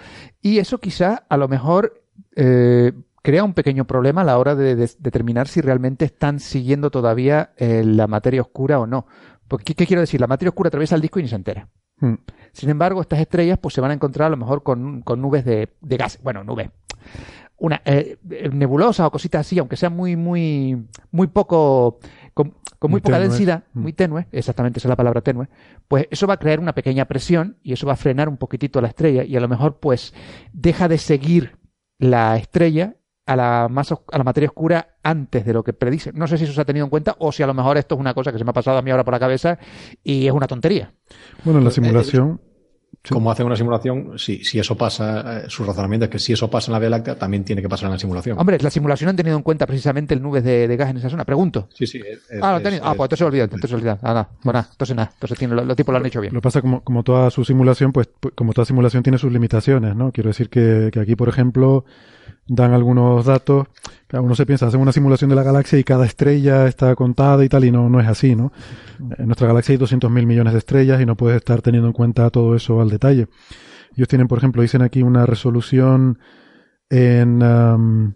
y 0.42 0.60
eso 0.60 0.80
quizá 0.80 1.26
a 1.30 1.38
lo 1.38 1.48
mejor 1.48 2.02
eh, 2.36 2.94
crea 3.22 3.44
un 3.44 3.54
pequeño 3.54 3.86
problema 3.86 4.22
a 4.22 4.24
la 4.24 4.38
hora 4.38 4.56
de, 4.56 4.76
determinar 4.76 5.48
si 5.48 5.62
realmente 5.62 6.06
están 6.06 6.40
siguiendo 6.40 6.90
todavía 6.90 7.54
la 7.58 8.08
materia 8.08 8.42
oscura 8.42 8.80
o 8.80 8.88
no. 8.88 9.06
Porque, 9.48 9.76
¿qué, 9.76 9.86
quiero 9.86 10.00
decir? 10.00 10.22
La 10.22 10.28
materia 10.28 10.50
oscura 10.50 10.70
atraviesa 10.70 10.96
el 10.96 11.02
disco 11.02 11.20
y 11.20 11.24
ni 11.24 11.30
se 11.30 11.36
entera. 11.36 11.68
Hmm. 11.98 12.16
Sin 12.54 12.70
embargo, 12.70 13.02
estas 13.02 13.20
estrellas 13.20 13.60
pues 13.62 13.74
se 13.74 13.82
van 13.82 13.92
a 13.92 13.94
encontrar 13.94 14.28
a 14.28 14.30
lo 14.30 14.38
mejor 14.38 14.64
con, 14.64 15.04
nubes 15.18 15.44
de, 15.44 15.70
de 15.82 15.98
gas. 15.98 16.20
Bueno, 16.24 16.44
nubes 16.46 16.70
una 17.62 17.82
eh, 17.86 18.18
nebulosa 18.52 19.06
o 19.06 19.12
cositas 19.12 19.42
así, 19.42 19.60
aunque 19.60 19.78
sea 19.78 19.92
muy, 19.92 20.16
muy, 20.16 20.84
muy 21.12 21.28
poco, 21.28 22.00
con, 22.34 22.56
muy, 22.82 23.02
poca 23.02 23.20
densidad, 23.20 23.66
mm. 23.74 23.80
muy 23.80 23.94
tenue, 23.94 24.26
exactamente 24.32 24.80
esa 24.80 24.88
es 24.88 24.90
la 24.90 24.96
palabra 24.96 25.22
tenue, 25.22 25.48
pues 25.88 26.08
eso 26.10 26.26
va 26.26 26.34
a 26.34 26.38
crear 26.38 26.60
una 26.60 26.74
pequeña 26.74 27.06
presión 27.06 27.58
y 27.62 27.74
eso 27.74 27.86
va 27.86 27.94
a 27.94 27.98
frenar 27.98 28.30
un 28.30 28.38
poquitito 28.38 28.82
la 28.82 28.88
estrella 28.88 29.24
y 29.24 29.38
a 29.38 29.40
lo 29.40 29.48
mejor 29.48 29.80
pues 29.80 30.14
deja 30.52 30.88
de 30.88 30.98
seguir 30.98 31.60
la 32.00 32.36
estrella 32.36 32.96
a 33.28 33.36
la, 33.36 33.68
masa, 33.70 34.00
a 34.12 34.18
la 34.18 34.24
materia 34.24 34.50
oscura 34.50 34.96
antes 35.04 35.46
de 35.46 35.54
lo 35.54 35.64
que 35.64 35.74
predice. 35.74 36.12
No 36.14 36.26
sé 36.26 36.40
si 36.40 36.46
eso 36.46 36.54
se 36.54 36.62
ha 36.62 36.66
tenido 36.66 36.86
en 36.86 36.90
cuenta 36.90 37.16
o 37.20 37.32
si 37.32 37.44
a 37.44 37.48
lo 37.48 37.54
mejor 37.54 37.78
esto 37.78 37.94
es 37.94 38.02
una 38.02 38.16
cosa 38.16 38.32
que 38.32 38.40
se 38.40 38.44
me 38.44 38.50
ha 38.50 38.54
pasado 38.54 38.80
a 38.80 38.82
mí 38.82 38.90
ahora 38.90 39.04
por 39.04 39.14
la 39.14 39.20
cabeza 39.20 39.60
y 40.04 40.26
es 40.26 40.34
una 40.34 40.48
tontería. 40.48 40.96
Bueno, 41.44 41.60
en 41.60 41.66
la 41.66 41.72
simulación 41.72 42.42
como 43.10 43.32
hace 43.32 43.44
una 43.44 43.56
simulación, 43.56 44.20
si, 44.20 44.44
si 44.44 44.60
eso 44.60 44.78
pasa, 44.78 45.40
eh, 45.40 45.46
su 45.48 45.64
razonamiento 45.64 46.06
es 46.06 46.12
que 46.12 46.20
si 46.20 46.34
eso 46.34 46.50
pasa 46.50 46.70
en 46.70 46.74
la 46.74 46.80
Vía 46.80 46.90
Láctea, 46.90 47.18
también 47.18 47.44
tiene 47.44 47.62
que 47.62 47.68
pasar 47.68 47.88
en 47.88 47.94
la 47.94 48.00
simulación. 48.00 48.38
Hombre, 48.38 48.60
la 48.60 48.70
simulación 48.70 49.10
han 49.10 49.16
tenido 49.16 49.36
en 49.36 49.44
cuenta 49.44 49.66
precisamente 49.66 50.14
el 50.14 50.22
nubes 50.22 50.44
de, 50.44 50.76
gas 50.78 50.92
en 50.92 50.98
esa 50.98 51.10
zona. 51.10 51.26
Pregunto. 51.26 51.68
Sí, 51.74 51.88
sí. 51.88 52.00
ah, 52.42 52.54
lo 52.54 52.62
tenido. 52.62 52.84
ah, 52.86 52.94
pues 52.96 53.08
entonces 53.08 53.20
se 53.20 53.26
olvida, 53.26 53.44
entonces 53.46 53.70
se 53.70 53.76
olvida. 53.76 53.98
Ah, 54.04 54.10
nada. 54.10 54.30
Bueno, 54.44 54.66
entonces 54.72 54.96
nada. 54.96 55.10
Entonces 55.14 55.38
tiene, 55.38 55.56
los 55.56 55.76
tipos 55.76 55.92
lo 55.94 55.98
han 55.98 56.06
hecho 56.06 56.22
bien. 56.22 56.34
Lo 56.34 56.42
pasa 56.42 56.62
como, 56.62 56.82
como 56.82 57.04
toda 57.04 57.32
su 57.32 57.44
simulación, 57.44 57.92
pues, 57.92 58.08
pues, 58.20 58.36
como 58.36 58.54
toda 58.54 58.66
simulación 58.66 59.02
tiene 59.02 59.18
sus 59.18 59.32
limitaciones, 59.32 59.96
¿no? 59.96 60.12
Quiero 60.12 60.30
decir 60.30 60.50
que, 60.50 60.90
que 60.94 61.00
aquí, 61.00 61.16
por 61.16 61.28
ejemplo, 61.28 61.86
dan 62.54 62.74
algunos 62.74 63.26
datos. 63.26 63.68
Uno 64.12 64.36
se 64.36 64.46
piensa, 64.46 64.68
hacen 64.68 64.82
una 64.82 64.92
simulación 64.92 65.30
de 65.30 65.38
la 65.38 65.44
galaxia 65.44 65.80
y 65.80 65.86
cada 65.86 66.06
estrella 66.06 66.68
está 66.68 66.94
contada 66.96 67.46
y 67.46 67.50
tal, 67.50 67.64
y 67.64 67.72
no, 67.72 67.90
no 67.90 68.02
es 68.02 68.08
así, 68.08 68.36
¿no? 68.36 68.52
En 69.18 69.28
nuestra 69.28 69.48
galaxia 69.48 69.72
hay 69.72 69.80
200.000 69.80 70.26
millones 70.26 70.52
de 70.52 70.60
estrellas 70.60 71.00
y 71.00 71.06
no 71.06 71.16
puedes 71.16 71.38
estar 71.38 71.62
teniendo 71.62 71.88
en 71.88 71.94
cuenta 71.94 72.30
todo 72.30 72.54
eso 72.56 72.82
al 72.82 72.90
detalle. 72.90 73.28
Ellos 73.96 74.10
tienen, 74.10 74.28
por 74.28 74.38
ejemplo, 74.38 74.62
dicen 74.62 74.82
aquí 74.82 75.02
una 75.02 75.26
resolución 75.26 76.20
en 76.90 77.42
um, 77.42 78.14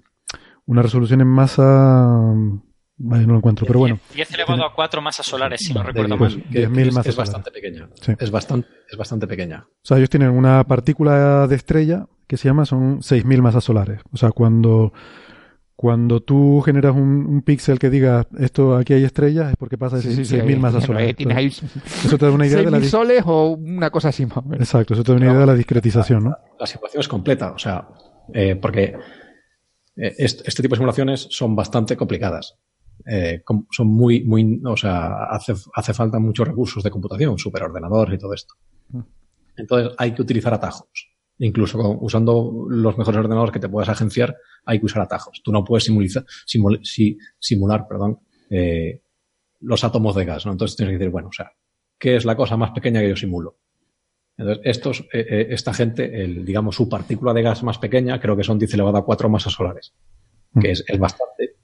una 0.65 0.81
resolución 0.81 1.21
en 1.21 1.27
masa 1.27 2.09
um, 2.09 2.61
no 2.97 3.17
lo 3.17 3.37
encuentro, 3.37 3.65
pero 3.65 3.79
bueno. 3.79 3.99
10 4.13 4.33
elevado 4.33 4.65
a 4.65 4.73
4 4.73 5.01
masas 5.01 5.25
solares, 5.25 5.61
si 5.61 5.73
no 5.73 5.83
recuerdo 5.83 6.17
mal. 6.17 6.43
10.000 6.49 6.85
masas 6.87 7.07
Es 7.07 7.15
bastante 7.15 7.51
pequeña. 7.51 7.89
Es, 8.17 8.31
bastante, 8.31 8.67
es 8.89 8.97
bastante 8.97 9.27
pequeña. 9.27 9.65
O 9.67 9.85
sea, 9.85 9.97
ellos 9.97 10.09
tienen 10.09 10.29
una 10.29 10.63
partícula 10.65 11.47
de 11.47 11.55
estrella 11.55 12.07
que 12.27 12.37
se 12.37 12.47
llama, 12.47 12.65
son 12.65 12.99
6.000 12.99 13.41
masas 13.41 13.63
solares. 13.63 14.01
O 14.11 14.17
sea, 14.17 14.31
cuando 14.31 14.93
cuando 15.75 16.21
tú 16.21 16.61
generas 16.61 16.95
un, 16.95 17.25
un 17.25 17.41
píxel 17.41 17.79
que 17.79 17.89
diga 17.89 18.25
esto 18.39 18.77
aquí 18.77 18.93
hay 18.93 19.03
estrellas 19.03 19.51
es 19.51 19.57
porque 19.57 19.77
pasa 19.77 19.97
de 19.97 20.03
sí, 20.03 20.21
6.000 20.21 20.57
masas 20.57 20.85
solares. 20.85 21.15
eso 21.19 22.17
te 22.17 22.25
da 22.25 22.31
una 22.31 22.47
idea 22.47 22.61
de 22.61 22.71
la 22.71 22.81
soles 22.81 23.23
o 23.25 23.49
una 23.51 23.89
cosa 23.89 24.09
así 24.09 24.25
más 24.25 24.39
Exacto, 24.53 24.93
eso 24.93 25.03
te 25.03 25.11
da 25.11 25.17
una 25.17 25.25
idea 25.25 25.39
de 25.39 25.45
la 25.45 25.53
discretización, 25.53 26.23
¿no? 26.23 26.37
La, 26.59 26.65
simulación 26.65 27.01
es 27.01 27.07
completa, 27.09 27.51
o 27.51 27.59
sea, 27.59 27.89
eh, 28.33 28.55
porque 28.55 28.95
eh, 29.97 30.13
este, 30.17 30.43
este, 30.47 30.61
tipo 30.61 30.75
de 30.75 30.77
simulaciones 30.77 31.27
son 31.29 31.55
bastante 31.55 31.97
complicadas. 31.97 32.57
Eh, 33.05 33.43
son 33.69 33.87
muy, 33.87 34.23
muy, 34.23 34.61
o 34.65 34.77
sea, 34.77 35.25
hace, 35.25 35.53
hace 35.73 35.93
falta 35.93 36.19
muchos 36.19 36.47
recursos 36.47 36.81
de 36.83 36.89
computación, 36.89 37.37
superordenadores 37.37 38.15
y 38.15 38.17
todo 38.17 38.33
esto. 38.33 38.55
Mm. 38.89 39.01
Entonces 39.57 39.93
hay 39.97 40.13
que 40.13 40.21
utilizar 40.21 40.53
atajos. 40.53 41.14
Incluso 41.39 41.97
usando 41.99 42.65
los 42.69 42.97
mejores 42.97 43.19
ordenadores 43.19 43.51
que 43.51 43.59
te 43.59 43.67
puedas 43.67 43.89
agenciar, 43.89 44.37
hay 44.65 44.79
que 44.79 44.85
usar 44.85 45.01
atajos. 45.01 45.41
Tú 45.43 45.51
no 45.51 45.63
puedes 45.63 45.83
simulizar, 45.83 46.25
simular 46.45 47.87
perdón, 47.87 48.19
eh, 48.49 49.01
los 49.59 49.83
átomos 49.83 50.15
de 50.15 50.25
gas. 50.25 50.45
¿no? 50.45 50.53
Entonces 50.53 50.77
tienes 50.77 50.93
que 50.93 50.99
decir, 50.99 51.11
bueno, 51.11 51.27
o 51.29 51.33
sea, 51.33 51.51
¿qué 51.99 52.15
es 52.15 52.25
la 52.25 52.37
cosa 52.37 52.55
más 52.55 52.71
pequeña 52.71 53.01
que 53.01 53.09
yo 53.09 53.15
simulo? 53.15 53.57
Entonces, 54.37 54.61
estos, 54.65 54.99
eh, 55.13 55.25
eh, 55.29 55.47
esta 55.49 55.73
gente, 55.73 56.23
el, 56.23 56.45
digamos, 56.45 56.75
su 56.75 56.89
partícula 56.89 57.33
de 57.33 57.41
gas 57.41 57.63
más 57.63 57.77
pequeña, 57.77 58.19
creo 58.19 58.35
que 58.35 58.43
son 58.43 58.59
10 58.59 58.73
elevado 58.73 58.97
a 58.97 59.05
4 59.05 59.29
masas 59.29 59.53
solares, 59.53 59.93
que 60.59 60.71
es, 60.71 60.83
es 60.87 60.99
bastante, 60.99 61.55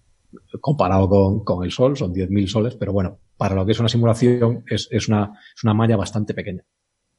comparado 0.61 1.09
con, 1.09 1.43
con 1.43 1.63
el 1.63 1.71
Sol, 1.71 1.97
son 1.97 2.13
10.000 2.13 2.47
soles, 2.47 2.75
pero 2.75 2.93
bueno, 2.93 3.19
para 3.37 3.55
lo 3.55 3.65
que 3.65 3.73
es 3.73 3.79
una 3.79 3.89
simulación, 3.89 4.63
es, 4.69 4.87
es, 4.91 5.07
una, 5.09 5.33
es 5.55 5.63
una 5.63 5.73
malla 5.73 5.97
bastante 5.97 6.33
pequeña. 6.33 6.63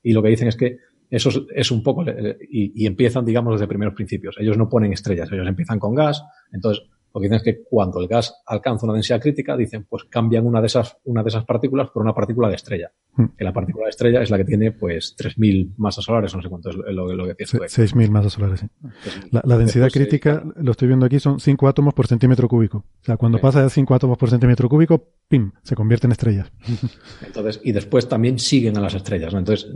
Y 0.03 0.13
lo 0.13 0.23
que 0.23 0.31
dicen 0.31 0.49
es 0.49 0.57
que 0.57 0.79
eso 1.13 1.31
es, 1.55 1.71
un 1.71 1.83
poco, 1.83 2.05
y, 2.51 2.87
empiezan, 2.87 3.25
digamos, 3.25 3.53
desde 3.53 3.69
primeros 3.69 3.95
principios. 3.95 4.35
Ellos 4.39 4.57
no 4.57 4.69
ponen 4.69 4.95
estrellas, 4.95 5.31
ellos 5.31 5.47
empiezan 5.47 5.79
con 5.79 5.95
gas, 5.95 6.25
entonces 6.51 6.85
lo 7.15 7.21
que 7.21 7.27
dicen 7.27 7.37
es 7.37 7.43
que 7.43 7.63
cuando 7.65 8.01
el 8.01 8.09
gas 8.09 8.43
alcanza 8.47 8.87
una 8.87 8.95
densidad 8.95 9.21
crítica, 9.21 9.55
dicen, 9.55 9.85
pues 9.85 10.05
cambian 10.05 10.47
una 10.47 10.63
de 10.63 10.69
esas, 10.69 10.97
una 11.05 11.23
de 11.23 11.29
esas 11.29 11.45
partículas 11.45 11.91
por 11.91 12.03
una 12.03 12.15
partícula 12.15 12.49
de 12.49 12.55
estrella. 12.55 12.91
Hmm. 13.15 13.27
Que 13.37 13.45
la 13.45 13.53
partícula 13.53 13.85
de 13.85 13.91
estrella 13.91 14.23
es 14.23 14.31
la 14.31 14.39
que 14.39 14.47
tiene, 14.47 14.73
pues, 14.73 15.15
3.000 15.19 15.75
masas 15.77 16.07
solares, 16.07 16.35
no 16.35 16.41
sé 16.41 16.49
cuánto 16.49 16.71
es 16.71 16.77
lo, 16.77 17.13
lo 17.13 17.27
que 17.27 17.35
tiene. 17.35 17.67
6.000 17.67 18.09
masas 18.09 18.33
solares, 18.33 18.61
sí. 18.61 18.67
La, 19.31 19.59
densidad 19.59 19.91
crítica, 19.91 20.43
lo 20.57 20.71
estoy 20.71 20.89
viendo 20.89 21.05
aquí, 21.05 21.21
son 21.21 21.39
5 21.39 21.69
átomos 21.69 21.93
por 21.93 22.07
centímetro 22.07 22.49
cúbico. 22.49 22.79
O 22.79 23.05
sea, 23.05 23.19
cuando 23.19 23.39
pasa 23.39 23.63
de 23.63 23.69
5 23.69 23.95
átomos 23.95 24.17
por 24.17 24.31
centímetro 24.31 24.71
cúbico, 24.71 25.11
¡pim! 25.29 25.53
Se 25.63 25.77
convierte 25.77 26.07
en 26.07 26.13
estrellas. 26.13 26.51
Entonces, 27.27 27.61
y 27.63 27.73
después 27.73 28.09
también 28.09 28.39
siguen 28.39 28.79
a 28.79 28.81
las 28.81 28.95
estrellas, 28.95 29.35
¿no? 29.35 29.41
Entonces, 29.41 29.71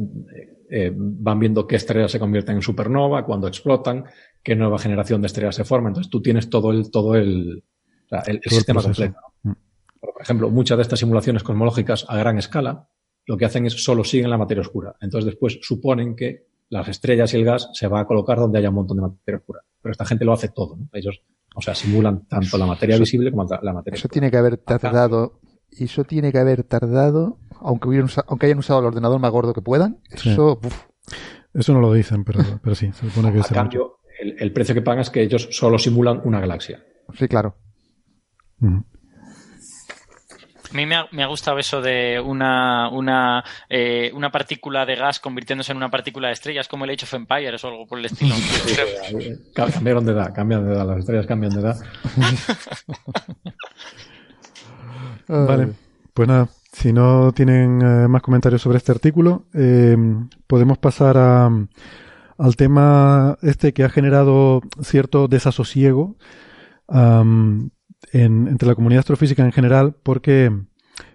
eh, 0.70 0.93
van 0.94 1.38
viendo 1.38 1.66
qué 1.66 1.76
estrellas 1.76 2.10
se 2.10 2.18
convierten 2.18 2.56
en 2.56 2.62
supernova, 2.62 3.24
cuando 3.24 3.48
explotan, 3.48 4.05
qué 4.43 4.55
nueva 4.56 4.78
generación 4.78 5.20
de 5.20 5.26
estrellas 5.26 5.55
se 5.55 5.64
forma. 5.64 5.88
Entonces 5.88 6.10
tú 6.10 6.22
tienes 6.22 6.51
todo 6.51 6.70
el, 6.70 6.90
todo 6.90 7.14
el, 7.14 7.64
el, 8.26 8.40
sistema 8.44 8.82
completo. 8.82 9.16
Por 9.43 10.22
ejemplo, 10.22 10.51
muchas 10.51 10.78
de 10.78 10.82
estas 10.82 10.98
simulaciones 10.98 11.43
cosmológicas 11.43 12.06
a 12.09 12.16
gran 12.16 12.38
escala 12.38 12.88
lo 13.26 13.36
que 13.36 13.44
hacen 13.44 13.66
es 13.66 13.82
solo 13.82 14.05
siguen 14.05 14.30
la 14.30 14.38
materia 14.38 14.60
oscura. 14.60 14.94
Entonces 15.01 15.26
después 15.26 15.59
suponen 15.60 16.14
que 16.14 16.47
las 16.70 16.88
estrellas 16.88 17.32
y 17.34 17.38
el 17.38 17.44
gas 17.44 17.68
se 17.72 17.88
va 17.88 18.01
a 18.01 18.06
colocar 18.06 18.38
donde 18.38 18.59
haya 18.59 18.68
un 18.68 18.76
montón 18.76 18.97
de 18.97 19.02
materia 19.02 19.38
oscura. 19.38 19.60
Pero 19.82 19.93
esta 19.93 20.05
gente 20.05 20.24
lo 20.24 20.32
hace 20.32 20.48
todo. 20.48 20.78
Ellos, 20.93 21.20
o 21.55 21.60
sea, 21.60 21.74
simulan 21.74 22.26
tanto 22.26 22.56
la 22.56 22.66
materia 22.66 22.98
visible 22.98 23.30
como 23.30 23.47
la 23.62 23.72
materia 23.72 23.97
Eso 23.97 24.09
tiene 24.09 24.30
que 24.30 24.36
haber 24.36 24.59
tardado, 24.59 25.40
eso 25.70 26.05
tiene 26.05 26.32
que 26.32 26.38
haber 26.38 26.62
tardado 26.62 27.38
aunque, 27.60 27.88
hubieran, 27.88 28.08
aunque 28.26 28.46
hayan 28.46 28.58
usado 28.58 28.80
el 28.80 28.86
ordenador 28.86 29.20
más 29.20 29.30
gordo 29.30 29.52
que 29.52 29.62
puedan, 29.62 29.98
eso... 30.10 30.60
Eso 31.54 31.72
no 31.72 31.80
lo 31.80 31.92
dicen, 31.92 32.22
pero, 32.22 32.40
pero 32.62 32.74
sí, 32.74 32.92
se 32.92 33.08
supone 33.08 33.32
que... 33.32 33.40
A 33.40 33.44
cambio, 33.44 34.00
el, 34.18 34.52
precio 34.52 34.74
que 34.74 34.82
pagan 34.82 35.00
es 35.00 35.10
que 35.10 35.22
ellos 35.22 35.48
solo 35.52 35.78
simulan 35.78 36.20
una 36.24 36.38
galaxia. 36.38 36.84
Sí, 37.18 37.28
claro. 37.28 37.56
A 40.70 40.74
mí 40.74 40.84
me 40.84 40.96
ha, 40.96 41.06
me 41.12 41.22
ha 41.22 41.26
gustado 41.26 41.58
eso 41.58 41.80
de 41.80 42.20
una, 42.20 42.90
una, 42.90 43.42
eh, 43.68 44.10
una 44.14 44.30
partícula 44.30 44.84
de 44.84 44.96
gas 44.96 45.20
convirtiéndose 45.20 45.72
en 45.72 45.78
una 45.78 45.90
partícula 45.90 46.28
de 46.28 46.34
estrellas, 46.34 46.68
como 46.68 46.84
el 46.84 46.90
Age 46.90 47.04
of 47.04 47.14
Empires 47.14 47.64
o 47.64 47.68
algo 47.68 47.86
por 47.86 47.98
el 47.98 48.06
estilo. 48.06 48.34
Cambiaron 49.54 50.04
de 50.04 50.12
edad, 50.12 50.34
cambian 50.34 50.66
de 50.66 50.74
edad, 50.74 50.86
las 50.86 50.98
estrellas 50.98 51.26
cambian 51.26 51.54
de 51.54 51.60
edad. 51.60 51.76
vale, 55.28 55.72
pues 56.12 56.28
nada, 56.28 56.48
si 56.77 56.93
no 56.93 57.32
tienen 57.32 57.81
eh, 57.81 58.07
más 58.07 58.20
comentarios 58.20 58.61
sobre 58.61 58.77
este 58.77 58.93
artículo, 58.93 59.47
eh, 59.55 59.97
podemos 60.47 60.77
pasar 60.77 61.16
a, 61.16 61.51
al 62.36 62.57
tema 62.57 63.39
este 63.40 63.73
que 63.73 63.82
ha 63.82 63.89
generado 63.89 64.61
cierto 64.82 65.27
desasosiego 65.27 66.16
en, 66.93 67.70
entre 68.12 68.69
la 68.69 68.74
comunidad 68.74 68.98
astrofísica 68.98 69.43
en 69.43 69.53
general, 69.53 69.97
porque 70.03 70.53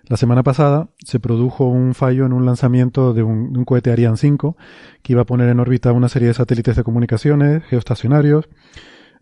la 0.08 0.18
semana 0.18 0.42
pasada 0.42 0.90
se 1.06 1.20
produjo 1.20 1.68
un 1.68 1.94
fallo 1.94 2.26
en 2.26 2.34
un 2.34 2.44
lanzamiento 2.44 3.14
de 3.14 3.22
un, 3.22 3.54
de 3.54 3.60
un, 3.60 3.66
cohete 3.66 3.92
Ariane 3.92 4.18
5 4.18 4.58
que 5.04 5.14
iba 5.14 5.22
a 5.22 5.26
poner 5.26 5.48
en 5.50 5.60
órbita 5.60 5.92
una 5.92 6.10
serie 6.10 6.30
de 6.30 6.34
satélites 6.34 6.76
de 6.76 6.84
comunicaciones 6.84 7.64
geoestacionarios 7.66 8.50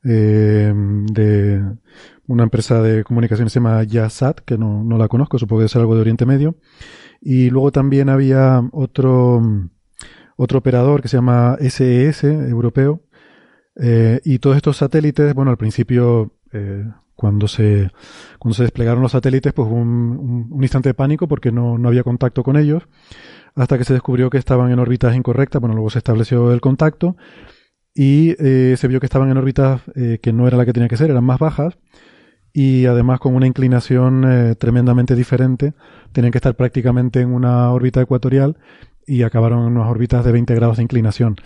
eh, 0.06 0.74
de 0.74 1.64
una 2.30 2.43
empresa 2.43 2.80
de 2.81 3.03
comunicaciones 3.03 3.51
se 3.51 3.60
llama 3.60 3.84
Yasat, 3.84 4.41
que 4.41 4.56
no, 4.56 4.84
no 4.84 4.99
la 4.99 5.07
conozco, 5.07 5.39
supongo 5.39 5.61
que 5.61 5.65
es 5.65 5.76
algo 5.76 5.95
de 5.95 6.01
Oriente 6.01 6.27
Medio. 6.27 6.56
Y 7.19 7.49
luego 7.49 7.72
también 7.72 8.07
había 8.07 8.61
otro, 8.72 9.41
otro 10.38 10.60
operador 10.60 11.01
que 11.01 11.07
se 11.07 11.18
llama 11.18 11.57
SES, 11.60 12.23
europeo. 12.23 13.01
Eh, 13.81 14.22
y 14.23 14.38
todos 14.38 14.57
estos 14.57 14.77
satélites, 14.77 15.34
bueno, 15.34 15.49
al 15.49 15.57
principio 15.57 16.35
eh, 16.53 16.85
cuando 17.15 17.47
se, 17.47 17.89
cuando 18.38 18.53
se 18.53 18.64
desplegaron 18.64 19.01
los 19.01 19.14
satélites, 19.14 19.51
pues 19.51 19.68
hubo 19.68 19.77
un, 19.77 20.60
instante 20.61 20.89
de 20.89 20.93
pánico 20.93 21.27
porque 21.27 21.51
no, 21.51 21.80
no, 21.80 21.88
había 21.88 22.03
contacto 22.03 22.43
con 22.43 22.57
ellos, 22.57 22.84
hasta 23.56 23.80
que 23.80 23.85
se 23.85 23.93
descubrió 23.93 24.30
que 24.30 24.38
estaban 24.38 24.72
en 24.72 24.77
órbitas 24.77 25.15
incorrectas, 25.15 25.61
bueno, 25.61 25.73
luego 25.73 25.89
se 25.89 25.97
estableció 25.97 26.53
el 26.53 26.61
contacto 26.61 27.18
y 27.95 28.35
eh, 28.38 28.76
se 28.77 28.88
vio 28.88 28.99
que 28.99 29.07
estaban 29.07 29.31
en 29.31 29.38
órbitas 29.38 29.81
que 30.22 30.31
no 30.31 30.47
era 30.47 30.57
la 30.57 30.65
que 30.65 30.73
tenía 30.73 30.88
que 30.88 30.95
ser, 30.95 31.10
eran 31.10 31.23
más 31.23 31.39
bajas 31.39 31.76
y 32.53 32.85
además 32.85 33.19
con 33.19 33.35
una 33.35 33.47
inclinación 33.47 34.26
eh, 34.27 34.55
tremendamente 34.55 35.15
diferente, 35.15 35.73
tenían 36.11 36.31
que 36.31 36.38
estar 36.38 36.55
prácticamente 36.55 37.21
en 37.21 37.34
una 37.34 37.71
órbita 37.71 38.01
ecuatorial 38.01 38.57
y 39.05 39.23
acabaron 39.23 39.59
en 39.59 39.77
unas 39.77 39.89
órbitas 39.89 40.23
de 40.26 40.31
20 40.31 40.55
grados 40.55 40.77
de 40.77 40.84
inclinación. 40.84 41.38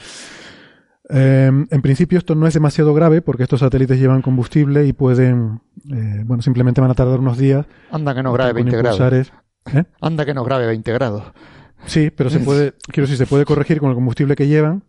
Eh, 1.10 1.52
en 1.70 1.82
principio 1.82 2.18
esto 2.18 2.34
no 2.34 2.48
es 2.48 2.54
demasiado 2.54 2.94
grave 2.94 3.22
porque 3.22 3.44
estos 3.44 3.60
satélites 3.60 4.00
llevan 4.00 4.22
combustible 4.22 4.86
y 4.86 4.94
pueden, 4.94 5.62
eh, 5.92 6.24
bueno, 6.26 6.42
simplemente 6.42 6.82
van 6.82 6.92
a 6.92 6.96
tardar 6.96 7.20
unos 7.20 7.38
días. 7.38 7.66
Anda 7.92 8.16
que 8.16 8.24
no 8.24 8.32
grave 8.34 8.54
20 8.54 8.78
grados. 8.78 9.32
¿Eh? 9.74 9.84
Anda 10.02 10.26
que 10.26 10.34
no 10.34 10.44
grave 10.44 10.66
20 10.68 10.92
grados. 10.94 11.24
Sí, 11.86 12.10
pero 12.10 12.30
se 12.30 12.40
puede, 12.42 12.74
quiero 12.88 13.08
decir, 13.08 13.18
se 13.18 13.28
puede 13.28 13.46
corregir 13.46 13.80
con 13.80 13.90
el 13.90 13.96
combustible 13.96 14.36
que 14.36 14.48
llevan 14.48 14.84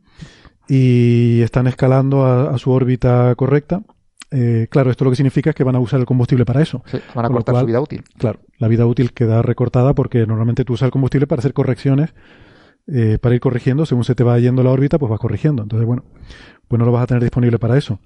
y 0.69 1.43
están 1.43 1.67
escalando 1.67 2.25
a, 2.25 2.55
a 2.55 2.59
su 2.59 2.71
órbita 2.71 3.35
correcta. 3.37 3.83
Eh, 4.31 4.67
claro, 4.71 4.91
esto 4.91 5.05
lo 5.05 5.11
que 5.11 5.17
significa 5.17 5.51
es 5.51 5.57
que 5.57 5.65
van 5.65 5.77
a 5.77 5.81
usar 5.81 6.01
el 6.01 6.07
combustible 6.07 6.45
para 6.45 6.63
eso. 6.63 6.83
Sí, 6.87 6.99
van 7.15 7.27
a 7.27 7.29
cortar 7.29 7.53
cual, 7.53 7.63
su 7.63 7.67
vida 7.67 7.81
útil. 7.81 8.03
Claro, 8.19 8.41
la 8.59 8.69
vida 8.69 8.87
útil 8.87 9.13
queda 9.13 9.43
recortada 9.43 9.95
porque 9.95 10.27
normalmente 10.27 10.65
tú 10.65 10.75
usas 10.75 10.87
el 10.87 10.93
combustible 10.93 11.27
para 11.27 11.41
hacer 11.41 11.53
correcciones 11.53 12.15
eh, 12.87 13.19
para 13.19 13.35
ir 13.35 13.41
corrigiendo, 13.41 13.87
según 13.87 14.05
se 14.05 14.15
te 14.15 14.25
va 14.25 14.39
yendo 14.39 14.63
la 14.63 14.71
órbita, 14.71 14.99
pues 14.99 15.09
vas 15.09 15.21
corrigiendo. 15.21 15.63
Entonces, 15.63 15.87
bueno, 15.87 16.05
pues 16.69 16.79
no 16.79 16.85
lo 16.85 16.93
vas 16.93 17.05
a 17.05 17.07
tener 17.07 17.23
disponible 17.23 17.59
para 17.59 17.79
eso. 17.79 17.99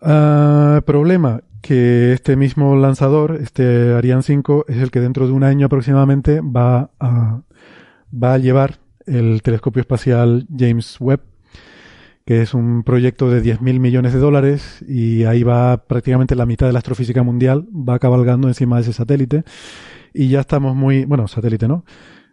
Uh, 0.00 0.82
problema, 0.82 1.40
que 1.62 2.12
este 2.12 2.36
mismo 2.36 2.76
lanzador, 2.76 3.38
este 3.40 3.94
Ariane 3.94 4.22
5, 4.22 4.66
es 4.68 4.78
el 4.78 4.90
que 4.90 5.00
dentro 5.00 5.26
de 5.26 5.32
un 5.32 5.44
año 5.44 5.66
aproximadamente 5.66 6.40
va 6.40 6.90
a, 6.98 7.42
va 8.12 8.34
a 8.34 8.38
llevar 8.38 8.80
el 9.06 9.40
telescopio 9.42 9.80
espacial 9.80 10.46
James 10.54 10.96
Webb, 11.00 11.20
que 12.24 12.40
es 12.40 12.54
un 12.54 12.84
proyecto 12.84 13.30
de 13.30 13.42
10.000 13.42 13.80
millones 13.80 14.12
de 14.14 14.18
dólares 14.18 14.82
y 14.88 15.24
ahí 15.24 15.42
va 15.42 15.84
prácticamente 15.86 16.34
la 16.34 16.46
mitad 16.46 16.66
de 16.66 16.72
la 16.72 16.78
astrofísica 16.78 17.22
mundial, 17.22 17.66
va 17.72 17.98
cabalgando 17.98 18.48
encima 18.48 18.76
de 18.76 18.82
ese 18.82 18.92
satélite 18.94 19.44
y 20.14 20.28
ya 20.28 20.40
estamos 20.40 20.74
muy, 20.74 21.04
bueno, 21.04 21.28
satélite 21.28 21.68
no, 21.68 21.84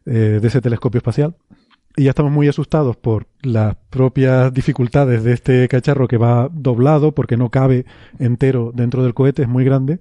eh, 0.06 0.40
de 0.42 0.48
ese 0.48 0.62
telescopio 0.62 1.00
espacial. 1.00 1.36
Y 1.98 2.06
ya 2.06 2.12
estamos 2.12 2.32
muy 2.32 2.48
asustados 2.48 2.96
por 2.96 3.28
las 3.42 3.76
propias 3.90 4.54
dificultades 4.54 5.26
de 5.26 5.34
este 5.34 5.68
cacharro 5.68 6.08
que 6.08 6.16
va 6.16 6.48
doblado 6.50 7.14
porque 7.14 7.36
no 7.36 7.50
cabe 7.50 7.86
entero 8.18 8.72
dentro 8.74 9.04
del 9.04 9.14
cohete, 9.14 9.42
es 9.42 9.50
muy 9.50 9.66
grande. 9.66 10.00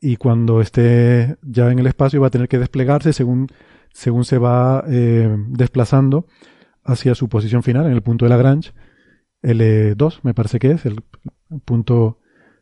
Y 0.00 0.16
cuando 0.16 0.60
esté 0.60 1.36
ya 1.42 1.72
en 1.72 1.80
el 1.80 1.88
espacio 1.88 2.20
va 2.20 2.28
a 2.28 2.30
tener 2.30 2.48
que 2.48 2.58
desplegarse 2.58 3.12
según, 3.12 3.48
según 3.92 4.24
se 4.24 4.38
va 4.38 4.84
eh, 4.88 5.34
desplazando 5.48 6.26
hacia 6.84 7.16
su 7.16 7.28
posición 7.28 7.64
final 7.64 7.86
en 7.86 7.92
el 7.92 8.02
punto 8.02 8.24
de 8.24 8.28
Lagrange, 8.28 8.72
L2 9.42 10.20
me 10.22 10.34
parece 10.34 10.58
que 10.58 10.72
es, 10.72 10.86
el 10.86 11.02
punto 11.64 12.18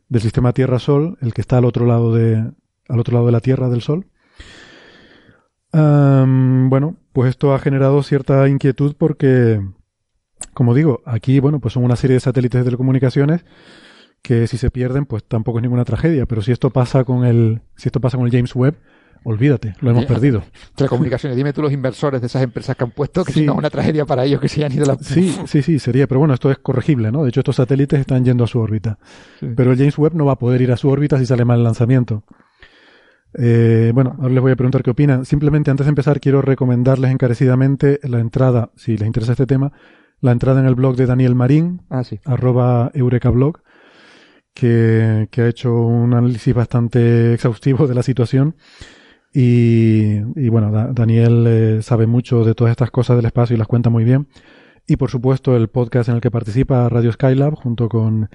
del 0.09 0.21
sistema 0.21 0.53
Tierra-Sol, 0.53 1.17
el 1.21 1.33
que 1.33 1.41
está 1.41 1.57
al 1.57 1.65
otro 1.65 1.85
lado 1.85 2.13
de, 2.13 2.51
al 2.89 2.99
otro 2.99 3.13
lado 3.13 3.25
de 3.27 3.31
la 3.31 3.39
Tierra 3.39 3.69
del 3.69 3.81
Sol. 3.81 4.07
Bueno, 5.73 6.97
pues 7.13 7.29
esto 7.29 7.53
ha 7.53 7.59
generado 7.59 8.03
cierta 8.03 8.47
inquietud 8.47 8.95
porque, 8.97 9.61
como 10.53 10.73
digo, 10.73 11.01
aquí, 11.05 11.39
bueno, 11.39 11.59
pues 11.59 11.73
son 11.73 11.83
una 11.83 11.95
serie 11.95 12.15
de 12.15 12.19
satélites 12.19 12.59
de 12.59 12.65
telecomunicaciones 12.65 13.45
que 14.21 14.47
si 14.47 14.57
se 14.57 14.69
pierden, 14.69 15.05
pues 15.05 15.23
tampoco 15.23 15.59
es 15.59 15.63
ninguna 15.63 15.85
tragedia. 15.85 16.25
Pero 16.25 16.41
si 16.41 16.51
esto 16.51 16.69
pasa 16.69 17.03
con 17.03 17.25
el, 17.25 17.61
si 17.75 17.87
esto 17.87 17.99
pasa 17.99 18.17
con 18.17 18.25
el 18.25 18.31
James 18.31 18.55
Webb, 18.55 18.75
olvídate, 19.23 19.75
lo 19.81 19.91
hemos 19.91 20.05
perdido. 20.05 20.43
Telecomunicaciones, 20.75 21.35
dime 21.35 21.53
tú 21.53 21.61
los 21.61 21.71
inversores 21.71 22.21
de 22.21 22.27
esas 22.27 22.43
empresas 22.43 22.75
que 22.75 22.83
han 22.83 22.91
puesto 22.91 23.23
que 23.23 23.33
sí. 23.33 23.45
no 23.45 23.53
es 23.53 23.57
una 23.59 23.69
tragedia 23.69 24.05
para 24.05 24.25
ellos 24.25 24.41
que 24.41 24.47
se 24.47 24.63
hayan 24.63 24.73
ido 24.73 24.85
a 24.85 24.95
la... 24.95 24.97
Sí, 25.01 25.35
sí, 25.45 25.61
sí, 25.61 25.79
sería, 25.79 26.07
pero 26.07 26.19
bueno, 26.19 26.33
esto 26.33 26.51
es 26.51 26.57
corregible, 26.57 27.11
¿no? 27.11 27.23
De 27.23 27.29
hecho, 27.29 27.41
estos 27.41 27.55
satélites 27.55 27.99
están 27.99 28.25
yendo 28.25 28.43
a 28.43 28.47
su 28.47 28.59
órbita. 28.59 28.97
Sí. 29.39 29.47
Pero 29.55 29.71
el 29.71 29.77
James 29.77 29.97
Webb 29.97 30.15
no 30.15 30.25
va 30.25 30.33
a 30.33 30.39
poder 30.39 30.61
ir 30.61 30.71
a 30.71 30.77
su 30.77 30.89
órbita 30.89 31.17
si 31.17 31.25
sale 31.25 31.45
mal 31.45 31.59
el 31.59 31.63
lanzamiento. 31.63 32.23
Eh, 33.33 33.91
bueno, 33.93 34.15
ahora 34.19 34.33
les 34.33 34.41
voy 34.41 34.51
a 34.51 34.55
preguntar 34.55 34.83
qué 34.83 34.91
opinan. 34.91 35.25
Simplemente 35.25 35.71
antes 35.71 35.85
de 35.85 35.89
empezar 35.89 36.19
quiero 36.19 36.41
recomendarles 36.41 37.11
encarecidamente 37.11 37.99
la 38.03 38.19
entrada, 38.19 38.71
si 38.75 38.97
les 38.97 39.07
interesa 39.07 39.33
este 39.33 39.45
tema, 39.45 39.71
la 40.19 40.31
entrada 40.31 40.59
en 40.59 40.67
el 40.67 40.75
blog 40.75 40.95
de 40.95 41.05
Daniel 41.05 41.35
Marín, 41.35 41.81
ah, 41.89 42.03
arroba 42.25 42.91
eurekablog, 42.93 43.61
que, 44.53 45.27
que, 45.31 45.41
ha 45.41 45.47
hecho 45.47 45.73
un 45.73 46.13
análisis 46.13 46.53
bastante 46.53 47.33
exhaustivo 47.33 47.87
de 47.87 47.95
la 47.95 48.03
situación. 48.03 48.55
Y, 49.33 50.49
bueno, 50.49 50.71
da, 50.71 50.87
Daniel 50.91 51.45
eh, 51.47 51.81
sabe 51.81 52.05
mucho 52.05 52.43
de 52.43 52.53
todas 52.53 52.71
estas 52.71 52.91
cosas 52.91 53.15
del 53.15 53.25
espacio 53.25 53.55
y 53.55 53.59
las 53.59 53.67
cuenta 53.67 53.89
muy 53.89 54.03
bien. 54.03 54.27
Y 54.87 54.97
por 54.97 55.09
supuesto 55.09 55.55
el 55.55 55.69
podcast 55.69 56.09
en 56.09 56.15
el 56.15 56.21
que 56.21 56.31
participa 56.31 56.89
Radio 56.89 57.11
Skylab 57.11 57.55
junto 57.55 57.87
con 57.87 58.29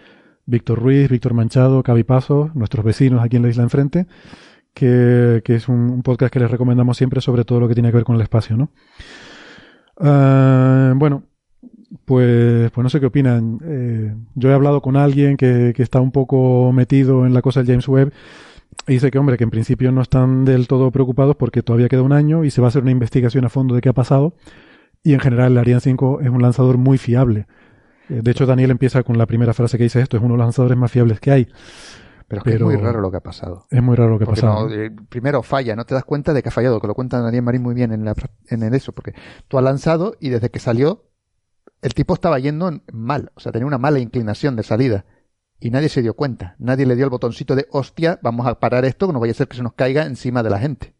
Víctor 0.47 0.79
Ruiz, 0.79 1.11
Víctor 1.11 1.35
Manchado, 1.35 1.83
Cavi 1.83 2.05
Paso, 2.05 2.51
nuestros 2.55 2.85
vecinos 2.85 3.23
aquí 3.23 3.37
en 3.37 3.43
la 3.43 3.49
isla 3.49 3.65
enfrente 3.65 4.07
que, 4.77 5.41
que 5.43 5.55
es 5.55 5.69
un, 5.69 6.03
podcast 6.03 6.31
que 6.31 6.39
les 6.39 6.51
recomendamos 6.51 6.99
siempre 6.99 7.23
sobre 7.23 7.45
todo 7.45 7.61
lo 7.61 7.69
que 7.69 7.75
tiene 7.75 7.89
que 7.89 7.97
ver 7.97 8.05
con 8.05 8.17
el 8.17 8.23
espacio, 8.23 8.59
¿no? 8.59 8.71
Uh, 9.99 10.95
bueno, 10.99 11.25
pues, 12.05 12.71
pues 12.71 12.83
no 12.83 12.91
sé 12.91 13.01
qué 13.01 13.07
opinan. 13.07 13.59
Eh, 13.65 14.15
yo 14.35 14.51
he 14.51 14.53
hablado 14.53 14.83
con 14.83 14.97
alguien 14.97 15.39
que, 15.39 15.73
que, 15.75 15.83
está 15.83 16.03
un 16.03 16.13
poco 16.13 16.73
metido 16.75 17.25
en 17.25 17.33
la 17.33 17.41
cosa 17.41 17.61
del 17.61 17.69
James 17.69 17.89
Webb 17.89 18.13
y 18.87 18.93
dice 18.93 19.11
que, 19.11 19.19
hombre, 19.19 19.37
que 19.37 19.45
en 19.45 19.51
principio 19.51 19.91
no 19.91 20.01
están 20.01 20.45
del 20.45 20.69
todo 20.69 20.91
preocupados 20.91 21.37
porque 21.37 21.63
todavía 21.63 21.89
queda 21.89 22.03
un 22.03 22.13
año 22.13 22.45
y 22.45 22.51
se 22.51 22.61
va 22.61 22.69
a 22.69 22.71
hacer 22.71 22.83
una 22.83 22.93
investigación 22.93 23.45
a 23.45 23.49
fondo 23.49 23.75
de 23.75 23.81
qué 23.81 23.89
ha 23.89 23.95
pasado. 23.95 24.35
Y 25.03 25.15
en 25.15 25.21
general 25.21 25.53
el 25.53 25.59
Ariane 25.59 25.81
5 25.81 26.21
es 26.21 26.29
un 26.29 26.43
lanzador 26.43 26.79
muy 26.79 26.99
fiable. 26.99 27.47
Eh, 28.09 28.21
de 28.23 28.31
hecho, 28.31 28.47
Daniel 28.47 28.71
empieza 28.71 29.03
con 29.03 29.19
la 29.19 29.27
primera 29.27 29.55
frase 29.55 29.77
que 29.77 29.85
dice 29.85 30.01
esto, 30.01 30.17
es 30.17 30.23
uno 30.23 30.35
de 30.35 30.39
los 30.39 30.47
lanzadores 30.47 30.79
más 30.79 30.91
fiables 30.91 31.21
que 31.21 31.31
hay. 31.31 31.49
Pero 32.29 32.41
es, 32.41 32.45
que 32.45 32.51
Pero 32.53 32.71
es 32.71 32.77
muy 32.77 32.85
raro 32.85 33.01
lo 33.01 33.11
que 33.11 33.17
ha 33.17 33.23
pasado. 33.23 33.67
Es 33.71 33.83
muy 33.83 33.97
raro 33.97 34.11
lo 34.11 34.19
que 34.19 34.25
ha 34.25 34.29
pasado. 34.29 34.69
No, 34.69 34.75
eh, 34.75 34.91
primero 35.09 35.43
falla, 35.43 35.77
no 35.77 35.85
te 35.85 35.95
das 35.95 36.05
cuenta 36.05 36.33
de 36.33 36.43
que 36.43 36.49
ha 36.49 36.53
fallado, 36.53 36.81
que 36.81 36.87
lo 36.87 36.95
cuenta 36.95 37.21
Daniel 37.21 37.43
Marín 37.43 37.63
muy 37.63 37.75
bien 37.75 37.93
en, 37.93 38.05
la, 38.05 38.15
en 38.49 38.63
el 38.63 38.75
eso, 38.75 38.93
porque 38.93 39.15
tú 39.49 39.59
has 39.59 39.65
lanzado 39.65 40.17
y 40.21 40.31
desde 40.31 40.51
que 40.51 40.59
salió, 40.59 41.05
el 41.83 41.95
tipo 41.95 42.15
estaba 42.15 42.39
yendo 42.39 42.71
mal, 42.93 43.31
o 43.35 43.41
sea, 43.41 43.53
tenía 43.53 43.67
una 43.67 43.79
mala 43.79 44.01
inclinación 44.01 44.57
de 44.57 44.65
salida. 44.65 45.05
Y 45.59 45.71
nadie 45.71 45.89
se 45.89 46.03
dio 46.03 46.15
cuenta. 46.15 46.55
Nadie 46.59 46.85
le 46.87 46.97
dio 46.97 47.05
el 47.05 47.11
botoncito 47.11 47.57
de 47.57 47.67
hostia, 47.71 48.19
vamos 48.23 48.47
a 48.47 48.59
parar 48.59 48.85
esto, 48.85 49.07
que 49.07 49.13
no 49.13 49.21
vaya 49.21 49.33
a 49.33 49.35
ser 49.35 49.49
que 49.49 49.57
se 49.57 49.63
nos 49.63 49.73
caiga 49.73 50.05
encima 50.05 50.43
de 50.43 50.51
la 50.51 50.59
gente. 50.59 50.95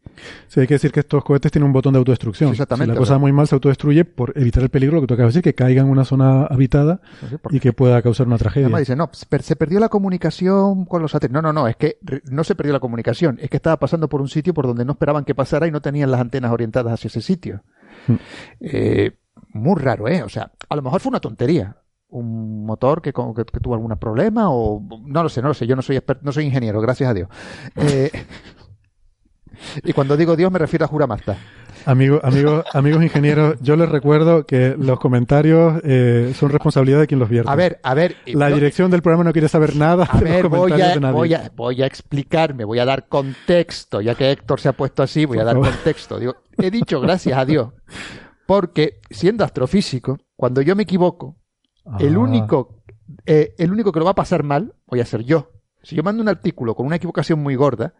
Sí, 0.47 0.59
hay 0.59 0.67
que 0.67 0.73
decir 0.73 0.91
que 0.91 1.01
estos 1.01 1.23
cohetes 1.23 1.51
tienen 1.51 1.67
un 1.67 1.73
botón 1.73 1.93
de 1.93 1.99
autodestrucción. 1.99 2.49
Sí, 2.49 2.53
exactamente. 2.53 2.91
Si 2.91 2.95
la 2.95 2.99
cosa 2.99 3.17
muy 3.17 3.31
mal, 3.31 3.47
se 3.47 3.55
autodestruye 3.55 4.05
por 4.05 4.33
evitar 4.35 4.63
el 4.63 4.69
peligro, 4.69 4.95
lo 4.95 5.01
que 5.01 5.07
tú 5.07 5.13
acabas 5.13 5.33
de 5.33 5.39
decir, 5.39 5.43
que 5.43 5.53
caiga 5.53 5.81
en 5.81 5.89
una 5.89 6.05
zona 6.05 6.45
habitada 6.45 7.01
sí, 7.29 7.35
y 7.51 7.59
que 7.59 7.73
pueda 7.73 8.01
causar 8.01 8.27
una 8.27 8.37
tragedia. 8.37 8.67
Además 8.67 8.81
dice, 8.81 8.95
no, 8.95 9.09
se 9.11 9.55
perdió 9.55 9.79
la 9.79 9.89
comunicación 9.89 10.85
con 10.85 11.01
los 11.01 11.11
satélites. 11.11 11.33
No, 11.33 11.41
no, 11.41 11.53
no, 11.53 11.67
es 11.67 11.75
que 11.75 11.99
no 12.31 12.43
se 12.43 12.55
perdió 12.55 12.73
la 12.73 12.79
comunicación, 12.79 13.37
es 13.39 13.49
que 13.49 13.57
estaba 13.57 13.77
pasando 13.77 14.09
por 14.09 14.21
un 14.21 14.27
sitio 14.27 14.53
por 14.53 14.65
donde 14.65 14.85
no 14.85 14.93
esperaban 14.93 15.23
que 15.23 15.35
pasara 15.35 15.67
y 15.67 15.71
no 15.71 15.81
tenían 15.81 16.09
las 16.09 16.21
antenas 16.21 16.51
orientadas 16.51 16.93
hacia 16.93 17.09
ese 17.09 17.21
sitio. 17.21 17.61
Hmm. 18.07 18.15
Eh, 18.61 19.11
muy 19.53 19.79
raro, 19.79 20.07
¿eh? 20.07 20.23
O 20.23 20.29
sea, 20.29 20.51
a 20.67 20.75
lo 20.75 20.81
mejor 20.81 20.99
fue 20.99 21.09
una 21.09 21.19
tontería 21.19 21.77
un 22.09 22.65
motor 22.65 23.01
que, 23.01 23.11
que, 23.11 23.45
que, 23.51 23.59
tuvo 23.59 23.73
algún 23.73 23.95
problema 23.97 24.49
o 24.49 24.81
no 25.05 25.23
lo 25.23 25.29
sé, 25.29 25.41
no 25.41 25.49
lo 25.49 25.53
sé, 25.53 25.67
yo 25.67 25.75
no 25.75 25.81
soy 25.81 25.97
expert, 25.97 26.21
no 26.21 26.31
soy 26.31 26.45
ingeniero, 26.45 26.79
gracias 26.81 27.09
a 27.09 27.13
Dios. 27.13 27.29
Eh, 27.75 28.11
Y 29.83 29.93
cuando 29.93 30.17
digo 30.17 30.35
Dios 30.35 30.51
me 30.51 30.59
refiero 30.59 30.85
a 30.85 30.87
Juramasta. 30.87 31.37
Amigos, 31.85 32.19
amigos, 32.23 32.65
amigos 32.73 33.01
ingenieros, 33.01 33.55
yo 33.61 33.77
les 33.77 33.87
recuerdo 33.87 34.45
que 34.45 34.75
los 34.77 34.99
comentarios 34.99 35.79
eh, 35.85 36.33
son 36.35 36.49
responsabilidad 36.49 36.99
de 36.99 37.07
quien 37.07 37.19
los 37.19 37.29
vierte. 37.29 37.49
A 37.49 37.55
ver, 37.55 37.79
a 37.81 37.93
ver. 37.93 38.17
La 38.25 38.49
dirección 38.49 38.91
del 38.91 39.01
programa 39.01 39.23
no 39.23 39.31
quiere 39.31 39.47
saber 39.47 39.75
nada 39.75 40.05
a 40.09 40.17
de 40.17 40.23
ver, 40.25 40.43
los 40.43 40.51
voy 40.51 40.59
comentarios 40.71 40.91
a, 40.91 40.93
de 40.95 40.99
nadie. 40.99 41.13
voy, 41.15 41.33
a, 41.33 41.51
voy 41.55 41.81
a 41.81 41.85
explicarme, 41.85 42.65
voy 42.65 42.79
a 42.79 42.85
dar 42.85 43.07
contexto. 43.07 44.01
Ya 44.01 44.15
que 44.15 44.31
Héctor 44.31 44.59
se 44.59 44.67
ha 44.67 44.73
puesto 44.73 45.01
así, 45.01 45.23
voy 45.23 45.39
a 45.39 45.45
dar 45.45 45.55
contexto. 45.55 46.19
Digo, 46.19 46.35
he 46.57 46.69
dicho 46.71 46.99
gracias 46.99 47.37
a 47.37 47.45
Dios. 47.45 47.69
Porque 48.45 48.99
siendo 49.09 49.45
astrofísico, 49.45 50.17
cuando 50.35 50.61
yo 50.61 50.75
me 50.75 50.83
equivoco, 50.83 51.37
el 51.99 52.15
Ah. 52.15 52.19
único, 52.19 52.81
eh, 53.25 53.53
el 53.57 53.71
único 53.71 53.91
que 53.91 53.99
lo 53.99 54.05
va 54.05 54.11
a 54.11 54.15
pasar 54.15 54.43
mal 54.43 54.73
voy 54.85 54.99
a 54.99 55.05
ser 55.05 55.23
yo. 55.23 55.51
Si 55.83 55.95
yo 55.95 56.03
mando 56.03 56.21
un 56.21 56.29
artículo 56.29 56.75
con 56.75 56.85
una 56.85 56.97
equivocación 56.97 57.39
muy 57.39 57.55
gorda, 57.55 57.93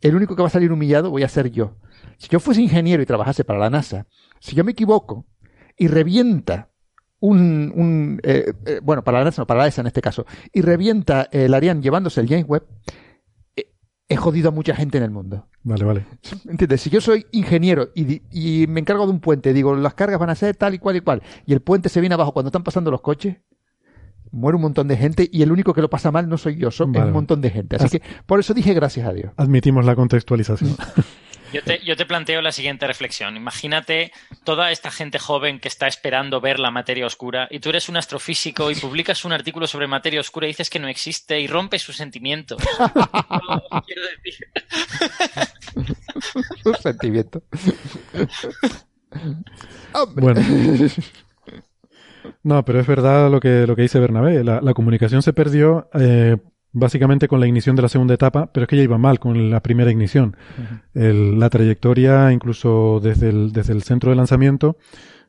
el 0.00 0.14
único 0.16 0.34
que 0.36 0.42
va 0.42 0.48
a 0.48 0.50
salir 0.50 0.72
humillado 0.72 1.10
voy 1.10 1.22
a 1.22 1.28
ser 1.28 1.50
yo. 1.50 1.76
Si 2.18 2.28
yo 2.28 2.40
fuese 2.40 2.62
ingeniero 2.62 3.02
y 3.02 3.06
trabajase 3.06 3.44
para 3.44 3.58
la 3.58 3.70
NASA, 3.70 4.06
si 4.40 4.54
yo 4.54 4.64
me 4.64 4.72
equivoco 4.72 5.26
y 5.76 5.88
revienta 5.88 6.70
un, 7.20 7.72
un 7.74 8.20
eh, 8.24 8.52
eh, 8.66 8.80
bueno, 8.82 9.02
para 9.04 9.18
la 9.18 9.24
NASA, 9.26 9.42
no, 9.42 9.46
para 9.46 9.60
la 9.60 9.66
ESA 9.68 9.80
en 9.82 9.86
este 9.86 10.00
caso, 10.00 10.26
y 10.52 10.60
revienta 10.60 11.28
el 11.30 11.54
Ariane 11.54 11.80
llevándose 11.80 12.20
el 12.20 12.28
James 12.28 12.46
Webb, 12.48 12.66
he 14.08 14.16
jodido 14.16 14.48
a 14.48 14.52
mucha 14.52 14.74
gente 14.74 14.98
en 14.98 15.04
el 15.04 15.10
mundo. 15.10 15.46
Vale, 15.62 15.84
vale. 15.84 16.06
¿Entiendes? 16.48 16.80
Si 16.80 16.90
yo 16.90 17.00
soy 17.00 17.26
ingeniero 17.32 17.90
y, 17.94 18.20
y 18.30 18.66
me 18.66 18.80
encargo 18.80 19.06
de 19.06 19.12
un 19.12 19.20
puente, 19.20 19.52
digo, 19.52 19.74
las 19.76 19.94
cargas 19.94 20.18
van 20.20 20.30
a 20.30 20.34
ser 20.34 20.56
tal 20.56 20.74
y 20.74 20.78
cual 20.78 20.96
y 20.96 21.00
cual, 21.00 21.22
y 21.46 21.52
el 21.52 21.60
puente 21.60 21.88
se 21.88 22.00
viene 22.00 22.14
abajo 22.14 22.32
cuando 22.32 22.48
están 22.48 22.64
pasando 22.64 22.90
los 22.90 23.00
coches, 23.00 23.36
muere 24.30 24.56
un 24.56 24.62
montón 24.62 24.88
de 24.88 24.96
gente 24.96 25.28
y 25.30 25.42
el 25.42 25.52
único 25.52 25.72
que 25.74 25.82
lo 25.82 25.88
pasa 25.90 26.10
mal 26.10 26.28
no 26.28 26.36
soy 26.38 26.56
yo, 26.56 26.70
son 26.70 26.90
Vale. 26.92 27.06
un 27.06 27.12
montón 27.12 27.40
de 27.40 27.50
gente. 27.50 27.76
Así 27.76 27.84
As- 27.84 27.90
que 27.92 28.02
por 28.26 28.40
eso 28.40 28.54
dije 28.54 28.74
gracias 28.74 29.06
a 29.06 29.12
Dios. 29.12 29.32
Admitimos 29.36 29.84
la 29.84 29.94
contextualización. 29.94 30.74
Yo 31.52 31.62
te, 31.62 31.84
yo 31.84 31.96
te 31.96 32.06
planteo 32.06 32.40
la 32.40 32.52
siguiente 32.52 32.86
reflexión. 32.86 33.36
Imagínate 33.36 34.12
toda 34.44 34.70
esta 34.70 34.90
gente 34.90 35.18
joven 35.18 35.60
que 35.60 35.68
está 35.68 35.86
esperando 35.86 36.40
ver 36.40 36.58
la 36.58 36.70
materia 36.70 37.06
oscura 37.06 37.46
y 37.50 37.60
tú 37.60 37.68
eres 37.68 37.88
un 37.88 37.96
astrofísico 37.96 38.70
y 38.70 38.74
publicas 38.74 39.24
un 39.24 39.32
artículo 39.32 39.66
sobre 39.66 39.86
materia 39.86 40.20
oscura 40.20 40.46
y 40.46 40.50
dices 40.50 40.70
que 40.70 40.78
no 40.78 40.88
existe 40.88 41.40
y 41.40 41.46
rompes 41.46 41.82
sus 41.82 41.96
sentimientos. 41.96 42.62
No, 42.78 43.82
quiero 43.86 44.02
decir. 44.24 44.46
Un 46.64 46.74
sentimiento. 46.76 47.42
Bueno. 50.16 50.40
No, 52.42 52.64
pero 52.64 52.80
es 52.80 52.86
verdad 52.86 53.30
lo 53.30 53.40
que, 53.40 53.66
lo 53.66 53.76
que 53.76 53.82
dice 53.82 54.00
Bernabé. 54.00 54.42
La, 54.42 54.60
la 54.60 54.74
comunicación 54.74 55.22
se 55.22 55.32
perdió 55.32 55.88
eh, 55.94 56.36
básicamente 56.72 57.28
con 57.28 57.38
la 57.40 57.46
ignición 57.46 57.76
de 57.76 57.82
la 57.82 57.88
segunda 57.88 58.14
etapa, 58.14 58.50
pero 58.52 58.64
es 58.64 58.68
que 58.68 58.76
ya 58.76 58.82
iba 58.82 58.98
mal 58.98 59.18
con 59.20 59.50
la 59.50 59.60
primera 59.60 59.90
ignición. 59.90 60.36
El- 60.94 61.38
la 61.38 61.50
trayectoria, 61.50 62.32
incluso 62.32 63.00
desde 63.02 63.28
el, 63.28 63.52
desde 63.52 63.72
el 63.72 63.82
centro 63.82 64.10
de 64.10 64.16
lanzamiento, 64.16 64.76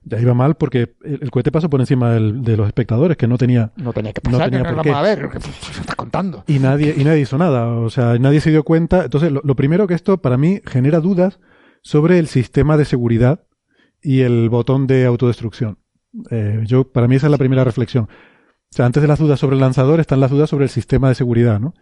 ya 0.06 0.20
iba 0.20 0.34
mal 0.34 0.56
porque 0.56 0.95
el, 1.03 1.20
el 1.22 1.32
cohete 1.32 1.52
pasó 1.52 1.70
por 1.70 1.80
encima 1.80 2.11
del- 2.11 2.44
de 2.44 2.57
los 2.57 2.68
espectadores, 2.68 3.15
que 3.18 3.28
no 3.28 3.38
tenía 3.38 3.72
No 3.78 3.94
tenía 3.94 4.11
que 4.14 4.22
No 4.26 4.32
pasar, 4.38 4.49
tenía 4.52 4.70
no, 4.70 4.76
por 4.76 4.84
qué. 4.84 4.91
a 4.91 5.02
ver, 5.02 5.30
¿qué 5.32 5.38
estás 5.80 5.95
contando? 5.95 6.44
y 6.48 6.60
nadie, 6.60 6.94
y 6.98 7.03
nadie 7.03 7.22
hizo 7.22 7.38
nada. 7.38 7.68
O 7.68 7.90
sea, 7.90 8.18
nadie 8.20 8.41
se 8.41 8.49
dio 8.52 8.64
cuenta. 8.64 9.03
Entonces, 9.06 9.32
lo, 9.32 9.41
lo 9.44 9.56
primero 9.56 9.88
que 9.88 9.94
esto 9.94 10.18
para 10.22 10.38
mí 10.38 10.60
genera 10.65 10.99
dudas 10.99 11.40
sobre 11.82 12.20
el 12.20 12.28
sistema 12.28 12.78
de 12.78 12.86
seguridad 12.86 13.44
y 14.02 14.22
el 14.22 14.49
botón 14.49 14.88
de 14.88 15.06
autodestrucción. 15.06 15.78
Eh, 16.30 16.61
yo, 16.65 16.84
para 16.91 17.07
mí 17.07 17.15
esa 17.15 17.28
es 17.28 17.32
la 17.32 17.38
primera 17.38 17.64
reflexión. 17.64 18.07
O 18.74 18.76
sea, 18.76 18.88
antes 18.88 19.04
de 19.04 19.08
las 19.08 19.20
dudas 19.20 19.40
sobre 19.40 19.56
el 19.56 19.62
lanzador 19.62 20.00
están 20.00 20.20
las 20.20 20.32
dudas 20.32 20.50
sobre 20.50 20.66
el 20.66 20.70
sistema 20.70 21.08
de 21.08 21.14
seguridad, 21.14 21.60
¿no? 21.60 21.76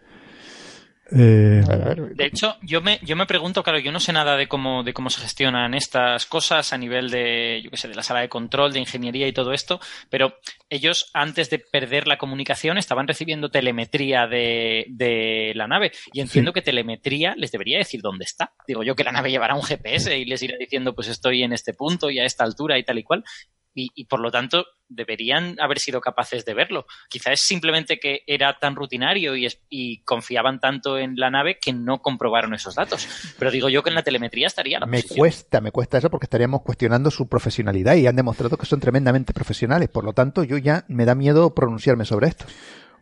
Eh, 1.14 1.62
A 1.66 1.76
ver, 1.76 2.14
De 2.14 2.26
hecho, 2.26 2.56
yo 2.62 2.82
me, 2.82 2.98
yo 3.02 3.16
me 3.16 3.24
pregunto, 3.24 3.62
claro, 3.62 3.78
yo 3.78 3.92
no 3.92 4.00
sé 4.00 4.12
nada 4.12 4.36
de 4.36 4.46
cómo, 4.46 4.82
de 4.82 4.92
cómo 4.92 5.08
se 5.08 5.22
gestionan 5.22 5.72
estas 5.72 6.26
cosas 6.26 6.72
a 6.74 6.76
nivel 6.78 7.10
de, 7.10 7.62
yo 7.64 7.70
qué 7.70 7.78
sé, 7.78 7.88
de 7.88 7.94
la 7.94 8.02
sala 8.02 8.20
de 8.20 8.28
control, 8.28 8.74
de 8.74 8.80
ingeniería 8.80 9.26
y 9.26 9.32
todo 9.32 9.52
esto, 9.54 9.80
pero 10.10 10.34
ellos 10.68 11.10
antes 11.14 11.48
de 11.48 11.58
perder 11.58 12.06
la 12.06 12.18
comunicación 12.18 12.76
estaban 12.76 13.08
recibiendo 13.08 13.50
telemetría 13.50 14.26
de, 14.26 14.84
de 14.88 15.52
la 15.54 15.66
nave 15.66 15.92
y 16.12 16.20
entiendo 16.20 16.52
que 16.52 16.60
telemetría 16.60 17.34
les 17.36 17.52
debería 17.52 17.78
decir 17.78 18.02
dónde 18.02 18.24
está. 18.24 18.52
Digo 18.66 18.82
yo 18.82 18.94
que 18.94 19.04
la 19.04 19.12
nave 19.12 19.30
llevará 19.30 19.54
un 19.54 19.62
GPS 19.62 20.16
y 20.18 20.26
les 20.26 20.42
irá 20.42 20.56
diciendo 20.58 20.94
pues 20.94 21.08
estoy 21.08 21.42
en 21.42 21.54
este 21.54 21.72
punto 21.72 22.10
y 22.10 22.18
a 22.18 22.24
esta 22.24 22.44
altura 22.44 22.78
y 22.78 22.84
tal 22.84 22.98
y 22.98 23.02
cual. 23.02 23.24
Y, 23.74 23.90
y 23.94 24.04
por 24.04 24.20
lo 24.20 24.30
tanto 24.30 24.66
deberían 24.86 25.56
haber 25.58 25.78
sido 25.78 26.00
capaces 26.02 26.44
de 26.44 26.52
verlo. 26.52 26.86
Quizá 27.08 27.32
es 27.32 27.40
simplemente 27.40 27.98
que 27.98 28.22
era 28.26 28.58
tan 28.58 28.76
rutinario 28.76 29.34
y, 29.34 29.46
es- 29.46 29.60
y 29.70 30.02
confiaban 30.02 30.60
tanto 30.60 30.98
en 30.98 31.14
la 31.16 31.30
nave 31.30 31.58
que 31.58 31.72
no 31.72 32.02
comprobaron 32.02 32.52
esos 32.52 32.74
datos. 32.74 33.08
Pero 33.38 33.50
digo 33.50 33.70
yo 33.70 33.82
que 33.82 33.88
en 33.88 33.94
la 33.94 34.02
telemetría 34.02 34.46
estaría 34.48 34.78
la 34.78 34.84
me 34.86 34.98
posición. 34.98 35.18
cuesta, 35.18 35.60
me 35.62 35.70
cuesta 35.72 35.96
eso 35.98 36.10
porque 36.10 36.26
estaríamos 36.26 36.60
cuestionando 36.60 37.10
su 37.10 37.28
profesionalidad 37.28 37.94
y 37.96 38.06
han 38.06 38.16
demostrado 38.16 38.58
que 38.58 38.66
son 38.66 38.80
tremendamente 38.80 39.32
profesionales. 39.32 39.88
Por 39.88 40.04
lo 40.04 40.12
tanto, 40.12 40.44
yo 40.44 40.58
ya 40.58 40.84
me 40.88 41.06
da 41.06 41.14
miedo 41.14 41.54
pronunciarme 41.54 42.04
sobre 42.04 42.28
esto. 42.28 42.44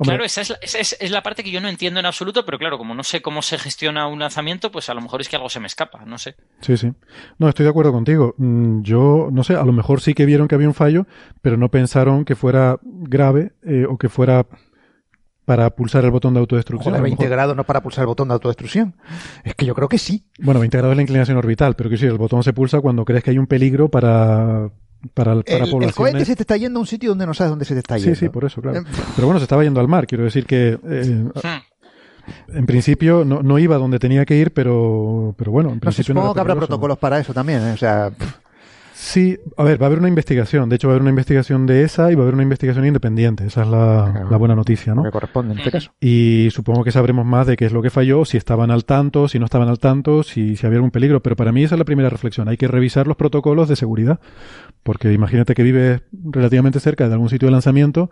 Hombre, 0.01 0.15
Claro, 0.17 0.25
esa 0.25 0.41
es, 0.41 0.51
la, 0.51 0.57
esa 0.63 0.79
es- 0.79 0.97
es 1.01 1.11
la 1.11 1.23
parte 1.23 1.45
que 1.45 1.51
yo 1.51 1.61
no 1.61 1.69
entiendo 1.69 2.01
en 2.01 2.07
absoluto, 2.07 2.45
pero 2.45 2.59
claro, 2.59 2.77
como 2.79 2.95
no 2.95 3.05
sé 3.05 3.23
cómo 3.23 3.43
se 3.43 3.59
gestiona 3.59 4.07
un 4.09 4.19
lanzamiento, 4.19 4.71
pues 4.73 4.89
a 4.91 4.95
lo 4.95 5.01
mejor 5.01 5.21
es 5.21 5.29
que 5.29 5.37
algo 5.37 5.49
se 5.49 5.61
me 5.61 5.67
escapa, 5.67 6.05
no 6.07 6.19
sé. 6.19 6.35
Sí, 6.61 6.77
sí. 6.77 6.93
No, 7.39 7.49
estoy 7.49 7.65
de 7.65 7.71
acuerdo 7.71 7.93
contigo. 7.93 8.35
Mm, 8.39 8.83
Yo, 8.83 9.29
no 9.31 9.45
sé, 9.45 9.55
a 9.55 9.65
lo 9.65 9.73
mejor 9.73 10.01
sí 10.01 10.15
que 10.15 10.27
vieron 10.27 10.49
que 10.49 10.55
había 10.57 10.69
un 10.69 10.75
fallo, 10.75 11.07
pero 11.43 11.57
no 11.57 11.71
pensaron 11.71 12.25
que 12.25 12.35
fuera 12.35 12.79
grave 12.83 13.53
eh, 13.63 13.87
o 13.89 13.97
que 13.99 14.09
fuera 14.09 14.47
para 15.45 15.71
pulsar 15.71 16.05
el 16.05 16.13
botón 16.13 16.33
de 16.35 16.41
autodestrucción. 16.41 16.93
Joder, 16.93 16.97
A 16.97 16.99
lo 17.01 17.05
20 17.05 17.25
mejor- 17.25 17.37
grados 17.37 17.57
no 17.57 17.65
para 17.65 17.83
pulsar 17.83 18.03
el 18.03 18.07
botón 18.07 18.29
de 18.29 18.35
autodestrucción. 18.35 18.95
Es 19.43 19.55
que 19.57 19.67
yo 19.67 19.75
creo 19.75 19.89
que 19.89 19.99
sí. 19.99 20.29
Bueno, 20.39 20.61
20 20.61 20.77
grados 20.79 20.93
es 20.93 20.97
la 20.97 21.03
inclinación 21.03 21.37
orbital, 21.39 21.75
pero 21.75 21.91
que 21.91 21.97
sí, 21.97 22.07
el 22.07 22.19
botón 22.19 22.43
se 22.45 22.53
pulsa 22.53 22.81
cuando 22.81 23.05
crees 23.05 23.25
que 23.25 23.31
hay 23.31 23.39
un 23.39 23.49
peligro 23.49 23.89
para, 23.89 24.71
para, 25.15 25.35
para 25.43 25.57
El, 25.59 25.65
el 25.65 25.71
poblaciones. 25.71 25.95
cohete 25.95 26.25
se 26.25 26.37
te 26.37 26.43
está 26.43 26.57
yendo 26.57 26.79
a 26.79 26.83
un 26.83 26.87
sitio 26.87 27.11
donde 27.11 27.27
no 27.27 27.35
sabes 27.35 27.51
dónde 27.51 27.65
se 27.65 27.75
te 27.75 27.81
está 27.81 27.97
Sí, 27.99 28.05
yendo. 28.05 28.17
sí, 28.19 28.29
por 28.29 28.45
eso, 28.45 28.61
claro. 28.61 28.79
Eh, 28.81 28.85
Pero 29.17 29.27
bueno, 29.27 29.39
se 29.41 29.45
estaba 29.45 29.63
yendo 29.65 29.81
al 29.81 29.89
mar, 29.89 30.07
quiero 30.07 30.25
decir 30.25 30.47
que 30.47 30.79
eh, 30.83 31.25
Hmm. 31.35 32.57
en 32.57 32.67
principio 32.67 33.25
no, 33.25 33.43
no 33.43 33.59
iba 33.59 33.77
donde 33.79 33.99
tenía 33.99 34.25
que 34.25 34.37
ir, 34.37 34.53
pero, 34.53 35.35
pero 35.37 35.51
bueno, 35.53 35.71
en 35.71 35.77
No 35.77 35.81
principio 35.81 36.15
no 36.15 36.21
supongo 36.21 36.33
era 36.33 36.35
que 36.35 36.41
habrá 36.41 36.55
protocolos 36.57 36.99
para 36.99 37.19
eso 37.19 37.33
también. 37.33 37.61
¿eh? 37.67 37.73
O 37.73 37.77
sea, 37.77 38.11
Sí, 39.03 39.39
a 39.57 39.65
ver, 39.65 39.81
va 39.81 39.87
a 39.87 39.89
haber 39.89 39.99
una 39.99 40.09
investigación. 40.09 40.69
De 40.69 40.77
hecho, 40.77 40.87
va 40.89 40.93
a 40.93 40.95
haber 40.97 41.01
una 41.01 41.09
investigación 41.11 41.65
de 41.65 41.85
esa 41.85 42.13
y 42.13 42.15
va 42.17 42.21
a 42.21 42.25
haber 42.25 42.35
una 42.35 42.43
investigación 42.43 42.85
independiente. 42.85 43.47
Esa 43.47 43.63
es 43.63 43.69
la, 43.69 44.11
Claro. 44.13 44.31
la 44.31 44.37
buena 44.37 44.55
noticia, 44.55 44.95
¿no? 44.95 45.03
me 45.03 45.11
corresponde 45.11 45.55
en 45.55 45.59
este 45.59 45.71
caso. 45.71 45.93
Y 46.01 46.49
supongo 46.51 46.85
que 46.85 46.93
sabremos 46.93 47.25
más 47.25 47.47
de 47.47 47.57
qué 47.57 47.65
es 47.65 47.73
lo 47.73 47.81
que 47.81 47.89
falló, 47.89 48.27
si 48.27 48.37
estaban 48.37 48.71
al 48.71 48.85
tanto, 48.85 49.27
si 49.27 49.39
no 49.39 49.47
estaban 49.47 49.69
al 49.69 49.79
tanto, 49.79 50.23
si, 50.23 50.55
si 50.55 50.67
había 50.67 50.77
algún 50.77 50.91
peligro. 50.91 51.23
Pero 51.23 51.35
para 51.35 51.51
mí 51.51 51.65
esa 51.65 51.77
es 51.77 51.79
la 51.79 51.87
primera 51.87 52.11
reflexión. 52.11 52.47
Hay 52.49 52.59
que 52.59 52.69
revisar 52.69 53.07
los 53.07 53.17
protocolos 53.17 53.71
de 53.71 53.77
seguridad. 53.77 54.21
Porque 54.83 55.11
imagínate 55.15 55.55
que 55.55 55.63
vives 55.63 56.03
relativamente 56.13 56.79
cerca 56.79 57.09
de 57.09 57.15
algún 57.15 57.31
sitio 57.31 57.47
de 57.49 57.53
lanzamiento, 57.53 58.11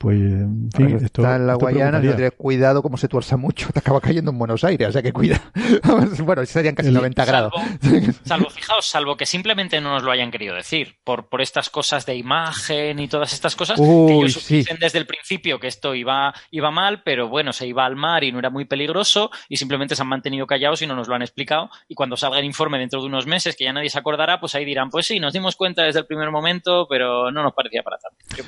pues, 0.00 0.18
en 0.18 0.70
fin, 0.74 0.96
esto, 0.96 1.20
está 1.20 1.36
en 1.36 1.46
la 1.46 1.52
esto 1.52 1.66
Guayana, 1.66 2.00
cuidado 2.30 2.80
como 2.80 2.96
se 2.96 3.06
tuerza 3.06 3.36
mucho, 3.36 3.68
te 3.70 3.80
acaba 3.80 4.00
cayendo 4.00 4.30
en 4.30 4.38
Buenos 4.38 4.64
Aires, 4.64 4.88
o 4.88 4.92
sea 4.92 5.02
que 5.02 5.12
cuida. 5.12 5.38
bueno, 6.24 6.46
serían 6.46 6.74
casi 6.74 6.88
El- 6.88 6.94
90 6.94 7.22
grados. 7.26 7.52
Salvo, 7.82 8.12
salvo, 8.24 8.48
fijaos, 8.48 8.86
salvo 8.86 9.16
que 9.18 9.26
simplemente 9.26 9.78
no 9.82 9.90
nos 9.90 10.02
lo 10.02 10.10
hayan 10.10 10.30
querido 10.30 10.54
decir, 10.54 10.96
por, 11.04 11.28
por 11.28 11.42
estas 11.42 11.68
cosas 11.68 12.06
de 12.06 12.16
imagen 12.16 12.98
y 12.98 13.08
todas 13.08 13.34
estas 13.34 13.54
cosas, 13.54 13.76
que 13.78 13.82
Uy, 13.82 14.12
ellos 14.24 14.32
sí. 14.42 14.56
dicen 14.56 14.78
desde 14.80 14.98
el 15.00 15.06
principio 15.06 15.60
que 15.60 15.66
esto 15.66 15.94
iba, 15.94 16.32
iba 16.50 16.70
mal, 16.70 17.02
pero 17.02 17.28
bueno, 17.28 17.52
se 17.52 17.66
iba 17.66 17.84
al 17.84 17.96
mar 17.96 18.24
y 18.24 18.32
no 18.32 18.38
era 18.38 18.48
muy 18.48 18.64
peligroso, 18.64 19.30
y 19.50 19.58
simplemente 19.58 19.94
se 19.96 20.00
han 20.00 20.08
mantenido 20.08 20.46
callados 20.46 20.80
y 20.80 20.86
no 20.86 20.96
nos 20.96 21.08
lo 21.08 21.14
han 21.14 21.20
explicado, 21.20 21.68
y 21.88 21.94
cuando 21.94 22.16
salga 22.16 22.38
el 22.38 22.46
informe 22.46 22.78
dentro 22.78 23.02
de 23.02 23.06
unos 23.06 23.26
meses, 23.26 23.54
que 23.54 23.64
ya 23.64 23.74
nadie 23.74 23.90
se 23.90 23.98
acordará, 23.98 24.40
pues 24.40 24.54
ahí 24.54 24.64
dirán, 24.64 24.88
pues 24.88 25.06
sí, 25.06 25.20
nos 25.20 25.34
dimos 25.34 25.56
cuenta 25.56 25.82
desde 25.82 26.00
el 26.00 26.06
primer 26.06 26.30
momento, 26.30 26.86
pero 26.88 27.30
no 27.30 27.42
nos 27.42 27.52
parecía 27.52 27.82
para 27.82 27.98
tanto. 27.98 28.16
Yo. 28.34 28.44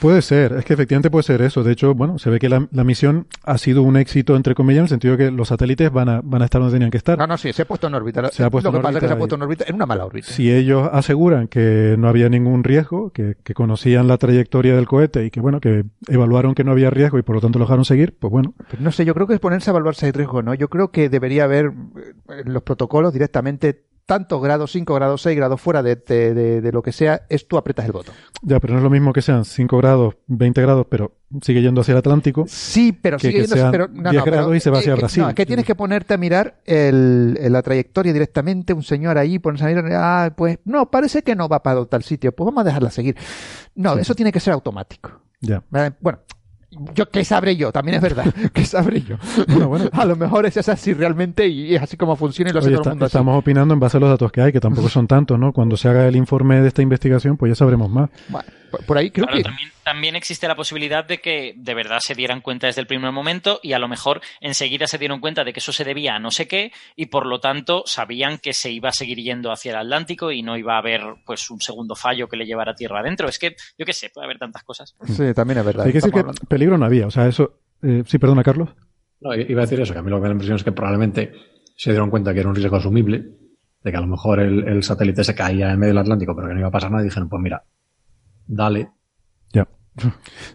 Puede 0.00 0.22
ser, 0.22 0.52
es 0.54 0.64
que 0.64 0.72
efectivamente 0.72 0.85
puede 1.10 1.22
ser 1.22 1.42
eso. 1.42 1.62
De 1.62 1.72
hecho, 1.72 1.94
bueno, 1.94 2.18
se 2.18 2.30
ve 2.30 2.38
que 2.38 2.48
la, 2.48 2.68
la 2.70 2.84
misión 2.84 3.26
ha 3.44 3.58
sido 3.58 3.82
un 3.82 3.96
éxito, 3.96 4.36
entre 4.36 4.54
comillas, 4.54 4.78
en 4.78 4.84
el 4.84 4.88
sentido 4.88 5.16
de 5.16 5.26
que 5.26 5.30
los 5.30 5.48
satélites 5.48 5.90
van 5.90 6.08
a, 6.08 6.20
van 6.22 6.42
a 6.42 6.44
estar 6.46 6.60
donde 6.60 6.74
tenían 6.74 6.90
que 6.90 6.98
estar. 6.98 7.18
No, 7.18 7.26
no, 7.26 7.36
sí, 7.36 7.52
se 7.52 7.62
ha 7.62 7.64
puesto 7.64 7.86
en 7.86 7.94
órbita. 7.94 8.28
Se 8.30 8.44
ha 8.44 8.50
puesto 8.50 8.70
Lo 8.70 8.78
que 8.78 8.82
pasa 8.82 8.98
es 8.98 9.02
que 9.02 9.08
se 9.08 9.14
ha 9.14 9.18
puesto 9.18 9.36
en 9.36 9.42
órbita 9.42 9.64
en 9.66 9.74
una 9.74 9.86
mala 9.86 10.04
órbita. 10.04 10.28
Si 10.28 10.52
ellos 10.52 10.88
aseguran 10.92 11.48
que 11.48 11.96
no 11.98 12.08
había 12.08 12.28
ningún 12.28 12.64
riesgo, 12.64 13.10
que, 13.10 13.36
que 13.42 13.54
conocían 13.54 14.08
la 14.08 14.18
trayectoria 14.18 14.76
del 14.76 14.86
cohete 14.86 15.24
y 15.24 15.30
que, 15.30 15.40
bueno, 15.40 15.60
que 15.60 15.84
evaluaron 16.08 16.54
que 16.54 16.64
no 16.64 16.72
había 16.72 16.90
riesgo 16.90 17.18
y 17.18 17.22
por 17.22 17.36
lo 17.36 17.40
tanto 17.40 17.58
lo 17.58 17.64
dejaron 17.64 17.84
seguir, 17.84 18.16
pues 18.18 18.30
bueno, 18.30 18.54
no 18.78 18.92
sé, 18.92 19.04
yo 19.04 19.14
creo 19.14 19.26
que 19.26 19.34
es 19.34 19.40
ponerse 19.40 19.70
a 19.70 19.72
evaluar 19.72 19.94
si 19.94 20.06
hay 20.06 20.12
riesgo, 20.12 20.42
¿no? 20.42 20.54
Yo 20.54 20.68
creo 20.68 20.90
que 20.90 21.08
debería 21.08 21.44
haber 21.44 21.66
eh, 21.66 22.42
los 22.44 22.62
protocolos 22.62 23.12
directamente 23.12 23.84
tantos 24.06 24.40
grados, 24.40 24.70
5 24.70 24.94
grados, 24.94 25.20
6 25.22 25.36
grados 25.36 25.60
fuera 25.60 25.82
de, 25.82 25.96
de- 25.96 26.32
de- 26.32 26.60
de 26.60 26.72
lo 26.72 26.80
que 26.80 26.92
sea, 26.92 27.22
es 27.28 27.46
tú 27.48 27.58
apretas 27.58 27.84
el 27.86 27.92
botón. 27.92 28.14
ya, 28.42 28.60
pero 28.60 28.74
no 28.74 28.78
es 28.78 28.84
lo 28.84 28.90
mismo 28.90 29.12
que 29.12 29.20
sean 29.20 29.44
5 29.44 29.76
grados, 29.78 30.14
20 30.28 30.62
grados, 30.62 30.86
pero 30.88 31.12
sigue 31.42 31.60
yendo 31.60 31.80
hacia 31.80 31.92
el 31.92 31.98
Atlántico. 31.98 32.44
Sí, 32.46 32.92
pero 32.92 33.16
Que- 33.18 33.26
sigue 33.32 33.46
que 33.48 33.68
pero, 33.72 33.88
no, 33.88 34.10
10 34.10 34.14
no, 34.20 34.24
pero, 34.24 34.36
grados 34.36 34.56
y 34.56 34.60
se 34.60 34.70
va 34.70 34.78
hacia 34.78 34.92
eh, 34.92 34.94
que- 34.94 35.00
Brasil. 35.00 35.22
No, 35.24 35.28
es 35.30 35.34
que 35.34 35.44
tienes 35.44 35.64
que 35.64 35.74
ponerte 35.74 36.14
a 36.14 36.16
mirar 36.18 36.60
el, 36.64 37.36
el- 37.40 37.52
la 37.52 37.62
trayectoria 37.62 38.12
directamente, 38.12 38.72
un 38.72 38.84
señor 38.84 39.18
ahí, 39.18 39.40
pones 39.40 39.60
a 39.62 39.66
mirar, 39.66 39.84
ah, 39.94 40.32
pues 40.36 40.60
no, 40.64 40.88
parece 40.90 41.22
que 41.22 41.34
no 41.34 41.48
va 41.48 41.62
para 41.62 41.84
tal 41.86 42.04
sitio, 42.04 42.30
pues 42.30 42.44
vamos 42.46 42.60
a 42.62 42.64
dejarla 42.64 42.90
seguir. 42.90 43.16
No, 43.74 43.94
Sí. 43.94 44.00
eso 44.02 44.14
tiene 44.14 44.30
que 44.30 44.38
ser 44.40 44.52
automático. 44.52 45.10
Ya. 45.40 45.62
Bueno, 45.68 45.94
Yo, 46.94 47.08
¿qué 47.08 47.24
sabré 47.24 47.56
yo? 47.56 47.72
También 47.72 47.96
es 47.96 48.02
verdad. 48.02 48.24
¿Qué 48.52 48.64
sabré 48.64 49.00
yo? 49.02 49.16
Bueno, 49.48 49.68
bueno. 49.68 49.90
A 49.92 50.04
lo 50.04 50.16
mejor 50.16 50.46
es 50.46 50.68
así 50.68 50.92
realmente 50.92 51.46
y 51.46 51.74
es 51.74 51.82
así 51.82 51.96
como 51.96 52.16
funciona 52.16 52.50
y 52.50 52.52
lo 52.52 52.58
hace 52.58 52.70
todo 52.70 52.82
el 52.82 52.88
mundo 52.90 53.06
así. 53.06 53.16
Estamos 53.16 53.38
opinando 53.38 53.74
en 53.74 53.80
base 53.80 53.96
a 53.96 54.00
los 54.00 54.10
datos 54.10 54.32
que 54.32 54.40
hay, 54.40 54.52
que 54.52 54.60
tampoco 54.60 54.88
son 54.88 55.06
tantos, 55.06 55.38
¿no? 55.38 55.52
Cuando 55.52 55.76
se 55.76 55.88
haga 55.88 56.06
el 56.06 56.16
informe 56.16 56.60
de 56.60 56.68
esta 56.68 56.82
investigación, 56.82 57.36
pues 57.36 57.50
ya 57.50 57.56
sabremos 57.56 57.90
más. 57.90 58.10
Bueno, 58.28 58.48
por 58.86 58.98
ahí 58.98 59.10
creo 59.10 59.26
que... 59.26 59.42
También, 59.42 59.70
también, 59.84 60.16
existe 60.16 60.48
la 60.48 60.54
posibilidad 60.54 61.04
de 61.04 61.18
que 61.18 61.54
de 61.56 61.74
verdad 61.74 61.98
se 62.00 62.14
dieran 62.14 62.40
cuenta 62.40 62.66
desde 62.66 62.80
el 62.80 62.86
primer 62.86 63.12
momento 63.12 63.60
y 63.62 63.72
a 63.72 63.78
lo 63.78 63.88
mejor 63.88 64.20
enseguida 64.40 64.86
se 64.86 64.98
dieron 64.98 65.20
cuenta 65.20 65.44
de 65.44 65.52
que 65.52 65.60
eso 65.60 65.72
se 65.72 65.84
debía 65.84 66.16
a 66.16 66.18
no 66.18 66.30
sé 66.30 66.48
qué 66.48 66.72
y 66.96 67.06
por 67.06 67.26
lo 67.26 67.40
tanto 67.40 67.82
sabían 67.86 68.38
que 68.38 68.52
se 68.52 68.70
iba 68.70 68.88
a 68.88 68.92
seguir 68.92 69.18
yendo 69.18 69.52
hacia 69.52 69.72
el 69.72 69.78
Atlántico 69.78 70.32
y 70.32 70.42
no 70.42 70.56
iba 70.56 70.74
a 70.74 70.78
haber 70.78 71.02
pues 71.24 71.50
un 71.50 71.60
segundo 71.60 71.94
fallo 71.94 72.28
que 72.28 72.36
le 72.36 72.46
llevara 72.46 72.72
a 72.72 72.74
tierra 72.74 73.00
adentro. 73.00 73.28
Es 73.28 73.38
que, 73.38 73.56
yo 73.78 73.86
qué 73.86 73.92
sé, 73.92 74.10
puede 74.10 74.26
haber 74.26 74.38
tantas 74.38 74.62
cosas. 74.62 74.94
Sí, 75.04 75.32
también 75.34 75.58
es 75.58 75.64
verdad. 75.64 75.86
Hay 75.86 75.92
que 75.92 75.98
decir 75.98 76.12
que 76.12 76.24
peligro 76.48 76.78
no 76.78 76.86
había. 76.86 77.06
O 77.06 77.10
sea, 77.10 77.26
eso... 77.26 77.60
Eh, 77.82 78.02
sí, 78.06 78.18
perdona, 78.18 78.42
Carlos. 78.42 78.70
No, 79.20 79.34
iba 79.34 79.62
a 79.62 79.64
decir 79.64 79.80
eso, 79.80 79.92
que 79.92 79.98
a 79.98 80.02
mí 80.02 80.10
lo 80.10 80.16
que 80.16 80.22
me 80.22 80.24
da 80.24 80.28
la 80.28 80.34
impresión 80.34 80.56
es 80.56 80.64
que 80.64 80.72
probablemente 80.72 81.32
se 81.76 81.90
dieron 81.90 82.10
cuenta 82.10 82.32
que 82.32 82.40
era 82.40 82.48
un 82.48 82.54
riesgo 82.54 82.76
asumible, 82.76 83.24
de 83.82 83.90
que 83.90 83.96
a 83.96 84.00
lo 84.00 84.06
mejor 84.06 84.40
el, 84.40 84.66
el 84.66 84.82
satélite 84.82 85.24
se 85.24 85.34
caía 85.34 85.70
en 85.70 85.78
medio 85.78 85.92
del 85.92 86.02
Atlántico, 86.02 86.34
pero 86.34 86.48
que 86.48 86.54
no 86.54 86.60
iba 86.60 86.68
a 86.68 86.72
pasar 86.72 86.90
nada, 86.90 87.02
y 87.02 87.06
dijeron, 87.06 87.28
pues 87.28 87.42
mira, 87.42 87.62
dale, 88.46 88.90
ya. 89.52 89.68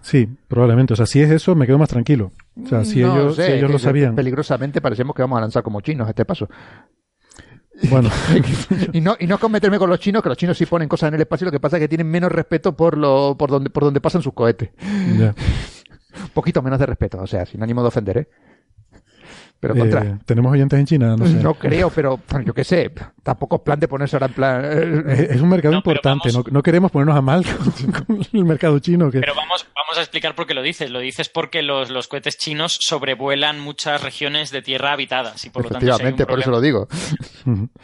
Sí, 0.02 0.28
probablemente. 0.48 0.94
O 0.94 0.96
sea, 0.96 1.06
si 1.06 1.22
es 1.22 1.32
eso, 1.32 1.56
me 1.56 1.66
quedo 1.66 1.78
más 1.78 1.90
tranquilo. 1.90 2.32
O 2.64 2.68
sea, 2.68 2.86
si 2.86 3.00
ellos, 3.00 3.36
si 3.36 3.44
ellos 3.44 3.72
lo 3.72 3.80
sabían. 3.80 4.16
Peligrosamente 4.16 4.82
parecemos 4.82 5.16
que 5.16 5.22
vamos 5.22 5.38
a 5.38 5.42
lanzar 5.42 5.64
como 5.64 5.82
chinos 5.82 6.08
a 6.08 6.12
este 6.12 6.26
paso. 6.26 6.48
Bueno. 7.90 8.10
y, 8.94 9.02
no, 9.02 9.16
y 9.20 9.28
no 9.28 9.40
cometerme 9.40 9.80
con 9.80 9.90
los 9.90 10.00
chinos, 10.00 10.22
que 10.22 10.30
los 10.30 10.38
chinos 10.38 10.58
sí 10.58 10.66
ponen 10.66 10.88
cosas 10.88 11.10
en 11.10 11.16
el 11.16 11.22
espacio, 11.22 11.46
lo 11.46 11.52
que 11.52 11.60
pasa 11.60 11.78
es 11.78 11.82
que 11.82 11.88
tienen 11.88 12.08
menos 12.08 12.32
respeto 12.32 12.76
por 12.76 12.98
lo, 12.98 13.36
por 13.38 13.50
donde, 13.50 13.70
por 13.70 13.84
donde 13.84 14.02
pasan 14.02 14.22
sus 14.22 14.34
cohetes. 14.34 14.70
Ya. 15.18 15.34
Un 16.24 16.30
poquito 16.34 16.62
menos 16.62 16.80
de 16.80 16.86
respeto, 16.86 17.20
o 17.22 17.28
sea, 17.28 17.46
sin 17.46 17.64
ánimo 17.64 17.82
de 17.82 17.88
ofender, 17.88 18.18
¿eh? 18.18 18.28
Pero 19.62 19.76
contra. 19.76 20.04
Eh, 20.04 20.18
¿Tenemos 20.26 20.52
oyentes 20.52 20.78
en 20.80 20.86
China? 20.88 21.16
No, 21.18 21.26
sé. 21.26 21.34
no 21.36 21.54
creo, 21.54 21.90
pero 21.92 22.20
yo 22.44 22.54
qué 22.54 22.64
sé. 22.64 22.92
Tampoco 23.24 23.58
es 23.58 23.62
plan 23.62 23.80
de 23.80 23.88
ponerse 23.88 24.16
ahora 24.16 24.26
en 24.26 24.34
plan. 24.34 24.66
Es, 25.10 25.20
es 25.30 25.40
un 25.42 25.48
mercado 25.50 25.72
No, 25.74 25.78
importante. 25.78 26.30
vamos- 26.32 26.48
No, 26.48 26.52
no 26.52 26.64
queremos 26.64 26.92
ponernos 26.92 27.16
a 27.16 27.22
mal 27.22 27.46
con, 28.08 28.18
con 28.18 28.28
el 28.34 28.44
mercado 28.46 28.80
chino. 28.80 29.12
Que... 29.12 29.20
Pero 29.20 29.36
vamos, 29.36 29.68
vamos 29.76 29.98
a 29.98 30.02
explicar 30.02 30.34
por 30.36 30.48
qué 30.48 30.56
lo 30.56 30.64
dices. 30.64 30.90
Lo 30.90 31.00
dices 31.00 31.30
porque 31.30 31.62
los, 31.62 31.92
los 31.92 32.08
cohetes 32.08 32.38
chinos 32.40 32.78
sobrevuelan 32.82 33.60
muchas 33.60 34.02
regiones 34.02 34.50
de 34.50 34.64
tierra 34.64 34.94
habitadas 34.94 35.46
y 35.46 35.52
por 35.52 35.64
lo 35.64 35.70
tanto 35.70 35.86
si 35.86 35.90
Efectivamente, 35.92 36.26
por 36.26 36.40
eso 36.40 36.50
lo 36.50 36.60
digo. 36.60 36.88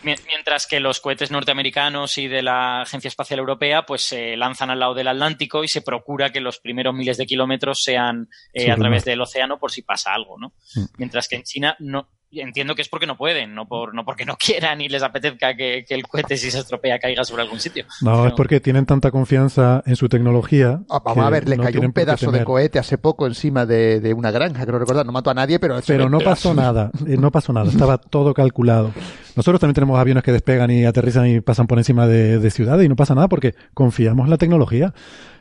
Mientras 0.01 0.67
que 0.67 0.79
los 0.79 0.99
cohetes 0.99 1.31
norteamericanos 1.31 2.17
y 2.17 2.27
de 2.27 2.41
la 2.41 2.81
Agencia 2.81 3.07
Espacial 3.07 3.39
Europea 3.39 3.85
pues 3.85 4.01
se 4.03 4.35
lanzan 4.37 4.69
al 4.69 4.79
lado 4.79 4.93
del 4.93 5.07
Atlántico 5.07 5.63
y 5.63 5.67
se 5.67 5.81
procura 5.81 6.31
que 6.31 6.41
los 6.41 6.59
primeros 6.59 6.93
miles 6.93 7.17
de 7.17 7.25
kilómetros 7.25 7.83
sean 7.83 8.29
eh, 8.53 8.71
a 8.71 8.75
través 8.75 9.05
del 9.05 9.21
océano 9.21 9.57
por 9.59 9.71
si 9.71 9.81
pasa 9.81 10.13
algo, 10.13 10.37
¿no? 10.39 10.53
Mm. 10.75 10.85
Mientras 10.97 11.27
que 11.27 11.35
en 11.35 11.43
China 11.43 11.66
no 11.79 12.07
entiendo 12.29 12.75
que 12.75 12.81
es 12.81 12.89
porque 12.89 13.07
no 13.07 13.15
pueden, 13.17 13.55
no 13.55 13.67
por 13.69 13.95
no 13.95 14.03
porque 14.03 14.25
no 14.25 14.35
quieran 14.35 14.81
y 14.81 14.89
les 14.89 15.01
apetezca 15.01 15.55
que, 15.55 15.85
que 15.87 15.95
el 15.95 16.05
cohete 16.05 16.35
si 16.35 16.51
se 16.51 16.59
estropea 16.59 16.99
caiga 16.99 17.23
sobre 17.23 17.41
algún 17.43 17.59
sitio. 17.59 17.85
No, 18.01 18.11
Pero- 18.17 18.27
es 18.27 18.33
porque 18.33 18.59
tienen 18.59 18.85
tanta 18.85 19.11
confianza 19.11 19.81
en 19.85 19.95
su 19.95 20.09
tecnología. 20.09 20.81
Ah, 20.89 21.01
vamos 21.03 21.25
a 21.25 21.29
ver, 21.29 21.47
le 21.47 21.55
no 21.55 21.63
cayó 21.63 21.79
un 21.79 21.93
pedazo 21.93 22.29
de 22.31 22.43
cohete 22.43 22.79
hace 22.79 22.97
poco 22.97 23.27
encima 23.27 23.65
de, 23.65 24.01
de 24.01 24.13
una 24.13 24.29
granja, 24.31 24.65
creo 24.65 24.77
recordar. 24.77 25.05
No 25.05 25.13
mató 25.13 25.29
a 25.29 25.33
nadie, 25.33 25.57
pero... 25.57 25.79
Pero 25.87 26.09
no 26.09 26.19
pasó 26.19 26.53
nada, 26.53 26.91
eh, 27.07 27.15
no 27.17 27.31
pasó 27.31 27.53
nada, 27.53 27.69
estaba 27.71 27.97
todo 27.97 28.33
calculado. 28.33 28.91
Nosotros 29.37 29.61
también 29.61 29.75
tenemos 29.75 29.97
aviones 29.97 30.21
que 30.23 30.33
despegan 30.33 30.69
y 30.69 30.83
aterrizan 30.85 31.27
y 31.27 31.39
pasan 31.39 31.65
por 31.67 31.77
encima 31.77 32.07
de, 32.07 32.39
de 32.39 32.51
ciudades 32.51 32.85
y 32.85 32.89
no 32.89 32.97
pasa 32.97 33.15
nada 33.15 33.29
porque 33.29 33.55
confiamos 33.73 34.25
en 34.25 34.31
la 34.31 34.37
tecnología. 34.37 34.93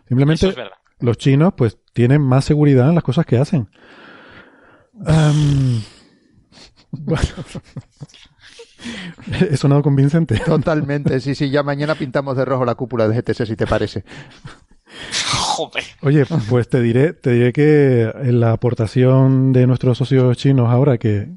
Simplemente 0.06 0.46
Eso 0.46 0.50
es 0.50 0.56
verdad. 0.56 0.76
los 1.00 1.18
chinos 1.18 1.52
pues 1.56 1.78
tienen 1.92 2.22
más 2.22 2.44
seguridad 2.44 2.88
en 2.88 2.94
las 2.94 3.02
cosas 3.04 3.26
que 3.26 3.38
hacen. 3.38 3.68
Am, 5.04 5.82
bueno. 6.90 7.28
He 9.50 9.56
sonado 9.56 9.82
convincente. 9.82 10.38
Totalmente, 10.38 11.20
sí, 11.20 11.34
sí. 11.34 11.50
Ya 11.50 11.62
mañana 11.62 11.94
pintamos 11.94 12.36
de 12.36 12.44
rojo 12.44 12.64
la 12.64 12.74
cúpula 12.74 13.08
de 13.08 13.20
GTC, 13.20 13.46
si 13.46 13.56
te 13.56 13.66
parece. 13.66 14.04
Joder. 15.56 15.84
Oye, 16.02 16.24
pues 16.48 16.68
te 16.68 16.80
diré, 16.80 17.12
te 17.12 17.32
diré 17.32 17.52
que 17.52 18.02
en 18.02 18.40
la 18.40 18.52
aportación 18.52 19.52
de 19.52 19.66
nuestros 19.66 19.98
socios 19.98 20.36
chinos 20.36 20.70
ahora 20.70 20.98
que, 20.98 21.28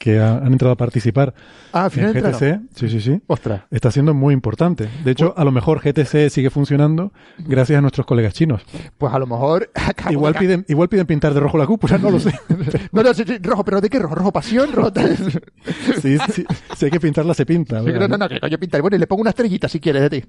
que 0.00 0.18
ha- 0.18 0.38
han 0.38 0.52
entrado 0.52 0.72
a 0.72 0.76
participar 0.78 1.34
Ah, 1.72 1.80
al 1.82 1.84
en 1.86 1.90
final 1.90 2.16
entraron. 2.16 2.40
GTC, 2.40 2.60
sí, 2.74 2.88
sí, 2.88 3.00
sí, 3.02 3.20
Ostras. 3.26 3.60
está 3.70 3.90
siendo 3.90 4.14
muy 4.14 4.32
importante. 4.32 4.88
De 5.04 5.10
hecho, 5.10 5.34
a 5.36 5.44
lo 5.44 5.52
mejor 5.52 5.80
GTC 5.82 6.30
sigue 6.30 6.48
funcionando 6.48 7.12
gracias 7.38 7.78
a 7.78 7.82
nuestros 7.82 8.06
colegas 8.06 8.32
chinos. 8.32 8.62
Pues 8.96 9.12
a 9.12 9.18
lo 9.18 9.26
mejor... 9.26 9.70
Igual 10.10 10.32
de- 10.32 10.38
piden, 10.38 10.64
igual 10.68 10.88
piden 10.88 11.06
pintar 11.06 11.34
de 11.34 11.40
rojo 11.40 11.58
la 11.58 11.66
cúpula, 11.66 11.98
no 11.98 12.10
lo 12.10 12.18
sé. 12.18 12.32
No, 12.92 13.02
no, 13.02 13.12
sí, 13.14 13.24
sí, 13.26 13.38
rojo, 13.42 13.62
pero 13.64 13.80
¿de 13.82 13.88
qué 13.90 13.98
rojo? 13.98 14.14
¿Rojo 14.14 14.32
pasión? 14.32 14.72
¿Rojo? 14.72 14.90
Sí, 16.00 16.16
sí, 16.32 16.44
si 16.76 16.84
hay 16.86 16.90
que 16.90 16.98
pintarla, 16.98 17.34
se 17.34 17.44
pinta. 17.44 17.82
Sí, 17.84 17.92
no, 17.92 18.08
no, 18.08 18.16
no, 18.16 18.28
que 18.28 18.40
coño 18.40 18.58
pintar. 18.58 18.80
Bueno, 18.80 18.96
y 18.96 18.98
le 18.98 19.06
pongo 19.06 19.20
una 19.20 19.30
estrellita 19.30 19.68
si 19.68 19.78
quieres 19.80 20.02
de 20.08 20.10
ti. 20.22 20.24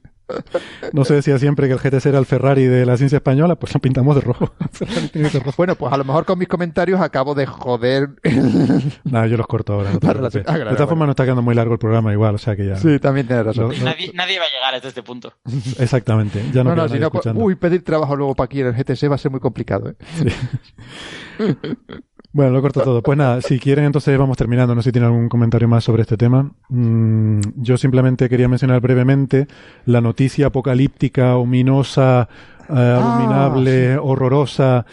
No 0.92 1.06
se 1.06 1.14
decía 1.16 1.40
siempre 1.40 1.68
que 1.68 1.74
el 1.74 1.80
GTC 1.80 2.06
era 2.08 2.20
el 2.20 2.26
Ferrari 2.26 2.66
de 2.66 2.86
la 2.86 2.98
ciencia 2.98 3.16
española, 3.18 3.56
pues 3.56 3.74
lo 3.74 3.80
pintamos 3.80 4.16
de 4.16 4.22
rojo. 4.22 4.54
Ser 4.74 5.44
rojo. 5.44 5.54
Bueno, 5.58 5.76
pues 5.76 5.94
a 5.94 5.98
lo 5.98 6.04
mejor 6.04 6.26
con 6.26 6.38
mis 6.38 6.48
comentarios 6.50 7.00
acabo 7.00 7.34
de 7.36 7.46
joder. 7.46 8.10
Nada, 9.06 9.28
yo 9.28 9.38
los 9.38 9.48
corto 9.48 9.61
ahora. 9.70 9.92
no 9.92 10.00
te 10.00 10.08
La 10.08 10.14
preocupes. 10.14 10.34
relación- 10.34 10.44
ah, 10.48 10.54
claro, 10.56 10.70
de 10.72 10.76
todas 10.76 10.90
formas, 10.90 11.06
no 11.08 11.12
está 11.12 11.24
quedando 11.24 11.42
muy 11.42 11.56
largo 11.56 11.74
el 11.74 11.80
programa 11.80 12.12
igual, 12.14 12.36
o 12.36 12.38
sea 12.38 12.56
que 12.56 12.66
ya. 12.68 12.76
Sí, 12.76 13.00
también 13.00 13.28
tienes 13.28 13.46
razón. 13.46 13.70
Nadie, 13.84 14.12
nadie 14.14 14.40
va 14.40 14.46
a 14.46 14.50
llegar 14.54 14.76
hasta 14.76 14.88
este 14.88 15.04
punto. 15.04 15.34
exactamente. 15.80 16.44
Ya 16.54 16.64
no, 16.64 16.72
si 16.88 16.90
pues, 16.98 17.02
escuchando. 17.04 17.44
uy, 17.44 17.56
pedir 17.56 17.84
trabajo 17.84 18.16
luego 18.16 18.36
para 18.36 18.46
aquí 18.46 18.62
en 18.62 18.68
el 18.68 18.74
GTC 18.74 19.10
va 19.10 19.16
a 19.16 19.18
ser 19.18 19.32
muy 19.32 19.40
complicado. 19.40 19.90
¿eh? 19.90 19.96
Bueno, 22.34 22.52
lo 22.52 22.62
corto 22.62 22.82
todo. 22.82 23.04
Pues 23.04 23.18
nada, 23.18 23.42
si 23.42 23.60
quieren, 23.60 23.84
entonces 23.84 24.18
vamos 24.18 24.38
terminando. 24.38 24.74
No 24.74 24.82
sé 24.82 24.88
si 24.90 24.92
tienen 24.94 25.10
algún 25.12 25.28
comentario 25.28 25.68
más 25.68 25.84
sobre 25.84 26.04
este 26.04 26.16
tema. 26.16 26.50
Mm, 26.70 27.42
yo 27.58 27.76
simplemente 27.78 28.30
quería 28.30 28.48
mencionar 28.48 28.80
brevemente 28.80 29.48
la 29.86 30.00
noticia 30.00 30.48
apocalíptica, 30.48 31.36
ominosa, 31.36 32.30
eh, 32.70 32.74
Ah, 32.74 32.96
abominable, 33.02 33.98
horrorosa 33.98 34.86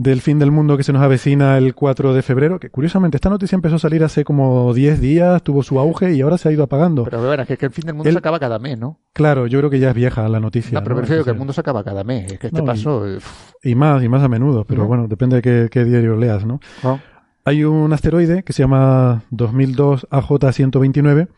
del 0.00 0.20
fin 0.20 0.38
del 0.38 0.52
mundo 0.52 0.76
que 0.76 0.84
se 0.84 0.92
nos 0.92 1.02
avecina 1.02 1.58
el 1.58 1.74
4 1.74 2.14
de 2.14 2.22
febrero. 2.22 2.60
Que 2.60 2.70
curiosamente, 2.70 3.16
esta 3.16 3.30
noticia 3.30 3.56
empezó 3.56 3.74
a 3.74 3.78
salir 3.80 4.04
hace 4.04 4.24
como 4.24 4.72
10 4.72 5.00
días, 5.00 5.42
tuvo 5.42 5.64
su 5.64 5.80
auge 5.80 6.14
y 6.14 6.20
ahora 6.20 6.38
se 6.38 6.48
ha 6.48 6.52
ido 6.52 6.62
apagando. 6.62 7.02
Pero 7.04 7.26
bueno, 7.26 7.42
es 7.48 7.58
que, 7.58 7.66
el 7.66 7.72
fin 7.72 7.84
del 7.84 7.94
mundo 7.96 8.08
El- 8.08 8.14
se 8.14 8.18
acaba 8.20 8.38
cada 8.38 8.60
mes, 8.60 8.78
¿no? 8.78 9.00
claro, 9.12 9.48
yo 9.48 9.58
creo 9.58 9.70
que 9.70 9.80
ya 9.80 9.88
es 9.88 9.94
vieja 9.96 10.28
la 10.28 10.38
noticia. 10.38 10.78
No, 10.78 10.84
pero 10.84 10.94
¿no? 10.94 11.00
prefiero 11.00 11.24
que 11.24 11.30
el 11.30 11.36
mundo 11.36 11.52
se 11.52 11.60
acaba 11.60 11.82
cada 11.82 12.04
mes. 12.04 12.32
Es 12.32 12.38
que 12.38 12.46
este 12.46 12.60
No, 12.60 12.64
paso. 12.66 13.08
eh, 13.08 13.18
Y 13.64 13.74
más, 13.74 14.02
y 14.04 14.08
más 14.08 14.22
a 14.22 14.28
menudo, 14.28 14.64
pero 14.64 14.86
bueno, 14.86 15.08
depende 15.08 15.36
de 15.36 15.42
qué, 15.42 15.68
qué 15.68 15.84
diario 15.84 16.16
leas, 16.16 16.44
¿no? 16.46 16.60
ah. 16.84 16.98
Hay 17.44 17.64
un 17.64 17.92
asteroide 17.92 18.42
que 18.44 18.52
se 18.52 18.62
llama 18.62 19.22
2002 19.30 20.06
AJ129 20.10 21.28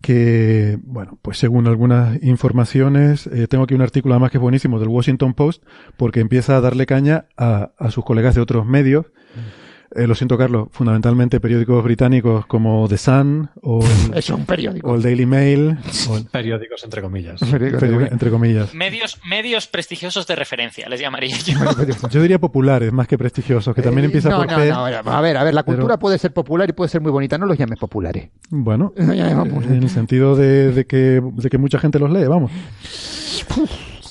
que, 0.00 0.78
bueno, 0.82 1.18
pues 1.22 1.38
según 1.38 1.66
algunas 1.66 2.22
informaciones, 2.22 3.26
eh, 3.26 3.46
tengo 3.48 3.64
aquí 3.64 3.74
un 3.74 3.82
artículo 3.82 4.14
además 4.14 4.30
que 4.30 4.38
es 4.38 4.42
buenísimo 4.42 4.78
del 4.78 4.88
Washington 4.88 5.34
Post 5.34 5.64
porque 5.96 6.20
empieza 6.20 6.56
a 6.56 6.60
darle 6.60 6.86
caña 6.86 7.26
a, 7.36 7.72
a 7.78 7.90
sus 7.90 8.04
colegas 8.04 8.34
de 8.34 8.40
otros 8.40 8.66
medios. 8.66 9.06
Eh, 9.96 10.06
lo 10.06 10.14
siento, 10.14 10.36
Carlos, 10.36 10.68
fundamentalmente 10.72 11.40
periódicos 11.40 11.82
británicos 11.82 12.46
como 12.46 12.86
The 12.88 12.98
Sun 12.98 13.48
o 13.62 13.80
el, 13.84 14.14
Es 14.18 14.28
un 14.30 14.44
periódico. 14.44 14.90
o 14.90 14.94
el 14.96 15.02
Daily 15.02 15.26
Mail, 15.26 15.78
o 16.08 16.16
el- 16.18 16.24
periódicos 16.26 16.84
entre 16.84 17.02
comillas. 17.02 17.40
periódico- 17.42 18.08
entre 18.12 18.30
comillas. 18.30 18.74
Medios, 18.74 19.18
medios 19.28 19.66
prestigiosos 19.66 20.26
de 20.26 20.36
referencia, 20.36 20.88
les 20.88 21.00
llamaría 21.00 21.36
yo. 21.38 21.54
Yo 22.10 22.22
diría 22.22 22.38
populares 22.38 22.92
más 22.92 23.08
que 23.08 23.16
prestigiosos, 23.18 23.74
que 23.74 23.82
también 23.82 24.04
Eh, 24.04 24.06
empieza 24.06 24.28
no, 24.30 24.38
por 24.38 24.50
no, 24.50 24.56
P. 24.56 24.68
no, 24.68 24.84
a 24.86 25.20
ver, 25.20 25.36
a 25.36 25.44
ver, 25.44 25.54
la 25.54 25.62
pero- 25.64 25.76
cultura 25.78 25.98
puede 25.98 26.18
ser 26.18 26.32
popular 26.32 26.68
y 26.68 26.72
puede 26.72 26.88
ser 26.90 27.00
muy 27.00 27.10
bonita, 27.10 27.38
no 27.38 27.46
los 27.46 27.56
llames 27.58 27.78
populares. 27.78 28.28
Bueno, 28.50 28.92
No 28.96 29.14
llames 29.14 29.34
populares. 29.48 29.70
en 29.76 29.82
el 29.82 29.88
sentido 29.90 30.36
de, 30.36 30.72
de 30.72 30.86
que, 30.86 31.22
de 31.22 31.48
que 31.50 31.58
mucha 31.58 31.78
gente 31.78 31.98
los 31.98 32.10
lee, 32.10 32.24
vamos. 32.26 32.50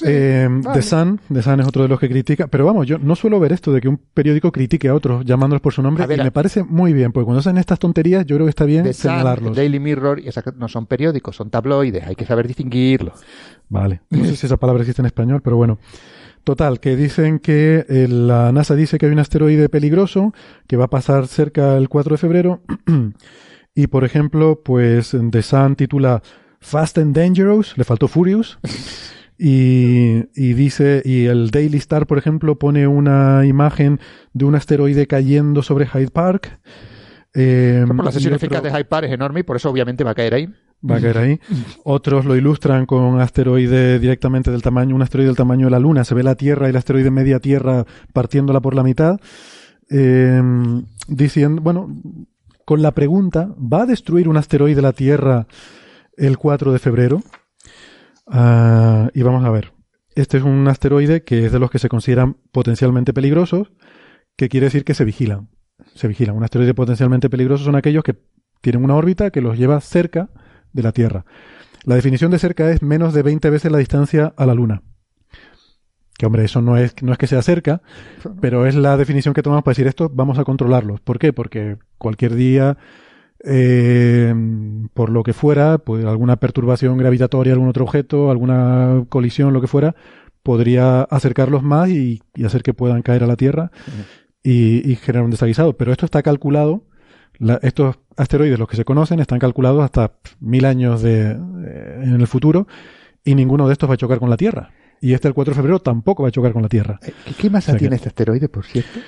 Eh, 0.06 0.48
vale. 0.50 0.80
The 0.80 0.82
Sun, 0.82 1.20
The 1.32 1.42
Sun 1.42 1.60
es 1.60 1.68
otro 1.68 1.84
de 1.84 1.90
los 1.90 2.00
que 2.00 2.10
critica, 2.10 2.48
pero 2.48 2.66
vamos, 2.66 2.88
yo 2.88 2.98
no 2.98 3.16
suelo 3.16 3.40
ver 3.40 3.52
esto 3.54 3.72
de 3.72 3.82
que 3.82 3.88
un 3.88 3.98
periódico 3.98 4.52
critique 4.52 4.88
a 4.88 4.96
otros 4.96 5.26
llamándolos 5.26 5.62
por 5.62 5.74
su 5.74 5.82
nombre 5.82 6.06
ver, 6.06 6.20
y 6.20 6.24
me 6.24 6.32
parece 6.32 6.64
muy 6.64 6.94
bien, 6.94 7.12
porque 7.12 7.26
cuando 7.26 7.40
hacen 7.40 7.58
estas 7.58 7.80
tonterías 7.80 8.26
yo 8.26 8.36
creo 8.36 8.46
que 8.46 8.52
está 8.52 8.66
bien 8.66 8.84
The 8.84 8.94
Sun, 8.94 9.12
señalarlos. 9.12 9.56
Daily 9.56 9.80
Mirror, 9.80 10.20
y 10.20 10.28
esas 10.28 10.44
no 10.56 10.68
son 10.68 10.86
periódicos, 10.86 11.36
son 11.36 11.50
tabloides, 11.50 12.06
hay 12.06 12.16
que 12.16 12.26
saber 12.26 12.48
distinguirlos. 12.48 13.14
Vale, 13.70 14.02
no 14.10 14.26
sé 14.26 14.36
si 14.36 14.46
esa 14.46 14.58
palabra 14.58 14.82
existe 14.82 15.02
en 15.02 15.08
español, 15.08 15.42
pero 15.44 15.58
bueno. 15.58 15.80
Total, 16.46 16.80
que 16.80 16.96
dicen 16.96 17.40
que 17.40 17.88
eh, 17.90 18.08
la 18.08 18.52
NASA 18.52 18.76
dice 18.76 19.00
que 19.00 19.08
hay 19.08 19.12
un 19.12 19.18
asteroide 19.18 19.68
peligroso 19.68 20.32
que 20.68 20.78
va 20.78 20.86
a 20.86 20.90
pasar 20.92 21.26
cerca 21.26 21.76
el 21.76 21.90
4 21.90 22.14
de 22.14 22.18
febrero. 22.20 22.62
y 23.76 23.88
por 23.88 24.04
ejemplo, 24.04 24.62
pues 24.64 25.18
The 25.32 25.42
Sun 25.42 25.76
titula 25.76 26.22
Fast 26.60 27.00
and 27.00 27.16
Dangerous, 27.16 27.76
le 27.78 27.84
faltó 27.84 28.08
Furious. 28.08 28.60
Y, 29.38 30.24
y 30.34 30.54
dice, 30.54 31.02
y 31.04 31.26
el 31.26 31.50
Daily 31.52 31.78
Star, 31.78 32.08
por 32.08 32.18
ejemplo, 32.18 32.58
pone 32.58 32.88
una 32.88 33.46
imagen 33.46 34.00
de 34.34 34.46
un 34.46 34.56
asteroide 34.56 35.08
cayendo 35.08 35.62
sobre 35.62 35.86
Hyde 35.88 36.10
Park. 36.12 36.60
Eh, 37.34 37.84
Por 37.86 38.06
la 38.06 38.12
sesión 38.14 38.34
otro- 38.34 38.46
eficaz 38.48 38.64
de 38.64 38.70
Hyde 38.72 38.86
Park 38.86 39.08
es 39.08 39.14
enorme 39.14 39.42
y 39.42 39.44
por 39.44 39.58
eso 39.58 39.70
obviamente 39.70 40.04
va 40.06 40.12
a 40.12 40.16
caer 40.16 40.34
ahí. 40.36 40.48
va 40.90 40.96
a 40.98 41.02
caer 41.02 41.18
ahí. 41.18 41.40
Otros 41.84 42.24
lo 42.26 42.36
ilustran 42.38 42.86
con 42.86 43.02
un 43.04 43.20
asteroide 43.20 44.00
directamente 44.00 44.52
del 44.52 44.62
tamaño, 44.62 44.96
un 44.96 45.02
asteroide 45.02 45.28
del 45.28 45.36
tamaño 45.36 45.66
de 45.68 45.72
la 45.72 45.80
Luna. 45.80 46.06
Se 46.06 46.16
ve 46.16 46.24
la 46.24 46.36
Tierra 46.36 46.68
y 46.68 46.70
el 46.70 46.78
asteroide 46.78 47.12
media 47.12 47.40
Tierra 47.40 47.84
partiéndola 48.14 48.62
por 48.62 48.74
la 48.74 48.84
mitad. 48.84 49.20
Eh, 49.90 50.42
diciendo, 51.10 51.62
bueno, 51.62 51.90
con 52.64 52.82
la 52.82 52.92
pregunta, 52.92 53.54
¿va 53.60 53.82
a 53.84 53.86
destruir 53.86 54.30
un 54.30 54.38
asteroide 54.38 54.82
la 54.82 54.94
Tierra 54.94 55.46
el 56.18 56.38
4 56.38 56.72
de 56.72 56.80
febrero? 56.80 57.22
Ah, 58.28 59.10
y 59.14 59.22
vamos 59.22 59.46
a 59.46 59.50
ver. 59.50 59.74
Este 60.16 60.38
es 60.38 60.44
un 60.44 60.68
asteroide 60.68 61.24
que 61.24 61.46
es 61.46 61.52
de 61.52 61.60
los 61.60 61.70
que 61.70 61.80
se 61.80 61.90
consideran 61.90 62.38
potencialmente 62.52 63.14
peligrosos, 63.14 63.72
que 64.38 64.50
quiere 64.50 64.68
decir 64.68 64.84
que 64.84 64.94
se 64.94 65.06
vigilan. 65.06 65.50
Se 65.94 66.08
vigilan. 66.08 66.36
Un 66.36 66.44
asteroide 66.44 66.74
potencialmente 66.74 67.30
peligroso 67.30 67.66
son 67.66 67.76
aquellos 67.76 68.04
que 68.04 68.16
tienen 68.62 68.84
una 68.84 68.96
órbita 68.96 69.32
que 69.32 69.42
los 69.42 69.58
lleva 69.58 69.80
cerca 69.82 70.30
de 70.74 70.84
la 70.84 70.92
Tierra. 70.92 71.26
La 71.84 71.96
definición 71.96 72.32
de 72.32 72.40
cerca 72.40 72.72
es 72.72 72.82
menos 72.82 73.14
de 73.14 73.22
20 73.22 73.50
veces 73.50 73.72
la 73.72 73.78
distancia 73.78 74.34
a 74.38 74.46
la 74.46 74.56
Luna. 74.56 74.82
Que 76.18 76.26
hombre, 76.26 76.46
eso 76.46 76.62
no 76.62 76.78
es, 76.78 76.96
no 77.04 77.12
es 77.12 77.18
que 77.18 77.28
sea 77.28 77.42
cerca, 77.42 77.82
pero 78.40 78.66
es 78.66 78.76
la 78.76 78.96
definición 78.96 79.34
que 79.34 79.44
tomamos 79.44 79.64
para 79.64 79.74
decir 79.74 79.88
esto, 79.88 80.10
vamos 80.10 80.40
a 80.40 80.46
controlarlos. 80.46 81.02
¿Por 81.02 81.20
qué? 81.20 81.34
Porque 81.34 81.78
cualquier 81.98 82.36
día, 82.36 82.78
eh, 83.46 84.34
por 84.94 85.10
lo 85.10 85.24
que 85.24 85.34
fuera, 85.34 85.78
pues 85.78 86.06
alguna 86.06 86.38
perturbación 86.38 86.98
gravitatoria, 86.98 87.54
algún 87.54 87.70
otro 87.70 87.84
objeto, 87.84 88.32
alguna 88.32 89.06
colisión, 89.10 89.54
lo 89.54 89.62
que 89.62 89.68
fuera, 89.68 89.96
podría 90.44 91.04
acercarlos 91.04 91.64
más 91.64 91.90
y, 91.90 92.22
hacer 92.44 92.64
que 92.64 92.74
puedan 92.74 93.02
caer 93.02 93.24
a 93.24 93.28
la 93.28 93.36
Tierra 93.36 93.72
y, 94.44 94.96
generar 95.02 95.26
un 95.26 95.32
desaguisado. 95.32 95.78
Pero 95.78 95.92
esto 95.92 96.06
está 96.06 96.24
calculado, 96.24 96.84
estos 97.62 97.98
asteroides, 98.18 98.60
los 98.60 98.68
que 98.68 98.78
se 98.78 98.86
conocen, 98.86 99.20
están 99.20 99.40
calculados 99.40 99.84
hasta 99.84 100.14
mil 100.40 100.66
años 100.66 101.02
de, 101.02 101.32
en 101.32 102.18
el 102.20 102.28
futuro 102.28 102.68
y 103.24 103.36
ninguno 103.36 103.68
de 103.68 103.74
estos 103.74 103.90
va 103.90 103.96
a 103.96 103.98
chocar 103.98 104.20
con 104.20 104.30
la 104.30 104.38
Tierra. 104.38 104.72
Y 105.02 105.14
este 105.14 105.28
el 105.28 105.34
4 105.34 105.52
de 105.52 105.56
febrero 105.56 105.80
tampoco 105.80 106.24
va 106.24 106.30
a 106.30 106.32
chocar 106.32 106.54
con 106.54 106.62
la 106.62 106.70
Tierra. 106.70 107.00
Eh, 107.04 107.14
¿Qué 107.38 107.50
masa 107.50 107.76
tiene 107.76 107.96
este 107.96 108.10
asteroide, 108.10 108.48
por 108.50 108.66
cierto? 108.66 109.00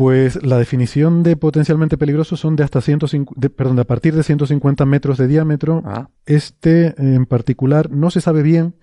Pues 0.00 0.42
la 0.42 0.56
definición 0.56 1.22
de 1.22 1.36
potencialmente 1.36 1.98
peligroso 1.98 2.34
son 2.34 2.56
de 2.56 2.64
hasta 2.64 2.80
150, 2.80 3.50
perdón, 3.50 3.76
de 3.76 3.82
a 3.82 3.84
partir 3.84 4.14
de 4.14 4.22
150 4.22 4.86
metros 4.86 5.18
de 5.18 5.28
diámetro. 5.28 5.82
Ah. 5.84 6.08
Este 6.24 6.94
en 6.96 7.26
particular 7.26 7.90
no 7.90 8.10
se 8.10 8.22
sabe 8.22 8.42
bien. 8.42 8.76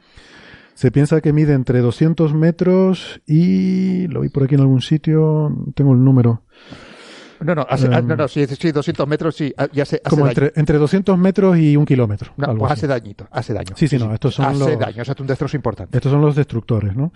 Se 0.76 0.91
piensa 0.91 1.19
que 1.19 1.34
mide 1.34 1.53
entre 1.53 1.80
200 1.80 2.35
metros 2.35 3.19
y 3.26 4.06
lo 4.10 4.22
vi 4.22 4.30
por 4.30 4.44
aquí 4.44 4.53
en 4.53 4.61
algún 4.61 4.81
sitio, 4.81 5.52
tengo 5.73 5.94
el 5.94 6.03
número. 6.03 6.44
No, 7.40 7.56
no, 7.56 7.66
hace, 7.70 7.88
no, 7.88 8.02
no, 8.02 8.28
sí, 8.28 8.46
sí, 8.48 8.72
200 8.72 9.08
metros, 9.08 9.36
sí, 9.36 9.54
ah, 9.58 9.68
ya 9.72 9.84
hace 9.84 10.02
Como 10.02 10.28
entre, 10.28 10.52
entre 10.56 10.78
200 10.78 11.18
metros 11.18 11.58
y 11.58 11.76
un 11.76 11.86
kilómetro. 11.86 12.34
No, 12.38 12.56
pues 12.56 12.72
hace 12.72 12.88
dañito, 12.88 13.28
hace 13.32 13.54
daño. 13.54 13.76
Sí, 13.76 13.88
sí, 13.88 13.98
no, 13.98 14.14
estos 14.14 14.36
son 14.36 14.46
hace 14.46 14.60
los... 14.60 14.68
Hace 14.70 14.78
daño, 14.78 15.02
o 15.02 15.06
sea, 15.06 15.14
es 15.14 15.20
un 15.20 15.28
destrozo 15.28 15.56
importante. 15.56 15.98
Estos 15.98 16.12
son 16.12 16.22
los 16.22 16.36
destructores, 16.36 16.96
¿no? 16.96 17.12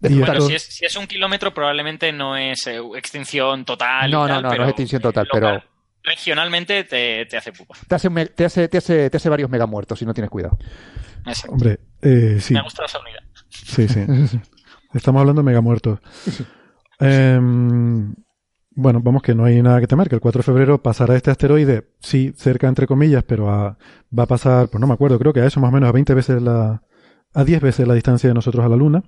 bueno, 0.00 0.40
si, 0.40 0.54
es, 0.54 0.62
si, 0.62 0.84
es, 0.84 0.96
un 0.96 1.06
kilómetro 1.06 1.54
probablemente 1.54 2.12
no 2.12 2.36
es 2.36 2.66
eh, 2.66 2.80
extinción 2.96 3.64
total. 3.64 4.10
No, 4.10 4.26
no, 4.26 4.42
no, 4.42 4.50
no 4.50 4.62
es 4.64 4.68
extinción 4.68 5.00
total, 5.00 5.26
pero... 5.32 5.62
Regionalmente 6.04 6.82
te, 6.82 7.26
te 7.26 7.36
hace 7.36 7.52
pupa. 7.52 7.76
Te 7.86 7.94
hace, 7.94 8.10
te, 8.10 8.44
hace, 8.44 8.66
te, 8.66 8.78
hace, 8.78 9.08
te 9.08 9.16
hace 9.16 9.28
varios 9.28 9.48
megamuertos 9.48 9.96
si 9.96 10.04
no 10.04 10.12
tienes 10.12 10.30
cuidado. 10.30 10.58
Exacto. 11.24 11.52
Hombre, 11.52 11.78
eh, 12.02 12.38
sí. 12.40 12.54
Me 12.54 12.62
gusta 12.62 12.84
esa 12.84 12.98
unidad. 12.98 13.20
Sí, 13.48 13.86
sí. 13.86 14.00
Estamos 14.94 15.20
hablando 15.20 15.42
de 15.42 15.46
megamuertos. 15.46 16.00
Eh, 16.98 17.38
bueno, 18.74 19.00
vamos 19.02 19.22
que 19.22 19.34
no 19.34 19.44
hay 19.44 19.60
nada 19.62 19.80
que 19.80 19.86
temer, 19.86 20.08
que 20.08 20.14
el 20.14 20.20
4 20.20 20.40
de 20.40 20.44
febrero 20.44 20.82
pasará 20.82 21.16
este 21.16 21.30
asteroide, 21.30 21.88
sí, 22.00 22.32
cerca 22.36 22.68
entre 22.68 22.86
comillas, 22.86 23.24
pero 23.24 23.44
va 23.46 23.76
a 24.22 24.26
pasar, 24.26 24.68
pues 24.68 24.80
no 24.80 24.86
me 24.86 24.94
acuerdo, 24.94 25.18
creo 25.18 25.32
que 25.32 25.40
a 25.40 25.46
eso 25.46 25.60
más 25.60 25.70
o 25.70 25.72
menos 25.72 25.88
a 25.88 25.92
20 25.92 26.14
veces 26.14 26.42
la, 26.42 26.82
a 27.34 27.44
10 27.44 27.60
veces 27.60 27.86
la 27.86 27.94
distancia 27.94 28.28
de 28.28 28.34
nosotros 28.34 28.64
a 28.64 28.68
la 28.68 28.76
Luna. 28.76 29.02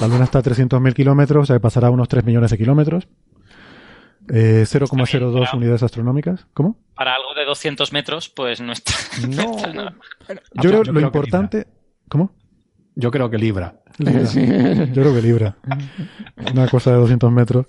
La 0.00 0.08
Luna 0.08 0.24
está 0.24 0.40
a 0.40 0.42
300.000 0.42 0.92
kilómetros, 0.94 1.42
o 1.44 1.46
sea, 1.46 1.58
pasará 1.60 1.88
a 1.88 1.90
unos 1.90 2.08
3 2.08 2.24
millones 2.24 2.50
de 2.50 2.58
kilómetros. 2.58 3.08
Eh, 4.28 4.64
0,02 4.66 5.54
unidades 5.54 5.82
astronómicas. 5.82 6.46
¿Cómo? 6.54 6.78
Para 6.94 7.14
algo 7.14 7.34
de 7.34 7.44
200 7.44 7.92
metros, 7.92 8.28
pues 8.28 8.60
no 8.60 8.72
está. 8.72 8.92
No. 9.28 9.56
Yo 10.62 10.70
creo 10.70 10.84
lo 10.84 11.00
importante. 11.00 11.66
¿Cómo? 12.08 12.32
Yo 12.96 13.10
creo 13.10 13.28
que 13.28 13.38
libra. 13.38 13.80
Yo 13.98 15.02
creo 15.02 15.14
que 15.14 15.22
libra. 15.22 15.56
Una 16.52 16.68
cosa 16.68 16.92
de 16.92 16.96
200 16.98 17.32
metros. 17.32 17.66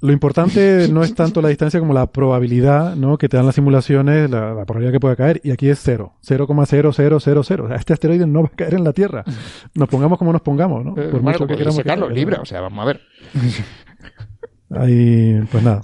Lo 0.00 0.12
importante 0.12 0.88
no 0.90 1.02
es 1.02 1.14
tanto 1.14 1.40
la 1.40 1.48
distancia 1.48 1.78
como 1.78 1.92
la 1.92 2.06
probabilidad 2.06 2.96
¿no? 2.96 3.16
que 3.18 3.28
te 3.28 3.36
dan 3.36 3.46
las 3.46 3.54
simulaciones, 3.54 4.30
la, 4.30 4.64
probabilidad 4.64 4.92
que 4.92 5.00
pueda 5.00 5.16
caer. 5.16 5.40
Y 5.44 5.50
aquí 5.52 5.68
es 5.68 5.80
cero. 5.82 6.14
0,0000. 6.26 7.26
O 7.26 7.32
sea, 7.42 7.76
este 7.76 7.92
asteroide 7.92 8.26
no 8.26 8.42
va 8.42 8.48
a 8.52 8.56
caer 8.56 8.74
en 8.74 8.84
la 8.84 8.92
Tierra. 8.92 9.24
Nos 9.74 9.88
pongamos 9.88 10.18
como 10.18 10.32
nos 10.32 10.42
pongamos, 10.42 10.84
¿no? 10.84 11.00
Eh, 11.00 11.08
Por 11.08 11.22
mucho 11.22 11.46
que 11.46 11.56
queramos. 11.56 11.80
Carlos, 11.84 12.12
libra. 12.12 12.40
O 12.40 12.44
sea, 12.44 12.60
vamos 12.60 12.82
a 12.82 12.86
ver. 12.86 13.00
Ahí, 14.70 15.40
pues 15.50 15.62
nada. 15.62 15.82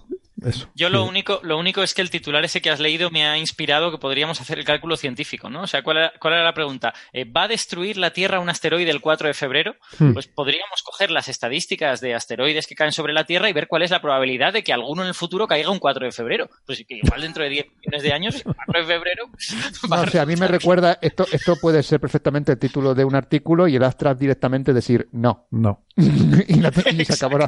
Yo 0.75 0.91
lo 0.91 1.05
único, 1.05 1.41
lo 1.43 1.59
único 1.59 1.83
es 1.83 1.95
que 1.95 2.03
el 2.03 2.11
titular 2.11 2.45
ese 2.45 2.61
que 2.61 2.71
has 2.71 2.79
leído 2.79 3.11
me 3.11 3.27
ha 3.27 3.39
inspirado 3.39 3.91
que 3.91 3.99
podríamos 3.99 4.41
hacer 4.41 4.59
el 4.59 4.65
cálculo 4.65 4.97
científico, 4.97 5.49
¿no? 5.49 5.63
O 5.63 5.67
sea, 5.67 5.83
¿cuál 5.83 5.97
era, 5.97 6.45
la 6.45 6.53
pregunta? 6.53 6.93
Eh, 7.13 7.25
¿Va 7.25 7.45
a 7.45 7.49
destruir 7.49 7.97
la 7.97 8.13
Tierra 8.13 8.39
un 8.39 8.51
asteroide 8.51 8.91
el 8.91 9.01
4 9.01 9.29
de 9.29 9.35
febrero? 9.35 9.77
Hmm. 9.99 10.13
Pues 10.13 10.27
podríamos 10.27 10.83
coger 10.83 11.11
las 11.11 11.29
estadísticas 11.29 12.01
de 12.01 12.15
asteroides 12.15 12.67
que 12.67 12.75
caen 12.75 12.93
sobre 12.93 13.15
la 13.15 13.25
Tierra 13.25 13.49
y 13.49 13.55
ver 13.55 13.67
cuál 13.67 13.83
es 13.83 13.91
la 13.91 14.03
probabilidad 14.03 14.53
de 14.53 14.63
que 14.63 14.75
alguno 14.75 15.03
en 15.03 15.09
el 15.09 15.15
futuro 15.15 15.47
caiga 15.47 15.71
un 15.71 15.79
4 15.79 16.05
de 16.05 16.13
febrero. 16.13 16.51
Pues 16.67 16.85
que 16.87 16.97
igual 16.97 17.23
dentro 17.23 17.43
de 17.43 17.51
10 17.51 17.67
millones 17.79 18.03
de 18.03 18.13
años, 18.13 18.43
4 18.45 18.81
de 18.81 18.87
febrero. 18.87 19.29
Pues, 19.31 19.55
no, 19.89 20.03
o 20.03 20.07
sea, 20.07 20.23
a 20.23 20.27
mí 20.27 20.37
me 20.37 20.49
recuerda, 20.49 20.99
esto, 21.01 21.27
esto 21.33 21.57
puede 21.57 21.83
ser 21.83 21.99
perfectamente 21.99 22.53
el 22.53 22.59
título 22.59 22.95
de 22.95 23.05
un 23.05 23.15
artículo 23.15 23.69
y 23.69 23.77
el 23.77 23.85
abstract 23.85 24.21
directamente 24.21 24.75
decir 24.75 25.09
no. 25.13 25.47
No. 25.51 25.87
y, 25.97 26.61
la, 26.61 26.73
y 26.93 27.05
se 27.05 27.15
acabó 27.15 27.39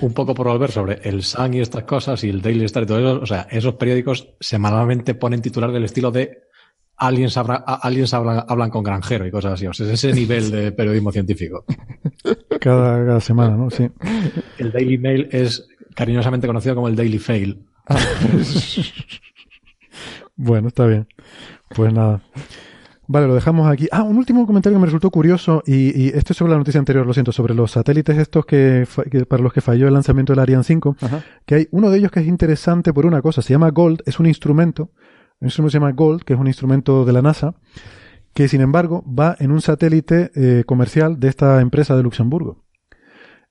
un 0.00 0.12
poco 0.12 0.34
por 0.34 0.48
volver 0.48 0.70
sobre 0.70 1.00
el 1.04 1.22
Sun 1.22 1.54
y 1.54 1.60
estas 1.60 1.84
cosas 1.84 2.22
y 2.24 2.28
el 2.28 2.42
Daily 2.42 2.64
Star 2.64 2.82
y 2.82 2.86
todo 2.86 2.98
eso. 2.98 3.22
O 3.22 3.26
sea, 3.26 3.46
esos 3.50 3.74
periódicos 3.74 4.34
semanalmente 4.40 5.14
ponen 5.14 5.42
titular 5.42 5.70
del 5.70 5.84
estilo 5.84 6.10
de 6.10 6.44
aliens, 6.96 7.36
hablan, 7.36 8.70
con 8.70 8.82
granjero 8.82 9.26
y 9.26 9.30
cosas 9.30 9.54
así. 9.54 9.66
O 9.66 9.72
sea, 9.72 9.86
es 9.86 9.92
ese 9.92 10.12
nivel 10.12 10.50
de 10.50 10.72
periodismo 10.72 11.12
científico. 11.12 11.64
Cada, 12.60 13.20
semana, 13.20 13.56
¿no? 13.56 13.70
Sí. 13.70 13.88
El 14.58 14.72
Daily 14.72 14.98
Mail 14.98 15.28
es 15.30 15.68
cariñosamente 15.94 16.46
conocido 16.46 16.74
como 16.74 16.88
el 16.88 16.96
Daily 16.96 17.18
Fail. 17.18 17.64
bueno, 20.36 20.68
está 20.68 20.86
bien. 20.86 21.06
Pues 21.74 21.92
nada. 21.92 22.22
Vale, 23.06 23.26
lo 23.26 23.34
dejamos 23.34 23.70
aquí. 23.70 23.86
Ah, 23.92 24.02
un 24.02 24.16
último 24.16 24.46
comentario 24.46 24.78
que 24.78 24.80
me 24.80 24.86
resultó 24.86 25.10
curioso, 25.10 25.62
y, 25.66 26.08
esto 26.16 26.32
es 26.32 26.36
sobre 26.38 26.52
la 26.52 26.58
noticia 26.58 26.78
anterior, 26.78 27.06
lo 27.06 27.12
siento, 27.12 27.32
sobre 27.32 27.54
los 27.54 27.72
satélites 27.72 28.16
estos 28.16 28.46
que, 28.46 28.86
para 29.28 29.42
los 29.42 29.52
que 29.52 29.60
falló 29.60 29.86
el 29.88 29.94
lanzamiento 29.94 30.32
del 30.32 30.40
Ariane 30.40 30.64
5, 30.64 30.96
que 31.44 31.54
hay 31.54 31.68
uno 31.70 31.90
de 31.90 31.98
ellos 31.98 32.10
que 32.10 32.20
es 32.20 32.26
interesante 32.26 32.92
por 32.92 33.04
una 33.04 33.20
cosa, 33.20 33.42
se 33.42 33.52
llama 33.52 33.70
Gold, 33.70 34.02
es 34.06 34.18
un 34.18 34.26
instrumento, 34.26 34.90
un 35.40 35.48
instrumento 35.48 35.72
se 35.72 35.78
llama 35.78 35.92
Gold, 35.92 36.22
que 36.22 36.32
es 36.32 36.38
un 36.38 36.46
instrumento 36.46 37.04
de 37.04 37.12
la 37.12 37.20
NASA, 37.20 37.54
que 38.32 38.48
sin 38.48 38.62
embargo 38.62 39.04
va 39.06 39.36
en 39.38 39.52
un 39.52 39.60
satélite 39.60 40.30
eh, 40.34 40.64
comercial 40.64 41.20
de 41.20 41.28
esta 41.28 41.60
empresa 41.60 41.96
de 41.96 42.02
Luxemburgo. 42.02 42.64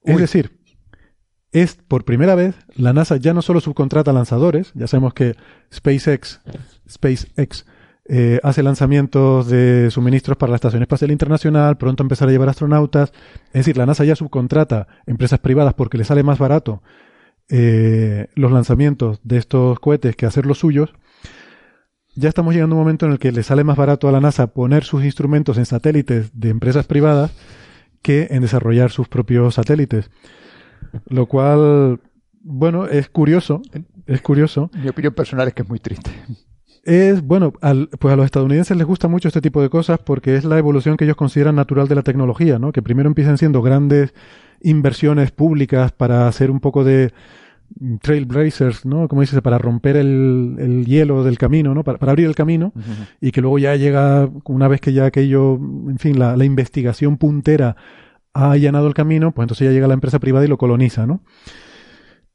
Es 0.03 0.17
decir, 0.17 0.59
es 1.53 1.75
por 1.75 2.03
primera 2.03 2.35
vez 2.35 2.55
la 2.75 2.91
NASA 2.91 3.15
ya 3.15 3.33
no 3.33 3.41
solo 3.41 3.61
subcontrata 3.61 4.11
lanzadores, 4.11 4.71
ya 4.73 4.87
sabemos 4.87 5.13
que 5.13 5.35
SpaceX, 5.71 6.41
SpaceX 6.89 7.65
eh, 8.05 8.39
hace 8.43 8.63
lanzamientos 8.63 9.47
de 9.47 9.89
suministros 9.89 10.37
para 10.37 10.49
la 10.49 10.57
Estación 10.57 10.81
Espacial 10.81 11.11
Internacional, 11.11 11.77
pronto 11.77 12.03
empezar 12.03 12.27
a 12.27 12.31
llevar 12.31 12.49
astronautas. 12.49 13.13
Es 13.47 13.53
decir, 13.53 13.77
la 13.77 13.85
NASA 13.85 14.03
ya 14.03 14.15
subcontrata 14.15 14.87
empresas 15.05 15.39
privadas 15.39 15.73
porque 15.73 15.97
le 15.97 16.03
sale 16.03 16.23
más 16.23 16.37
barato 16.37 16.83
eh, 17.49 18.27
los 18.35 18.51
lanzamientos 18.51 19.21
de 19.23 19.37
estos 19.37 19.79
cohetes 19.79 20.15
que 20.15 20.25
hacer 20.25 20.45
los 20.45 20.59
suyos. 20.59 20.93
Ya 22.15 22.29
estamos 22.29 22.53
llegando 22.53 22.75
a 22.75 22.77
un 22.77 22.83
momento 22.83 23.05
en 23.05 23.13
el 23.13 23.19
que 23.19 23.31
le 23.31 23.41
sale 23.41 23.63
más 23.63 23.77
barato 23.77 24.07
a 24.07 24.11
la 24.11 24.19
NASA 24.19 24.47
poner 24.47 24.83
sus 24.83 25.03
instrumentos 25.03 25.57
en 25.57 25.65
satélites 25.65 26.29
de 26.33 26.49
empresas 26.49 26.85
privadas 26.85 27.31
que 28.01 28.27
en 28.31 28.41
desarrollar 28.41 28.91
sus 28.91 29.07
propios 29.07 29.55
satélites. 29.55 30.11
Lo 31.07 31.25
cual, 31.25 32.01
bueno, 32.41 32.85
es 32.85 33.07
curioso. 33.09 33.61
Es 34.05 34.21
curioso. 34.21 34.69
Mi 34.75 34.89
opinión 34.89 35.13
personal 35.13 35.47
es 35.47 35.53
que 35.53 35.61
es 35.61 35.69
muy 35.69 35.79
triste 35.79 36.11
es, 36.83 37.21
bueno, 37.21 37.53
al, 37.61 37.89
pues 37.99 38.13
a 38.13 38.17
los 38.17 38.25
estadounidenses 38.25 38.75
les 38.75 38.85
gusta 38.85 39.07
mucho 39.07 39.29
este 39.29 39.41
tipo 39.41 39.61
de 39.61 39.69
cosas 39.69 39.99
porque 39.99 40.35
es 40.35 40.43
la 40.43 40.57
evolución 40.57 40.97
que 40.97 41.05
ellos 41.05 41.15
consideran 41.15 41.55
natural 41.55 41.87
de 41.87 41.95
la 41.95 42.01
tecnología, 42.01 42.59
¿no? 42.59 42.71
Que 42.71 42.81
primero 42.81 43.07
empiezan 43.07 43.37
siendo 43.37 43.61
grandes 43.61 44.13
inversiones 44.61 45.31
públicas 45.31 45.91
para 45.91 46.27
hacer 46.27 46.51
un 46.51 46.59
poco 46.59 46.83
de 46.83 47.13
trailblazers, 48.01 48.85
¿no? 48.85 49.07
Como 49.07 49.21
dices, 49.21 49.41
para 49.41 49.57
romper 49.57 49.95
el, 49.95 50.55
el 50.59 50.85
hielo 50.85 51.23
del 51.23 51.37
camino, 51.37 51.73
¿no? 51.73 51.83
Para, 51.83 51.97
para 51.97 52.11
abrir 52.11 52.27
el 52.27 52.35
camino 52.35 52.73
y 53.21 53.31
que 53.31 53.41
luego 53.41 53.59
ya 53.59 53.75
llega, 53.75 54.29
una 54.45 54.67
vez 54.67 54.81
que 54.81 54.93
ya 54.93 55.05
aquello, 55.05 55.55
en 55.55 55.97
fin, 55.99 56.19
la, 56.19 56.35
la 56.35 56.45
investigación 56.45 57.17
puntera 57.17 57.77
ha 58.33 58.51
allanado 58.51 58.87
el 58.87 58.93
camino, 58.93 59.31
pues 59.31 59.45
entonces 59.45 59.65
ya 59.65 59.71
llega 59.71 59.87
la 59.87 59.93
empresa 59.93 60.19
privada 60.19 60.45
y 60.45 60.49
lo 60.49 60.57
coloniza, 60.57 61.05
¿no? 61.05 61.21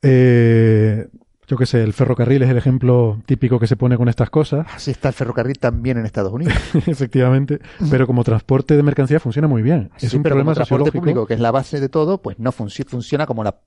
Eh, 0.03 1.09
yo 1.49 1.57
qué 1.57 1.65
sé, 1.65 1.83
el 1.83 1.95
ferrocarril 1.95 2.43
es 2.43 2.51
el 2.51 2.59
ejemplo 2.59 3.21
típico 3.25 3.59
que 3.59 3.67
se 3.67 3.77
pone 3.77 3.97
con 3.97 4.09
estas 4.09 4.29
cosas. 4.29 4.67
Así 4.75 4.91
está 4.91 5.09
el 5.09 5.15
ferrocarril 5.15 5.59
también 5.59 5.97
en 5.97 6.05
Estados 6.05 6.33
Unidos. 6.33 6.55
Efectivamente, 6.87 7.59
pero 7.91 8.07
como 8.07 8.23
transporte 8.23 8.77
de 8.77 8.83
mercancía 8.83 9.19
funciona 9.19 9.49
muy 9.49 9.63
bien. 9.63 9.91
es 9.99 10.13
un 10.13 10.23
problema 10.23 10.55
transporte 10.55 10.93
público, 10.93 11.27
que 11.27 11.35
es 11.35 11.41
la 11.41 11.51
base 11.51 11.81
de 11.81 11.89
todo, 11.89 12.21
pues 12.21 12.39
no 12.39 12.53
funciona 12.53 13.27
como 13.27 13.43
la 13.43 13.61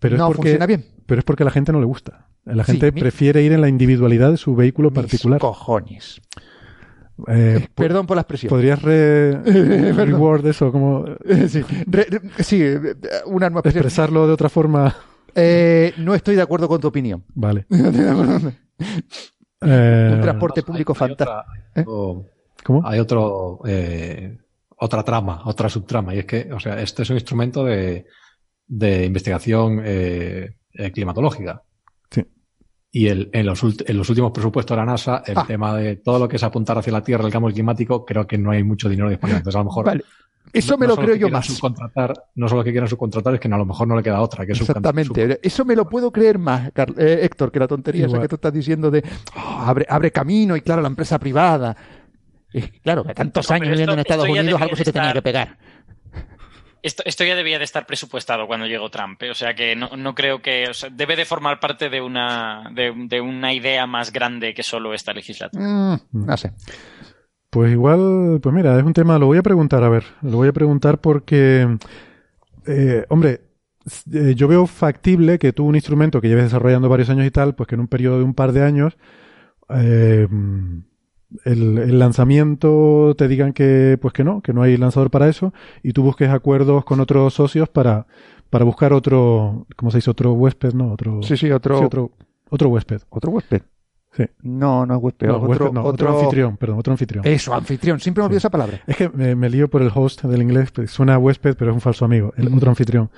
pero 0.00 0.16
no 0.16 0.32
funciona 0.32 0.66
bien. 0.66 0.84
Pero 1.06 1.20
es 1.20 1.24
porque 1.24 1.42
a 1.44 1.46
la 1.46 1.50
gente 1.50 1.72
no 1.72 1.80
le 1.80 1.86
gusta. 1.86 2.26
La 2.44 2.64
gente 2.64 2.92
prefiere 2.92 3.42
ir 3.42 3.52
en 3.52 3.60
la 3.60 3.68
individualidad 3.68 4.30
de 4.30 4.36
su 4.36 4.54
vehículo 4.54 4.92
particular. 4.92 5.40
cojones. 5.40 6.20
Eh, 7.26 7.58
eh, 7.62 7.68
perdón 7.74 8.06
por 8.06 8.16
la 8.16 8.22
expresión. 8.22 8.48
¿Podrías 8.48 8.80
re 8.80 9.32
reward 9.92 10.46
eso? 10.46 10.70
Como... 10.70 11.04
sí, 11.48 11.64
sí, 12.38 12.64
una 13.26 13.48
Expresarlo 13.48 14.26
de 14.26 14.32
otra 14.32 14.48
forma. 14.48 14.94
Eh, 15.40 15.94
no 15.98 16.14
estoy 16.14 16.34
de 16.34 16.42
acuerdo 16.42 16.66
con 16.66 16.80
tu 16.80 16.88
opinión. 16.88 17.24
Vale. 17.34 17.66
Eh, 19.60 20.10
un 20.14 20.20
transporte 20.20 20.62
público 20.62 20.94
fantástico. 20.94 21.74
¿Eh? 21.74 21.84
¿Cómo? 22.62 22.86
Hay 22.86 23.00
otro, 23.00 23.60
otra 24.76 25.02
trama, 25.02 25.42
otra 25.46 25.68
subtrama, 25.68 26.14
y 26.14 26.20
es 26.20 26.26
que, 26.26 26.48
o 26.52 26.60
sea, 26.60 26.80
este 26.80 27.02
es 27.02 27.10
un 27.10 27.16
instrumento 27.16 27.64
de, 27.64 28.06
de 28.68 29.04
investigación 29.04 29.82
climatológica. 30.94 31.64
Y 32.90 33.08
el, 33.08 33.28
en, 33.32 33.44
los, 33.44 33.62
en, 33.62 33.96
los, 33.96 34.08
últimos 34.08 34.32
presupuestos 34.32 34.74
de 34.74 34.80
la 34.80 34.86
NASA, 34.86 35.22
el 35.26 35.36
ah. 35.36 35.44
tema 35.46 35.76
de 35.76 35.96
todo 35.96 36.18
lo 36.18 36.28
que 36.28 36.36
es 36.36 36.42
apuntar 36.42 36.78
hacia 36.78 36.92
la 36.92 37.02
Tierra, 37.02 37.26
el 37.26 37.32
cambio 37.32 37.52
climático, 37.52 38.04
creo 38.04 38.26
que 38.26 38.38
no 38.38 38.50
hay 38.50 38.64
mucho 38.64 38.88
dinero 38.88 39.10
disponible. 39.10 39.38
Entonces, 39.38 39.56
a 39.56 39.58
lo 39.58 39.64
mejor 39.66 39.84
vale. 39.84 40.04
Eso 40.52 40.78
me 40.78 40.86
lo 40.86 40.96
creo 40.96 41.14
yo 41.14 41.28
más. 41.28 41.46
Subcontratar, 41.46 42.14
no 42.34 42.48
solo 42.48 42.64
que 42.64 42.70
quieran 42.70 42.88
subcontratar, 42.88 43.34
es 43.34 43.40
que 43.40 43.48
a 43.48 43.56
lo 43.56 43.66
mejor 43.66 43.86
no 43.88 43.96
le 43.96 44.02
queda 44.02 44.20
otra. 44.20 44.46
Que 44.46 44.52
Exactamente. 44.52 45.38
Eso 45.42 45.64
me 45.64 45.76
lo 45.76 45.88
puedo 45.88 46.10
creer 46.10 46.38
más, 46.38 46.68
eh, 46.96 47.20
Héctor, 47.22 47.52
que 47.52 47.58
la 47.58 47.68
tontería 47.68 48.06
esa 48.06 48.20
que 48.20 48.28
tú 48.28 48.36
estás 48.36 48.52
diciendo 48.52 48.90
de 48.90 49.04
oh, 49.36 49.60
abre, 49.60 49.86
abre 49.88 50.10
camino 50.10 50.56
y 50.56 50.60
claro, 50.60 50.82
la 50.82 50.88
empresa 50.88 51.18
privada. 51.18 51.76
claro, 52.82 53.04
que 53.04 53.14
tantos 53.14 53.50
años 53.50 53.68
viviendo 53.68 53.92
en 53.92 53.98
Estados 54.00 54.28
Unidos 54.28 54.60
algo 54.60 54.76
se 54.76 54.84
te 54.84 54.92
tenía 54.92 55.12
que 55.12 55.22
pegar. 55.22 55.58
Esto, 56.82 57.02
esto, 57.06 57.24
ya 57.24 57.34
debía 57.34 57.58
de 57.58 57.64
estar 57.64 57.86
presupuestado 57.86 58.46
cuando 58.46 58.66
llegó 58.66 58.88
Trump, 58.88 59.22
¿eh? 59.22 59.30
o 59.30 59.34
sea 59.34 59.54
que 59.54 59.74
no, 59.74 59.96
no 59.96 60.14
creo 60.14 60.40
que 60.40 60.70
debe 60.92 61.16
de 61.16 61.24
formar 61.24 61.58
parte 61.58 61.88
de 61.88 62.00
una 62.00 62.70
de, 62.72 62.92
de, 63.08 63.20
una 63.20 63.52
idea 63.52 63.86
más 63.86 64.12
grande 64.12 64.54
que 64.54 64.62
solo 64.62 64.94
esta 64.94 65.12
legislatura. 65.12 65.64
Mm, 65.64 66.00
no 66.12 66.36
sé. 66.36 66.52
Pues 67.50 67.72
igual, 67.72 68.40
pues 68.42 68.54
mira, 68.54 68.78
es 68.78 68.84
un 68.84 68.92
tema, 68.92 69.18
lo 69.18 69.26
voy 69.26 69.38
a 69.38 69.42
preguntar, 69.42 69.82
a 69.82 69.88
ver, 69.88 70.04
lo 70.20 70.36
voy 70.36 70.48
a 70.48 70.52
preguntar 70.52 71.00
porque, 71.00 71.78
eh, 72.66 73.04
hombre, 73.08 73.40
eh, 74.12 74.34
yo 74.34 74.48
veo 74.48 74.66
factible 74.66 75.38
que 75.38 75.52
tú 75.52 75.64
un 75.64 75.74
instrumento 75.74 76.20
que 76.20 76.28
lleves 76.28 76.44
desarrollando 76.44 76.90
varios 76.90 77.08
años 77.08 77.26
y 77.26 77.30
tal, 77.30 77.54
pues 77.54 77.66
que 77.66 77.74
en 77.74 77.80
un 77.80 77.88
periodo 77.88 78.18
de 78.18 78.24
un 78.24 78.34
par 78.34 78.52
de 78.52 78.62
años, 78.62 78.98
eh, 79.70 80.28
el, 81.44 81.98
lanzamiento 81.98 83.14
te 83.16 83.28
digan 83.28 83.52
que, 83.52 83.98
pues 84.00 84.12
que 84.14 84.24
no, 84.24 84.40
que 84.40 84.52
no 84.52 84.62
hay 84.62 84.76
lanzador 84.76 85.10
para 85.10 85.28
eso, 85.28 85.52
y 85.82 85.92
tú 85.92 86.02
busques 86.02 86.30
acuerdos 86.30 86.84
con 86.84 87.00
otros 87.00 87.34
socios 87.34 87.68
para, 87.68 88.06
para 88.50 88.64
buscar 88.64 88.92
otro, 88.92 89.66
¿cómo 89.76 89.90
se 89.90 89.98
dice? 89.98 90.10
Otro 90.10 90.32
huésped, 90.32 90.72
¿no? 90.74 90.92
Otro, 90.92 91.22
sí, 91.22 91.36
sí, 91.36 91.50
otro, 91.50 91.80
otro, 91.80 92.10
otro 92.50 92.68
huésped. 92.68 93.02
Otro 93.10 93.32
huésped. 93.32 93.62
No, 94.42 94.86
no 94.86 94.96
es 94.96 95.02
huésped. 95.02 95.30
otro, 95.30 96.18
anfitrión, 96.18 96.56
perdón, 96.56 96.78
otro 96.78 96.92
anfitrión. 96.92 97.26
Eso, 97.26 97.54
anfitrión. 97.54 98.00
Siempre 98.00 98.22
me 98.22 98.26
olvido 98.26 98.38
esa 98.38 98.50
palabra. 98.50 98.80
Es 98.86 98.96
que 98.96 99.08
me, 99.08 99.48
lío 99.48 99.68
por 99.68 99.82
el 99.82 99.90
host 99.94 100.24
del 100.24 100.42
inglés. 100.42 100.70
Pues 100.72 100.90
suena 100.90 101.18
huésped, 101.18 101.54
pero 101.56 101.70
es 101.70 101.74
un 101.74 101.80
falso 101.80 102.04
amigo. 102.04 102.32
El 102.36 102.52
otro 102.52 102.70
anfitrión. 102.70 103.10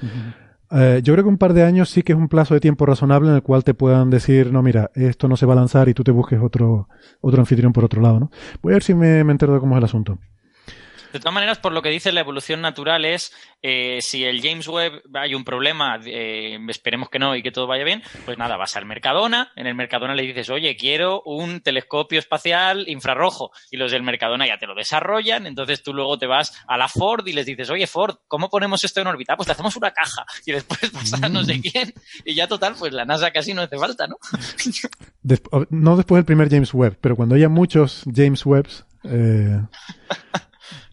Eh, 0.73 1.01
yo 1.03 1.15
creo 1.15 1.25
que 1.25 1.31
un 1.31 1.39
par 1.39 1.53
de 1.53 1.65
años 1.65 1.91
sí 1.91 2.03
que 2.03 2.13
es 2.13 2.19
un 2.19 2.29
plazo 2.29 2.55
de 2.55 2.61
tiempo 2.61 2.87
razonable 2.87 3.29
en 3.31 3.35
el 3.35 3.43
cual 3.43 3.65
te 3.65 3.75
puedan 3.75 4.09
decir, 4.11 4.53
no, 4.53 4.63
mira, 4.63 4.91
esto 4.95 5.27
no 5.29 5.37
se 5.37 5.47
va 5.47 5.55
a 5.55 5.57
lanzar 5.57 5.89
y 5.89 5.95
tú 5.95 6.05
te 6.05 6.13
busques 6.13 6.41
otro, 6.41 6.89
otro 7.21 7.41
anfitrión 7.41 7.73
por 7.73 7.85
otro 7.85 8.01
lado, 8.01 8.21
¿no? 8.21 8.31
Voy 8.63 8.73
a 8.73 8.77
ver 8.77 8.83
si 8.83 8.95
me, 8.95 9.25
me 9.25 9.33
entero 9.33 9.55
de 9.55 9.61
cómo 9.61 9.75
es 9.75 9.79
el 9.79 9.85
asunto. 9.85 10.19
De 11.13 11.19
todas 11.19 11.35
maneras, 11.35 11.59
por 11.59 11.73
lo 11.73 11.83
que 11.83 11.89
dice 11.89 12.13
la 12.13 12.21
evolución 12.21 12.61
natural 12.61 13.05
es 13.05 13.33
eh, 13.63 13.99
si 14.01 14.25
el 14.25 14.41
James 14.41 14.69
Webb 14.69 15.03
hay 15.15 15.35
un 15.35 15.45
problema, 15.45 15.99
eh, 16.05 16.59
esperemos 16.69 17.09
que 17.09 17.19
no 17.19 17.35
y 17.35 17.43
que 17.43 17.51
todo 17.51 17.67
vaya 17.67 17.85
bien, 17.85 18.03
pues 18.25 18.39
nada, 18.39 18.57
vas 18.57 18.77
al 18.77 18.87
Mercadona, 18.87 19.53
en 19.57 19.67
el 19.67 19.75
Mercadona 19.75 20.15
le 20.15 20.23
dices, 20.23 20.49
oye, 20.51 20.77
quiero 20.77 21.23
un 21.25 21.61
telescopio 21.61 22.19
espacial 22.19 22.89
infrarrojo, 22.89 23.51
y 23.71 23.77
los 23.77 23.91
del 23.93 24.03
Mercadona 24.03 24.47
ya 24.47 24.59
te 24.59 24.67
lo 24.67 24.75
desarrollan, 24.75 25.47
entonces 25.47 25.83
tú 25.83 25.93
luego 25.93 26.17
te 26.17 26.27
vas 26.27 26.55
a 26.67 26.79
la 26.79 26.89
Ford 26.89 27.27
y 27.27 27.33
les 27.33 27.45
dices, 27.45 27.69
oye, 27.71 27.87
Ford, 27.87 28.17
¿cómo 28.29 28.49
ponemos 28.49 28.85
esto 28.85 29.01
en 29.01 29.09
órbita? 29.09 29.37
Pues 29.37 29.47
te 29.47 29.53
hacemos 29.53 29.77
una 29.77 29.91
caja, 29.91 30.25
y 30.47 30.53
después 30.53 30.93
vas 30.93 31.13
a 31.15 31.29
no 31.29 31.45
sé 31.45 31.59
mm. 31.59 31.63
quién, 31.63 31.95
y 32.25 32.35
ya 32.35 32.47
total, 32.47 32.77
pues 32.79 32.93
la 32.93 33.05
NASA 33.05 33.31
casi 33.31 33.53
no 33.53 33.63
hace 33.63 33.77
falta, 33.77 34.07
¿no? 34.07 34.17
no 35.71 35.97
después 35.97 36.19
del 36.19 36.25
primer 36.25 36.49
James 36.49 36.73
Webb, 36.73 36.99
pero 37.01 37.17
cuando 37.17 37.35
haya 37.35 37.49
muchos 37.49 38.05
James 38.15 38.47
Webbs, 38.47 38.87
eh, 39.05 39.61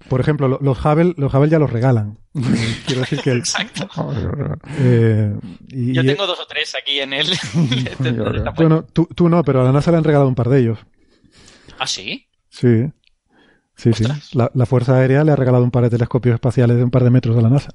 por 0.10 0.22
ejemplo, 0.22 0.60
los 0.62 0.86
Hubble, 0.86 1.14
los 1.18 1.34
Hubble 1.34 1.50
ya 1.50 1.60
los 1.60 1.72
regalan. 1.72 2.20
Quiero 2.86 3.02
decir 3.02 3.22
que 3.22 3.32
Exacto. 3.32 3.88
Eh, 4.80 5.34
Yo 5.68 6.06
tengo 6.06 6.28
dos 6.28 6.40
o 6.40 6.46
tres 6.48 6.76
aquí 6.76 7.00
en 7.00 7.14
el. 7.14 7.28
bueno, 8.56 8.84
tú, 8.86 9.08
tú, 9.14 9.30
no, 9.30 9.44
pero 9.44 9.62
a 9.62 9.66
la 9.66 9.72
NASA 9.72 9.92
le 9.92 9.98
han 9.98 10.04
regalado 10.04 10.30
un 10.30 10.36
par 10.36 10.50
de 10.50 10.60
ellos. 10.60 10.80
¿Ah, 11.80 11.88
sí? 11.88 12.28
Sí. 12.50 12.92
Sí, 13.76 13.94
sí. 13.94 14.06
La, 14.34 14.50
la, 14.54 14.66
Fuerza 14.66 14.96
Aérea 14.96 15.24
le 15.24 15.32
ha 15.32 15.36
regalado 15.36 15.64
un 15.64 15.70
par 15.70 15.84
de 15.84 15.92
telescopios 15.92 16.34
espaciales 16.34 16.78
de 16.78 16.84
un 16.84 16.90
par 16.90 17.04
de 17.04 17.12
metros 17.12 17.38
a 17.38 17.42
la 17.42 17.50
NASA. 17.50 17.74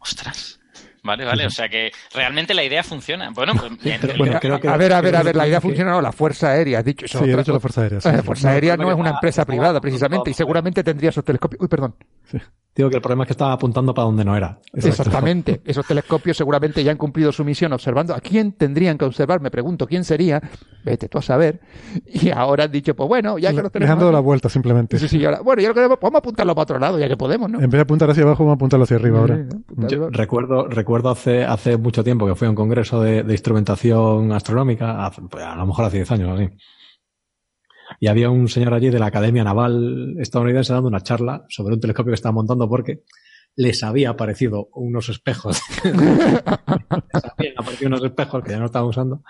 Ostras. 0.00 0.58
Vale, 1.06 1.24
vale, 1.24 1.46
o 1.46 1.50
sea 1.50 1.68
que 1.68 1.90
realmente 2.12 2.52
la 2.52 2.64
idea 2.64 2.82
funciona. 2.82 3.30
Bueno, 3.30 3.54
pues 3.54 3.72
a 4.66 4.76
ver, 4.76 4.92
a 4.92 5.00
ver, 5.00 5.16
a 5.16 5.22
ver, 5.22 5.36
la 5.36 5.46
idea 5.46 5.60
funciona, 5.60 5.92
no, 5.92 6.00
la 6.00 6.12
Fuerza 6.12 6.50
Aérea, 6.50 6.80
has 6.80 6.84
dicho 6.84 7.06
eso. 7.06 7.24
Sí, 7.24 7.30
he 7.30 7.36
dicho 7.36 7.52
la 7.52 7.60
Fuerza 7.60 7.82
Aérea. 7.82 8.00
La 8.04 8.22
Fuerza 8.22 8.50
Aérea 8.50 8.76
no, 8.76 8.90
es 8.90 8.96
una 8.96 9.10
empresa 9.10 9.44
privada, 9.44 9.80
precisamente, 9.80 10.30
y 10.30 10.34
seguramente 10.34 10.82
tendría 10.82 11.10
esos 11.10 11.24
telescopios. 11.24 11.62
Uy, 11.62 11.68
perdón. 11.68 11.94
Sí. 12.30 12.38
Digo 12.76 12.90
que 12.90 12.96
el 12.96 13.02
problema 13.02 13.24
es 13.24 13.28
que 13.28 13.32
estaba 13.32 13.52
apuntando 13.52 13.94
para 13.94 14.04
donde 14.04 14.22
no 14.22 14.36
era. 14.36 14.58
Exactamente. 14.74 15.62
Esos 15.64 15.86
telescopios 15.86 16.36
seguramente 16.36 16.84
ya 16.84 16.90
han 16.90 16.98
cumplido 16.98 17.32
su 17.32 17.42
misión 17.42 17.72
observando. 17.72 18.14
¿A 18.14 18.20
quién 18.20 18.52
tendrían 18.52 18.98
que 18.98 19.06
observar? 19.06 19.40
Me 19.40 19.50
pregunto, 19.50 19.86
¿quién 19.86 20.04
sería? 20.04 20.42
Vete 20.84 21.08
tú 21.08 21.16
a 21.16 21.22
saber. 21.22 21.60
Y 22.04 22.28
ahora 22.30 22.64
han 22.64 22.70
dicho, 22.70 22.94
pues 22.94 23.08
bueno, 23.08 23.38
ya 23.38 23.50
que 23.50 23.62
lo 23.62 23.70
tenemos. 23.70 23.88
Dejando 23.88 24.12
la 24.12 24.20
vuelta 24.20 24.50
simplemente. 24.50 24.98
Sí, 24.98 25.08
sí, 25.08 25.24
ahora, 25.24 25.40
bueno, 25.40 25.62
ya 25.62 25.68
lo 25.68 25.74
queremos, 25.74 25.98
vamos 26.00 26.16
a 26.16 26.18
apuntarlo 26.18 26.54
para 26.54 26.62
otro 26.64 26.78
lado, 26.78 26.98
ya 26.98 27.08
que 27.08 27.16
podemos, 27.16 27.50
¿no? 27.50 27.58
En 27.58 27.70
vez 27.70 27.78
de 27.78 27.80
apuntar 27.80 28.10
hacia 28.10 28.24
abajo, 28.24 28.44
vamos 28.44 28.52
a 28.52 28.56
apuntarlo 28.56 28.84
hacia 28.84 28.96
arriba 28.96 29.20
ahora. 29.20 29.46
recuerdo, 30.10 30.68
recuerdo 30.68 31.08
hace, 31.08 31.44
hace 31.44 31.78
mucho 31.78 32.04
tiempo 32.04 32.26
que 32.26 32.34
fui 32.34 32.46
a 32.46 32.50
un 32.50 32.56
congreso 32.56 33.00
de, 33.00 33.20
instrumentación 33.20 34.32
astronómica, 34.32 35.10
pues, 35.30 35.44
a 35.44 35.56
lo 35.56 35.66
mejor 35.66 35.86
hace 35.86 35.96
10 35.96 36.10
años 36.12 36.38
así 36.38 36.50
y 38.00 38.08
había 38.08 38.30
un 38.30 38.48
señor 38.48 38.74
allí 38.74 38.90
de 38.90 38.98
la 38.98 39.06
Academia 39.06 39.44
Naval 39.44 40.16
estadounidense 40.18 40.72
dando 40.72 40.88
una 40.88 41.02
charla 41.02 41.44
sobre 41.48 41.74
un 41.74 41.80
telescopio 41.80 42.10
que 42.10 42.16
estaba 42.16 42.32
montando 42.32 42.68
porque 42.68 43.02
les 43.56 43.82
había 43.82 44.10
aparecido 44.10 44.68
unos 44.74 45.08
espejos, 45.08 45.60
les 45.84 45.94
habían 45.94 47.54
aparecido 47.56 47.88
unos 47.88 48.04
espejos 48.04 48.44
que 48.44 48.50
ya 48.50 48.58
no 48.58 48.66
estaban 48.66 48.88
usando 48.88 49.22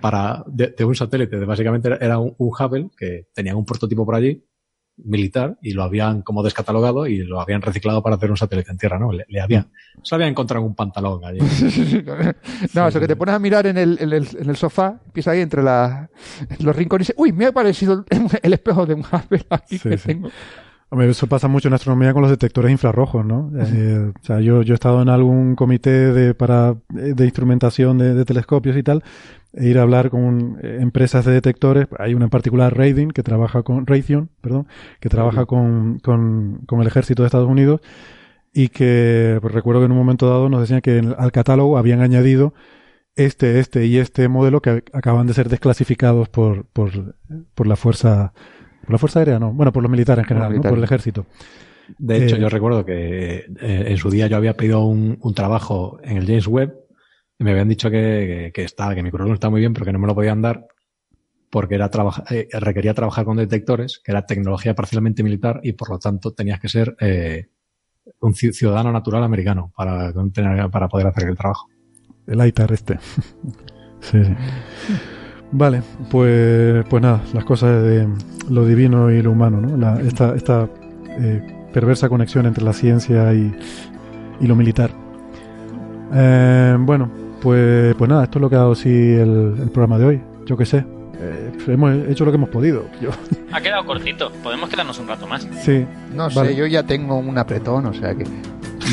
para 0.00 0.42
de, 0.46 0.74
un 0.84 0.94
satélite, 0.94 1.36
básicamente 1.44 1.90
era 2.00 2.18
un, 2.18 2.34
un 2.38 2.48
Hubble 2.48 2.88
que 2.96 3.28
tenía 3.34 3.54
un 3.54 3.66
prototipo 3.66 4.06
por 4.06 4.14
allí 4.14 4.42
militar 4.96 5.58
y 5.60 5.72
lo 5.72 5.82
habían 5.82 6.22
como 6.22 6.42
descatalogado 6.42 7.06
y 7.06 7.18
lo 7.18 7.40
habían 7.40 7.62
reciclado 7.62 8.02
para 8.02 8.16
hacer 8.16 8.30
un 8.30 8.36
satélite 8.36 8.70
en 8.70 8.78
tierra, 8.78 8.98
¿no? 8.98 9.10
Le, 9.12 9.40
habían, 9.40 9.68
se 10.02 10.14
había 10.14 10.28
encontrado 10.28 10.64
un 10.64 10.74
pantalón 10.74 11.24
allí. 11.24 11.40
no, 12.74 12.88
eso 12.88 13.00
que 13.00 13.08
te 13.08 13.16
pones 13.16 13.34
a 13.34 13.38
mirar 13.38 13.66
en 13.66 13.78
el, 13.78 13.98
en 14.00 14.12
el, 14.12 14.28
en 14.38 14.50
el 14.50 14.56
sofá, 14.56 15.00
empieza 15.06 15.32
ahí 15.32 15.40
entre 15.40 15.62
la, 15.62 16.08
los 16.60 16.76
rincones 16.76 17.08
y 17.08 17.12
dices, 17.12 17.16
uy, 17.18 17.32
me 17.32 17.46
ha 17.46 17.52
parecido 17.52 18.04
el, 18.42 18.52
espejo 18.52 18.86
de 18.86 18.94
un 18.94 19.00
Hubble 19.00 19.44
aquí 19.50 19.78
que 19.78 19.96
tengo. 19.96 20.30
Hombre, 20.90 21.08
eso 21.08 21.26
pasa 21.26 21.48
mucho 21.48 21.66
en 21.66 21.74
astronomía 21.74 22.12
con 22.12 22.22
los 22.22 22.30
detectores 22.30 22.70
infrarrojos, 22.70 23.24
¿no? 23.24 23.50
Eh, 23.74 24.12
o 24.20 24.24
sea, 24.24 24.40
yo, 24.40 24.62
yo 24.62 24.74
he 24.74 24.76
estado 24.76 25.02
en 25.02 25.08
algún 25.08 25.56
comité 25.56 26.12
de, 26.12 26.34
para, 26.34 26.76
de 26.88 27.24
instrumentación 27.24 27.98
de, 27.98 28.14
de 28.14 28.24
telescopios 28.24 28.76
y 28.76 28.82
tal, 28.82 29.02
e 29.56 29.68
ir 29.68 29.78
a 29.78 29.82
hablar 29.82 30.10
con 30.10 30.58
eh, 30.62 30.78
empresas 30.80 31.24
de 31.24 31.32
detectores. 31.32 31.86
Hay 31.98 32.14
una 32.14 32.24
en 32.24 32.30
particular, 32.30 32.76
Raytheon, 32.76 33.12
que 33.12 33.22
trabaja 33.22 33.62
con 33.62 33.86
Raytheon, 33.86 34.30
perdón, 34.40 34.66
que 35.00 35.08
trabaja 35.08 35.46
con, 35.46 35.98
con, 36.00 36.62
con, 36.66 36.80
el 36.80 36.86
ejército 36.86 37.22
de 37.22 37.26
Estados 37.28 37.48
Unidos 37.48 37.80
y 38.52 38.68
que 38.68 39.38
pues, 39.40 39.54
recuerdo 39.54 39.80
que 39.80 39.86
en 39.86 39.92
un 39.92 39.98
momento 39.98 40.28
dado 40.28 40.48
nos 40.48 40.60
decían 40.60 40.80
que 40.80 41.02
al 41.16 41.32
catálogo 41.32 41.78
habían 41.78 42.00
añadido 42.00 42.54
este, 43.16 43.60
este 43.60 43.86
y 43.86 43.98
este 43.98 44.28
modelo 44.28 44.60
que 44.60 44.82
acaban 44.92 45.26
de 45.26 45.34
ser 45.34 45.48
desclasificados 45.48 46.28
por, 46.28 46.64
por, 46.66 47.14
por 47.54 47.66
la 47.66 47.76
fuerza, 47.76 48.32
por 48.82 48.92
la 48.92 48.98
fuerza 48.98 49.20
aérea, 49.20 49.38
no, 49.38 49.52
bueno, 49.52 49.72
por 49.72 49.82
los 49.82 49.90
militares 49.90 50.24
en 50.24 50.28
general, 50.28 50.56
¿no? 50.56 50.62
por 50.62 50.78
el 50.78 50.84
ejército. 50.84 51.26
De 51.98 52.24
hecho, 52.24 52.36
eh, 52.36 52.40
yo 52.40 52.48
recuerdo 52.48 52.84
que 52.84 53.44
eh, 53.60 53.84
en 53.88 53.96
su 53.98 54.10
día 54.10 54.26
yo 54.26 54.36
había 54.36 54.56
pedido 54.56 54.84
un, 54.84 55.18
un 55.20 55.34
trabajo 55.34 55.98
en 56.02 56.16
el 56.16 56.26
James 56.26 56.46
Webb 56.46 56.83
me 57.44 57.50
habían 57.52 57.68
dicho 57.68 57.90
que, 57.90 58.50
que, 58.54 58.66
que 58.66 59.02
mi 59.02 59.10
currículum 59.10 59.34
está 59.34 59.50
muy 59.50 59.60
bien, 59.60 59.74
pero 59.74 59.84
que 59.86 59.92
no 59.92 59.98
me 59.98 60.06
lo 60.06 60.14
podían 60.14 60.40
dar 60.40 60.66
porque 61.50 61.76
era 61.76 61.88
eh, 62.30 62.48
requería 62.58 62.94
trabajar 62.94 63.24
con 63.24 63.36
detectores, 63.36 64.00
que 64.02 64.10
era 64.10 64.26
tecnología 64.26 64.74
parcialmente 64.74 65.22
militar 65.22 65.60
y 65.62 65.74
por 65.74 65.90
lo 65.90 65.98
tanto 66.00 66.32
tenías 66.32 66.58
que 66.58 66.68
ser 66.68 66.96
eh, 66.98 67.48
un 68.20 68.34
ciudadano 68.34 68.90
natural 68.90 69.22
americano 69.22 69.72
para, 69.76 70.12
para 70.68 70.88
poder 70.88 71.06
hacer 71.06 71.28
el 71.28 71.36
trabajo. 71.36 71.68
El 72.26 72.44
ITAR 72.44 72.72
este. 72.72 72.98
Sí, 74.00 74.22
sí. 74.22 74.34
Vale, 75.50 75.82
pues, 76.10 76.84
pues 76.90 77.02
nada, 77.02 77.22
las 77.32 77.44
cosas 77.46 77.82
de 77.82 78.06
lo 78.50 78.66
divino 78.66 79.10
y 79.10 79.22
lo 79.22 79.30
humano, 79.30 79.62
¿no? 79.62 79.78
La, 79.78 79.98
esta 79.98 80.34
esta 80.34 80.68
eh, 81.18 81.68
perversa 81.72 82.10
conexión 82.10 82.44
entre 82.44 82.64
la 82.64 82.74
ciencia 82.74 83.32
y, 83.32 83.56
y 84.40 84.46
lo 84.46 84.56
militar. 84.56 84.90
Eh, 86.12 86.76
bueno, 86.80 87.23
pues, 87.44 87.94
pues 87.96 88.08
nada, 88.08 88.24
esto 88.24 88.38
es 88.38 88.42
lo 88.42 88.48
que 88.48 88.56
ha 88.56 88.60
dado 88.60 88.74
sí 88.74 88.88
el, 88.88 89.54
el 89.60 89.70
programa 89.70 89.98
de 89.98 90.04
hoy. 90.06 90.22
Yo 90.46 90.56
qué 90.56 90.64
sé, 90.64 90.78
eh, 91.18 91.52
hemos 91.68 91.94
hecho 92.08 92.24
lo 92.24 92.30
que 92.30 92.36
hemos 92.36 92.48
podido. 92.48 92.84
Yo. 93.02 93.10
Ha 93.52 93.60
quedado 93.60 93.84
cortito, 93.84 94.32
podemos 94.42 94.70
quedarnos 94.70 94.98
un 94.98 95.06
rato 95.06 95.26
más. 95.26 95.46
Sí. 95.62 95.84
No 96.14 96.30
vale. 96.30 96.50
sé, 96.50 96.56
yo 96.56 96.66
ya 96.66 96.82
tengo 96.82 97.18
un 97.18 97.36
apretón, 97.36 97.84
o 97.86 97.92
sea 97.92 98.14
que. 98.14 98.24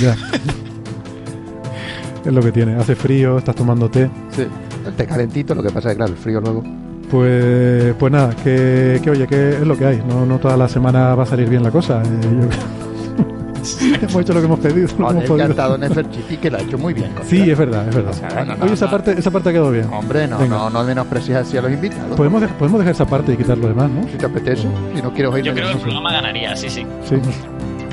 Ya. 0.01 0.15
es 2.25 2.33
lo 2.33 2.41
que 2.41 2.51
tiene. 2.51 2.75
Hace 2.75 2.95
frío, 2.95 3.37
estás 3.37 3.55
tomando 3.55 3.89
té. 3.89 4.09
Sí. 4.31 4.45
El 4.85 4.93
té 4.93 5.05
calentito, 5.05 5.55
lo 5.55 5.63
que 5.63 5.69
pasa 5.69 5.89
es 5.89 5.93
que, 5.93 5.97
claro, 5.97 6.11
el 6.11 6.17
frío 6.17 6.41
luego. 6.41 6.63
Pues, 7.09 7.93
pues 7.97 8.11
nada, 8.11 8.35
que, 8.35 8.99
que 9.03 9.09
oye, 9.09 9.27
que 9.27 9.51
es 9.51 9.67
lo 9.67 9.77
que 9.77 9.85
hay. 9.85 10.03
No, 10.07 10.25
no 10.25 10.39
toda 10.39 10.57
la 10.57 10.67
semana 10.67 11.15
va 11.15 11.23
a 11.23 11.25
salir 11.25 11.49
bien 11.49 11.63
la 11.63 11.71
cosa. 11.71 12.01
Eh, 12.03 12.05
yo- 12.21 12.90
hemos 14.01 14.15
hecho 14.21 14.33
lo 14.33 14.39
que 14.39 14.45
hemos 14.45 14.59
pedido. 14.59 14.87
lo 14.87 14.87
que 14.87 15.03
Joder, 15.03 15.15
hemos 15.15 15.23
que 15.23 15.25
ha 15.25 15.27
podido. 15.27 15.49
estado 15.49 15.77
Nefertiti 15.77 16.37
que 16.37 16.51
lo 16.51 16.57
ha 16.57 16.61
hecho 16.61 16.77
muy 16.77 16.93
bien. 16.93 17.11
Sí, 17.27 17.49
es 17.49 17.57
verdad, 17.57 17.87
es 17.87 17.95
verdad. 17.95 18.11
O 18.11 18.13
sea, 18.13 18.43
no, 18.45 18.55
no, 18.55 18.63
Oye, 18.65 18.73
esa 18.73 18.85
no. 18.85 18.91
parte, 18.91 19.11
esa 19.17 19.31
parte 19.31 19.49
ha 19.49 19.51
quedado 19.51 19.71
bien. 19.71 19.87
Hombre, 19.93 20.27
no, 20.27 20.37
Venga. 20.39 20.55
no, 20.57 20.69
no 20.69 20.83
menosprecies 20.83 21.37
así 21.37 21.57
a 21.57 21.61
los 21.61 21.71
invitados. 21.71 22.15
Podemos, 22.17 22.41
dej- 22.43 22.49
podemos 22.57 22.79
dejar 22.79 22.93
esa 22.95 23.05
parte 23.05 23.33
y 23.33 23.37
quitar 23.37 23.57
lo 23.57 23.67
demás, 23.67 23.89
¿no? 23.89 24.03
Si 24.03 24.17
te 24.17 24.25
apetece, 24.25 24.67
si 24.95 25.01
no 25.01 25.13
quieres 25.13 25.33
oírme. 25.33 25.49
Yo 25.49 25.53
creo 25.55 25.67
que 25.67 25.73
el 25.73 25.79
programa 25.79 26.11
ganaría, 26.13 26.55
sí, 26.55 26.69
sí. 26.69 26.85
Sí. 27.07 27.15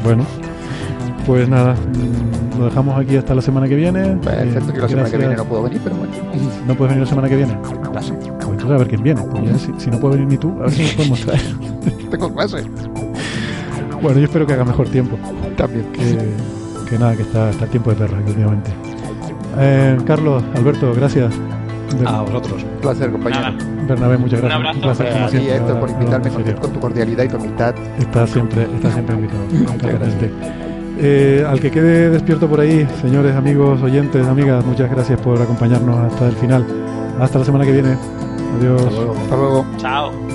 Bueno, 0.05 0.25
pues 1.27 1.49
nada, 1.49 1.75
mm, 1.75 2.59
lo 2.59 2.65
dejamos 2.67 2.99
aquí 2.99 3.17
hasta 3.17 3.35
la 3.35 3.43
semana 3.43 3.69
que 3.69 3.75
viene. 3.77 4.17
Perfecto, 4.17 4.71
Eh, 4.71 4.73
que 4.75 4.81
la 4.81 4.89
semana 4.89 4.89
que 4.89 4.93
gracias. 5.17 5.19
viene 5.19 5.37
no 5.37 5.45
puedo 5.45 5.63
venir, 5.65 5.81
pero 5.85 5.97
bueno. 5.97 6.13
¿No 6.67 6.75
puedes 6.75 6.91
venir 6.95 7.05
la 7.05 7.09
semana 7.11 7.29
que 7.29 7.37
viene? 7.37 7.57
Clase. 7.93 8.13
Pues 8.15 8.49
entonces 8.51 8.71
a 8.71 8.77
ver 8.79 8.89
quién 8.89 9.03
viene. 9.03 9.21
Pues 9.23 9.45
ya, 9.45 9.59
si, 9.59 9.73
si 9.85 9.91
no 9.91 9.99
puede 10.01 10.15
venir 10.17 10.29
ni 10.31 10.39
tú, 10.39 10.51
a 10.59 10.63
ver 10.63 10.71
si 10.73 10.83
nos 10.83 10.93
podemos 10.95 11.21
traer. 11.21 11.43
Tengo 12.11 12.33
clase. 12.35 12.65
Bueno, 14.03 14.19
yo 14.19 14.25
espero 14.27 14.47
que 14.47 14.53
haga 14.55 14.65
mejor 14.65 14.89
tiempo. 14.89 15.17
También. 15.57 15.87
Que, 15.93 16.19
que 16.91 16.99
nada, 16.99 17.15
que 17.17 17.23
está, 17.23 17.51
está 17.51 17.65
el 17.65 17.71
tiempo 17.71 17.91
de 17.91 17.97
perra 17.97 18.19
últimamente. 18.27 18.71
Eh, 19.59 19.97
Carlos, 20.07 20.43
Alberto, 20.55 20.93
gracias. 20.95 21.35
De- 21.99 22.07
A 22.07 22.21
vosotros. 22.23 22.63
Un 22.63 22.81
placer, 22.81 23.11
compañero. 23.11 23.43
Nada. 23.43 23.57
Bernabé, 23.89 24.19
muchas 24.19 24.41
Un 24.43 24.49
gracias. 24.49 24.67
abrazo. 24.69 24.81
placer, 24.83 25.13
como 25.13 25.25
a 25.25 25.29
ti, 25.29 25.37
siempre. 25.39 25.57
Héctor, 25.57 25.81
por 25.81 25.91
invitarme 25.91 26.31
con, 26.31 26.73
tu 26.73 26.81
cordialidad 26.81 27.25
y 27.25 27.29
tu 27.29 27.37
amistad. 27.37 27.75
Está 27.99 28.27
siempre, 28.27 28.63
está 28.75 28.91
siempre 28.93 29.15
invitado. 29.15 29.43
Eh, 31.01 31.47
al 31.49 31.61
que 31.61 31.71
quede 31.71 32.11
despierto 32.11 32.49
por 32.49 32.59
ahí, 32.59 32.85
señores, 33.01 33.37
amigos, 33.37 33.81
oyentes, 33.81 34.27
amigas, 34.27 34.65
muchas 34.65 34.91
gracias 34.91 35.21
por 35.21 35.41
acompañarnos 35.41 35.97
hasta 36.13 36.27
el 36.27 36.35
final. 36.35 36.67
Hasta 37.21 37.39
la 37.39 37.45
semana 37.45 37.65
que 37.65 37.71
viene. 37.71 37.97
Adiós. 38.59 38.83
Hasta 38.83 39.37
luego. 39.37 39.65
Chao. 39.77 40.28